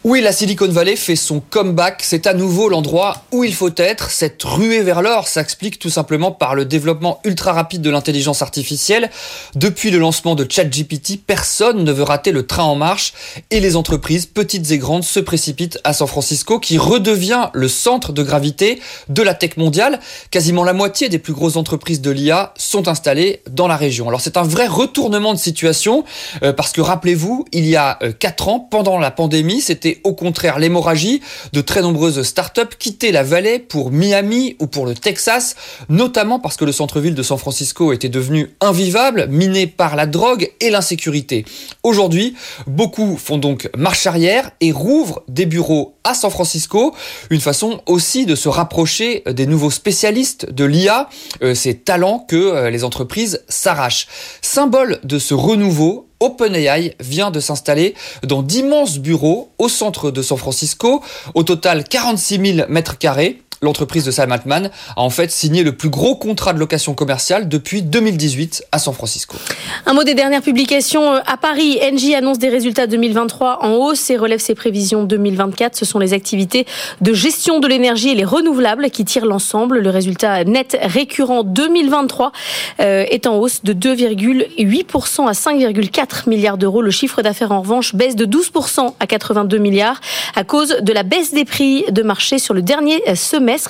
Oui, 0.06 0.20
la 0.20 0.34
Silicon 0.34 0.68
Valley 0.68 0.98
fait 0.98 1.16
son 1.16 1.40
comeback. 1.40 2.02
C'est 2.04 2.28
à 2.28 2.34
nouveau 2.34 2.68
l'endroit 2.68 3.24
où 3.32 3.46
il 3.46 3.54
faut 3.54 3.72
être. 3.78 4.12
Cette 4.12 4.44
ruée 4.44 4.82
vers 4.82 5.02
l'or 5.02 5.30
s'explique 5.30 5.80
tout 5.80 5.90
simplement 5.90 6.34
par 6.34 6.56
le 6.56 6.66
développement 6.66 7.22
ultra 7.24 7.54
rapide 7.54 7.82
de 7.82 7.90
l'intelligence 7.90 8.42
artificielle. 8.42 9.10
Depuis 9.56 9.92
le 9.92 10.00
lancement 10.00 10.36
de 10.36 10.46
ChatGPT, 10.50 11.22
personne 11.26 11.86
ne 11.86 11.92
veut 11.94 12.04
rater 12.04 12.34
le 12.34 12.46
train 12.46 12.64
en 12.64 12.76
marche 12.76 13.14
et 13.50 13.62
les 13.62 13.78
entreprises, 13.78 14.26
petites 14.26 14.72
et 14.72 14.78
grandes, 14.78 15.06
se 15.06 15.22
précipitent 15.22 15.80
à 15.86 15.94
San 15.94 16.10
Francisco 16.10 16.60
qui 16.60 16.78
redevient 16.78 17.48
le 17.54 17.70
centre 17.70 18.12
de 18.12 18.24
gravité 18.24 18.82
de 19.08 19.22
la 19.22 19.34
tech 19.34 19.56
mondiale. 19.56 20.02
Quasiment 20.32 20.66
la 20.66 20.74
moitié 20.74 21.08
des 21.08 21.18
plus 21.18 21.32
grosses 21.32 21.56
entreprises 21.56 22.02
de 22.02 22.12
l'IA 22.12 22.54
sont 22.58 22.90
installées 22.90 23.42
dans 23.50 23.70
la 23.70 23.78
région. 23.78 24.10
Alors 24.10 24.20
c'est 24.20 24.36
un 24.36 24.44
vrai 24.44 24.68
retournement 24.68 25.34
de 25.34 25.40
situation 25.40 26.04
euh, 26.44 26.52
parce 26.52 26.74
que 26.74 26.82
rappelez-vous, 26.82 27.46
il 27.54 27.66
y 27.66 27.78
a 27.78 27.98
4 28.20 28.50
ans, 28.50 28.60
pendant 28.60 29.00
la 29.00 29.10
pandémie, 29.10 29.62
c'était 29.62 29.93
au 30.04 30.14
contraire 30.14 30.60
l'hémorragie 30.60 31.22
de 31.54 31.62
très 31.62 31.82
nombreuses 31.82 32.24
startups 32.24 32.76
quittaient 32.78 33.12
la 33.12 33.24
vallée 33.24 33.60
pour 33.60 33.92
Miami 33.92 34.56
ou 34.60 34.68
pour 34.68 34.86
le 34.86 34.94
Texas, 34.94 35.56
notamment 35.90 36.40
parce 36.40 36.58
que 36.58 36.66
le 36.66 36.72
centre-ville 36.72 37.16
de 37.16 37.24
San 37.24 37.38
Francisco 37.38 37.94
était 37.94 38.10
devenu 38.10 38.52
invivable, 38.62 39.28
miné 39.30 39.68
par 39.68 39.96
la 39.96 40.06
drogue 40.06 40.52
et 40.60 40.70
l'insécurité. 40.70 41.46
Aujourd'hui, 41.84 42.36
beaucoup 42.68 43.18
font 43.18 43.38
donc 43.38 43.70
marche 43.78 44.08
arrière 44.08 44.52
et 44.62 44.72
rouvrent 44.72 45.24
des 45.28 45.46
bureaux 45.46 45.96
à 46.04 46.14
San 46.14 46.32
Francisco, 46.32 46.94
une 47.30 47.40
façon 47.40 47.82
aussi 47.86 48.26
de 48.26 48.36
se 48.36 48.50
rapprocher 48.50 49.24
des 49.28 49.46
nouveaux 49.46 49.72
spécialistes 49.72 50.52
de 50.52 50.66
l'IA, 50.66 51.10
euh, 51.42 51.56
ces 51.56 51.76
talents 51.76 52.20
que 52.28 52.36
euh, 52.36 52.70
les 52.70 52.84
entreprises 52.84 53.44
s'arrachent. 53.48 54.08
Symbole 54.42 55.00
de 55.04 55.20
ce 55.20 55.34
renouveau, 55.34 56.10
OpenAI 56.24 56.96
vient 57.00 57.32
de 57.32 57.40
s'installer 57.40 57.96
dans 58.24 58.42
d'immenses 58.42 58.98
bureaux 58.98 59.52
au 59.58 59.70
centre 59.70 60.10
de 60.10 60.22
San 60.22 60.38
Francisco, 60.38 61.04
au 61.36 61.44
total 61.44 61.84
46 61.84 62.56
000 62.56 62.68
mètres 62.70 62.98
carrés. 62.98 63.43
L'entreprise 63.64 64.04
de 64.04 64.12
Sam 64.12 64.34
a 64.34 64.70
en 64.98 65.10
fait 65.10 65.32
signé 65.32 65.64
le 65.64 65.72
plus 65.72 65.88
gros 65.88 66.16
contrat 66.16 66.52
de 66.52 66.60
location 66.60 66.94
commerciale 66.94 67.48
depuis 67.48 67.82
2018 67.82 68.66
à 68.74 68.78
San 68.78 68.94
Francisco. 68.94 69.38
Un 69.86 69.94
mot 69.94 70.04
des 70.04 70.16
dernières 70.16 70.42
publications 70.42 71.14
euh, 71.14 71.20
à 71.26 71.38
Paris. 71.38 71.80
Engie 71.82 72.14
annonce 72.14 72.40
des 72.40 72.50
résultats 72.50 72.88
2023 72.88 73.64
en 73.64 73.72
hausse 73.76 74.10
et 74.10 74.18
relève 74.18 74.40
ses 74.40 74.54
prévisions 74.54 75.06
2024. 75.06 75.78
Ce 75.78 75.86
sont 75.86 76.00
les 76.00 76.12
activités 76.12 76.66
de 77.00 77.14
gestion 77.14 77.62
de 77.62 77.68
l'énergie 77.68 78.10
et 78.10 78.16
les 78.16 78.26
renouvelables 78.26 78.90
qui 78.90 79.06
tirent 79.06 79.26
l'ensemble. 79.26 79.80
Le 79.80 79.90
résultat 79.90 80.44
net 80.44 80.78
récurrent 80.82 81.44
2023 81.44 82.34
euh, 82.82 83.06
est 83.10 83.28
en 83.28 83.38
hausse 83.38 83.64
de 83.64 83.72
2,8% 83.72 85.26
à 85.26 85.32
5,4 85.32 86.30
milliards 86.30 86.58
d'euros. 86.58 86.82
Le 86.82 86.92
chiffre 86.92 87.22
d'affaires 87.22 87.54
en 87.54 87.62
revanche 87.62 87.96
baisse 87.96 88.18
de 88.18 88.26
12% 88.26 88.94
à 89.00 89.08
82 89.08 89.58
milliards 89.58 90.02
à 90.36 90.44
cause 90.44 90.76
de 90.82 90.92
la 90.92 91.04
baisse 91.04 91.34
des 91.34 91.46
prix 91.46 91.86
de 91.90 92.04
marché 92.04 92.40
sur 92.40 92.54
le 92.54 92.62
dernier 92.62 93.02
euh, 93.08 93.16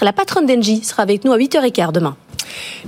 La 0.02 0.14
patronne 0.14 0.46
d'Engie 0.46 0.84
sera 0.84 1.04
avec 1.04 1.26
nous 1.26 1.34
à 1.34 1.38
8h15 1.38 1.92
demain. 1.92 2.16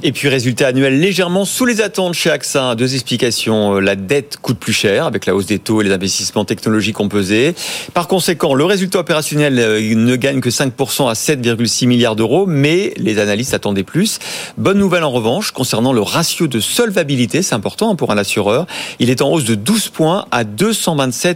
Et 0.04 0.12
puis 0.12 0.30
résultat 0.30 0.68
annuel 0.68 1.00
légèrement 1.00 1.44
sous 1.44 1.66
les 1.66 1.82
attentes 1.82 2.14
chez 2.14 2.30
AXA. 2.30 2.76
Deux 2.76 2.94
explications. 2.94 3.80
La 3.80 3.96
dette 3.96 4.38
coûte 4.42 4.58
plus 4.58 4.72
cher 4.72 5.06
avec 5.06 5.26
la 5.26 5.36
hausse 5.36 5.46
des 5.46 5.60
taux 5.60 5.82
et 5.82 5.84
les 5.84 5.92
investissements 5.92 6.46
technologiques 6.46 7.00
ont 7.00 7.10
pesé. 7.10 7.54
Par 7.94 8.08
conséquent, 8.08 8.54
le 8.54 8.64
résultat 8.64 9.00
opérationnel 9.00 9.60
euh, 9.60 9.96
ne 9.96 10.16
gagne 10.16 10.40
que 10.40 10.50
5% 10.50 11.10
à 11.10 11.14
7,6 11.14 11.88
milliards 11.88 12.16
d'euros, 12.16 12.46
mais 12.46 12.94
les 12.98 13.20
analystes 13.20 13.54
attendaient 13.54 13.84
plus. 13.84 14.20
Bonne 14.58 14.78
nouvelle 14.78 15.04
en 15.04 15.12
revanche 15.12 15.52
concernant 15.52 15.92
le 15.92 16.02
ratio 16.02 16.48
de 16.48 16.60
solvabilité, 16.60 17.42
c'est 17.42 17.56
important 17.56 17.92
hein, 17.92 17.96
pour 17.96 18.12
un 18.12 18.18
assureur. 18.18 18.68
Il 19.00 19.10
est 19.10 19.22
en 19.22 19.30
hausse 19.32 19.46
de 19.46 19.56
12 19.56 19.90
points 19.90 20.26
à 20.32 20.44
227%. 20.44 21.36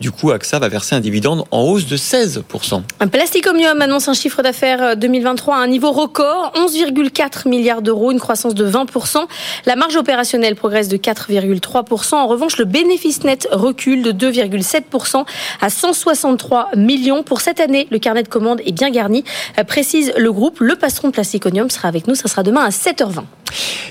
Du 0.00 0.10
coup, 0.10 0.30
AXA 0.30 0.58
va 0.58 0.68
verser 0.68 0.94
un 0.94 1.00
dividende 1.00 1.44
en 1.50 1.62
hausse 1.62 1.86
de 1.86 1.96
16%. 1.96 2.82
Un 3.00 3.08
Plasticomium 3.08 3.80
annonce 3.80 4.08
un 4.08 4.14
chiffre 4.14 4.42
d'affaires 4.42 4.96
2023 4.96 5.56
à 5.56 5.58
un 5.58 5.66
niveau 5.66 5.92
record, 5.92 6.52
11,4 6.56 7.24
4 7.24 7.48
milliards 7.48 7.82
d'euros, 7.82 8.12
une 8.12 8.20
croissance 8.20 8.54
de 8.54 8.68
20%. 8.68 9.18
La 9.66 9.76
marge 9.76 9.96
opérationnelle 9.96 10.56
progresse 10.56 10.88
de 10.88 10.96
4,3%. 10.96 12.14
En 12.14 12.26
revanche, 12.26 12.58
le 12.58 12.64
bénéfice 12.64 13.24
net 13.24 13.48
recule 13.50 14.02
de 14.02 14.12
2,7% 14.12 15.24
à 15.60 15.70
163 15.70 16.70
millions. 16.76 17.22
Pour 17.22 17.40
cette 17.40 17.60
année, 17.60 17.86
le 17.90 17.98
carnet 17.98 18.22
de 18.22 18.28
commandes 18.28 18.60
est 18.66 18.72
bien 18.72 18.90
garni, 18.90 19.24
euh, 19.58 19.64
précise 19.64 20.12
le 20.16 20.32
groupe. 20.32 20.58
Le 20.60 20.76
patron 20.76 21.08
de 21.08 21.12
Plasticonium 21.12 21.70
sera 21.70 21.88
avec 21.88 22.06
nous, 22.06 22.14
ça 22.14 22.28
sera 22.28 22.42
demain 22.42 22.64
à 22.64 22.70
7h20. 22.70 23.24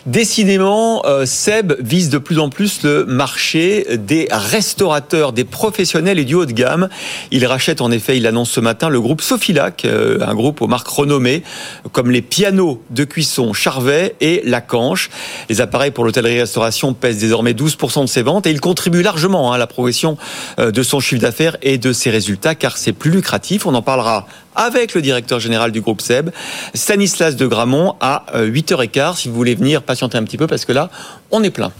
Décidément, 0.06 1.06
euh, 1.06 1.26
Seb 1.26 1.74
vise 1.80 2.10
de 2.10 2.18
plus 2.18 2.40
en 2.40 2.50
plus 2.50 2.84
le 2.84 3.06
marché 3.06 3.86
des 3.98 4.28
restaurateurs, 4.30 5.13
des 5.14 5.44
professionnels 5.44 6.20
et 6.20 6.26
du 6.26 6.36
haut 6.36 6.46
de 6.46 6.52
gamme. 6.52 6.90
Il 7.32 7.46
rachète 7.46 7.82
en 7.82 7.92
effet, 7.92 8.18
il 8.18 8.26
annonce 8.26 8.50
ce 8.50 8.60
matin, 8.60 8.90
le 8.90 9.00
groupe 9.00 9.22
Sofilac, 9.22 9.86
euh, 9.86 10.18
un 10.22 10.34
groupe 10.34 10.62
aux 10.62 10.68
marques 10.68 10.88
renommées 10.88 11.44
comme 11.92 12.10
les 12.10 12.22
pianos 12.22 12.82
de 12.90 13.04
cuisson 13.04 13.54
Charvet 13.54 14.16
et 14.22 14.42
Lacanche. 14.46 15.10
Les 15.50 15.62
appareils 15.62 15.92
pour 15.92 16.04
l'hôtellerie-restauration 16.04 16.94
pèsent 16.94 17.20
désormais 17.20 17.54
12% 17.54 18.02
de 18.02 18.08
ses 18.08 18.24
ventes 18.24 18.48
et 18.48 18.52
il 18.52 18.60
contribue 18.60 19.04
largement 19.04 19.52
hein, 19.52 19.56
à 19.56 19.58
la 19.58 19.68
progression 19.68 20.18
euh, 20.60 20.72
de 20.72 20.84
son 20.84 21.00
chiffre 21.00 21.22
d'affaires 21.22 21.58
et 21.62 21.78
de 21.78 21.94
ses 21.94 22.10
résultats 22.10 22.56
car 22.56 22.78
c'est 22.78 22.94
plus 22.94 23.12
lucratif. 23.12 23.66
On 23.66 23.76
en 23.76 23.82
parlera 23.82 24.26
avec 24.56 24.94
le 24.94 25.02
directeur 25.02 25.40
général 25.40 25.72
du 25.72 25.82
groupe 25.82 26.02
SEB, 26.02 26.30
Stanislas 26.74 27.36
de 27.36 27.48
Gramont, 27.48 27.96
à 28.02 28.26
8h15. 28.36 29.18
Si 29.18 29.30
vous 29.30 29.36
voulez 29.36 29.56
venir 29.56 29.82
patienter 29.82 30.18
un 30.18 30.24
petit 30.24 30.38
peu, 30.38 30.48
parce 30.48 30.66
que 30.66 30.72
là, 30.72 30.90
on 31.32 31.44
est 31.44 31.50
plein. 31.50 31.72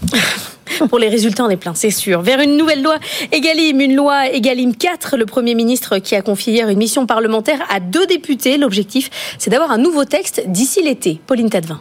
Pour 0.88 0.98
les 0.98 1.08
résultats, 1.08 1.44
on 1.44 1.50
est 1.50 1.56
plein, 1.56 1.74
c'est 1.74 1.90
sûr. 1.90 2.22
Vers 2.22 2.40
une 2.40 2.56
nouvelle 2.56 2.82
loi 2.82 2.96
Egalim, 3.32 3.80
une 3.80 3.94
loi 3.94 4.28
Egalim 4.28 4.74
4, 4.74 5.16
le 5.16 5.26
Premier 5.26 5.54
ministre 5.54 5.98
qui 5.98 6.14
a 6.14 6.22
confié 6.22 6.54
hier 6.54 6.68
une 6.68 6.78
mission 6.78 7.06
parlementaire 7.06 7.64
à 7.70 7.80
deux 7.80 8.06
députés. 8.06 8.56
L'objectif, 8.56 9.10
c'est 9.38 9.50
d'avoir 9.50 9.70
un 9.70 9.78
nouveau 9.78 10.04
texte 10.04 10.42
d'ici 10.46 10.82
l'été. 10.82 11.20
Pauline 11.26 11.50
Tadevin. 11.50 11.80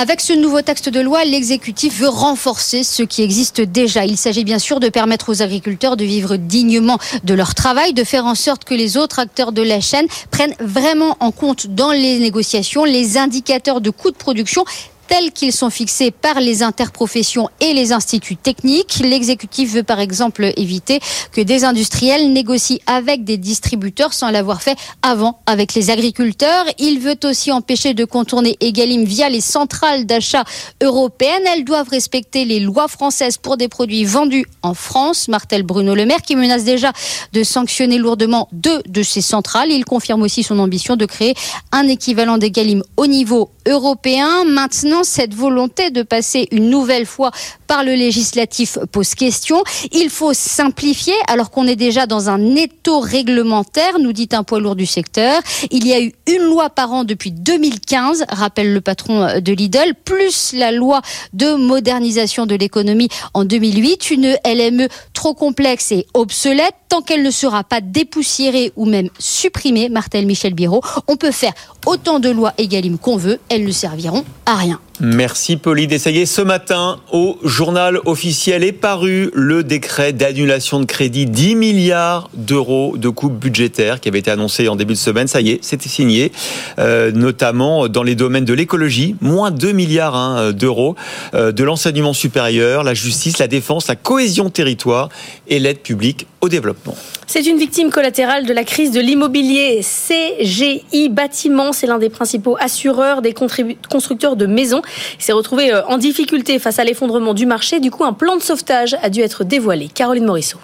Avec 0.00 0.20
ce 0.20 0.32
nouveau 0.32 0.62
texte 0.62 0.88
de 0.88 1.00
loi, 1.00 1.24
l'exécutif 1.24 1.98
veut 1.98 2.08
renforcer 2.08 2.84
ce 2.84 3.02
qui 3.02 3.20
existe 3.20 3.60
déjà. 3.60 4.04
Il 4.04 4.16
s'agit 4.16 4.44
bien 4.44 4.60
sûr 4.60 4.78
de 4.78 4.88
permettre 4.88 5.28
aux 5.28 5.42
agriculteurs 5.42 5.96
de 5.96 6.04
vivre 6.04 6.36
dignement 6.36 7.00
de 7.24 7.34
leur 7.34 7.56
travail, 7.56 7.94
de 7.94 8.04
faire 8.04 8.24
en 8.24 8.36
sorte 8.36 8.62
que 8.62 8.74
les 8.74 8.96
autres 8.96 9.18
acteurs 9.18 9.50
de 9.50 9.60
la 9.60 9.80
chaîne 9.80 10.06
prennent 10.30 10.54
vraiment 10.60 11.16
en 11.18 11.32
compte 11.32 11.66
dans 11.66 11.90
les 11.90 12.20
négociations 12.20 12.84
les 12.84 13.18
indicateurs 13.18 13.80
de 13.80 13.90
coûts 13.90 14.12
de 14.12 14.16
production 14.16 14.64
tels 15.08 15.32
qu'ils 15.32 15.52
sont 15.52 15.70
fixés 15.70 16.10
par 16.10 16.40
les 16.40 16.62
interprofessions 16.62 17.48
et 17.60 17.72
les 17.72 17.92
instituts 17.92 18.36
techniques. 18.36 19.00
L'exécutif 19.02 19.72
veut 19.72 19.82
par 19.82 19.98
exemple 20.00 20.52
éviter 20.56 21.00
que 21.32 21.40
des 21.40 21.64
industriels 21.64 22.32
négocient 22.32 22.78
avec 22.86 23.24
des 23.24 23.36
distributeurs 23.36 24.12
sans 24.12 24.30
l'avoir 24.30 24.62
fait 24.62 24.76
avant 25.02 25.40
avec 25.46 25.74
les 25.74 25.90
agriculteurs. 25.90 26.64
Il 26.78 27.00
veut 27.00 27.18
aussi 27.24 27.50
empêcher 27.50 27.94
de 27.94 28.04
contourner 28.04 28.56
Egalim 28.60 29.04
via 29.04 29.28
les 29.28 29.40
centrales 29.40 30.06
d'achat 30.06 30.44
européennes. 30.82 31.42
Elles 31.52 31.64
doivent 31.64 31.88
respecter 31.88 32.44
les 32.44 32.60
lois 32.60 32.88
françaises 32.88 33.38
pour 33.38 33.56
des 33.56 33.68
produits 33.68 34.04
vendus 34.04 34.46
en 34.62 34.74
France. 34.74 35.28
Martel 35.28 35.62
Bruno 35.62 35.94
Le 35.94 36.04
Maire 36.06 36.22
qui 36.22 36.36
menace 36.36 36.64
déjà 36.64 36.92
de 37.32 37.42
sanctionner 37.42 37.98
lourdement 37.98 38.48
deux 38.52 38.82
de 38.86 39.02
ces 39.02 39.22
centrales. 39.22 39.70
Il 39.70 39.84
confirme 39.84 40.22
aussi 40.22 40.42
son 40.42 40.58
ambition 40.58 40.96
de 40.96 41.06
créer 41.06 41.34
un 41.72 41.88
équivalent 41.88 42.38
d'Egalim 42.38 42.82
au 42.96 43.06
niveau 43.06 43.50
européen. 43.66 44.44
Maintenant, 44.44 44.97
cette 45.04 45.34
volonté 45.34 45.90
de 45.90 46.02
passer 46.02 46.48
une 46.50 46.70
nouvelle 46.70 47.06
fois 47.06 47.30
par 47.66 47.84
le 47.84 47.94
législatif 47.94 48.78
pose 48.90 49.14
question. 49.14 49.62
Il 49.92 50.10
faut 50.10 50.32
simplifier 50.32 51.14
alors 51.28 51.50
qu'on 51.50 51.66
est 51.66 51.76
déjà 51.76 52.06
dans 52.06 52.28
un 52.28 52.56
étau 52.56 53.00
réglementaire, 53.00 53.98
nous 53.98 54.12
dit 54.12 54.28
un 54.32 54.42
poids 54.42 54.60
lourd 54.60 54.76
du 54.76 54.86
secteur. 54.86 55.40
Il 55.70 55.86
y 55.86 55.92
a 55.92 56.00
eu 56.00 56.12
une 56.26 56.42
loi 56.42 56.70
par 56.70 56.92
an 56.92 57.04
depuis 57.04 57.30
2015, 57.30 58.24
rappelle 58.28 58.72
le 58.72 58.80
patron 58.80 59.40
de 59.40 59.52
Lidl, 59.52 59.94
plus 60.04 60.52
la 60.54 60.72
loi 60.72 61.02
de 61.32 61.54
modernisation 61.54 62.46
de 62.46 62.54
l'économie 62.54 63.08
en 63.34 63.44
2008, 63.44 64.10
une 64.10 64.36
LME 64.44 64.88
trop 65.12 65.34
complexe 65.34 65.92
et 65.92 66.06
obsolète. 66.14 66.74
Tant 66.88 67.02
qu'elle 67.02 67.22
ne 67.22 67.30
sera 67.30 67.64
pas 67.64 67.80
dépoussiérée 67.80 68.72
ou 68.76 68.86
même 68.86 69.10
supprimée, 69.18 69.88
Martel 69.88 70.26
Michel 70.26 70.54
Biro, 70.54 70.80
on 71.06 71.16
peut 71.16 71.32
faire 71.32 71.52
autant 71.86 72.18
de 72.18 72.30
lois 72.30 72.54
Egalim 72.58 72.98
qu'on 72.98 73.16
veut, 73.16 73.38
elles 73.48 73.64
ne 73.64 73.72
serviront 73.72 74.24
à 74.46 74.54
rien. 74.56 74.80
Merci 75.00 75.56
Pauline. 75.56 75.92
Et 75.92 75.98
ça 75.98 76.10
y 76.10 76.18
est, 76.18 76.26
ce 76.26 76.42
matin, 76.42 76.98
au 77.12 77.38
journal 77.44 78.00
officiel 78.04 78.64
est 78.64 78.72
paru 78.72 79.30
le 79.32 79.62
décret 79.62 80.12
d'annulation 80.12 80.80
de 80.80 80.86
crédit 80.86 81.26
10 81.26 81.54
milliards 81.54 82.28
d'euros 82.34 82.96
de 82.96 83.08
coupes 83.08 83.38
budgétaires 83.38 84.00
qui 84.00 84.08
avait 84.08 84.18
été 84.18 84.30
annoncé 84.32 84.66
en 84.66 84.74
début 84.74 84.94
de 84.94 84.98
semaine. 84.98 85.28
Ça 85.28 85.40
y 85.40 85.50
est, 85.50 85.58
c'était 85.62 85.88
signé, 85.88 86.32
euh, 86.80 87.12
notamment 87.12 87.86
dans 87.86 88.02
les 88.02 88.16
domaines 88.16 88.44
de 88.44 88.54
l'écologie, 88.54 89.14
moins 89.20 89.52
2 89.52 89.70
milliards 89.70 90.16
hein, 90.16 90.50
d'euros, 90.50 90.96
euh, 91.34 91.52
de 91.52 91.62
l'enseignement 91.62 92.12
supérieur, 92.12 92.82
la 92.82 92.94
justice, 92.94 93.38
la 93.38 93.46
défense, 93.46 93.86
la 93.86 93.96
cohésion 93.96 94.50
territoire 94.50 95.10
et 95.46 95.60
l'aide 95.60 95.78
publique 95.78 96.26
au 96.40 96.48
développement. 96.48 96.96
C'est 97.30 97.44
une 97.44 97.58
victime 97.58 97.90
collatérale 97.90 98.46
de 98.46 98.54
la 98.54 98.64
crise 98.64 98.90
de 98.90 99.00
l'immobilier. 99.00 99.82
CGI 99.82 101.10
Bâtiment, 101.10 101.74
c'est 101.74 101.86
l'un 101.86 101.98
des 101.98 102.08
principaux 102.08 102.56
assureurs 102.58 103.20
des 103.20 103.34
constructeurs 103.34 104.34
de 104.34 104.46
maisons. 104.46 104.80
Il 105.18 105.22
s'est 105.22 105.32
retrouvé 105.32 105.70
euh, 105.70 105.84
en 105.88 105.98
difficulté 105.98 106.58
face 106.58 106.78
à 106.78 106.84
l'effondrement 106.84 107.34
du 107.34 107.44
marché. 107.44 107.80
Du 107.80 107.90
coup, 107.90 108.04
un 108.04 108.14
plan 108.14 108.36
de 108.36 108.42
sauvetage 108.42 108.96
a 109.02 109.10
dû 109.10 109.20
être 109.20 109.44
dévoilé. 109.44 109.88
Caroline 109.88 110.24
Morisseau. 110.24 110.58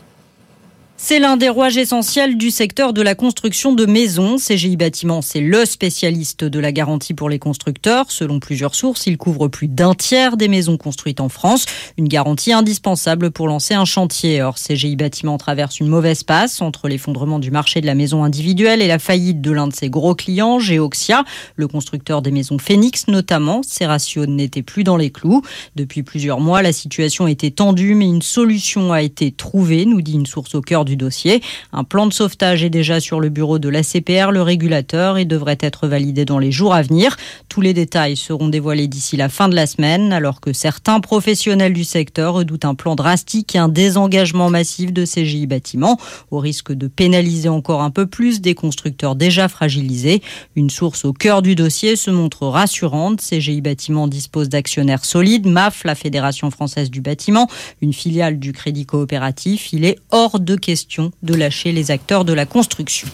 C'est 1.06 1.18
l'un 1.18 1.36
des 1.36 1.50
rouages 1.50 1.76
essentiels 1.76 2.38
du 2.38 2.50
secteur 2.50 2.94
de 2.94 3.02
la 3.02 3.14
construction 3.14 3.74
de 3.74 3.84
maisons. 3.84 4.36
CGI 4.38 4.78
Bâtiment, 4.78 5.20
c'est 5.20 5.42
le 5.42 5.66
spécialiste 5.66 6.44
de 6.44 6.58
la 6.58 6.72
garantie 6.72 7.12
pour 7.12 7.28
les 7.28 7.38
constructeurs. 7.38 8.10
Selon 8.10 8.40
plusieurs 8.40 8.74
sources, 8.74 9.06
il 9.06 9.18
couvre 9.18 9.48
plus 9.48 9.68
d'un 9.68 9.92
tiers 9.94 10.38
des 10.38 10.48
maisons 10.48 10.78
construites 10.78 11.20
en 11.20 11.28
France. 11.28 11.66
Une 11.98 12.08
garantie 12.08 12.54
indispensable 12.54 13.32
pour 13.32 13.48
lancer 13.48 13.74
un 13.74 13.84
chantier. 13.84 14.40
Or, 14.40 14.54
CGI 14.54 14.96
Bâtiment 14.96 15.36
traverse 15.36 15.78
une 15.78 15.88
mauvaise 15.88 16.22
passe 16.22 16.62
entre 16.62 16.88
l'effondrement 16.88 17.38
du 17.38 17.50
marché 17.50 17.82
de 17.82 17.86
la 17.86 17.94
maison 17.94 18.24
individuelle 18.24 18.80
et 18.80 18.88
la 18.88 18.98
faillite 18.98 19.42
de 19.42 19.50
l'un 19.50 19.66
de 19.66 19.74
ses 19.74 19.90
gros 19.90 20.14
clients, 20.14 20.58
Geoxia, 20.58 21.24
le 21.56 21.68
constructeur 21.68 22.22
des 22.22 22.30
maisons 22.30 22.56
Phoenix 22.56 23.08
notamment. 23.08 23.60
Ses 23.62 23.84
ratios 23.84 24.26
n'étaient 24.26 24.62
plus 24.62 24.84
dans 24.84 24.96
les 24.96 25.10
clous. 25.10 25.42
Depuis 25.76 26.02
plusieurs 26.02 26.40
mois, 26.40 26.62
la 26.62 26.72
situation 26.72 27.26
était 27.26 27.50
tendue, 27.50 27.94
mais 27.94 28.06
une 28.06 28.22
solution 28.22 28.94
a 28.94 29.02
été 29.02 29.32
trouvée, 29.32 29.84
nous 29.84 30.00
dit 30.00 30.14
une 30.14 30.24
source 30.24 30.54
au 30.54 30.62
cœur 30.62 30.86
du 30.86 30.93
dossier. 30.96 31.42
Un 31.72 31.84
plan 31.84 32.06
de 32.06 32.12
sauvetage 32.12 32.64
est 32.64 32.70
déjà 32.70 33.00
sur 33.00 33.20
le 33.20 33.28
bureau 33.28 33.58
de 33.58 33.68
l'ACPR, 33.68 34.30
le 34.30 34.42
régulateur, 34.42 35.18
et 35.18 35.24
devrait 35.24 35.58
être 35.60 35.86
validé 35.86 36.24
dans 36.24 36.38
les 36.38 36.52
jours 36.52 36.74
à 36.74 36.82
venir. 36.82 37.16
Tous 37.48 37.60
les 37.60 37.74
détails 37.74 38.16
seront 38.16 38.48
dévoilés 38.48 38.88
d'ici 38.88 39.16
la 39.16 39.28
fin 39.28 39.48
de 39.48 39.54
la 39.54 39.66
semaine, 39.66 40.12
alors 40.12 40.40
que 40.40 40.52
certains 40.52 41.00
professionnels 41.00 41.72
du 41.72 41.84
secteur 41.84 42.34
redoutent 42.34 42.64
un 42.64 42.74
plan 42.74 42.94
drastique 42.94 43.54
et 43.54 43.58
un 43.58 43.68
désengagement 43.68 44.50
massif 44.50 44.92
de 44.92 45.04
CGI 45.04 45.46
Bâtiments, 45.46 45.98
au 46.30 46.38
risque 46.38 46.72
de 46.72 46.86
pénaliser 46.86 47.48
encore 47.48 47.82
un 47.82 47.90
peu 47.90 48.06
plus 48.06 48.40
des 48.40 48.54
constructeurs 48.54 49.14
déjà 49.14 49.48
fragilisés. 49.48 50.22
Une 50.56 50.70
source 50.70 51.04
au 51.04 51.12
cœur 51.12 51.42
du 51.42 51.54
dossier 51.54 51.96
se 51.96 52.10
montre 52.10 52.46
rassurante. 52.46 53.20
CGI 53.20 53.60
Bâtiments 53.60 54.08
dispose 54.08 54.48
d'actionnaires 54.48 55.04
solides, 55.04 55.46
MAF, 55.46 55.84
la 55.84 55.94
Fédération 55.94 56.50
française 56.50 56.90
du 56.90 57.00
bâtiment, 57.00 57.48
une 57.80 57.92
filiale 57.92 58.38
du 58.38 58.52
Crédit 58.52 58.86
coopératif. 58.86 59.72
Il 59.72 59.84
est 59.84 59.98
hors 60.10 60.40
de 60.40 60.56
question 60.56 60.73
de 61.22 61.34
lâcher 61.34 61.72
les 61.72 61.90
acteurs 61.90 62.24
de 62.24 62.32
la 62.32 62.46
construction. 62.46 63.08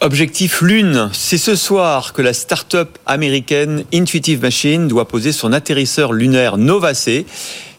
Objectif 0.00 0.62
Lune, 0.62 1.10
c'est 1.12 1.38
ce 1.38 1.54
soir 1.54 2.12
que 2.12 2.22
la 2.22 2.32
start-up 2.32 2.98
américaine 3.06 3.84
Intuitive 3.92 4.42
Machine 4.42 4.88
doit 4.88 5.08
poser 5.08 5.32
son 5.32 5.52
atterrisseur 5.52 6.12
lunaire 6.12 6.56
Nova 6.56 6.94
C. 6.94 7.26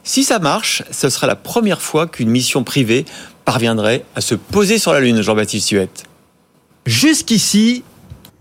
Si 0.03 0.23
ça 0.23 0.39
marche, 0.39 0.83
ce 0.91 1.09
sera 1.09 1.27
la 1.27 1.35
première 1.35 1.81
fois 1.81 2.07
qu'une 2.07 2.29
mission 2.29 2.63
privée 2.63 3.05
parviendrait 3.45 4.03
à 4.15 4.21
se 4.21 4.35
poser 4.35 4.77
sur 4.77 4.93
la 4.93 4.99
Lune, 4.99 5.21
Jean-Baptiste 5.21 5.67
Suette. 5.67 6.03
Jusqu'ici, 6.85 7.83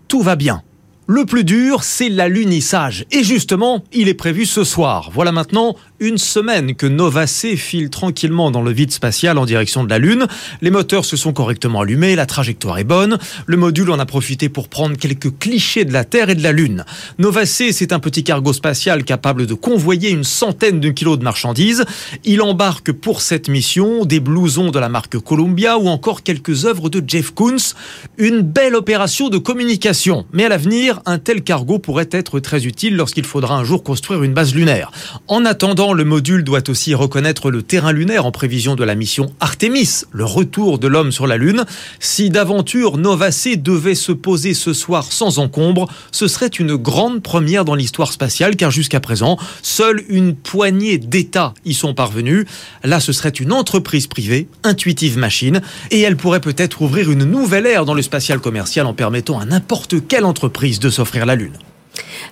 tout 0.07 0.21
va 0.21 0.35
bien. 0.35 0.63
Le 1.07 1.25
plus 1.25 1.43
dur, 1.43 1.83
c'est 1.83 2.09
l'alunissage. 2.09 3.05
Et 3.11 3.23
justement, 3.23 3.83
il 3.91 4.07
est 4.07 4.13
prévu 4.13 4.45
ce 4.45 4.63
soir. 4.63 5.09
Voilà 5.13 5.31
maintenant 5.31 5.75
une 6.01 6.17
semaine 6.17 6.73
que 6.73 6.87
Nova 6.87 7.27
file 7.27 7.91
tranquillement 7.91 8.49
dans 8.49 8.63
le 8.63 8.71
vide 8.71 8.91
spatial 8.91 9.37
en 9.37 9.45
direction 9.45 9.83
de 9.83 9.89
la 9.89 9.99
Lune. 9.99 10.25
Les 10.61 10.71
moteurs 10.71 11.05
se 11.05 11.15
sont 11.15 11.31
correctement 11.31 11.81
allumés, 11.81 12.15
la 12.15 12.25
trajectoire 12.25 12.79
est 12.79 12.83
bonne. 12.83 13.19
Le 13.45 13.55
module 13.55 13.91
en 13.91 13.99
a 13.99 14.05
profité 14.07 14.49
pour 14.49 14.67
prendre 14.67 14.97
quelques 14.97 15.37
clichés 15.37 15.85
de 15.85 15.93
la 15.93 16.03
Terre 16.03 16.29
et 16.31 16.35
de 16.35 16.41
la 16.41 16.51
Lune. 16.51 16.85
Nova 17.19 17.45
c'est 17.45 17.93
un 17.93 17.99
petit 17.99 18.23
cargo 18.23 18.51
spatial 18.51 19.03
capable 19.03 19.45
de 19.45 19.53
convoyer 19.53 20.09
une 20.09 20.23
centaine 20.23 20.79
de 20.79 20.89
kilos 20.89 21.19
de 21.19 21.23
marchandises. 21.23 21.85
Il 22.25 22.41
embarque 22.41 22.91
pour 22.91 23.21
cette 23.21 23.47
mission 23.47 24.03
des 24.05 24.19
blousons 24.19 24.71
de 24.71 24.79
la 24.79 24.89
marque 24.89 25.19
Columbia 25.19 25.77
ou 25.77 25.87
encore 25.87 26.23
quelques 26.23 26.65
œuvres 26.65 26.89
de 26.89 27.03
Jeff 27.05 27.31
Koons. 27.31 27.75
Une 28.17 28.41
belle 28.41 28.75
opération 28.75 29.29
de 29.29 29.37
communication. 29.37 30.25
Mais 30.33 30.45
à 30.45 30.49
l'avenir, 30.49 31.01
un 31.05 31.19
tel 31.19 31.43
cargo 31.43 31.77
pourrait 31.77 32.09
être 32.11 32.39
très 32.39 32.65
utile 32.65 32.95
lorsqu'il 32.95 33.25
faudra 33.25 33.55
un 33.55 33.63
jour 33.63 33.83
construire 33.83 34.23
une 34.23 34.33
base 34.33 34.55
lunaire. 34.55 34.91
En 35.27 35.45
attendant, 35.45 35.90
le 35.93 36.03
module 36.03 36.43
doit 36.43 36.69
aussi 36.69 36.93
reconnaître 36.93 37.51
le 37.51 37.61
terrain 37.61 37.91
lunaire 37.91 38.25
en 38.25 38.31
prévision 38.31 38.75
de 38.75 38.83
la 38.83 38.95
mission 38.95 39.33
Artemis, 39.39 40.03
le 40.11 40.25
retour 40.25 40.79
de 40.79 40.87
l'homme 40.87 41.11
sur 41.11 41.27
la 41.27 41.37
Lune. 41.37 41.65
Si 41.99 42.29
d'aventure 42.29 42.97
Nova 42.97 43.31
C 43.31 43.57
devait 43.57 43.95
se 43.95 44.11
poser 44.11 44.53
ce 44.53 44.73
soir 44.73 45.11
sans 45.11 45.39
encombre, 45.39 45.87
ce 46.11 46.27
serait 46.27 46.47
une 46.47 46.75
grande 46.75 47.21
première 47.21 47.65
dans 47.65 47.75
l'histoire 47.75 48.11
spatiale 48.11 48.55
car 48.55 48.71
jusqu'à 48.71 48.99
présent, 48.99 49.37
seule 49.61 50.03
une 50.09 50.35
poignée 50.35 50.97
d'États 50.97 51.53
y 51.65 51.73
sont 51.73 51.93
parvenus. 51.93 52.45
Là, 52.83 52.99
ce 52.99 53.13
serait 53.13 53.29
une 53.29 53.51
entreprise 53.51 54.07
privée, 54.07 54.47
Intuitive 54.63 55.17
Machine, 55.17 55.61
et 55.89 56.01
elle 56.01 56.17
pourrait 56.17 56.41
peut-être 56.41 56.81
ouvrir 56.81 57.11
une 57.11 57.25
nouvelle 57.25 57.65
ère 57.65 57.85
dans 57.85 57.93
le 57.93 58.01
spatial 58.01 58.39
commercial 58.39 58.85
en 58.85 58.93
permettant 58.93 59.39
à 59.39 59.45
n'importe 59.45 60.07
quelle 60.07 60.25
entreprise 60.25 60.79
de 60.79 60.89
s'offrir 60.89 61.25
la 61.25 61.35
Lune. 61.35 61.57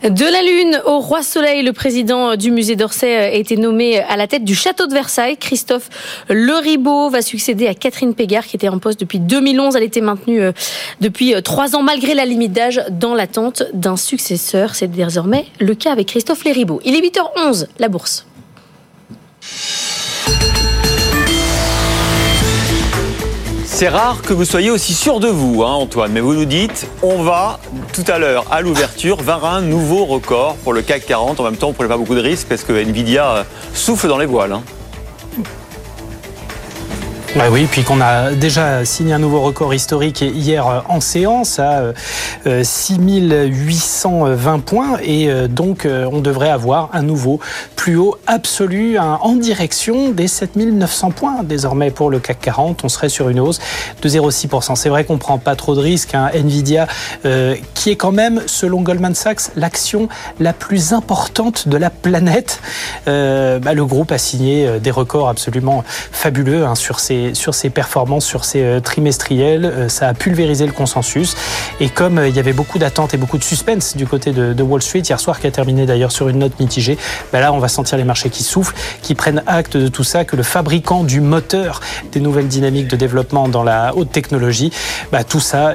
De 0.03 0.23
la 0.23 0.41
Lune 0.41 0.81
au 0.85 0.99
Roi 0.99 1.21
Soleil, 1.23 1.61
le 1.61 1.73
président 1.73 2.37
du 2.37 2.51
musée 2.51 2.77
d'Orsay 2.77 3.15
a 3.15 3.33
été 3.33 3.57
nommé 3.57 3.99
à 3.99 4.15
la 4.15 4.27
tête 4.27 4.45
du 4.45 4.55
château 4.55 4.87
de 4.87 4.93
Versailles. 4.93 5.35
Christophe 5.35 5.89
Leribaud 6.29 7.09
va 7.09 7.21
succéder 7.21 7.67
à 7.67 7.73
Catherine 7.73 8.13
Pégard, 8.13 8.45
qui 8.45 8.55
était 8.55 8.69
en 8.69 8.79
poste 8.79 9.01
depuis 9.01 9.19
2011. 9.19 9.75
Elle 9.75 9.83
était 9.83 9.99
maintenue 9.99 10.41
euh, 10.41 10.51
depuis 11.01 11.35
euh, 11.35 11.41
trois 11.41 11.75
ans, 11.75 11.83
malgré 11.83 12.13
la 12.13 12.23
limite 12.23 12.53
d'âge, 12.53 12.81
dans 12.91 13.13
l'attente 13.13 13.63
d'un 13.73 13.97
successeur. 13.97 14.75
C'est 14.75 14.89
désormais 14.89 15.45
le 15.59 15.75
cas 15.75 15.91
avec 15.91 16.07
Christophe 16.07 16.45
Leribaud. 16.45 16.79
Il 16.85 16.95
est 16.95 17.01
8h11, 17.01 17.67
la 17.77 17.89
bourse. 17.89 18.25
C'est 23.71 23.87
rare 23.87 24.21
que 24.23 24.33
vous 24.33 24.45
soyez 24.45 24.71
aussi 24.71 24.93
sûr 24.93 25.19
de 25.19 25.27
vous, 25.29 25.63
hein, 25.63 25.71
Antoine, 25.71 26.11
mais 26.11 26.19
vous 26.19 26.33
nous 26.33 26.45
dites, 26.45 26.87
on 27.01 27.21
va 27.21 27.59
tout 27.93 28.03
à 28.07 28.17
l'heure 28.17 28.45
à 28.51 28.61
l'ouverture 28.61 29.21
vers 29.21 29.45
un 29.45 29.61
nouveau 29.61 30.05
record 30.05 30.55
pour 30.63 30.73
le 30.73 30.81
CAC 30.81 31.05
40. 31.05 31.39
En 31.39 31.43
même 31.43 31.55
temps, 31.55 31.67
vous 31.67 31.71
ne 31.73 31.75
prenez 31.77 31.87
pas 31.89 31.97
beaucoup 31.97 32.15
de 32.15 32.19
risques 32.19 32.47
parce 32.49 32.63
que 32.63 32.73
Nvidia 32.73 33.29
euh, 33.37 33.43
souffle 33.73 34.07
dans 34.09 34.17
les 34.17 34.25
voiles. 34.25 34.51
hein. 34.53 34.63
Ouais, 37.35 37.47
oui, 37.51 37.67
puis 37.69 37.83
qu'on 37.83 38.01
a 38.01 38.31
déjà 38.31 38.83
signé 38.85 39.13
un 39.13 39.19
nouveau 39.19 39.41
record 39.41 39.71
historique 39.71 40.21
hier 40.21 40.67
euh, 40.67 40.79
en 40.89 40.99
séance 40.99 41.59
à 41.59 41.93
euh, 42.47 42.63
6820 42.63 44.59
points 44.65 44.97
et 45.03 45.29
euh, 45.29 45.47
donc 45.47 45.85
euh, 45.85 46.09
on 46.11 46.21
devrait 46.21 46.49
avoir 46.49 46.89
un 46.91 47.03
nouveau 47.03 47.39
plus 47.75 47.97
haut 47.97 48.17
absolu 48.25 48.97
hein, 48.97 49.19
en 49.21 49.35
direction 49.35 50.09
des 50.09 50.27
7900 50.27 51.11
points 51.11 51.43
désormais 51.43 51.91
pour 51.91 52.09
le 52.09 52.19
CAC 52.19 52.39
40. 52.41 52.83
On 52.83 52.89
serait 52.89 53.09
sur 53.09 53.29
une 53.29 53.39
hausse 53.39 53.59
de 54.01 54.09
0,6%. 54.09 54.75
C'est 54.75 54.89
vrai 54.89 55.03
qu'on 55.03 55.19
prend 55.19 55.37
pas 55.37 55.55
trop 55.55 55.75
de 55.75 55.81
risques. 55.81 56.15
hein. 56.15 56.31
Nvidia 56.33 56.87
euh, 57.25 57.55
qui 57.75 57.91
est 57.91 57.95
quand 57.95 58.11
même, 58.11 58.41
selon 58.47 58.81
Goldman 58.81 59.13
Sachs, 59.13 59.51
l'action 59.55 60.09
la 60.39 60.53
plus 60.53 60.93
importante 60.93 61.67
de 61.67 61.77
la 61.77 61.91
planète. 61.91 62.59
Euh, 63.07 63.59
bah, 63.59 63.75
le 63.75 63.85
groupe 63.85 64.11
a 64.11 64.17
signé 64.17 64.65
euh, 64.65 64.79
des 64.79 64.91
records 64.91 65.29
absolument 65.29 65.83
fabuleux 66.11 66.65
hein, 66.65 66.73
sur 66.73 66.99
ses 66.99 67.18
sur 67.33 67.53
ses 67.53 67.69
performances, 67.69 68.25
sur 68.25 68.45
ses 68.45 68.61
euh, 68.61 68.79
trimestriels. 68.79 69.65
Euh, 69.65 69.89
ça 69.89 70.07
a 70.07 70.13
pulvérisé 70.13 70.65
le 70.65 70.71
consensus. 70.71 71.35
Et 71.79 71.89
comme 71.89 72.17
euh, 72.17 72.27
il 72.27 72.35
y 72.35 72.39
avait 72.39 72.53
beaucoup 72.53 72.79
d'attentes 72.79 73.13
et 73.13 73.17
beaucoup 73.17 73.37
de 73.37 73.43
suspense 73.43 73.95
du 73.95 74.07
côté 74.07 74.31
de, 74.31 74.63
Wall 74.63 74.81
Street 74.81 74.99
hier 74.99 75.19
soir, 75.19 75.39
qui 75.39 75.47
a 75.47 75.51
terminé 75.51 75.85
d'ailleurs 75.85 76.11
sur 76.11 76.29
une 76.29 76.39
note 76.39 76.59
mitigée, 76.59 76.97
bah 77.31 77.39
là 77.39 77.53
on 77.53 77.59
va 77.59 77.67
sentir 77.69 77.97
les 77.97 78.03
marchés 78.03 78.29
qui 78.29 78.43
soufflent, 78.43 78.75
qui 79.01 79.15
prennent 79.15 79.41
acte 79.47 79.77
de 79.77 79.87
tout 79.87 80.03
ça, 80.03 80.25
que 80.25 80.35
le 80.35 80.43
fabricant 80.43 81.03
du 81.03 81.21
moteur 81.21 81.79
des 82.11 82.19
nouvelles 82.19 82.47
dynamiques 82.47 82.87
de 82.87 82.95
développement 82.95 83.47
dans 83.47 83.63
la 83.63 83.95
haute 83.95 84.11
technologie, 84.11 84.71
bah, 85.11 85.23
tout 85.23 85.39
ça 85.39 85.73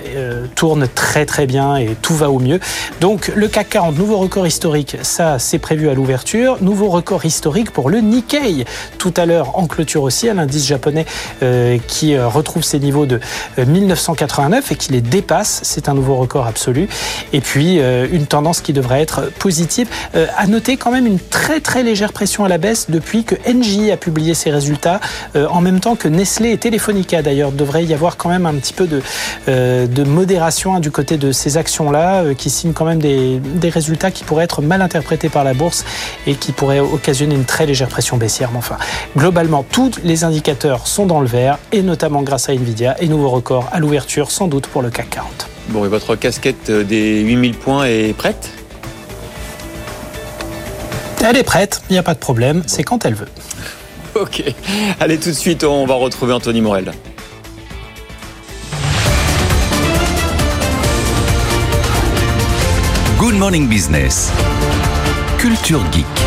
tourne 0.55 0.87
très 0.95 1.27
très 1.27 1.47
bien 1.47 1.77
et 1.77 1.97
tout 2.01 2.15
va 2.15 2.31
au 2.31 2.39
mieux. 2.39 2.61
Donc 3.01 3.33
le 3.35 3.49
CAC 3.49 3.71
40, 3.71 3.99
nouveau 3.99 4.19
record 4.19 4.47
historique, 4.47 4.97
ça 5.03 5.39
c'est 5.39 5.59
prévu 5.59 5.89
à 5.89 5.95
l'ouverture. 5.95 6.59
Nouveau 6.61 6.89
record 6.89 7.25
historique 7.25 7.71
pour 7.71 7.91
le 7.91 8.01
Nikkei. 8.01 8.65
Tout 8.99 9.15
à 9.16 9.27
l'heure 9.27 9.59
en 9.59 9.66
clôture 9.66 10.03
aussi, 10.03 10.29
à 10.29 10.35
l'indice 10.35 10.66
japonais 10.66 11.07
euh, 11.45 11.79
qui 11.87 12.15
euh, 12.15 12.27
retrouve 12.27 12.65
ses 12.65 12.79
niveaux 12.81 13.07
de 13.07 13.21
euh, 13.59 13.66
1989 13.66 14.73
et 14.73 14.77
qui 14.77 14.93
les 14.93 15.01
dépasse. 15.01 15.61
C'est 15.62 15.89
un 15.89 15.95
nouveau 15.95 16.16
record 16.16 16.47
absolu. 16.47 16.89
Et 17.33 17.41
puis 17.41 17.81
euh, 17.81 18.07
une 18.11 18.27
tendance 18.27 18.61
qui 18.61 18.73
devrait 18.73 19.01
être 19.01 19.31
positive. 19.39 19.89
Euh, 20.15 20.27
à 20.37 20.47
noter 20.47 20.77
quand 20.77 20.91
même 20.91 21.07
une 21.07 21.19
très 21.19 21.61
très 21.61 21.83
légère 21.83 22.12
pression 22.12 22.45
à 22.45 22.49
la 22.49 22.59
baisse 22.59 22.91
depuis 22.91 23.25
que 23.25 23.35
Engie 23.49 23.91
a 23.91 23.97
publié 23.97 24.35
ses 24.35 24.51
résultats, 24.51 25.01
euh, 25.37 25.47
en 25.49 25.61
même 25.61 25.81
temps 25.81 25.97
que 25.97 26.09
Nestlé 26.09 26.51
et 26.51 26.59
Telefonica 26.59 27.23
d'ailleurs. 27.23 27.53
Devrait 27.53 27.85
y 27.85 27.95
avoir 27.95 28.16
quand 28.16 28.29
même 28.29 28.47
un 28.47 28.55
petit 28.55 28.73
peu 28.73 28.87
de, 28.87 29.03
euh, 29.49 29.87
modération 30.05 30.75
hein, 30.75 30.81
du 30.81 30.91
côté 30.91 31.16
de 31.16 31.33
ces 31.33 31.57
actions-là 31.57 32.23
euh, 32.23 32.35
qui 32.35 32.51
signent 32.51 32.73
quand 32.73 32.85
même 32.85 33.01
des, 33.01 33.39
des 33.39 33.69
résultats 33.69 34.11
qui 34.11 34.25
pourraient 34.25 34.45
être 34.45 34.62
mal 34.62 34.83
interprétés 34.83 35.29
par 35.29 35.45
la 35.45 35.55
bourse 35.55 35.85
et 36.27 36.35
qui 36.35 36.53
pourraient 36.53 36.81
occasionner 36.81 37.35
une 37.35 37.45
très 37.45 37.66
légère 37.66 37.89
pression 37.89 38.16
baissière. 38.16 38.51
Mais 38.53 38.59
enfin, 38.59 38.77
globalement, 39.16 39.65
tous 39.71 39.93
les 40.05 40.25
indicateurs 40.25 40.87
sont 40.87 41.07
dans 41.07 41.21
le 41.21 41.27
vert 41.35 41.59
et 41.73 41.82
notamment 41.82 42.23
grâce 42.23 42.48
à 42.48 42.52
Nvidia 42.55 42.97
et 43.02 43.09
nouveau 43.09 43.28
record 43.28 43.69
à 43.73 43.81
l'ouverture 43.81 44.31
sans 44.31 44.47
doute 44.47 44.69
pour 44.69 44.82
le 44.82 44.90
CAC 44.90 45.11
40. 45.11 45.48
Bon, 45.70 45.85
et 45.85 45.89
votre 45.89 46.15
casquette 46.15 46.70
euh, 46.70 46.85
des 46.85 47.23
8000 47.23 47.55
points 47.56 47.85
est 47.86 48.16
prête? 48.16 48.51
Elle 51.27 51.36
est 51.36 51.43
prête, 51.43 51.82
il 51.89 51.94
n'y 51.94 51.98
a 51.98 52.02
pas 52.02 52.15
de 52.15 52.19
problème, 52.19 52.62
c'est 52.66 52.82
quand 52.82 53.05
elle 53.05 53.15
veut. 53.15 53.28
Ok. 54.15 54.44
Allez, 55.01 55.19
tout 55.19 55.31
de 55.31 55.35
suite, 55.35 55.65
on 55.65 55.86
va 55.86 55.94
retrouver 55.94 56.35
Anthony 56.35 56.61
Morel. 56.61 56.93
Good 63.19 63.35
Morning 63.35 63.69
Business. 63.69 64.31
Culture 65.39 65.81
Geek. 65.90 66.23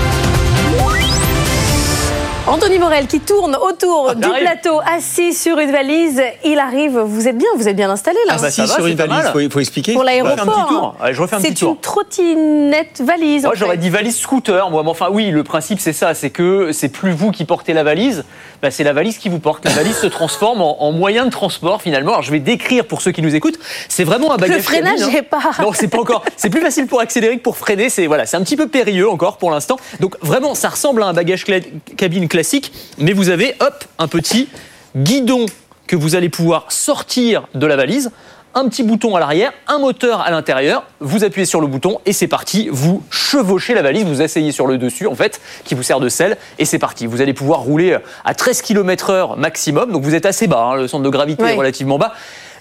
Anthony 2.48 2.80
Morel 2.80 3.08
qui 3.08 3.20
tourne 3.20 3.58
autour 3.58 4.16
du 4.16 4.24
j'arrive. 4.24 4.44
plateau, 4.46 4.80
assis 4.90 5.34
sur 5.34 5.60
une 5.60 5.70
valise. 5.72 6.22
Il 6.46 6.60
arrive. 6.60 6.98
Vous 6.98 7.28
êtes 7.28 7.38
bien, 7.38 7.50
vous 7.58 7.68
êtes 7.68 7.76
bien 7.76 7.90
installé 7.90 8.18
là. 8.26 8.36
Ah 8.38 8.42
bah, 8.42 8.50
si, 8.50 8.66
sur 8.66 8.88
une 8.88 8.96
valise, 8.96 9.18
il 9.36 9.48
faut, 9.48 9.54
faut 9.54 9.60
expliquer. 9.60 9.94
Pour 9.94 10.04
l'aéroport. 10.04 10.96
Je 11.12 11.22
refais 11.22 11.36
un 11.36 11.42
petit 11.42 11.54
tour. 11.54 11.72
hein. 11.72 11.76
Un 11.76 11.76
C'est 11.76 11.76
une 11.76 11.78
trottinette 11.82 13.02
valise. 13.06 13.44
Moi, 13.44 13.54
j'aurais 13.56 13.76
dit 13.76 13.90
valise 13.90 14.18
scooter, 14.18 14.70
moi. 14.70 14.82
Mais 14.84 14.90
enfin, 14.90 15.10
oui, 15.12 15.30
le 15.30 15.44
principe, 15.44 15.82
c'est 15.82 15.92
ça. 15.92 16.14
C'est 16.14 16.30
que 16.30 16.72
c'est 16.72 16.88
plus 16.88 17.12
vous 17.12 17.32
qui 17.32 17.44
portez 17.44 17.74
la 17.74 17.84
valise, 17.84 18.24
bah, 18.62 18.72
c'est 18.72 18.84
la 18.84 18.94
valise 18.94 19.18
qui 19.18 19.30
vous 19.30 19.40
porte. 19.40 19.64
La 19.66 19.72
valise 19.72 19.96
se 19.98 20.08
transforme 20.08 20.62
en, 20.62 20.82
en 20.84 20.92
moyen 20.92 21.26
de 21.26 21.30
transport, 21.32 21.82
finalement. 21.82 22.12
Alors, 22.12 22.24
je 22.24 22.32
vais 22.32 22.40
décrire 22.40 22.86
pour 22.86 23.02
ceux 23.02 23.12
qui 23.12 23.22
nous 23.22 23.36
écoutent. 23.36 23.60
C'est 23.90 24.04
vraiment 24.04 24.34
un 24.34 24.38
bagage 24.38 24.58
Le 24.58 24.64
freinage 24.64 25.02
hein. 25.02 25.22
pas. 25.30 25.52
Non, 25.62 25.72
c'est 25.74 25.88
pas 25.88 26.00
encore. 26.00 26.24
C'est 26.38 26.50
plus 26.50 26.62
facile 26.62 26.88
pour 26.88 27.00
accélérer 27.00 27.38
que 27.38 27.44
pour 27.44 27.58
freiner. 27.58 27.90
C'est 27.90 28.08
voilà, 28.08 28.26
c'est 28.26 28.38
un 28.38 28.42
petit 28.44 28.58
peu 28.58 28.68
périlleux 28.68 29.10
encore 29.10 29.38
pour 29.38 29.52
l'instant. 29.52 29.78
Donc 30.00 30.16
vraiment, 30.22 30.56
ça 30.56 30.70
ressemble 30.70 31.04
à 31.04 31.08
un 31.08 31.14
bagage 31.14 31.46
cla- 31.46 31.64
cabine 31.96 32.28
classique, 32.28 32.72
mais 32.98 33.14
vous 33.14 33.30
avez 33.30 33.56
hop 33.60 33.84
un 34.00 34.08
petit 34.08 34.48
guidon 34.96 35.46
que 35.86 35.96
vous 35.96 36.16
allez 36.16 36.30
pouvoir 36.30 36.72
sortir 36.72 37.48
de 37.54 37.66
la 37.66 37.76
valise. 37.76 38.12
Un 38.60 38.70
petit 38.70 38.82
bouton 38.82 39.16
à 39.16 39.20
l'arrière, 39.20 39.54
un 39.68 39.78
moteur 39.78 40.22
à 40.22 40.32
l'intérieur. 40.32 40.84
Vous 41.00 41.24
appuyez 41.24 41.46
sur 41.46 41.62
le 41.62 41.68
bouton 41.68 42.00
et 42.08 42.12
c'est 42.12 42.28
parti. 42.28 42.70
Vous 42.72 43.04
chevauchez 43.12 43.76
la 43.76 43.84
valise, 43.84 44.04
vous 44.06 44.20
asseyez 44.24 44.52
sur 44.52 44.66
le 44.66 44.80
dessus 44.80 45.06
en 45.06 45.14
fait, 45.14 45.40
qui 45.64 45.76
vous 45.76 45.84
sert 45.84 46.00
de 46.00 46.10
selle 46.10 46.38
et 46.58 46.66
c'est 46.66 46.80
parti. 46.80 47.06
Vous 47.06 47.22
allez 47.22 47.36
pouvoir 47.36 47.60
rouler 47.60 47.96
à 48.26 48.34
13 48.34 48.64
km/h 48.64 49.38
maximum. 49.38 49.92
Donc 49.92 50.02
vous 50.02 50.16
êtes 50.16 50.26
assez 50.26 50.48
bas. 50.48 50.70
hein, 50.72 50.76
le 50.76 50.88
centre 50.88 51.04
de 51.04 51.10
gravité 51.10 51.44
Oui. 51.44 51.52
est 51.52 51.56
relativement 51.56 52.00
bas. 52.00 52.14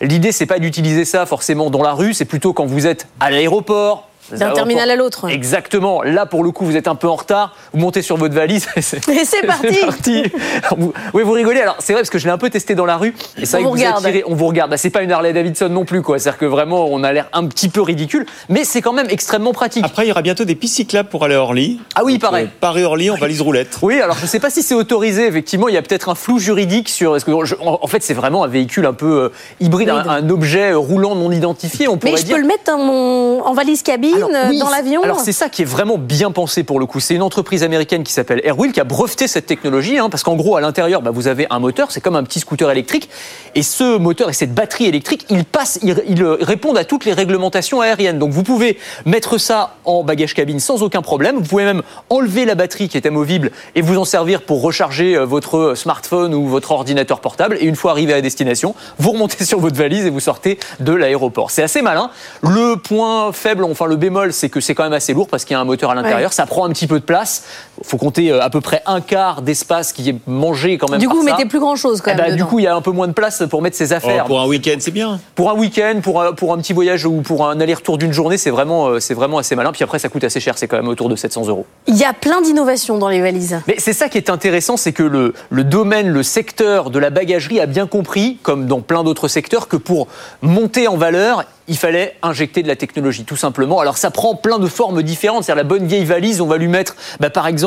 L'idée, 0.02 0.32
c'est 0.32 0.44
pas 0.44 0.58
d'utiliser 0.58 1.06
ça 1.06 1.24
forcément 1.24 1.70
dans 1.70 1.82
la 1.82 1.94
rue, 1.94 2.12
c'est 2.12 2.26
plutôt 2.26 2.52
quand 2.52 2.66
vous 2.66 2.86
êtes 2.86 3.06
à 3.18 3.30
l'aéroport. 3.30 4.06
D'un 4.32 4.52
terminal 4.52 4.90
à 4.90 4.96
l'autre. 4.96 5.28
Exactement. 5.28 6.02
Là, 6.02 6.26
pour 6.26 6.42
le 6.44 6.50
coup, 6.50 6.64
vous 6.64 6.76
êtes 6.76 6.88
un 6.88 6.94
peu 6.94 7.08
en 7.08 7.16
retard. 7.16 7.54
Vous 7.72 7.78
montez 7.80 8.02
sur 8.02 8.16
votre 8.16 8.34
valise. 8.34 8.66
Et 8.76 8.80
c'est 8.82 9.46
parti. 9.46 10.22
Vous- 10.76 10.92
oui, 11.14 11.22
vous 11.22 11.32
rigolez. 11.32 11.60
Alors, 11.60 11.76
c'est 11.78 11.92
vrai 11.92 12.02
parce 12.02 12.10
que 12.10 12.18
je 12.18 12.24
l'ai 12.26 12.30
un 12.32 12.38
peu 12.38 12.50
testé 12.50 12.74
dans 12.74 12.86
la 12.86 12.96
rue. 12.96 13.14
Et 13.40 13.46
ça, 13.46 13.58
On 13.58 13.64
vous 13.64 13.70
regarde. 13.70 14.06
on 14.26 14.34
vous 14.34 14.46
regarde. 14.46 14.70
Bah, 14.70 14.76
c'est 14.76 14.90
pas 14.90 15.02
une 15.02 15.12
Harley 15.12 15.32
Davidson 15.32 15.68
non 15.68 15.84
plus, 15.84 16.02
quoi. 16.02 16.18
C'est-à-dire 16.18 16.38
que 16.38 16.44
vraiment, 16.46 16.86
on 16.90 17.02
a 17.04 17.12
l'air 17.12 17.28
un 17.32 17.46
petit 17.46 17.68
peu 17.68 17.80
ridicule, 17.82 18.26
mais 18.48 18.64
c'est 18.64 18.82
quand 18.82 18.92
même 18.92 19.06
extrêmement 19.10 19.52
pratique. 19.52 19.84
Après, 19.84 20.04
il 20.04 20.08
y 20.08 20.12
aura 20.12 20.22
bientôt 20.22 20.44
des 20.44 20.54
pistes 20.54 20.76
cyclables 20.76 21.08
pour 21.08 21.24
aller 21.24 21.34
à 21.34 21.40
Orly. 21.42 21.80
Ah 21.94 22.02
oui, 22.04 22.14
Donc, 22.14 22.22
pareil. 22.22 22.46
euh, 22.46 22.56
Paris-Orly 22.60 23.10
en 23.10 23.16
valise 23.16 23.40
roulette. 23.40 23.78
Oui, 23.82 24.00
alors 24.00 24.16
je 24.20 24.26
sais 24.26 24.40
pas 24.40 24.50
si 24.50 24.62
c'est 24.62 24.74
autorisé. 24.74 25.26
Effectivement, 25.26 25.68
il 25.68 25.74
y 25.74 25.78
a 25.78 25.82
peut-être 25.82 26.08
un 26.08 26.14
flou 26.14 26.38
juridique 26.38 26.88
sur. 26.88 27.16
Est-ce 27.16 27.24
que 27.24 27.32
je- 27.44 27.54
en 27.56 27.78
en 27.82 27.86
fait, 27.86 28.02
c'est 28.02 28.14
vraiment 28.14 28.42
un 28.44 28.48
véhicule 28.48 28.86
un 28.86 28.92
peu 28.92 29.06
euh, 29.24 29.28
hybride, 29.60 29.90
un, 29.90 30.08
un 30.08 30.28
objet 30.30 30.72
euh, 30.72 30.78
roulant 30.78 31.14
non 31.14 31.30
identifié. 31.30 31.88
On 31.88 31.96
pourrait 31.98 32.12
Mais 32.12 32.18
je 32.18 32.24
dire. 32.24 32.36
peux 32.36 32.40
le 32.42 32.48
mettre 32.48 32.64
dans 32.66 32.78
mon- 32.78 33.42
en 33.44 33.52
valise 33.54 33.82
cabine, 33.82 34.15
euh, 34.22 34.48
Oui, 34.48 34.58
dans 34.58 34.70
l'avion. 34.70 35.02
Alors 35.02 35.20
c'est 35.20 35.32
ça 35.32 35.48
qui 35.48 35.62
est 35.62 35.66
vraiment 35.66 35.98
bien 35.98 36.30
pensé 36.30 36.62
pour 36.62 36.78
le 36.78 36.86
coup. 36.86 37.00
C'est 37.00 37.14
une 37.14 37.22
entreprise 37.22 37.62
américaine 37.62 38.04
qui 38.04 38.12
s'appelle 38.12 38.40
Airwheel 38.44 38.72
qui 38.72 38.80
a 38.80 38.84
breveté 38.84 39.28
cette 39.28 39.46
technologie, 39.46 39.98
hein, 39.98 40.10
parce 40.10 40.22
qu'en 40.22 40.36
gros 40.36 40.56
à 40.56 40.60
l'intérieur, 40.60 41.02
bah, 41.02 41.10
vous 41.10 41.28
avez 41.28 41.46
un 41.50 41.58
moteur, 41.58 41.90
c'est 41.92 42.00
comme 42.00 42.16
un 42.16 42.24
petit 42.24 42.40
scooter 42.40 42.70
électrique, 42.70 43.08
et 43.54 43.62
ce 43.62 43.98
moteur 43.98 44.30
et 44.30 44.32
cette 44.32 44.54
batterie 44.54 44.86
électrique, 44.86 45.26
ils 45.30 45.44
passent, 45.44 45.78
ils, 45.82 46.02
ils, 46.08 46.22
euh, 46.22 46.36
répondent 46.40 46.78
à 46.78 46.84
toutes 46.84 47.04
les 47.04 47.12
réglementations 47.12 47.80
aériennes. 47.80 48.18
Donc 48.18 48.30
vous 48.30 48.42
pouvez 48.42 48.78
mettre 49.04 49.38
ça 49.38 49.76
en 49.84 50.04
bagage 50.04 50.34
cabine 50.34 50.60
sans 50.60 50.82
aucun 50.82 51.02
problème. 51.02 51.36
Vous 51.36 51.48
pouvez 51.48 51.64
même 51.64 51.82
enlever 52.10 52.44
la 52.44 52.54
batterie 52.54 52.88
qui 52.88 52.96
est 52.96 53.06
amovible 53.06 53.50
et 53.74 53.82
vous 53.82 53.96
en 53.98 54.04
servir 54.04 54.42
pour 54.42 54.62
recharger 54.62 55.16
euh, 55.16 55.24
votre 55.24 55.74
smartphone 55.74 56.34
ou 56.34 56.46
votre 56.46 56.72
ordinateur 56.72 57.20
portable. 57.20 57.58
Et 57.60 57.64
une 57.64 57.76
fois 57.76 57.92
arrivé 57.92 58.12
à 58.12 58.20
destination, 58.20 58.74
vous 58.98 59.12
remontez 59.12 59.44
sur 59.44 59.60
votre 59.60 59.76
valise 59.76 60.06
et 60.06 60.10
vous 60.10 60.20
sortez 60.20 60.58
de 60.80 60.92
l'aéroport. 60.92 61.50
C'est 61.50 61.62
assez 61.62 61.82
malin. 61.82 62.10
Le 62.42 62.76
point 62.76 63.32
faible, 63.32 63.64
enfin 63.64 63.86
le 63.86 63.96
bémol, 64.06 64.32
c'est 64.32 64.48
que 64.48 64.60
c'est 64.60 64.74
quand 64.74 64.84
même 64.84 64.92
assez 64.92 65.12
lourd 65.12 65.28
parce 65.28 65.44
qu'il 65.44 65.54
y 65.54 65.56
a 65.56 65.60
un 65.60 65.64
moteur 65.64 65.90
à 65.90 65.94
l'intérieur. 65.94 66.30
Ouais. 66.30 66.34
Ça 66.34 66.46
prend 66.46 66.64
un 66.64 66.70
petit 66.70 66.86
peu 66.86 67.00
de 67.00 67.04
place. 67.04 67.44
Faut 67.82 67.96
compter 67.98 68.30
euh, 68.30 68.42
à 68.42 68.50
peu 68.50 68.60
près 68.60 68.82
un 68.86 69.00
quart 69.00 69.42
d'espace 69.42 69.92
qui 69.92 70.08
est 70.10 70.16
mangé 70.26 70.78
quand 70.78 70.90
même 70.90 70.98
Du 71.00 71.06
par 71.06 71.14
coup, 71.16 71.22
vous 71.22 71.28
ça. 71.28 71.36
mettez 71.36 71.48
plus 71.48 71.60
grand 71.60 71.76
chose 71.76 72.00
quand 72.00 72.12
Eh 72.14 72.16
même. 72.16 72.30
ben, 72.30 72.36
du 72.36 72.44
coup, 72.44 72.58
il 72.58 72.64
y 72.64 72.66
a 72.66 72.74
un 72.74 72.80
peu 72.80 72.90
moins 72.90 73.08
de 73.08 73.12
place 73.12 73.42
pour 73.50 73.62
mettre 73.62 73.76
ses 73.76 73.92
affaires. 73.92 74.22
Oh, 74.24 74.28
pour 74.28 74.40
un 74.40 74.46
week-end, 74.46 74.76
c'est 74.80 74.90
bien. 74.90 75.20
Pour 75.34 75.50
un 75.50 75.54
week-end, 75.54 76.00
pour 76.02 76.22
un, 76.22 76.32
pour 76.32 76.52
un 76.52 76.58
petit 76.58 76.72
voyage 76.72 77.04
ou 77.06 77.20
pour 77.22 77.46
un 77.48 77.60
aller-retour 77.60 77.98
d'une 77.98 78.12
journée, 78.12 78.38
c'est 78.38 78.50
vraiment, 78.50 78.86
euh, 78.88 79.00
c'est 79.00 79.14
vraiment 79.14 79.38
assez 79.38 79.54
malin. 79.56 79.72
Puis 79.72 79.84
après, 79.84 79.98
ça 79.98 80.08
coûte 80.08 80.24
assez 80.24 80.40
cher. 80.40 80.56
C'est 80.58 80.68
quand 80.68 80.76
même 80.76 80.88
autour 80.88 81.08
de 81.08 81.16
700 81.16 81.46
euros. 81.48 81.66
Il 81.86 81.96
y 81.96 82.04
a 82.04 82.12
plein 82.12 82.40
d'innovations 82.42 82.98
dans 82.98 83.08
les 83.08 83.20
valises. 83.20 83.60
Mais 83.66 83.76
c'est 83.78 83.92
ça 83.92 84.08
qui 84.08 84.18
est 84.18 84.30
intéressant, 84.30 84.76
c'est 84.76 84.92
que 84.92 85.02
le, 85.02 85.34
le 85.50 85.64
domaine, 85.64 86.08
le 86.08 86.22
secteur 86.22 86.90
de 86.90 86.98
la 86.98 87.10
bagagerie 87.10 87.60
a 87.60 87.66
bien 87.66 87.86
compris, 87.86 88.38
comme 88.42 88.66
dans 88.66 88.80
plein 88.80 89.04
d'autres 89.04 89.28
secteurs, 89.28 89.68
que 89.68 89.76
pour 89.76 90.08
monter 90.42 90.88
en 90.88 90.96
valeur, 90.96 91.44
il 91.68 91.76
fallait 91.76 92.14
injecter 92.22 92.62
de 92.62 92.68
la 92.68 92.76
technologie, 92.76 93.24
tout 93.24 93.34
simplement. 93.36 93.80
Alors 93.80 93.98
ça 93.98 94.10
prend 94.12 94.36
plein 94.36 94.58
de 94.60 94.68
formes 94.68 95.02
différentes. 95.02 95.42
C'est-à-dire 95.42 95.64
la 95.64 95.68
bonne 95.68 95.84
vieille 95.86 96.04
valise, 96.04 96.40
on 96.40 96.46
va 96.46 96.58
lui 96.58 96.68
mettre, 96.68 96.94
bah, 97.18 97.28
par 97.28 97.48
exemple, 97.48 97.65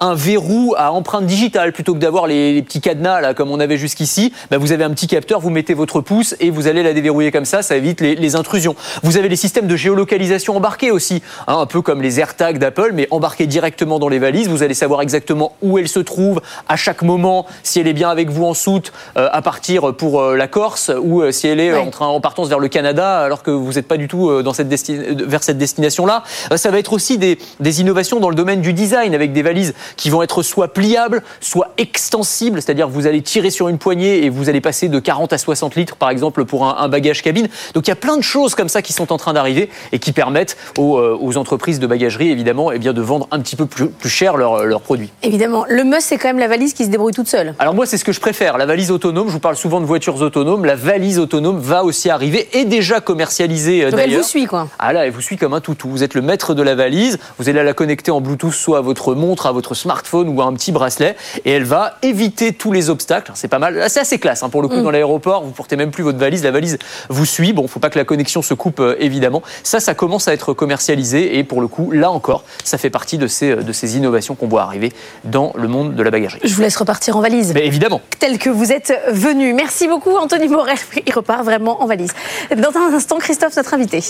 un 0.00 0.14
verrou 0.14 0.74
à 0.76 0.92
empreinte 0.92 1.26
digitale 1.26 1.72
plutôt 1.72 1.94
que 1.94 1.98
d'avoir 1.98 2.26
les, 2.26 2.54
les 2.54 2.62
petits 2.62 2.80
cadenas 2.80 3.20
là 3.20 3.34
comme 3.34 3.50
on 3.50 3.60
avait 3.60 3.76
jusqu'ici. 3.76 4.32
Bah, 4.50 4.58
vous 4.58 4.72
avez 4.72 4.84
un 4.84 4.90
petit 4.90 5.06
capteur, 5.06 5.40
vous 5.40 5.50
mettez 5.50 5.74
votre 5.74 6.00
pouce 6.00 6.34
et 6.40 6.50
vous 6.50 6.66
allez 6.66 6.82
la 6.82 6.92
déverrouiller 6.92 7.30
comme 7.30 7.44
ça. 7.44 7.62
Ça 7.62 7.76
évite 7.76 8.00
les, 8.00 8.14
les 8.14 8.36
intrusions. 8.36 8.74
Vous 9.02 9.16
avez 9.16 9.28
les 9.28 9.36
systèmes 9.36 9.66
de 9.66 9.76
géolocalisation 9.76 10.56
embarqués 10.56 10.90
aussi, 10.90 11.22
hein, 11.46 11.58
un 11.58 11.66
peu 11.66 11.82
comme 11.82 12.02
les 12.02 12.20
AirTags 12.20 12.58
d'Apple, 12.58 12.90
mais 12.94 13.08
embarqués 13.10 13.46
directement 13.46 13.98
dans 13.98 14.08
les 14.08 14.18
valises. 14.18 14.48
Vous 14.48 14.62
allez 14.62 14.74
savoir 14.74 15.02
exactement 15.02 15.52
où 15.62 15.78
elle 15.78 15.88
se 15.88 16.00
trouve 16.00 16.40
à 16.68 16.76
chaque 16.76 17.02
moment, 17.02 17.46
si 17.62 17.80
elle 17.80 17.86
est 17.88 17.92
bien 17.92 18.08
avec 18.10 18.30
vous 18.30 18.44
en 18.44 18.54
soute 18.54 18.92
euh, 19.16 19.28
à 19.32 19.42
partir 19.42 19.94
pour 19.94 20.20
euh, 20.20 20.36
la 20.36 20.48
Corse 20.48 20.90
ou 21.02 21.22
euh, 21.22 21.32
si 21.32 21.46
elle 21.48 21.60
est 21.60 21.66
Ouais. 21.72 21.78
en 21.80 21.90
train 21.90 22.06
en 22.06 22.20
partance 22.20 22.48
vers 22.48 22.60
le 22.60 22.68
Canada 22.68 23.18
alors 23.20 23.42
que 23.42 23.50
vous 23.50 23.72
n'êtes 23.72 23.88
pas 23.88 23.96
du 23.96 24.06
tout 24.08 24.42
dans 24.42 24.52
cette 24.52 24.68
vers 24.68 25.42
cette 25.42 25.58
destination-là. 25.58 26.22
Ça 26.54 26.70
va 26.70 26.78
être 26.78 26.92
aussi 26.92 27.18
des, 27.18 27.38
des 27.60 27.80
innovations 27.80 28.20
dans 28.20 28.28
le 28.28 28.34
domaine 28.36 28.60
du 28.60 28.72
design 28.72 29.14
avec 29.14 29.32
des 29.36 29.42
valises 29.42 29.74
qui 29.96 30.10
vont 30.10 30.22
être 30.22 30.42
soit 30.42 30.68
pliables, 30.68 31.22
soit 31.40 31.72
extensibles, 31.78 32.60
c'est-à-dire 32.60 32.88
que 32.88 32.92
vous 32.92 33.06
allez 33.06 33.22
tirer 33.22 33.50
sur 33.50 33.68
une 33.68 33.78
poignée 33.78 34.24
et 34.24 34.28
vous 34.28 34.48
allez 34.48 34.60
passer 34.60 34.88
de 34.88 34.98
40 34.98 35.32
à 35.32 35.38
60 35.38 35.76
litres 35.76 35.96
par 35.96 36.10
exemple 36.10 36.44
pour 36.44 36.66
un, 36.66 36.76
un 36.78 36.88
bagage 36.88 37.22
cabine. 37.22 37.48
Donc 37.74 37.86
il 37.86 37.90
y 37.90 37.92
a 37.92 37.96
plein 37.96 38.16
de 38.16 38.22
choses 38.22 38.54
comme 38.54 38.68
ça 38.68 38.82
qui 38.82 38.92
sont 38.92 39.12
en 39.12 39.16
train 39.16 39.32
d'arriver 39.32 39.70
et 39.92 39.98
qui 39.98 40.12
permettent 40.12 40.56
aux, 40.76 40.98
euh, 40.98 41.16
aux 41.20 41.36
entreprises 41.36 41.78
de 41.78 41.86
bagagerie 41.86 42.30
évidemment 42.30 42.72
eh 42.72 42.78
bien, 42.78 42.92
de 42.92 43.00
vendre 43.00 43.28
un 43.30 43.40
petit 43.40 43.56
peu 43.56 43.66
plus, 43.66 43.88
plus 43.88 44.10
cher 44.10 44.36
leurs 44.36 44.56
leurs 44.64 44.80
produits. 44.80 45.10
Évidemment, 45.22 45.64
le 45.68 45.84
must, 45.84 46.02
c'est 46.02 46.18
quand 46.18 46.28
même 46.28 46.38
la 46.38 46.48
valise 46.48 46.72
qui 46.74 46.84
se 46.84 46.90
débrouille 46.90 47.12
toute 47.12 47.28
seule. 47.28 47.54
Alors 47.58 47.74
moi, 47.74 47.86
c'est 47.86 47.98
ce 47.98 48.04
que 48.04 48.12
je 48.12 48.20
préfère. 48.20 48.58
La 48.58 48.66
valise 48.66 48.90
autonome, 48.90 49.28
je 49.28 49.32
vous 49.32 49.40
parle 49.40 49.56
souvent 49.56 49.80
de 49.80 49.86
voitures 49.86 50.20
autonomes. 50.22 50.64
La 50.64 50.76
valise 50.76 51.18
autonome 51.18 51.58
va 51.58 51.84
aussi 51.84 52.10
arriver 52.10 52.48
et 52.52 52.64
déjà 52.64 53.00
commercialisée 53.00 53.84
euh, 53.84 53.90
Donc 53.90 54.00
elle 54.00 54.16
vous 54.16 54.22
suit, 54.22 54.46
quoi. 54.46 54.68
Ah 54.78 54.92
là, 54.92 55.06
elle 55.06 55.12
vous 55.12 55.20
suit 55.20 55.36
comme 55.36 55.54
un 55.54 55.60
toutou. 55.60 55.88
Vous 55.88 56.02
êtes 56.02 56.14
le 56.14 56.22
maître 56.22 56.54
de 56.54 56.62
la 56.62 56.74
valise. 56.74 57.18
Vous 57.38 57.48
allez 57.48 57.62
la 57.62 57.74
connecter 57.74 58.10
en 58.10 58.20
Bluetooth 58.20 58.52
soit 58.52 58.78
à 58.78 58.80
votre 58.80 59.14
montre, 59.14 59.25
à 59.46 59.52
votre 59.52 59.74
smartphone 59.74 60.28
ou 60.28 60.40
à 60.40 60.44
un 60.44 60.52
petit 60.54 60.72
bracelet. 60.72 61.16
Et 61.44 61.50
elle 61.52 61.64
va 61.64 61.96
éviter 62.02 62.52
tous 62.52 62.72
les 62.72 62.90
obstacles. 62.90 63.32
C'est 63.34 63.48
pas 63.48 63.58
mal. 63.58 63.74
Là, 63.74 63.88
C'est 63.88 64.00
assez 64.00 64.18
classe. 64.18 64.42
hein. 64.42 64.48
Pour 64.48 64.62
le 64.62 64.68
coup, 64.68 64.76
Mm. 64.76 64.82
dans 64.84 64.90
l'aéroport, 64.90 65.42
vous 65.42 65.50
portez 65.50 65.76
même 65.76 65.90
plus 65.90 66.02
votre 66.04 66.18
valise. 66.18 66.44
La 66.44 66.50
valise 66.50 66.78
vous 67.08 67.24
suit. 67.26 67.52
Bon, 67.52 67.66
faut 67.68 67.80
pas 67.80 67.90
que 67.90 67.98
la 67.98 68.04
connexion 68.04 68.42
se 68.42 68.54
coupe, 68.54 68.80
euh, 68.80 68.94
évidemment. 69.00 69.42
Ça, 69.62 69.80
ça 69.80 69.94
commence 69.94 70.28
à 70.28 70.32
être 70.32 70.52
commercialisé. 70.52 71.38
Et 71.38 71.44
pour 71.44 71.60
le 71.60 71.68
coup, 71.68 71.90
là 71.90 72.10
encore, 72.10 72.44
ça 72.64 72.78
fait 72.78 72.90
partie 72.90 73.18
de 73.18 73.26
ces, 73.26 73.56
de 73.56 73.72
ces 73.72 73.96
innovations 73.96 74.34
qu'on 74.34 74.48
voit 74.48 74.62
arriver 74.62 74.92
dans 75.24 75.52
le 75.56 75.68
monde 75.68 75.94
de 75.94 76.02
la 76.02 76.10
bagagerie. 76.10 76.40
Je 76.44 76.54
vous 76.54 76.60
laisse 76.62 76.76
repartir 76.76 77.16
en 77.16 77.20
valise. 77.20 77.52
Mais 77.54 77.66
évidemment. 77.66 78.00
Tel 78.18 78.38
que 78.38 78.50
vous 78.50 78.70
êtes 78.72 78.92
venu. 79.12 79.52
Merci 79.54 79.88
beaucoup, 79.88 80.16
Anthony 80.16 80.48
Morel. 80.48 80.76
Il 81.06 81.12
repart 81.12 81.42
vraiment 81.44 81.82
en 81.82 81.86
valise. 81.86 82.10
Dans 82.56 82.70
un 82.78 82.94
instant, 82.94 83.16
Christophe, 83.18 83.56
notre 83.56 83.74
invité. 83.74 84.02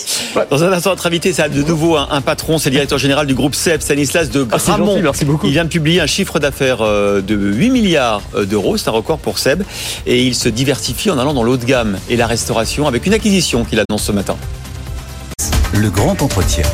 Dans 0.49 0.63
un 0.63 0.71
instant, 0.73 0.89
notre 0.91 1.07
invité, 1.07 1.31
c'est 1.33 1.47
de 1.49 1.63
nouveau 1.63 1.95
un, 1.95 2.07
un 2.11 2.21
patron, 2.21 2.57
c'est 2.57 2.69
le 2.69 2.75
directeur 2.75 2.97
général 2.97 3.25
du 3.27 3.33
groupe 3.35 3.55
CEP, 3.55 3.81
Stanislas 3.81 4.29
de 4.29 4.45
Ah, 4.51 4.57
Gramont. 4.57 5.06
Merci 5.07 5.25
beaucoup. 5.25 5.47
Il 5.47 5.53
vient 5.53 5.63
de 5.63 5.69
publier 5.69 6.01
un 6.01 6.05
chiffre 6.07 6.39
d'affaires 6.39 6.81
euh, 6.81 7.21
de 7.21 7.35
8 7.35 7.69
milliards 7.69 8.21
euh, 8.35 8.45
d'euros, 8.45 8.77
c'est 8.77 8.89
un 8.89 8.91
record 8.91 9.19
pour 9.19 9.39
Seb, 9.39 9.63
et 10.05 10.23
il 10.23 10.35
se 10.35 10.49
diversifie 10.49 11.09
en 11.09 11.17
allant 11.17 11.33
dans 11.33 11.43
l'haut 11.43 11.57
de 11.57 11.65
gamme 11.65 11.97
et 12.09 12.17
la 12.17 12.27
restauration 12.27 12.87
avec 12.87 13.05
une 13.05 13.13
acquisition 13.13 13.63
qu'il 13.63 13.79
annonce 13.79 14.03
ce 14.03 14.11
matin. 14.11 14.35
Le 15.73 15.89
grand 15.89 16.21
entretien. 16.21 16.65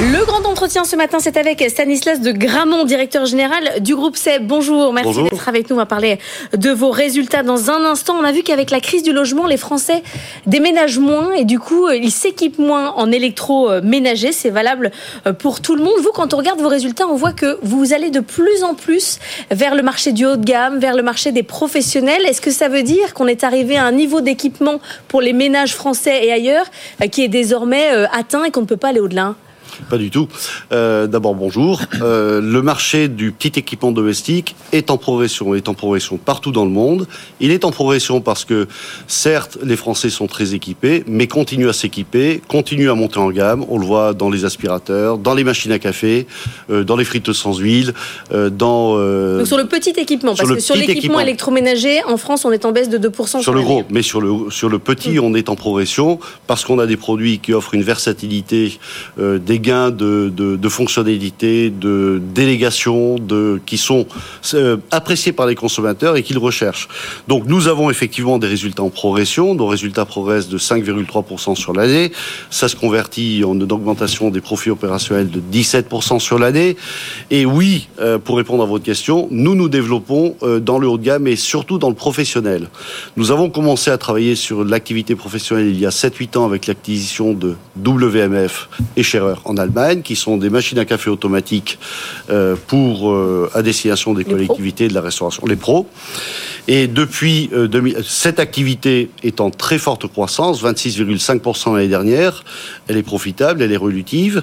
Le 0.00 0.24
grand 0.24 0.37
entretien 0.58 0.82
ce 0.82 0.96
matin, 0.96 1.18
c'est 1.20 1.36
avec 1.36 1.64
Stanislas 1.70 2.20
de 2.20 2.32
Gramont, 2.32 2.84
directeur 2.84 3.26
général 3.26 3.80
du 3.80 3.94
groupe 3.94 4.16
SEB. 4.16 4.44
Bonjour, 4.44 4.92
merci 4.92 5.22
d'être 5.22 5.48
avec 5.48 5.70
nous. 5.70 5.76
On 5.76 5.78
va 5.78 5.86
parler 5.86 6.18
de 6.52 6.70
vos 6.70 6.90
résultats 6.90 7.44
dans 7.44 7.70
un 7.70 7.84
instant. 7.84 8.16
On 8.20 8.24
a 8.24 8.32
vu 8.32 8.42
qu'avec 8.42 8.72
la 8.72 8.80
crise 8.80 9.04
du 9.04 9.12
logement, 9.12 9.46
les 9.46 9.56
Français 9.56 10.02
déménagent 10.46 10.98
moins 10.98 11.30
et 11.30 11.44
du 11.44 11.60
coup, 11.60 11.88
ils 11.90 12.10
s'équipent 12.10 12.58
moins 12.58 12.90
en 12.96 13.12
électroménager. 13.12 14.32
C'est 14.32 14.50
valable 14.50 14.90
euh, 15.28 15.32
pour 15.32 15.60
tout 15.60 15.76
le 15.76 15.84
monde. 15.84 15.94
Vous, 16.02 16.10
quand 16.12 16.34
on 16.34 16.38
regarde 16.38 16.60
vos 16.60 16.68
résultats, 16.68 17.06
on 17.06 17.14
voit 17.14 17.32
que 17.32 17.60
vous 17.62 17.92
allez 17.92 18.10
de 18.10 18.18
plus 18.18 18.64
en 18.64 18.74
plus 18.74 19.20
vers 19.52 19.76
le 19.76 19.84
marché 19.84 20.10
du 20.10 20.26
haut 20.26 20.34
de 20.34 20.44
gamme, 20.44 20.80
vers 20.80 20.96
le 20.96 21.04
marché 21.04 21.30
des 21.30 21.44
professionnels. 21.44 22.26
Est-ce 22.26 22.40
que 22.40 22.50
ça 22.50 22.68
veut 22.68 22.82
dire 22.82 23.14
qu'on 23.14 23.28
est 23.28 23.44
arrivé 23.44 23.76
à 23.76 23.84
un 23.84 23.92
niveau 23.92 24.22
d'équipement 24.22 24.80
pour 25.06 25.20
les 25.20 25.34
ménages 25.34 25.76
français 25.76 26.26
et 26.26 26.32
ailleurs 26.32 26.66
euh, 27.00 27.06
qui 27.06 27.22
est 27.22 27.28
désormais 27.28 27.92
euh, 27.92 28.08
atteint 28.12 28.42
et 28.42 28.50
qu'on 28.50 28.62
ne 28.62 28.66
peut 28.66 28.76
pas 28.76 28.88
aller 28.88 28.98
au-delà? 28.98 29.36
Pas 29.90 29.98
du 29.98 30.10
tout. 30.10 30.28
Euh, 30.72 31.06
D'abord, 31.06 31.34
bonjour. 31.34 31.80
Euh, 32.02 32.40
le 32.40 32.62
marché 32.62 33.08
du 33.08 33.32
petit 33.32 33.58
équipement 33.58 33.92
domestique 33.92 34.56
est 34.72 34.90
en 34.90 34.98
progression, 34.98 35.54
est 35.54 35.68
en 35.68 35.74
progression 35.74 36.16
partout 36.16 36.52
dans 36.52 36.64
le 36.64 36.70
monde. 36.70 37.06
Il 37.40 37.50
est 37.50 37.64
en 37.64 37.70
progression 37.70 38.20
parce 38.20 38.44
que, 38.44 38.66
certes, 39.06 39.58
les 39.62 39.76
Français 39.76 40.10
sont 40.10 40.26
très 40.26 40.54
équipés, 40.54 41.04
mais 41.06 41.26
continuent 41.26 41.68
à 41.68 41.72
s'équiper, 41.72 42.40
continuent 42.48 42.90
à 42.90 42.94
monter 42.94 43.18
en 43.18 43.30
gamme. 43.30 43.64
On 43.68 43.78
le 43.78 43.86
voit 43.86 44.14
dans 44.14 44.30
les 44.30 44.44
aspirateurs, 44.44 45.18
dans 45.18 45.34
les 45.34 45.44
machines 45.44 45.72
à 45.72 45.78
café, 45.78 46.26
euh, 46.70 46.84
dans 46.84 46.96
les 46.96 47.04
frites 47.04 47.32
sans 47.32 47.58
huile, 47.58 47.94
dans... 48.30 48.96
Donc 48.98 49.46
sur 49.46 49.56
le 49.56 49.66
petit 49.66 49.90
équipement, 49.90 50.34
sur 50.34 50.44
parce 50.44 50.56
que 50.56 50.62
sur 50.62 50.74
l'équipement 50.74 50.98
équipement. 50.98 51.20
électroménager, 51.20 52.02
en 52.04 52.16
France, 52.16 52.44
on 52.44 52.52
est 52.52 52.64
en 52.64 52.72
baisse 52.72 52.88
de 52.88 52.98
2%. 52.98 53.42
Sur 53.42 53.54
le 53.54 53.62
gros, 53.62 53.84
mais 53.90 54.02
sur 54.02 54.20
le, 54.20 54.50
sur 54.50 54.68
le 54.68 54.78
petit, 54.78 55.18
on 55.20 55.34
est 55.34 55.48
en 55.48 55.56
progression 55.56 56.18
parce 56.46 56.64
qu'on 56.64 56.78
a 56.78 56.86
des 56.86 56.96
produits 56.96 57.38
qui 57.38 57.52
offrent 57.52 57.74
une 57.74 57.82
versatilité, 57.82 58.78
euh, 59.18 59.38
gains 59.60 59.90
de, 59.90 60.32
de, 60.34 60.56
de 60.56 60.68
fonctionnalité, 60.68 61.70
de 61.70 62.20
délégation, 62.34 63.16
qui 63.66 63.78
sont 63.78 64.06
euh, 64.54 64.76
appréciés 64.90 65.32
par 65.32 65.46
les 65.46 65.54
consommateurs 65.54 66.16
et 66.16 66.22
qu'ils 66.22 66.38
recherchent. 66.38 66.88
Donc 67.26 67.44
nous 67.46 67.68
avons 67.68 67.90
effectivement 67.90 68.38
des 68.38 68.46
résultats 68.46 68.82
en 68.82 68.90
progression. 68.90 69.54
Nos 69.54 69.66
résultats 69.66 70.04
progressent 70.04 70.48
de 70.48 70.58
5,3% 70.58 71.54
sur 71.54 71.72
l'année. 71.72 72.12
Ça 72.50 72.68
se 72.68 72.76
convertit 72.76 73.42
en 73.44 73.54
une 73.54 73.70
augmentation 73.70 74.30
des 74.30 74.40
profits 74.40 74.70
opérationnels 74.70 75.30
de 75.30 75.40
17% 75.40 76.18
sur 76.18 76.38
l'année. 76.38 76.76
Et 77.30 77.46
oui, 77.46 77.88
euh, 78.00 78.18
pour 78.18 78.36
répondre 78.36 78.62
à 78.62 78.66
votre 78.66 78.84
question, 78.84 79.28
nous 79.30 79.54
nous 79.54 79.68
développons 79.68 80.36
euh, 80.42 80.60
dans 80.60 80.78
le 80.78 80.88
haut 80.88 80.98
de 80.98 81.04
gamme 81.04 81.26
et 81.26 81.36
surtout 81.36 81.78
dans 81.78 81.88
le 81.88 81.94
professionnel. 81.94 82.68
Nous 83.16 83.30
avons 83.30 83.50
commencé 83.50 83.90
à 83.90 83.98
travailler 83.98 84.34
sur 84.34 84.64
l'activité 84.64 85.14
professionnelle 85.14 85.68
il 85.68 85.78
y 85.78 85.86
a 85.86 85.90
7-8 85.90 86.38
ans 86.38 86.44
avec 86.44 86.66
l'acquisition 86.66 87.32
de 87.32 87.56
WMF 87.84 88.68
et 88.96 89.02
Scherer 89.02 89.34
en 89.48 89.56
Allemagne, 89.56 90.02
qui 90.02 90.16
sont 90.16 90.36
des 90.36 90.50
machines 90.50 90.78
à 90.78 90.84
café 90.84 91.10
automatiques 91.10 91.78
euh, 92.30 92.56
pour 92.66 93.10
euh, 93.10 93.50
à 93.54 93.62
destination 93.62 94.14
des 94.14 94.24
collectivités 94.24 94.88
de 94.88 94.94
la 94.94 95.00
restauration, 95.00 95.44
les 95.46 95.56
pros. 95.56 95.86
Et 96.66 96.86
depuis 96.86 97.50
euh, 97.52 97.66
2000 97.66 97.98
cette 98.04 98.40
activité 98.40 99.10
est 99.22 99.40
en 99.40 99.50
très 99.50 99.78
forte 99.78 100.06
croissance, 100.06 100.62
26,5% 100.62 101.74
l'année 101.74 101.88
dernière. 101.88 102.44
Elle 102.88 102.96
est 102.96 103.02
profitable, 103.02 103.62
elle 103.62 103.72
est 103.72 103.76
relutive. 103.76 104.42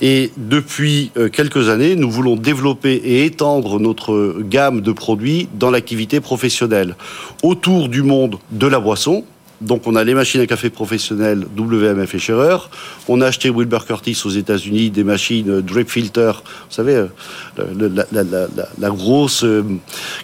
Et 0.00 0.32
depuis 0.36 1.12
quelques 1.32 1.68
années, 1.68 1.94
nous 1.94 2.10
voulons 2.10 2.34
développer 2.36 2.94
et 2.94 3.24
étendre 3.24 3.78
notre 3.78 4.36
gamme 4.40 4.80
de 4.80 4.92
produits 4.92 5.48
dans 5.54 5.70
l'activité 5.70 6.20
professionnelle 6.20 6.96
autour 7.42 7.88
du 7.88 8.02
monde 8.02 8.38
de 8.50 8.66
la 8.66 8.80
boisson. 8.80 9.24
Donc 9.64 9.86
on 9.86 9.96
a 9.96 10.04
les 10.04 10.14
machines 10.14 10.40
à 10.40 10.46
café 10.46 10.70
professionnelles 10.70 11.46
WMF 11.56 12.14
et 12.14 12.18
Scherer. 12.18 12.58
On 13.08 13.20
a 13.20 13.26
acheté 13.26 13.50
Wilbur 13.50 13.86
Curtis 13.86 14.20
aux 14.24 14.30
États-Unis 14.30 14.90
des 14.90 15.04
machines 15.04 15.50
euh, 15.50 15.62
drip 15.62 15.90
filter. 15.90 16.32
Vous 16.68 16.74
savez, 16.74 16.94
euh, 16.94 17.06
la, 17.56 17.88
la- 18.12 18.22
la- 18.22 18.46
la- 18.56 18.68
la 18.78 18.88
grosse 18.90 19.42
euh, 19.44 19.62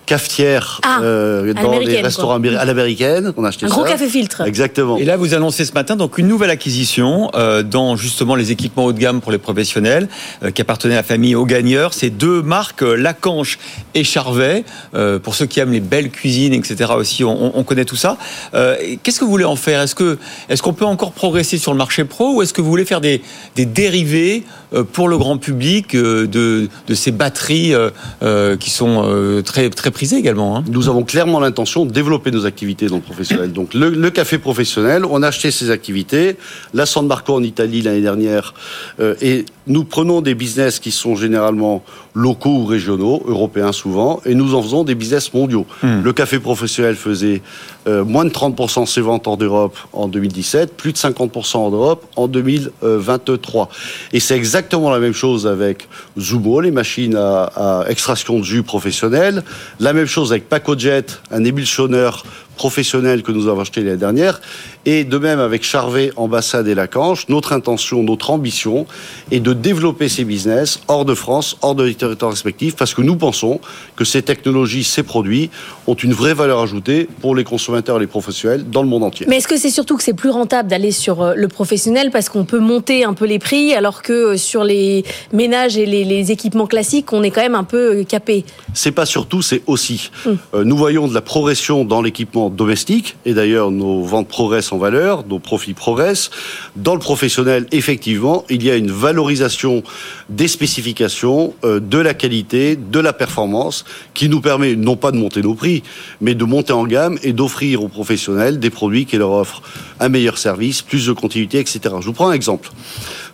cafetière 0.07 0.81
Ah, 0.85 1.01
euh, 1.03 1.53
dans 1.55 1.79
les 1.79 2.01
restaurants 2.01 2.41
quoi. 2.41 2.59
à 2.59 2.65
l'américaine. 2.65 3.33
On 3.37 3.45
a 3.45 3.49
acheté 3.49 3.67
Un 3.67 3.69
ça. 3.69 3.75
gros 3.75 3.85
café 3.85 4.09
filtre. 4.09 4.43
Exactement. 4.43 4.97
Et 4.99 5.05
là, 5.05 5.17
vous 5.17 5.35
annoncez 5.35 5.65
ce 5.65 5.73
matin 5.73 5.97
donc 5.97 6.19
une 6.19 6.29
nouvelle 6.29 6.51
acquisition 6.51 7.31
euh, 7.35 7.63
dans 7.63 7.97
justement 7.97 8.35
les 8.35 8.51
équipements 8.53 8.85
haut 8.87 8.93
de 8.93 8.99
gamme 8.99 9.21
pour 9.21 9.33
les 9.33 9.39
professionnels 9.39 10.09
euh, 10.43 10.51
qui 10.51 10.63
appartenaient 10.63 10.95
à 10.95 10.99
la 10.99 11.03
famille 11.03 11.35
Au 11.35 11.45
Gagneur. 11.47 11.95
C'est 11.95 12.11
deux 12.11 12.43
marques, 12.43 12.83
euh, 12.83 12.95
Lacanche 12.95 13.59
et 13.95 14.05
Charvet. 14.05 14.65
Euh, 14.95 15.19
pour 15.19 15.35
ceux 15.35 15.47
qui 15.47 15.61
aiment 15.61 15.73
les 15.73 15.81
belles 15.81 16.11
cuisines, 16.11 16.53
etc. 16.55 16.91
aussi, 16.97 17.25
on, 17.25 17.31
on- 17.47 17.53
on 17.55 17.63
connaît 17.65 17.85
tout 17.85 17.97
ça. 17.97 18.17
Euh, 18.55 18.77
Qu'est-ce 19.03 19.21
que 19.21 19.25
vous 19.25 19.30
voulez 19.31 19.45
en 19.45 19.57
faire? 19.57 19.81
Est-ce 19.81 19.95
que 19.95 20.19
est-ce 20.49 20.63
qu'on 20.63 20.73
peut 20.73 20.85
encore 20.85 21.13
progresser 21.13 21.59
sur 21.59 21.73
le 21.73 21.79
marché 21.79 22.05
pro 22.05 22.35
ou 22.35 22.43
est-ce 22.43 22.53
que 22.53 22.61
vous 22.61 22.69
voulez 22.69 22.85
faire 22.85 23.01
des, 23.01 23.23
dérivés 23.57 24.45
pour 24.93 25.09
le 25.09 25.19
grand 25.19 25.37
public 25.39 25.95
euh, 25.95 26.27
de, 26.27 26.69
de 26.87 26.95
ces 26.95 27.11
batteries 27.11 27.75
euh, 27.75 27.91
euh, 28.23 28.57
qui 28.57 28.71
sont 28.71 29.03
euh, 29.05 29.43
très 29.43 29.69
très 29.71 29.91
prisées 29.91 30.17
également 30.17 30.57
hein 30.57 30.65
Nous 30.71 30.89
avons 30.89 31.03
clairement 31.03 31.41
l'intention 31.41 31.85
de 31.87 31.91
développer 31.93 32.31
nos 32.31 32.47
activités 32.47 32.87
dans 32.87 32.97
le 32.97 33.03
professionnel. 33.03 33.53
Donc 33.53 33.75
le, 33.75 33.91
le 33.91 34.11
café 34.11 34.39
professionnel, 34.39 35.05
on 35.05 35.23
a 35.23 35.29
acheté 35.29 35.51
ces 35.51 35.71
activités. 35.71 36.37
La 36.75 36.87
San 36.87 37.07
Marco 37.07 37.35
en 37.35 37.43
Italie 37.43 37.83
l'année 37.83 38.01
dernière. 38.01 38.55
euh, 39.01 39.15
et 39.21 39.45
nous 39.67 39.85
prenons 39.85 40.21
des 40.21 40.35
business 40.35 40.79
qui 40.81 40.91
sont 40.91 41.15
généralement 41.15 41.83
locaux 42.15 42.51
ou 42.63 42.65
régionaux, 42.67 43.23
européens 43.27 43.71
souvent, 43.73 44.21
et 44.25 44.35
nous 44.35 44.55
en 44.57 44.63
faisons 44.63 44.83
des 44.83 44.97
business 44.97 45.33
mondiaux. 45.33 45.65
Le 45.83 46.13
café 46.13 46.41
professionnel 46.41 46.97
faisait 46.97 47.41
euh, 47.87 48.05
moins 48.05 48.25
de 48.25 48.31
30% 48.31 48.83
de 48.83 48.89
ses 48.89 49.01
ventes 49.01 49.29
hors 49.29 49.37
d'Europe 49.37 49.77
en 49.93 50.09
2017, 50.09 50.77
plus 50.77 50.93
de 50.93 50.99
50% 50.99 51.59
en 51.59 51.71
Europe 51.71 52.05
en 52.17 52.27
2023. 52.27 53.69
Et 54.13 54.19
c'est 54.19 54.35
exactement 54.37 54.60
la 54.73 54.99
même 54.99 55.13
chose 55.13 55.47
avec 55.47 55.89
Zumo, 56.19 56.61
les 56.61 56.71
machines 56.71 57.17
à, 57.17 57.85
extraction 57.89 58.39
de 58.39 58.45
jus 58.45 58.63
professionnel. 58.63 59.43
La 59.79 59.93
même 59.93 60.07
chose 60.07 60.33
avec 60.33 60.49
PacoJet, 60.49 61.07
un 61.31 61.45
émulsionneur 61.45 62.25
professionnel 62.57 63.23
que 63.23 63.33
nous 63.33 63.49
avons 63.49 63.61
acheté 63.61 63.83
l'année 63.83 63.97
dernière. 63.97 64.41
Et 64.87 65.05
de 65.05 65.19
même 65.19 65.41
avec 65.41 65.63
Charvet, 65.63 66.11
Ambassade 66.17 66.67
et 66.69 66.75
Lacanche, 66.75 67.29
notre 67.29 67.53
intention, 67.53 68.03
notre 68.03 68.31
ambition 68.31 68.87
est 69.31 69.41
de 69.41 69.53
développer 69.53 70.09
ces 70.09 70.25
business 70.25 70.81
hors 70.89 71.05
de 71.05 71.15
France, 71.15 71.57
hors 71.63 71.75
de 71.75 71.91
territoires 71.93 72.31
respectifs, 72.31 72.77
parce 72.77 72.95
que 72.95 73.03
nous 73.03 73.17
pensons 73.17 73.61
que 73.97 74.05
ces 74.05 74.23
technologies, 74.23 74.85
ces 74.85 75.03
produits 75.03 75.51
ont 75.87 75.95
une 75.95 76.13
vraie 76.13 76.35
valeur 76.35 76.61
ajoutée 76.61 77.09
pour 77.21 77.35
les 77.35 77.45
consommateurs 77.45 77.99
et 77.99 78.01
les 78.01 78.07
professionnels 78.07 78.69
dans 78.71 78.83
le 78.83 78.89
monde 78.89 79.05
entier. 79.05 79.27
Mais 79.29 79.37
est-ce 79.37 79.49
que 79.49 79.59
c'est 79.59 79.71
surtout 79.71 79.97
que 79.97 80.03
c'est 80.03 80.15
plus 80.15 80.31
rentable 80.31 80.69
d'aller 80.69 80.93
sur 80.93 81.23
euh, 81.23 81.35
le 81.35 81.49
professionnel 81.49 82.11
parce 82.11 82.29
qu'on 82.29 82.45
peut 82.45 82.59
monter 82.59 83.05
un 83.05 83.13
peu 83.15 83.27
les 83.27 83.39
prix 83.39 83.75
alors 83.75 84.03
que 84.03 84.13
euh, 84.13 84.37
sur 84.37 84.65
les 84.65 85.05
ménages 85.33 85.77
et 85.77 85.87
les, 85.87 86.05
les 86.05 86.33
équipements 86.33 86.67
classiques, 86.67 87.13
on 87.13 87.23
est 87.23 87.31
quand 87.31 87.43
même 87.43 87.55
un 87.55 87.65
peu 87.65 88.01
euh, 88.01 88.05
capé? 88.05 88.45
C'est 88.73 88.93
pas 88.93 89.07
surtout, 89.07 89.43
c'est 89.43 89.63
aussi. 89.67 90.11
Euh, 90.27 90.65
nous 90.65 90.77
voyons 90.77 91.09
de 91.09 91.15
la 91.15 91.21
progression 91.21 91.85
dans 91.85 92.03
l'équipement 92.03 92.51
domestique, 92.51 93.17
et 93.25 93.35
d'ailleurs 93.35 93.71
nos 93.71 94.03
ventes 94.03 94.29
progressent 94.29 94.70
en 94.73 94.79
valeur, 94.79 95.27
nos 95.27 95.39
profits 95.39 95.75
progressent. 95.75 96.31
Dans 96.77 96.95
le 96.95 97.01
professionnel, 97.01 97.67
effectivement, 97.73 98.45
il 98.49 98.63
y 98.63 98.71
a 98.71 98.77
une 98.77 98.91
valorisation 98.91 99.83
des 100.29 100.49
spécifications, 100.49 101.55
euh, 101.65 101.81
de 101.81 101.99
la 101.99 102.15
qualité, 102.15 102.77
de 102.77 103.01
la 103.01 103.13
performance, 103.13 103.85
qui 104.15 104.29
nous 104.29 104.41
permet 104.41 104.77
non 104.77 104.97
pas 104.97 105.13
de 105.13 105.17
monter 105.17 105.43
nos 105.43 105.55
prix, 105.55 105.83
mais 106.21 106.35
de 106.35 106.45
monter 106.45 106.73
en 106.73 106.87
gamme 106.87 107.19
et 107.23 107.33
d'offrir 107.33 107.83
aux 107.83 107.89
professionnels 107.89 108.59
des 108.59 108.71
produits 108.71 109.07
qui 109.07 109.17
leur 109.17 109.33
offrent 109.33 109.63
un 109.99 110.09
meilleur 110.09 110.39
service, 110.39 110.83
plus 110.83 111.07
de 111.07 111.13
continuité, 111.13 111.59
etc. 111.59 111.81
Je 112.01 112.07
vous 112.07 112.13
prends 112.13 112.29
un 112.29 112.33
exemple. 112.33 112.71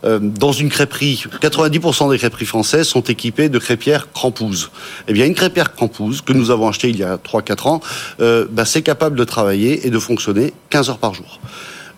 Euh, 0.07 0.19
dans 0.21 0.53
une 0.53 0.69
crêperie, 0.69 1.25
90% 1.41 2.11
des 2.11 2.19
crêperies 2.19 2.47
françaises 2.47 2.87
sont 2.87 3.03
équipées 3.03 3.49
de 3.49 3.59
crêpières 3.59 4.13
crampouses. 4.13 4.71
Eh 5.09 5.13
bien, 5.13 5.27
une 5.27 5.35
crêpière 5.35 5.75
crampouse 5.75 6.21
que 6.21 6.33
nous 6.33 6.51
avons 6.51 6.69
achetée 6.69 6.91
il 6.91 6.97
y 6.97 7.05
a 7.05 7.17
3-4 7.17 7.69
ans, 7.69 7.81
euh, 8.21 8.47
bah, 8.51 8.65
c'est 8.65 8.83
capable 8.83 9.17
de 9.17 9.25
travailler 9.25 9.87
et 9.87 9.91
de 9.91 9.99
fonctionner 9.99 10.53
15 10.71 10.91
heures 10.91 10.99
par 10.99 11.15
jour. 11.15 11.41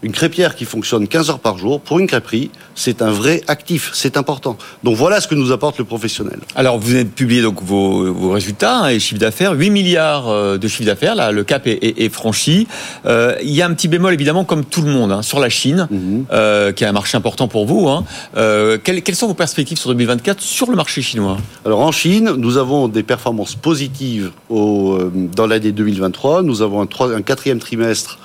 Une 0.03 0.12
crêpière 0.12 0.55
qui 0.55 0.65
fonctionne 0.65 1.09
15 1.09 1.31
heures 1.31 1.39
par 1.41 1.59
jour, 1.59 1.81
pour 1.81 1.99
une 1.99 2.07
crêperie, 2.07 2.51
c'est 2.77 3.03
un 3.03 3.11
vrai 3.11 3.43
actif, 3.49 3.91
c'est 3.95 4.16
important. 4.16 4.57
Donc 4.85 4.95
voilà 4.95 5.20
ce 5.20 5.27
que 5.27 5.35
nous 5.35 5.51
apporte 5.51 5.77
le 5.79 5.85
professionnel. 5.85 6.39
Alors, 6.55 6.79
vous 6.79 6.87
venez 6.91 7.03
de 7.03 7.09
publier 7.09 7.43
donc 7.43 7.61
vos, 7.62 8.12
vos 8.12 8.31
résultats 8.31 8.83
hein, 8.85 8.89
et 8.91 9.01
chiffre 9.01 9.20
d'affaires, 9.20 9.55
8 9.55 9.70
milliards 9.70 10.29
euh, 10.29 10.57
de 10.57 10.69
chiffre 10.69 10.85
d'affaires, 10.85 11.16
là, 11.16 11.33
le 11.33 11.43
cap 11.43 11.66
est, 11.66 11.83
est- 11.83 12.01
est 12.01 12.09
franchi. 12.11 12.69
Euh, 13.07 13.35
il 13.43 13.51
y 13.51 13.61
a 13.61 13.66
un 13.66 13.75
petit 13.75 13.89
bémol, 13.89 14.15
évidemment, 14.15 14.45
comme 14.45 14.65
tout 14.65 14.83
le 14.83 14.91
monde, 14.93 15.11
hein, 15.11 15.23
sur 15.23 15.41
la 15.41 15.49
Chine, 15.49 15.89
euh, 16.33 16.70
qui 16.70 16.85
est 16.85 16.87
un 16.87 16.93
marché 16.93 17.16
important 17.16 17.49
pour 17.49 17.66
vous. 17.66 17.89
Hein. 17.89 18.05
Euh, 18.37 18.79
quelles, 18.83 19.03
quelles 19.03 19.16
sont 19.16 19.27
vos 19.27 19.35
perspectives 19.35 19.79
sur 19.79 19.91
2024 19.91 20.41
sur 20.41 20.70
le 20.70 20.77
marché 20.77 21.03
chinois? 21.03 21.39
Alors 21.66 21.81
en 21.81 21.91
Chine, 21.91 22.35
nous 22.37 22.57
avons 22.57 22.87
des 22.87 23.03
performances 23.03 23.57
positives 23.57 24.31
au, 24.49 24.97
dans 25.35 25.49
l'année 25.49 25.73
2023. 25.73 26.43
Nous 26.43 26.62
avons 26.62 26.83
un 26.83 27.23
quatrième 27.23 27.59
trimestre 27.59 28.19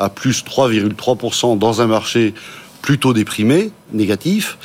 à 0.00 0.08
plus 0.08 0.42
3,3% 0.44 1.58
dans 1.58 1.80
un 1.82 1.86
marché 1.86 2.34
plutôt 2.82 3.12
déprimé, 3.12 3.70
négatif, 3.92 4.56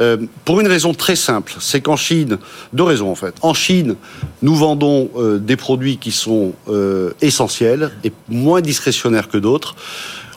Euh, 0.00 0.16
pour 0.46 0.60
une 0.60 0.66
raison 0.66 0.94
très 0.94 1.14
simple, 1.14 1.52
c'est 1.60 1.82
qu'en 1.82 1.96
Chine, 1.96 2.38
deux 2.72 2.84
raisons 2.84 3.10
en 3.10 3.14
fait. 3.14 3.34
En 3.42 3.52
Chine, 3.52 3.96
nous 4.40 4.54
vendons 4.56 5.10
euh, 5.16 5.38
des 5.38 5.56
produits 5.56 5.98
qui 5.98 6.10
sont 6.10 6.54
euh, 6.68 7.10
essentiels 7.20 7.90
et 8.02 8.10
moins 8.28 8.62
discrétionnaires 8.62 9.28
que 9.28 9.36
d'autres. 9.36 9.74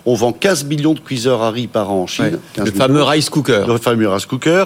On 0.05 0.15
vend 0.15 0.33
15 0.33 0.65
millions 0.65 0.93
de 0.93 0.99
cuiseurs 0.99 1.41
à 1.41 1.49
riz 1.49 1.67
par 1.67 1.91
an 1.91 2.01
en 2.01 2.07
Chine. 2.07 2.25
Ouais, 2.25 2.39
15 2.55 2.65
le 2.65 2.71
millions. 2.71 2.85
fameux 2.85 3.03
rice 3.03 3.29
cooker. 3.29 3.63
Le 3.65 3.77
fameux 3.77 4.09
rice 4.09 4.25
cooker. 4.25 4.65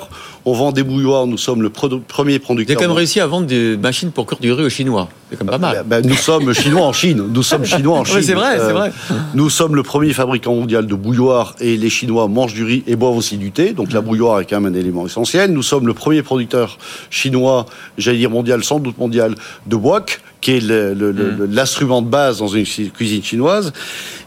On 0.49 0.53
vend 0.53 0.71
des 0.71 0.83
bouilloires, 0.83 1.27
nous 1.27 1.37
sommes 1.37 1.61
le 1.61 1.67
produ- 1.67 1.99
premier 1.99 2.29
Vous 2.31 2.35
avez 2.35 2.39
producteur. 2.39 2.77
quand 2.77 2.83
même 2.87 2.91
réussi 2.95 3.19
à 3.19 3.27
vendre 3.27 3.47
des 3.47 3.75
machines 3.75 4.11
pour 4.11 4.25
cuire 4.25 4.39
du 4.39 4.49
riz 4.53 4.63
aux 4.63 4.69
Chinois. 4.69 5.09
C'est 5.29 5.35
quand 5.37 5.43
même 5.43 5.51
pas 5.51 5.73
mal. 5.73 5.83
Ben, 5.85 6.01
nous 6.07 6.15
sommes 6.15 6.53
chinois 6.53 6.83
en 6.85 6.93
Chine. 6.93 7.21
Nous 7.33 7.43
sommes 7.43 7.65
chinois 7.75 7.97
en 7.97 8.03
Oui, 8.03 8.09
Chine. 8.09 8.21
c'est 8.21 8.33
vrai, 8.33 8.55
c'est 8.55 8.61
Euh, 8.61 8.73
vrai. 8.73 8.93
Nous 9.33 9.49
sommes 9.49 9.75
le 9.75 9.83
premier 9.83 10.13
fabricant 10.13 10.55
mondial 10.55 10.87
de 10.87 10.95
bouilloire 10.95 11.53
et 11.59 11.75
les 11.75 11.89
Chinois 11.89 12.29
mangent 12.29 12.53
du 12.53 12.63
riz 12.63 12.81
et 12.87 12.95
boivent 12.95 13.17
aussi 13.17 13.35
du 13.35 13.51
thé. 13.51 13.73
Donc 13.73 13.91
la 13.91 13.99
bouilloire 13.99 14.39
est 14.39 14.45
quand 14.45 14.61
même 14.61 14.73
un 14.73 14.77
élément 14.79 15.05
essentiel. 15.05 15.51
Nous 15.51 15.63
sommes 15.63 15.85
le 15.85 15.93
premier 15.93 16.21
producteur 16.23 16.77
chinois, 17.09 17.65
j'allais 17.97 18.19
dire 18.19 18.29
mondial, 18.29 18.63
sans 18.63 18.79
doute 18.79 18.97
mondial, 18.97 19.35
de 19.65 19.75
wok 19.75 20.21
qui 20.39 20.51
est 20.51 20.59
le- 20.63 20.93
l'instrument 21.51 22.01
de 22.03 22.07
base 22.07 22.37
dans 22.39 22.47
une 22.47 22.63
cuisine 22.63 23.23
chinoise. 23.23 23.73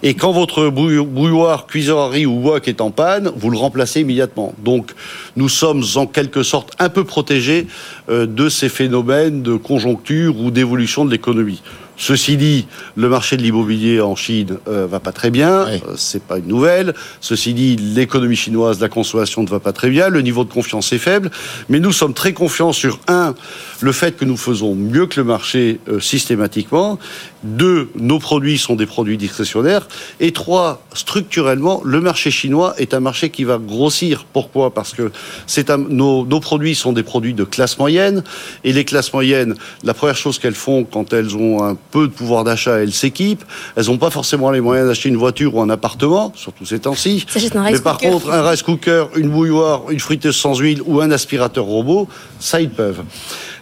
Et 0.02 0.12
quand 0.14 0.32
votre 0.32 0.68
bouillo- 0.68 1.06
bouilloire, 1.06 1.66
cuiseur 1.66 1.98
à 2.00 2.08
riz 2.10 2.26
ou 2.26 2.42
wok 2.42 2.66
est 2.68 2.80
en 2.82 2.90
panne, 2.90 3.30
vous 3.36 3.48
le 3.48 3.56
remplacez 3.56 4.00
immédiatement. 4.00 4.52
Donc 4.62 4.92
nous 5.40 5.48
sommes 5.48 5.82
en 5.94 6.06
quelque 6.06 6.42
sorte 6.42 6.74
un 6.78 6.90
peu 6.90 7.04
protégés 7.04 7.66
euh, 8.10 8.26
de 8.26 8.50
ces 8.50 8.68
phénomènes 8.68 9.42
de 9.42 9.56
conjoncture 9.56 10.38
ou 10.38 10.50
d'évolution 10.50 11.06
de 11.06 11.10
l'économie. 11.10 11.62
Ceci 12.02 12.38
dit, 12.38 12.66
le 12.96 13.10
marché 13.10 13.36
de 13.36 13.42
l'immobilier 13.42 14.00
en 14.00 14.16
Chine 14.16 14.56
euh, 14.68 14.86
va 14.86 15.00
pas 15.00 15.12
très 15.12 15.30
bien, 15.30 15.66
euh, 15.68 15.78
c'est 15.96 16.22
pas 16.22 16.38
une 16.38 16.46
nouvelle. 16.46 16.94
Ceci 17.20 17.52
dit, 17.52 17.76
l'économie 17.76 18.36
chinoise, 18.36 18.80
la 18.80 18.88
consommation 18.88 19.42
ne 19.42 19.48
va 19.48 19.60
pas 19.60 19.74
très 19.74 19.90
bien, 19.90 20.08
le 20.08 20.22
niveau 20.22 20.44
de 20.44 20.50
confiance 20.50 20.94
est 20.94 20.98
faible, 20.98 21.30
mais 21.68 21.78
nous 21.78 21.92
sommes 21.92 22.14
très 22.14 22.32
confiants 22.32 22.72
sur 22.72 22.98
un, 23.06 23.34
le 23.82 23.92
fait 23.92 24.16
que 24.16 24.24
nous 24.24 24.38
faisons 24.38 24.74
mieux 24.74 25.06
que 25.06 25.20
le 25.20 25.24
marché 25.24 25.78
euh, 25.88 26.00
systématiquement. 26.00 26.98
Deux, 27.44 27.90
nos 27.94 28.18
produits 28.18 28.56
sont 28.56 28.76
des 28.76 28.86
produits 28.86 29.18
discrétionnaires. 29.18 29.86
Et 30.20 30.32
trois, 30.32 30.82
structurellement, 30.94 31.82
le 31.84 32.00
marché 32.00 32.30
chinois 32.30 32.74
est 32.78 32.94
un 32.94 33.00
marché 33.00 33.28
qui 33.28 33.44
va 33.44 33.58
grossir. 33.58 34.24
Pourquoi? 34.32 34.72
Parce 34.72 34.94
que 34.94 35.10
c'est 35.46 35.68
un- 35.68 35.76
nos, 35.78 36.24
nos 36.24 36.40
produits 36.40 36.74
sont 36.74 36.92
des 36.94 37.02
produits 37.02 37.34
de 37.34 37.44
classe 37.44 37.78
moyenne. 37.78 38.24
Et 38.64 38.72
les 38.72 38.84
classes 38.86 39.12
moyennes, 39.12 39.54
la 39.84 39.92
première 39.92 40.16
chose 40.16 40.38
qu'elles 40.38 40.54
font 40.54 40.84
quand 40.84 41.12
elles 41.12 41.36
ont 41.36 41.62
un 41.62 41.76
peu 41.90 42.06
de 42.06 42.12
pouvoir 42.12 42.44
d'achat, 42.44 42.78
elles 42.78 42.92
s'équipent. 42.92 43.44
Elles 43.76 43.86
n'ont 43.86 43.98
pas 43.98 44.10
forcément 44.10 44.50
les 44.50 44.60
moyens 44.60 44.88
d'acheter 44.88 45.08
une 45.08 45.16
voiture 45.16 45.54
ou 45.54 45.60
un 45.60 45.70
appartement, 45.70 46.32
surtout 46.36 46.64
ces 46.64 46.80
temps-ci. 46.80 47.26
Mais 47.54 47.78
par 47.78 47.98
cooker. 47.98 48.10
contre, 48.10 48.30
un 48.30 48.48
rice 48.48 48.62
cooker, 48.62 49.06
une 49.16 49.30
bouilloire, 49.30 49.90
une 49.90 50.00
friteuse 50.00 50.36
sans 50.36 50.58
huile 50.58 50.82
ou 50.86 51.00
un 51.00 51.10
aspirateur 51.10 51.64
robot, 51.64 52.08
ça, 52.38 52.60
ils 52.60 52.70
peuvent. 52.70 53.02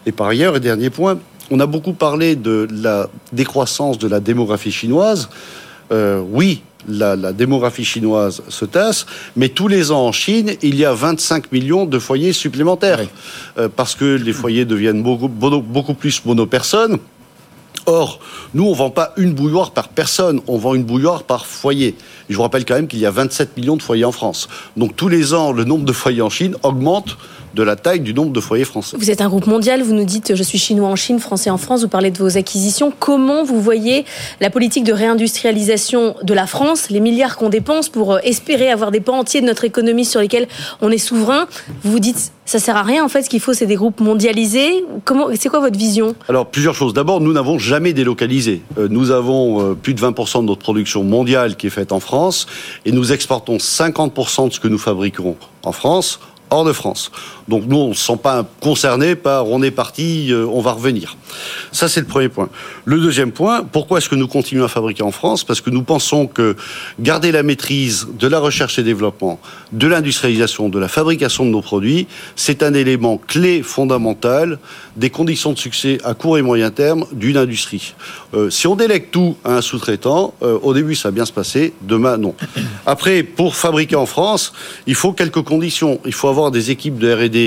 Et 0.07 0.13
par 0.13 0.29
ailleurs, 0.29 0.57
et 0.57 0.61
dernier 0.61 0.91
point, 0.91 1.19
on 1.51 1.61
a 1.61 1.67
beaucoup 1.67 1.93
parlé 1.93 2.37
de 2.37 2.69
la 2.71 3.09
décroissance 3.33 3.99
de 3.99 4.09
la 4.09 4.21
démographie 4.21 4.73
chinoise. 4.73 5.29
Euh, 5.91 6.23
oui, 6.31 6.63
la, 6.87 7.17
la 7.17 7.33
démographie 7.33 7.85
chinoise 7.85 8.43
se 8.49 8.65
tasse, 8.65 9.07
mais 9.37 9.49
tous 9.49 9.69
les 9.69 9.91
ans 9.91 10.07
en 10.07 10.13
Chine, 10.13 10.53
il 10.63 10.77
y 10.77 10.85
a 10.85 10.93
25 10.93 11.53
millions 11.53 11.87
de 11.87 11.99
foyers 11.99 12.33
supplémentaires. 12.33 13.01
Euh, 13.59 13.69
parce 13.75 13.95
que 13.95 14.05
les 14.05 14.33
foyers 14.33 14.65
deviennent 14.65 15.03
beaucoup, 15.03 15.29
beaucoup 15.29 15.95
plus 15.95 16.25
monopersones. 16.25 16.99
Or, 17.89 18.21
nous, 18.53 18.67
on 18.67 18.75
vend 18.75 18.91
pas 18.91 19.15
une 19.17 19.33
bouilloire 19.33 19.71
par 19.71 19.89
personne, 19.89 20.43
on 20.47 20.59
vend 20.59 20.75
une 20.75 20.85
bouilloire 20.85 21.23
par 21.23 21.47
foyer. 21.47 21.97
Je 22.29 22.37
vous 22.37 22.43
rappelle 22.43 22.67
quand 22.67 22.75
même 22.75 22.87
qu'il 22.87 22.99
y 22.99 23.07
a 23.07 23.11
27 23.11 23.57
millions 23.57 23.79
de 23.79 23.83
foyers 23.83 24.05
en 24.05 24.13
France. 24.13 24.47
Donc 24.77 24.95
tous 24.95 25.09
les 25.09 25.33
ans, 25.33 25.53
le 25.53 25.65
nombre 25.65 25.87
de 25.87 25.93
foyers 25.95 26.21
en 26.21 26.29
Chine 26.29 26.55
augmente 26.63 27.17
de 27.55 27.63
la 27.63 27.77
taille 27.77 28.01
du 28.01 28.13
nombre 28.13 28.33
de 28.33 28.41
foyers 28.41 28.67
français. 28.67 28.99
Vous 28.99 29.11
êtes 29.11 29.23
un 29.23 29.29
groupe 29.29 29.47
mondial, 29.47 29.83
vous 29.83 29.95
nous 29.95 30.05
dites 30.05 30.35
je 30.35 30.43
suis 30.43 30.59
chinois 30.59 30.89
en 30.89 30.97
Chine, 30.97 31.19
français 31.19 31.49
en 31.49 31.57
France, 31.57 31.81
vous 31.81 31.89
parlez 31.89 32.11
de 32.11 32.19
vos 32.19 32.37
acquisitions. 32.37 32.93
Comment 32.99 33.43
vous 33.43 33.59
voyez 33.59 34.05
la 34.43 34.51
politique 34.51 34.85
de 34.85 34.93
réindustrialisation 34.93 36.15
de 36.23 36.35
la 36.35 36.47
France, 36.47 36.91
les 36.91 37.01
milliards 37.01 37.39
qu'on 37.39 37.49
dépense 37.49 37.89
pour 37.89 38.15
euh, 38.15 38.19
espérer 38.23 38.71
avoir 38.71 38.91
des 38.91 39.01
pans 39.01 39.19
entiers 39.19 39.41
de 39.41 39.47
notre 39.47 39.65
économie 39.65 40.05
sur 40.05 40.21
lesquels 40.21 40.47
on 40.83 40.91
est 40.91 40.99
souverain? 40.99 41.47
Vous 41.83 41.93
vous 41.93 42.01
dites 42.01 42.33
ça 42.49 42.59
sert 42.59 42.79
à 42.79 42.83
rien 42.83 43.05
en 43.05 43.09
fait, 43.09 43.23
ce 43.23 43.29
qu'il 43.29 43.41
faut 43.41 43.53
c'est 43.53 43.67
des 43.67 43.75
groupes 43.75 44.01
mondialisés. 44.01 44.87
Comment 45.05 45.27
c'est 45.39 45.51
quoi 45.51 45.61
votre 45.61 45.79
vision? 45.79 46.15
Alors, 46.29 46.47
plusieurs 46.47 46.75
choses. 46.75 46.95
D'abord, 46.95 47.21
nous 47.21 47.35
n'avons 47.35 47.59
jamais 47.59 47.93
délocalisé. 47.93 48.63
Euh, 48.79 48.89
nous 48.89 49.11
avons 49.11 49.73
euh, 49.73 49.75
plus 49.75 49.93
de 49.93 50.01
20% 50.01 50.41
de 50.41 50.47
notre 50.47 50.63
production 50.63 51.05
mondiale 51.05 51.57
qui 51.57 51.67
est 51.67 51.71
faite 51.71 51.93
en 51.93 52.01
France 52.01 52.47
et 52.87 52.93
nous 52.93 53.13
exportons 53.13 53.59
50% 53.59 54.49
de 54.49 54.53
ce 54.55 54.61
que 54.61 54.69
nous 54.69 54.79
fabriquons 54.79 55.37
en 55.63 55.73
France 55.73 56.21
hors 56.49 56.65
de 56.65 56.73
France. 56.73 57.13
Donc 57.49 57.65
nous, 57.67 57.77
on 57.77 57.89
ne 57.89 57.95
se 57.95 58.05
sent 58.07 58.19
pas 58.23 58.47
concerné 58.61 59.17
par 59.17 59.49
on 59.49 59.63
est 59.63 59.71
parti, 59.71 60.29
euh, 60.31 60.47
on 60.51 60.61
va 60.61 60.73
revenir. 60.73 61.17
Ça, 61.73 61.89
c'est 61.89 62.01
le 62.01 62.07
premier 62.07 62.29
point. 62.29 62.49
Le 62.85 62.99
deuxième 63.01 63.33
point, 63.33 63.63
pourquoi 63.63 63.99
est-ce 63.99 64.09
que 64.09 64.15
nous 64.15 64.29
continuons 64.29 64.65
à 64.65 64.69
fabriquer 64.69 65.03
en 65.03 65.13
France? 65.13 65.45
Parce 65.45 65.61
que 65.61 65.71
nous 65.71 65.83
pensons 65.83 66.27
que 66.27 66.57
garder 67.01 67.33
la 67.33 67.43
maîtrise 67.43 68.07
de 68.19 68.29
la 68.29 68.39
recherche 68.39 68.79
et 68.79 68.83
développement, 68.83 69.41
de 69.73 69.87
l'industrialisation, 69.87 70.69
de 70.69 70.79
la 70.79 70.89
fabrication 70.89 71.45
de 71.45 71.51
nos 71.51 71.63
produits, 71.63 72.07
c'est 72.37 72.63
un 72.63 72.75
élément 72.75 73.19
clé 73.19 73.63
fondamental 73.63 74.59
des 74.97 75.11
conditions 75.11 75.53
de 75.53 75.59
succès 75.59 75.99
à 76.05 76.15
court 76.15 76.39
et 76.39 76.43
moyen 76.43 76.71
terme 76.71 77.07
d'une 77.13 77.37
industrie. 77.37 77.95
Euh, 78.35 78.51
si 78.51 78.67
on 78.67 78.77
délègue 78.77 79.11
tout 79.11 79.37
à 79.45 79.57
un 79.57 79.61
sous-traitant, 79.63 80.35
euh, 80.43 80.59
au 80.63 80.75
début 80.75 80.95
ça 80.95 81.09
va 81.09 81.13
bien 81.13 81.25
se 81.25 81.33
passer, 81.33 81.73
demain 81.83 82.19
non. 82.19 82.35
Après, 82.85 83.23
pour 83.23 83.55
fabriquer 83.55 83.97
en 83.97 84.07
France, 84.07 84.53
il 84.87 84.95
faut 84.95 85.13
quelques 85.13 85.43
conditions. 85.43 86.01
Il 86.05 86.13
faut 86.13 86.29
avoir 86.29 86.51
des 86.51 86.71
équipes 86.71 86.99
de 86.99 87.13
R&D 87.13 87.38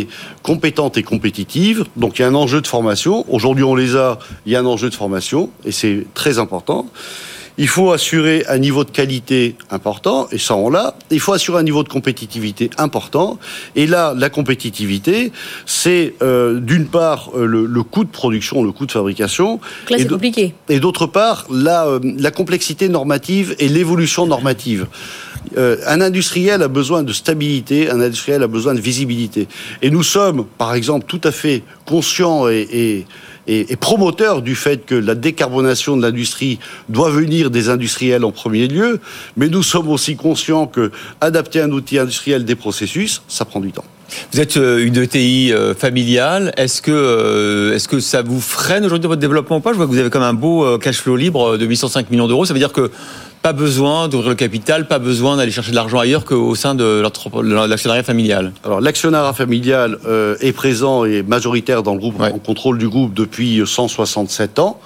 compétentes 0.43 0.97
et 0.97 1.03
compétitives. 1.03 1.85
Donc 1.95 2.19
il 2.19 2.21
y 2.21 2.25
a 2.25 2.27
un 2.27 2.35
enjeu 2.35 2.61
de 2.61 2.67
formation. 2.67 3.25
Aujourd'hui 3.29 3.63
on 3.63 3.75
les 3.75 3.95
a, 3.95 4.19
il 4.45 4.51
y 4.51 4.55
a 4.55 4.59
un 4.59 4.65
enjeu 4.65 4.89
de 4.89 4.95
formation 4.95 5.49
et 5.65 5.71
c'est 5.71 6.05
très 6.13 6.39
important. 6.39 6.87
Il 7.57 7.67
faut 7.67 7.91
assurer 7.91 8.45
un 8.47 8.57
niveau 8.57 8.83
de 8.83 8.91
qualité 8.91 9.55
important, 9.69 10.27
et 10.31 10.37
ça 10.37 10.55
on 10.55 10.69
l'a. 10.69 10.95
Il 11.11 11.19
faut 11.19 11.33
assurer 11.33 11.59
un 11.59 11.63
niveau 11.63 11.83
de 11.83 11.89
compétitivité 11.89 12.69
important. 12.77 13.37
Et 13.75 13.87
là, 13.87 14.13
la 14.17 14.29
compétitivité, 14.29 15.31
c'est 15.65 16.13
euh, 16.21 16.59
d'une 16.59 16.87
part 16.87 17.29
euh, 17.35 17.45
le, 17.45 17.65
le 17.65 17.83
coût 17.83 18.03
de 18.03 18.09
production, 18.09 18.63
le 18.63 18.71
coût 18.71 18.85
de 18.85 18.91
fabrication. 18.91 19.59
Là, 19.89 19.97
et 19.97 20.07
compliqué. 20.07 20.55
et 20.69 20.79
d'autre 20.79 21.07
part, 21.07 21.45
la, 21.51 21.85
euh, 21.85 21.99
la 22.03 22.31
complexité 22.31 22.89
normative 22.89 23.55
et 23.59 23.67
l'évolution 23.67 24.25
normative. 24.25 24.87
Euh, 25.57 25.77
un 25.87 26.01
industriel 26.01 26.61
a 26.61 26.67
besoin 26.67 27.03
de 27.03 27.11
stabilité, 27.13 27.89
un 27.89 27.99
industriel 27.99 28.43
a 28.43 28.47
besoin 28.47 28.73
de 28.73 28.79
visibilité. 28.79 29.47
Et 29.81 29.89
nous 29.89 30.03
sommes, 30.03 30.45
par 30.57 30.73
exemple, 30.73 31.05
tout 31.07 31.21
à 31.23 31.31
fait 31.31 31.63
conscients 31.85 32.47
et, 32.47 33.05
et, 33.47 33.71
et, 33.71 33.75
promoteurs 33.75 34.41
du 34.41 34.55
fait 34.55 34.85
que 34.85 34.95
la 34.95 35.15
décarbonation 35.15 35.97
de 35.97 36.03
l'industrie 36.03 36.59
doit 36.89 37.09
venir 37.09 37.49
des 37.49 37.69
industriels 37.69 38.23
en 38.23 38.31
premier 38.31 38.67
lieu, 38.67 38.99
mais 39.35 39.49
nous 39.49 39.63
sommes 39.63 39.89
aussi 39.89 40.15
conscients 40.15 40.67
que 40.67 40.91
adapter 41.19 41.59
un 41.61 41.71
outil 41.71 41.97
industriel 41.97 42.45
des 42.45 42.55
processus, 42.55 43.21
ça 43.27 43.43
prend 43.43 43.59
du 43.59 43.71
temps. 43.71 43.85
Vous 44.33 44.41
êtes 44.41 44.57
euh, 44.57 44.85
une 44.85 44.97
ETI 44.97 45.53
euh, 45.53 45.73
familiale. 45.73 46.53
Est-ce 46.57 46.81
que, 46.81 47.71
est-ce 47.73 47.87
que 47.87 47.99
ça 47.99 48.21
vous 48.21 48.41
freine 48.41 48.85
aujourd'hui 48.85 49.07
votre 49.07 49.21
développement 49.21 49.57
ou 49.57 49.61
pas? 49.61 49.71
Je 49.71 49.77
vois 49.77 49.85
que 49.85 49.91
vous 49.91 49.97
avez 49.97 50.09
comme 50.09 50.21
un 50.21 50.33
beau 50.33 50.77
cash 50.77 50.97
flow 50.97 51.15
libre 51.15 51.57
de 51.57 51.65
805 51.65 52.11
millions 52.11 52.27
d'euros. 52.27 52.45
Ça 52.45 52.53
veut 52.53 52.59
dire 52.59 52.73
que 52.73 52.91
pas 53.41 53.53
besoin 53.53 54.07
d'ouvrir 54.07 54.29
le 54.29 54.35
capital, 54.35 54.87
pas 54.87 54.99
besoin 54.99 55.37
d'aller 55.37 55.51
chercher 55.51 55.71
de 55.71 55.75
l'argent 55.75 55.99
ailleurs 55.99 56.25
qu'au 56.25 56.53
sein 56.55 56.75
de 56.75 57.03
l'actionnariat 57.67 58.03
familial. 58.03 58.53
Alors 58.63 58.81
l'actionnariat 58.81 59.33
familial 59.33 59.97
euh, 60.05 60.35
est 60.41 60.53
présent 60.53 61.05
et 61.05 61.23
majoritaire 61.23 61.81
dans 61.81 61.93
le 61.93 61.99
groupe, 61.99 62.21
en 62.21 62.39
contrôle 62.39 62.77
du 62.77 62.87
groupe 62.87 63.13
depuis 63.13 63.61
167 63.65 64.59
ans. 64.59 64.79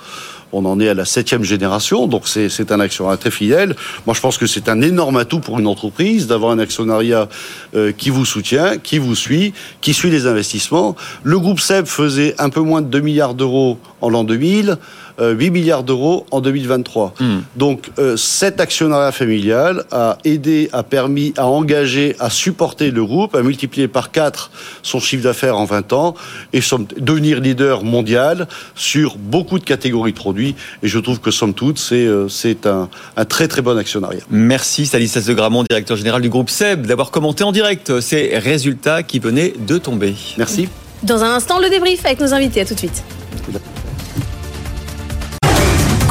On 0.54 0.64
en 0.64 0.80
est 0.80 0.88
à 0.88 0.94
la 0.94 1.04
septième 1.04 1.44
génération, 1.44 2.08
donc 2.08 2.30
c'est 2.30 2.48
c'est 2.48 2.72
un 2.72 2.80
actionnaire 2.80 3.20
très 3.20 3.32
fidèle. 3.32 3.76
Moi, 4.06 4.16
je 4.16 4.22
pense 4.22 4.38
que 4.38 4.48
c'est 4.48 4.70
un 4.70 4.82
énorme 4.82 5.18
atout 5.18 5.42
pour 5.42 5.60
une 5.60 5.68
entreprise 5.68 6.28
d'avoir 6.28 6.52
un 6.52 6.60
actionnariat 6.60 7.28
euh, 7.76 7.92
qui 7.92 8.10
vous 8.10 8.24
soutient, 8.24 8.78
qui 8.78 8.98
vous 8.98 9.16
suit, 9.16 9.54
qui 9.82 9.94
suit 9.94 10.12
les 10.12 10.28
investissements. 10.28 10.96
Le 11.24 11.40
groupe 11.40 11.60
SEB 11.60 11.88
faisait 11.88 12.36
un 12.38 12.50
peu 12.50 12.62
moins 12.62 12.82
de 12.82 12.88
2 12.88 13.02
milliards 13.02 13.34
d'euros 13.34 13.80
en 14.00 14.10
l'an 14.10 14.24
2000. 14.24 14.78
Euh, 15.20 15.34
8 15.34 15.50
milliards 15.52 15.84
d'euros 15.84 16.26
en 16.32 16.42
2023. 16.42 17.14
Donc 17.56 17.90
euh, 18.00 18.18
cet 18.18 18.60
actionnariat 18.60 19.12
familial 19.12 19.86
a 19.92 20.18
aidé, 20.26 20.70
a 20.74 20.84
permis, 20.84 21.34
a 21.38 21.46
engagé, 21.48 22.16
a 22.20 22.30
supporté 22.30 22.92
le 22.92 23.04
groupe, 23.06 23.36
a 23.36 23.42
multiplié 23.42 23.88
par 23.88 24.12
4 24.12 24.52
son 24.84 25.00
chiffre 25.00 25.24
d'affaires 25.24 25.58
en 25.58 25.66
20 25.66 25.94
ans 25.94 26.16
et 26.54 26.62
somme- 26.62 26.88
devenir 26.98 27.40
leader 27.40 27.84
mondial 27.84 28.48
sur 28.76 29.18
beaucoup 29.18 29.60
de 29.60 29.64
catégories 29.64 30.12
de 30.12 30.18
produits. 30.18 30.56
Et 30.84 30.88
je 30.88 31.00
trouve 31.00 31.20
que 31.20 31.32
somme 31.32 31.54
toute, 31.54 31.80
c'est 31.80 32.06
euh, 32.06 32.28
c'est 32.30 32.66
un, 32.66 32.90
un 33.18 33.26
très 33.26 33.48
très 33.48 33.62
bon 33.62 33.78
actionnariat. 33.78 34.22
Merci 34.30 34.86
Stanislas 34.86 35.26
de 35.26 35.34
Gramont, 35.34 35.64
directeur 35.70 35.98
général 35.98 36.22
du 36.22 36.30
groupe 36.30 36.50
SEB, 36.50 36.86
d'avoir 36.86 37.12
commenté 37.12 37.44
en 37.44 37.52
direct 37.52 38.00
ces 38.02 38.38
résultats 38.38 39.04
qui 39.04 39.20
venaient 39.20 39.54
de 39.58 39.78
tomber. 39.78 40.16
Merci. 40.38 40.68
Dans 41.04 41.24
un 41.24 41.36
instant, 41.36 41.60
le 41.60 41.70
débrief 41.70 42.06
avec 42.06 42.20
nos 42.20 42.34
invités. 42.34 42.62
À 42.62 42.66
tout 42.66 42.74
de 42.74 42.80
suite. 42.80 43.04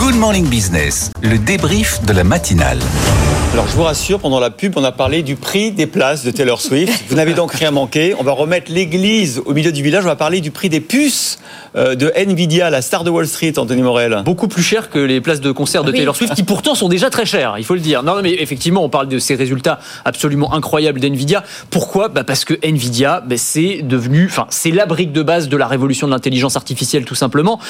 Good 0.05 0.17
Morning 0.17 0.47
Business, 0.47 1.11
le 1.23 1.39
débrief 1.39 2.05
de 2.05 2.13
la 2.13 2.25
matinale. 2.25 2.79
Alors 3.55 3.69
je 3.69 3.77
vous 3.77 3.85
rassure, 3.85 4.19
pendant 4.19 4.41
la 4.41 4.51
pub, 4.51 4.77
on 4.77 4.83
a 4.83 4.91
parlé 4.91 5.23
du 5.23 5.37
prix 5.37 5.71
des 5.71 5.87
places 5.87 6.25
de 6.25 6.33
Taylor 6.33 6.61
Swift. 6.61 7.05
Vous 7.09 7.15
n'avez 7.15 7.35
donc 7.35 7.53
rien 7.53 7.71
manqué. 7.71 8.13
On 8.19 8.25
va 8.25 8.33
remettre 8.33 8.73
l'église 8.73 9.41
au 9.47 9.55
milieu 9.55 9.71
du 9.71 9.81
village. 9.81 10.03
On 10.03 10.09
va 10.09 10.17
parler 10.17 10.41
du 10.41 10.51
prix 10.51 10.69
des 10.69 10.81
puces 10.81 11.39
euh, 11.77 11.95
de 11.95 12.13
Nvidia, 12.17 12.69
la 12.71 12.83
star 12.83 13.05
de 13.05 13.11
Wall 13.11 13.29
Street, 13.29 13.53
Anthony 13.57 13.83
Morel. 13.83 14.23
Beaucoup 14.25 14.49
plus 14.49 14.65
cher 14.65 14.91
que 14.91 14.99
les 14.99 15.21
places 15.21 15.41
de 15.41 15.53
concert 15.53 15.85
de 15.85 15.93
Oui. 15.93 15.99
Taylor 15.99 16.17
Swift, 16.17 16.35
qui 16.35 16.43
pourtant 16.43 16.75
sont 16.75 16.89
déjà 16.89 17.11
très 17.11 17.27
chères, 17.27 17.55
il 17.57 17.65
faut 17.65 17.75
le 17.75 17.81
dire. 17.81 18.03
Non, 18.03 18.21
mais 18.23 18.33
effectivement, 18.33 18.83
on 18.83 18.89
parle 18.89 19.07
de 19.07 19.21
ces 19.21 19.37
résultats 19.37 19.79
absolument 20.05 20.53
incroyables 20.53 20.99
d'Nvidia. 20.99 21.45
Pourquoi? 21.71 22.09
Bah 22.09 22.25
Parce 22.25 22.45
que 22.45 22.55
Nvidia, 22.61 23.23
bah, 23.25 23.37
c'est 23.39 23.83
devenu, 23.83 24.27
enfin, 24.27 24.49
c'est 24.51 24.73
la 24.73 24.85
brique 24.85 25.13
de 25.13 25.23
base 25.23 25.49
de 25.49 25.57
la 25.57 25.69
révolution 25.69 26.09
de 26.09 26.13
l'intelligence 26.13 26.57
artificielle, 26.57 27.05
tout 27.05 27.15
simplement. 27.15 27.61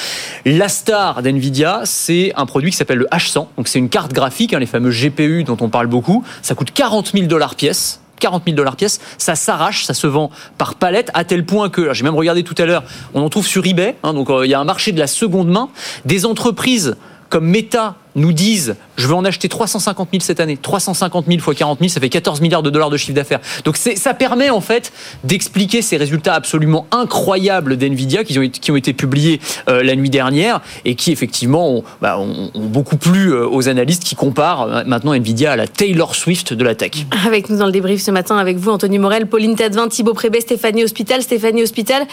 La 0.45 0.67
star 0.67 1.21
d'Nvidia, 1.21 1.81
c'est 1.83 2.33
un 2.35 2.47
produit 2.47 2.71
qui 2.71 2.77
s'appelle 2.77 2.97
le 2.97 3.07
H100. 3.11 3.47
Donc, 3.57 3.67
c'est 3.67 3.77
une 3.77 3.89
carte 3.89 4.13
graphique, 4.13 4.53
hein, 4.55 4.59
les 4.59 4.65
fameux 4.65 4.89
GPU 4.89 5.43
dont 5.43 5.57
on 5.61 5.69
parle 5.75 5.87
beaucoup. 5.87 6.23
Ça 6.41 6.55
coûte 6.55 6.71
40 6.71 7.11
000 7.11 7.25
dollars 7.27 7.55
pièce. 7.55 7.99
40 8.21 8.43
000 8.45 8.55
dollars 8.55 8.77
pièce, 8.77 9.01
ça 9.17 9.35
s'arrache, 9.35 9.83
ça 9.83 9.93
se 9.93 10.07
vend 10.07 10.31
par 10.57 10.75
palette, 10.75 11.11
à 11.13 11.25
tel 11.25 11.45
point 11.45 11.67
que, 11.69 11.93
j'ai 11.93 12.05
même 12.05 12.15
regardé 12.15 12.43
tout 12.43 12.55
à 12.57 12.65
l'heure, 12.65 12.85
on 13.13 13.21
en 13.21 13.27
trouve 13.27 13.45
sur 13.45 13.65
eBay, 13.65 13.97
hein, 14.03 14.13
donc 14.13 14.29
euh, 14.29 14.45
il 14.45 14.49
y 14.49 14.53
a 14.53 14.59
un 14.61 14.63
marché 14.63 14.93
de 14.93 14.99
la 14.99 15.07
seconde 15.07 15.49
main, 15.49 15.67
des 16.05 16.25
entreprises 16.25 16.95
comme 17.27 17.45
Meta 17.45 17.95
nous 18.15 18.33
disent 18.33 18.75
je 18.97 19.07
veux 19.07 19.13
en 19.13 19.25
acheter 19.25 19.49
350 19.49 20.09
000 20.11 20.21
cette 20.21 20.39
année. 20.39 20.57
350 20.57 21.25
000 21.27 21.39
fois 21.39 21.53
40 21.53 21.79
000, 21.79 21.89
ça 21.89 21.99
fait 21.99 22.09
14 22.09 22.41
milliards 22.41 22.63
de 22.63 22.69
dollars 22.69 22.89
de 22.89 22.97
chiffre 22.97 23.13
d'affaires. 23.13 23.41
Donc 23.63 23.77
ça 23.77 24.13
permet 24.13 24.49
en 24.49 24.61
fait 24.61 24.91
d'expliquer 25.23 25.81
ces 25.81 25.97
résultats 25.97 26.33
absolument 26.33 26.87
incroyables 26.91 27.77
d'NVIDIA 27.77 28.23
qui 28.23 28.39
ont, 28.39 28.49
qui 28.49 28.71
ont 28.71 28.75
été 28.75 28.93
publiés 28.93 29.39
euh, 29.69 29.83
la 29.83 29.95
nuit 29.95 30.09
dernière 30.09 30.61
et 30.85 30.95
qui 30.95 31.11
effectivement 31.11 31.69
ont, 31.69 31.83
bah, 32.01 32.19
beaucoup 32.55 32.97
plu 32.97 33.33
euh, 33.33 33.47
aux 33.47 33.67
analystes 33.67 34.03
qui 34.03 34.15
comparent 34.15 34.63
euh, 34.63 34.83
maintenant 34.85 35.13
NVIDIA 35.13 35.51
à 35.51 35.55
la 35.55 35.67
Taylor 35.67 36.15
Swift 36.15 36.53
de 36.53 36.63
la 36.63 36.75
tech. 36.75 36.91
Avec 37.25 37.49
nous 37.49 37.57
dans 37.57 37.65
le 37.65 37.71
débrief 37.71 38.01
ce 38.01 38.11
matin, 38.11 38.37
avec 38.37 38.57
vous, 38.57 38.71
Anthony 38.71 38.99
Morel, 38.99 39.27
Pauline 39.27 39.55
Tadevin, 39.55 39.87
Thibaut 39.87 40.13
Prébet, 40.13 40.41
Stéphanie 40.41 40.83
Hospital. 40.83 41.21
Stéphanie 41.21 41.63
Hospital, 41.63 42.03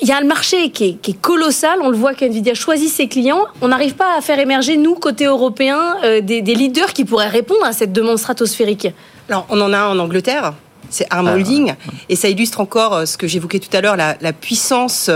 il 0.00 0.08
y 0.08 0.12
a 0.12 0.18
un 0.18 0.24
marché 0.24 0.70
qui 0.70 0.84
est, 0.84 0.94
qui 0.94 1.12
est 1.12 1.20
colossal. 1.20 1.78
On 1.82 1.90
le 1.90 1.96
voit 1.96 2.14
qu'NVIDIA 2.14 2.54
choisit 2.54 2.88
ses 2.90 3.08
clients. 3.08 3.44
On 3.60 3.68
n'arrive 3.68 3.94
pas 3.94 4.16
à 4.16 4.20
faire 4.20 4.38
émerger, 4.38 4.76
nous, 4.76 4.94
côté 4.94 5.24
européen, 5.26 5.96
euh, 6.04 6.20
des, 6.20 6.42
des 6.42 6.54
leaders 6.54 6.92
qui 6.92 7.04
pourraient 7.04 7.28
répondre 7.28 7.64
à 7.64 7.72
cette 7.72 7.92
demande 7.92 8.18
stratosphérique. 8.18 8.88
Alors, 9.28 9.46
on 9.48 9.60
en 9.60 9.72
a 9.72 9.78
un 9.78 9.90
en 9.90 9.98
Angleterre. 9.98 10.54
C'est 10.90 11.06
Arm 11.08 11.26
Ah, 11.26 11.34
Holding. 11.34 11.74
Et 12.10 12.16
ça 12.16 12.28
illustre 12.28 12.60
encore 12.60 12.94
euh, 12.94 13.06
ce 13.06 13.16
que 13.16 13.26
j'évoquais 13.26 13.60
tout 13.60 13.74
à 13.74 13.80
l'heure, 13.80 13.96
la, 13.96 14.16
la 14.20 14.32
puissance 14.32 15.10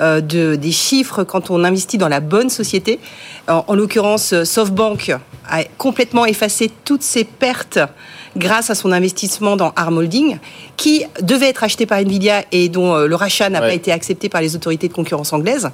euh, 0.00 0.20
de, 0.20 0.56
des 0.56 0.72
chiffres 0.72 1.22
quand 1.22 1.50
on 1.50 1.62
investit 1.62 1.98
dans 1.98 2.08
la 2.08 2.20
bonne 2.20 2.50
société. 2.50 2.98
En, 3.48 3.64
en 3.68 3.74
l'occurrence, 3.74 4.42
SoftBank 4.42 5.12
a 5.48 5.64
complètement 5.78 6.26
effacé 6.26 6.70
toutes 6.84 7.02
ses 7.02 7.24
pertes 7.24 7.78
grâce 8.36 8.70
à 8.70 8.74
son 8.74 8.92
investissement 8.92 9.56
dans 9.56 9.72
Arm 9.76 9.98
Holding, 9.98 10.38
qui 10.76 11.04
devait 11.20 11.48
être 11.48 11.64
acheté 11.64 11.86
par 11.86 11.98
Nvidia 11.98 12.44
et 12.52 12.68
dont 12.68 12.94
euh, 12.94 13.06
le 13.06 13.14
rachat 13.14 13.50
n'a 13.50 13.60
pas 13.60 13.74
été 13.74 13.92
accepté 13.92 14.28
par 14.28 14.40
les 14.40 14.54
autorités 14.54 14.88
de 14.88 14.92
concurrence 14.92 15.32
anglaises. 15.32 15.70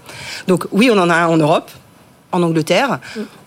Donc 0.48 0.66
oui, 0.72 0.90
on 0.92 0.98
en 0.98 1.10
a 1.10 1.14
un 1.14 1.26
en 1.26 1.36
Europe 1.36 1.70
en 2.32 2.42
Angleterre. 2.42 2.98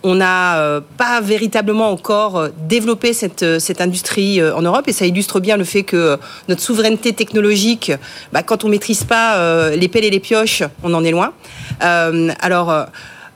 On 0.02 0.14
n'a 0.16 0.58
euh, 0.58 0.80
pas 0.96 1.20
véritablement 1.20 1.90
encore 1.90 2.36
euh, 2.36 2.48
développé 2.68 3.12
cette, 3.12 3.58
cette 3.58 3.80
industrie 3.80 4.40
euh, 4.40 4.54
en 4.54 4.62
Europe 4.62 4.88
et 4.88 4.92
ça 4.92 5.06
illustre 5.06 5.40
bien 5.40 5.56
le 5.56 5.64
fait 5.64 5.82
que 5.82 5.96
euh, 5.96 6.16
notre 6.48 6.62
souveraineté 6.62 7.12
technologique, 7.12 7.92
bah, 8.32 8.42
quand 8.42 8.64
on 8.64 8.68
maîtrise 8.68 9.04
pas 9.04 9.70
les 9.70 9.88
pelles 9.88 10.04
et 10.04 10.10
les 10.10 10.20
pioches, 10.20 10.62
on 10.82 10.92
en 10.94 11.04
est 11.04 11.10
loin. 11.10 11.32
Alors. 11.80 12.86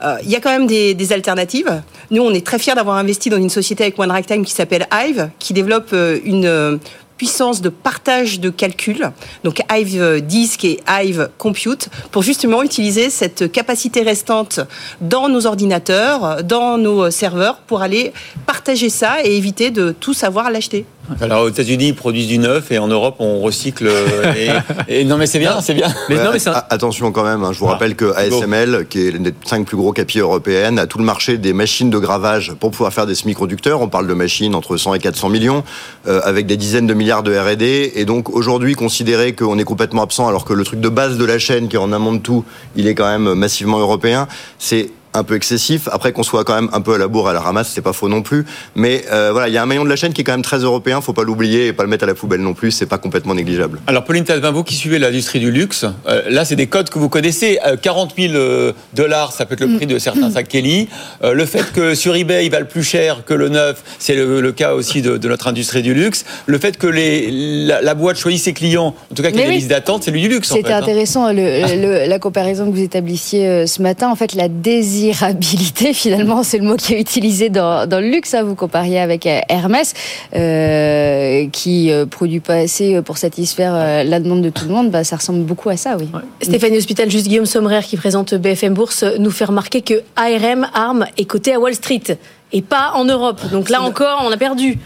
Euh, 0.05 0.17
il 0.23 0.29
y 0.29 0.35
a 0.35 0.39
quand 0.39 0.51
même 0.51 0.67
des, 0.67 1.13
alternatives. 1.13 1.81
Nous, 2.11 2.21
on 2.21 2.31
est 2.31 2.45
très 2.45 2.59
fiers 2.59 2.75
d'avoir 2.75 2.97
investi 2.97 3.29
dans 3.29 3.37
une 3.37 3.49
société 3.49 3.83
avec 3.83 3.99
One 3.99 4.13
Time 4.25 4.45
qui 4.45 4.53
s'appelle 4.53 4.87
Hive, 4.93 5.29
qui 5.39 5.53
développe 5.53 5.89
euh, 5.93 6.19
une 6.23 6.45
euh, 6.45 6.77
puissance 7.17 7.61
de 7.61 7.69
partage 7.69 8.39
de 8.41 8.49
calcul, 8.49 9.11
donc 9.45 9.61
Hive 9.71 10.21
Disk 10.21 10.65
et 10.65 10.81
Hive 10.85 11.29
Compute, 11.37 11.87
pour 12.11 12.23
justement 12.23 12.61
utiliser 12.61 13.09
cette 13.09 13.49
capacité 13.49 14.01
restante 14.01 14.59
dans 14.99 15.29
nos 15.29 15.47
ordinateurs, 15.47 16.43
dans 16.43 16.77
nos 16.77 17.09
serveurs, 17.11 17.59
pour 17.59 17.81
aller 17.81 18.11
partager 18.45 18.89
ça 18.89 19.23
et 19.23 19.37
éviter 19.37 19.71
de 19.71 19.95
tout 19.97 20.13
savoir 20.13 20.51
l'acheter. 20.51 20.85
Alors 21.21 21.43
aux 21.43 21.49
États-Unis, 21.49 21.89
ils 21.89 21.95
produisent 21.95 22.27
du 22.27 22.37
neuf 22.37 22.71
et 22.71 22.77
en 22.79 22.87
Europe, 22.87 23.15
on 23.19 23.39
recycle. 23.41 23.89
Et, 24.87 24.99
et 25.01 25.03
non, 25.05 25.17
mais 25.17 25.27
c'est 25.27 25.39
bien, 25.39 25.61
c'est 25.61 25.73
bien. 25.73 25.87
Mais 26.09 26.15
non, 26.15 26.31
mais 26.33 26.39
attention 26.69 27.11
quand 27.11 27.23
même. 27.23 27.43
hein, 27.43 27.51
je 27.53 27.59
vous 27.59 27.65
rappelle 27.65 27.95
que 27.95 28.13
ASML, 28.15 28.87
qui 28.89 29.07
est 29.07 29.11
l'une 29.11 29.23
des 29.23 29.33
cinq 29.45 29.65
plus 29.65 29.77
gros 29.77 29.91
capilles 29.93 30.21
européennes, 30.21 30.79
a 30.79 30.87
tout 30.87 30.97
le 30.97 31.03
marché 31.03 31.37
des 31.37 31.53
machines 31.53 31.89
de 31.89 31.97
gravage 31.99 32.53
pour 32.59 32.71
pouvoir 32.71 32.93
faire 32.93 33.05
des 33.05 33.15
semi-conducteurs. 33.15 33.81
On 33.81 33.87
parle 33.87 34.07
de 34.07 34.13
machines 34.13 34.55
entre 34.55 34.77
100 34.77 34.95
et 34.95 34.99
400 34.99 35.29
millions, 35.29 35.63
euh, 36.07 36.21
avec 36.23 36.45
des 36.45 36.57
dizaines 36.57 36.87
de 36.87 36.93
milliards 36.93 37.23
de 37.23 37.35
R&D. 37.37 37.93
Et 37.95 38.05
donc 38.05 38.29
aujourd'hui, 38.29 38.73
considérer 38.73 39.33
qu'on 39.33 39.57
est 39.59 39.63
complètement 39.63 40.01
absent, 40.03 40.27
alors 40.27 40.45
que 40.45 40.53
le 40.53 40.63
truc 40.63 40.79
de 40.79 40.89
base 40.89 41.17
de 41.17 41.25
la 41.25 41.39
chaîne, 41.39 41.67
qui 41.67 41.75
est 41.75 41.79
en 41.79 41.91
amont 41.91 42.13
de 42.13 42.19
tout, 42.19 42.43
il 42.75 42.87
est 42.87 42.95
quand 42.95 43.07
même 43.07 43.33
massivement 43.33 43.79
européen, 43.79 44.27
c'est 44.59 44.89
un 45.15 45.23
peu 45.23 45.35
excessif. 45.35 45.87
Après 45.91 46.11
qu'on 46.11 46.23
soit 46.23 46.43
quand 46.43 46.55
même 46.55 46.69
un 46.73 46.81
peu 46.81 46.93
à 46.93 46.97
la 46.97 47.07
bourre, 47.07 47.29
à 47.29 47.33
la 47.33 47.39
ramasse, 47.39 47.71
c'est 47.73 47.81
pas 47.81 47.93
faux 47.93 48.09
non 48.09 48.21
plus. 48.21 48.45
Mais 48.75 49.03
euh, 49.11 49.31
voilà, 49.31 49.47
il 49.47 49.53
y 49.53 49.57
a 49.57 49.63
un 49.63 49.65
maillon 49.65 49.83
de 49.83 49.89
la 49.89 49.95
chaîne 49.95 50.13
qui 50.13 50.21
est 50.21 50.23
quand 50.23 50.33
même 50.33 50.41
très 50.41 50.57
européen. 50.59 51.01
Faut 51.01 51.13
pas 51.13 51.23
l'oublier 51.23 51.67
et 51.67 51.73
pas 51.73 51.83
le 51.83 51.89
mettre 51.89 52.03
à 52.03 52.07
la 52.07 52.13
poubelle 52.13 52.41
non 52.41 52.53
plus. 52.53 52.71
C'est 52.71 52.85
pas 52.85 52.97
complètement 52.97 53.33
négligeable. 53.33 53.79
Alors 53.87 54.03
Pauline 54.03 54.23
Talvin, 54.25 54.51
vous 54.51 54.63
qui 54.63 54.75
suivez 54.75 54.99
l'industrie 54.99 55.39
du 55.39 55.51
luxe, 55.51 55.85
euh, 56.07 56.21
là 56.29 56.45
c'est 56.45 56.55
des 56.55 56.67
codes 56.67 56.89
que 56.89 56.99
vous 56.99 57.09
connaissez. 57.09 57.59
Euh, 57.65 57.77
40 57.77 58.13
000 58.17 58.33
euh, 58.35 58.73
dollars, 58.93 59.31
ça 59.31 59.45
peut 59.45 59.53
être 59.53 59.61
le 59.65 59.75
prix 59.77 59.87
de 59.87 59.97
certains 59.99 60.29
sacs 60.31 60.47
Kelly. 60.47 60.87
Euh, 61.23 61.33
le 61.33 61.45
fait 61.45 61.71
que 61.73 61.95
sur 61.95 62.15
eBay 62.15 62.45
il 62.45 62.51
valent 62.51 62.65
plus 62.67 62.83
cher 62.83 63.23
que 63.25 63.33
le 63.33 63.49
neuf, 63.49 63.83
c'est 63.99 64.15
le, 64.15 64.41
le 64.41 64.51
cas 64.51 64.73
aussi 64.73 65.01
de, 65.01 65.17
de 65.17 65.27
notre 65.27 65.47
industrie 65.47 65.81
du 65.81 65.93
luxe. 65.93 66.25
Le 66.45 66.57
fait 66.57 66.77
que 66.77 66.87
les, 66.87 67.29
la, 67.65 67.81
la 67.81 67.93
boîte 67.95 68.17
choisit 68.17 68.41
ses 68.43 68.53
clients, 68.53 68.95
en 69.11 69.15
tout 69.15 69.23
cas 69.23 69.29
qu'il 69.31 69.39
y 69.39 69.43
ait 69.43 69.45
Mais 69.45 69.49
des 69.49 69.49
oui. 69.53 69.55
listes 69.57 69.69
d'attente, 69.69 70.03
c'est 70.03 70.11
lui 70.11 70.21
du 70.21 70.29
luxe. 70.29 70.51
en 70.51 70.55
C'était 70.55 70.73
hein. 70.73 70.77
intéressant 70.81 71.31
le- 71.31 71.35
le- 72.03 72.07
la 72.09 72.19
comparaison 72.19 72.65
que 72.69 72.75
vous 72.75 72.83
établissiez 72.83 73.65
ce 73.67 73.81
matin. 73.81 74.09
En 74.09 74.15
fait, 74.15 74.33
la 74.33 74.47
désirabilité, 75.05 75.93
finalement, 75.93 76.43
c'est 76.43 76.57
le 76.57 76.63
mot 76.65 76.75
qui 76.75 76.93
est 76.93 76.99
utilisé 76.99 77.49
dans, 77.49 77.87
dans 77.87 77.99
le 77.99 78.09
luxe. 78.09 78.33
hein. 78.33 78.43
Vous 78.43 78.55
compariez 78.55 78.99
avec 78.99 79.25
euh, 79.25 79.39
Hermès, 79.49 79.93
euh, 80.35 81.47
qui 81.51 81.91
euh, 81.91 82.05
produit 82.05 82.39
pas 82.39 82.55
assez 82.55 83.01
pour 83.01 83.17
satisfaire 83.17 83.73
euh, 83.75 84.03
la 84.03 84.19
demande 84.19 84.41
de 84.41 84.49
tout 84.49 84.65
le 84.65 84.73
monde. 84.73 84.91
Bah, 84.91 85.03
ça 85.03 85.17
ressemble 85.17 85.43
beaucoup 85.43 85.69
à 85.69 85.77
ça, 85.77 85.97
oui. 85.99 86.09
Stéphanie 86.41 86.77
Hospital, 86.77 87.09
juste 87.09 87.27
Guillaume 87.27 87.45
Sommerer 87.45 87.81
qui 87.83 87.97
présente 87.97 88.33
BFM 88.33 88.73
Bourse, 88.73 89.03
nous 89.19 89.31
fait 89.31 89.45
remarquer 89.45 89.81
que 89.81 90.01
ARM, 90.15 90.67
ARM, 90.73 91.05
est 91.17 91.25
coté 91.25 91.53
à 91.53 91.59
Wall 91.59 91.75
Street 91.75 92.03
et 92.51 92.61
pas 92.61 92.91
en 92.95 93.05
Europe. 93.05 93.41
Donc 93.51 93.69
là 93.69 93.81
encore, 93.81 94.23
on 94.25 94.31
a 94.31 94.37
perdu. 94.37 94.77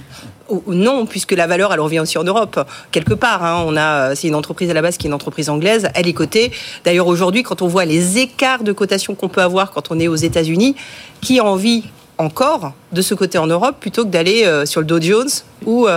Non, 0.67 1.05
puisque 1.05 1.31
la 1.31 1.47
valeur, 1.47 1.73
elle 1.73 1.79
revient 1.79 1.99
aussi 1.99 2.17
en 2.17 2.23
Europe, 2.23 2.59
quelque 2.91 3.13
part. 3.13 3.43
hein. 3.43 3.63
On 3.67 3.75
a, 3.77 4.15
c'est 4.15 4.27
une 4.27 4.35
entreprise 4.35 4.69
à 4.69 4.73
la 4.73 4.81
base 4.81 4.97
qui 4.97 5.07
est 5.07 5.09
une 5.09 5.13
entreprise 5.13 5.49
anglaise. 5.49 5.89
Elle 5.95 6.07
est 6.07 6.13
cotée. 6.13 6.51
D'ailleurs, 6.83 7.07
aujourd'hui, 7.07 7.43
quand 7.43 7.61
on 7.61 7.67
voit 7.67 7.85
les 7.85 8.17
écarts 8.17 8.63
de 8.63 8.71
cotation 8.71 9.15
qu'on 9.15 9.29
peut 9.29 9.41
avoir 9.41 9.71
quand 9.71 9.91
on 9.91 9.99
est 9.99 10.07
aux 10.07 10.15
États-Unis, 10.15 10.75
qui 11.21 11.39
a 11.39 11.45
envie 11.45 11.83
encore 12.17 12.73
de 12.91 13.01
se 13.01 13.13
coter 13.13 13.37
en 13.37 13.47
Europe 13.47 13.77
plutôt 13.79 14.03
que 14.03 14.09
d'aller 14.09 14.43
euh, 14.45 14.65
sur 14.65 14.81
le 14.81 14.87
Dow 14.87 14.99
Jones 14.99 15.29
ou 15.65 15.87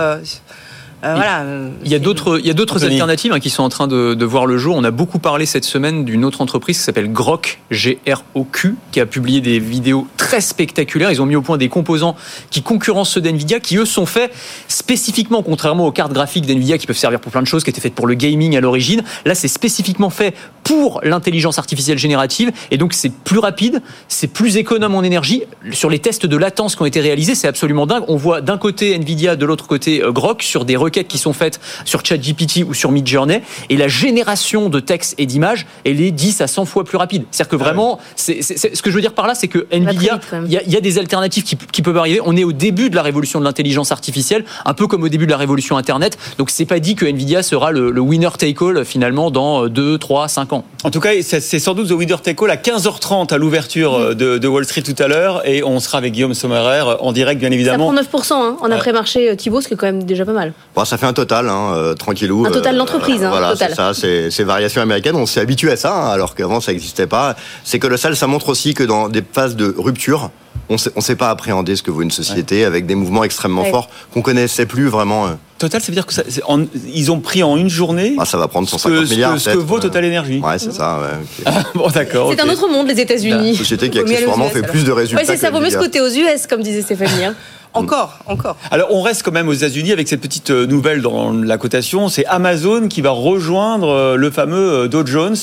euh, 1.03 1.15
voilà. 1.15 1.43
Il 1.83 1.91
y 1.91 1.95
a 1.95 1.99
d'autres, 1.99 2.39
il 2.39 2.45
y 2.45 2.49
a 2.49 2.53
d'autres 2.53 2.77
Anthony. 2.77 2.93
alternatives 2.93 3.33
hein, 3.33 3.39
qui 3.39 3.49
sont 3.49 3.63
en 3.63 3.69
train 3.69 3.87
de, 3.87 4.13
de 4.13 4.25
voir 4.25 4.45
le 4.45 4.57
jour. 4.57 4.75
On 4.77 4.83
a 4.83 4.91
beaucoup 4.91 5.19
parlé 5.19 5.45
cette 5.45 5.65
semaine 5.65 6.05
d'une 6.05 6.23
autre 6.23 6.41
entreprise 6.41 6.77
qui 6.77 6.83
s'appelle 6.83 7.11
Grok, 7.11 7.59
G-R-O-Q, 7.71 8.75
qui 8.91 8.99
a 8.99 9.05
publié 9.05 9.41
des 9.41 9.59
vidéos 9.59 10.07
très 10.17 10.39
spectaculaires. 10.39 11.11
Ils 11.11 11.21
ont 11.21 11.25
mis 11.25 11.35
au 11.35 11.41
point 11.41 11.57
des 11.57 11.67
composants 11.69 12.15
qui 12.51 12.61
concurrencent 12.61 13.11
ceux 13.11 13.21
d'NVIDIA, 13.21 13.59
qui 13.59 13.77
eux 13.77 13.85
sont 13.85 14.05
faits 14.05 14.31
spécifiquement, 14.67 15.43
contrairement 15.43 15.85
aux 15.85 15.91
cartes 15.91 16.13
graphiques 16.13 16.45
d'NVIDIA 16.45 16.77
qui 16.77 16.87
peuvent 16.87 16.97
servir 16.97 17.19
pour 17.19 17.31
plein 17.31 17.41
de 17.41 17.47
choses, 17.47 17.63
qui 17.63 17.69
étaient 17.69 17.81
faites 17.81 17.95
pour 17.95 18.07
le 18.07 18.13
gaming 18.13 18.55
à 18.55 18.61
l'origine. 18.61 19.03
Là, 19.25 19.35
c'est 19.35 19.49
spécifiquement 19.49 20.09
fait 20.09 20.33
pour 20.63 21.01
l'intelligence 21.03 21.59
artificielle 21.59 21.97
générative. 21.97 22.51
Et 22.71 22.77
donc, 22.77 22.93
c'est 22.93 23.11
plus 23.11 23.39
rapide, 23.39 23.81
c'est 24.07 24.27
plus 24.27 24.55
économe 24.55 24.95
en 24.95 25.03
énergie. 25.03 25.43
Sur 25.71 25.89
les 25.89 25.99
tests 25.99 26.25
de 26.25 26.37
latence 26.37 26.75
qui 26.75 26.81
ont 26.81 26.85
été 26.85 27.01
réalisés, 27.01 27.35
c'est 27.35 27.47
absolument 27.47 27.85
dingue. 27.85 28.03
On 28.07 28.15
voit 28.15 28.39
d'un 28.39 28.57
côté 28.57 28.97
NVIDIA, 28.97 29.35
de 29.35 29.45
l'autre 29.45 29.67
côté 29.67 30.01
euh, 30.01 30.11
Grok, 30.11 30.43
sur 30.43 30.63
des 30.63 30.77
requêtes 30.77 30.92
qui 31.01 31.17
sont 31.17 31.33
faites 31.33 31.59
sur 31.85 32.05
ChatGPT 32.05 32.63
ou 32.67 32.73
sur 32.73 32.91
Midjourney. 32.91 33.41
Et 33.69 33.77
la 33.77 33.87
génération 33.87 34.69
de 34.69 34.79
texte 34.79 35.15
et 35.17 35.25
d'images, 35.25 35.65
elle 35.85 35.99
est 36.01 36.11
10 36.11 36.41
à 36.41 36.47
100 36.47 36.65
fois 36.65 36.83
plus 36.83 36.97
rapide. 36.97 37.23
C'est-à-dire 37.31 37.49
que 37.49 37.55
vraiment, 37.55 37.99
c'est, 38.15 38.41
c'est- 38.41 38.57
c'est- 38.57 38.75
ce 38.75 38.81
que 38.81 38.89
je 38.91 38.95
veux 38.95 39.01
dire 39.01 39.13
par 39.13 39.25
là, 39.27 39.33
c'est 39.35 39.47
que 39.47 39.65
Nvidia, 39.71 40.19
il 40.45 40.51
y, 40.51 40.57
a- 40.57 40.63
il 40.63 40.71
y 40.71 40.77
a 40.77 40.81
des 40.81 40.99
alternatives 40.99 41.43
qui, 41.43 41.55
qui 41.57 41.81
peuvent 41.81 41.97
arriver. 41.97 42.19
On 42.23 42.35
est 42.37 42.43
au 42.43 42.51
début 42.51 42.89
de 42.89 42.95
la 42.95 43.01
révolution 43.01 43.39
de 43.39 43.45
l'intelligence 43.45 43.91
artificielle, 43.91 44.45
un 44.65 44.73
peu 44.73 44.87
comme 44.87 45.03
au 45.03 45.09
début 45.09 45.25
de 45.25 45.31
la 45.31 45.37
révolution 45.37 45.77
Internet. 45.77 46.17
Donc 46.37 46.49
c'est 46.49 46.65
pas 46.65 46.79
dit 46.79 46.95
que 46.95 47.05
Nvidia 47.05 47.41
sera 47.43 47.71
le, 47.71 47.89
le 47.91 48.01
winner 48.01 48.29
take 48.37 48.63
all 48.63 48.85
finalement 48.85 49.31
dans 49.31 49.67
2, 49.67 49.97
3, 49.97 50.27
5 50.27 50.53
ans. 50.53 50.65
En 50.83 50.91
tout 50.91 50.99
cas, 50.99 51.09
c'est 51.21 51.59
sans 51.59 51.73
doute 51.73 51.87
The 51.87 51.91
Winner 51.93 52.15
Take 52.21 52.43
All 52.43 52.51
à 52.51 52.57
15h30 52.57 53.33
à 53.33 53.37
l'ouverture 53.37 53.93
euh, 53.95 54.13
de, 54.13 54.37
de 54.37 54.47
Wall 54.47 54.65
Street 54.65 54.81
tout 54.81 55.01
à 55.01 55.07
l'heure. 55.07 55.47
Et 55.47 55.63
on 55.63 55.79
sera 55.79 55.97
avec 55.97 56.13
Guillaume 56.13 56.33
Sommerer 56.33 56.81
en 56.99 57.11
direct, 57.13 57.39
bien 57.39 57.49
Ça 57.49 57.55
évidemment. 57.55 57.93
prend 57.93 58.19
9% 58.19 58.33
hein, 58.33 58.57
en 58.61 58.69
après-marché 58.71 59.29
euh, 59.29 59.35
Thibault, 59.35 59.61
ce 59.61 59.67
qui 59.69 59.73
est 59.75 59.77
quand 59.77 59.85
même 59.85 60.03
déjà 60.03 60.25
pas 60.25 60.33
mal. 60.33 60.53
Bon, 60.75 60.82
ça 60.85 60.97
fait 60.97 61.05
un 61.05 61.13
total, 61.13 61.49
hein, 61.49 61.73
euh, 61.75 61.93
tranquillou. 61.93 62.45
Un 62.45 62.51
total 62.51 62.77
d'entreprise, 62.77 63.23
hein, 63.23 63.29
voilà, 63.29 63.51
total. 63.51 63.69
c'est 63.71 63.75
ça, 63.75 63.93
c'est 63.93 64.31
c'est 64.31 64.43
variation 64.43 64.81
américaine. 64.81 65.15
On 65.15 65.25
s'est 65.25 65.39
habitué 65.41 65.71
à 65.71 65.75
ça, 65.77 65.93
hein, 65.95 66.09
alors 66.11 66.35
qu'avant 66.35 66.59
ça 66.61 66.71
n'existait 66.71 67.07
pas. 67.07 67.35
C'est 67.63 67.79
colossal. 67.79 68.15
Ça 68.15 68.27
montre 68.27 68.49
aussi 68.49 68.73
que 68.73 68.83
dans 68.83 69.09
des 69.09 69.23
phases 69.31 69.55
de 69.55 69.73
rupture, 69.77 70.31
on 70.69 70.77
sait, 70.77 70.91
on 70.95 71.01
sait 71.01 71.15
pas 71.15 71.29
appréhender 71.29 71.75
ce 71.75 71.83
que 71.83 71.91
vaut 71.91 72.01
une 72.01 72.11
société 72.11 72.63
avec 72.65 72.85
des 72.85 72.95
mouvements 72.95 73.23
extrêmement 73.23 73.63
Ouais. 73.63 73.71
forts 73.71 73.89
qu'on 74.13 74.21
connaissait 74.21 74.65
plus 74.65 74.87
vraiment. 74.87 75.25
euh. 75.27 75.29
Total, 75.59 75.81
ça 75.81 75.87
veut 75.87 75.93
dire 75.93 76.05
que 76.05 76.13
ça, 76.13 76.23
c'est 76.27 76.43
en- 76.45 76.65
ils 76.93 77.11
ont 77.11 77.19
pris 77.19 77.41
en 77.43 77.55
une 77.57 77.69
journée. 77.69 78.15
Ah, 78.19 78.25
ça 78.25 78.37
va 78.37 78.47
prendre 78.47 78.67
ce 78.67 78.77
150 78.77 78.99
que, 79.01 79.05
ce 79.05 79.11
milliards. 79.13 79.39
ce 79.39 79.49
que 79.51 79.57
vaut 79.57 79.77
euh. 79.77 79.81
Total 79.81 80.03
Énergie. 80.05 80.39
Ouais, 80.39 80.59
c'est 80.59 80.73
ça. 80.73 80.99
Ouais, 80.99 81.45
ok. 81.47 81.53
bon, 81.75 81.87
d'accord. 81.89 82.33
C'est 82.35 82.41
un 82.41 82.49
autre 82.49 82.67
monde, 82.69 82.87
les 82.87 82.99
États-Unis. 82.99 83.49
Une 83.51 83.55
société 83.55 83.89
qui 83.89 83.99
accessoirement 83.99 84.45
US, 84.47 84.51
fait 84.51 84.59
alors. 84.59 84.71
plus 84.71 84.83
de 84.83 84.91
résultats 84.91 85.21
Ouais, 85.21 85.27
c'est 85.27 85.37
ça, 85.37 85.51
vaut 85.51 85.59
mieux 85.59 85.69
se 85.69 85.77
côté 85.77 86.01
aux 86.01 86.07
US, 86.09 86.47
comme 86.49 86.61
disait 86.63 86.81
Stéphanie. 86.81 87.33
hein. 87.73 87.79
Encore, 87.79 88.19
encore. 88.27 88.57
Alors, 88.71 88.89
on 88.91 89.01
reste 89.01 89.23
quand 89.23 89.31
même 89.31 89.47
aux 89.47 89.53
États-Unis 89.53 89.91
avec 89.91 90.07
cette 90.07 90.21
petite 90.21 90.49
euh, 90.51 90.65
nouvelle 90.65 91.01
dans 91.01 91.31
la 91.31 91.57
cotation. 91.57 92.09
C'est 92.09 92.25
Amazon 92.25 92.87
qui 92.87 93.01
va 93.01 93.11
rejoindre 93.11 93.89
euh, 93.89 94.15
le 94.15 94.31
fameux 94.31 94.73
euh, 94.73 94.87
Dow 94.87 95.05
Jones. 95.05 95.35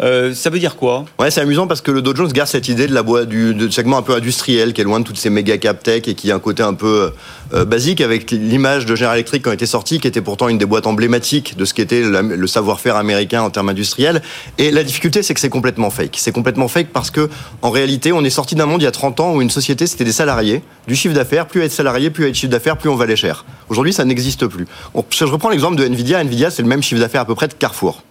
Euh, 0.00 0.34
ça 0.34 0.50
veut 0.50 0.58
dire 0.58 0.76
quoi? 0.76 1.04
Ouais, 1.18 1.30
c'est 1.30 1.40
amusant 1.40 1.66
parce 1.66 1.80
que 1.80 1.90
le 1.90 2.02
Dow 2.02 2.14
Jones 2.14 2.32
garde 2.32 2.48
cette 2.48 2.68
idée 2.68 2.86
de 2.86 2.94
la 2.94 3.02
boîte 3.02 3.28
du 3.28 3.54
de 3.54 3.68
segment 3.68 3.98
un 3.98 4.02
peu 4.02 4.14
industriel 4.14 4.72
qui 4.72 4.80
est 4.80 4.84
loin 4.84 5.00
de 5.00 5.04
toutes 5.04 5.18
ces 5.18 5.30
méga 5.30 5.58
cap 5.58 5.82
tech 5.82 6.02
et 6.06 6.14
qui 6.14 6.30
a 6.30 6.34
un 6.34 6.38
côté 6.38 6.62
un 6.62 6.74
peu 6.74 7.12
euh, 7.52 7.64
basique 7.64 8.00
avec 8.00 8.30
l'image 8.30 8.86
de 8.86 8.96
General 8.96 9.16
Electric 9.16 9.42
qui 9.42 9.48
a 9.48 9.54
été 9.54 9.66
sortie, 9.66 10.00
qui 10.00 10.08
était 10.08 10.20
pourtant 10.20 10.48
une 10.48 10.58
des 10.58 10.66
boîtes 10.66 10.86
emblématiques 10.86 11.56
de 11.56 11.64
ce 11.64 11.74
qu'était 11.74 12.02
le 12.02 12.46
savoir-faire 12.46 12.96
américain 12.96 13.42
en 13.42 13.50
termes 13.50 13.68
industriels. 13.68 14.22
Et 14.58 14.70
la 14.70 14.82
difficulté, 14.82 15.22
c'est 15.22 15.34
que 15.34 15.40
c'est 15.40 15.50
complètement 15.50 15.90
fake. 15.90 16.16
C'est 16.18 16.32
complètement 16.32 16.68
fake 16.68 16.88
parce 16.92 17.10
que 17.10 17.28
en 17.62 17.70
réalité, 17.70 18.12
on 18.12 18.24
est 18.24 18.30
sorti 18.30 18.54
d'un 18.54 18.66
monde 18.66 18.80
il 18.82 18.84
y 18.84 18.88
a 18.88 18.92
30 18.92 19.20
ans 19.20 19.34
où 19.34 19.42
une 19.42 19.50
société 19.50 19.86
c'était 19.86 20.04
des 20.04 20.12
salariés, 20.12 20.62
du 20.88 20.96
chiffre 20.96 21.14
d'affaires, 21.14 21.46
plus 21.46 21.62
être 21.74 21.76
salarié, 21.76 22.10
plus 22.10 22.28
être 22.28 22.34
chiffre 22.34 22.50
d'affaires, 22.50 22.76
plus 22.76 22.88
on 22.88 22.96
valait 22.96 23.16
cher. 23.16 23.44
Aujourd'hui, 23.68 23.92
ça 23.92 24.04
n'existe 24.04 24.46
plus. 24.46 24.66
Je 25.10 25.24
reprends 25.24 25.50
l'exemple 25.50 25.76
de 25.76 25.84
Nvidia. 25.84 26.20
Nvidia, 26.20 26.50
c'est 26.50 26.62
le 26.62 26.68
même 26.68 26.82
chiffre 26.82 27.00
d'affaires 27.00 27.22
à 27.22 27.24
peu 27.24 27.34
près 27.34 27.48
de 27.48 27.54
Carrefour. 27.54 28.02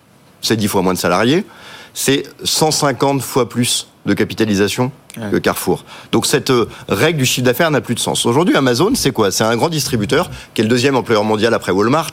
C'est 0.41 0.57
10 0.57 0.67
fois 0.67 0.81
moins 0.81 0.93
de 0.93 0.99
salariés 0.99 1.45
c'est 1.93 2.23
150 2.43 3.21
fois 3.21 3.47
plus 3.47 3.87
de 4.05 4.13
capitalisation 4.13 4.91
que 5.31 5.37
Carrefour. 5.37 5.85
Donc 6.11 6.25
cette 6.25 6.49
euh, 6.49 6.67
règle 6.89 7.19
du 7.19 7.25
chiffre 7.25 7.45
d'affaires 7.45 7.71
n'a 7.71 7.81
plus 7.81 7.95
de 7.95 7.99
sens. 7.99 8.25
Aujourd'hui, 8.25 8.55
Amazon, 8.55 8.93
c'est 8.95 9.11
quoi? 9.11 9.31
C'est 9.31 9.43
un 9.43 9.55
grand 9.55 9.69
distributeur 9.69 10.29
qui 10.53 10.61
est 10.61 10.63
le 10.63 10.69
deuxième 10.69 10.95
employeur 10.95 11.23
mondial 11.23 11.53
après 11.53 11.71
Walmart, 11.71 12.11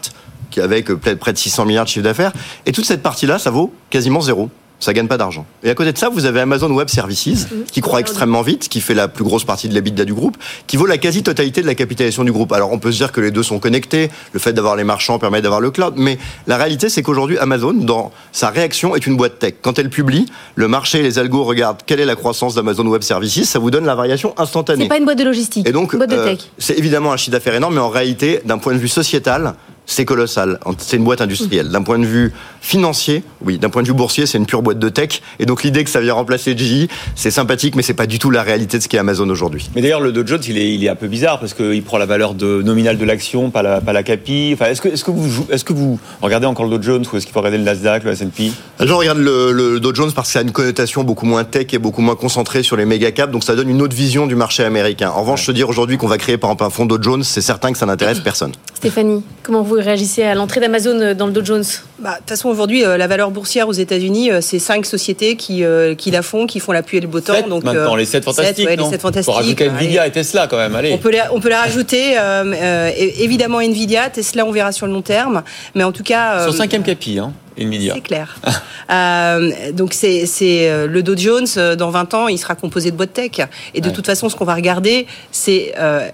qui 0.51 0.61
avec 0.61 0.91
euh, 0.91 0.97
près 0.97 1.33
de 1.33 1.39
600 1.39 1.65
milliards 1.65 1.87
de 1.87 1.91
chiffre 1.91 2.05
d'affaires. 2.05 2.33
Et 2.67 2.73
toute 2.73 2.85
cette 2.85 3.03
partie-là, 3.03 3.39
ça 3.39 3.51
vaut 3.51 3.73
quasiment 3.89 4.21
zéro. 4.21 4.51
Ça 4.81 4.93
gagne 4.93 5.07
pas 5.07 5.19
d'argent. 5.19 5.47
Et 5.63 5.71
à 5.71 5.75
côté 5.75 5.93
de 5.93 5.99
ça, 5.99 6.09
vous 6.09 6.25
avez 6.25 6.41
Amazon 6.41 6.71
Web 6.71 6.89
Services, 6.89 7.47
qui 7.71 7.81
croît 7.81 8.01
extrêmement 8.01 8.43
vite, 8.43 8.69
qui 8.69 8.81
fait 8.81 8.95
la 8.95 9.09
plus 9.09 9.25
grosse 9.25 9.45
partie 9.45 9.69
de 9.69 9.75
l'EBITDA 9.75 10.05
du 10.05 10.15
groupe, 10.15 10.37
qui 10.67 10.77
vaut 10.77 10.87
la 10.87 10.99
quasi-totalité 10.99 11.61
de 11.63 11.67
la 11.67 11.75
capitalisation 11.75 12.25
du 12.25 12.33
groupe. 12.33 12.53
Alors 12.53 12.73
on 12.73 12.79
peut 12.79 12.91
se 12.91 12.97
dire 12.97 13.13
que 13.13 13.21
les 13.21 13.31
deux 13.31 13.43
sont 13.43 13.59
connectés, 13.59 14.11
le 14.33 14.41
fait 14.41 14.53
d'avoir 14.53 14.77
les 14.77 14.85
marchands 14.85 15.19
permet 15.19 15.43
d'avoir 15.43 15.61
le 15.61 15.71
cloud, 15.71 15.95
mais 15.97 16.19
la 16.47 16.57
réalité 16.57 16.89
c'est 16.89 17.03
qu'aujourd'hui 17.03 17.39
Amazon, 17.39 17.73
dans 17.75 18.11
sa 18.33 18.49
réaction, 18.51 18.97
est 18.97 19.07
une 19.07 19.17
boîte 19.17 19.39
tech. 19.39 19.55
Quand 19.61 19.79
elle 19.79 19.91
publie, 19.91 20.27
le 20.55 20.69
marché, 20.69 21.03
les 21.03 21.19
algos 21.19 21.45
regardent 21.45 21.83
quelle 21.85 22.01
est 22.01 22.07
la 22.07 22.17
croissance 22.17 22.55
d'Amazon 22.55 22.87
Web 22.87 23.03
Services, 23.03 23.51
ça 23.51 23.59
vous 23.59 23.71
donne 23.71 23.85
la 23.85 23.95
variation 23.95 24.35
instantanée. 24.39 24.85
C'est 24.85 24.89
pas 24.89 24.99
une 24.99 25.05
boîte 25.05 25.19
de 25.19 25.25
logistique. 25.25 25.69
Et 25.69 25.73
donc, 25.73 25.93
une 25.93 25.99
boîte 25.99 26.11
de 26.11 26.17
euh, 26.17 26.37
c'est 26.59 26.79
évidemment 26.79 27.13
un 27.13 27.17
chiffre 27.17 27.33
d'affaires 27.33 27.55
énorme, 27.55 27.75
mais 27.75 27.81
en 27.81 27.89
réalité, 27.89 28.41
d'un 28.45 28.59
point 28.59 28.73
de 28.73 28.79
vue 28.79 28.89
sociétal, 28.89 29.55
c'est 29.91 30.05
colossal. 30.05 30.59
C'est 30.79 30.97
une 30.97 31.05
boîte 31.05 31.21
industrielle. 31.21 31.69
D'un 31.71 31.83
point 31.83 31.99
de 31.99 32.07
vue 32.07 32.33
financier, 32.61 33.23
oui. 33.45 33.59
D'un 33.59 33.71
point 33.71 33.83
de 33.83 33.89
vue 33.89 33.95
boursier, 33.95 34.27
c'est 34.27 34.39
une 34.39 34.47
pure 34.47 34.63
boîte 34.63 34.79
de 34.79 34.89
tech. 34.89 35.21
Et 35.39 35.47
donc 35.47 35.63
l'idée 35.63 35.83
que 35.83 35.91
ça 35.91 36.01
vient 36.01 36.15
remplacer 36.15 36.57
GE, 36.57 36.87
c'est 37.17 37.31
sympathique, 37.31 37.75
mais 37.75 37.83
c'est 37.83 37.95
pas 37.95 38.07
du 38.07 38.19
tout 38.19 38.31
la 38.31 38.43
réalité 38.43 38.79
de 38.79 38.83
ce 38.83 38.89
qu'est 38.89 38.99
Amazon 38.99 39.29
aujourd'hui. 39.29 39.69
Mais 39.75 39.83
d'ailleurs, 39.83 40.01
le 40.01 40.13
Dow 40.13 40.27
Jones, 40.27 40.41
il 40.47 40.59
est, 40.59 40.73
il 40.75 40.85
est 40.85 40.89
un 40.89 40.95
peu 40.95 41.09
bizarre 41.09 41.41
parce 41.41 41.55
qu'il 41.55 41.83
prend 41.83 41.99
la 41.99 42.07
valeur 42.07 42.35
de, 42.35 42.63
nominale 42.63 42.99
de 42.99 43.05
l'action, 43.05 43.51
pas 43.51 43.63
la, 43.63 43.81
pas 43.81 43.93
la 43.93 44.03
capi. 44.03 44.51
Enfin, 44.55 44.67
est-ce 44.67 44.81
que, 44.81 44.89
est-ce 44.89 45.05
que 45.05 45.11
vous, 45.11 45.29
jou- 45.29 45.47
est-ce 45.51 45.65
que 45.65 45.73
vous 45.73 45.99
regardez 46.23 46.47
encore 46.47 46.67
le 46.67 46.79
Dow 46.79 46.83
Jones 46.83 47.05
ou 47.13 47.17
est-ce 47.17 47.27
qu'il 47.27 47.33
faut 47.33 47.41
regarder 47.41 47.59
le 47.59 47.65
Nasdaq, 47.65 48.05
le 48.05 48.13
S&P 48.13 48.53
Je 48.79 48.93
regarde 48.93 49.19
le, 49.19 49.51
le 49.53 49.81
Dow 49.81 49.95
Jones 49.95 50.13
parce 50.15 50.29
que 50.29 50.33
ça 50.35 50.39
a 50.39 50.43
une 50.43 50.53
connotation 50.53 51.03
beaucoup 51.03 51.27
moins 51.27 51.45
tech 51.45 51.67
et 51.73 51.79
beaucoup 51.79 52.03
moins 52.03 52.15
concentrée 52.17 52.63
sur 52.63 52.77
les 52.77 52.85
méga 52.85 53.11
caps, 53.11 53.33
donc 53.33 53.43
ça 53.45 53.57
donne 53.57 53.69
une 53.69 53.83
autre 53.83 53.97
vision 53.97 54.27
du 54.27 54.35
marché 54.37 54.63
américain. 54.65 55.11
En 55.15 55.23
revanche, 55.23 55.45
se 55.47 55.53
dire 55.53 55.69
aujourd'hui 55.69 55.97
qu'on 55.97 56.07
va 56.09 56.19
créer 56.19 56.37
par 56.39 56.51
exemple 56.51 56.65
un 56.65 56.71
fonds 56.71 56.87
Dow 56.87 57.03
Jones, 57.03 57.23
c'est 57.25 57.41
certain 57.41 57.73
que 57.73 57.79
ça 57.79 57.87
n'intéresse 57.87 58.21
personne. 58.25 58.53
Stéphanie, 58.75 59.23
comment 59.43 59.63
vous 59.63 59.77
réagissez 59.81 60.23
à 60.23 60.35
l'entrée 60.35 60.61
d'Amazon 60.61 61.15
dans 61.15 61.27
le 61.27 61.33
Dow 61.33 61.45
Jones? 61.45 61.65
Bah, 61.99 62.13
De 62.13 62.17
toute 62.19 62.29
façon, 62.31 62.49
aujourd'hui, 62.49 62.85
euh, 62.85 62.97
la 62.97 63.07
valeur 63.07 63.31
boursière 63.31 63.69
aux 63.69 63.73
États-Unis, 63.73 64.31
euh, 64.31 64.41
c'est 64.41 64.59
cinq 64.59 64.87
sociétés 64.87 65.37
qui, 65.37 65.65
euh, 65.65 65.95
qui 65.95 66.11
la 66.11 66.23
font, 66.23 66.47
qui 66.47 66.61
font 66.61 66.73
la 66.73 66.83
pluie 66.83 66.99
et 66.99 67.01
le 67.01 67.09
beau 67.09 67.21
temps. 67.21 67.35
Sept 67.35 67.49
donc, 67.49 67.65
maintenant, 67.65 67.95
les 67.97 68.05
7 68.05 68.25
fantastiques. 68.25 68.67
ouais, 68.67 68.77
non 68.77 68.85
les 68.85 68.91
sept 68.91 69.01
fantastiques. 69.03 69.33
Faut 69.35 69.39
rajouter. 69.39 69.67
Nvidia 69.67 70.07
et 70.07 70.11
Tesla 70.13 70.47
quand 70.47 70.57
même. 70.57 70.75
Allez. 70.75 70.93
On 70.93 70.99
peut, 70.99 71.11
les, 71.11 71.21
on 71.33 71.41
peut 71.41 71.49
les 71.49 71.55
rajouter, 71.55 72.19
euh, 72.19 72.45
euh, 72.55 72.91
évidemment 73.19 73.61
Nvidia, 73.61 74.09
Tesla, 74.11 74.45
on 74.47 74.51
verra 74.53 74.73
sur 74.73 74.87
le 74.87 74.93
long 74.93 75.03
terme, 75.03 75.43
mais 75.75 75.85
en 75.85 75.93
tout 75.93 76.03
cas. 76.05 76.45
Son 76.47 76.53
euh, 76.55 76.57
cinquième 76.57 76.83
capi, 76.83 77.19
hein, 77.19 77.33
Nvidia. 77.59 77.95
C'est 77.95 78.01
clair. 78.01 78.37
Euh, 78.93 79.71
donc 79.73 79.93
c'est 79.95 80.27
c'est, 80.27 80.69
euh, 80.69 80.89
le 80.89 81.05
Dow 81.05 81.17
Jones 81.17 81.47
euh, 81.57 81.77
dans 81.77 81.91
20 81.91 82.13
ans, 82.15 82.27
il 82.27 82.39
sera 82.39 82.57
composé 82.57 82.91
de 82.91 82.97
boîtes 82.97 83.13
tech. 83.13 83.31
Et 83.73 83.81
de 83.81 83.87
Ouais. 83.87 83.93
toute 83.93 84.05
façon, 84.07 84.29
ce 84.29 84.35
qu'on 84.35 84.45
va 84.45 84.57
regarder, 84.57 85.07
c'est 85.31 85.75
euh, 85.79 86.09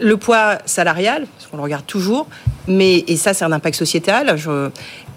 le 0.00 0.16
poids 0.16 0.58
salarial, 0.66 1.26
parce 1.36 1.50
qu'on 1.50 1.56
le 1.56 1.62
regarde 1.62 1.86
toujours, 1.86 2.26
mais 2.66 3.04
et 3.06 3.16
ça 3.16 3.34
c'est 3.34 3.44
un 3.44 3.52
impact 3.52 3.76
sociétal. 3.76 4.36
je- 4.36 4.70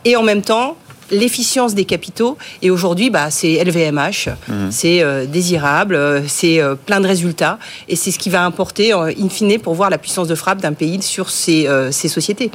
et 0.05 0.15
en 0.15 0.23
même 0.23 0.41
temps 0.41 0.77
l'efficience 1.11 1.75
des 1.75 1.83
capitaux 1.85 2.37
et 2.61 2.71
aujourd'hui 2.71 3.09
bah, 3.09 3.29
c'est 3.29 3.55
LVMH 3.63 4.29
c'est 4.71 5.01
euh, 5.03 5.25
désirable 5.25 5.93
euh, 5.95 6.21
c'est 6.25 6.61
euh, 6.61 6.75
plein 6.75 7.01
de 7.01 7.07
résultats 7.07 7.59
et 7.89 7.97
c'est 7.97 8.11
ce 8.11 8.17
qui 8.17 8.29
va 8.29 8.45
importer 8.45 8.93
euh, 8.93 9.11
in 9.21 9.27
fine 9.29 9.59
pour 9.59 9.73
voir 9.75 9.89
la 9.89 9.97
puissance 9.97 10.27
de 10.29 10.35
frappe 10.35 10.61
d'un 10.61 10.71
pays 10.73 11.01
sur 11.01 11.29
ces, 11.29 11.67
euh, 11.67 11.91
ces 11.91 12.07
sociétés 12.07 12.49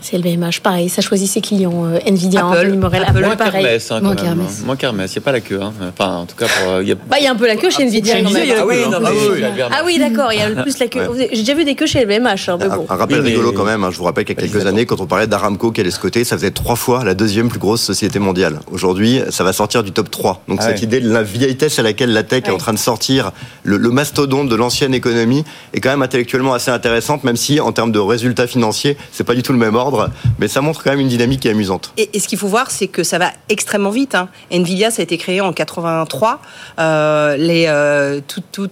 C'est 0.00 0.16
LVMH, 0.18 0.60
pareil, 0.62 0.88
ça 0.88 1.02
choisit 1.02 1.28
ses 1.30 1.40
clients. 1.40 1.84
euh, 1.86 1.98
Nvidia, 2.06 2.46
Apple. 2.46 2.58
Anthony 2.58 2.76
Morel, 2.78 3.04
Apple, 3.06 3.36
pareil. 3.38 3.66
hein, 3.66 3.78
quand 3.88 4.00
Moins 4.00 4.14
même, 4.14 4.24
qu'Hermès. 4.24 4.46
hein. 4.46 4.62
Moins 4.66 4.76
il 4.80 5.10
n'y 5.12 5.18
a 5.18 5.20
pas 5.20 5.32
la 5.32 5.40
queue. 5.40 5.60
hein. 5.62 5.72
Enfin, 5.98 6.16
en 6.16 6.26
tout 6.26 6.36
cas, 6.36 6.46
pour, 6.46 6.72
euh, 6.72 6.82
il 6.82 6.88
y 6.88 6.92
a... 6.92 6.94
Bah, 6.94 7.16
il 7.18 7.24
y 7.24 7.26
a 7.26 7.30
un 7.32 7.36
peu 7.36 7.46
la 7.46 7.56
queue 7.56 7.70
chez 7.70 7.82
Nvidia 7.84 8.14
chez 8.16 8.24
Ah 8.58 8.66
oui, 8.66 8.76
non, 8.90 8.98
hein. 8.98 9.12
Ah. 9.70 9.80
Ah 9.80 9.98
d'accord, 9.98 10.32
il 10.32 10.38
y 10.38 10.42
a 10.42 10.48
le 10.48 10.62
plus 10.62 10.78
la 10.78 10.86
queue. 10.88 11.08
J'ai 11.18 11.28
déjà 11.38 11.54
vu 11.54 11.64
des 11.64 11.74
queues 11.74 11.86
chez 11.86 12.04
LVMH, 12.04 12.48
hein, 12.48 12.56
mais 12.58 12.68
bon. 12.68 12.86
Un 12.88 12.96
rappel 12.96 13.18
Oui, 13.18 13.22
mais- 13.24 13.30
rigolo 13.30 13.52
quand 13.52 13.64
même, 13.64 13.84
hein, 13.84 13.90
je 13.90 13.98
vous 13.98 14.04
rappelle 14.04 14.24
qu'il 14.24 14.34
y 14.36 14.38
a 14.38 14.42
quelques 14.48 14.66
années, 14.66 14.86
quand 14.86 15.00
on 15.00 15.06
parlait 15.06 15.26
d'Aramco 15.26 15.70
qui 15.72 15.80
allait 15.80 15.90
se 15.90 15.98
coter, 16.00 16.24
ça 16.24 16.36
faisait 16.36 16.50
trois 16.50 16.76
fois 16.76 17.04
la 17.04 17.14
deuxième 17.14 17.48
plus 17.48 17.58
grosse 17.58 17.82
société 17.82 18.18
mondiale. 18.18 18.60
Aujourd'hui, 18.70 19.20
ça 19.30 19.44
va 19.44 19.52
sortir 19.52 19.82
du 19.82 19.92
top 19.92 20.10
3. 20.10 20.42
Donc 20.48 20.58
Ah 20.60 20.66
cette 20.68 20.78
ouais. 20.78 20.84
idée 20.84 21.00
de 21.00 21.10
la 21.12 21.22
vitesse 21.22 21.78
à 21.78 21.82
laquelle 21.82 22.12
la 22.12 22.22
tech 22.22 22.44
est 22.46 22.50
en 22.50 22.56
train 22.58 22.72
de 22.72 22.78
sortir, 22.78 23.32
le, 23.64 23.76
le 23.76 23.90
mastodonte 23.90 24.48
de 24.48 24.54
l'ancienne 24.56 24.94
économie, 24.94 25.44
est 25.74 25.80
quand 25.80 25.90
même 25.90 26.02
intellectuellement 26.02 26.54
assez 26.54 26.70
intéressante, 26.70 27.24
même 27.24 27.36
si 27.36 27.60
en 27.60 27.72
termes 27.72 27.92
de 27.92 27.98
résultats 27.98 28.46
financiers, 28.46 28.96
c'est 29.12 29.24
pas 29.24 29.34
du 29.34 29.42
tout 29.42 29.52
le 29.52 29.58
même 29.58 29.74
ordre, 29.74 29.81
mais 30.38 30.48
ça 30.48 30.60
montre 30.60 30.82
quand 30.82 30.90
même 30.90 31.00
une 31.00 31.08
dynamique 31.08 31.40
qui 31.40 31.48
est 31.48 31.52
amusante. 31.52 31.92
Et, 31.96 32.18
ce 32.18 32.28
qu'il 32.28 32.38
faut 32.38 32.48
voir, 32.48 32.70
c'est 32.70 32.88
que 32.88 33.02
ça 33.02 33.18
va 33.18 33.32
extrêmement 33.48 33.90
vite. 33.90 34.14
hein. 34.14 34.28
Nvidia, 34.50 34.90
ça 34.90 35.00
a 35.00 35.04
été 35.04 35.18
créé 35.18 35.40
en 35.40 35.52
83. 35.52 36.40
Euh, 36.78 37.36
les, 37.36 37.66
euh, 37.68 38.20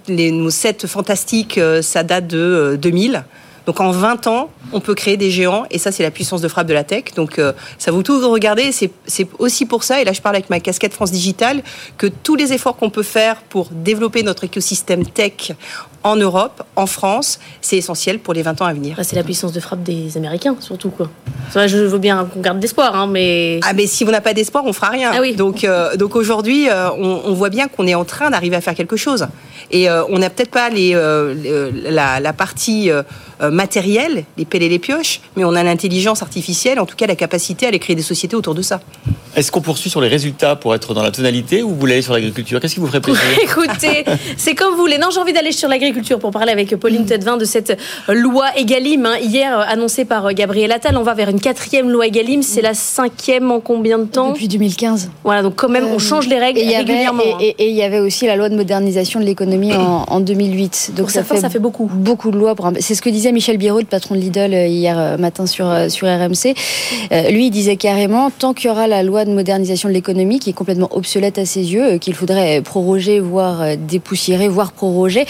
les, 0.08 0.30
nos 0.30 0.50
sets 0.50 0.86
fantastiques, 0.86 1.58
euh, 1.58 1.82
ça 1.82 2.02
date 2.02 2.26
de 2.26 2.38
euh, 2.38 2.76
2000. 2.76 3.24
Donc 3.66 3.80
en 3.80 3.90
20 3.90 4.26
ans, 4.26 4.50
on 4.72 4.80
peut 4.80 4.94
créer 4.94 5.16
des 5.16 5.30
géants 5.30 5.64
et 5.70 5.78
ça 5.78 5.92
c'est 5.92 6.02
la 6.02 6.10
puissance 6.10 6.40
de 6.40 6.48
frappe 6.48 6.66
de 6.66 6.72
la 6.74 6.82
tech. 6.82 7.04
Donc 7.14 7.38
euh, 7.38 7.52
ça 7.78 7.90
vaut 7.90 8.02
tout 8.02 8.20
de 8.20 8.24
regarder. 8.24 8.72
C'est 8.72 9.28
aussi 9.38 9.66
pour 9.66 9.84
ça, 9.84 10.00
et 10.00 10.04
là 10.04 10.12
je 10.12 10.20
parle 10.20 10.36
avec 10.36 10.50
ma 10.50 10.60
casquette 10.60 10.94
France 10.94 11.12
Digital, 11.12 11.62
que 11.98 12.06
tous 12.06 12.34
les 12.36 12.52
efforts 12.52 12.76
qu'on 12.76 12.90
peut 12.90 13.02
faire 13.02 13.36
pour 13.42 13.68
développer 13.70 14.22
notre 14.22 14.44
écosystème 14.44 15.06
tech 15.06 15.52
en 16.02 16.16
Europe, 16.16 16.62
en 16.76 16.86
France, 16.86 17.38
c'est 17.60 17.76
essentiel 17.76 18.18
pour 18.18 18.32
les 18.34 18.42
20 18.42 18.62
ans 18.62 18.66
à 18.66 18.72
venir. 18.72 18.94
Bah, 18.96 19.04
c'est 19.04 19.16
la 19.16 19.22
puissance 19.22 19.52
de 19.52 19.60
frappe 19.60 19.82
des 19.82 20.16
Américains, 20.16 20.56
surtout. 20.60 20.90
quoi. 20.90 21.08
Je 21.54 21.76
veux 21.76 21.98
bien 21.98 22.24
qu'on 22.32 22.40
garde 22.40 22.58
d'espoir, 22.60 22.94
hein, 22.96 23.06
mais. 23.06 23.60
Ah 23.64 23.72
mais 23.74 23.86
si 23.86 24.04
on 24.04 24.10
n'a 24.10 24.20
pas 24.20 24.32
d'espoir, 24.32 24.64
on 24.66 24.72
fera 24.72 24.88
rien. 24.88 25.10
Ah 25.14 25.18
oui. 25.20 25.34
Donc 25.34 25.64
euh, 25.64 25.96
donc 25.96 26.16
aujourd'hui, 26.16 26.68
euh, 26.70 26.90
on, 26.92 27.20
on 27.26 27.32
voit 27.34 27.50
bien 27.50 27.68
qu'on 27.68 27.86
est 27.86 27.94
en 27.94 28.04
train 28.04 28.30
d'arriver 28.30 28.56
à 28.56 28.60
faire 28.60 28.74
quelque 28.74 28.96
chose. 28.96 29.26
Et 29.72 29.88
euh, 29.90 30.02
on 30.08 30.18
n'a 30.18 30.30
peut-être 30.30 30.50
pas 30.50 30.68
les, 30.70 30.94
euh, 30.94 31.34
le- 31.72 31.90
la, 31.90 32.18
la 32.20 32.32
partie 32.32 32.90
matérielle, 33.50 34.24
les 34.36 34.44
pelles 34.44 34.62
et 34.62 34.68
les 34.68 34.78
pioches, 34.78 35.20
mais 35.36 35.44
on 35.44 35.54
a 35.54 35.62
l'intelligence 35.62 36.22
artificielle, 36.22 36.78
en 36.78 36.86
tout 36.86 36.96
cas 36.96 37.06
la 37.06 37.16
capacité 37.16 37.66
à 37.66 37.68
aller 37.70 37.78
créer 37.78 37.96
des 37.96 38.02
sociétés 38.02 38.36
autour 38.36 38.54
de 38.54 38.62
ça. 38.62 38.80
Est-ce 39.36 39.50
qu'on 39.52 39.60
poursuit 39.60 39.88
sur 39.90 40.00
les 40.00 40.08
résultats 40.08 40.56
pour 40.56 40.74
être 40.74 40.92
dans 40.92 41.02
la 41.02 41.10
tonalité 41.12 41.62
ou 41.62 41.70
vous 41.70 41.76
voulez 41.78 41.94
aller 41.94 42.02
sur 42.02 42.12
l'agriculture? 42.12 42.60
Qu'est-ce 42.60 42.74
qui 42.74 42.80
vous 42.80 42.86
ferait 42.88 43.00
plaisir? 43.08 43.22
Écoutez, 43.42 44.04
c'est 44.36 44.54
comme 44.54 44.72
vous 44.74 44.80
voulez. 44.80 44.98
Non, 44.98 45.08
j'ai 45.10 45.20
envie 45.20 45.32
d'aller 45.32 45.52
sur 45.52 45.68
l'agriculture 45.68 45.89
pour 46.18 46.30
parler 46.30 46.52
avec 46.52 46.74
Pauline 46.76 47.04
Tedevin 47.04 47.36
de 47.36 47.44
cette 47.44 47.78
loi 48.08 48.46
Egalim, 48.56 49.06
hein, 49.06 49.14
hier 49.20 49.58
euh, 49.58 49.62
annoncée 49.66 50.04
par 50.04 50.26
euh, 50.26 50.30
Gabriel 50.32 50.70
Attal. 50.72 50.96
On 50.96 51.02
va 51.02 51.14
vers 51.14 51.28
une 51.28 51.40
quatrième 51.40 51.90
loi 51.90 52.06
Egalim. 52.06 52.42
C'est 52.42 52.62
la 52.62 52.74
cinquième 52.74 53.50
en 53.50 53.60
combien 53.60 53.98
de 53.98 54.04
temps? 54.04 54.30
Depuis 54.30 54.48
2015. 54.48 55.10
Voilà, 55.24 55.42
donc 55.42 55.54
quand 55.56 55.68
même, 55.68 55.86
on 55.92 55.98
change 55.98 56.28
les 56.28 56.38
règles 56.38 56.60
Et 56.60 56.64
y 56.64 56.68
avait, 56.74 56.78
régulièrement. 56.78 57.22
hein. 57.34 57.38
et, 57.40 57.48
et- 57.58 57.62
et 57.64 57.68
il 57.70 57.76
y 57.76 57.82
avait 57.82 57.98
aussi 58.00 58.26
la 58.26 58.36
loi 58.36 58.48
de 58.48 58.56
modernisation 58.56 59.20
de 59.20 59.24
l'économie 59.24 59.72
en, 59.74 60.04
en 60.08 60.20
2008. 60.20 60.92
Donc 60.96 61.12
Pour 61.12 61.36
ça 61.38 61.50
fait 61.50 61.58
beaucoup. 61.58 61.90
Beaucoup 61.92 62.30
de 62.30 62.36
lois. 62.38 62.54
pour 62.54 62.70
C'est 62.80 62.94
ce 62.94 63.02
que 63.02 63.10
disait 63.10 63.32
Michel 63.32 63.58
Biraud, 63.58 63.80
le 63.80 63.84
patron 63.86 64.14
de 64.14 64.20
Lidl, 64.20 64.54
euh, 64.54 64.66
hier 64.66 64.98
euh, 64.98 65.16
matin 65.18 65.46
sur, 65.46 65.68
euh, 65.68 65.88
sur 65.88 66.06
RMC. 66.08 66.54
Euh, 67.12 67.30
lui, 67.30 67.46
il 67.46 67.50
disait 67.50 67.76
carrément, 67.76 68.30
tant 68.30 68.54
qu'il 68.54 68.68
y 68.68 68.70
aura 68.70 68.86
la 68.86 69.02
loi 69.02 69.24
de 69.24 69.30
modernisation 69.32 69.88
de 69.88 69.94
l'économie, 69.94 70.38
qui 70.38 70.50
est 70.50 70.54
complètement 70.54 70.88
obsolète 70.92 71.38
à 71.38 71.44
ses 71.44 71.72
yeux, 71.72 71.94
euh, 71.94 71.98
qu'il 71.98 72.14
faudrait 72.14 72.62
proroger, 72.62 73.20
voire 73.20 73.62
euh, 73.62 73.74
dépoussiérer, 73.78 74.48
voire 74.48 74.72
proroger, 74.72 75.26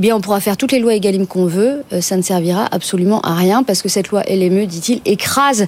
eh 0.00 0.02
bien, 0.02 0.16
on 0.16 0.22
pourra 0.22 0.40
faire 0.40 0.56
toutes 0.56 0.72
les 0.72 0.78
lois 0.78 0.94
Egalim 0.94 1.26
qu'on 1.26 1.44
veut. 1.44 1.84
euh, 1.92 2.00
Ça 2.00 2.16
ne 2.16 2.22
servira 2.22 2.66
absolument 2.72 3.20
à 3.20 3.34
rien, 3.34 3.62
parce 3.62 3.82
que 3.82 3.90
cette 3.90 4.08
loi 4.08 4.22
LME, 4.22 4.64
dit-il, 4.64 5.02
écrase 5.04 5.66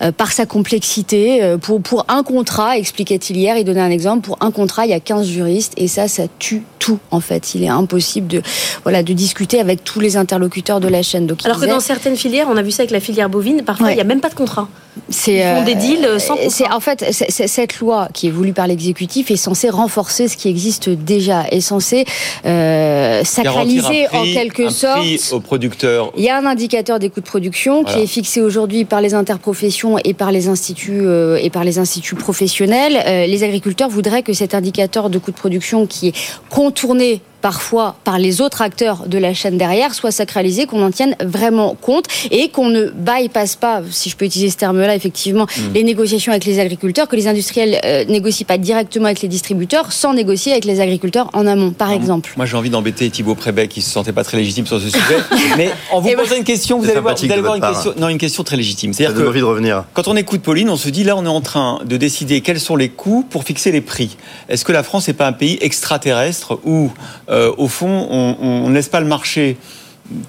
euh, 0.00 0.10
par 0.10 0.32
sa 0.32 0.46
complexité. 0.46 1.42
Euh, 1.44 1.58
Pour, 1.58 1.82
pour 1.82 2.06
un 2.08 2.22
contrat, 2.22 2.78
expliquait-il 2.78 3.36
hier, 3.36 3.58
il 3.58 3.64
donnait 3.64 3.82
un 3.82 3.90
exemple, 3.90 4.22
pour 4.22 4.38
un 4.40 4.52
contrat, 4.52 4.86
il 4.86 4.90
y 4.90 4.94
a 4.94 5.00
15 5.00 5.26
juristes 5.26 5.74
et 5.76 5.86
ça, 5.86 6.08
ça 6.08 6.22
tue 6.38 6.62
tout 6.78 6.98
en 7.10 7.20
fait. 7.20 7.54
Il 7.54 7.62
est 7.62 7.68
impossible 7.68 8.26
de, 8.26 8.40
voilà, 8.84 9.02
de 9.02 9.12
discuter 9.12 9.60
avec 9.60 9.84
tous 9.84 10.00
les 10.00 10.16
interlocuteurs 10.16 10.80
de 10.80 10.88
la 10.88 11.02
chaîne. 11.02 11.26
Donc, 11.26 11.44
Alors 11.44 11.60
que 11.60 11.66
dans 11.66 11.80
certaines 11.80 12.16
filières, 12.16 12.46
on 12.50 12.56
a 12.56 12.62
vu 12.62 12.70
ça 12.70 12.84
avec 12.84 12.90
la 12.90 13.00
filière 13.00 13.28
bovine, 13.28 13.60
parfois 13.66 13.90
il 13.90 13.96
n'y 13.96 14.00
a 14.00 14.04
même 14.04 14.22
pas 14.22 14.30
de 14.30 14.34
contrat. 14.34 14.66
C'est 15.08 15.64
des 15.64 15.74
deals 15.74 16.04
euh, 16.04 16.18
sans 16.18 16.34
contrat. 16.34 16.50
c'est 16.50 16.70
en 16.70 16.80
fait 16.80 17.04
cette 17.12 17.78
loi 17.80 18.08
qui 18.12 18.28
est 18.28 18.30
voulue 18.30 18.52
par 18.52 18.66
l'exécutif 18.66 19.30
est 19.30 19.36
censée 19.36 19.70
renforcer 19.70 20.28
ce 20.28 20.36
qui 20.36 20.48
existe 20.48 20.88
déjà, 20.88 21.44
est 21.50 21.60
censée 21.60 22.04
euh, 22.46 23.22
sacraliser 23.24 24.06
prix- 24.06 24.18
en 24.18 24.24
quelque 24.24 24.62
un 24.64 24.70
sorte. 24.70 24.98
prix 25.00 25.20
aux 25.32 25.40
producteurs. 25.40 26.12
Il 26.16 26.24
y 26.24 26.28
a 26.28 26.36
un 26.38 26.46
indicateur 26.46 26.98
des 26.98 27.10
coûts 27.10 27.20
de 27.20 27.26
production 27.26 27.82
Voilà. 27.82 27.96
qui 27.98 28.04
est 28.04 28.06
fixé 28.06 28.40
aujourd'hui 28.40 28.84
par 28.84 29.00
les 29.00 29.14
interprofessions 29.14 29.98
et 30.04 30.14
par 30.14 30.32
les 30.32 30.48
instituts 30.48 31.00
euh, 31.04 31.38
et 31.42 31.50
par 31.50 31.64
les 31.64 31.78
instituts 31.78 32.14
professionnels. 32.16 33.02
Euh, 33.06 33.26
les 33.26 33.42
agriculteurs 33.44 33.88
voudraient 33.88 34.22
que 34.22 34.32
cet 34.32 34.54
indicateur 34.54 35.10
de 35.10 35.18
coûts 35.18 35.30
de 35.30 35.36
production 35.36 35.86
qui 35.86 36.08
est 36.08 36.14
contourné 36.50 37.20
parfois 37.40 37.96
par 38.04 38.18
les 38.18 38.40
autres 38.40 38.62
acteurs 38.62 39.06
de 39.06 39.18
la 39.18 39.34
chaîne 39.34 39.58
derrière 39.58 39.94
soit 39.94 40.10
sacralisé, 40.10 40.66
qu'on 40.66 40.82
en 40.82 40.90
tienne 40.90 41.16
vraiment 41.20 41.74
compte 41.80 42.04
et 42.30 42.48
qu'on 42.48 42.68
ne 42.68 42.86
bypasse 42.90 43.56
pas, 43.56 43.82
si 43.90 44.10
je 44.10 44.16
peux 44.16 44.24
utiliser 44.24 44.50
ce 44.50 44.56
terme-là, 44.56 44.94
effectivement, 44.94 45.46
Hmm. 45.58 45.74
les 45.74 45.82
négociations 45.82 46.32
avec 46.32 46.44
les 46.44 46.58
agriculteurs, 46.60 47.08
que 47.08 47.16
les 47.16 47.26
industriels 47.26 47.80
euh, 47.84 48.04
négocient 48.04 48.46
pas 48.46 48.58
directement 48.58 49.06
avec 49.06 49.20
les 49.22 49.28
distributeurs 49.28 49.92
sans 49.92 50.14
négocier 50.14 50.52
avec 50.52 50.64
les 50.64 50.80
agriculteurs 50.80 51.30
en 51.32 51.46
amont, 51.46 51.70
par 51.70 51.90
exemple. 51.90 52.32
Moi, 52.36 52.46
j'ai 52.46 52.56
envie 52.56 52.70
d'embêter 52.70 53.10
Thibaut 53.10 53.34
Prébet 53.34 53.68
qui 53.68 53.82
se 53.82 53.90
sentait 53.90 54.12
pas 54.12 54.24
très 54.24 54.36
légitime 54.36 54.66
sur 54.66 54.80
ce 54.80 54.90
sujet. 54.90 55.16
Mais 55.56 55.70
en 55.90 56.00
vous 56.00 56.08
Eh 56.10 56.16
ben, 56.16 56.22
posant 56.22 56.36
une 56.36 56.44
question, 56.44 56.78
vous 56.78 56.84
allez 56.84 57.00
voir, 57.00 57.16
sympathique 57.18 57.26
vous 57.28 57.32
allez 57.32 57.42
de 57.42 57.46
voir 57.46 57.54
une 57.56 57.60
part. 57.60 57.72
question, 57.72 57.94
non, 57.98 58.08
une 58.08 58.18
question 58.18 58.44
très 58.44 58.56
légitime. 58.56 58.92
C'est-à-dire 58.92 59.16
que 59.16 59.28
envie 59.28 59.40
de 59.40 59.44
revenir. 59.44 59.84
quand 59.94 60.08
on 60.08 60.16
écoute 60.16 60.42
Pauline, 60.42 60.70
on 60.70 60.76
se 60.76 60.88
dit 60.88 61.04
là, 61.04 61.16
on 61.16 61.24
est 61.24 61.28
en 61.28 61.40
train 61.40 61.80
de 61.84 61.96
décider 61.96 62.40
quels 62.40 62.60
sont 62.60 62.76
les 62.76 62.88
coûts 62.88 63.26
pour 63.28 63.44
fixer 63.44 63.72
les 63.72 63.80
prix. 63.80 64.16
Est-ce 64.48 64.64
que 64.64 64.72
la 64.72 64.82
France 64.82 65.08
n'est 65.08 65.14
pas 65.14 65.26
un 65.26 65.32
pays 65.32 65.58
extraterrestre 65.60 66.58
où, 66.64 66.90
au 67.28 67.68
fond, 67.68 68.06
on 68.10 68.36
on 68.40 68.70
laisse 68.70 68.88
pas 68.88 69.00
le 69.00 69.06
marché 69.06 69.56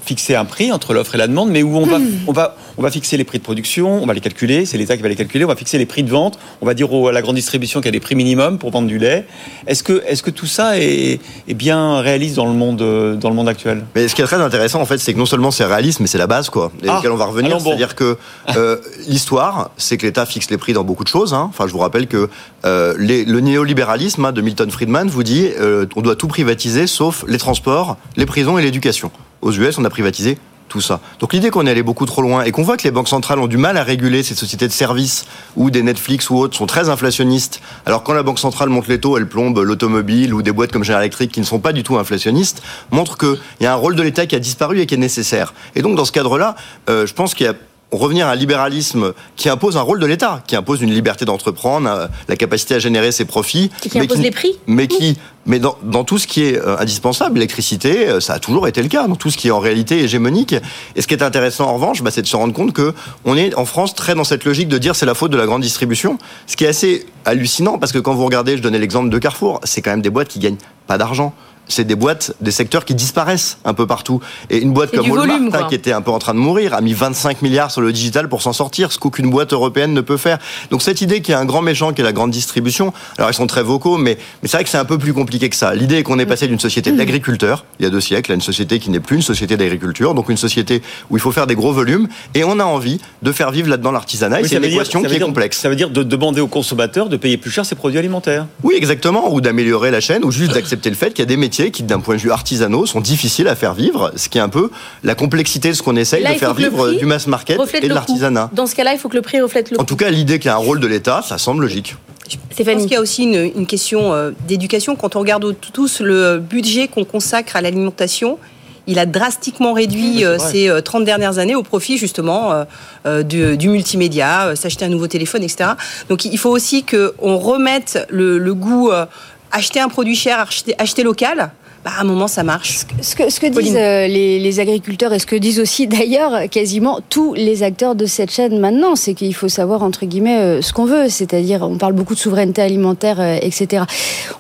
fixer 0.04 0.36
un 0.36 0.46
prix 0.46 0.72
entre 0.72 0.94
l'offre 0.94 1.16
et 1.16 1.18
la 1.18 1.28
demande, 1.28 1.50
mais 1.50 1.64
où 1.64 1.76
on 1.78 1.86
va, 1.86 1.98
on 2.28 2.32
va, 2.34 2.56
on 2.78 2.82
va 2.82 2.92
fixer 2.92 3.16
les 3.18 3.24
prix 3.24 3.38
de 3.40 3.44
production, 3.44 4.02
on 4.04 4.06
va 4.06 4.14
les 4.14 4.20
calculer, 4.20 4.66
c'est 4.66 4.78
l'État 4.78 4.96
qui 4.98 5.04
va 5.04 5.10
les 5.10 5.16
calculer, 5.16 5.46
on 5.46 5.48
va 5.48 5.56
fixer 5.56 5.78
les 5.78 5.86
prix 5.86 6.04
de 6.04 6.10
vente, 6.10 6.38
on 6.62 6.66
va 6.66 6.74
dire 6.74 6.92
au- 6.94 7.08
à 7.08 7.12
la 7.12 7.22
grande 7.22 7.36
distribution 7.36 7.80
qu'il 7.80 7.88
y 7.88 7.90
a 7.90 7.92
des 7.94 8.00
prix 8.00 8.16
minimums 8.16 8.58
pour 8.58 8.72
vendre 8.72 8.88
du 8.88 8.98
lait. 8.98 9.26
Est-ce 9.68 9.84
que, 9.84 10.04
est-ce 10.06 10.22
que 10.24 10.30
tout 10.32 10.46
ça 10.48 10.78
est, 10.80 11.20
est 11.48 11.54
bien 11.54 12.00
réaliste 12.02 12.36
dans 12.36 12.46
le 12.46 12.54
monde, 12.54 12.82
euh, 12.82 13.16
dans 13.16 13.30
le 13.30 13.36
monde 13.36 13.48
actuel? 13.48 13.86
Mais 13.96 14.08
ce 14.08 14.16
qui 14.16 14.22
est 14.22 14.26
très 14.26 14.42
intéressant, 14.42 14.82
en 14.82 14.86
fait, 14.86 14.98
c'est 14.98 15.14
que 15.14 15.20
non 15.20 15.26
seulement 15.26 15.52
c'est 15.52 15.66
réaliste, 15.66 16.00
mais 16.02 16.08
c'est 16.08 16.18
la 16.18 16.28
base, 16.28 16.50
quoi. 16.50 16.72
Et 16.84 16.88
Ah, 16.90 17.00
auquel 17.00 17.12
on 17.12 17.16
va 17.18 17.26
revenir. 17.26 17.58
bon. 17.58 17.64
C'est-à-dire 17.64 17.96
que 17.96 18.18
euh, 18.56 18.78
l'histoire, 19.08 19.72
c'est 19.78 19.98
que 19.98 20.06
l'État 20.06 20.26
fixe 20.26 20.50
les 20.50 20.58
prix 20.58 20.74
dans 20.74 20.84
beaucoup 20.84 21.04
de 21.04 21.10
choses. 21.10 21.34
hein. 21.34 21.48
Enfin, 21.50 21.68
je 21.68 21.72
vous 21.74 21.80
rappelle 21.80 22.08
que 22.08 22.30
euh, 22.66 22.94
les- 23.00 23.24
le 23.26 23.40
néolibéralisme 23.40 24.26
hein, 24.26 24.32
de 24.32 24.42
Milton 24.42 24.70
Friedman 24.72 25.08
vous 25.10 25.24
dit 25.24 25.48
euh, 25.60 25.86
on 25.96 26.02
doit 26.02 26.16
tout 26.16 26.28
privatiser 26.28 26.88
sauf 26.88 27.24
les 27.28 27.38
transports, 27.38 27.98
les 28.18 28.26
prisons 28.26 28.58
et 28.58 28.62
l'éducation. 28.62 29.12
Aux 29.42 29.52
US, 29.52 29.78
on 29.78 29.86
a 29.86 29.90
privatisé 29.90 30.38
tout 30.70 30.80
ça. 30.80 31.02
Donc 31.20 31.34
l'idée 31.34 31.50
qu'on 31.50 31.66
est 31.66 31.72
allé 31.72 31.84
beaucoup 31.84 32.06
trop 32.06 32.22
loin 32.22 32.44
et 32.44 32.52
qu'on 32.52 32.64
voit 32.64 32.78
que 32.78 32.84
les 32.84 32.92
banques 32.92 33.10
centrales 33.10 33.40
ont 33.40 33.48
du 33.48 33.58
mal 33.58 33.76
à 33.76 33.84
réguler 33.84 34.24
ces 34.24 34.36
sociétés 34.36 34.68
de 34.68 34.72
services 34.72 35.26
ou 35.58 35.70
des 35.72 35.82
Netflix 35.84 36.30
ou 36.30 36.38
autres 36.38 36.56
sont 36.56 36.68
très 36.68 36.90
inflationnistes. 36.90 37.60
Alors 37.86 38.04
quand 38.04 38.14
la 38.14 38.24
banque 38.24 38.40
centrale 38.40 38.70
monte 38.70 38.88
les 38.88 39.00
taux, 39.00 39.18
elle 39.18 39.28
plombe 39.28 39.58
l'automobile 39.58 40.34
ou 40.34 40.42
des 40.42 40.52
boîtes 40.52 40.72
comme 40.72 40.84
General 40.84 41.04
Electric 41.04 41.32
qui 41.32 41.40
ne 41.42 41.46
sont 41.46 41.60
pas 41.60 41.74
du 41.74 41.84
tout 41.84 41.98
inflationnistes, 41.98 42.62
montre 42.92 43.18
qu'il 43.18 43.38
y 43.62 43.66
a 43.66 43.74
un 43.74 43.76
rôle 43.76 43.96
de 43.96 44.04
l'État 44.04 44.26
qui 44.28 44.36
a 44.36 44.40
disparu 44.40 44.80
et 44.80 44.86
qui 44.86 44.94
est 44.94 44.98
nécessaire. 44.98 45.54
Et 45.76 45.82
donc 45.82 45.96
dans 45.96 46.06
ce 46.06 46.12
cadre-là, 46.12 46.56
euh, 46.90 47.06
je 47.06 47.14
pense 47.14 47.34
qu'il 47.34 47.48
y 47.48 47.50
a 47.50 47.56
revenir 47.92 48.28
à 48.28 48.32
un 48.32 48.36
libéralisme 48.36 49.14
qui 49.36 49.50
impose 49.50 49.78
un 49.78 49.82
rôle 49.82 50.00
de 50.00 50.06
l'État, 50.06 50.44
qui 50.48 50.56
impose 50.56 50.82
une 50.82 50.92
liberté 50.92 51.26
d'entreprendre, 51.26 51.90
euh, 51.90 52.08
la 52.28 52.36
capacité 52.36 52.76
à 52.76 52.80
générer 52.80 53.12
ses 53.12 53.26
profits. 53.26 53.72
Et 53.84 53.90
qui 53.90 54.00
impose 54.00 54.20
les 54.20 54.32
prix. 54.32 54.60
Mais 54.68 54.88
qui, 54.88 55.18
mais 55.46 55.60
dans, 55.60 55.76
dans 55.84 56.04
tout 56.04 56.18
ce 56.18 56.28
qui 56.28 56.44
est 56.44 56.58
euh, 56.58 56.78
indispensable, 56.78 57.36
l'électricité, 57.36 58.08
euh, 58.08 58.20
ça 58.20 58.34
a 58.34 58.40
toujours 58.40 58.68
été 58.68 58.84
le 58.84 58.90
cas, 58.90 59.08
dans 59.08 59.16
tout 59.16 59.32
ce 59.32 59.38
qui 59.38 59.48
est 59.48 59.52
en 59.52 59.60
réalité 59.60 60.00
hégémonique. 60.00 60.56
Et 60.96 61.02
ce 61.02 61.08
qui 61.08 61.14
est 61.14 61.24
intéressant 61.24 61.68
en 61.68 61.74
revanche, 61.74 62.04
bah, 62.04 62.12
c'est 62.12 62.22
de 62.22 62.28
se 62.28 62.36
rendre 62.36 62.54
compte 62.54 62.74
que 62.74 62.94
on 63.26 63.36
est 63.36 63.56
en 63.56 63.66
France 63.66 63.96
très 63.96 64.16
dans 64.16 64.24
cette 64.24 64.46
logique 64.46 64.68
de 64.68 64.78
dire 64.78 64.96
c'est 64.96 65.06
la 65.08 65.16
faute 65.16 65.32
de 65.32 65.38
la 65.38 65.46
grande 65.46 65.62
distribution, 65.62 66.18
ce 66.46 66.56
qui 66.56 66.66
est 66.66 66.68
assez 66.68 67.08
hallucinant 67.26 67.78
parce 67.78 67.92
que 67.92 68.00
quand 68.00 68.14
vous 68.14 68.26
regardez, 68.26 68.58
je 68.58 68.62
donnais 68.62 68.80
l'exemple 68.80 69.10
de 69.10 69.18
Carrefour, 69.18 69.60
c'est 69.64 69.82
quand 69.82 69.92
même 69.92 70.02
des 70.02 70.10
boîtes 70.10 70.28
qui 70.28 70.40
gagnent 70.40 70.58
pas 70.88 70.98
d'argent 70.98 71.34
c'est 71.70 71.86
des 71.86 71.96
boîtes, 71.96 72.34
des 72.42 72.52
secteurs 72.52 72.84
qui 72.84 72.96
disparaissent 72.96 73.58
un 73.64 73.74
peu 73.74 73.88
partout. 73.88 74.20
Et 74.50 74.58
une 74.58 74.74
boîte 74.74 74.92
comme 74.94 75.10
Walmart, 75.10 75.38
volume, 75.38 75.52
hein, 75.56 75.66
qui 75.70 75.76
était 75.76 75.94
un 75.94 76.02
peu 76.02 76.12
en 76.12 76.20
train 76.20 76.34
de 76.34 76.40
mourir, 76.40 76.74
a 76.74 76.82
mis 76.82 76.94
25 76.94 77.42
milliards 77.42 77.72
sur 77.72 77.82
le 77.82 77.94
digital 77.94 78.28
pour 78.28 78.42
s'en 78.42 78.52
sortir, 78.54 78.92
ce 78.92 78.98
qu'aucune 78.98 79.30
boîte 79.30 79.54
européenne 79.54 79.94
ne 79.94 80.02
peut 80.02 80.18
faire. 80.18 80.40
Donc 80.72 80.82
cette 80.82 81.00
idée 81.02 81.22
qu'il 81.22 81.32
y 81.32 81.36
a 81.36 81.40
un 81.40 81.46
grand 81.46 81.62
méchant 81.62 81.94
qui 81.94 82.02
est 82.02 82.04
la 82.04 82.12
grande 82.12 82.32
distribution, 82.32 82.92
alors 83.18 83.30
ils 83.30 83.34
sont 83.36 83.48
très 83.48 83.64
vocaux, 83.64 83.98
mais, 83.98 84.18
mais 84.42 84.50
c'est 84.50 84.58
vrai 84.58 84.64
que 84.64 84.70
c'est 84.70 84.78
un 84.78 84.86
peu 84.86 84.98
plus 84.98 85.14
compliqué 85.14 85.48
que 85.50 85.56
ça. 85.56 85.74
L'idée 85.76 85.98
est 85.98 86.04
qu'on 86.04 86.20
est 86.20 86.26
passé 86.26 86.48
d'une 86.48 86.60
société 86.60 86.92
d'agriculteurs, 86.92 87.66
il 87.80 87.84
y 87.84 87.86
a 87.86 87.90
deux 87.92 88.02
siècles, 88.02 88.32
à 88.32 88.36
une 88.36 88.42
société 88.42 88.80
qui 88.80 88.90
n'est 88.90 89.00
plus 89.00 89.16
une 89.18 89.22
société 89.22 89.56
d'agriculture, 89.56 90.14
donc 90.16 90.30
une 90.30 90.38
société 90.38 90.82
où 91.10 91.18
il 91.18 91.20
faut 91.22 91.32
faire 91.32 91.48
des 91.48 91.56
gros 91.56 91.72
volumes, 91.72 92.08
et 92.34 92.44
on 92.44 92.60
a 92.60 92.66
envie 92.66 93.00
de 93.22 93.32
faire 93.32 93.52
vivre 93.52 93.70
là-dedans 93.70 93.92
l'artisanat, 93.92 94.40
Oui, 94.42 94.48
c'est 94.50 94.56
une 94.56 94.62
dire- 94.64 94.74
équation 94.74 95.02
qui 95.02 95.06
est 95.08 95.10
dire- 95.18 95.26
complexe. 95.28 95.60
Ça 95.60 95.70
veut 95.70 95.76
dire 95.76 95.90
de 95.92 96.02
demander 96.04 96.42
aux 96.42 96.48
consommateurs 96.48 97.10
de 97.10 97.18
payer 97.18 97.38
plus 97.38 97.52
cher 97.52 97.66
ses 97.66 97.76
produits 97.76 98.00
alimentaires. 98.00 98.48
Oui, 98.64 98.74
exactement, 98.76 99.32
ou 99.32 99.40
d'améliorer 99.40 99.92
la 99.92 100.00
chaîne, 100.02 100.24
ou 100.26 100.32
juste 100.32 100.54
d'accepter 100.54 100.90
le 100.90 100.96
fait 100.96 101.10
qu'il 101.12 101.20
y 101.20 101.24
a 101.24 101.26
des 101.26 101.38
métiers 101.38 101.59
qui, 101.68 101.84
d'un 101.84 102.00
point 102.00 102.16
de 102.16 102.22
vue 102.22 102.32
artisanaux, 102.32 102.86
sont 102.86 103.02
difficiles 103.02 103.48
à 103.48 103.56
faire 103.56 103.74
vivre, 103.74 104.12
ce 104.16 104.30
qui 104.30 104.38
est 104.38 104.42
un 104.42 104.50
peu 104.50 104.70
la 105.04 105.16
complexité 105.16 105.70
de 105.70 105.74
ce 105.74 105.84
qu'on 105.84 105.96
essaye 105.96 106.24
Là, 106.24 106.34
de 106.34 106.40
faire 106.40 106.54
vivre 106.54 106.92
du 106.92 107.06
mass 107.06 107.28
market 107.28 107.60
et 107.82 107.88
de 107.88 107.94
l'artisanat. 107.94 108.50
Dans 108.54 108.66
ce 108.66 108.76
cas-là, 108.76 108.94
il 108.94 109.00
faut 109.00 109.10
que 109.10 109.16
le 109.16 109.22
prix 109.22 109.40
reflète 109.42 109.70
le 109.72 109.78
En 109.78 109.80
coût. 109.80 109.86
tout 109.86 109.96
cas, 109.98 110.10
l'idée 110.10 110.40
qu'il 110.40 110.48
y 110.48 110.52
a 110.52 110.56
un 110.56 110.58
rôle 110.58 110.80
de 110.80 110.88
l'État, 110.88 111.22
ça 111.28 111.38
semble 111.38 111.62
logique. 111.62 111.96
Je 112.30 112.64
pense 112.64 112.84
qu'il 112.84 112.92
y 112.92 112.96
a 112.96 113.02
aussi 113.02 113.24
une, 113.24 113.52
une 113.56 113.66
question 113.66 114.14
euh, 114.14 114.32
d'éducation. 114.48 114.96
Quand 114.96 115.16
on 115.16 115.20
regarde 115.20 115.56
tous 115.74 116.00
le 116.02 116.38
budget 116.38 116.88
qu'on 116.88 117.04
consacre 117.04 117.56
à 117.56 117.62
l'alimentation, 117.62 118.38
il 118.86 118.98
a 119.00 119.06
drastiquement 119.06 119.74
réduit 119.74 120.26
euh, 120.26 120.38
ces 120.40 120.68
euh, 120.70 120.82
30 120.82 121.06
dernières 121.06 121.38
années 121.38 121.56
au 121.56 121.64
profit 121.64 121.98
justement 121.98 122.52
euh, 122.52 122.64
euh, 123.06 123.24
du, 123.24 123.56
du 123.58 123.70
multimédia, 123.70 124.48
euh, 124.48 124.56
s'acheter 124.56 124.86
un 124.86 124.90
nouveau 124.90 125.08
téléphone, 125.08 125.44
etc. 125.44 125.72
Donc 126.10 126.26
il 126.26 126.38
faut 126.38 126.50
aussi 126.50 126.84
qu'on 126.84 127.38
remette 127.38 128.06
le, 128.10 128.38
le 128.40 128.54
goût, 128.54 128.92
euh, 128.92 129.06
acheter 129.52 129.80
un 129.80 129.90
produit 129.90 130.16
cher, 130.16 130.40
acheter, 130.40 131.04
local. 131.04 131.52
Bah, 131.86 131.92
à 131.98 132.02
un 132.02 132.04
moment, 132.04 132.28
ça 132.28 132.44
marche. 132.44 132.80
Ce 133.02 133.16
que, 133.16 133.30
ce 133.30 133.40
que 133.40 133.48
Pauline. 133.48 133.70
disent 133.70 133.78
euh, 133.80 134.06
les, 134.08 134.38
les 134.40 134.60
agriculteurs 134.60 135.14
et 135.14 135.20
ce 135.20 135.26
que 135.26 135.38
disent 135.38 135.60
aussi 135.62 135.88
d'ailleurs 135.88 136.50
quasiment 136.50 137.00
tous 137.10 137.34
les 137.34 137.64
acteurs 137.64 137.96
de 137.96 138.06
cette 138.06 138.32
chaîne 138.32 138.60
maintenant, 138.60 138.96
c'est 138.98 139.14
qu'il 139.14 139.34
faut 139.34 139.48
savoir 139.48 139.82
entre 139.82 140.06
guillemets 140.06 140.40
euh, 140.40 140.62
ce 140.62 140.74
qu'on 140.74 140.84
veut, 140.86 141.08
c'est-à-dire 141.08 141.62
on 141.62 141.78
parle 141.78 141.94
beaucoup 141.94 142.16
de 142.16 142.20
souveraineté 142.20 142.62
alimentaire, 142.62 143.18
euh, 143.22 143.38
etc. 143.42 143.84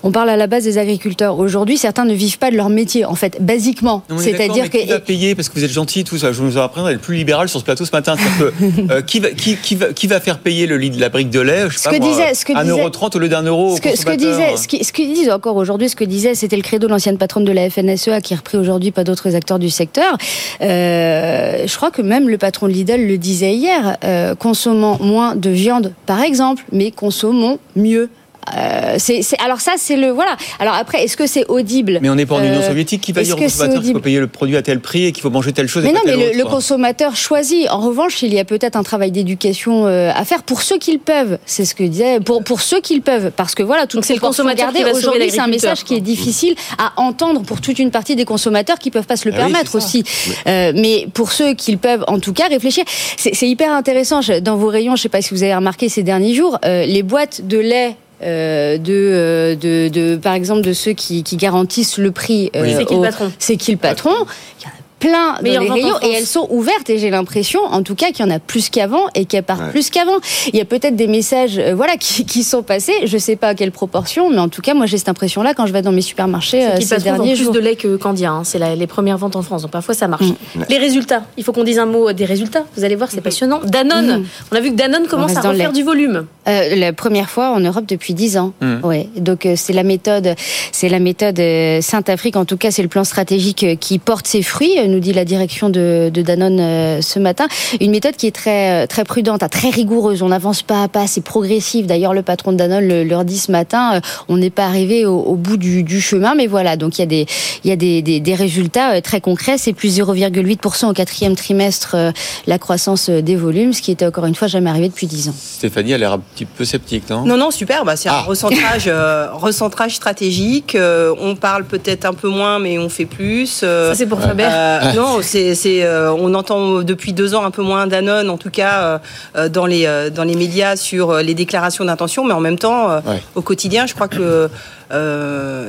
On 0.03 0.11
parle 0.11 0.29
à 0.29 0.35
la 0.35 0.47
base 0.47 0.65
des 0.65 0.77
agriculteurs. 0.77 1.39
Aujourd'hui, 1.39 1.77
certains 1.77 2.03
ne 2.03 2.13
vivent 2.13 2.39
pas 2.39 2.51
de 2.51 2.57
leur 2.57 2.67
métier, 2.69 3.05
en 3.05 3.15
fait, 3.15 3.37
basiquement. 3.41 4.03
Non, 4.09 4.17
on 4.17 4.19
est 4.21 4.31
d'accord, 4.33 4.55
C'est-à-dire 4.55 4.69
que 4.69 4.77
qui 4.77 4.85
va 4.87 4.99
payer 4.99 5.33
parce 5.33 5.47
que 5.47 5.53
vous 5.55 5.63
êtes 5.63 5.71
gentil 5.71 6.03
tout 6.03 6.17
ça? 6.17 6.33
Je 6.33 6.41
vous 6.41 6.57
apprendre 6.57 6.87
à 6.87 6.91
être 6.91 6.99
plus 7.01 7.15
libéral 7.15 7.47
sur 7.47 7.59
ce 7.61 7.65
plateau 7.65 7.85
ce 7.85 7.91
matin. 7.93 8.15
Que, 8.17 8.51
euh, 8.91 9.01
qui, 9.01 9.21
va, 9.21 9.29
qui, 9.31 9.55
qui, 9.55 9.75
va, 9.75 9.93
qui 9.93 10.07
va 10.07 10.19
faire 10.19 10.39
payer 10.39 10.67
le 10.67 10.77
lit 10.77 10.89
de 10.89 10.99
la 10.99 11.07
brique 11.07 11.29
de 11.29 11.39
lait? 11.39 11.69
Je 11.69 11.77
sais 11.77 11.83
Ce 11.85 11.89
pas 11.89 11.97
que 11.97 12.03
moi, 12.03 12.11
disait- 12.11 12.33
ce 12.33 12.43
que 12.43 12.51
1,30 12.51 12.63
disait- 12.63 12.71
euro 12.71 12.89
au 13.15 13.19
lieu 13.19 13.29
d'un 13.29 13.43
euro. 13.43 13.77
Ce 13.77 13.81
que, 13.81 13.95
ce 13.97 14.05
que 14.05 14.15
disait, 14.15 14.57
ce 14.57 14.67
qui- 14.67 14.83
ce 14.83 14.91
qu'ils 14.91 15.13
disent 15.13 15.29
encore 15.31 15.55
aujourd'hui, 15.55 15.87
ce 15.87 15.95
que 15.95 16.03
disait, 16.03 16.35
c'était 16.35 16.57
le 16.57 16.63
credo 16.63 16.87
de 16.87 16.91
l'ancienne 16.91 17.17
patronne 17.17 17.28
de 17.39 17.51
la 17.51 17.69
FNSEA 17.69 18.21
qui 18.21 18.33
est 18.33 18.37
repris 18.37 18.57
aujourd'hui 18.57 18.91
par 18.91 19.03
d'autres 19.03 19.35
acteurs 19.35 19.59
du 19.59 19.69
secteur. 19.69 20.17
Euh, 20.61 21.67
je 21.67 21.75
crois 21.75 21.91
que 21.91 22.01
même 22.01 22.27
le 22.27 22.37
patron 22.37 22.67
de 22.67 22.73
Lidl 22.73 23.05
le 23.07 23.17
disait 23.17 23.53
hier, 23.53 23.97
euh, 24.03 24.33
consommons 24.33 24.97
moins 24.99 25.35
de 25.35 25.49
viande, 25.51 25.93
par 26.07 26.21
exemple, 26.21 26.63
mais 26.71 26.91
consommons 26.91 27.59
mieux. 27.75 28.09
Euh, 28.57 28.95
c'est, 28.97 29.21
c'est- 29.21 29.39
alors 29.39 29.59
ça, 29.61 29.73
c'est 29.77 29.95
le 29.97 30.09
voilà. 30.09 30.35
Alors 30.59 30.73
après, 30.73 31.03
est-ce 31.03 31.15
que 31.17 31.27
c'est 31.27 31.45
audible? 31.47 31.99
Mais 32.01 32.09
on 32.09 32.15
n'est 32.15 32.25
pas 32.25 32.35
en 32.35 32.43
Union 32.43 32.59
Euh, 32.61 32.67
soviétique 32.67 33.01
qui 33.01 33.11
va 33.11 33.21
dire 33.21 33.35
au 33.35 33.39
consommateur 33.39 33.81
qu'il 33.81 33.93
faut 33.93 33.99
payer 33.99 34.19
le 34.19 34.27
produit 34.27 34.57
à 34.57 34.61
tel 34.61 34.79
prix 34.79 35.05
et 35.05 35.11
qu'il 35.11 35.21
faut 35.21 35.29
manger 35.29 35.51
telle 35.53 35.67
chose 35.67 35.83
mais 35.83 35.89
et 35.89 35.93
non, 35.93 35.99
pas 36.01 36.07
mais 36.07 36.15
le, 36.17 36.27
autre, 36.29 36.37
le 36.37 36.45
consommateur 36.45 37.15
choisit. 37.15 37.69
En 37.69 37.79
revanche, 37.79 38.21
il 38.23 38.33
y 38.33 38.39
a 38.39 38.45
peut-être 38.45 38.75
un 38.75 38.83
travail 38.83 39.11
d'éducation 39.11 39.85
euh, 39.87 40.11
à 40.15 40.25
faire 40.25 40.43
pour 40.43 40.61
ceux 40.61 40.77
qui 40.77 40.93
le 40.93 40.99
peuvent. 40.99 41.37
C'est 41.45 41.65
ce 41.65 41.75
que 41.75 41.83
disait 41.83 42.19
pour 42.19 42.43
pour 42.43 42.61
ceux 42.61 42.81
qui 42.81 42.95
le 42.95 43.01
peuvent, 43.01 43.31
parce 43.35 43.55
que 43.55 43.63
voilà, 43.63 43.85
tout 43.87 44.01
c'est 44.01 44.13
le 44.15 44.19
consommateur 44.19 44.71
qui 44.73 44.83
va 44.83 44.91
Aujourd'hui, 44.91 45.29
c'est 45.29 45.39
un 45.39 45.47
message 45.47 45.83
qui 45.83 45.95
est 45.95 46.01
difficile 46.01 46.55
à 46.77 46.93
entendre 46.97 47.41
pour 47.43 47.61
toute 47.61 47.77
une 47.79 47.91
partie 47.91 48.15
des 48.15 48.25
consommateurs 48.25 48.79
qui 48.79 48.89
peuvent 48.91 49.05
pas 49.05 49.17
se 49.17 49.27
le 49.29 49.35
Ah 49.35 49.45
oui, 49.45 49.51
permettre 49.51 49.71
ça. 49.71 49.77
aussi. 49.77 50.03
Euh, 50.47 50.71
mais 50.75 51.07
pour 51.13 51.31
ceux 51.31 51.53
qui 51.53 51.71
le 51.71 51.77
peuvent, 51.77 52.03
en 52.07 52.19
tout 52.19 52.33
cas, 52.33 52.47
réfléchir. 52.47 52.83
C'est 53.17 53.35
c'est 53.35 53.47
hyper 53.47 53.71
intéressant. 53.71 54.21
Dans 54.41 54.57
vos 54.57 54.67
rayons, 54.67 54.95
je 54.95 55.03
sais 55.03 55.09
pas 55.09 55.21
si 55.21 55.33
vous 55.33 55.43
avez 55.43 55.55
remarqué 55.55 55.89
ces 55.89 56.03
derniers 56.03 56.33
jours, 56.33 56.57
euh, 56.65 56.85
les 56.85 57.03
boîtes 57.03 57.45
de 57.47 57.57
lait. 57.59 57.95
Euh, 58.21 58.77
de, 58.77 58.93
euh, 58.93 59.55
de, 59.55 59.87
de, 59.87 60.15
par 60.17 60.33
exemple, 60.33 60.61
de 60.61 60.73
ceux 60.73 60.93
qui, 60.93 61.23
qui 61.23 61.37
garantissent 61.37 61.97
le 61.97 62.11
prix. 62.11 62.51
Oui. 62.53 62.73
C'est 62.75 62.85
qui 62.85 62.95
le 62.95 63.01
patron 63.01 63.31
C'est 63.39 63.57
qui 63.57 63.71
le 63.71 63.77
patron 63.77 64.13
Il 64.59 64.63
y 64.63 64.67
en 64.67 64.69
a 64.69 64.78
plein 64.99 65.35
Meilleure 65.41 65.65
dans 65.65 65.73
les 65.75 65.81
rayons 65.83 65.95
et 66.01 66.11
elles 66.13 66.25
sont 66.25 66.47
ouvertes 66.49 66.89
et 66.89 66.97
j'ai 66.97 67.09
l'impression, 67.09 67.61
en 67.63 67.83
tout 67.83 67.95
cas, 67.95 68.07
qu'il 68.11 68.25
y 68.25 68.27
en 68.27 68.31
a 68.31 68.39
plus 68.39 68.69
qu'avant 68.69 69.05
et 69.15 69.25
qu'elles 69.25 69.43
partent 69.43 69.59
Ouais. 69.61 69.69
plus 69.71 69.89
qu'avant. 69.89 70.17
Il 70.53 70.55
y 70.57 70.61
a 70.61 70.65
peut-être 70.65 70.95
des 70.95 71.07
messages, 71.07 71.57
euh, 71.57 71.73
voilà, 71.75 71.97
qui, 71.97 72.25
qui 72.31 72.43
sont 72.43 72.63
passés. 72.63 72.93
Je 73.05 73.17
sais 73.17 73.35
pas 73.35 73.49
à 73.49 73.55
quelle 73.55 73.71
proportion, 73.71 74.29
mais 74.29 74.37
en 74.39 74.49
tout 74.49 74.61
cas, 74.61 74.73
moi, 74.73 74.85
j'ai 74.85 74.97
cette 74.97 75.09
impression-là 75.09 75.53
quand 75.53 75.65
je 75.65 75.73
vais 75.73 75.81
dans 75.81 75.91
mes 75.91 76.01
supermarchés 76.01 76.65
euh, 76.65 76.79
ces 76.81 76.97
derniers 76.97 77.33
plus 77.33 77.43
jours. 77.45 77.53
de 77.53 77.59
lait 77.59 77.75
que 77.75 77.95
Candia. 77.97 78.31
hein. 78.31 78.43
C'est 78.43 78.59
les 78.75 78.87
premières 78.87 79.17
ventes 79.17 79.35
en 79.35 79.41
France. 79.41 79.61
Donc 79.63 79.71
parfois 79.71 79.93
ça 79.95 80.07
marche. 80.07 80.25
Mm. 80.55 80.63
Les 80.69 80.77
résultats. 80.77 81.23
Il 81.37 81.43
faut 81.43 81.51
qu'on 81.53 81.63
dise 81.63 81.79
un 81.79 81.85
mot 81.85 82.11
des 82.13 82.25
résultats. 82.25 82.63
Vous 82.75 82.83
allez 82.83 82.95
voir, 82.95 83.09
c'est 83.11 83.21
passionnant. 83.21 83.59
Danone. 83.63 84.19
Mm. 84.21 84.25
On 84.51 84.55
a 84.55 84.59
vu 84.59 84.71
que 84.71 84.75
Danone 84.75 85.07
commence 85.07 85.35
à 85.35 85.41
refaire 85.41 85.71
du 85.73 85.83
volume. 85.83 86.25
Euh, 86.47 86.75
la 86.75 86.93
première 86.93 87.29
fois 87.29 87.51
en 87.51 87.59
Europe 87.59 87.85
depuis 87.87 88.13
10 88.13 88.37
ans. 88.37 88.53
Mm. 88.61 88.85
Ouais. 88.85 89.07
Donc 89.17 89.45
euh, 89.45 89.53
c'est 89.55 89.73
la 89.73 89.83
méthode, 89.83 90.35
c'est 90.71 90.89
la 90.89 90.99
méthode 90.99 91.39
euh, 91.39 91.81
Sainte-Afrique. 91.81 92.35
En 92.35 92.45
tout 92.45 92.57
cas, 92.57 92.71
c'est 92.71 92.81
le 92.81 92.87
plan 92.87 93.03
stratégique 93.03 93.63
euh, 93.63 93.75
qui 93.75 93.99
porte 93.99 94.27
ses 94.27 94.41
fruits, 94.41 94.77
euh, 94.77 94.87
nous 94.89 94.99
dit 94.99 95.13
la 95.13 95.25
direction 95.25 95.69
de, 95.69 96.09
de 96.13 96.21
Danone 96.21 96.59
euh, 96.59 97.01
ce 97.01 97.19
matin. 97.19 97.47
Une 97.79 97.91
méthode 97.91 98.15
qui 98.15 98.27
est 98.27 98.35
très 98.35 98.83
euh, 98.83 98.87
très 98.87 99.03
prudente, 99.03 99.41
ah, 99.43 99.49
très 99.49 99.69
rigoureuse. 99.69 100.21
On 100.21 100.29
n'avance 100.29 100.61
pas 100.61 100.83
à 100.83 100.87
pas, 100.87 101.07
c'est 101.07 101.21
progressif. 101.23 101.87
D'ailleurs, 101.87 102.13
le 102.13 102.21
patron 102.23 102.51
de 102.51 102.57
Danone 102.57 102.87
le- 102.87 103.03
leur 103.03 103.25
dit 103.25 103.37
ce 103.37 103.51
matin, 103.51 103.95
euh, 103.95 103.99
on 104.27 104.37
n'est 104.37 104.49
pas 104.49 104.65
arrivé 104.65 105.05
au, 105.05 105.17
au 105.19 105.35
bout 105.35 105.57
du, 105.57 105.83
du 105.83 106.01
chemin, 106.01 106.35
mais 106.35 106.47
voilà. 106.47 106.75
Donc 106.77 106.97
il 106.97 107.01
y 107.01 107.03
a 107.03 107.07
des 107.07 107.25
il 107.63 107.69
y 107.69 107.73
a 107.73 107.75
des, 107.75 108.01
des, 108.01 108.19
des 108.19 108.35
résultats 108.35 108.93
euh, 108.95 109.01
très 109.01 109.21
concrets. 109.21 109.57
C'est 109.57 109.73
plus 109.73 109.99
0,8% 109.99 110.89
au 110.89 110.93
quatrième 110.93 111.35
trimestre 111.35 111.95
euh, 111.95 112.11
la 112.47 112.57
croissance 112.59 113.09
des 113.09 113.35
volumes, 113.35 113.73
ce 113.73 113.81
qui 113.81 113.91
était 113.91 114.05
encore 114.05 114.25
une 114.25 114.35
fois 114.35 114.47
jamais 114.47 114.69
arrivé 114.69 114.87
depuis 114.89 115.07
10 115.07 115.29
ans. 115.29 115.33
Stéphanie 115.37 115.93
a 115.93 115.97
l'air 115.97 116.13
un 116.13 116.19
petit 116.19 116.45
peu 116.45 116.65
sceptique, 116.65 117.09
non? 117.09 117.23
Non, 117.25 117.37
non, 117.37 117.51
super. 117.51 117.85
Bah, 117.85 117.95
c'est 117.95 118.09
un 118.09 118.21
recentrage, 118.21 118.85
euh, 118.87 119.27
recentrage 119.33 119.95
stratégique. 119.95 120.75
Euh, 120.75 121.13
on 121.19 121.35
parle 121.35 121.65
peut-être 121.65 122.05
un 122.05 122.13
peu 122.13 122.29
moins, 122.29 122.59
mais 122.59 122.77
on 122.79 122.89
fait 122.89 123.05
plus. 123.05 123.61
Euh, 123.63 123.89
Ça, 123.89 123.95
c'est 123.95 124.05
pour 124.05 124.21
Faber. 124.21 124.43
Euh, 124.81 124.93
non, 124.93 125.19
c'est, 125.21 125.55
c'est, 125.55 125.83
euh, 125.83 126.11
on 126.13 126.33
entend 126.33 126.81
depuis 126.81 127.13
deux 127.13 127.35
ans 127.35 127.43
un 127.45 127.51
peu 127.51 127.61
moins 127.61 127.87
Danone, 127.87 128.29
en 128.29 128.37
tout 128.37 128.49
cas 128.49 128.99
euh, 129.35 129.49
dans 129.49 129.65
les 129.65 129.87
dans 130.13 130.23
les 130.23 130.35
médias 130.35 130.75
sur 130.75 131.15
les 131.17 131.33
déclarations 131.33 131.85
d'intention, 131.85 132.23
mais 132.25 132.33
en 132.33 132.39
même 132.39 132.57
temps, 132.57 132.87
Ouais. 133.05 133.21
au 133.35 133.41
quotidien, 133.41 133.85
je 133.87 133.93
crois 133.93 134.07
que 134.07 134.49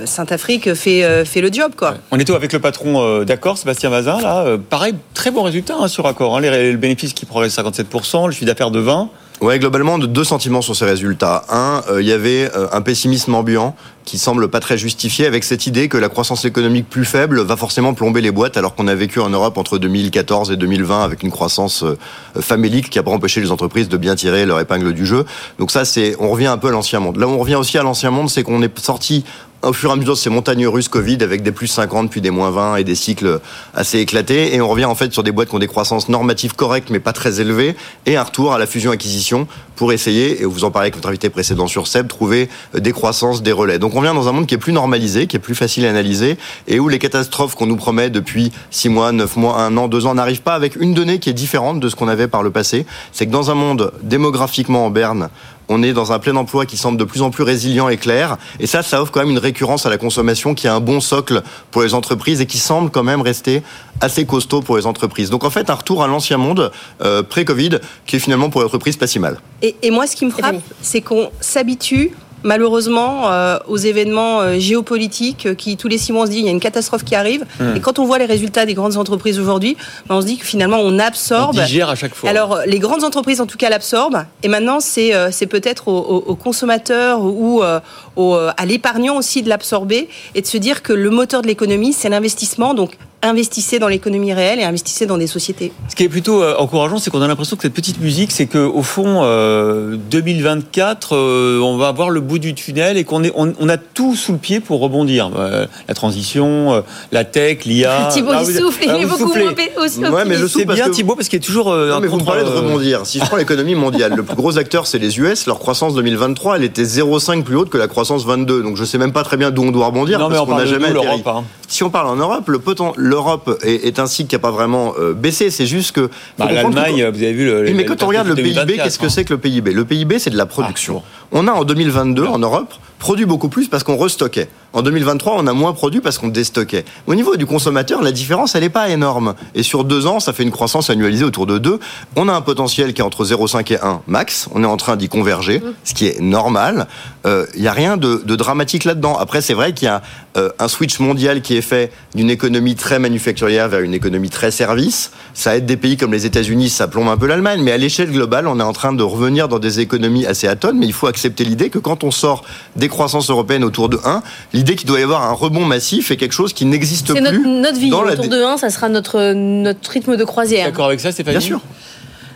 Saint-Afrique 0.07 0.75
fait 0.75 1.25
fait 1.25 1.41
le 1.41 1.53
job, 1.53 1.73
quoi. 1.77 1.95
On 2.11 2.19
était 2.19 2.35
avec 2.35 2.53
le 2.53 2.59
patron 2.59 3.03
euh, 3.03 3.25
d'Accor, 3.25 3.59
Sébastien 3.59 3.91
Vazin, 3.91 4.21
là. 4.21 4.57
pareil, 4.69 4.95
très 5.15 5.31
bon 5.31 5.43
résultat 5.43 5.75
hein, 5.81 5.89
sur 5.89 6.07
Accor. 6.07 6.37
hein. 6.37 6.41
Les, 6.41 6.73
le 6.73 6.79
bénéfice 6.79 7.13
qui 7.13 7.27
progresse 7.27 7.57
57%, 7.59 8.27
le 8.27 8.33
chiffre 8.33 8.47
d'affaires 8.47 8.71
de 8.71 8.83
20%. 8.83 9.09
Ouais, 9.41 9.59
globalement, 9.59 9.97
de 9.97 10.05
deux 10.05 10.25
sentiments 10.25 10.61
sur 10.61 10.77
ces 10.77 10.85
résultats. 10.85 11.45
Un, 11.49 11.83
euh, 11.89 12.03
il 12.03 12.07
y 12.07 12.13
avait 12.13 12.51
euh, 12.55 12.67
un 12.73 12.83
pessimisme 12.83 13.35
ambiant 13.35 13.75
qui 14.05 14.19
semble 14.19 14.49
pas 14.49 14.61
très 14.61 14.77
justifié 14.77 15.25
avec 15.25 15.45
cette 15.45 15.67
idée 15.67 15.89
que 15.89 15.97
la 15.97 16.11
croissance 16.11 16.45
économique 16.45 16.91
plus 16.91 17.07
faible 17.07 17.41
va 17.41 17.57
forcément 17.57 17.95
plomber 17.95 18.21
les 18.21 18.33
boîtes 18.33 18.59
alors 18.59 18.75
qu'on 18.75 18.87
a 18.87 18.95
vécu 18.95 19.19
en 19.19 19.31
Europe 19.31 19.57
entre 19.57 19.79
2014 19.79 20.51
et 20.51 20.59
2020 20.59 21.03
avec 21.03 21.23
une 21.23 21.31
croissance 21.31 21.85
euh, 21.85 21.97
famélique 22.39 22.91
qui 22.91 22.99
a 22.99 23.03
pas 23.03 23.13
empêché 23.13 23.41
les 23.41 23.51
entreprises 23.51 23.89
de 23.89 23.97
bien 23.97 24.15
tirer 24.15 24.45
leur 24.45 24.61
épingle 24.61 24.93
du 24.93 25.07
jeu. 25.07 25.25
Donc 25.59 25.71
ça, 25.71 25.87
c'est, 25.87 26.17
on 26.21 26.29
revient 26.29 26.49
un 26.49 26.59
peu 26.59 26.69
à 26.69 26.73
l'ancien 26.73 27.01
monde. 27.01 27.17
Là 27.17 27.27
on 27.27 27.39
revient 27.39 27.55
aussi 27.55 27.79
à 27.79 27.83
l'ancien 27.83 28.11
monde, 28.11 28.29
c'est 28.29 28.43
qu'on 28.43 28.61
est 28.61 28.79
sorti 28.79 29.25
au 29.63 29.73
fur 29.73 29.91
et 29.91 29.93
à 29.93 29.97
mesure 29.97 30.15
de 30.15 30.19
ces 30.19 30.31
montagnes 30.31 30.67
russes 30.67 30.89
Covid 30.89 31.19
avec 31.23 31.43
des 31.43 31.53
plus 31.53 31.67
50 31.67 32.11
puis 32.11 32.21
des 32.21 32.31
moins 32.31 32.51
20 32.51 32.77
et 32.77 32.85
des 32.85 32.95
cycles 32.95 33.41
assez 33.75 33.99
éclatés 33.99 34.55
et 34.55 34.61
on 34.61 34.69
revient 34.69 34.87
en 34.87 34.95
fait 34.95 35.13
sur 35.13 35.23
des 35.23 35.33
boîtes 35.33 35.49
qui 35.49 35.55
ont 35.55 35.61
des 35.61 35.67
croissances 35.67 36.09
normatives 36.09 36.55
correctes 36.55 36.91
mais 36.91 37.01
pas 37.01 37.13
très 37.13 37.41
élevées 37.41 37.77
et 38.07 38.17
un 38.17 38.23
retour 38.23 38.53
à 38.53 38.59
la 38.59 38.67
fusion-acquisition 38.67 39.47
pour 39.81 39.95
essayer, 39.95 40.43
et 40.43 40.45
vous 40.45 40.65
en 40.65 40.71
parlez 40.71 40.89
avec 40.89 40.97
votre 40.97 41.09
invité 41.09 41.31
précédent 41.31 41.67
sur 41.67 41.87
SEB, 41.87 42.07
trouver 42.07 42.51
euh, 42.75 42.81
des 42.81 42.93
croissances, 42.93 43.43
des 43.43 43.51
relais. 43.51 43.79
Donc 43.79 43.95
on 43.97 44.03
vient 44.03 44.13
dans 44.13 44.29
un 44.29 44.33
monde 44.33 44.47
qui 44.47 44.55
est 44.55 44.59
plus 44.59 44.75
normalisé, 44.75 45.27
qui 45.27 45.37
est 45.37 45.41
plus 45.41 45.55
facile 45.55 45.87
à 45.87 45.89
analyser 45.89 46.37
et 46.69 46.79
où 46.79 46.91
les 46.91 46.99
catastrophes 46.99 47.55
qu'on 47.55 47.65
nous 47.65 47.77
promet 47.79 48.11
depuis 48.11 48.53
6 48.73 48.91
mois, 48.91 49.11
9 49.11 49.37
mois, 49.37 49.57
1 49.57 49.79
an, 49.79 49.89
2 49.89 50.05
ans 50.05 50.15
n'arrivent 50.15 50.43
pas 50.43 50.55
avec 50.55 50.77
une 50.77 50.93
donnée 50.93 51.19
qui 51.19 51.31
est 51.31 51.33
différente 51.33 51.81
de 51.81 51.89
ce 51.89 51.97
qu'on 51.97 52.09
avait 52.09 52.29
par 52.29 52.43
le 52.43 52.51
passé. 52.51 52.85
C'est 53.13 53.25
que 53.25 53.31
dans 53.31 53.51
un 53.51 53.55
monde 53.55 53.91
démographiquement 54.03 54.85
en 54.85 54.91
berne, 54.91 55.31
On 55.73 55.85
est 55.85 55.93
dans 55.93 56.11
un 56.11 56.19
plein 56.19 56.35
emploi 56.35 56.67
qui 56.67 56.77
semble 56.77 56.99
de 56.99 57.05
plus 57.05 57.23
en 57.23 57.31
plus 57.31 57.45
résilient 57.45 57.89
et 57.89 57.97
clair. 57.97 58.39
Et 58.59 58.67
ça, 58.67 58.83
ça 58.83 59.01
offre 59.01 59.13
quand 59.13 59.21
même 59.21 59.31
une 59.31 59.39
récurrence 59.39 59.87
à 59.87 59.89
la 59.89 59.99
consommation 59.99 60.53
qui 60.53 60.67
a 60.67 60.75
un 60.75 60.81
bon 60.81 61.01
socle 61.01 61.43
pour 61.71 61.83
les 61.83 61.95
entreprises 61.95 62.41
et 62.41 62.47
qui 62.47 62.59
semble 62.59 62.91
quand 62.91 63.05
même 63.05 63.21
rester 63.21 63.63
assez 64.01 64.27
costaud 64.27 64.63
pour 64.63 64.77
les 64.77 64.87
entreprises. 64.87 65.31
Donc 65.31 65.45
en 65.45 65.51
fait, 65.51 65.71
un 65.71 65.75
retour 65.75 66.03
à 66.03 66.09
l'ancien 66.09 66.39
monde 66.39 66.73
euh, 67.03 67.23
pré-Covid 67.23 67.79
qui 68.05 68.17
est 68.17 68.19
finalement 68.19 68.51
pour 68.51 68.63
les 68.63 68.67
entreprises 68.67 68.97
pas 68.97 69.07
si 69.07 69.21
mal. 69.21 69.39
Et, 69.63 69.77
et 69.83 69.93
moi, 69.93 70.09
ce 70.09 70.17
qui 70.17 70.27
me 70.27 70.33
frappe, 70.33 70.57
c'est 70.83 71.03
qu'on 71.03 71.31
s'habitue 71.41 72.11
malheureusement 72.43 73.31
euh, 73.31 73.59
aux 73.69 73.77
événements 73.77 74.41
euh, 74.41 74.59
géopolitiques 74.59 75.47
euh, 75.47 75.55
qui 75.55 75.77
tous 75.77 75.89
les 75.89 75.99
six 75.99 76.13
mois 76.13 76.23
on 76.23 76.27
se 76.27 76.31
dit 76.31 76.39
il 76.39 76.45
y 76.45 76.49
a 76.49 76.53
une 76.53 76.61
catastrophe 76.61 77.05
qui 77.05 77.15
arrive 77.15 77.45
Hmm. 77.61 77.77
et 77.77 77.81
quand 77.81 77.99
on 77.99 78.05
voit 78.05 78.19
les 78.19 78.25
résultats 78.27 78.67
des 78.67 78.75
grandes 78.75 78.97
entreprises 78.97 79.39
aujourd'hui 79.39 79.77
ben, 80.09 80.17
on 80.17 80.21
se 80.21 80.27
dit 80.27 80.37
que 80.39 80.45
finalement 80.47 80.79
on 80.81 80.99
absorbe 80.99 81.57
On 81.59 81.63
digère 81.65 81.89
à 81.91 81.95
chaque 81.95 82.15
fois. 82.15 82.29
alors 82.31 82.61
les 82.67 82.79
grandes 82.79 83.05
entreprises 83.05 83.41
en 83.41 83.47
tout 83.47 83.57
cas 83.59 83.69
l'absorbent 83.71 84.25
et 84.43 84.49
maintenant 84.49 84.81
c'est 84.81 85.15
euh, 85.15 85.31
c'est 85.31 85.47
peut-être 85.47 85.89
aux, 85.89 86.25
aux- 86.27 86.35
consommateurs 86.37 87.21
ou 87.23 87.63
euh, 87.63 87.81
aux, 88.17 88.35
à 88.35 88.65
l'épargnant 88.67 89.17
aussi 89.17 89.43
de 89.43 89.49
l'absorber 89.49 90.09
et 90.35 90.43
de 90.43 90.47
se 90.47 90.57
dire 90.57 90.83
que 90.83 90.93
le 90.93 91.11
moteur 91.11 91.43
de 91.43 91.47
l'économie 91.47 91.93
c'est 91.93 92.09
l'investissement 92.09 92.75
donc 92.75 92.97
investissez 93.23 93.79
dans 93.79 93.89
l'économie 93.89 94.33
réelle 94.33 94.59
et 94.61 94.65
investissez 94.65 95.07
dans 95.07 95.19
des 95.19 95.27
sociétés 95.27 95.73
Ce 95.89 95.95
qui 95.97 96.05
est 96.05 96.09
plutôt 96.09 96.43
euh, 96.43 96.55
encourageant, 96.59 96.99
c'est 96.99 97.11
qu'on 97.11 97.21
a 97.23 97.29
l'impression 97.29 97.57
que 97.57 97.63
cette 97.63 97.75
petite 97.75 98.01
musique, 98.01 98.33
c'est 98.33 98.47
que 98.47 98.59
au 98.59 98.83
fond, 98.83 99.21
euh, 99.23 99.97
2024, 100.11 101.15
euh, 101.17 101.61
on 101.61 101.77
va 101.77 101.89
avoir 101.89 102.11
le 102.11 102.21
bout 102.21 102.39
du 102.39 102.55
tunnel 102.55 102.97
et 102.97 103.05
qu'on 103.05 103.23
est, 103.23 103.33
on, 103.35 103.53
on 103.61 103.69
a 103.69 103.77
tout 103.77 104.15
sous 104.15 104.33
le 104.33 104.39
pied 104.39 104.61
pour 104.61 104.81
rebondir. 104.81 105.31
Euh, 105.37 105.67
la 105.89 105.95
transition, 105.95 106.73
euh, 106.75 106.81
la 107.13 107.25
tech, 107.25 107.65
l'IA. 107.65 108.09
Thibaut, 108.13 108.33
il 108.41 108.45
vous- 108.47 108.59
souffle, 108.59 108.85
il 108.85 108.91
ah, 108.91 108.99
est 108.99 109.07
beaucoup 109.07 109.27
moins 109.35 110.11
Ouais, 110.11 110.25
mais 110.25 110.37
je 110.37 110.47
parce 110.65 110.77
bien 110.77 110.87
que- 110.87 110.91
Thibaut 110.91 111.15
parce 111.15 111.29
qu'il 111.29 111.39
a 111.39 111.43
toujours 111.43 111.71
euh, 111.71 111.91
Non, 111.91 111.97
un 111.97 112.01
mais 112.01 112.07
vous 112.09 112.19
parlez 112.19 112.43
de 112.45 112.49
rebondir. 112.49 113.05
Si 113.05 113.19
je 113.21 113.25
prends 113.25 113.37
l'économie 113.37 113.75
mondiale, 113.75 114.15
le 114.17 114.23
plus 114.23 114.37
gros 114.37 114.59
acteur, 114.59 114.87
c'est 114.87 114.99
les 114.99 115.19
US. 115.19 115.47
Leur 115.47 115.59
croissance 115.59 115.95
2023, 115.95 116.57
elle 116.57 116.65
était 116.65 116.83
0,5 116.85 117.43
plus 117.43 117.57
haute 117.57 117.71
que 117.71 117.79
la 117.79 117.89
croissance 117.89 118.25
22. 118.25 118.63
Donc 118.63 118.77
je 118.77 118.85
sais 118.85 118.99
même 118.99 119.13
pas 119.13 119.23
très 119.25 119.37
bien 119.37 119.51
d'où 119.51 119.63
on 119.63 119.71
doit 119.73 119.87
rebondir 119.87 120.19
Non, 120.19 120.29
mais 120.29 120.37
parce 120.37 120.49
on 120.49 120.53
qu'on 120.53 120.59
n'a 120.59 120.67
jamais 120.67 120.89
atterri. 120.89 121.23
hein. 121.27 121.45
Si 121.69 121.85
on 121.85 121.91
parle 121.91 122.09
en 122.09 122.17
Europe, 122.17 122.49
le 122.49 122.59
poten- 122.59 122.95
l'Europe 123.11 123.59
est, 123.63 123.87
est 123.87 123.99
un 123.99 124.07
cycle 124.07 124.29
qui 124.31 124.35
n'a 124.37 124.41
pas 124.41 124.51
vraiment 124.51 124.95
euh, 124.99 125.13
baissé. 125.13 125.51
C'est 125.51 125.67
juste 125.67 125.93
que. 125.93 126.09
Bah, 126.39 126.51
L'Allemagne, 126.51 127.09
vous 127.13 127.23
avez 127.23 127.33
vu 127.33 127.45
le. 127.45 127.75
mais 127.75 127.85
quand 127.85 128.03
on 128.03 128.07
regarde 128.07 128.29
le 128.29 128.35
PIB, 128.35 128.55
2024, 128.55 128.85
qu'est-ce 128.85 128.99
que 128.99 129.07
hein. 129.07 129.09
c'est 129.11 129.25
que 129.25 129.35
le 129.35 129.41
PIB 129.41 129.73
Le 129.73 129.85
PIB, 129.85 130.19
c'est 130.19 130.31
de 130.31 130.37
la 130.37 130.47
production. 130.47 131.03
On 131.33 131.47
a 131.47 131.53
en 131.53 131.65
2022 131.65 132.25
en 132.27 132.39
Europe 132.39 132.75
produit 132.99 133.25
beaucoup 133.25 133.49
plus 133.49 133.69
parce 133.69 133.83
qu'on 133.83 133.97
restockait. 133.97 134.49
En 134.73 134.83
2023, 134.83 135.35
on 135.39 135.47
a 135.47 135.53
moins 135.53 135.73
produit 135.73 136.01
parce 136.01 136.19
qu'on 136.19 136.29
déstockait. 136.29 136.85
Au 137.07 137.15
niveau 137.15 137.37
du 137.37 137.47
consommateur, 137.47 138.03
la 138.03 138.13
différence, 138.13 138.55
elle 138.55 138.63
n'est 138.63 138.69
pas 138.69 138.89
énorme. 138.91 139.35
Et 139.55 139.63
sur 139.63 139.85
deux 139.85 140.07
ans, 140.07 140.21
ça 140.21 140.33
fait 140.33 140.43
une 140.43 140.51
croissance 140.51 140.91
annualisée 140.91 141.25
autour 141.25 141.47
de 141.47 141.59
2. 141.59 141.81
On 142.17 142.29
a 142.29 142.33
un 142.33 142.43
potentiel 142.43 142.93
qui 142.93 143.01
est 143.01 143.05
entre 143.05 143.25
0,5 143.25 143.73
et 143.73 143.81
1 143.81 144.03
max. 144.07 144.49
On 144.55 144.63
est 144.63 144.67
en 144.67 144.77
train 144.77 144.97
d'y 144.97 145.09
converger, 145.09 145.63
ce 145.83 145.95
qui 145.95 146.07
est 146.07 146.21
normal. 146.21 146.87
Il 147.25 147.61
n'y 147.61 147.69
a 147.69 147.73
rien 147.73 147.97
de, 147.97 148.23
de 148.25 148.37
dramatique 148.37 148.85
là-dedans. 148.85 149.17
Après, 149.17 149.41
c'est 149.41 149.55
vrai 149.55 149.73
qu'il 149.73 149.87
y 149.87 149.89
a 149.89 150.03
euh, 150.37 150.51
un 150.61 150.69
switch 150.69 151.01
mondial 151.01 151.43
qui 151.43 151.57
est 151.57 151.63
fait 151.63 151.91
d'une 152.15 152.31
économie 152.31 152.77
très 152.77 153.01
manufacturière 153.01 153.69
vers 153.69 153.81
une 153.81 153.95
économie 153.95 154.31
très 154.31 154.53
service. 154.53 155.11
Ça 155.35 155.57
aide 155.57 155.67
des 155.67 155.77
pays 155.77 155.97
comme 155.97 156.13
les 156.13 156.25
États-Unis, 156.25 156.69
ça 156.71 156.87
plombe 156.87 157.09
un 157.09 157.17
peu 157.17 157.27
l'Allemagne, 157.27 157.63
mais 157.65 157.73
à 157.73 157.77
l'échelle 157.77 158.13
globale, 158.13 158.47
on 158.47 158.61
est 158.61 158.65
en 158.65 158.73
train 158.73 158.93
de 158.93 159.03
revenir 159.03 159.49
dans 159.49 159.59
des 159.59 159.81
économies 159.81 160.27
assez 160.27 160.47
atones. 160.47 160.79
Mais 160.79 160.87
il 160.87 160.93
faut 160.93 161.09
accepter 161.21 161.45
l'idée 161.45 161.69
que 161.69 161.79
quand 161.79 162.03
on 162.03 162.11
sort 162.11 162.45
des 162.77 162.89
croissances 162.89 163.29
européennes 163.29 163.65
autour 163.65 163.91
de 163.91 163.99
1, 164.03 164.23
l'idée 164.55 164.75
qu'il 164.75 164.89
doit 164.89 165.01
y 165.01 165.03
avoir 165.03 165.23
un 165.23 165.33
rebond 165.33 165.67
massif 165.67 166.11
est 166.11 166.17
quelque 166.17 166.33
chose 166.33 166.55
qui 166.55 166.65
n'existe 166.65 167.13
plus. 167.13 167.21
notre, 167.21 167.47
notre 167.47 167.79
vie. 167.79 167.91
dans 167.91 168.05
Autour 168.05 168.29
de 168.29 168.43
1, 168.43 168.57
ça 168.57 168.71
sera 168.71 168.89
notre, 168.89 169.33
notre 169.35 169.91
rythme 169.91 170.17
de 170.17 170.25
croisière. 170.25 170.67
D'accord 170.67 170.87
avec 170.87 171.01
ça, 171.01 171.13
Stéphanie 171.13 171.37
Bien 171.37 171.47
sûr. 171.47 171.61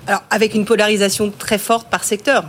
Alors, 0.06 0.22
avec 0.30 0.54
une 0.54 0.66
polarisation 0.66 1.32
très 1.36 1.56
forte 1.56 1.88
par 1.88 2.04
secteur. 2.04 2.44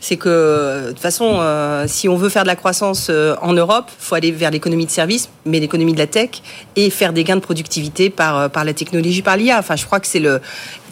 C'est 0.00 0.16
que, 0.16 0.84
de 0.84 0.88
toute 0.90 1.00
façon, 1.00 1.38
euh, 1.40 1.86
si 1.88 2.08
on 2.08 2.16
veut 2.16 2.28
faire 2.28 2.42
de 2.42 2.48
la 2.48 2.54
croissance 2.54 3.08
euh, 3.10 3.34
en 3.42 3.52
Europe, 3.52 3.86
il 3.88 4.04
faut 4.04 4.14
aller 4.14 4.30
vers 4.30 4.50
l'économie 4.52 4.86
de 4.86 4.92
service, 4.92 5.28
mais 5.44 5.58
l'économie 5.58 5.94
de 5.94 5.98
la 5.98 6.06
tech, 6.06 6.30
et 6.76 6.90
faire 6.90 7.12
des 7.12 7.24
gains 7.24 7.34
de 7.34 7.40
productivité 7.40 8.08
par, 8.08 8.38
euh, 8.38 8.48
par 8.48 8.64
la 8.64 8.74
technologie, 8.74 9.22
par 9.22 9.36
l'IA. 9.36 9.58
Enfin, 9.58 9.74
je 9.74 9.86
crois 9.86 9.98
que 9.98 10.06
c'est 10.06 10.20
le. 10.20 10.40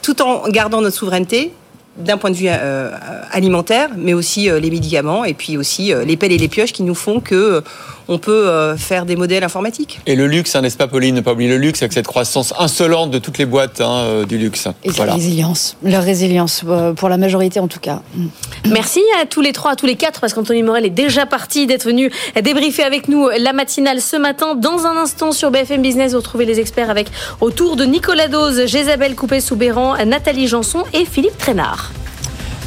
Tout 0.02 0.22
en 0.22 0.48
gardant 0.48 0.80
notre 0.80 0.96
souveraineté, 0.96 1.52
d'un 1.98 2.18
point 2.18 2.30
de 2.30 2.36
vue 2.36 2.48
euh, 2.48 2.90
alimentaire, 3.30 3.90
mais 3.96 4.14
aussi 4.14 4.50
euh, 4.50 4.60
les 4.60 4.70
médicaments, 4.70 5.24
et 5.24 5.34
puis 5.34 5.56
aussi 5.56 5.92
euh, 5.92 6.04
les 6.04 6.16
pelles 6.16 6.32
et 6.32 6.38
les 6.38 6.48
pioches 6.48 6.72
qui 6.72 6.82
nous 6.82 6.94
font 6.94 7.20
que 7.20 7.62
on 8.08 8.18
peut 8.18 8.48
euh, 8.48 8.76
faire 8.76 9.06
des 9.06 9.16
modèles 9.16 9.44
informatiques. 9.44 10.00
Et 10.06 10.14
le 10.14 10.26
luxe, 10.26 10.54
hein, 10.54 10.62
n'est-ce 10.62 10.76
pas, 10.76 10.88
Pauline 10.88 11.14
Ne 11.14 11.20
pas 11.20 11.32
oublier 11.32 11.50
le 11.50 11.58
luxe 11.58 11.82
avec 11.82 11.92
cette 11.92 12.06
croissance 12.06 12.54
insolente 12.58 13.10
de 13.10 13.18
toutes 13.18 13.38
les 13.38 13.46
boîtes 13.46 13.80
hein, 13.80 13.98
euh, 14.04 14.24
du 14.24 14.38
luxe. 14.38 14.68
Et 14.84 14.90
leur 14.90 15.14
résilience, 15.14 15.76
leur 15.82 16.02
résilience, 16.02 16.62
euh, 16.68 16.92
pour 16.92 17.08
la 17.08 17.16
majorité 17.16 17.60
en 17.60 17.68
tout 17.68 17.80
cas. 17.80 18.02
Mm. 18.14 18.26
Merci 18.70 19.02
à 19.20 19.26
tous 19.26 19.40
les 19.40 19.52
trois, 19.52 19.72
à 19.72 19.76
tous 19.76 19.86
les 19.86 19.96
quatre, 19.96 20.20
parce 20.20 20.34
qu'Anthony 20.34 20.62
Morel 20.62 20.86
est 20.86 20.90
déjà 20.90 21.26
parti 21.26 21.66
d'être 21.66 21.84
venu 21.84 22.10
débriefer 22.40 22.82
avec 22.82 23.08
nous 23.08 23.28
la 23.28 23.52
matinale 23.52 24.00
ce 24.00 24.16
matin. 24.16 24.54
Dans 24.54 24.86
un 24.86 24.96
instant 24.96 25.32
sur 25.32 25.50
BFM 25.50 25.82
Business, 25.82 26.12
vous 26.12 26.18
retrouvez 26.18 26.44
les 26.44 26.60
experts 26.60 26.90
avec 26.90 27.08
autour 27.40 27.76
de 27.76 27.84
Nicolas 27.84 28.28
Dose, 28.28 28.66
Jésabelle 28.66 29.14
Coupé-Soubéran, 29.14 30.04
Nathalie 30.04 30.46
Janson 30.46 30.84
et 30.92 31.04
Philippe 31.04 31.38
Trainard. 31.38 31.92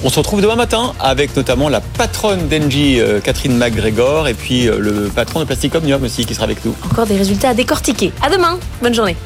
On 0.01 0.09
se 0.09 0.17
retrouve 0.17 0.41
demain 0.41 0.55
matin 0.55 0.93
avec 1.01 1.35
notamment 1.35 1.67
la 1.67 1.81
patronne 1.81 2.47
d'Engie, 2.47 3.01
euh, 3.01 3.19
Catherine 3.19 3.57
McGregor, 3.57 4.29
et 4.29 4.33
puis 4.33 4.67
euh, 4.69 4.79
le 4.79 5.09
patron 5.09 5.41
de 5.41 5.45
Plastic 5.45 5.75
Omnium 5.75 6.01
aussi 6.03 6.25
qui 6.25 6.33
sera 6.33 6.45
avec 6.45 6.63
nous. 6.63 6.73
Encore 6.89 7.05
des 7.05 7.17
résultats 7.17 7.49
à 7.49 7.53
décortiquer. 7.53 8.13
À 8.21 8.29
demain. 8.29 8.57
Bonne 8.81 8.93
journée. 8.93 9.17